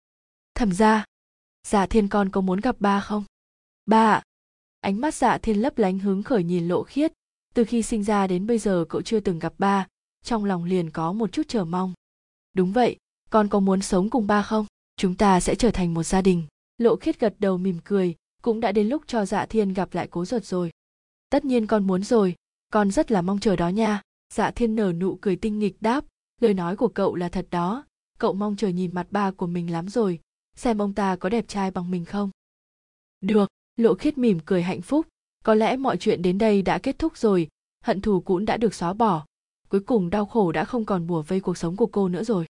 Thẩm 0.56 0.72
ra 0.72 1.06
dạ 1.68 1.86
thiên 1.86 2.08
con 2.08 2.30
có 2.30 2.42
muốn 2.42 2.60
gặp 2.60 2.76
ba 2.80 3.00
không? 3.00 3.24
Ba 3.86 4.12
ạ. 4.12 4.24
Ánh 4.80 5.02
mắt 5.02 5.16
dạ 5.16 5.38
thiên 5.38 5.62
lấp 5.62 5.78
lánh 5.78 6.00
hứng 6.00 6.24
khởi 6.24 6.44
nhìn 6.44 6.68
lộ 6.68 6.84
khiết. 6.84 7.14
Từ 7.54 7.64
khi 7.64 7.82
sinh 7.82 8.04
ra 8.04 8.28
đến 8.28 8.48
bây 8.48 8.58
giờ 8.58 8.86
cậu 8.90 9.02
chưa 9.02 9.20
từng 9.20 9.40
gặp 9.40 9.54
ba. 9.58 9.88
Trong 10.24 10.46
lòng 10.46 10.64
liền 10.64 10.90
có 10.90 11.14
một 11.14 11.32
chút 11.32 11.48
chờ 11.48 11.66
mong. 11.66 11.94
Đúng 12.54 12.72
vậy, 12.72 12.98
con 13.30 13.48
có 13.48 13.60
muốn 13.60 13.82
sống 13.82 14.10
cùng 14.10 14.28
ba 14.28 14.42
không? 14.42 14.66
Chúng 14.98 15.16
ta 15.16 15.40
sẽ 15.40 15.56
trở 15.56 15.72
thành 15.72 15.94
một 15.94 16.04
gia 16.04 16.22
đình. 16.22 16.48
Lộ 16.78 16.96
khiết 16.96 17.20
gật 17.20 17.36
đầu 17.40 17.58
mỉm 17.58 17.80
cười, 17.84 18.16
cũng 18.42 18.60
đã 18.60 18.72
đến 18.72 18.88
lúc 18.88 19.04
cho 19.08 19.26
dạ 19.26 19.46
thiên 19.46 19.74
gặp 19.74 19.94
lại 19.94 20.08
cố 20.08 20.26
ruột 20.26 20.46
rồi. 20.46 20.72
Tất 21.30 21.46
nhiên 21.46 21.68
con 21.68 21.88
muốn 21.88 22.04
rồi, 22.04 22.36
con 22.74 22.92
rất 22.92 23.12
là 23.12 23.22
mong 23.22 23.40
chờ 23.40 23.56
đó 23.56 23.70
nha. 23.70 24.02
Dạ 24.34 24.52
thiên 24.52 24.76
nở 24.76 24.94
nụ 24.94 25.18
cười 25.22 25.36
tinh 25.36 25.60
nghịch 25.60 25.82
đáp, 25.82 26.06
lời 26.42 26.54
nói 26.54 26.76
của 26.76 26.88
cậu 26.88 27.16
là 27.16 27.30
thật 27.30 27.48
đó 27.52 27.86
cậu 28.22 28.34
mong 28.34 28.56
chờ 28.56 28.68
nhìn 28.68 28.92
mặt 28.94 29.08
ba 29.12 29.32
của 29.32 29.48
mình 29.48 29.72
lắm 29.72 29.90
rồi. 29.90 30.20
Xem 30.56 30.78
ông 30.78 30.94
ta 30.94 31.16
có 31.16 31.30
đẹp 31.30 31.46
trai 31.48 31.72
bằng 31.72 31.92
mình 31.92 32.06
không? 32.06 32.30
Được, 33.22 33.50
lộ 33.76 33.94
khiết 33.94 34.18
mỉm 34.18 34.40
cười 34.46 34.64
hạnh 34.64 34.82
phúc. 34.82 35.08
Có 35.44 35.54
lẽ 35.54 35.78
mọi 35.78 35.98
chuyện 35.98 36.22
đến 36.22 36.38
đây 36.38 36.62
đã 36.62 36.78
kết 36.78 37.00
thúc 37.00 37.18
rồi. 37.18 37.48
Hận 37.84 38.02
thù 38.02 38.22
cũng 38.22 38.46
đã 38.46 38.58
được 38.58 38.74
xóa 38.74 38.94
bỏ. 38.94 39.26
Cuối 39.70 39.82
cùng 39.82 40.10
đau 40.10 40.26
khổ 40.26 40.52
đã 40.52 40.66
không 40.66 40.86
còn 40.86 41.08
bùa 41.08 41.22
vây 41.22 41.40
cuộc 41.40 41.58
sống 41.58 41.76
của 41.76 41.86
cô 41.86 42.08
nữa 42.08 42.24
rồi. 42.24 42.46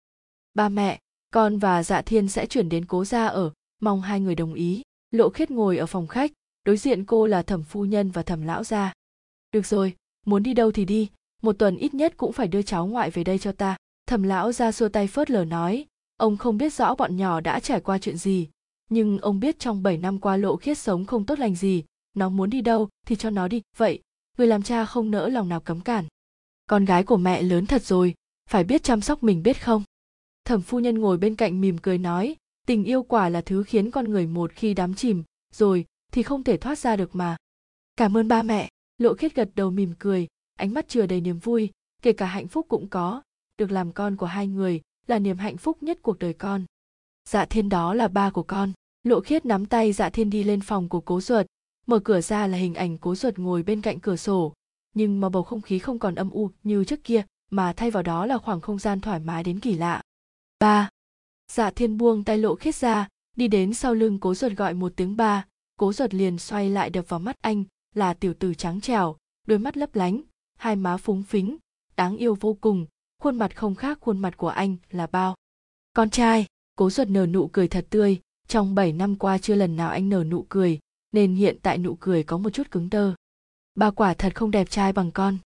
Ba 0.54 0.70
mẹ, 0.70 1.00
con 1.32 1.58
và 1.58 1.84
dạ 1.84 2.02
thiên 2.02 2.28
sẽ 2.28 2.46
chuyển 2.46 2.70
đến 2.70 2.86
cố 2.86 3.06
gia 3.06 3.28
ở. 3.28 3.52
Mong 3.82 4.02
hai 4.02 4.20
người 4.20 4.36
đồng 4.36 4.54
ý. 4.54 4.82
Lộ 5.12 5.30
khiết 5.30 5.52
ngồi 5.52 5.78
ở 5.78 5.86
phòng 5.86 6.08
khách. 6.08 6.32
Đối 6.64 6.78
diện 6.78 7.06
cô 7.06 7.28
là 7.28 7.42
thẩm 7.42 7.64
phu 7.64 7.86
nhân 7.86 8.12
và 8.12 8.24
thẩm 8.24 8.42
lão 8.42 8.64
gia. 8.64 8.94
Được 9.52 9.66
rồi, 9.66 9.96
muốn 10.26 10.44
đi 10.44 10.54
đâu 10.54 10.72
thì 10.72 10.86
đi. 10.86 11.10
Một 11.42 11.60
tuần 11.60 11.78
ít 11.78 11.94
nhất 11.94 12.14
cũng 12.18 12.34
phải 12.34 12.48
đưa 12.48 12.62
cháu 12.62 12.88
ngoại 12.88 13.12
về 13.12 13.24
đây 13.24 13.40
cho 13.40 13.52
ta 13.52 13.78
thẩm 14.10 14.24
lão 14.24 14.52
ra 14.52 14.72
xua 14.72 14.90
tay 14.90 15.08
phớt 15.08 15.32
lờ 15.32 15.46
nói, 15.46 15.86
ông 16.18 16.38
không 16.38 16.58
biết 16.58 16.74
rõ 16.74 16.96
bọn 16.96 17.18
nhỏ 17.18 17.42
đã 17.42 17.60
trải 17.60 17.82
qua 17.82 17.98
chuyện 17.98 18.18
gì, 18.18 18.50
nhưng 18.90 19.20
ông 19.20 19.40
biết 19.40 19.60
trong 19.60 19.84
7 19.84 19.98
năm 19.98 20.20
qua 20.20 20.38
lộ 20.38 20.56
khiết 20.56 20.78
sống 20.78 21.06
không 21.06 21.26
tốt 21.26 21.40
lành 21.40 21.56
gì, 21.56 21.84
nó 22.16 22.30
muốn 22.30 22.50
đi 22.50 22.62
đâu 22.62 22.90
thì 23.06 23.16
cho 23.16 23.30
nó 23.30 23.48
đi, 23.48 23.62
vậy, 23.78 24.00
người 24.38 24.48
làm 24.48 24.64
cha 24.64 24.86
không 24.86 25.12
nỡ 25.12 25.30
lòng 25.30 25.50
nào 25.50 25.60
cấm 25.60 25.82
cản. 25.82 26.06
Con 26.68 26.86
gái 26.86 27.04
của 27.04 27.18
mẹ 27.18 27.42
lớn 27.42 27.66
thật 27.66 27.86
rồi, 27.86 28.14
phải 28.50 28.64
biết 28.64 28.84
chăm 28.84 29.02
sóc 29.02 29.24
mình 29.24 29.44
biết 29.44 29.64
không? 29.64 29.84
Thẩm 30.46 30.62
phu 30.62 30.80
nhân 30.80 31.00
ngồi 31.00 31.18
bên 31.18 31.36
cạnh 31.36 31.62
mỉm 31.62 31.78
cười 31.78 31.98
nói, 31.98 32.36
tình 32.68 32.84
yêu 32.84 33.04
quả 33.04 33.30
là 33.30 33.42
thứ 33.42 33.64
khiến 33.64 33.92
con 33.92 34.06
người 34.06 34.28
một 34.28 34.52
khi 34.56 34.74
đắm 34.74 34.94
chìm, 34.94 35.24
rồi 35.54 35.86
thì 36.12 36.24
không 36.24 36.44
thể 36.44 36.58
thoát 36.58 36.80
ra 36.80 36.96
được 36.96 37.16
mà. 37.16 37.38
Cảm 37.96 38.18
ơn 38.18 38.28
ba 38.28 38.44
mẹ. 38.44 38.70
Lộ 38.98 39.14
khiết 39.14 39.36
gật 39.36 39.50
đầu 39.56 39.72
mỉm 39.72 39.94
cười, 40.00 40.28
ánh 40.56 40.74
mắt 40.74 40.88
chừa 40.88 41.06
đầy 41.06 41.22
niềm 41.22 41.40
vui, 41.40 41.70
kể 42.02 42.14
cả 42.14 42.26
hạnh 42.26 42.48
phúc 42.48 42.66
cũng 42.70 42.88
có 42.88 43.22
được 43.60 43.72
làm 43.72 43.92
con 43.92 44.16
của 44.16 44.26
hai 44.26 44.48
người 44.48 44.82
là 45.08 45.20
niềm 45.20 45.38
hạnh 45.38 45.58
phúc 45.58 45.84
nhất 45.84 46.00
cuộc 46.02 46.20
đời 46.20 46.34
con. 46.34 46.66
Dạ 47.30 47.46
thiên 47.46 47.70
đó 47.70 47.94
là 47.94 48.08
ba 48.08 48.30
của 48.30 48.44
con. 48.44 48.74
Lộ 49.04 49.20
khiết 49.20 49.46
nắm 49.46 49.66
tay 49.66 49.94
dạ 49.94 50.10
thiên 50.10 50.30
đi 50.30 50.44
lên 50.44 50.62
phòng 50.62 50.90
của 50.90 51.02
cố 51.02 51.22
ruột 51.22 51.46
mở 51.90 52.00
cửa 52.00 52.22
ra 52.22 52.48
là 52.48 52.58
hình 52.58 52.76
ảnh 52.76 52.98
cố 52.98 53.16
ruột 53.16 53.38
ngồi 53.38 53.64
bên 53.64 53.82
cạnh 53.82 54.00
cửa 54.00 54.16
sổ. 54.16 54.54
Nhưng 54.96 55.22
mà 55.22 55.30
bầu 55.30 55.44
không 55.44 55.62
khí 55.62 55.80
không 55.80 56.00
còn 56.00 56.16
âm 56.16 56.30
u 56.30 56.50
như 56.64 56.84
trước 56.84 57.04
kia, 57.04 57.24
mà 57.52 57.74
thay 57.74 57.92
vào 57.92 58.04
đó 58.04 58.26
là 58.26 58.38
khoảng 58.38 58.62
không 58.62 58.80
gian 58.80 59.00
thoải 59.02 59.20
mái 59.20 59.44
đến 59.44 59.60
kỳ 59.60 59.74
lạ. 59.74 60.02
Ba. 60.60 60.90
Dạ 61.52 61.72
thiên 61.72 61.98
buông 61.98 62.24
tay 62.24 62.38
lộ 62.38 62.56
khiết 62.56 62.76
ra, 62.76 63.08
đi 63.36 63.48
đến 63.48 63.74
sau 63.74 63.94
lưng 63.94 64.20
cố 64.20 64.36
ruột 64.36 64.52
gọi 64.52 64.74
một 64.74 64.92
tiếng 64.96 65.18
ba. 65.18 65.46
Cố 65.78 65.94
ruột 65.94 66.14
liền 66.14 66.38
xoay 66.38 66.70
lại 66.70 66.90
đập 66.90 67.06
vào 67.08 67.20
mắt 67.20 67.36
anh, 67.42 67.64
là 67.96 68.14
tiểu 68.14 68.34
tử 68.34 68.54
trắng 68.54 68.82
trẻo, 68.82 69.16
đôi 69.48 69.60
mắt 69.60 69.78
lấp 69.78 69.96
lánh, 69.96 70.22
hai 70.56 70.76
má 70.76 70.98
phúng 70.98 71.24
phính, 71.24 71.58
đáng 71.96 72.18
yêu 72.18 72.38
vô 72.40 72.58
cùng 72.62 72.86
khuôn 73.20 73.38
mặt 73.38 73.56
không 73.56 73.76
khác 73.76 73.98
khuôn 74.02 74.20
mặt 74.20 74.38
của 74.38 74.48
anh 74.48 74.76
là 74.92 75.08
bao. 75.08 75.36
Con 75.94 76.10
trai 76.10 76.46
cố 76.76 76.90
ruột 76.90 77.08
nở 77.08 77.26
nụ 77.26 77.48
cười 77.48 77.68
thật 77.68 77.86
tươi. 77.90 78.20
Trong 78.48 78.76
7 78.76 78.94
năm 78.94 79.16
qua 79.16 79.38
chưa 79.38 79.56
lần 79.56 79.76
nào 79.76 79.90
anh 79.90 80.10
nở 80.10 80.24
nụ 80.24 80.46
cười 80.50 80.80
nên 81.12 81.36
hiện 81.36 81.58
tại 81.62 81.78
nụ 81.78 81.96
cười 82.00 82.24
có 82.24 82.38
một 82.38 82.50
chút 82.50 82.72
cứng 82.72 82.90
đơ. 82.90 83.14
Ba 83.76 83.92
quả 83.92 84.14
thật 84.14 84.36
không 84.36 84.52
đẹp 84.52 84.70
trai 84.70 84.94
bằng 84.94 85.12
con. 85.12 85.38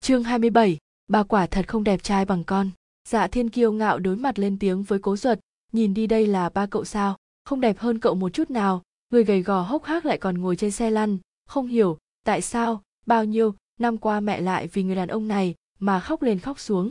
Chương 0.00 0.24
27, 0.24 0.78
ba 1.08 1.22
quả 1.22 1.46
thật 1.46 1.68
không 1.68 1.84
đẹp 1.84 2.02
trai 2.02 2.24
bằng 2.24 2.44
con. 2.44 2.70
Dạ 3.08 3.26
thiên 3.28 3.50
kiêu 3.50 3.72
ngạo 3.72 3.98
đối 3.98 4.16
mặt 4.16 4.38
lên 4.38 4.58
tiếng 4.58 4.82
với 4.82 4.98
cố 4.98 5.16
ruột 5.16 5.38
nhìn 5.72 5.94
đi 5.94 6.06
đây 6.06 6.26
là 6.26 6.48
ba 6.48 6.66
cậu 6.66 6.84
sao 6.84 7.16
không 7.44 7.60
đẹp 7.60 7.78
hơn 7.78 7.98
cậu 7.98 8.14
một 8.14 8.28
chút 8.28 8.50
nào. 8.50 8.82
Người 9.10 9.24
gầy 9.24 9.42
gò 9.42 9.62
hốc 9.62 9.84
hác 9.84 10.06
lại 10.06 10.18
còn 10.18 10.38
ngồi 10.38 10.56
trên 10.56 10.70
xe 10.70 10.90
lăn 10.90 11.18
không 11.46 11.66
hiểu 11.66 11.98
tại 12.24 12.40
sao 12.40 12.82
bao 13.06 13.24
nhiêu 13.24 13.54
năm 13.80 13.98
qua 13.98 14.20
mẹ 14.20 14.40
lại 14.40 14.66
vì 14.66 14.82
người 14.82 14.96
đàn 14.96 15.08
ông 15.08 15.28
này 15.28 15.54
mà 15.78 16.00
khóc 16.00 16.22
lên 16.22 16.38
khóc 16.38 16.60
xuống 16.60 16.90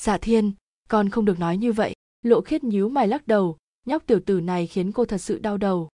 dạ 0.00 0.18
thiên, 0.18 0.52
con 0.88 1.08
không 1.08 1.24
được 1.24 1.38
nói 1.38 1.56
như 1.56 1.72
vậy. 1.72 1.94
Lộ 2.22 2.40
khiết 2.40 2.64
nhíu 2.64 2.88
mày 2.88 3.08
lắc 3.08 3.26
đầu, 3.26 3.56
nhóc 3.86 4.06
tiểu 4.06 4.20
tử 4.26 4.40
này 4.40 4.66
khiến 4.66 4.92
cô 4.92 5.04
thật 5.04 5.18
sự 5.18 5.38
đau 5.38 5.58
đầu. 5.58 5.88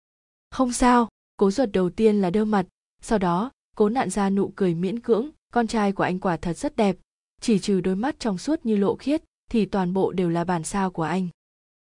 Không 0.52 0.74
sao, 0.74 1.10
cố 1.38 1.52
ruột 1.52 1.70
đầu 1.74 1.90
tiên 1.90 2.22
là 2.22 2.30
đơ 2.30 2.46
mặt. 2.46 2.66
Sau 3.02 3.20
đó, 3.20 3.52
cố 3.76 3.90
nặn 3.90 4.10
ra 4.10 4.30
nụ 4.30 4.54
cười 4.56 4.76
miễn 4.76 5.00
cưỡng, 5.00 5.30
con 5.54 5.68
trai 5.68 5.92
của 5.92 6.04
anh 6.04 6.20
quả 6.20 6.38
thật 6.38 6.58
rất 6.58 6.76
đẹp. 6.76 6.96
Chỉ 7.42 7.60
trừ 7.60 7.82
đôi 7.82 7.96
mắt 7.96 8.20
trong 8.20 8.38
suốt 8.38 8.66
như 8.66 8.76
lộ 8.76 8.96
khiết, 8.96 9.24
thì 9.52 9.66
toàn 9.66 9.94
bộ 9.94 10.12
đều 10.12 10.30
là 10.30 10.44
bản 10.44 10.64
sao 10.64 10.92
của 10.92 11.04
anh. 11.04 11.28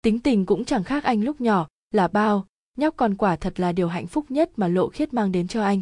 Tính 0.02 0.19
tình 0.19 0.45
cũng 0.45 0.65
chẳng 0.65 0.84
khác 0.84 1.03
anh 1.03 1.23
lúc 1.23 1.41
nhỏ, 1.41 1.68
là 1.91 2.07
bao. 2.07 2.45
Nhóc 2.77 2.98
con 2.98 3.15
quả 3.15 3.36
thật 3.36 3.60
là 3.60 3.72
điều 3.72 3.88
hạnh 3.88 4.07
phúc 4.07 4.26
nhất 4.30 4.52
mà 4.56 4.68
lộ 4.68 4.90
khiết 4.90 5.14
mang 5.14 5.31
đến 5.31 5.48
cho 5.48 5.64
anh. 5.64 5.81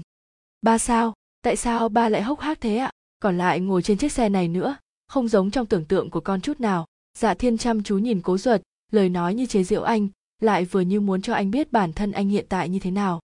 Ba 0.61 0.77
sao? 0.77 1.13
Tại 1.41 1.55
sao 1.55 1.89
ba 1.89 2.09
lại 2.09 2.21
hốc 2.21 2.39
hác 2.39 2.61
thế 2.61 2.77
ạ? 2.77 2.91
Còn 3.19 3.37
lại 3.37 3.59
ngồi 3.59 3.81
trên 3.81 3.97
chiếc 3.97 4.11
xe 4.11 4.29
này 4.29 4.47
nữa 4.47 4.77
không 5.07 5.27
giống 5.27 5.51
trong 5.51 5.65
tưởng 5.65 5.85
tượng 5.85 6.09
của 6.09 6.19
con 6.19 6.41
chút 6.41 6.59
nào. 6.59 6.85
Dạ 7.17 7.33
thiên 7.33 7.57
chăm 7.57 7.83
chú 7.83 7.97
nhìn 7.97 8.21
cố 8.21 8.37
duật, 8.37 8.61
lời 8.91 9.09
nói 9.09 9.33
như 9.33 9.45
chế 9.45 9.63
giễu 9.63 9.83
anh, 9.83 10.07
lại 10.41 10.65
vừa 10.65 10.81
như 10.81 11.01
muốn 11.01 11.21
cho 11.21 11.33
anh 11.33 11.51
biết 11.51 11.71
bản 11.71 11.93
thân 11.93 12.11
anh 12.11 12.29
hiện 12.29 12.45
tại 12.49 12.69
như 12.69 12.79
thế 12.79 12.91
nào. 12.91 13.21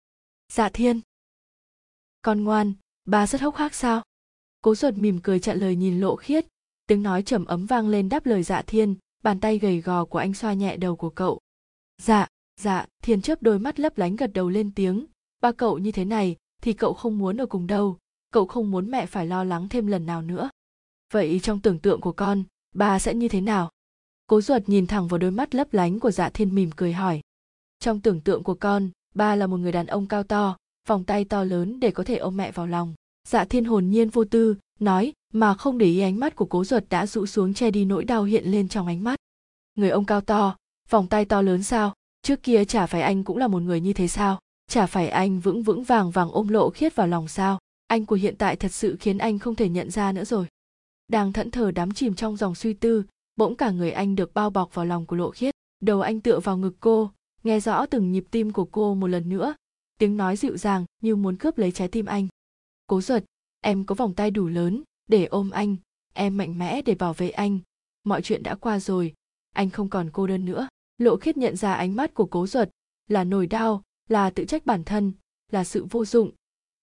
Dạ 0.53 0.69
thiên! 0.69 1.01
Con 2.21 2.43
ngoan, 2.43 2.73
ba 3.05 3.27
rất 3.27 3.41
hốc 3.41 3.55
hác 3.55 3.75
sao? 3.75 4.01
Cố 4.61 4.75
duật 4.75 4.97
mỉm 4.97 5.19
cười 5.23 5.39
chặn 5.39 5.59
lời 5.59 5.75
nhìn 5.75 5.99
lộ 5.99 6.15
khiết, 6.15 6.45
tiếng 6.87 7.03
nói 7.03 7.23
trầm 7.23 7.45
ấm 7.45 7.65
vang 7.65 7.89
lên 7.89 8.09
đáp 8.09 8.25
lời 8.25 8.43
dạ 8.43 8.61
thiên, 8.61 8.95
bàn 9.23 9.39
tay 9.39 9.57
gầy 9.57 9.81
gò 9.81 10.05
của 10.05 10.19
anh 10.19 10.33
xoa 10.33 10.53
nhẹ 10.53 10.77
đầu 10.77 10.95
của 10.95 11.09
cậu. 11.09 11.39
Dạ 12.01 12.27
dạ 12.61 12.85
thiên 13.03 13.21
chớp 13.21 13.41
đôi 13.41 13.59
mắt 13.59 13.79
lấp 13.79 13.97
lánh 13.97 14.15
gật 14.15 14.31
đầu 14.33 14.49
lên 14.49 14.71
tiếng, 14.75 15.05
ba 15.41 15.51
cậu 15.51 15.77
như 15.77 15.91
thế 15.91 16.05
này 16.05 16.35
thì 16.61 16.73
cậu 16.73 16.93
không 16.93 17.17
muốn 17.17 17.37
ở 17.37 17.45
cùng 17.45 17.67
đâu, 17.67 17.97
cậu 18.31 18.47
không 18.47 18.71
muốn 18.71 18.91
mẹ 18.91 19.05
phải 19.05 19.25
lo 19.25 19.43
lắng 19.43 19.69
thêm 19.69 19.87
lần 19.87 20.05
nào 20.05 20.21
nữa 20.21 20.49
vậy 21.13 21.39
trong 21.43 21.59
tưởng 21.59 21.79
tượng 21.79 22.01
của 22.01 22.11
con 22.11 22.43
ba 22.75 22.99
sẽ 22.99 23.13
như 23.13 23.27
thế 23.27 23.41
nào? 23.41 23.71
Cố 24.27 24.41
ruột 24.41 24.69
nhìn 24.69 24.87
thẳng 24.87 25.07
vào 25.07 25.17
đôi 25.17 25.31
mắt 25.31 25.55
lấp 25.55 25.73
lánh 25.73 25.99
của 25.99 26.11
dạ 26.11 26.29
thiên 26.29 26.55
mỉm 26.55 26.69
cười 26.75 26.93
hỏi. 26.93 27.21
Trong 27.79 28.01
tưởng 28.01 28.21
tượng 28.21 28.43
của 28.43 28.55
con 28.55 28.89
ba 29.15 29.35
là 29.35 29.47
một 29.47 29.57
người 29.57 29.71
đàn 29.71 29.87
ông 29.87 30.07
cao 30.07 30.23
to, 30.23 30.57
vòng 30.87 31.03
tay 31.03 31.25
to 31.25 31.43
lớn 31.43 31.79
để 31.79 31.91
có 31.91 32.03
thể 32.03 32.17
ôm 32.17 32.37
mẹ 32.37 32.51
vào 32.51 32.67
lòng. 32.67 32.93
Dạ 33.27 33.45
thiên 33.45 33.65
hồn 33.65 33.89
nhiên 33.89 34.09
vô 34.09 34.25
tư, 34.25 34.55
nói, 34.79 35.13
mà 35.33 35.53
không 35.53 35.77
để 35.77 35.85
ý 35.85 35.99
ánh 35.99 36.19
mắt 36.19 36.35
của 36.35 36.45
cố 36.45 36.63
ruột 36.63 36.83
đã 36.89 37.05
rũ 37.05 37.25
xuống 37.25 37.53
che 37.53 37.71
đi 37.71 37.85
nỗi 37.85 38.05
đau 38.05 38.23
hiện 38.23 38.51
lên 38.51 38.67
trong 38.67 38.87
ánh 38.87 39.03
mắt. 39.03 39.15
Người 39.75 39.89
ông 39.89 40.05
cao 40.05 40.21
to, 40.21 40.55
vòng 40.89 41.07
tay 41.07 41.25
to 41.25 41.41
lớn 41.41 41.63
sao? 41.63 41.93
Trước 42.21 42.43
kia 42.43 42.65
chả 42.65 42.85
phải 42.85 43.01
anh 43.01 43.23
cũng 43.23 43.37
là 43.37 43.47
một 43.47 43.61
người 43.61 43.81
như 43.81 43.93
thế 43.93 44.07
sao? 44.07 44.39
Chả 44.69 44.85
phải 44.85 45.09
anh 45.09 45.39
vững 45.39 45.63
vững 45.63 45.83
vàng 45.83 46.11
vàng 46.11 46.31
ôm 46.31 46.47
lộ 46.47 46.69
khiết 46.69 46.95
vào 46.95 47.07
lòng 47.07 47.27
sao? 47.27 47.59
Anh 47.87 48.05
của 48.05 48.15
hiện 48.15 48.35
tại 48.35 48.55
thật 48.55 48.71
sự 48.71 48.95
khiến 48.99 49.17
anh 49.17 49.39
không 49.39 49.55
thể 49.55 49.69
nhận 49.69 49.91
ra 49.91 50.11
nữa 50.11 50.23
rồi 50.23 50.47
đang 51.07 51.33
thẫn 51.33 51.51
thờ 51.51 51.71
đắm 51.71 51.91
chìm 51.91 52.13
trong 52.13 52.37
dòng 52.37 52.55
suy 52.55 52.73
tư, 52.73 53.03
bỗng 53.35 53.55
cả 53.55 53.71
người 53.71 53.91
anh 53.91 54.15
được 54.15 54.33
bao 54.33 54.49
bọc 54.49 54.73
vào 54.73 54.85
lòng 54.85 55.05
của 55.05 55.15
lộ 55.15 55.31
khiết. 55.31 55.55
Đầu 55.79 56.01
anh 56.01 56.21
tựa 56.21 56.39
vào 56.39 56.57
ngực 56.57 56.75
cô, 56.79 57.11
nghe 57.43 57.59
rõ 57.59 57.85
từng 57.85 58.11
nhịp 58.11 58.25
tim 58.31 58.51
của 58.51 58.65
cô 58.65 58.95
một 58.95 59.07
lần 59.07 59.29
nữa. 59.29 59.55
Tiếng 59.99 60.17
nói 60.17 60.37
dịu 60.37 60.57
dàng 60.57 60.85
như 61.01 61.15
muốn 61.15 61.37
cướp 61.37 61.57
lấy 61.57 61.71
trái 61.71 61.87
tim 61.87 62.05
anh. 62.05 62.27
Cố 62.87 63.01
ruột 63.01 63.23
em 63.61 63.85
có 63.85 63.95
vòng 63.95 64.13
tay 64.13 64.31
đủ 64.31 64.47
lớn 64.47 64.83
để 65.07 65.25
ôm 65.25 65.49
anh, 65.49 65.75
em 66.13 66.37
mạnh 66.37 66.59
mẽ 66.59 66.81
để 66.81 66.95
bảo 66.95 67.13
vệ 67.13 67.29
anh. 67.29 67.59
Mọi 68.03 68.21
chuyện 68.21 68.43
đã 68.43 68.55
qua 68.55 68.79
rồi, 68.79 69.13
anh 69.53 69.69
không 69.69 69.89
còn 69.89 70.09
cô 70.13 70.27
đơn 70.27 70.45
nữa. 70.45 70.67
Lộ 70.97 71.17
khiết 71.17 71.37
nhận 71.37 71.55
ra 71.55 71.73
ánh 71.73 71.95
mắt 71.95 72.13
của 72.13 72.25
cố 72.25 72.47
ruột 72.47 72.69
là 73.07 73.23
nổi 73.23 73.47
đau, 73.47 73.83
là 74.09 74.29
tự 74.29 74.45
trách 74.45 74.65
bản 74.65 74.83
thân, 74.83 75.11
là 75.51 75.63
sự 75.63 75.85
vô 75.89 76.05
dụng. 76.05 76.31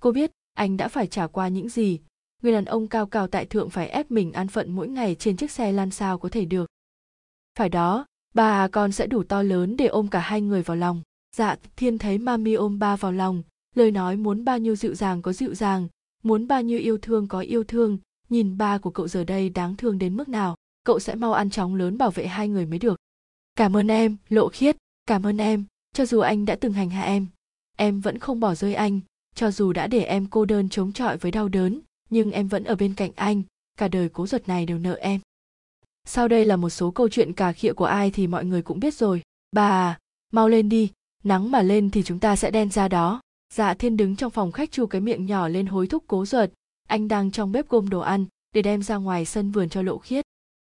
Cô 0.03 0.13
biết 0.13 0.31
anh 0.55 0.77
đã 0.77 0.89
phải 0.89 1.07
trả 1.07 1.27
qua 1.27 1.49
những 1.49 1.69
gì 1.69 2.01
người 2.45 2.53
đàn 2.53 2.65
ông 2.65 2.89
cao 2.89 3.07
cao 3.07 3.27
tại 3.27 3.47
thượng 3.47 3.71
phải 3.71 3.89
ép 3.89 4.11
mình 4.11 4.33
an 4.33 4.49
phận 4.49 4.73
mỗi 4.73 4.89
ngày 4.89 5.15
trên 5.15 5.37
chiếc 5.37 5.51
xe 5.51 5.73
lan 5.73 5.91
sao 5.91 6.19
có 6.19 6.29
thể 6.29 6.45
được. 6.45 6.67
Phải 7.59 7.69
đó, 7.69 8.07
bà 8.35 8.69
con 8.69 8.93
sẽ 8.93 9.07
đủ 9.07 9.23
to 9.23 9.43
lớn 9.43 9.77
để 9.77 9.87
ôm 9.87 10.09
cả 10.09 10.21
hai 10.21 10.41
người 10.41 10.63
vào 10.63 10.77
lòng. 10.77 11.03
Dạ 11.37 11.57
thiên 11.77 11.99
thấy 11.99 12.19
mami 12.19 12.55
ôm 12.55 12.79
ba 12.79 12.97
vào 12.97 13.13
lòng, 13.13 13.43
lời 13.75 13.91
nói 13.91 14.17
muốn 14.17 14.45
bao 14.45 14.59
nhiêu 14.59 14.77
dịu 14.77 14.95
dàng 14.95 15.23
có 15.23 15.33
dịu 15.33 15.55
dàng, 15.55 15.89
muốn 16.23 16.49
bao 16.49 16.63
nhiêu 16.63 16.79
yêu 16.79 16.99
thương 16.99 17.29
có 17.29 17.41
yêu 17.41 17.65
thương. 17.65 17.99
Nhìn 18.29 18.59
ba 18.59 18.79
của 18.79 18.91
cậu 18.91 19.09
giờ 19.09 19.25
đây 19.25 19.49
đáng 19.49 19.77
thương 19.77 19.99
đến 19.99 20.17
mức 20.17 20.29
nào, 20.29 20.57
cậu 20.85 21.01
sẽ 21.01 21.15
mau 21.15 21.33
ăn 21.33 21.51
chóng 21.51 21.75
lớn 21.75 21.99
bảo 21.99 22.11
vệ 22.11 22.27
hai 22.27 22.49
người 22.49 22.67
mới 22.67 22.79
được. 22.79 22.97
Cảm 23.57 23.77
ơn 23.77 23.89
em, 23.89 24.17
lộ 24.29 24.49
khiết, 24.49 24.77
cảm 25.07 25.27
ơn 25.27 25.37
em, 25.37 25.65
cho 25.93 26.07
dù 26.07 26.21
anh 26.21 26.45
đã 26.45 26.57
từng 26.57 26.73
hành 26.73 26.91
hạ 26.91 27.03
em 27.03 27.27
em 27.77 28.01
vẫn 28.01 28.19
không 28.19 28.41
bỏ 28.41 28.55
rơi 28.55 28.75
anh, 28.75 29.01
cho 29.35 29.51
dù 29.51 29.73
đã 29.73 29.87
để 29.87 30.03
em 30.03 30.27
cô 30.31 30.45
đơn 30.45 30.69
chống 30.69 30.93
chọi 30.93 31.17
với 31.17 31.33
đau 31.33 31.49
đớn 31.49 31.81
nhưng 32.11 32.31
em 32.31 32.49
vẫn 32.49 32.65
ở 32.65 32.75
bên 32.75 32.95
cạnh 32.95 33.11
anh, 33.17 33.43
cả 33.79 33.89
đời 33.89 34.09
cố 34.09 34.27
ruột 34.27 34.49
này 34.49 34.67
đều 34.67 34.79
nợ 34.79 34.95
em. 34.95 35.21
Sau 36.05 36.29
đây 36.29 36.45
là 36.45 36.57
một 36.57 36.71
số 36.71 36.91
câu 36.91 37.09
chuyện 37.09 37.33
cà 37.33 37.53
khịa 37.53 37.73
của 37.73 37.85
ai 37.85 38.11
thì 38.11 38.27
mọi 38.27 38.45
người 38.45 38.63
cũng 38.63 38.81
biết 38.81 38.95
rồi. 38.95 39.23
Bà 39.53 39.69
à 39.69 39.99
mau 40.33 40.49
lên 40.49 40.69
đi, 40.69 40.91
nắng 41.25 41.51
mà 41.51 41.63
lên 41.63 41.91
thì 41.91 42.03
chúng 42.03 42.19
ta 42.19 42.37
sẽ 42.37 42.51
đen 42.51 42.71
ra 42.71 42.89
đó. 42.89 43.21
Dạ 43.55 43.75
thiên 43.75 43.97
đứng 43.97 44.17
trong 44.17 44.31
phòng 44.31 44.53
khách 44.53 44.73
chu 44.73 44.87
cái 44.87 45.01
miệng 45.01 45.27
nhỏ 45.27 45.49
lên 45.49 45.67
hối 45.67 45.87
thúc 45.87 46.05
cố 46.07 46.27
ruột. 46.27 46.51
Anh 46.89 47.09
đang 47.09 47.31
trong 47.31 47.53
bếp 47.53 47.69
gom 47.69 47.89
đồ 47.89 48.01
ăn, 48.01 48.27
để 48.55 48.63
đem 48.63 48.83
ra 48.83 48.97
ngoài 48.97 49.25
sân 49.25 49.51
vườn 49.51 49.69
cho 49.69 49.83
lộ 49.83 49.99
khiết. 49.99 50.25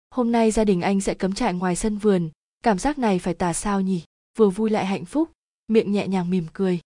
Hôm 0.10 0.32
nay 0.32 0.52
gia 0.52 0.64
đình 0.64 0.82
anh 0.82 1.02
sẽ 1.02 1.14
cấm 1.14 1.34
trại 1.34 1.54
ngoài 1.54 1.76
sân 1.76 1.98
vườn, 1.98 2.30
cảm 2.64 2.80
giác 2.80 2.98
này 2.98 3.20
phải 3.20 3.34
tả 3.34 3.54
sao 3.54 3.82
nhỉ? 3.82 4.04
Vừa 4.38 4.50
vui 4.50 4.70
lại 4.70 4.86
hạnh 4.86 5.06
phúc, 5.06 5.32
miệng 5.68 5.92
nhẹ 5.92 6.08
nhàng 6.08 6.30
mỉm 6.30 6.46
cười. 6.54 6.80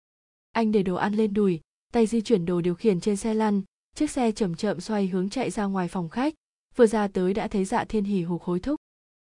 Anh 0.53 0.73
để 0.73 0.83
đồ 0.83 0.95
ăn 0.95 1.15
lên 1.15 1.35
đùi, 1.35 1.61
tay 1.93 2.07
di 2.07 2.21
chuyển 2.21 2.47
đồ 2.47 2.61
điều 2.61 2.75
khiển 2.75 3.01
trên 3.01 3.17
xe 3.17 3.35
lăn 3.35 3.63
chiếc 3.97 4.11
xe 4.11 4.33
chậm 4.33 4.55
chậm 4.55 4.81
xoay 4.81 5.07
hướng 5.07 5.29
chạy 5.29 5.51
ra 5.51 5.65
ngoài 5.65 5.89
phòng 5.89 6.09
khách. 6.09 6.35
Vừa 6.77 6.87
ra 6.87 7.09
tới 7.09 7.35
đã 7.35 7.49
thấy 7.49 7.65
dạ 7.65 7.85
thiên 7.85 8.05
hỉ 8.05 8.23
hục 8.23 8.43
hối 8.43 8.61
thúc. 8.61 8.77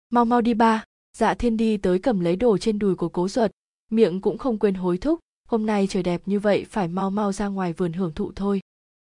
Mau 0.09 0.25
mau 0.25 0.41
đi 0.41 0.53
ba. 0.53 0.83
Dạ 1.17 1.33
thiên 1.33 1.57
đi 1.57 1.77
tới 1.77 1.99
cầm 1.99 2.19
lấy 2.19 2.35
đồ 2.35 2.57
trên 2.57 2.79
đùi 2.79 2.95
của 2.95 3.09
cố 3.09 3.27
ruột. 3.27 3.51
Miệng 3.89 4.21
cũng 4.21 4.37
không 4.37 4.59
quên 4.59 4.73
hối 4.73 4.97
thúc. 4.97 5.19
Hôm 5.47 5.65
nay 5.65 5.87
trời 5.89 6.03
đẹp 6.03 6.21
như 6.25 6.39
vậy, 6.39 6.65
phải 6.69 6.87
mau 6.87 7.09
mau 7.09 7.31
ra 7.31 7.47
ngoài 7.47 7.73
vườn 7.73 7.93
hưởng 7.93 8.13
thụ 8.13 8.31
thôi. 8.35 8.61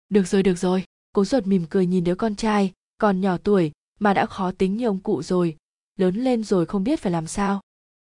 Được 0.08 0.26
rồi 0.26 0.42
được 0.42 0.58
rồi. 0.58 0.84
Cố 1.12 1.24
ruột 1.24 1.46
mỉm 1.46 1.64
cười 1.70 1.86
nhìn 1.86 2.04
đứa 2.04 2.14
con 2.14 2.36
trai, 2.36 2.72
còn 2.98 3.20
nhỏ 3.20 3.36
tuổi, 3.36 3.72
mà 3.98 4.14
đã 4.14 4.26
khó 4.26 4.52
tính 4.52 4.76
như 4.76 4.86
ông 4.86 4.98
cụ 4.98 5.22
rồi. 5.22 5.56
Lớn 5.96 6.14
lên 6.14 6.44
rồi 6.44 6.66
không 6.66 6.84
biết 6.84 7.00
phải 7.00 7.12
làm 7.12 7.26
sao. 7.26 7.60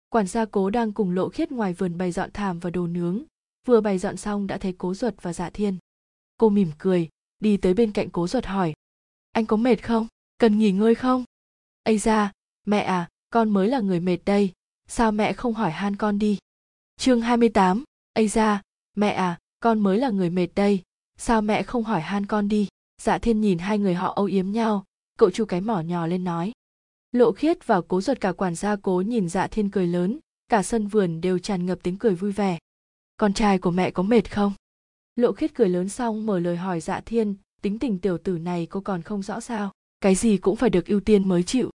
Quản 0.09 0.27
gia 0.27 0.45
cố 0.45 0.69
đang 0.69 0.91
cùng 0.91 1.11
lộ 1.11 1.29
khiết 1.29 1.51
ngoài 1.51 1.73
vườn 1.73 1.97
bày 1.97 2.11
dọn 2.11 2.29
thảm 2.33 2.59
và 2.59 2.69
đồ 2.69 2.87
nướng. 2.87 3.23
Vừa 3.67 3.81
bày 3.81 3.97
dọn 3.97 4.17
xong 4.17 4.47
đã 4.47 4.57
thấy 4.57 4.75
cố 4.77 4.93
ruột 4.93 5.13
và 5.21 5.33
dạ 5.33 5.49
thiên. 5.49 5.77
Cô 6.37 6.49
mỉm 6.49 6.71
cười 6.77 7.09
đi 7.41 7.57
tới 7.57 7.73
bên 7.73 7.91
cạnh 7.91 8.09
cố 8.09 8.27
ruột 8.27 8.45
hỏi. 8.45 8.73
Anh 9.31 9.45
có 9.45 9.57
mệt 9.57 9.83
không? 9.83 10.07
Cần 10.37 10.59
nghỉ 10.59 10.71
ngơi 10.71 10.95
không? 10.95 11.23
Ây 11.83 11.97
ra 11.97 12.31
mẹ 12.65 12.79
à 12.79 13.09
con 13.29 13.49
mới 13.49 13.67
là 13.67 13.79
người 13.79 13.99
mệt 13.99 14.17
đây. 14.25 14.51
Sao 14.87 15.11
mẹ 15.11 15.33
không 15.33 15.53
hỏi 15.53 15.71
han 15.71 15.95
con 15.95 16.19
đi? 16.19 16.37
Chương 16.97 17.21
28, 17.21 17.83
ây 18.13 18.27
ra 18.27 18.61
mẹ 18.95 19.09
à 19.09 19.39
con 19.59 19.79
mới 19.79 19.97
là 19.97 20.09
người 20.09 20.29
mệt 20.29 20.47
đây. 20.55 20.81
Sao 21.17 21.41
mẹ 21.41 21.63
không 21.63 21.83
hỏi 21.83 22.01
han 22.01 22.25
con 22.25 22.47
đi? 22.47 22.67
Dạ 23.01 23.17
thiên 23.17 23.41
nhìn 23.41 23.57
hai 23.57 23.79
người 23.79 23.93
họ 23.93 24.13
âu 24.13 24.25
yếm 24.25 24.51
nhau. 24.51 24.83
Cậu 25.17 25.31
chu 25.31 25.45
cái 25.45 25.61
mỏ 25.61 25.79
nhỏ 25.79 26.07
lên 26.07 26.23
nói. 26.23 26.51
Lộ 27.11 27.31
khiết 27.31 27.67
và 27.67 27.81
cố 27.87 28.01
ruột 28.01 28.21
cả 28.21 28.31
quản 28.31 28.55
gia 28.55 28.75
cố 28.75 29.01
nhìn 29.01 29.29
dạ 29.29 29.47
thiên 29.47 29.71
cười 29.71 29.87
lớn. 29.87 30.19
Cả 30.49 30.63
sân 30.63 30.87
vườn 30.87 31.21
đều 31.21 31.39
tràn 31.39 31.65
ngập 31.65 31.79
tiếng 31.83 31.97
cười 31.97 32.15
vui 32.15 32.31
vẻ. 32.31 32.57
Con 33.17 33.33
trai 33.33 33.59
của 33.59 33.71
mẹ 33.71 33.91
có 33.91 34.03
mệt 34.03 34.31
không? 34.31 34.53
Lộ 35.15 35.31
khiết 35.31 35.53
cười 35.53 35.69
lớn 35.69 35.89
xong 35.89 36.25
mở 36.25 36.39
lời 36.39 36.57
hỏi 36.57 36.79
dạ 36.79 37.01
thiên, 37.01 37.35
tính 37.61 37.79
tình 37.79 37.99
tiểu 37.99 38.17
tử 38.17 38.37
này 38.37 38.65
cô 38.65 38.81
còn 38.81 39.01
không 39.01 39.23
rõ 39.23 39.39
sao, 39.39 39.71
cái 40.01 40.15
gì 40.15 40.37
cũng 40.37 40.55
phải 40.55 40.69
được 40.69 40.85
ưu 40.85 40.99
tiên 40.99 41.29
mới 41.29 41.43
chịu. 41.43 41.69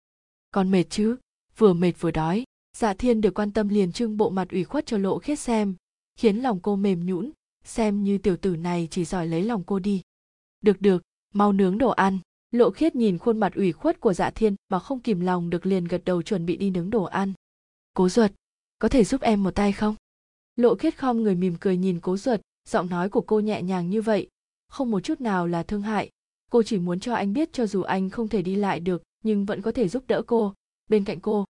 Còn 0.52 0.72
mệt 0.72 0.84
chứ? 0.90 1.16
Vừa 1.58 1.74
mệt 1.74 1.94
vừa 2.00 2.12
đói. 2.12 2.44
Dạ 2.78 2.94
thiên 2.94 3.22
được 3.22 3.34
quan 3.34 3.52
tâm 3.52 3.70
liền 3.70 3.92
trưng 3.92 4.18
bộ 4.18 4.30
mặt 4.30 4.48
ủy 4.52 4.64
khuất 4.64 4.86
cho 4.86 4.98
lộ 4.98 5.20
khiết 5.20 5.40
xem, 5.40 5.76
khiến 6.16 6.38
lòng 6.38 6.60
cô 6.60 6.76
mềm 6.76 7.06
nhũn, 7.06 7.32
xem 7.64 8.04
như 8.04 8.18
tiểu 8.18 8.38
tử 8.38 8.56
này 8.56 8.88
chỉ 8.92 9.06
giỏi 9.06 9.28
lấy 9.28 9.44
lòng 9.44 9.64
cô 9.64 9.80
đi. 9.80 10.02
Được 10.62 10.82
được, 10.82 11.04
mau 11.34 11.54
nướng 11.54 11.78
đồ 11.78 11.90
ăn. 11.90 12.20
Lộ 12.52 12.72
khiết 12.72 12.96
nhìn 12.96 13.18
khuôn 13.18 13.38
mặt 13.38 13.54
ủy 13.56 13.72
khuất 13.72 14.00
của 14.00 14.14
dạ 14.14 14.30
thiên 14.30 14.56
mà 14.70 14.80
không 14.80 15.00
kìm 15.00 15.20
lòng 15.20 15.50
được 15.50 15.66
liền 15.66 15.86
gật 15.86 16.02
đầu 16.06 16.22
chuẩn 16.22 16.46
bị 16.46 16.58
đi 16.58 16.70
nướng 16.70 16.90
đồ 16.90 17.04
ăn. 17.04 17.34
Cố 17.94 18.10
ruột 18.10 18.32
có 18.80 18.90
thể 18.90 19.04
giúp 19.04 19.22
em 19.22 19.44
một 19.44 19.56
tay 19.56 19.72
không? 19.72 19.96
Lộ 20.56 20.76
khiết 20.76 20.98
khom 20.98 21.24
người 21.24 21.36
mỉm 21.36 21.56
cười 21.60 21.78
nhìn 21.78 22.00
cố 22.00 22.18
ruột 22.18 22.40
giọng 22.70 22.90
nói 22.90 23.10
của 23.10 23.22
cô 23.22 23.40
nhẹ 23.40 23.62
nhàng 23.62 23.90
như 23.90 24.02
vậy, 24.02 24.28
không 24.68 24.92
một 24.92 25.00
chút 25.00 25.22
nào 25.22 25.48
là 25.48 25.64
thương 25.64 25.82
hại. 25.82 26.10
Cô 26.52 26.64
chỉ 26.64 26.80
muốn 26.80 27.00
cho 27.00 27.14
anh 27.14 27.34
biết 27.34 27.54
cho 27.54 27.68
dù 27.68 27.82
anh 27.82 28.10
không 28.10 28.28
thể 28.28 28.42
đi 28.42 28.56
lại 28.56 28.80
được, 28.80 29.04
nhưng 29.24 29.46
vẫn 29.46 29.62
có 29.62 29.72
thể 29.72 29.88
giúp 29.88 30.04
đỡ 30.08 30.22
cô. 30.28 30.54
Bên 30.90 31.04
cạnh 31.04 31.20
cô, 31.20 31.46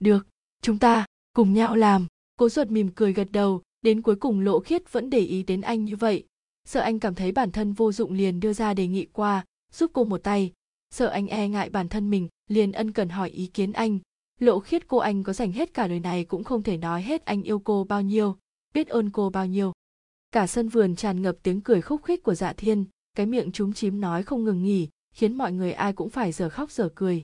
được, 0.00 0.26
chúng 0.62 0.78
ta 0.78 1.06
cùng 1.32 1.52
nhau 1.52 1.76
làm. 1.76 2.06
Cố 2.36 2.48
ruột 2.48 2.68
mỉm 2.68 2.90
cười 2.94 3.12
gật 3.12 3.28
đầu, 3.32 3.62
đến 3.82 4.02
cuối 4.02 4.16
cùng 4.16 4.40
lộ 4.40 4.60
khiết 4.60 4.92
vẫn 4.92 5.10
để 5.10 5.18
ý 5.18 5.42
đến 5.42 5.60
anh 5.60 5.84
như 5.84 5.96
vậy. 5.96 6.24
Sợ 6.64 6.80
anh 6.80 7.00
cảm 7.00 7.14
thấy 7.14 7.32
bản 7.32 7.50
thân 7.50 7.72
vô 7.72 7.92
dụng 7.92 8.12
liền 8.12 8.40
đưa 8.40 8.52
ra 8.52 8.74
đề 8.74 8.86
nghị 8.86 9.06
qua, 9.12 9.44
giúp 9.72 9.90
cô 9.94 10.04
một 10.04 10.22
tay. 10.22 10.52
Sợ 10.90 11.06
anh 11.06 11.26
e 11.26 11.48
ngại 11.48 11.70
bản 11.70 11.88
thân 11.88 12.10
mình, 12.10 12.28
liền 12.48 12.72
ân 12.72 12.92
cần 12.92 13.08
hỏi 13.08 13.30
ý 13.30 13.46
kiến 13.46 13.72
anh. 13.72 13.98
Lộ 14.38 14.60
khiết, 14.60 14.88
cô 14.88 14.98
anh 14.98 15.22
có 15.22 15.32
dành 15.32 15.52
hết 15.52 15.74
cả 15.74 15.88
đời 15.88 16.00
này 16.00 16.24
cũng 16.24 16.44
không 16.44 16.62
thể 16.62 16.76
nói 16.76 17.02
hết 17.02 17.24
anh 17.24 17.42
yêu 17.42 17.58
cô 17.58 17.84
bao 17.84 18.02
nhiêu, 18.02 18.36
biết 18.74 18.88
ơn 18.88 19.10
cô 19.10 19.30
bao 19.30 19.46
nhiêu 19.46 19.72
cả 20.32 20.46
sân 20.46 20.68
vườn 20.68 20.96
tràn 20.96 21.22
ngập 21.22 21.36
tiếng 21.42 21.60
cười 21.60 21.80
khúc 21.80 22.04
khích 22.04 22.22
của 22.22 22.34
dạ 22.34 22.52
thiên, 22.52 22.84
cái 23.14 23.26
miệng 23.26 23.52
chúng 23.52 23.72
chím 23.72 24.00
nói 24.00 24.22
không 24.22 24.44
ngừng 24.44 24.62
nghỉ, 24.62 24.88
khiến 25.14 25.34
mọi 25.34 25.52
người 25.52 25.72
ai 25.72 25.92
cũng 25.92 26.10
phải 26.10 26.32
giờ 26.32 26.48
khóc 26.48 26.70
giờ 26.70 26.88
cười. 26.94 27.22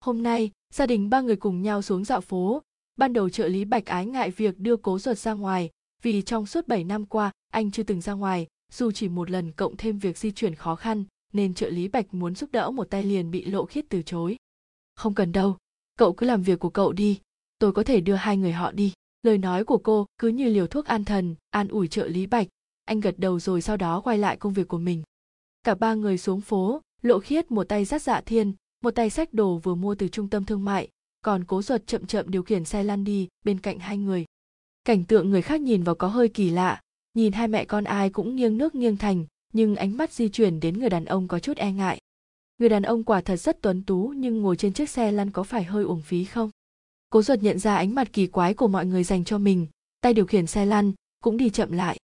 Hôm 0.00 0.22
nay, 0.22 0.50
gia 0.74 0.86
đình 0.86 1.10
ba 1.10 1.20
người 1.20 1.36
cùng 1.36 1.62
nhau 1.62 1.82
xuống 1.82 2.04
dạo 2.04 2.20
phố. 2.20 2.62
Ban 2.96 3.12
đầu 3.12 3.30
trợ 3.30 3.48
lý 3.48 3.64
bạch 3.64 3.86
ái 3.86 4.06
ngại 4.06 4.30
việc 4.30 4.58
đưa 4.58 4.76
cố 4.76 4.98
ruột 4.98 5.18
ra 5.18 5.32
ngoài, 5.32 5.70
vì 6.02 6.22
trong 6.22 6.46
suốt 6.46 6.68
7 6.68 6.84
năm 6.84 7.06
qua, 7.06 7.32
anh 7.52 7.70
chưa 7.70 7.82
từng 7.82 8.00
ra 8.00 8.12
ngoài, 8.12 8.46
dù 8.72 8.90
chỉ 8.90 9.08
một 9.08 9.30
lần 9.30 9.52
cộng 9.52 9.76
thêm 9.76 9.98
việc 9.98 10.18
di 10.18 10.30
chuyển 10.30 10.54
khó 10.54 10.74
khăn, 10.74 11.04
nên 11.32 11.54
trợ 11.54 11.68
lý 11.68 11.88
bạch 11.88 12.14
muốn 12.14 12.34
giúp 12.34 12.50
đỡ 12.52 12.70
một 12.70 12.90
tay 12.90 13.02
liền 13.02 13.30
bị 13.30 13.44
lộ 13.44 13.64
khiết 13.64 13.84
từ 13.88 14.02
chối. 14.02 14.36
Không 14.94 15.14
cần 15.14 15.32
đâu, 15.32 15.56
cậu 15.98 16.12
cứ 16.12 16.26
làm 16.26 16.42
việc 16.42 16.58
của 16.58 16.70
cậu 16.70 16.92
đi, 16.92 17.20
tôi 17.58 17.72
có 17.72 17.84
thể 17.84 18.00
đưa 18.00 18.14
hai 18.14 18.36
người 18.36 18.52
họ 18.52 18.72
đi 18.72 18.92
lời 19.22 19.38
nói 19.38 19.64
của 19.64 19.78
cô 19.78 20.06
cứ 20.18 20.28
như 20.28 20.48
liều 20.48 20.66
thuốc 20.66 20.84
an 20.84 21.04
thần, 21.04 21.34
an 21.50 21.68
ủi 21.68 21.88
trợ 21.88 22.06
lý 22.06 22.26
bạch. 22.26 22.46
Anh 22.84 23.00
gật 23.00 23.14
đầu 23.18 23.40
rồi 23.40 23.62
sau 23.62 23.76
đó 23.76 24.00
quay 24.00 24.18
lại 24.18 24.36
công 24.36 24.52
việc 24.52 24.68
của 24.68 24.78
mình. 24.78 25.02
Cả 25.62 25.74
ba 25.74 25.94
người 25.94 26.18
xuống 26.18 26.40
phố, 26.40 26.80
lộ 27.02 27.18
khiết 27.18 27.50
một 27.50 27.64
tay 27.64 27.84
dắt 27.84 28.02
dạ 28.02 28.20
thiên, 28.20 28.52
một 28.82 28.90
tay 28.90 29.10
sách 29.10 29.34
đồ 29.34 29.56
vừa 29.56 29.74
mua 29.74 29.94
từ 29.94 30.08
trung 30.08 30.28
tâm 30.28 30.44
thương 30.44 30.64
mại, 30.64 30.88
còn 31.22 31.44
cố 31.44 31.62
ruột 31.62 31.86
chậm 31.86 32.06
chậm 32.06 32.30
điều 32.30 32.42
khiển 32.42 32.64
xe 32.64 32.82
lăn 32.82 33.04
đi 33.04 33.28
bên 33.44 33.60
cạnh 33.60 33.78
hai 33.78 33.98
người. 33.98 34.24
Cảnh 34.84 35.04
tượng 35.04 35.30
người 35.30 35.42
khác 35.42 35.60
nhìn 35.60 35.82
vào 35.82 35.94
có 35.94 36.08
hơi 36.08 36.28
kỳ 36.28 36.50
lạ, 36.50 36.80
nhìn 37.14 37.32
hai 37.32 37.48
mẹ 37.48 37.64
con 37.64 37.84
ai 37.84 38.10
cũng 38.10 38.36
nghiêng 38.36 38.58
nước 38.58 38.74
nghiêng 38.74 38.96
thành, 38.96 39.26
nhưng 39.52 39.76
ánh 39.76 39.96
mắt 39.96 40.12
di 40.12 40.28
chuyển 40.28 40.60
đến 40.60 40.78
người 40.78 40.90
đàn 40.90 41.04
ông 41.04 41.28
có 41.28 41.38
chút 41.38 41.56
e 41.56 41.72
ngại. 41.72 42.00
Người 42.58 42.68
đàn 42.68 42.82
ông 42.82 43.04
quả 43.04 43.20
thật 43.20 43.36
rất 43.36 43.62
tuấn 43.62 43.82
tú 43.82 44.12
nhưng 44.16 44.42
ngồi 44.42 44.56
trên 44.56 44.72
chiếc 44.72 44.90
xe 44.90 45.12
lăn 45.12 45.30
có 45.30 45.42
phải 45.42 45.64
hơi 45.64 45.84
uổng 45.84 46.02
phí 46.02 46.24
không? 46.24 46.50
Cố 47.10 47.22
ruột 47.22 47.42
nhận 47.42 47.58
ra 47.58 47.76
ánh 47.76 47.94
mặt 47.94 48.12
kỳ 48.12 48.26
quái 48.26 48.54
của 48.54 48.68
mọi 48.68 48.86
người 48.86 49.04
dành 49.04 49.24
cho 49.24 49.38
mình, 49.38 49.66
tay 50.00 50.14
điều 50.14 50.26
khiển 50.26 50.46
xe 50.46 50.66
lăn, 50.66 50.92
cũng 51.22 51.36
đi 51.36 51.50
chậm 51.50 51.72
lại. 51.72 51.98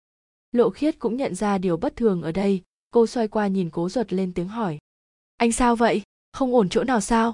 Lộ 0.53 0.71
khiết 0.71 0.99
cũng 0.99 1.17
nhận 1.17 1.35
ra 1.35 1.59
điều 1.59 1.77
bất 1.77 1.97
thường 1.97 2.23
ở 2.23 2.33
đây, 2.33 2.63
cô 2.91 3.07
xoay 3.07 3.29
qua 3.29 3.47
nhìn 3.47 3.71
cố 3.71 3.89
ruột 3.89 4.13
lên 4.13 4.33
tiếng 4.33 4.49
hỏi. 4.49 4.79
Anh 5.37 5.53
sao 5.53 5.77
vậy? 5.77 6.03
Không 6.33 6.55
ổn 6.55 6.69
chỗ 6.69 6.85
nào 6.85 7.01
sao? 7.01 7.33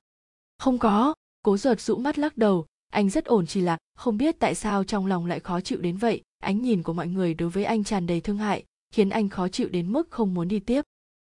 Không 0.58 0.78
có. 0.78 1.14
Cố 1.42 1.56
ruột 1.56 1.80
rũ 1.80 1.96
mắt 1.96 2.18
lắc 2.18 2.36
đầu, 2.36 2.66
anh 2.92 3.10
rất 3.10 3.24
ổn 3.24 3.46
chỉ 3.46 3.60
là 3.60 3.78
không 3.94 4.16
biết 4.16 4.36
tại 4.38 4.54
sao 4.54 4.84
trong 4.84 5.06
lòng 5.06 5.26
lại 5.26 5.40
khó 5.40 5.60
chịu 5.60 5.80
đến 5.80 5.96
vậy. 5.96 6.22
Ánh 6.38 6.62
nhìn 6.62 6.82
của 6.82 6.92
mọi 6.92 7.08
người 7.08 7.34
đối 7.34 7.50
với 7.50 7.64
anh 7.64 7.84
tràn 7.84 8.06
đầy 8.06 8.20
thương 8.20 8.38
hại, 8.38 8.64
khiến 8.90 9.10
anh 9.10 9.28
khó 9.28 9.48
chịu 9.48 9.68
đến 9.68 9.92
mức 9.92 10.10
không 10.10 10.34
muốn 10.34 10.48
đi 10.48 10.60
tiếp. 10.60 10.82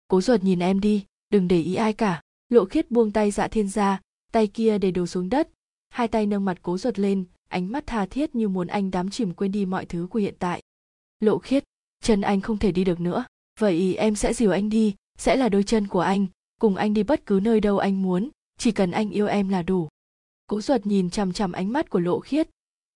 Cố 0.08 0.20
ruột 0.20 0.42
nhìn 0.42 0.58
em 0.58 0.80
đi, 0.80 1.04
đừng 1.30 1.48
để 1.48 1.60
ý 1.60 1.74
ai 1.74 1.92
cả. 1.92 2.22
Lộ 2.48 2.64
khiết 2.64 2.90
buông 2.90 3.12
tay 3.12 3.30
dạ 3.30 3.48
thiên 3.48 3.68
ra, 3.68 4.00
tay 4.32 4.46
kia 4.46 4.78
để 4.78 4.90
đồ 4.90 5.06
xuống 5.06 5.28
đất 5.28 5.48
hai 5.88 6.08
tay 6.08 6.26
nâng 6.26 6.44
mặt 6.44 6.58
cố 6.62 6.78
ruột 6.78 6.98
lên, 6.98 7.24
ánh 7.48 7.72
mắt 7.72 7.86
tha 7.86 8.06
thiết 8.06 8.34
như 8.34 8.48
muốn 8.48 8.66
anh 8.66 8.90
đám 8.90 9.10
chìm 9.10 9.34
quên 9.34 9.52
đi 9.52 9.66
mọi 9.66 9.86
thứ 9.86 10.06
của 10.10 10.18
hiện 10.18 10.34
tại. 10.38 10.62
Lộ 11.20 11.38
khiết, 11.38 11.64
chân 12.02 12.20
anh 12.20 12.40
không 12.40 12.58
thể 12.58 12.72
đi 12.72 12.84
được 12.84 13.00
nữa. 13.00 13.24
Vậy 13.60 13.94
em 13.94 14.16
sẽ 14.16 14.34
dìu 14.34 14.50
anh 14.50 14.68
đi, 14.68 14.94
sẽ 15.18 15.36
là 15.36 15.48
đôi 15.48 15.62
chân 15.62 15.86
của 15.86 16.00
anh, 16.00 16.26
cùng 16.60 16.76
anh 16.76 16.94
đi 16.94 17.02
bất 17.02 17.26
cứ 17.26 17.40
nơi 17.42 17.60
đâu 17.60 17.78
anh 17.78 18.02
muốn, 18.02 18.30
chỉ 18.58 18.72
cần 18.72 18.90
anh 18.90 19.10
yêu 19.10 19.26
em 19.26 19.48
là 19.48 19.62
đủ. 19.62 19.88
Cố 20.46 20.60
ruột 20.60 20.86
nhìn 20.86 21.10
chằm 21.10 21.32
chằm 21.32 21.52
ánh 21.52 21.72
mắt 21.72 21.90
của 21.90 22.00
lộ 22.00 22.20
khiết. 22.20 22.48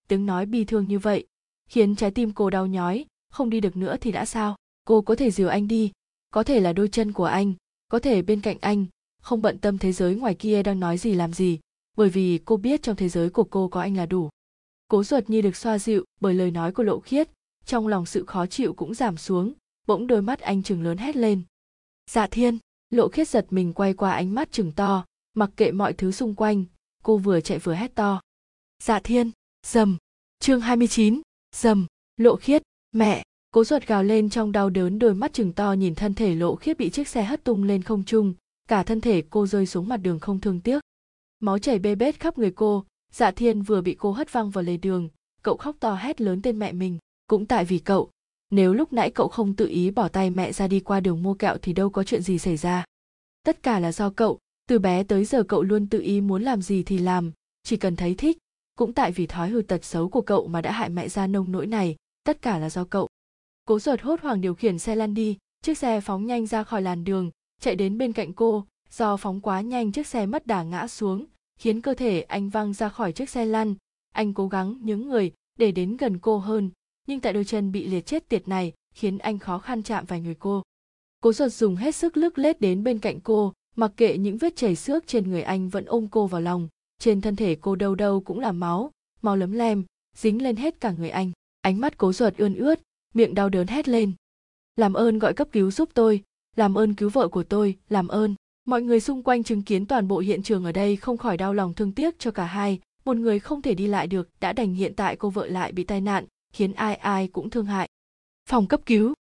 Tiếng 0.08 0.26
nói 0.26 0.46
bi 0.46 0.64
thương 0.64 0.88
như 0.88 0.98
vậy, 0.98 1.26
khiến 1.68 1.96
trái 1.96 2.10
tim 2.10 2.32
cô 2.32 2.50
đau 2.50 2.66
nhói, 2.66 3.06
không 3.30 3.50
đi 3.50 3.60
được 3.60 3.76
nữa 3.76 3.96
thì 4.00 4.12
đã 4.12 4.24
sao? 4.24 4.56
Cô 4.84 5.02
có 5.02 5.14
thể 5.14 5.30
dìu 5.30 5.48
anh 5.48 5.68
đi, 5.68 5.92
có 6.30 6.42
thể 6.42 6.60
là 6.60 6.72
đôi 6.72 6.88
chân 6.88 7.12
của 7.12 7.24
anh, 7.24 7.54
có 7.88 7.98
thể 7.98 8.22
bên 8.22 8.40
cạnh 8.40 8.56
anh, 8.60 8.86
không 9.22 9.42
bận 9.42 9.58
tâm 9.58 9.78
thế 9.78 9.92
giới 9.92 10.14
ngoài 10.14 10.34
kia 10.34 10.62
đang 10.62 10.80
nói 10.80 10.98
gì 10.98 11.14
làm 11.14 11.32
gì 11.32 11.58
bởi 11.96 12.08
vì 12.08 12.40
cô 12.44 12.56
biết 12.56 12.82
trong 12.82 12.96
thế 12.96 13.08
giới 13.08 13.30
của 13.30 13.44
cô 13.44 13.68
có 13.68 13.80
anh 13.80 13.96
là 13.96 14.06
đủ. 14.06 14.28
Cố 14.88 15.04
ruột 15.04 15.30
như 15.30 15.40
được 15.40 15.56
xoa 15.56 15.78
dịu 15.78 16.04
bởi 16.20 16.34
lời 16.34 16.50
nói 16.50 16.72
của 16.72 16.82
lộ 16.82 17.00
khiết 17.00 17.28
trong 17.64 17.86
lòng 17.86 18.06
sự 18.06 18.24
khó 18.26 18.46
chịu 18.46 18.72
cũng 18.72 18.94
giảm 18.94 19.16
xuống 19.16 19.52
bỗng 19.86 20.06
đôi 20.06 20.22
mắt 20.22 20.40
anh 20.40 20.62
chừng 20.62 20.82
lớn 20.82 20.98
hét 20.98 21.16
lên. 21.16 21.42
Dạ 22.10 22.26
thiên 22.26 22.58
lộ 22.90 23.08
khiết 23.08 23.28
giật 23.28 23.46
mình 23.50 23.72
quay 23.72 23.94
qua 23.94 24.12
ánh 24.12 24.34
mắt 24.34 24.52
chừng 24.52 24.72
to 24.72 25.04
mặc 25.34 25.50
kệ 25.56 25.72
mọi 25.72 25.92
thứ 25.92 26.10
xung 26.12 26.34
quanh 26.34 26.64
cô 27.04 27.16
vừa 27.16 27.40
chạy 27.40 27.58
vừa 27.58 27.74
hét 27.74 27.94
to. 27.94 28.20
Dạ 28.82 29.00
thiên 29.00 29.30
dầm 29.66 29.96
chương 30.38 30.60
29, 30.60 31.20
dầm 31.56 31.86
lộ 32.16 32.36
khiết 32.36 32.62
mẹ 32.92 33.22
cố 33.50 33.64
ruột 33.64 33.86
gào 33.86 34.02
lên 34.02 34.30
trong 34.30 34.52
đau 34.52 34.70
đớn 34.70 34.98
đôi 34.98 35.14
mắt 35.14 35.32
chừng 35.32 35.52
to 35.52 35.72
nhìn 35.72 35.94
thân 35.94 36.14
thể 36.14 36.34
lộ 36.34 36.56
khiết 36.56 36.78
bị 36.78 36.90
chiếc 36.90 37.08
xe 37.08 37.24
hất 37.24 37.44
tung 37.44 37.64
lên 37.64 37.82
không 37.82 38.04
trung 38.04 38.34
cả 38.68 38.82
thân 38.82 39.00
thể 39.00 39.22
cô 39.30 39.46
rơi 39.46 39.66
xuống 39.66 39.88
mặt 39.88 39.96
đường 39.96 40.20
không 40.20 40.40
thương 40.40 40.60
tiếc 40.60 40.80
máu 41.40 41.58
chảy 41.58 41.78
bê 41.78 41.94
bết 41.94 42.20
khắp 42.20 42.38
người 42.38 42.50
cô. 42.50 42.84
Dạ 43.12 43.30
thiên 43.30 43.62
vừa 43.62 43.80
bị 43.80 43.94
cô 43.98 44.12
hất 44.12 44.32
văng 44.32 44.50
vào 44.50 44.64
lề 44.64 44.76
đường. 44.76 45.08
Cậu 45.42 45.56
khóc 45.56 45.76
to 45.80 45.94
hét 45.94 46.20
lớn 46.20 46.42
tên 46.42 46.58
mẹ 46.58 46.72
mình. 46.72 46.98
Cũng 47.26 47.46
tại 47.46 47.64
vì 47.64 47.78
cậu. 47.78 48.10
Nếu 48.50 48.74
lúc 48.74 48.92
nãy 48.92 49.10
cậu 49.10 49.28
không 49.28 49.56
tự 49.56 49.66
ý 49.66 49.90
bỏ 49.90 50.08
tay 50.08 50.30
mẹ 50.30 50.52
ra 50.52 50.68
đi 50.68 50.80
qua 50.80 51.00
đường 51.00 51.22
mua 51.22 51.34
kẹo 51.34 51.56
thì 51.62 51.72
đâu 51.72 51.90
có 51.90 52.04
chuyện 52.04 52.22
gì 52.22 52.38
xảy 52.38 52.56
ra. 52.56 52.84
Tất 53.42 53.62
cả 53.62 53.80
là 53.80 53.92
do 53.92 54.10
cậu. 54.10 54.38
Từ 54.68 54.78
bé 54.78 55.02
tới 55.02 55.24
giờ 55.24 55.42
cậu 55.42 55.62
luôn 55.62 55.86
tự 55.86 56.00
ý 56.00 56.20
muốn 56.20 56.42
làm 56.42 56.62
gì 56.62 56.82
thì 56.82 56.98
làm. 56.98 57.32
Chỉ 57.62 57.76
cần 57.76 57.96
thấy 57.96 58.14
thích. 58.14 58.38
Cũng 58.74 58.92
tại 58.92 59.12
vì 59.12 59.26
thói 59.26 59.48
hư 59.48 59.62
tật 59.62 59.84
xấu 59.84 60.08
của 60.08 60.20
cậu 60.20 60.46
mà 60.46 60.60
đã 60.60 60.72
hại 60.72 60.88
mẹ 60.88 61.08
ra 61.08 61.26
nông 61.26 61.52
nỗi 61.52 61.66
này. 61.66 61.96
Tất 62.24 62.42
cả 62.42 62.58
là 62.58 62.70
do 62.70 62.84
cậu. 62.84 63.08
Cố 63.64 63.78
ruột 63.78 64.00
hốt 64.00 64.20
hoảng 64.20 64.40
điều 64.40 64.54
khiển 64.54 64.78
xe 64.78 64.94
lăn 64.94 65.14
đi. 65.14 65.38
Chiếc 65.62 65.78
xe 65.78 66.00
phóng 66.00 66.26
nhanh 66.26 66.46
ra 66.46 66.62
khỏi 66.62 66.82
làn 66.82 67.04
đường. 67.04 67.30
Chạy 67.60 67.76
đến 67.76 67.98
bên 67.98 68.12
cạnh 68.12 68.32
cô 68.32 68.66
do 68.90 69.16
phóng 69.16 69.40
quá 69.40 69.60
nhanh 69.60 69.92
chiếc 69.92 70.06
xe 70.06 70.26
mất 70.26 70.46
đà 70.46 70.62
ngã 70.62 70.88
xuống, 70.88 71.26
khiến 71.58 71.80
cơ 71.80 71.94
thể 71.94 72.20
anh 72.20 72.48
văng 72.48 72.72
ra 72.72 72.88
khỏi 72.88 73.12
chiếc 73.12 73.30
xe 73.30 73.44
lăn. 73.44 73.74
Anh 74.12 74.34
cố 74.34 74.48
gắng 74.48 74.78
nhướng 74.82 75.00
người 75.00 75.32
để 75.58 75.72
đến 75.72 75.96
gần 75.96 76.18
cô 76.18 76.38
hơn, 76.38 76.70
nhưng 77.06 77.20
tại 77.20 77.32
đôi 77.32 77.44
chân 77.44 77.72
bị 77.72 77.88
liệt 77.88 78.06
chết 78.06 78.28
tiệt 78.28 78.48
này 78.48 78.72
khiến 78.94 79.18
anh 79.18 79.38
khó 79.38 79.58
khăn 79.58 79.82
chạm 79.82 80.04
vào 80.04 80.18
người 80.18 80.34
cô. 80.34 80.62
Cố 81.20 81.32
ruột 81.32 81.52
dùng 81.52 81.76
hết 81.76 81.94
sức 81.94 82.16
lức 82.16 82.38
lết 82.38 82.60
đến 82.60 82.84
bên 82.84 82.98
cạnh 82.98 83.20
cô, 83.20 83.52
mặc 83.76 83.92
kệ 83.96 84.18
những 84.18 84.38
vết 84.38 84.56
chảy 84.56 84.76
xước 84.76 85.06
trên 85.06 85.30
người 85.30 85.42
anh 85.42 85.68
vẫn 85.68 85.84
ôm 85.84 86.08
cô 86.10 86.26
vào 86.26 86.40
lòng. 86.40 86.68
Trên 86.98 87.20
thân 87.20 87.36
thể 87.36 87.56
cô 87.60 87.76
đâu 87.76 87.94
đâu 87.94 88.20
cũng 88.20 88.40
là 88.40 88.52
máu 88.52 88.90
máu 89.22 89.36
lấm 89.36 89.52
lem, 89.52 89.84
dính 90.16 90.42
lên 90.42 90.56
hết 90.56 90.80
cả 90.80 90.94
người 90.98 91.10
anh. 91.10 91.32
Ánh 91.60 91.80
mắt 91.80 91.98
cố 91.98 92.12
ruột 92.12 92.36
ươn 92.36 92.54
ướt, 92.54 92.80
miệng 93.14 93.34
đau 93.34 93.48
đớn 93.48 93.66
hét 93.66 93.88
lên. 93.88 94.12
Làm 94.76 94.92
ơn 94.92 95.18
gọi 95.18 95.34
cấp 95.34 95.48
cứu 95.52 95.70
giúp 95.70 95.88
tôi, 95.94 96.22
làm 96.56 96.74
ơn 96.74 96.94
cứu 96.94 97.10
vợ 97.10 97.28
của 97.28 97.42
tôi, 97.42 97.78
làm 97.88 98.08
ơn 98.08 98.34
mọi 98.70 98.82
người 98.82 99.00
xung 99.00 99.22
quanh 99.22 99.42
chứng 99.42 99.62
kiến 99.62 99.86
toàn 99.86 100.08
bộ 100.08 100.18
hiện 100.18 100.42
trường 100.42 100.64
ở 100.64 100.72
đây 100.72 100.96
không 100.96 101.16
khỏi 101.16 101.36
đau 101.36 101.54
lòng 101.54 101.74
thương 101.74 101.92
tiếc 101.92 102.18
cho 102.18 102.30
cả 102.30 102.44
hai. 102.44 102.80
Một 103.04 103.16
người 103.16 103.38
không 103.38 103.62
thể 103.62 103.74
đi 103.74 103.86
lại 103.86 104.06
được 104.06 104.28
đã 104.40 104.52
đành 104.52 104.74
hiện 104.74 104.94
tại 104.94 105.16
cô 105.16 105.30
vợ 105.30 105.46
lại 105.46 105.72
bị 105.72 105.84
tai 105.84 106.00
nạn, 106.00 106.24
khiến 106.52 106.72
ai 106.72 106.94
ai 106.94 107.28
cũng 107.28 107.50
thương 107.50 107.66
hại. 107.66 107.88
Phòng 108.48 108.66
cấp 108.66 108.80
cứu. 108.86 109.14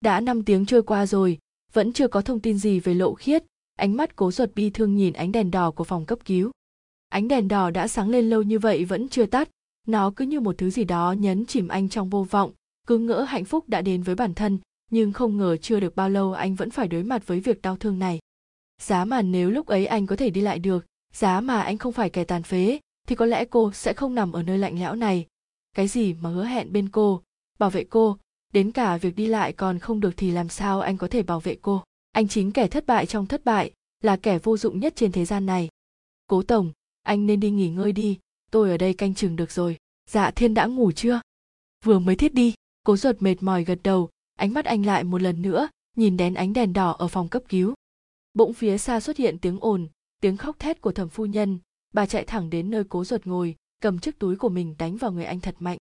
Đã 0.00 0.20
5 0.20 0.42
tiếng 0.42 0.66
trôi 0.66 0.82
qua 0.82 1.06
rồi, 1.06 1.38
vẫn 1.72 1.92
chưa 1.92 2.08
có 2.08 2.20
thông 2.20 2.40
tin 2.40 2.58
gì 2.58 2.80
về 2.80 2.94
lộ 2.94 3.14
khiết. 3.14 3.44
Ánh 3.76 3.96
mắt 3.96 4.16
cố 4.16 4.30
ruột 4.30 4.54
bi 4.54 4.70
thương 4.70 4.96
nhìn 4.96 5.12
ánh 5.12 5.32
đèn 5.32 5.50
đỏ 5.50 5.70
của 5.70 5.84
phòng 5.84 6.06
cấp 6.06 6.18
cứu. 6.24 6.50
Ánh 7.08 7.28
đèn 7.28 7.48
đỏ 7.48 7.70
đã 7.70 7.88
sáng 7.88 8.08
lên 8.08 8.30
lâu 8.30 8.42
như 8.42 8.58
vậy 8.58 8.84
vẫn 8.84 9.08
chưa 9.08 9.26
tắt. 9.26 9.48
Nó 9.86 10.10
cứ 10.16 10.24
như 10.24 10.40
một 10.40 10.58
thứ 10.58 10.70
gì 10.70 10.84
đó 10.84 11.12
nhấn 11.12 11.46
chìm 11.46 11.68
anh 11.68 11.88
trong 11.88 12.10
vô 12.10 12.24
vọng. 12.30 12.52
Cứ 12.86 12.98
ngỡ 12.98 13.22
hạnh 13.22 13.44
phúc 13.44 13.68
đã 13.68 13.82
đến 13.82 14.02
với 14.02 14.14
bản 14.14 14.34
thân, 14.34 14.58
nhưng 14.90 15.12
không 15.12 15.36
ngờ 15.36 15.56
chưa 15.56 15.80
được 15.80 15.96
bao 15.96 16.10
lâu 16.10 16.32
anh 16.32 16.54
vẫn 16.54 16.70
phải 16.70 16.88
đối 16.88 17.02
mặt 17.02 17.26
với 17.26 17.40
việc 17.40 17.62
đau 17.62 17.76
thương 17.76 17.98
này 17.98 18.18
giá 18.82 19.04
mà 19.04 19.22
nếu 19.22 19.50
lúc 19.50 19.66
ấy 19.66 19.86
anh 19.86 20.06
có 20.06 20.16
thể 20.16 20.30
đi 20.30 20.40
lại 20.40 20.58
được, 20.58 20.86
giá 21.12 21.40
mà 21.40 21.60
anh 21.60 21.78
không 21.78 21.92
phải 21.92 22.10
kẻ 22.10 22.24
tàn 22.24 22.42
phế, 22.42 22.78
thì 23.06 23.14
có 23.14 23.26
lẽ 23.26 23.44
cô 23.44 23.72
sẽ 23.72 23.92
không 23.92 24.14
nằm 24.14 24.32
ở 24.32 24.42
nơi 24.42 24.58
lạnh 24.58 24.80
lẽo 24.80 24.94
này. 24.94 25.26
Cái 25.76 25.88
gì 25.88 26.14
mà 26.14 26.30
hứa 26.30 26.44
hẹn 26.44 26.72
bên 26.72 26.88
cô? 26.88 27.22
Bảo 27.58 27.70
vệ 27.70 27.84
cô, 27.84 28.18
đến 28.52 28.72
cả 28.72 28.96
việc 28.96 29.16
đi 29.16 29.26
lại 29.26 29.52
còn 29.52 29.78
không 29.78 30.00
được 30.00 30.16
thì 30.16 30.30
làm 30.30 30.48
sao 30.48 30.80
anh 30.80 30.96
có 30.96 31.08
thể 31.08 31.22
bảo 31.22 31.40
vệ 31.40 31.56
cô? 31.62 31.82
Anh 32.12 32.28
chính 32.28 32.52
kẻ 32.52 32.68
thất 32.68 32.86
bại 32.86 33.06
trong 33.06 33.26
thất 33.26 33.44
bại, 33.44 33.72
là 34.00 34.16
kẻ 34.16 34.38
vô 34.38 34.56
dụng 34.56 34.80
nhất 34.80 34.92
trên 34.96 35.12
thế 35.12 35.24
gian 35.24 35.46
này. 35.46 35.68
Cố 36.26 36.42
tổng, 36.42 36.72
anh 37.02 37.26
nên 37.26 37.40
đi 37.40 37.50
nghỉ 37.50 37.68
ngơi 37.68 37.92
đi, 37.92 38.18
tôi 38.50 38.70
ở 38.70 38.76
đây 38.76 38.94
canh 38.94 39.14
chừng 39.14 39.36
được 39.36 39.50
rồi. 39.50 39.76
Dạ 40.10 40.30
thiên 40.30 40.54
đã 40.54 40.66
ngủ 40.66 40.92
chưa? 40.92 41.20
Vừa 41.84 41.98
mới 41.98 42.16
thiết 42.16 42.34
đi, 42.34 42.54
cố 42.84 42.96
ruột 42.96 43.16
mệt 43.22 43.42
mỏi 43.42 43.64
gật 43.64 43.78
đầu, 43.82 44.08
ánh 44.36 44.52
mắt 44.52 44.64
anh 44.64 44.86
lại 44.86 45.04
một 45.04 45.22
lần 45.22 45.42
nữa, 45.42 45.68
nhìn 45.96 46.16
đến 46.16 46.34
ánh 46.34 46.52
đèn 46.52 46.72
đỏ 46.72 46.90
ở 46.90 47.08
phòng 47.08 47.28
cấp 47.28 47.42
cứu 47.48 47.74
bỗng 48.34 48.52
phía 48.52 48.78
xa 48.78 49.00
xuất 49.00 49.16
hiện 49.16 49.38
tiếng 49.38 49.58
ồn, 49.60 49.88
tiếng 50.20 50.36
khóc 50.36 50.58
thét 50.58 50.80
của 50.80 50.92
thẩm 50.92 51.08
phu 51.08 51.26
nhân. 51.26 51.58
Bà 51.94 52.06
chạy 52.06 52.24
thẳng 52.24 52.50
đến 52.50 52.70
nơi 52.70 52.84
cố 52.88 53.04
ruột 53.04 53.26
ngồi, 53.26 53.56
cầm 53.80 53.98
chiếc 53.98 54.18
túi 54.18 54.36
của 54.36 54.48
mình 54.48 54.74
đánh 54.78 54.96
vào 54.96 55.12
người 55.12 55.24
anh 55.24 55.40
thật 55.40 55.54
mạnh. 55.58 55.78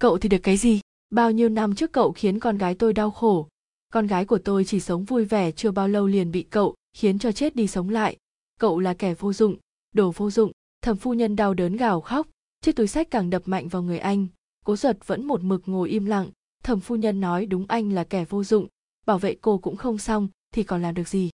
Cậu 0.00 0.18
thì 0.18 0.28
được 0.28 0.38
cái 0.42 0.56
gì? 0.56 0.80
Bao 1.10 1.30
nhiêu 1.30 1.48
năm 1.48 1.74
trước 1.74 1.92
cậu 1.92 2.12
khiến 2.12 2.38
con 2.38 2.58
gái 2.58 2.74
tôi 2.74 2.92
đau 2.92 3.10
khổ. 3.10 3.48
Con 3.92 4.06
gái 4.06 4.24
của 4.24 4.38
tôi 4.38 4.64
chỉ 4.64 4.80
sống 4.80 5.04
vui 5.04 5.24
vẻ 5.24 5.52
chưa 5.52 5.70
bao 5.70 5.88
lâu 5.88 6.06
liền 6.06 6.30
bị 6.30 6.42
cậu 6.42 6.74
khiến 6.96 7.18
cho 7.18 7.32
chết 7.32 7.56
đi 7.56 7.66
sống 7.66 7.88
lại. 7.88 8.16
Cậu 8.60 8.80
là 8.80 8.94
kẻ 8.94 9.14
vô 9.14 9.32
dụng, 9.32 9.56
đồ 9.94 10.10
vô 10.16 10.30
dụng. 10.30 10.52
Thẩm 10.82 10.96
phu 10.96 11.14
nhân 11.14 11.36
đau 11.36 11.54
đớn 11.54 11.76
gào 11.76 12.00
khóc. 12.00 12.28
Chiếc 12.60 12.76
túi 12.76 12.86
sách 12.86 13.10
càng 13.10 13.30
đập 13.30 13.42
mạnh 13.46 13.68
vào 13.68 13.82
người 13.82 13.98
anh. 13.98 14.26
Cố 14.64 14.76
giật 14.76 15.06
vẫn 15.06 15.24
một 15.24 15.42
mực 15.42 15.62
ngồi 15.66 15.88
im 15.90 16.06
lặng. 16.06 16.30
Thẩm 16.62 16.80
phu 16.80 16.96
nhân 16.96 17.20
nói, 17.20 17.46
đúng 17.46 17.66
anh 17.68 17.92
là 17.92 18.04
kẻ 18.04 18.24
vô 18.24 18.44
dụng. 18.44 18.66
Bảo 19.06 19.18
vệ 19.18 19.36
cô 19.40 19.58
cũng 19.58 19.76
không 19.76 19.98
xong, 19.98 20.28
thì 20.54 20.62
còn 20.62 20.82
làm 20.82 20.94
được 20.94 21.08
gì? 21.08 21.30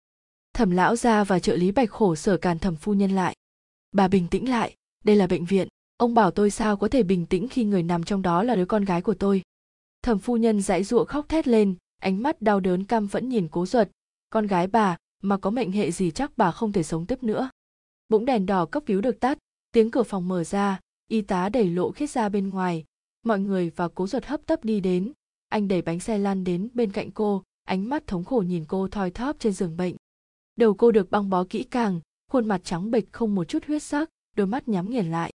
Thẩm 0.55 0.71
lão 0.71 0.97
gia 0.97 1.25
và 1.25 1.39
trợ 1.39 1.57
lý 1.57 1.73
bạch 1.73 1.91
khổ 1.91 2.15
sở 2.15 2.37
càn 2.37 2.59
thẩm 2.59 2.77
phu 2.77 2.95
nhân 2.95 3.11
lại. 3.11 3.37
Bà 3.93 4.09
bình 4.09 4.29
tĩnh 4.29 4.49
lại, 4.49 4.75
đây 5.05 5.17
là 5.17 5.27
bệnh 5.27 5.45
viện, 5.45 5.69
ông 5.97 6.15
bảo 6.15 6.31
tôi 6.31 6.51
sao 6.51 6.77
có 6.77 6.89
thể 6.89 7.03
bình 7.03 7.27
tĩnh 7.27 7.49
khi 7.49 7.65
người 7.65 7.83
nằm 7.83 8.05
trong 8.05 8.23
đó 8.23 8.43
là 8.43 8.57
đứa 8.57 8.65
con 8.65 8.85
gái 8.85 9.03
của 9.03 9.15
tôi. 9.15 9.43
Thẩm 10.03 10.19
phu 10.19 10.37
nhân 10.37 10.61
dãy 10.61 10.85
giụa 10.85 11.05
khóc 11.05 11.29
thét 11.29 11.49
lên, 11.49 11.75
ánh 12.01 12.23
mắt 12.23 12.43
đau 12.43 12.61
đớn 12.61 12.85
căm 12.85 13.07
vẫn 13.07 13.29
nhìn 13.29 13.49
cố 13.49 13.67
ruột 13.67 13.89
con 14.31 14.47
gái 14.47 14.67
bà, 14.67 14.97
mà 15.23 15.37
có 15.37 15.51
mệnh 15.51 15.73
hệ 15.73 15.91
gì 15.91 16.11
chắc 16.11 16.33
bà 16.37 16.51
không 16.51 16.73
thể 16.73 16.83
sống 16.83 17.07
tiếp 17.07 17.23
nữa. 17.23 17.51
Bỗng 18.09 18.25
đèn 18.25 18.47
đỏ 18.47 18.67
cấp 18.67 18.83
cứu 18.87 19.01
được 19.01 19.21
tắt, 19.21 19.39
tiếng 19.73 19.91
cửa 19.91 20.03
phòng 20.03 20.29
mở 20.29 20.45
ra, 20.45 20.81
y 21.09 21.21
tá 21.21 21.49
đẩy 21.49 21.71
lộ 21.71 21.91
khiết 21.91 22.11
ra 22.11 22.29
bên 22.29 22.49
ngoài. 22.49 22.85
Mọi 23.25 23.39
người 23.41 23.71
và 23.77 23.89
cố 23.89 24.07
ruột 24.07 24.25
hấp 24.25 24.47
tấp 24.47 24.65
đi 24.65 24.81
đến. 24.81 25.13
Anh 25.49 25.69
đẩy 25.69 25.83
bánh 25.83 26.01
xe 26.01 26.19
lăn 26.19 26.45
đến 26.45 26.69
bên 26.75 26.93
cạnh 26.93 27.11
cô, 27.11 27.43
ánh 27.65 27.89
mắt 27.89 28.07
thống 28.07 28.25
khổ 28.25 28.45
nhìn 28.47 28.65
cô 28.69 28.89
thoi 28.89 29.11
thóp 29.11 29.37
trên 29.39 29.53
giường 29.53 29.77
bệnh 29.77 29.97
đầu 30.57 30.75
cô 30.75 30.91
được 30.91 31.11
băng 31.11 31.31
bó 31.31 31.45
kỹ 31.45 31.63
càng, 31.63 32.01
khuôn 32.31 32.49
mặt 32.49 32.61
trắng 32.65 32.91
bệch 32.91 33.13
không 33.13 33.35
một 33.35 33.45
chút 33.45 33.65
huyết 33.67 33.83
sắc, 33.83 34.11
đôi 34.37 34.47
mắt 34.47 34.69
nhắm 34.69 34.91
nghiền 34.91 35.11
lại. 35.11 35.33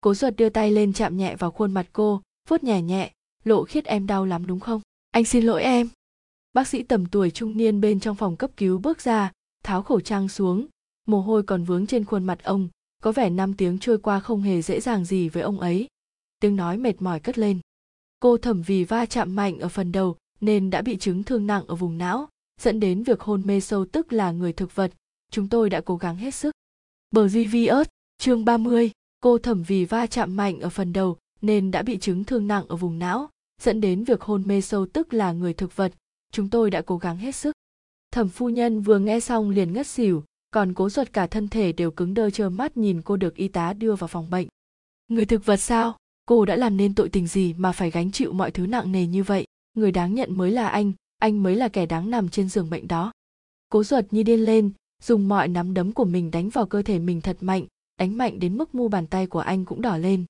Cố 0.00 0.14
duật 0.14 0.36
đưa 0.36 0.48
tay 0.48 0.70
lên 0.70 0.92
chạm 0.92 1.16
nhẹ 1.16 1.36
vào 1.36 1.50
khuôn 1.50 1.72
mặt 1.72 1.86
cô, 1.92 2.22
vuốt 2.48 2.64
nhẹ 2.64 2.82
nhẹ, 2.82 3.12
lộ 3.44 3.64
khiết 3.64 3.84
em 3.84 4.06
đau 4.06 4.24
lắm 4.24 4.46
đúng 4.46 4.60
không? 4.60 4.80
Anh 5.10 5.24
xin 5.24 5.44
lỗi 5.44 5.62
em. 5.62 5.88
Bác 6.52 6.68
sĩ 6.68 6.82
tầm 6.82 7.06
tuổi 7.06 7.30
trung 7.30 7.56
niên 7.56 7.80
bên 7.80 8.00
trong 8.00 8.16
phòng 8.16 8.36
cấp 8.36 8.50
cứu 8.56 8.78
bước 8.78 9.00
ra, 9.00 9.32
tháo 9.64 9.82
khẩu 9.82 10.00
trang 10.00 10.28
xuống. 10.28 10.66
Mồ 11.06 11.20
hôi 11.20 11.42
còn 11.42 11.64
vướng 11.64 11.86
trên 11.86 12.04
khuôn 12.04 12.24
mặt 12.24 12.38
ông, 12.42 12.68
có 13.02 13.12
vẻ 13.12 13.30
năm 13.30 13.54
tiếng 13.54 13.78
trôi 13.78 13.98
qua 13.98 14.20
không 14.20 14.42
hề 14.42 14.62
dễ 14.62 14.80
dàng 14.80 15.04
gì 15.04 15.28
với 15.28 15.42
ông 15.42 15.60
ấy. 15.60 15.86
Tiếng 16.40 16.56
nói 16.56 16.76
mệt 16.76 17.02
mỏi 17.02 17.20
cất 17.20 17.38
lên. 17.38 17.60
Cô 18.20 18.36
thẩm 18.36 18.62
vì 18.62 18.84
va 18.84 19.06
chạm 19.06 19.36
mạnh 19.36 19.58
ở 19.58 19.68
phần 19.68 19.92
đầu, 19.92 20.16
nên 20.40 20.70
đã 20.70 20.82
bị 20.82 20.96
chứng 20.96 21.24
thương 21.24 21.46
nặng 21.46 21.64
ở 21.66 21.74
vùng 21.74 21.98
não 21.98 22.28
dẫn 22.60 22.80
đến 22.80 23.02
việc 23.02 23.20
hôn 23.20 23.42
mê 23.44 23.60
sâu 23.60 23.84
tức 23.84 24.12
là 24.12 24.32
người 24.32 24.52
thực 24.52 24.74
vật. 24.74 24.92
Chúng 25.30 25.48
tôi 25.48 25.70
đã 25.70 25.80
cố 25.80 25.96
gắng 25.96 26.16
hết 26.16 26.34
sức. 26.34 26.54
Bờ 27.10 27.28
ớt 27.68 27.88
chương 28.18 28.44
30, 28.44 28.90
cô 29.20 29.38
thẩm 29.38 29.62
vì 29.62 29.84
va 29.84 30.06
chạm 30.06 30.36
mạnh 30.36 30.60
ở 30.60 30.68
phần 30.68 30.92
đầu 30.92 31.16
nên 31.42 31.70
đã 31.70 31.82
bị 31.82 31.98
chứng 31.98 32.24
thương 32.24 32.46
nặng 32.46 32.64
ở 32.68 32.76
vùng 32.76 32.98
não 32.98 33.30
dẫn 33.62 33.80
đến 33.80 34.04
việc 34.04 34.20
hôn 34.20 34.42
mê 34.46 34.60
sâu 34.60 34.86
tức 34.86 35.14
là 35.14 35.32
người 35.32 35.54
thực 35.54 35.76
vật. 35.76 35.92
Chúng 36.32 36.50
tôi 36.50 36.70
đã 36.70 36.82
cố 36.82 36.98
gắng 36.98 37.16
hết 37.16 37.34
sức. 37.34 37.52
Thẩm 38.10 38.28
phu 38.28 38.48
nhân 38.48 38.80
vừa 38.80 38.98
nghe 38.98 39.20
xong 39.20 39.50
liền 39.50 39.72
ngất 39.72 39.86
xỉu 39.86 40.24
còn 40.50 40.74
cố 40.74 40.88
ruột 40.88 41.12
cả 41.12 41.26
thân 41.26 41.48
thể 41.48 41.72
đều 41.72 41.90
cứng 41.90 42.14
đơ 42.14 42.30
trơ 42.30 42.50
mắt 42.50 42.76
nhìn 42.76 43.02
cô 43.02 43.16
được 43.16 43.36
y 43.36 43.48
tá 43.48 43.72
đưa 43.72 43.94
vào 43.94 44.08
phòng 44.08 44.30
bệnh. 44.30 44.48
Người 45.08 45.24
thực 45.24 45.46
vật 45.46 45.56
sao? 45.56 45.96
Cô 46.26 46.44
đã 46.44 46.56
làm 46.56 46.76
nên 46.76 46.94
tội 46.94 47.08
tình 47.08 47.26
gì 47.26 47.54
mà 47.54 47.72
phải 47.72 47.90
gánh 47.90 48.12
chịu 48.12 48.32
mọi 48.32 48.50
thứ 48.50 48.66
nặng 48.66 48.92
nề 48.92 49.06
như 49.06 49.22
vậy? 49.22 49.44
Người 49.74 49.92
đáng 49.92 50.14
nhận 50.14 50.36
mới 50.36 50.50
là 50.50 50.68
anh 50.68 50.92
anh 51.18 51.42
mới 51.42 51.56
là 51.56 51.68
kẻ 51.68 51.86
đáng 51.86 52.10
nằm 52.10 52.28
trên 52.28 52.48
giường 52.48 52.70
bệnh 52.70 52.88
đó. 52.88 53.12
Cố 53.68 53.84
ruột 53.84 54.04
như 54.10 54.22
điên 54.22 54.40
lên, 54.40 54.70
dùng 55.02 55.28
mọi 55.28 55.48
nắm 55.48 55.74
đấm 55.74 55.92
của 55.92 56.04
mình 56.04 56.30
đánh 56.30 56.48
vào 56.48 56.66
cơ 56.66 56.82
thể 56.82 56.98
mình 56.98 57.20
thật 57.20 57.36
mạnh, 57.40 57.66
đánh 57.98 58.16
mạnh 58.16 58.38
đến 58.38 58.56
mức 58.56 58.74
mu 58.74 58.88
bàn 58.88 59.06
tay 59.06 59.26
của 59.26 59.38
anh 59.38 59.64
cũng 59.64 59.82
đỏ 59.82 59.96
lên. 59.96 60.24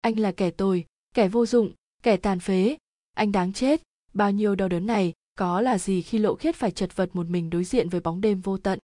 Anh 0.00 0.18
là 0.18 0.32
kẻ 0.32 0.50
tồi, 0.50 0.84
kẻ 1.14 1.28
vô 1.28 1.46
dụng, 1.46 1.72
kẻ 2.02 2.16
tàn 2.16 2.40
phế. 2.40 2.76
Anh 3.14 3.32
đáng 3.32 3.52
chết, 3.52 3.82
bao 4.14 4.30
nhiêu 4.30 4.54
đau 4.54 4.68
đớn 4.68 4.86
này 4.86 5.12
có 5.38 5.60
là 5.60 5.78
gì 5.78 6.02
khi 6.02 6.18
lộ 6.18 6.34
khiết 6.34 6.56
phải 6.56 6.70
chật 6.70 6.96
vật 6.96 7.10
một 7.12 7.26
mình 7.26 7.50
đối 7.50 7.64
diện 7.64 7.88
với 7.88 8.00
bóng 8.00 8.20
đêm 8.20 8.40
vô 8.40 8.58
tận? 8.58 8.78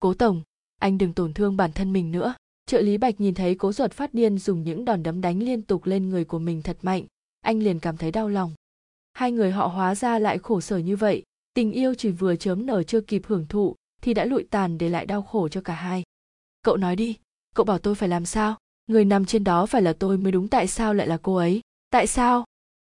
Cố 0.00 0.14
tổng, 0.14 0.42
anh 0.80 0.98
đừng 0.98 1.12
tổn 1.12 1.34
thương 1.34 1.56
bản 1.56 1.72
thân 1.72 1.92
mình 1.92 2.10
nữa. 2.10 2.34
Trợ 2.66 2.80
lý 2.80 2.98
bạch 2.98 3.20
nhìn 3.20 3.34
thấy 3.34 3.54
cố 3.54 3.72
ruột 3.72 3.92
phát 3.92 4.14
điên 4.14 4.38
dùng 4.38 4.62
những 4.62 4.84
đòn 4.84 5.02
đấm 5.02 5.20
đánh 5.20 5.42
liên 5.42 5.62
tục 5.62 5.86
lên 5.86 6.08
người 6.08 6.24
của 6.24 6.38
mình 6.38 6.62
thật 6.62 6.76
mạnh. 6.82 7.04
Anh 7.40 7.62
liền 7.62 7.80
cảm 7.80 7.96
thấy 7.96 8.12
đau 8.12 8.28
lòng 8.28 8.54
hai 9.14 9.32
người 9.32 9.50
họ 9.50 9.66
hóa 9.66 9.94
ra 9.94 10.18
lại 10.18 10.38
khổ 10.38 10.60
sở 10.60 10.78
như 10.78 10.96
vậy, 10.96 11.22
tình 11.54 11.72
yêu 11.72 11.94
chỉ 11.94 12.10
vừa 12.10 12.36
chớm 12.36 12.66
nở 12.66 12.82
chưa 12.82 13.00
kịp 13.00 13.22
hưởng 13.26 13.46
thụ 13.48 13.76
thì 14.02 14.14
đã 14.14 14.24
lụi 14.24 14.46
tàn 14.50 14.78
để 14.78 14.88
lại 14.88 15.06
đau 15.06 15.22
khổ 15.22 15.48
cho 15.48 15.60
cả 15.60 15.74
hai. 15.74 16.02
Cậu 16.62 16.76
nói 16.76 16.96
đi, 16.96 17.16
cậu 17.54 17.64
bảo 17.64 17.78
tôi 17.78 17.94
phải 17.94 18.08
làm 18.08 18.26
sao? 18.26 18.56
Người 18.86 19.04
nằm 19.04 19.24
trên 19.24 19.44
đó 19.44 19.66
phải 19.66 19.82
là 19.82 19.92
tôi 19.92 20.18
mới 20.18 20.32
đúng 20.32 20.48
tại 20.48 20.66
sao 20.66 20.94
lại 20.94 21.06
là 21.06 21.16
cô 21.22 21.34
ấy? 21.34 21.60
Tại 21.90 22.06
sao? 22.06 22.44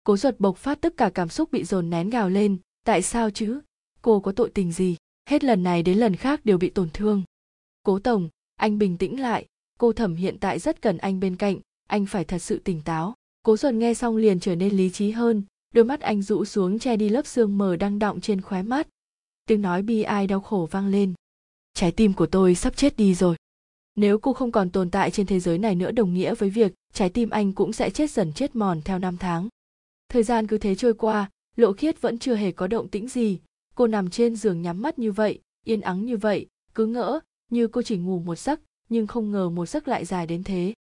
Cố 0.03 0.17
ruột 0.17 0.35
bộc 0.39 0.57
phát 0.57 0.81
tất 0.81 0.97
cả 0.97 1.09
cảm 1.13 1.29
xúc 1.29 1.51
bị 1.51 1.63
dồn 1.63 1.89
nén 1.89 2.09
gào 2.09 2.29
lên. 2.29 2.57
Tại 2.85 3.01
sao 3.01 3.29
chứ? 3.29 3.61
Cô 4.01 4.19
có 4.19 4.31
tội 4.31 4.49
tình 4.49 4.71
gì? 4.71 4.95
Hết 5.29 5.43
lần 5.43 5.63
này 5.63 5.83
đến 5.83 5.97
lần 5.97 6.15
khác 6.15 6.45
đều 6.45 6.57
bị 6.57 6.69
tổn 6.69 6.89
thương. 6.93 7.23
Cố 7.83 7.99
tổng, 7.99 8.29
anh 8.55 8.77
bình 8.77 8.97
tĩnh 8.97 9.19
lại. 9.19 9.45
Cô 9.79 9.93
thẩm 9.93 10.15
hiện 10.15 10.37
tại 10.39 10.59
rất 10.59 10.81
cần 10.81 10.97
anh 10.97 11.19
bên 11.19 11.35
cạnh. 11.35 11.59
Anh 11.87 12.05
phải 12.05 12.25
thật 12.25 12.39
sự 12.39 12.59
tỉnh 12.59 12.81
táo. 12.81 13.13
Cố 13.43 13.57
ruột 13.57 13.73
nghe 13.73 13.93
xong 13.93 14.17
liền 14.17 14.39
trở 14.39 14.55
nên 14.55 14.77
lý 14.77 14.89
trí 14.89 15.11
hơn 15.11 15.43
đôi 15.75 15.85
mắt 15.85 16.01
anh 16.01 16.21
rũ 16.21 16.45
xuống 16.45 16.79
che 16.79 16.97
đi 16.97 17.09
lớp 17.09 17.25
sương 17.25 17.57
mờ 17.57 17.75
đang 17.75 17.99
đọng 17.99 18.21
trên 18.21 18.41
khóe 18.41 18.63
mắt. 18.63 18.87
Tiếng 19.45 19.61
nói 19.61 19.81
bi 19.81 20.01
ai 20.01 20.27
đau 20.27 20.39
khổ 20.39 20.67
vang 20.71 20.87
lên. 20.87 21.13
Trái 21.73 21.91
tim 21.91 22.13
của 22.13 22.25
tôi 22.25 22.55
sắp 22.55 22.77
chết 22.77 22.97
đi 22.97 23.15
rồi. 23.15 23.35
Nếu 23.95 24.19
cô 24.19 24.33
không 24.33 24.51
còn 24.51 24.69
tồn 24.69 24.91
tại 24.91 25.11
trên 25.11 25.25
thế 25.25 25.39
giới 25.39 25.57
này 25.57 25.75
nữa 25.75 25.91
đồng 25.91 26.13
nghĩa 26.13 26.35
với 26.35 26.49
việc 26.49 26.73
trái 26.93 27.09
tim 27.09 27.29
anh 27.29 27.51
cũng 27.51 27.73
sẽ 27.73 27.89
chết 27.89 28.11
dần 28.11 28.33
chết 28.33 28.55
mòn 28.55 28.81
theo 28.85 28.99
năm 28.99 29.17
tháng. 29.17 29.47
Thời 30.09 30.23
gian 30.23 30.47
cứ 30.47 30.57
thế 30.57 30.75
trôi 30.75 30.93
qua, 30.93 31.29
lộ 31.55 31.73
khiết 31.73 32.01
vẫn 32.01 32.19
chưa 32.19 32.35
hề 32.35 32.51
có 32.51 32.67
động 32.67 32.87
tĩnh 32.87 33.07
gì. 33.07 33.39
Cô 33.75 33.87
nằm 33.87 34.09
trên 34.09 34.35
giường 34.35 34.61
nhắm 34.61 34.81
mắt 34.81 34.99
như 34.99 35.11
vậy, 35.11 35.39
yên 35.65 35.81
ắng 35.81 36.05
như 36.05 36.17
vậy, 36.17 36.47
cứ 36.75 36.85
ngỡ 36.85 37.19
như 37.51 37.67
cô 37.67 37.81
chỉ 37.81 37.97
ngủ 37.97 38.19
một 38.19 38.39
giấc, 38.39 38.59
nhưng 38.89 39.07
không 39.07 39.31
ngờ 39.31 39.49
một 39.49 39.65
giấc 39.65 39.87
lại 39.87 40.05
dài 40.05 40.27
đến 40.27 40.43
thế. 40.43 40.73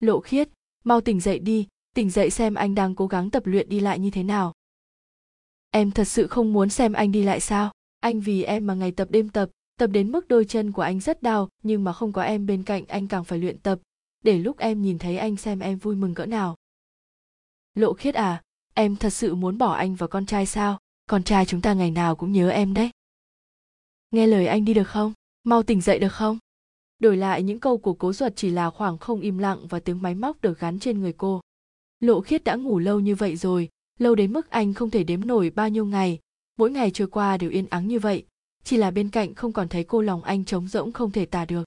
Lộ 0.00 0.20
khiết, 0.20 0.48
mau 0.84 1.00
tỉnh 1.00 1.20
dậy 1.20 1.38
đi 1.38 1.66
tỉnh 1.94 2.10
dậy 2.10 2.30
xem 2.30 2.54
anh 2.54 2.74
đang 2.74 2.94
cố 2.94 3.06
gắng 3.06 3.30
tập 3.30 3.46
luyện 3.46 3.68
đi 3.68 3.80
lại 3.80 3.98
như 3.98 4.10
thế 4.10 4.22
nào. 4.22 4.52
Em 5.70 5.90
thật 5.90 6.04
sự 6.04 6.26
không 6.26 6.52
muốn 6.52 6.68
xem 6.68 6.92
anh 6.92 7.12
đi 7.12 7.22
lại 7.22 7.40
sao? 7.40 7.70
Anh 8.00 8.20
vì 8.20 8.42
em 8.42 8.66
mà 8.66 8.74
ngày 8.74 8.90
tập 8.90 9.08
đêm 9.10 9.28
tập 9.28 9.50
tập 9.82 9.86
đến 9.86 10.12
mức 10.12 10.28
đôi 10.28 10.44
chân 10.44 10.72
của 10.72 10.82
anh 10.82 11.00
rất 11.00 11.22
đau, 11.22 11.48
nhưng 11.62 11.84
mà 11.84 11.92
không 11.92 12.12
có 12.12 12.22
em 12.22 12.46
bên 12.46 12.62
cạnh 12.62 12.84
anh 12.86 13.08
càng 13.08 13.24
phải 13.24 13.38
luyện 13.38 13.58
tập, 13.58 13.78
để 14.24 14.38
lúc 14.38 14.58
em 14.58 14.82
nhìn 14.82 14.98
thấy 14.98 15.18
anh 15.18 15.36
xem 15.36 15.58
em 15.58 15.78
vui 15.78 15.96
mừng 15.96 16.14
cỡ 16.14 16.26
nào. 16.26 16.56
Lộ 17.74 17.92
khiết 17.92 18.14
à 18.14 18.42
em 18.74 18.96
thật 18.96 19.10
sự 19.10 19.34
muốn 19.34 19.58
bỏ 19.58 19.72
anh 19.72 19.94
và 19.94 20.06
con 20.06 20.26
trai 20.26 20.46
sao? 20.46 20.78
Con 21.06 21.22
trai 21.22 21.46
chúng 21.46 21.60
ta 21.60 21.74
ngày 21.74 21.90
nào 21.90 22.16
cũng 22.16 22.32
nhớ 22.32 22.48
em 22.50 22.74
đấy. 22.74 22.90
Nghe 24.10 24.26
lời 24.26 24.46
anh 24.46 24.64
đi 24.64 24.74
được 24.74 24.88
không? 24.88 25.12
Mau 25.44 25.62
tỉnh 25.62 25.80
dậy 25.80 25.98
được 25.98 26.12
không? 26.12 26.38
Đổi 26.98 27.16
lại 27.16 27.42
những 27.42 27.60
câu 27.60 27.78
của 27.78 27.94
cố 27.94 28.12
duật 28.12 28.32
chỉ 28.36 28.50
là 28.50 28.70
khoảng 28.70 28.98
không 28.98 29.20
im 29.20 29.38
lặng 29.38 29.66
và 29.68 29.80
tiếng 29.80 30.02
máy 30.02 30.14
móc 30.14 30.40
được 30.40 30.58
gắn 30.58 30.78
trên 30.78 31.00
người 31.00 31.12
cô 31.12 31.40
lộ 32.02 32.20
khiết 32.20 32.44
đã 32.44 32.54
ngủ 32.54 32.78
lâu 32.78 33.00
như 33.00 33.14
vậy 33.14 33.36
rồi, 33.36 33.68
lâu 33.98 34.14
đến 34.14 34.32
mức 34.32 34.50
anh 34.50 34.74
không 34.74 34.90
thể 34.90 35.04
đếm 35.04 35.26
nổi 35.26 35.50
bao 35.50 35.68
nhiêu 35.68 35.86
ngày. 35.86 36.18
Mỗi 36.58 36.70
ngày 36.70 36.90
trôi 36.90 37.08
qua 37.08 37.36
đều 37.36 37.50
yên 37.50 37.66
ắng 37.70 37.88
như 37.88 37.98
vậy, 37.98 38.24
chỉ 38.64 38.76
là 38.76 38.90
bên 38.90 39.08
cạnh 39.08 39.34
không 39.34 39.52
còn 39.52 39.68
thấy 39.68 39.84
cô 39.84 40.02
lòng 40.02 40.22
anh 40.22 40.44
trống 40.44 40.68
rỗng 40.68 40.92
không 40.92 41.10
thể 41.10 41.26
tả 41.26 41.44
được. 41.44 41.64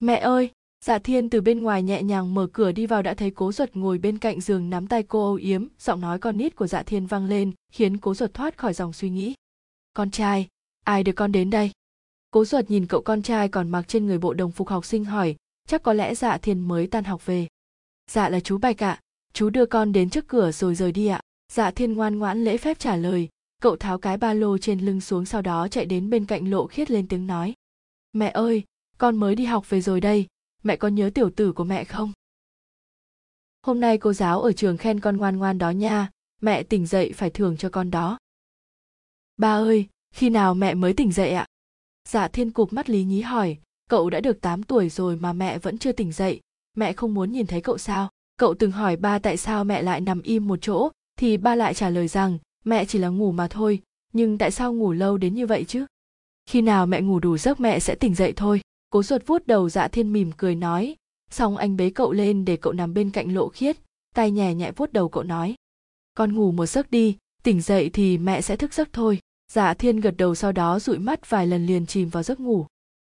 Mẹ 0.00 0.16
ơi! 0.16 0.50
Dạ 0.84 0.98
thiên 0.98 1.30
từ 1.30 1.40
bên 1.40 1.62
ngoài 1.62 1.82
nhẹ 1.82 2.02
nhàng 2.02 2.34
mở 2.34 2.48
cửa 2.52 2.72
đi 2.72 2.86
vào 2.86 3.02
đã 3.02 3.14
thấy 3.14 3.30
cố 3.30 3.52
duật 3.52 3.76
ngồi 3.76 3.98
bên 3.98 4.18
cạnh 4.18 4.40
giường 4.40 4.70
nắm 4.70 4.86
tay 4.86 5.02
cô 5.02 5.24
âu 5.24 5.34
yếm, 5.34 5.66
giọng 5.78 6.00
nói 6.00 6.18
con 6.18 6.36
nít 6.36 6.56
của 6.56 6.66
dạ 6.66 6.82
thiên 6.82 7.06
vang 7.06 7.26
lên, 7.26 7.52
khiến 7.72 7.96
cố 7.96 8.14
duật 8.14 8.34
thoát 8.34 8.58
khỏi 8.58 8.74
dòng 8.74 8.92
suy 8.92 9.10
nghĩ. 9.10 9.34
Con 9.94 10.10
trai, 10.10 10.48
ai 10.84 11.04
đưa 11.04 11.12
con 11.12 11.32
đến 11.32 11.50
đây? 11.50 11.70
Cố 12.30 12.44
duật 12.44 12.70
nhìn 12.70 12.86
cậu 12.86 13.02
con 13.02 13.22
trai 13.22 13.48
còn 13.48 13.68
mặc 13.68 13.88
trên 13.88 14.06
người 14.06 14.18
bộ 14.18 14.34
đồng 14.34 14.50
phục 14.50 14.68
học 14.68 14.84
sinh 14.84 15.04
hỏi, 15.04 15.36
chắc 15.68 15.82
có 15.82 15.92
lẽ 15.92 16.14
dạ 16.14 16.38
thiên 16.38 16.60
mới 16.60 16.86
tan 16.86 17.04
học 17.04 17.26
về. 17.26 17.46
Dạ 18.10 18.28
là 18.28 18.40
chú 18.40 18.58
bạch 18.58 18.82
ạ 18.82 19.00
chú 19.38 19.50
đưa 19.50 19.66
con 19.66 19.92
đến 19.92 20.10
trước 20.10 20.28
cửa 20.28 20.52
rồi 20.52 20.74
rời 20.74 20.92
đi 20.92 21.06
ạ. 21.06 21.20
Dạ 21.52 21.70
thiên 21.70 21.92
ngoan 21.92 22.18
ngoãn 22.18 22.44
lễ 22.44 22.56
phép 22.56 22.78
trả 22.78 22.96
lời. 22.96 23.28
Cậu 23.62 23.76
tháo 23.76 23.98
cái 23.98 24.16
ba 24.16 24.32
lô 24.32 24.58
trên 24.58 24.80
lưng 24.80 25.00
xuống 25.00 25.24
sau 25.24 25.42
đó 25.42 25.68
chạy 25.68 25.86
đến 25.86 26.10
bên 26.10 26.26
cạnh 26.26 26.50
lộ 26.50 26.66
khiết 26.66 26.90
lên 26.90 27.08
tiếng 27.08 27.26
nói. 27.26 27.54
Mẹ 28.12 28.30
ơi, 28.30 28.64
con 28.98 29.16
mới 29.16 29.34
đi 29.34 29.44
học 29.44 29.70
về 29.70 29.80
rồi 29.80 30.00
đây. 30.00 30.26
Mẹ 30.62 30.76
có 30.76 30.88
nhớ 30.88 31.10
tiểu 31.14 31.30
tử 31.30 31.52
của 31.52 31.64
mẹ 31.64 31.84
không? 31.84 32.12
Hôm 33.62 33.80
nay 33.80 33.98
cô 33.98 34.12
giáo 34.12 34.42
ở 34.42 34.52
trường 34.52 34.76
khen 34.76 35.00
con 35.00 35.16
ngoan 35.16 35.36
ngoan 35.36 35.58
đó 35.58 35.70
nha. 35.70 36.10
Mẹ 36.40 36.62
tỉnh 36.62 36.86
dậy 36.86 37.12
phải 37.16 37.30
thưởng 37.30 37.56
cho 37.56 37.68
con 37.68 37.90
đó. 37.90 38.18
Ba 39.36 39.54
ơi, 39.54 39.86
khi 40.14 40.30
nào 40.30 40.54
mẹ 40.54 40.74
mới 40.74 40.92
tỉnh 40.92 41.12
dậy 41.12 41.30
ạ? 41.30 41.46
Dạ 42.08 42.28
thiên 42.28 42.50
cụp 42.50 42.72
mắt 42.72 42.90
lý 42.90 43.04
nhí 43.04 43.20
hỏi. 43.20 43.56
Cậu 43.90 44.10
đã 44.10 44.20
được 44.20 44.40
8 44.40 44.62
tuổi 44.62 44.88
rồi 44.88 45.16
mà 45.16 45.32
mẹ 45.32 45.58
vẫn 45.58 45.78
chưa 45.78 45.92
tỉnh 45.92 46.12
dậy. 46.12 46.40
Mẹ 46.76 46.92
không 46.92 47.14
muốn 47.14 47.32
nhìn 47.32 47.46
thấy 47.46 47.60
cậu 47.60 47.78
sao? 47.78 48.10
Cậu 48.38 48.54
từng 48.54 48.70
hỏi 48.70 48.96
ba 48.96 49.18
tại 49.18 49.36
sao 49.36 49.64
mẹ 49.64 49.82
lại 49.82 50.00
nằm 50.00 50.22
im 50.22 50.48
một 50.48 50.58
chỗ, 50.62 50.88
thì 51.18 51.36
ba 51.36 51.54
lại 51.54 51.74
trả 51.74 51.90
lời 51.90 52.08
rằng, 52.08 52.38
mẹ 52.64 52.84
chỉ 52.84 52.98
là 52.98 53.08
ngủ 53.08 53.32
mà 53.32 53.48
thôi, 53.48 53.82
nhưng 54.12 54.38
tại 54.38 54.50
sao 54.50 54.74
ngủ 54.74 54.92
lâu 54.92 55.16
đến 55.18 55.34
như 55.34 55.46
vậy 55.46 55.64
chứ? 55.64 55.86
Khi 56.46 56.62
nào 56.62 56.86
mẹ 56.86 57.00
ngủ 57.00 57.18
đủ 57.18 57.38
giấc 57.38 57.60
mẹ 57.60 57.78
sẽ 57.78 57.94
tỉnh 57.94 58.14
dậy 58.14 58.32
thôi, 58.36 58.60
cố 58.90 59.02
ruột 59.02 59.22
vuốt 59.26 59.46
đầu 59.46 59.68
dạ 59.68 59.88
thiên 59.88 60.12
mỉm 60.12 60.30
cười 60.36 60.54
nói. 60.54 60.96
Xong 61.30 61.56
anh 61.56 61.76
bế 61.76 61.90
cậu 61.90 62.12
lên 62.12 62.44
để 62.44 62.56
cậu 62.56 62.72
nằm 62.72 62.94
bên 62.94 63.10
cạnh 63.10 63.34
lộ 63.34 63.48
khiết, 63.48 63.76
tay 64.14 64.30
nhẹ 64.30 64.54
nhẹ 64.54 64.72
vuốt 64.76 64.92
đầu 64.92 65.08
cậu 65.08 65.22
nói. 65.22 65.54
Con 66.14 66.34
ngủ 66.34 66.52
một 66.52 66.66
giấc 66.66 66.90
đi, 66.90 67.16
tỉnh 67.42 67.60
dậy 67.60 67.90
thì 67.92 68.18
mẹ 68.18 68.40
sẽ 68.40 68.56
thức 68.56 68.74
giấc 68.74 68.92
thôi. 68.92 69.18
Dạ 69.52 69.74
thiên 69.74 70.00
gật 70.00 70.14
đầu 70.18 70.34
sau 70.34 70.52
đó 70.52 70.78
dụi 70.78 70.98
mắt 70.98 71.30
vài 71.30 71.46
lần 71.46 71.66
liền 71.66 71.86
chìm 71.86 72.08
vào 72.08 72.22
giấc 72.22 72.40
ngủ. 72.40 72.66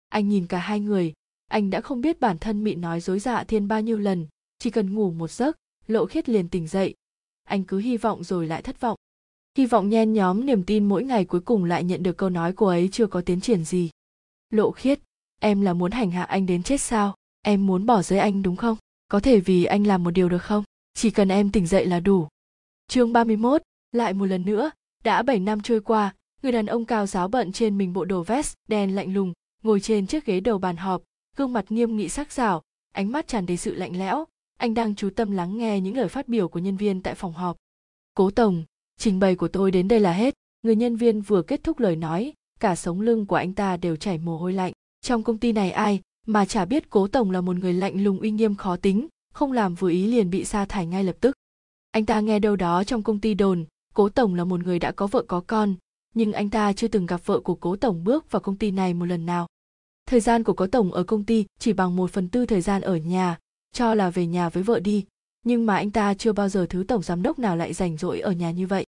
Anh 0.08 0.28
nhìn 0.28 0.46
cả 0.46 0.58
hai 0.58 0.80
người, 0.80 1.12
anh 1.48 1.70
đã 1.70 1.80
không 1.80 2.00
biết 2.00 2.20
bản 2.20 2.38
thân 2.38 2.64
mị 2.64 2.74
nói 2.74 3.00
dối 3.00 3.18
dạ 3.18 3.44
thiên 3.44 3.68
bao 3.68 3.80
nhiêu 3.80 3.98
lần 3.98 4.26
chỉ 4.62 4.70
cần 4.70 4.94
ngủ 4.94 5.10
một 5.10 5.30
giấc 5.30 5.56
lộ 5.86 6.06
khiết 6.06 6.28
liền 6.28 6.48
tỉnh 6.48 6.66
dậy. 6.66 6.94
Anh 7.44 7.64
cứ 7.64 7.78
hy 7.78 7.97
vọng 7.97 8.24
rồi 8.24 8.47
lại 8.47 8.62
thất 8.62 8.80
vọng. 8.80 8.98
Hy 9.59 9.66
vọng 9.66 9.89
nhen 9.89 10.12
nhóm 10.12 10.47
niềm 10.47 10.64
tin 10.64 10.89
mỗi 10.89 11.05
ngày 11.05 11.24
cuối 11.24 11.40
cùng 11.40 11.64
lại 11.64 11.84
nhận 11.84 12.02
được 12.02 12.16
câu 12.16 12.30
nói 12.30 12.52
cô 12.56 12.66
ấy 12.66 12.89
chưa 12.93 13.06
có 13.06 13.20
tiến 13.20 13.40
triển 13.40 13.64
gì. 13.64 13.90
Lộ 14.51 14.70
khiết 14.70 15.01
em 15.40 15.60
là 15.60 15.72
muốn 15.72 15.90
hành 15.90 16.10
hạ 16.10 16.22
anh 16.22 16.47
đến 16.47 16.62
chết 16.62 16.80
sao? 16.80 17.14
Em 17.43 17.66
muốn 17.66 17.86
bỏ 17.86 18.02
rơi 18.02 18.18
anh 18.18 18.43
đúng 18.43 18.56
không? 18.56 18.76
Có 19.09 19.20
thể 19.20 19.40
vì 19.40 19.64
anh 19.64 19.86
làm 19.86 20.05
một 20.05 20.10
điều 20.10 20.28
được 20.28 20.43
không? 20.43 20.64
Chỉ 20.94 21.10
cần 21.10 21.28
em 21.28 21.51
tỉnh 21.51 21.66
dậy 21.66 21.86
là 21.86 22.01
đủ. 22.01 22.28
Chương 22.89 23.12
31, 23.12 23.62
lại 23.93 24.12
một 24.12 24.26
lần 24.26 24.44
nữa. 24.44 24.70
Đã 25.05 25.22
7 25.22 25.40
năm 25.40 25.60
trôi 25.60 25.80
qua 25.80 26.14
người 26.43 26.52
đàn 26.52 26.66
ông 26.66 26.84
cao 26.84 27.06
giáo 27.06 27.28
bận 27.28 27.52
trên 27.52 27.78
mình 27.78 27.93
bộ 27.93 28.05
đồ 28.05 28.22
vest 28.22 28.55
đen 28.68 28.94
lạnh 28.94 29.14
lùng 29.14 29.32
ngồi 29.62 29.80
trên 29.80 30.06
chiếc 30.06 30.26
ghế 30.26 30.40
đầu 30.40 30.59
bàn 30.59 30.76
họp 30.76 31.02
gương 31.36 31.52
mặt 31.52 31.64
nghiêm 31.68 31.97
nghị 31.97 32.09
sắc 32.09 32.32
sảo 32.32 32.62
ánh 32.93 33.12
mắt 33.12 33.28
tràn 33.28 33.47
đầy 33.47 33.56
sự 33.56 33.74
lạnh 33.74 33.98
lẽo 33.98 34.24
anh 34.62 34.74
đang 34.74 34.94
chú 34.94 35.10
tâm 35.10 35.30
lắng 35.30 35.59
nghe 35.59 35.80
những 35.80 35.97
lời 35.97 36.09
phát 36.09 36.28
biểu 36.28 36.48
của 36.48 36.59
nhân 36.59 36.76
viên 36.76 37.02
tại 37.02 37.14
phòng 37.14 37.32
họp. 37.32 37.56
Cố 38.14 38.30
tổng, 38.30 38.64
trình 38.98 39.18
bày 39.18 39.36
của 39.36 39.48
tôi 39.48 39.70
đến 39.70 39.89
đây 39.89 40.01
là 40.01 40.12
hết. 40.12 40.34
Người 40.62 40.76
nhân 40.76 40.97
viên 40.97 41.20
vừa 41.20 41.43
kết 41.43 41.64
thúc 41.64 41.78
lời 41.78 41.97
nói, 41.97 42.32
cả 42.60 42.76
sống 42.76 43.01
lưng 43.01 43.26
của 43.26 43.36
anh 43.36 43.55
ta 43.55 43.76
đều 43.76 43.97
chảy 43.97 44.18
mồ 44.18 44.36
hôi 44.36 44.52
lạnh. 44.52 44.72
Trong 45.01 45.22
công 45.22 45.39
ty 45.39 45.52
này 45.52 45.70
ai 45.70 46.01
mà 46.26 46.44
chả 46.44 46.64
biết 46.64 46.90
cố 46.90 47.09
tổng 47.09 47.30
là 47.30 47.40
một 47.40 47.56
người 47.56 47.72
lạnh 47.72 48.05
lùng 48.05 48.20
uy 48.20 48.30
nghiêm 48.30 48.55
khó 48.55 48.76
tính, 48.76 49.09
không 49.34 49.52
làm 49.52 49.74
vừa 49.74 49.90
ý 49.90 50.06
liền 50.06 50.30
bị 50.30 50.44
sa 50.44 50.64
thải 50.64 50.86
ngay 50.86 51.05
lập 51.05 51.16
tức. 51.20 51.36
Anh 51.90 52.06
ta 52.06 52.20
nghe 52.20 52.39
đâu 52.39 52.56
đó 52.56 52.84
trong 52.84 53.02
công 53.02 53.20
ty 53.20 53.34
đồn, 53.34 53.64
cố 53.94 54.09
tổng 54.09 54.34
là 54.34 54.44
một 54.44 54.64
người 54.64 54.78
đã 54.78 54.93
có 54.93 55.06
vợ 55.06 55.24
có 55.28 55.40
con, 55.47 55.74
nhưng 56.14 56.32
anh 56.32 56.51
ta 56.51 56.72
chưa 56.72 56.89
từng 56.89 57.06
gặp 57.06 57.26
vợ 57.26 57.40
của 57.40 57.55
cố 57.55 57.76
tổng 57.76 58.05
bước 58.05 58.30
vào 58.30 58.40
công 58.40 58.56
ty 58.56 58.70
này 58.70 58.94
một 58.94 59.05
lần 59.05 59.26
nào. 59.26 59.47
Thời 60.06 60.20
gian 60.20 60.44
của 60.44 60.52
cố 60.52 60.66
tổng 60.66 60.93
ở 60.93 61.05
công 61.05 61.24
ty 61.24 61.47
chỉ 61.59 61.72
bằng 61.72 61.97
một 61.97 62.10
phần 62.10 62.28
tư 62.28 62.47
thời 62.47 62.60
gian 62.60 62.82
ở 62.82 62.97
nhà 62.97 63.39
cho 63.72 63.94
là 63.94 64.10
về 64.10 64.26
nhà 64.26 64.48
với 64.48 64.62
vợ 64.62 64.80
đi. 64.80 65.04
Nhưng 65.42 65.66
mà 65.66 65.76
anh 65.76 65.90
ta 65.90 66.14
chưa 66.14 66.32
bao 66.32 66.48
giờ 66.48 66.66
thứ 66.70 66.84
tổng 66.88 67.02
giám 67.02 67.22
đốc 67.22 67.38
nào 67.38 67.56
lại 67.56 67.72
rảnh 67.72 67.96
rỗi 67.96 68.20
ở 68.20 68.32
nhà 68.32 68.50
như 68.50 68.66
vậy. 68.66 68.84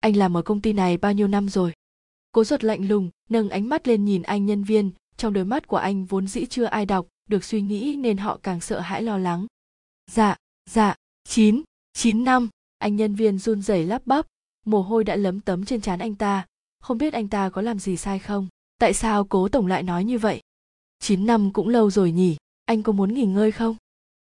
Anh 0.00 0.16
làm 0.16 0.36
ở 0.36 0.42
công 0.42 0.60
ty 0.60 0.72
này 0.72 0.96
bao 0.96 1.12
nhiêu 1.12 1.28
năm 1.28 1.48
rồi? 1.48 1.72
Cố 2.32 2.44
ruột 2.44 2.64
lạnh 2.64 2.88
lùng, 2.88 3.10
nâng 3.30 3.50
ánh 3.50 3.68
mắt 3.68 3.88
lên 3.88 4.04
nhìn 4.04 4.22
anh 4.22 4.46
nhân 4.46 4.64
viên. 4.64 4.90
Trong 5.16 5.32
đôi 5.32 5.44
mắt 5.44 5.66
của 5.66 5.76
anh 5.76 6.04
vốn 6.04 6.26
dĩ 6.26 6.46
chưa 6.46 6.64
ai 6.64 6.86
đọc, 6.86 7.06
được 7.28 7.44
suy 7.44 7.60
nghĩ 7.60 7.96
nên 7.96 8.16
họ 8.16 8.38
càng 8.42 8.60
sợ 8.60 8.80
hãi 8.80 9.02
lo 9.02 9.18
lắng. 9.18 9.46
Dạ 10.10 10.36
dạ 10.70 10.94
chín 11.24 11.62
chín 11.92 12.24
năm. 12.24 12.48
Anh 12.78 12.96
nhân 12.96 13.14
viên 13.14 13.38
run 13.38 13.62
rẩy 13.62 13.86
lắp 13.86 14.02
bắp. 14.06 14.26
Mồ 14.66 14.82
hôi 14.82 15.04
đã 15.04 15.16
lấm 15.16 15.40
tấm 15.40 15.64
trên 15.64 15.80
trán 15.80 15.98
anh 15.98 16.14
ta. 16.14 16.46
Không 16.80 16.98
biết 16.98 17.12
anh 17.12 17.28
ta 17.28 17.50
có 17.50 17.62
làm 17.62 17.78
gì 17.78 17.96
sai 17.96 18.18
không? 18.18 18.48
Tại 18.78 18.94
sao 18.94 19.24
cố 19.24 19.48
tổng 19.48 19.66
lại 19.66 19.82
nói 19.82 20.04
như 20.04 20.18
vậy? 20.18 20.40
Chín 20.98 21.26
năm 21.26 21.52
cũng 21.52 21.68
lâu 21.68 21.90
rồi 21.90 22.12
nhỉ. 22.12 22.36
Anh 22.64 22.82
có 22.82 22.92
muốn 22.92 23.14
nghỉ 23.14 23.24
ngơi 23.24 23.52
không? 23.52 23.76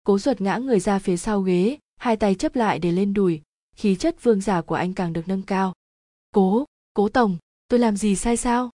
Cố 0.08 0.20
ruột 0.20 0.42
ngã 0.42 0.58
người 0.58 0.80
ra 0.80 1.00
phía 1.00 1.18
sau 1.18 1.42
ghế, 1.42 1.78
hai 1.98 2.18
tay 2.18 2.36
chấp 2.36 2.56
lại 2.56 2.80
để 2.80 2.92
lên 2.92 3.14
đùi, 3.14 3.42
khí 3.76 3.96
chất 3.96 4.24
vương 4.24 4.42
giả 4.42 4.62
của 4.62 4.76
anh 4.76 4.94
càng 4.94 5.14
được 5.14 5.28
nâng 5.28 5.42
cao. 5.42 5.74
Cố 6.32 6.66
cố 6.94 7.10
tổng, 7.10 7.38
tôi 7.68 7.80
làm 7.80 7.98
gì 7.98 8.16
sai 8.16 8.38
sao? 8.38 8.70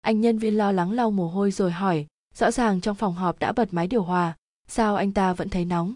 Anh 0.00 0.20
nhân 0.20 0.38
viên 0.38 0.58
lo 0.58 0.72
lắng 0.72 0.92
lau 0.92 1.10
mồ 1.10 1.28
hôi 1.28 1.50
rồi 1.50 1.70
hỏi, 1.70 2.06
rõ 2.34 2.50
ràng 2.50 2.80
trong 2.80 2.96
phòng 2.96 3.14
họp 3.14 3.38
đã 3.38 3.52
bật 3.52 3.74
máy 3.74 3.86
điều 3.86 4.02
hòa, 4.02 4.36
sao 4.68 4.96
anh 4.96 5.12
ta 5.12 5.32
vẫn 5.32 5.48
thấy 5.48 5.64
nóng? 5.64 5.94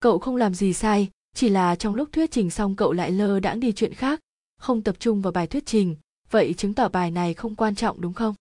Cậu 0.00 0.18
không 0.18 0.36
làm 0.36 0.54
gì 0.54 0.72
sai, 0.72 1.10
chỉ 1.34 1.48
là 1.48 1.76
trong 1.76 1.94
lúc 1.94 2.08
thuyết 2.12 2.30
trình 2.30 2.50
xong 2.50 2.76
cậu 2.76 2.92
lại 2.92 3.10
lơ 3.10 3.40
đãng 3.40 3.60
đi 3.60 3.72
chuyện 3.72 3.94
khác, 3.94 4.20
không 4.58 4.82
tập 4.82 4.96
trung 4.98 5.22
vào 5.22 5.32
bài 5.32 5.46
thuyết 5.46 5.66
trình, 5.66 5.96
vậy 6.30 6.54
chứng 6.54 6.74
tỏ 6.74 6.88
bài 6.88 7.10
này 7.10 7.34
không 7.34 7.54
quan 7.54 7.74
trọng 7.74 8.00
đúng 8.00 8.12
không? 8.12 8.34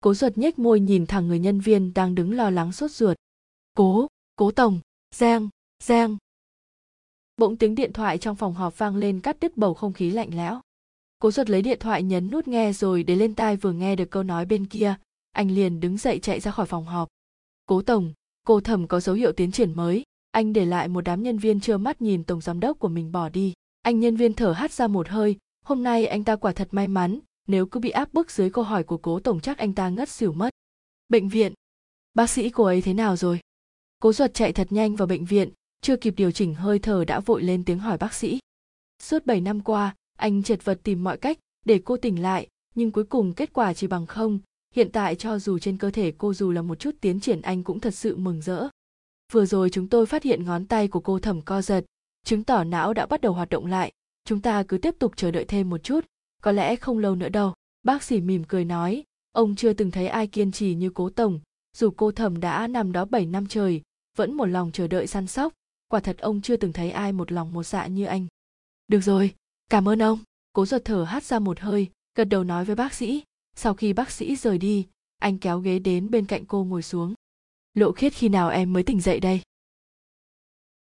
Cố 0.00 0.14
ruột 0.14 0.38
nhếch 0.38 0.58
môi 0.58 0.80
nhìn 0.80 1.06
thẳng 1.06 1.28
người 1.28 1.38
nhân 1.38 1.60
viên 1.60 1.94
đang 1.94 2.14
đứng 2.14 2.36
lo 2.36 2.50
lắng 2.50 2.72
sốt 2.72 2.90
ruột. 2.90 3.16
Cố 3.74 4.06
cố 4.36 4.50
tổng 4.50 4.80
giang 5.14 5.48
giang. 5.82 6.16
Bỗng 7.36 7.56
tiếng 7.56 7.74
điện 7.74 7.92
thoại 7.92 8.18
trong 8.18 8.36
phòng 8.36 8.54
họp 8.54 8.78
vang 8.78 8.96
lên 8.96 9.20
cắt 9.20 9.36
đứt 9.40 9.56
bầu 9.56 9.74
không 9.74 9.92
khí 9.92 10.10
lạnh 10.10 10.30
lẽo. 10.36 10.60
Cố 11.18 11.30
ruột 11.30 11.50
lấy 11.50 11.62
điện 11.62 11.78
thoại 11.78 12.02
nhấn 12.02 12.30
nút 12.30 12.48
nghe 12.48 12.72
rồi 12.72 13.02
để 13.02 13.14
lên 13.16 13.34
tai 13.34 13.56
vừa 13.56 13.72
nghe 13.72 13.96
được 13.96 14.10
câu 14.10 14.22
nói 14.22 14.44
bên 14.46 14.66
kia. 14.66 14.94
Anh 15.32 15.50
liền 15.50 15.80
đứng 15.80 15.96
dậy 15.96 16.18
chạy 16.18 16.40
ra 16.40 16.50
khỏi 16.50 16.66
phòng 16.66 16.84
họp. 16.84 17.08
Cố 17.66 17.82
tổng, 17.82 18.12
cô 18.46 18.60
thẩm 18.60 18.88
có 18.88 19.00
dấu 19.00 19.14
hiệu 19.14 19.32
tiến 19.32 19.52
triển 19.52 19.76
mới. 19.76 20.02
Anh 20.30 20.52
để 20.52 20.64
lại 20.64 20.88
một 20.88 21.00
đám 21.00 21.22
nhân 21.22 21.38
viên 21.38 21.60
trơ 21.60 21.78
mắt 21.78 22.02
nhìn 22.02 22.24
tổng 22.24 22.40
giám 22.40 22.60
đốc 22.60 22.78
của 22.78 22.88
mình 22.88 23.12
bỏ 23.12 23.28
đi. 23.28 23.52
Anh 23.82 24.00
nhân 24.00 24.16
viên 24.16 24.34
thở 24.34 24.52
hắt 24.52 24.72
ra 24.72 24.86
một 24.86 25.08
hơi. 25.08 25.36
Hôm 25.64 25.82
nay 25.82 26.06
anh 26.06 26.24
ta 26.24 26.36
quả 26.36 26.52
thật 26.52 26.68
may 26.70 26.88
mắn. 26.88 27.18
Nếu 27.48 27.66
cứ 27.66 27.80
bị 27.80 27.90
áp 27.90 28.14
bức 28.14 28.30
dưới 28.30 28.50
câu 28.50 28.64
hỏi 28.64 28.84
của 28.84 28.98
cố 28.98 29.20
tổng 29.20 29.40
chắc 29.40 29.58
anh 29.58 29.74
ta 29.74 29.88
ngất 29.88 30.08
xỉu 30.08 30.32
mất. 30.32 30.50
Bệnh 31.08 31.28
viện. 31.28 31.52
Bác 32.14 32.30
sĩ 32.30 32.50
cô 32.50 32.64
ấy 32.64 32.82
thế 32.82 32.94
nào 32.94 33.16
rồi? 33.16 33.40
Cố 34.02 34.12
ruột 34.12 34.34
chạy 34.34 34.52
thật 34.52 34.72
nhanh 34.72 34.96
vào 34.96 35.08
bệnh 35.08 35.24
viện, 35.24 35.48
chưa 35.80 35.96
kịp 35.96 36.14
điều 36.16 36.30
chỉnh 36.30 36.54
hơi 36.54 36.78
thở 36.78 37.04
đã 37.04 37.20
vội 37.20 37.42
lên 37.42 37.64
tiếng 37.64 37.78
hỏi 37.78 37.98
bác 37.98 38.14
sĩ. 38.14 38.38
Suốt 39.02 39.26
7 39.26 39.40
năm 39.40 39.60
qua, 39.60 39.94
anh 40.18 40.42
chật 40.42 40.64
vật 40.64 40.80
tìm 40.82 41.04
mọi 41.04 41.16
cách 41.16 41.38
để 41.64 41.80
cô 41.84 41.96
tỉnh 41.96 42.22
lại, 42.22 42.48
nhưng 42.74 42.90
cuối 42.90 43.04
cùng 43.04 43.34
kết 43.34 43.52
quả 43.52 43.74
chỉ 43.74 43.86
bằng 43.86 44.06
không. 44.06 44.38
Hiện 44.74 44.90
tại 44.92 45.14
cho 45.14 45.38
dù 45.38 45.58
trên 45.58 45.78
cơ 45.78 45.90
thể 45.90 46.12
cô 46.18 46.34
dù 46.34 46.50
là 46.50 46.62
một 46.62 46.78
chút 46.78 46.94
tiến 47.00 47.20
triển, 47.20 47.40
anh 47.40 47.62
cũng 47.62 47.80
thật 47.80 47.94
sự 47.94 48.16
mừng 48.16 48.42
rỡ. 48.42 48.68
Vừa 49.32 49.46
rồi 49.46 49.70
chúng 49.70 49.88
tôi 49.88 50.06
phát 50.06 50.22
hiện 50.22 50.44
ngón 50.44 50.66
tay 50.66 50.88
của 50.88 51.00
cô 51.00 51.18
thẩm 51.18 51.42
co 51.42 51.62
giật, 51.62 51.84
chứng 52.24 52.44
tỏ 52.44 52.64
não 52.64 52.94
đã 52.94 53.06
bắt 53.06 53.20
đầu 53.20 53.32
hoạt 53.32 53.50
động 53.50 53.66
lại. 53.66 53.92
Chúng 54.24 54.40
ta 54.40 54.62
cứ 54.62 54.78
tiếp 54.78 54.94
tục 54.98 55.12
chờ 55.16 55.30
đợi 55.30 55.44
thêm 55.44 55.70
một 55.70 55.82
chút, 55.82 56.06
có 56.42 56.52
lẽ 56.52 56.76
không 56.76 56.98
lâu 56.98 57.14
nữa 57.14 57.28
đâu. 57.28 57.54
Bác 57.82 58.02
sĩ 58.02 58.20
mỉm 58.20 58.44
cười 58.48 58.64
nói, 58.64 59.04
ông 59.32 59.56
chưa 59.56 59.72
từng 59.72 59.90
thấy 59.90 60.08
ai 60.08 60.26
kiên 60.26 60.52
trì 60.52 60.74
như 60.74 60.90
cố 60.90 61.10
tổng, 61.10 61.40
dù 61.76 61.90
cô 61.90 62.12
thẩm 62.12 62.40
đã 62.40 62.66
nằm 62.66 62.92
đó 62.92 63.04
7 63.04 63.26
năm 63.26 63.46
trời 63.46 63.82
vẫn 64.16 64.34
một 64.34 64.46
lòng 64.46 64.72
chờ 64.72 64.86
đợi 64.86 65.06
săn 65.06 65.26
sóc. 65.26 65.52
Quả 65.88 66.00
thật 66.00 66.18
ông 66.18 66.40
chưa 66.40 66.56
từng 66.56 66.72
thấy 66.72 66.90
ai 66.90 67.12
một 67.12 67.32
lòng 67.32 67.52
một 67.52 67.62
dạ 67.62 67.86
như 67.86 68.04
anh. 68.04 68.26
Được 68.88 69.00
rồi, 69.00 69.34
cảm 69.70 69.88
ơn 69.88 70.02
ông. 70.02 70.18
Cố 70.52 70.66
ruột 70.66 70.82
thở 70.84 71.04
hắt 71.04 71.24
ra 71.24 71.38
một 71.38 71.60
hơi, 71.60 71.90
gật 72.14 72.24
đầu 72.24 72.44
nói 72.44 72.64
với 72.64 72.76
bác 72.76 72.94
sĩ. 72.94 73.22
Sau 73.56 73.74
khi 73.74 73.92
bác 73.92 74.10
sĩ 74.10 74.36
rời 74.36 74.58
đi, 74.58 74.86
anh 75.18 75.38
kéo 75.38 75.60
ghế 75.60 75.78
đến 75.78 76.10
bên 76.10 76.26
cạnh 76.26 76.44
cô 76.46 76.64
ngồi 76.64 76.82
xuống. 76.82 77.14
Lộ 77.74 77.92
khiết 77.92 78.12
khi 78.12 78.28
nào 78.28 78.48
em 78.48 78.72
mới 78.72 78.82
tỉnh 78.82 79.00
dậy 79.00 79.20
đây? 79.20 79.42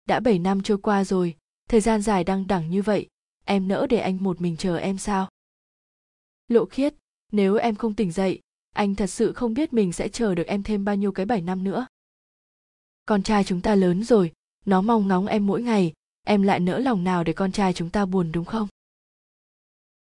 Đã 0.06 0.19
7 0.19 0.39
năm 0.39 0.61
trôi 0.61 0.77
qua 0.77 1.03
rồi, 1.03 1.35
thời 1.69 1.81
gian 1.81 2.02
dài 2.02 2.23
đăng 2.23 2.47
đẳng 2.47 2.69
như 2.69 2.81
vậy, 2.81 3.07
em 3.45 3.68
nỡ 3.68 3.88
để 3.89 3.97
anh 3.97 4.23
một 4.23 4.41
mình 4.41 4.57
chờ 4.57 4.77
em 4.77 4.97
sao? 4.97 5.30
Lộ 6.47 6.65
khiết, 6.65 6.95
nếu 7.31 7.56
em 7.56 7.76
không 7.76 7.93
tỉnh 7.93 8.11
dậy, 8.11 8.39
anh 8.73 8.95
thật 8.95 9.07
sự 9.07 9.34
không 9.34 9.53
biết 9.53 9.73
mình 9.73 9.93
sẽ 9.93 10.07
chờ 10.07 10.35
được 10.35 10.47
em 10.47 10.64
thêm 10.64 10.85
bao 10.85 10.95
nhiêu 10.95 11.11
cái 11.11 11.26
bảy 11.26 11.41
năm 11.41 11.64
nữa 11.64 11.85
con 13.06 13.23
trai 13.23 13.44
chúng 13.44 13.61
ta 13.61 13.76
lớn 13.76 14.03
rồi, 14.03 14.32
nó 14.65 14.82
mong 14.82 15.07
ngóng 15.07 15.27
em 15.27 15.48
mỗi 15.48 15.61
ngày, 15.61 15.94
em 16.23 16.41
lại 16.41 16.60
nỡ 16.60 16.80
lòng 16.80 17.03
nào 17.03 17.23
để 17.23 17.34
con 17.34 17.52
trai 17.52 17.73
chúng 17.73 17.90
ta 17.90 18.06
buồn 18.06 18.32
đúng 18.32 18.45
không? 18.45 18.68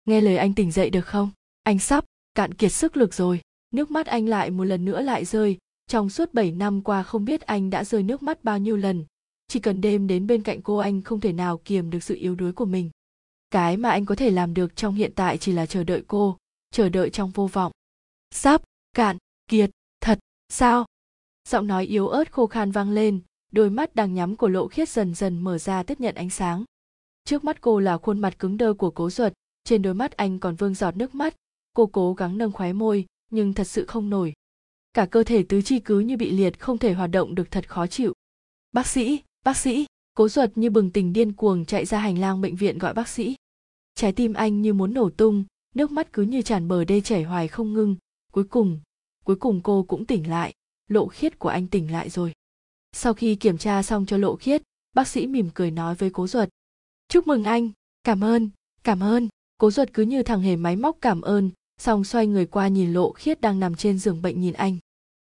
Nghe 0.06 0.22
lời 0.22 0.38
anh 0.38 0.54
tỉnh 0.54 0.72
dậy 0.72 0.90
được 0.90 1.06
không? 1.06 1.30
Anh 1.64 1.80
sắp 1.80 2.06
cạn 2.36 2.54
kiệt 2.54 2.72
sức 2.72 2.98
lực 2.98 3.14
rồi, 3.14 3.42
nước 3.72 3.92
mắt 3.92 4.08
anh 4.08 4.28
lại 4.28 4.50
một 4.50 4.64
lần 4.64 4.86
nữa 4.86 5.02
lại 5.02 5.26
rơi. 5.26 5.58
Trong 5.88 6.10
suốt 6.10 6.34
7 6.34 6.52
năm 6.52 6.82
qua 6.82 7.04
không 7.04 7.26
biết 7.26 7.42
anh 7.42 7.70
đã 7.70 7.84
rơi 7.84 8.04
nước 8.04 8.24
mắt 8.24 8.44
bao 8.44 8.58
nhiêu 8.58 8.78
lần. 8.78 9.06
Chỉ 9.48 9.60
cần 9.60 9.82
đêm 9.82 10.08
đến 10.08 10.28
bên 10.28 10.44
cạnh 10.44 10.62
cô 10.62 10.78
anh 10.78 11.02
không 11.02 11.20
thể 11.20 11.34
nào 11.34 11.58
kiềm 11.58 11.90
được 11.90 12.04
sự 12.04 12.16
yếu 12.16 12.36
đuối 12.36 12.52
của 12.52 12.66
mình. 12.66 12.90
Cái 13.50 13.78
mà 13.78 13.90
anh 13.90 14.06
có 14.06 14.16
thể 14.16 14.30
làm 14.30 14.54
được 14.54 14.76
trong 14.76 14.96
hiện 14.96 15.12
tại 15.16 15.38
chỉ 15.38 15.52
là 15.52 15.66
chờ 15.66 15.84
đợi 15.84 16.04
cô, 16.08 16.38
chờ 16.72 16.90
đợi 16.90 17.10
trong 17.10 17.32
vô 17.32 17.48
vọng. 17.48 17.72
Sắp 18.32 18.62
cạn 18.94 19.18
kiệt 19.48 19.70
thật, 20.02 20.20
sao? 20.50 20.86
Giọng 21.48 21.68
nói 21.68 21.86
yếu 21.86 22.08
ớt 22.08 22.32
khô 22.32 22.48
khan 22.48 22.72
vang 22.72 22.92
lên, 22.92 23.22
đôi 23.52 23.70
mắt 23.70 23.96
đang 23.96 24.14
nhắm 24.14 24.36
của 24.36 24.48
lộ 24.48 24.68
khiết 24.68 24.90
dần 24.90 25.14
dần 25.16 25.40
mở 25.40 25.58
ra 25.58 25.84
tiếp 25.84 26.00
nhận 26.00 26.16
ánh 26.16 26.30
sáng. 26.30 26.64
Trước 27.26 27.44
mắt 27.44 27.62
cô 27.62 27.80
là 27.80 27.98
khuôn 27.98 28.20
mặt 28.20 28.40
cứng 28.40 28.58
đơ 28.58 28.74
của 28.74 28.92
cố 28.92 29.10
duật 29.10 29.34
trên 29.64 29.82
đôi 29.82 29.94
mắt 29.94 30.12
anh 30.12 30.40
còn 30.40 30.56
vương 30.56 30.74
giọt 30.74 30.98
nước 30.98 31.16
mắt. 31.16 31.36
Cô 31.74 31.86
cố 31.86 32.14
gắng 32.14 32.38
nâng 32.38 32.52
khóe 32.52 32.74
môi, 32.74 33.06
nhưng 33.30 33.54
thật 33.54 33.64
sự 33.64 33.86
không 33.86 34.10
nổi. 34.10 34.34
Cả 34.94 35.06
cơ 35.06 35.24
thể 35.24 35.44
tứ 35.44 35.62
chi 35.62 35.80
cứ 35.80 36.00
như 36.00 36.18
bị 36.18 36.32
liệt, 36.32 36.60
không 36.60 36.78
thể 36.78 36.94
hoạt 36.94 37.12
động 37.12 37.36
được 37.36 37.52
thật 37.52 37.70
khó 37.70 37.88
chịu. 37.88 38.14
Bác 38.72 38.88
sĩ 38.88 39.22
bác 39.46 39.58
sĩ, 39.58 39.86
cố 40.14 40.30
duật 40.30 40.58
như 40.58 40.70
bừng 40.70 40.90
tỉnh 40.90 41.14
điên 41.14 41.34
cuồng 41.34 41.66
chạy 41.66 41.86
ra 41.86 42.00
hành 42.00 42.18
lang 42.18 42.42
bệnh 42.42 42.56
viện 42.56 42.78
gọi 42.78 42.94
bác 42.94 43.08
sĩ. 43.08 43.36
Trái 43.96 44.12
tim 44.12 44.34
anh 44.34 44.62
như 44.62 44.74
muốn 44.74 44.94
nổ 44.94 45.10
tung, 45.10 45.44
nước 45.76 45.92
mắt 45.92 46.14
cứ 46.14 46.24
như 46.24 46.42
tràn 46.42 46.68
bờ 46.68 46.86
đê 46.86 47.02
chảy 47.02 47.24
hoài 47.24 47.48
không 47.48 47.74
ngưng. 47.74 47.96
Cuối 48.32 48.44
cùng 48.44 48.80
cuối 49.24 49.36
cùng 49.36 49.62
cô 49.64 49.84
cũng 49.84 50.06
tỉnh 50.06 50.30
lại 50.30 50.54
lộ 50.92 51.08
khiết 51.08 51.40
của 51.40 51.50
anh 51.50 51.68
tỉnh 51.68 51.92
lại 51.92 52.10
rồi. 52.10 52.34
Sau 52.92 53.14
khi 53.14 53.36
kiểm 53.36 53.58
tra 53.58 53.84
xong 53.84 54.06
cho 54.06 54.18
lộ 54.18 54.36
khiết, 54.36 54.62
bác 54.94 55.08
sĩ 55.08 55.28
mỉm 55.28 55.50
cười 55.54 55.72
nói 55.72 55.96
với 55.96 56.10
cố 56.10 56.28
duật. 56.28 56.50
Chúc 57.08 57.28
mừng 57.28 57.44
anh, 57.44 57.72
cảm 58.04 58.24
ơn 58.24 58.50
cảm 58.84 59.04
ơn. 59.04 59.28
Cố 59.58 59.72
duật 59.72 59.94
cứ 59.94 60.04
như 60.04 60.24
thằng 60.24 60.42
hề 60.42 60.56
máy 60.56 60.76
móc 60.76 60.98
cảm 61.02 61.22
ơn, 61.22 61.50
xong 61.78 62.04
xoay 62.04 62.28
người 62.28 62.46
qua 62.46 62.68
nhìn 62.68 62.94
lộ 62.94 63.12
khiết 63.12 63.42
đang 63.42 63.60
nằm 63.60 63.76
trên 63.76 64.00
giường 64.00 64.22
bệnh 64.22 64.42
nhìn 64.42 64.54
anh. 64.54 64.78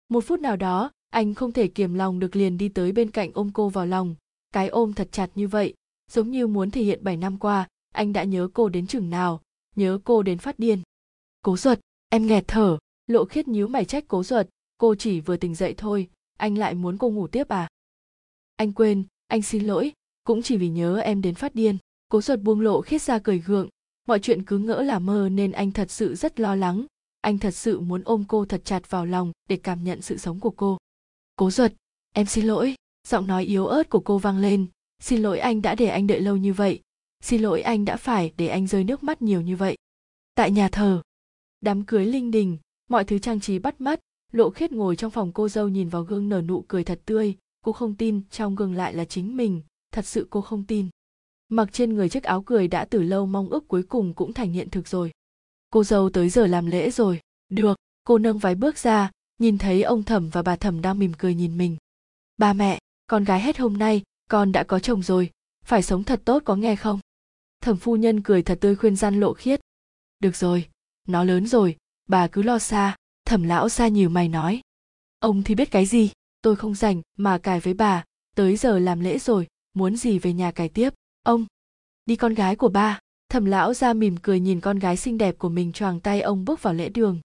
Một 0.08 0.24
phút 0.24 0.40
nào 0.40 0.56
đó, 0.56 0.90
anh 1.10 1.34
không 1.34 1.52
thể 1.52 1.68
kiềm 1.68 1.94
lòng 1.94 2.18
được 2.18 2.36
liền 2.36 2.58
đi 2.58 2.68
tới 2.68 2.92
bên 2.92 3.10
cạnh 3.10 3.30
ôm 3.34 3.50
cô 3.54 3.68
vào 3.68 3.86
lòng. 3.86 4.14
Cái 4.52 4.68
ôm 4.68 4.92
thật 4.92 5.08
chặt 5.12 5.30
như 5.34 5.48
vậy, 5.48 5.74
giống 6.10 6.30
như 6.30 6.46
muốn 6.46 6.70
thể 6.70 6.82
hiện 6.82 7.04
bảy 7.04 7.16
năm 7.16 7.38
qua, 7.38 7.68
anh 7.94 8.12
đã 8.12 8.24
nhớ 8.24 8.48
cô 8.54 8.68
đến 8.68 8.86
chừng 8.86 9.10
nào, 9.10 9.40
nhớ 9.76 9.98
cô 10.04 10.22
đến 10.22 10.38
phát 10.38 10.58
điên. 10.58 10.82
Cố 11.42 11.56
duật, 11.56 11.80
em 12.08 12.26
nghẹt 12.26 12.44
thở. 12.48 12.78
Lộ 13.06 13.24
khiết 13.24 13.48
nhíu 13.48 13.68
mày 13.68 13.84
trách 13.84 14.04
cố 14.08 14.22
duật 14.22 14.48
cô 14.80 14.94
chỉ 14.94 15.20
vừa 15.20 15.36
tỉnh 15.36 15.54
dậy 15.54 15.74
thôi, 15.76 16.08
anh 16.36 16.58
lại 16.58 16.74
muốn 16.74 16.98
cô 16.98 17.10
ngủ 17.10 17.26
tiếp 17.26 17.48
à? 17.48 17.68
Anh 18.56 18.72
quên, 18.72 19.04
anh 19.26 19.42
xin 19.42 19.66
lỗi, 19.66 19.92
cũng 20.24 20.42
chỉ 20.42 20.56
vì 20.56 20.68
nhớ 20.68 20.98
em 20.98 21.22
đến 21.22 21.34
phát 21.34 21.54
điên, 21.54 21.78
cố 22.08 22.20
ruột 22.20 22.40
buông 22.40 22.60
lộ 22.60 22.80
khiết 22.80 23.02
ra 23.02 23.18
cười 23.18 23.38
gượng. 23.38 23.68
Mọi 24.06 24.18
chuyện 24.20 24.44
cứ 24.44 24.58
ngỡ 24.58 24.82
là 24.82 24.98
mơ 24.98 25.28
nên 25.32 25.52
anh 25.52 25.72
thật 25.72 25.90
sự 25.90 26.14
rất 26.14 26.40
lo 26.40 26.54
lắng. 26.54 26.86
Anh 27.20 27.38
thật 27.38 27.50
sự 27.50 27.80
muốn 27.80 28.02
ôm 28.04 28.24
cô 28.28 28.44
thật 28.44 28.60
chặt 28.64 28.90
vào 28.90 29.06
lòng 29.06 29.32
để 29.48 29.56
cảm 29.56 29.84
nhận 29.84 30.02
sự 30.02 30.16
sống 30.16 30.40
của 30.40 30.50
cô. 30.50 30.78
Cố 31.36 31.50
ruột, 31.50 31.72
em 32.14 32.26
xin 32.26 32.46
lỗi, 32.46 32.74
giọng 33.08 33.26
nói 33.26 33.44
yếu 33.44 33.66
ớt 33.66 33.90
của 33.90 34.00
cô 34.00 34.18
vang 34.18 34.38
lên. 34.38 34.66
Xin 34.98 35.22
lỗi 35.22 35.38
anh 35.38 35.62
đã 35.62 35.74
để 35.74 35.86
anh 35.86 36.06
đợi 36.06 36.20
lâu 36.20 36.36
như 36.36 36.52
vậy. 36.52 36.80
Xin 37.22 37.42
lỗi 37.42 37.62
anh 37.62 37.84
đã 37.84 37.96
phải 37.96 38.32
để 38.36 38.48
anh 38.48 38.66
rơi 38.66 38.84
nước 38.84 39.02
mắt 39.02 39.22
nhiều 39.22 39.40
như 39.40 39.56
vậy. 39.56 39.76
Tại 40.34 40.50
nhà 40.50 40.68
thờ, 40.68 41.02
đám 41.60 41.84
cưới 41.84 42.06
linh 42.06 42.30
đình, 42.30 42.58
mọi 42.88 43.04
thứ 43.04 43.18
trang 43.18 43.40
trí 43.40 43.58
bắt 43.58 43.80
mắt 43.80 44.00
lộ 44.32 44.50
khiết 44.50 44.72
ngồi 44.72 44.96
trong 44.96 45.10
phòng 45.10 45.32
cô 45.32 45.48
dâu 45.48 45.68
nhìn 45.68 45.88
vào 45.88 46.02
gương 46.02 46.28
nở 46.28 46.42
nụ 46.42 46.64
cười 46.68 46.84
thật 46.84 47.00
tươi. 47.04 47.36
Cô 47.64 47.72
không 47.72 47.94
tin 47.94 48.22
trong 48.30 48.54
gương 48.54 48.74
lại 48.74 48.94
là 48.94 49.04
chính 49.04 49.36
mình. 49.36 49.62
Thật 49.92 50.06
sự 50.06 50.26
cô 50.30 50.40
không 50.40 50.64
tin. 50.64 50.88
Mặc 51.48 51.68
trên 51.72 51.94
người 51.94 52.08
chiếc 52.08 52.22
áo 52.22 52.42
cười 52.42 52.68
đã 52.68 52.84
từ 52.84 53.02
lâu 53.02 53.26
mong 53.26 53.48
ước 53.48 53.68
cuối 53.68 53.82
cùng 53.82 54.14
cũng 54.14 54.32
thành 54.32 54.52
hiện 54.52 54.70
thực 54.70 54.88
rồi. 54.88 55.12
Cô 55.70 55.84
dâu 55.84 56.10
tới 56.10 56.28
giờ 56.28 56.46
làm 56.46 56.66
lễ 56.66 56.90
rồi. 56.90 57.20
Được, 57.48 57.76
cô 58.04 58.18
nâng 58.18 58.38
váy 58.38 58.54
bước 58.54 58.78
ra, 58.78 59.10
nhìn 59.38 59.58
thấy 59.58 59.82
ông 59.82 60.02
thẩm 60.02 60.28
và 60.28 60.42
bà 60.42 60.56
thẩm 60.56 60.80
đang 60.80 60.98
mỉm 60.98 61.12
cười 61.18 61.34
nhìn 61.34 61.58
mình. 61.58 61.76
Ba 62.36 62.52
mẹ, 62.52 62.78
con 63.06 63.24
gái 63.24 63.40
hết 63.40 63.58
hôm 63.58 63.78
nay, 63.78 64.02
con 64.28 64.52
đã 64.52 64.64
có 64.64 64.78
chồng 64.78 65.02
rồi. 65.02 65.30
Phải 65.64 65.82
sống 65.82 66.04
thật 66.04 66.22
tốt 66.24 66.42
có 66.44 66.56
nghe 66.56 66.76
không? 66.76 67.00
Thẩm 67.60 67.76
phu 67.76 67.96
nhân 67.96 68.22
cười 68.22 68.42
thật 68.42 68.58
tươi 68.60 68.76
khuyên 68.76 68.96
gian 68.96 69.20
lộ 69.20 69.34
khiết. 69.34 69.60
Được 70.20 70.36
rồi, 70.36 70.68
nó 71.08 71.24
lớn 71.24 71.46
rồi, 71.46 71.76
bà 72.08 72.28
cứ 72.28 72.42
lo 72.42 72.58
xa 72.58 72.96
thẩm 73.30 73.42
lão 73.42 73.68
ra 73.68 73.88
nhiều 73.88 74.08
mày 74.08 74.28
nói. 74.28 74.60
Ông 75.18 75.42
thì 75.42 75.54
biết 75.54 75.70
cái 75.70 75.86
gì? 75.86 76.10
Tôi 76.42 76.56
không 76.56 76.74
rảnh 76.74 77.02
mà 77.16 77.38
cài 77.38 77.60
với 77.60 77.74
bà. 77.74 78.04
Tới 78.36 78.56
giờ 78.56 78.78
làm 78.78 79.00
lễ 79.00 79.18
rồi, 79.18 79.46
muốn 79.74 79.96
gì 79.96 80.18
về 80.18 80.32
nhà 80.32 80.52
cài 80.52 80.68
tiếp? 80.68 80.94
Ông, 81.22 81.46
đi 82.06 82.16
con 82.16 82.34
gái 82.34 82.56
của 82.56 82.68
ba. 82.68 82.98
Thẩm 83.28 83.44
lão 83.44 83.74
ra 83.74 83.92
mỉm 83.92 84.16
cười 84.22 84.40
nhìn 84.40 84.60
con 84.60 84.78
gái 84.78 84.96
xinh 84.96 85.18
đẹp 85.18 85.38
của 85.38 85.48
mình 85.48 85.72
choàng 85.72 86.00
tay 86.00 86.20
ông 86.20 86.44
bước 86.44 86.62
vào 86.62 86.74
lễ 86.74 86.88
đường. 86.88 87.20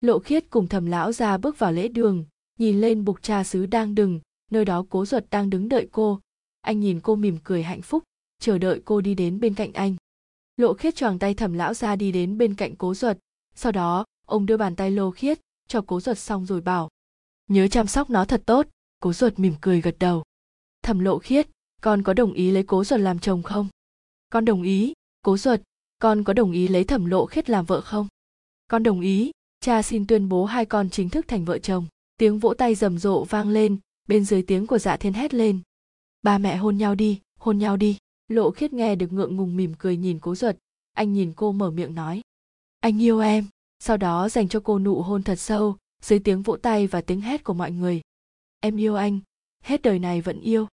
Lộ 0.00 0.18
khiết 0.18 0.44
cùng 0.50 0.68
thẩm 0.68 0.86
lão 0.86 1.12
ra 1.12 1.38
bước 1.38 1.58
vào 1.58 1.72
lễ 1.72 1.88
đường, 1.88 2.24
nhìn 2.58 2.80
lên 2.80 3.04
bục 3.04 3.22
trà 3.22 3.44
sứ 3.44 3.66
đang 3.66 3.94
đừng, 3.94 4.20
nơi 4.50 4.64
đó 4.64 4.84
cố 4.90 5.06
ruột 5.06 5.24
đang 5.30 5.50
đứng 5.50 5.68
đợi 5.68 5.88
cô. 5.92 6.20
Anh 6.60 6.80
nhìn 6.80 7.00
cô 7.00 7.16
mỉm 7.16 7.38
cười 7.44 7.62
hạnh 7.62 7.82
phúc, 7.82 8.04
chờ 8.40 8.58
đợi 8.58 8.82
cô 8.84 9.00
đi 9.00 9.14
đến 9.14 9.40
bên 9.40 9.54
cạnh 9.54 9.72
anh. 9.72 9.96
Lộ 10.56 10.74
khiết 10.74 10.96
choàng 10.96 11.18
tay 11.18 11.34
thẩm 11.34 11.52
lão 11.52 11.74
ra 11.74 11.96
đi 11.96 12.12
đến 12.12 12.38
bên 12.38 12.54
cạnh 12.54 12.76
cố 12.76 12.94
ruột, 12.94 13.16
sau 13.54 13.72
đó 13.72 14.04
ông 14.30 14.46
đưa 14.46 14.56
bàn 14.56 14.76
tay 14.76 14.90
lô 14.90 15.10
khiết, 15.10 15.40
cho 15.68 15.84
cố 15.86 16.00
ruột 16.00 16.18
xong 16.18 16.46
rồi 16.46 16.60
bảo, 16.60 16.88
nhớ 17.48 17.68
chăm 17.68 17.86
sóc 17.86 18.10
nó 18.10 18.24
thật 18.24 18.42
tốt. 18.46 18.66
Cố 19.00 19.12
ruột 19.12 19.38
mỉm 19.38 19.54
cười 19.60 19.80
gật 19.80 19.96
đầu. 19.98 20.22
Thẩm 20.82 20.98
lộ 20.98 21.18
khiết, 21.18 21.48
con 21.82 22.02
có 22.02 22.12
đồng 22.12 22.32
ý 22.32 22.50
lấy 22.50 22.62
cố 22.62 22.84
ruột 22.84 23.00
làm 23.00 23.18
chồng 23.18 23.42
không? 23.42 23.68
Con 24.30 24.44
đồng 24.44 24.62
ý, 24.62 24.92
cố 25.22 25.36
ruột, 25.36 25.60
con 25.98 26.24
có 26.24 26.32
đồng 26.32 26.52
ý 26.52 26.68
lấy 26.68 26.84
thẩm 26.84 27.06
lộ 27.06 27.26
khiết 27.26 27.50
làm 27.50 27.64
vợ 27.64 27.80
không? 27.80 28.08
Con 28.68 28.82
đồng 28.82 29.00
ý, 29.00 29.30
cha 29.60 29.82
xin 29.82 30.06
tuyên 30.06 30.28
bố 30.28 30.44
hai 30.44 30.66
con 30.66 30.90
chính 30.90 31.08
thức 31.08 31.28
thành 31.28 31.44
vợ 31.44 31.58
chồng. 31.58 31.86
Tiếng 32.16 32.38
vỗ 32.38 32.54
tay 32.54 32.74
rầm 32.74 32.98
rộ 32.98 33.24
vang 33.24 33.48
lên, 33.48 33.78
bên 34.08 34.24
dưới 34.24 34.42
tiếng 34.42 34.66
của 34.66 34.78
dạ 34.78 34.96
thiên 34.96 35.12
hét 35.12 35.34
lên. 35.34 35.60
Ba 36.22 36.38
mẹ 36.38 36.56
hôn 36.56 36.76
nhau 36.76 36.94
đi, 36.94 37.20
hôn 37.38 37.58
nhau 37.58 37.76
đi. 37.76 37.98
Lộ 38.28 38.50
khiết 38.50 38.72
nghe 38.72 38.94
được 38.94 39.12
ngượng 39.12 39.36
ngùng 39.36 39.56
mỉm 39.56 39.74
cười 39.78 39.96
nhìn 39.96 40.18
cố 40.20 40.34
ruột. 40.34 40.56
Anh 40.92 41.12
nhìn 41.12 41.32
cô 41.36 41.52
mở 41.52 41.70
miệng 41.70 41.94
nói, 41.94 42.22
anh 42.80 43.02
yêu 43.02 43.20
em 43.20 43.46
sau 43.80 43.96
đó 43.96 44.28
dành 44.28 44.48
cho 44.48 44.60
cô 44.64 44.78
nụ 44.78 45.02
hôn 45.02 45.22
thật 45.22 45.36
sâu 45.36 45.76
dưới 46.02 46.18
tiếng 46.18 46.42
vỗ 46.42 46.56
tay 46.56 46.86
và 46.86 47.00
tiếng 47.00 47.20
hét 47.20 47.44
của 47.44 47.54
mọi 47.54 47.70
người. 47.70 48.00
Em 48.60 48.76
yêu 48.76 48.94
anh. 48.94 49.20
Hết 49.64 49.82
đời 49.82 49.98
này 49.98 50.20
vẫn 50.20 50.40
yêu. 50.40 50.66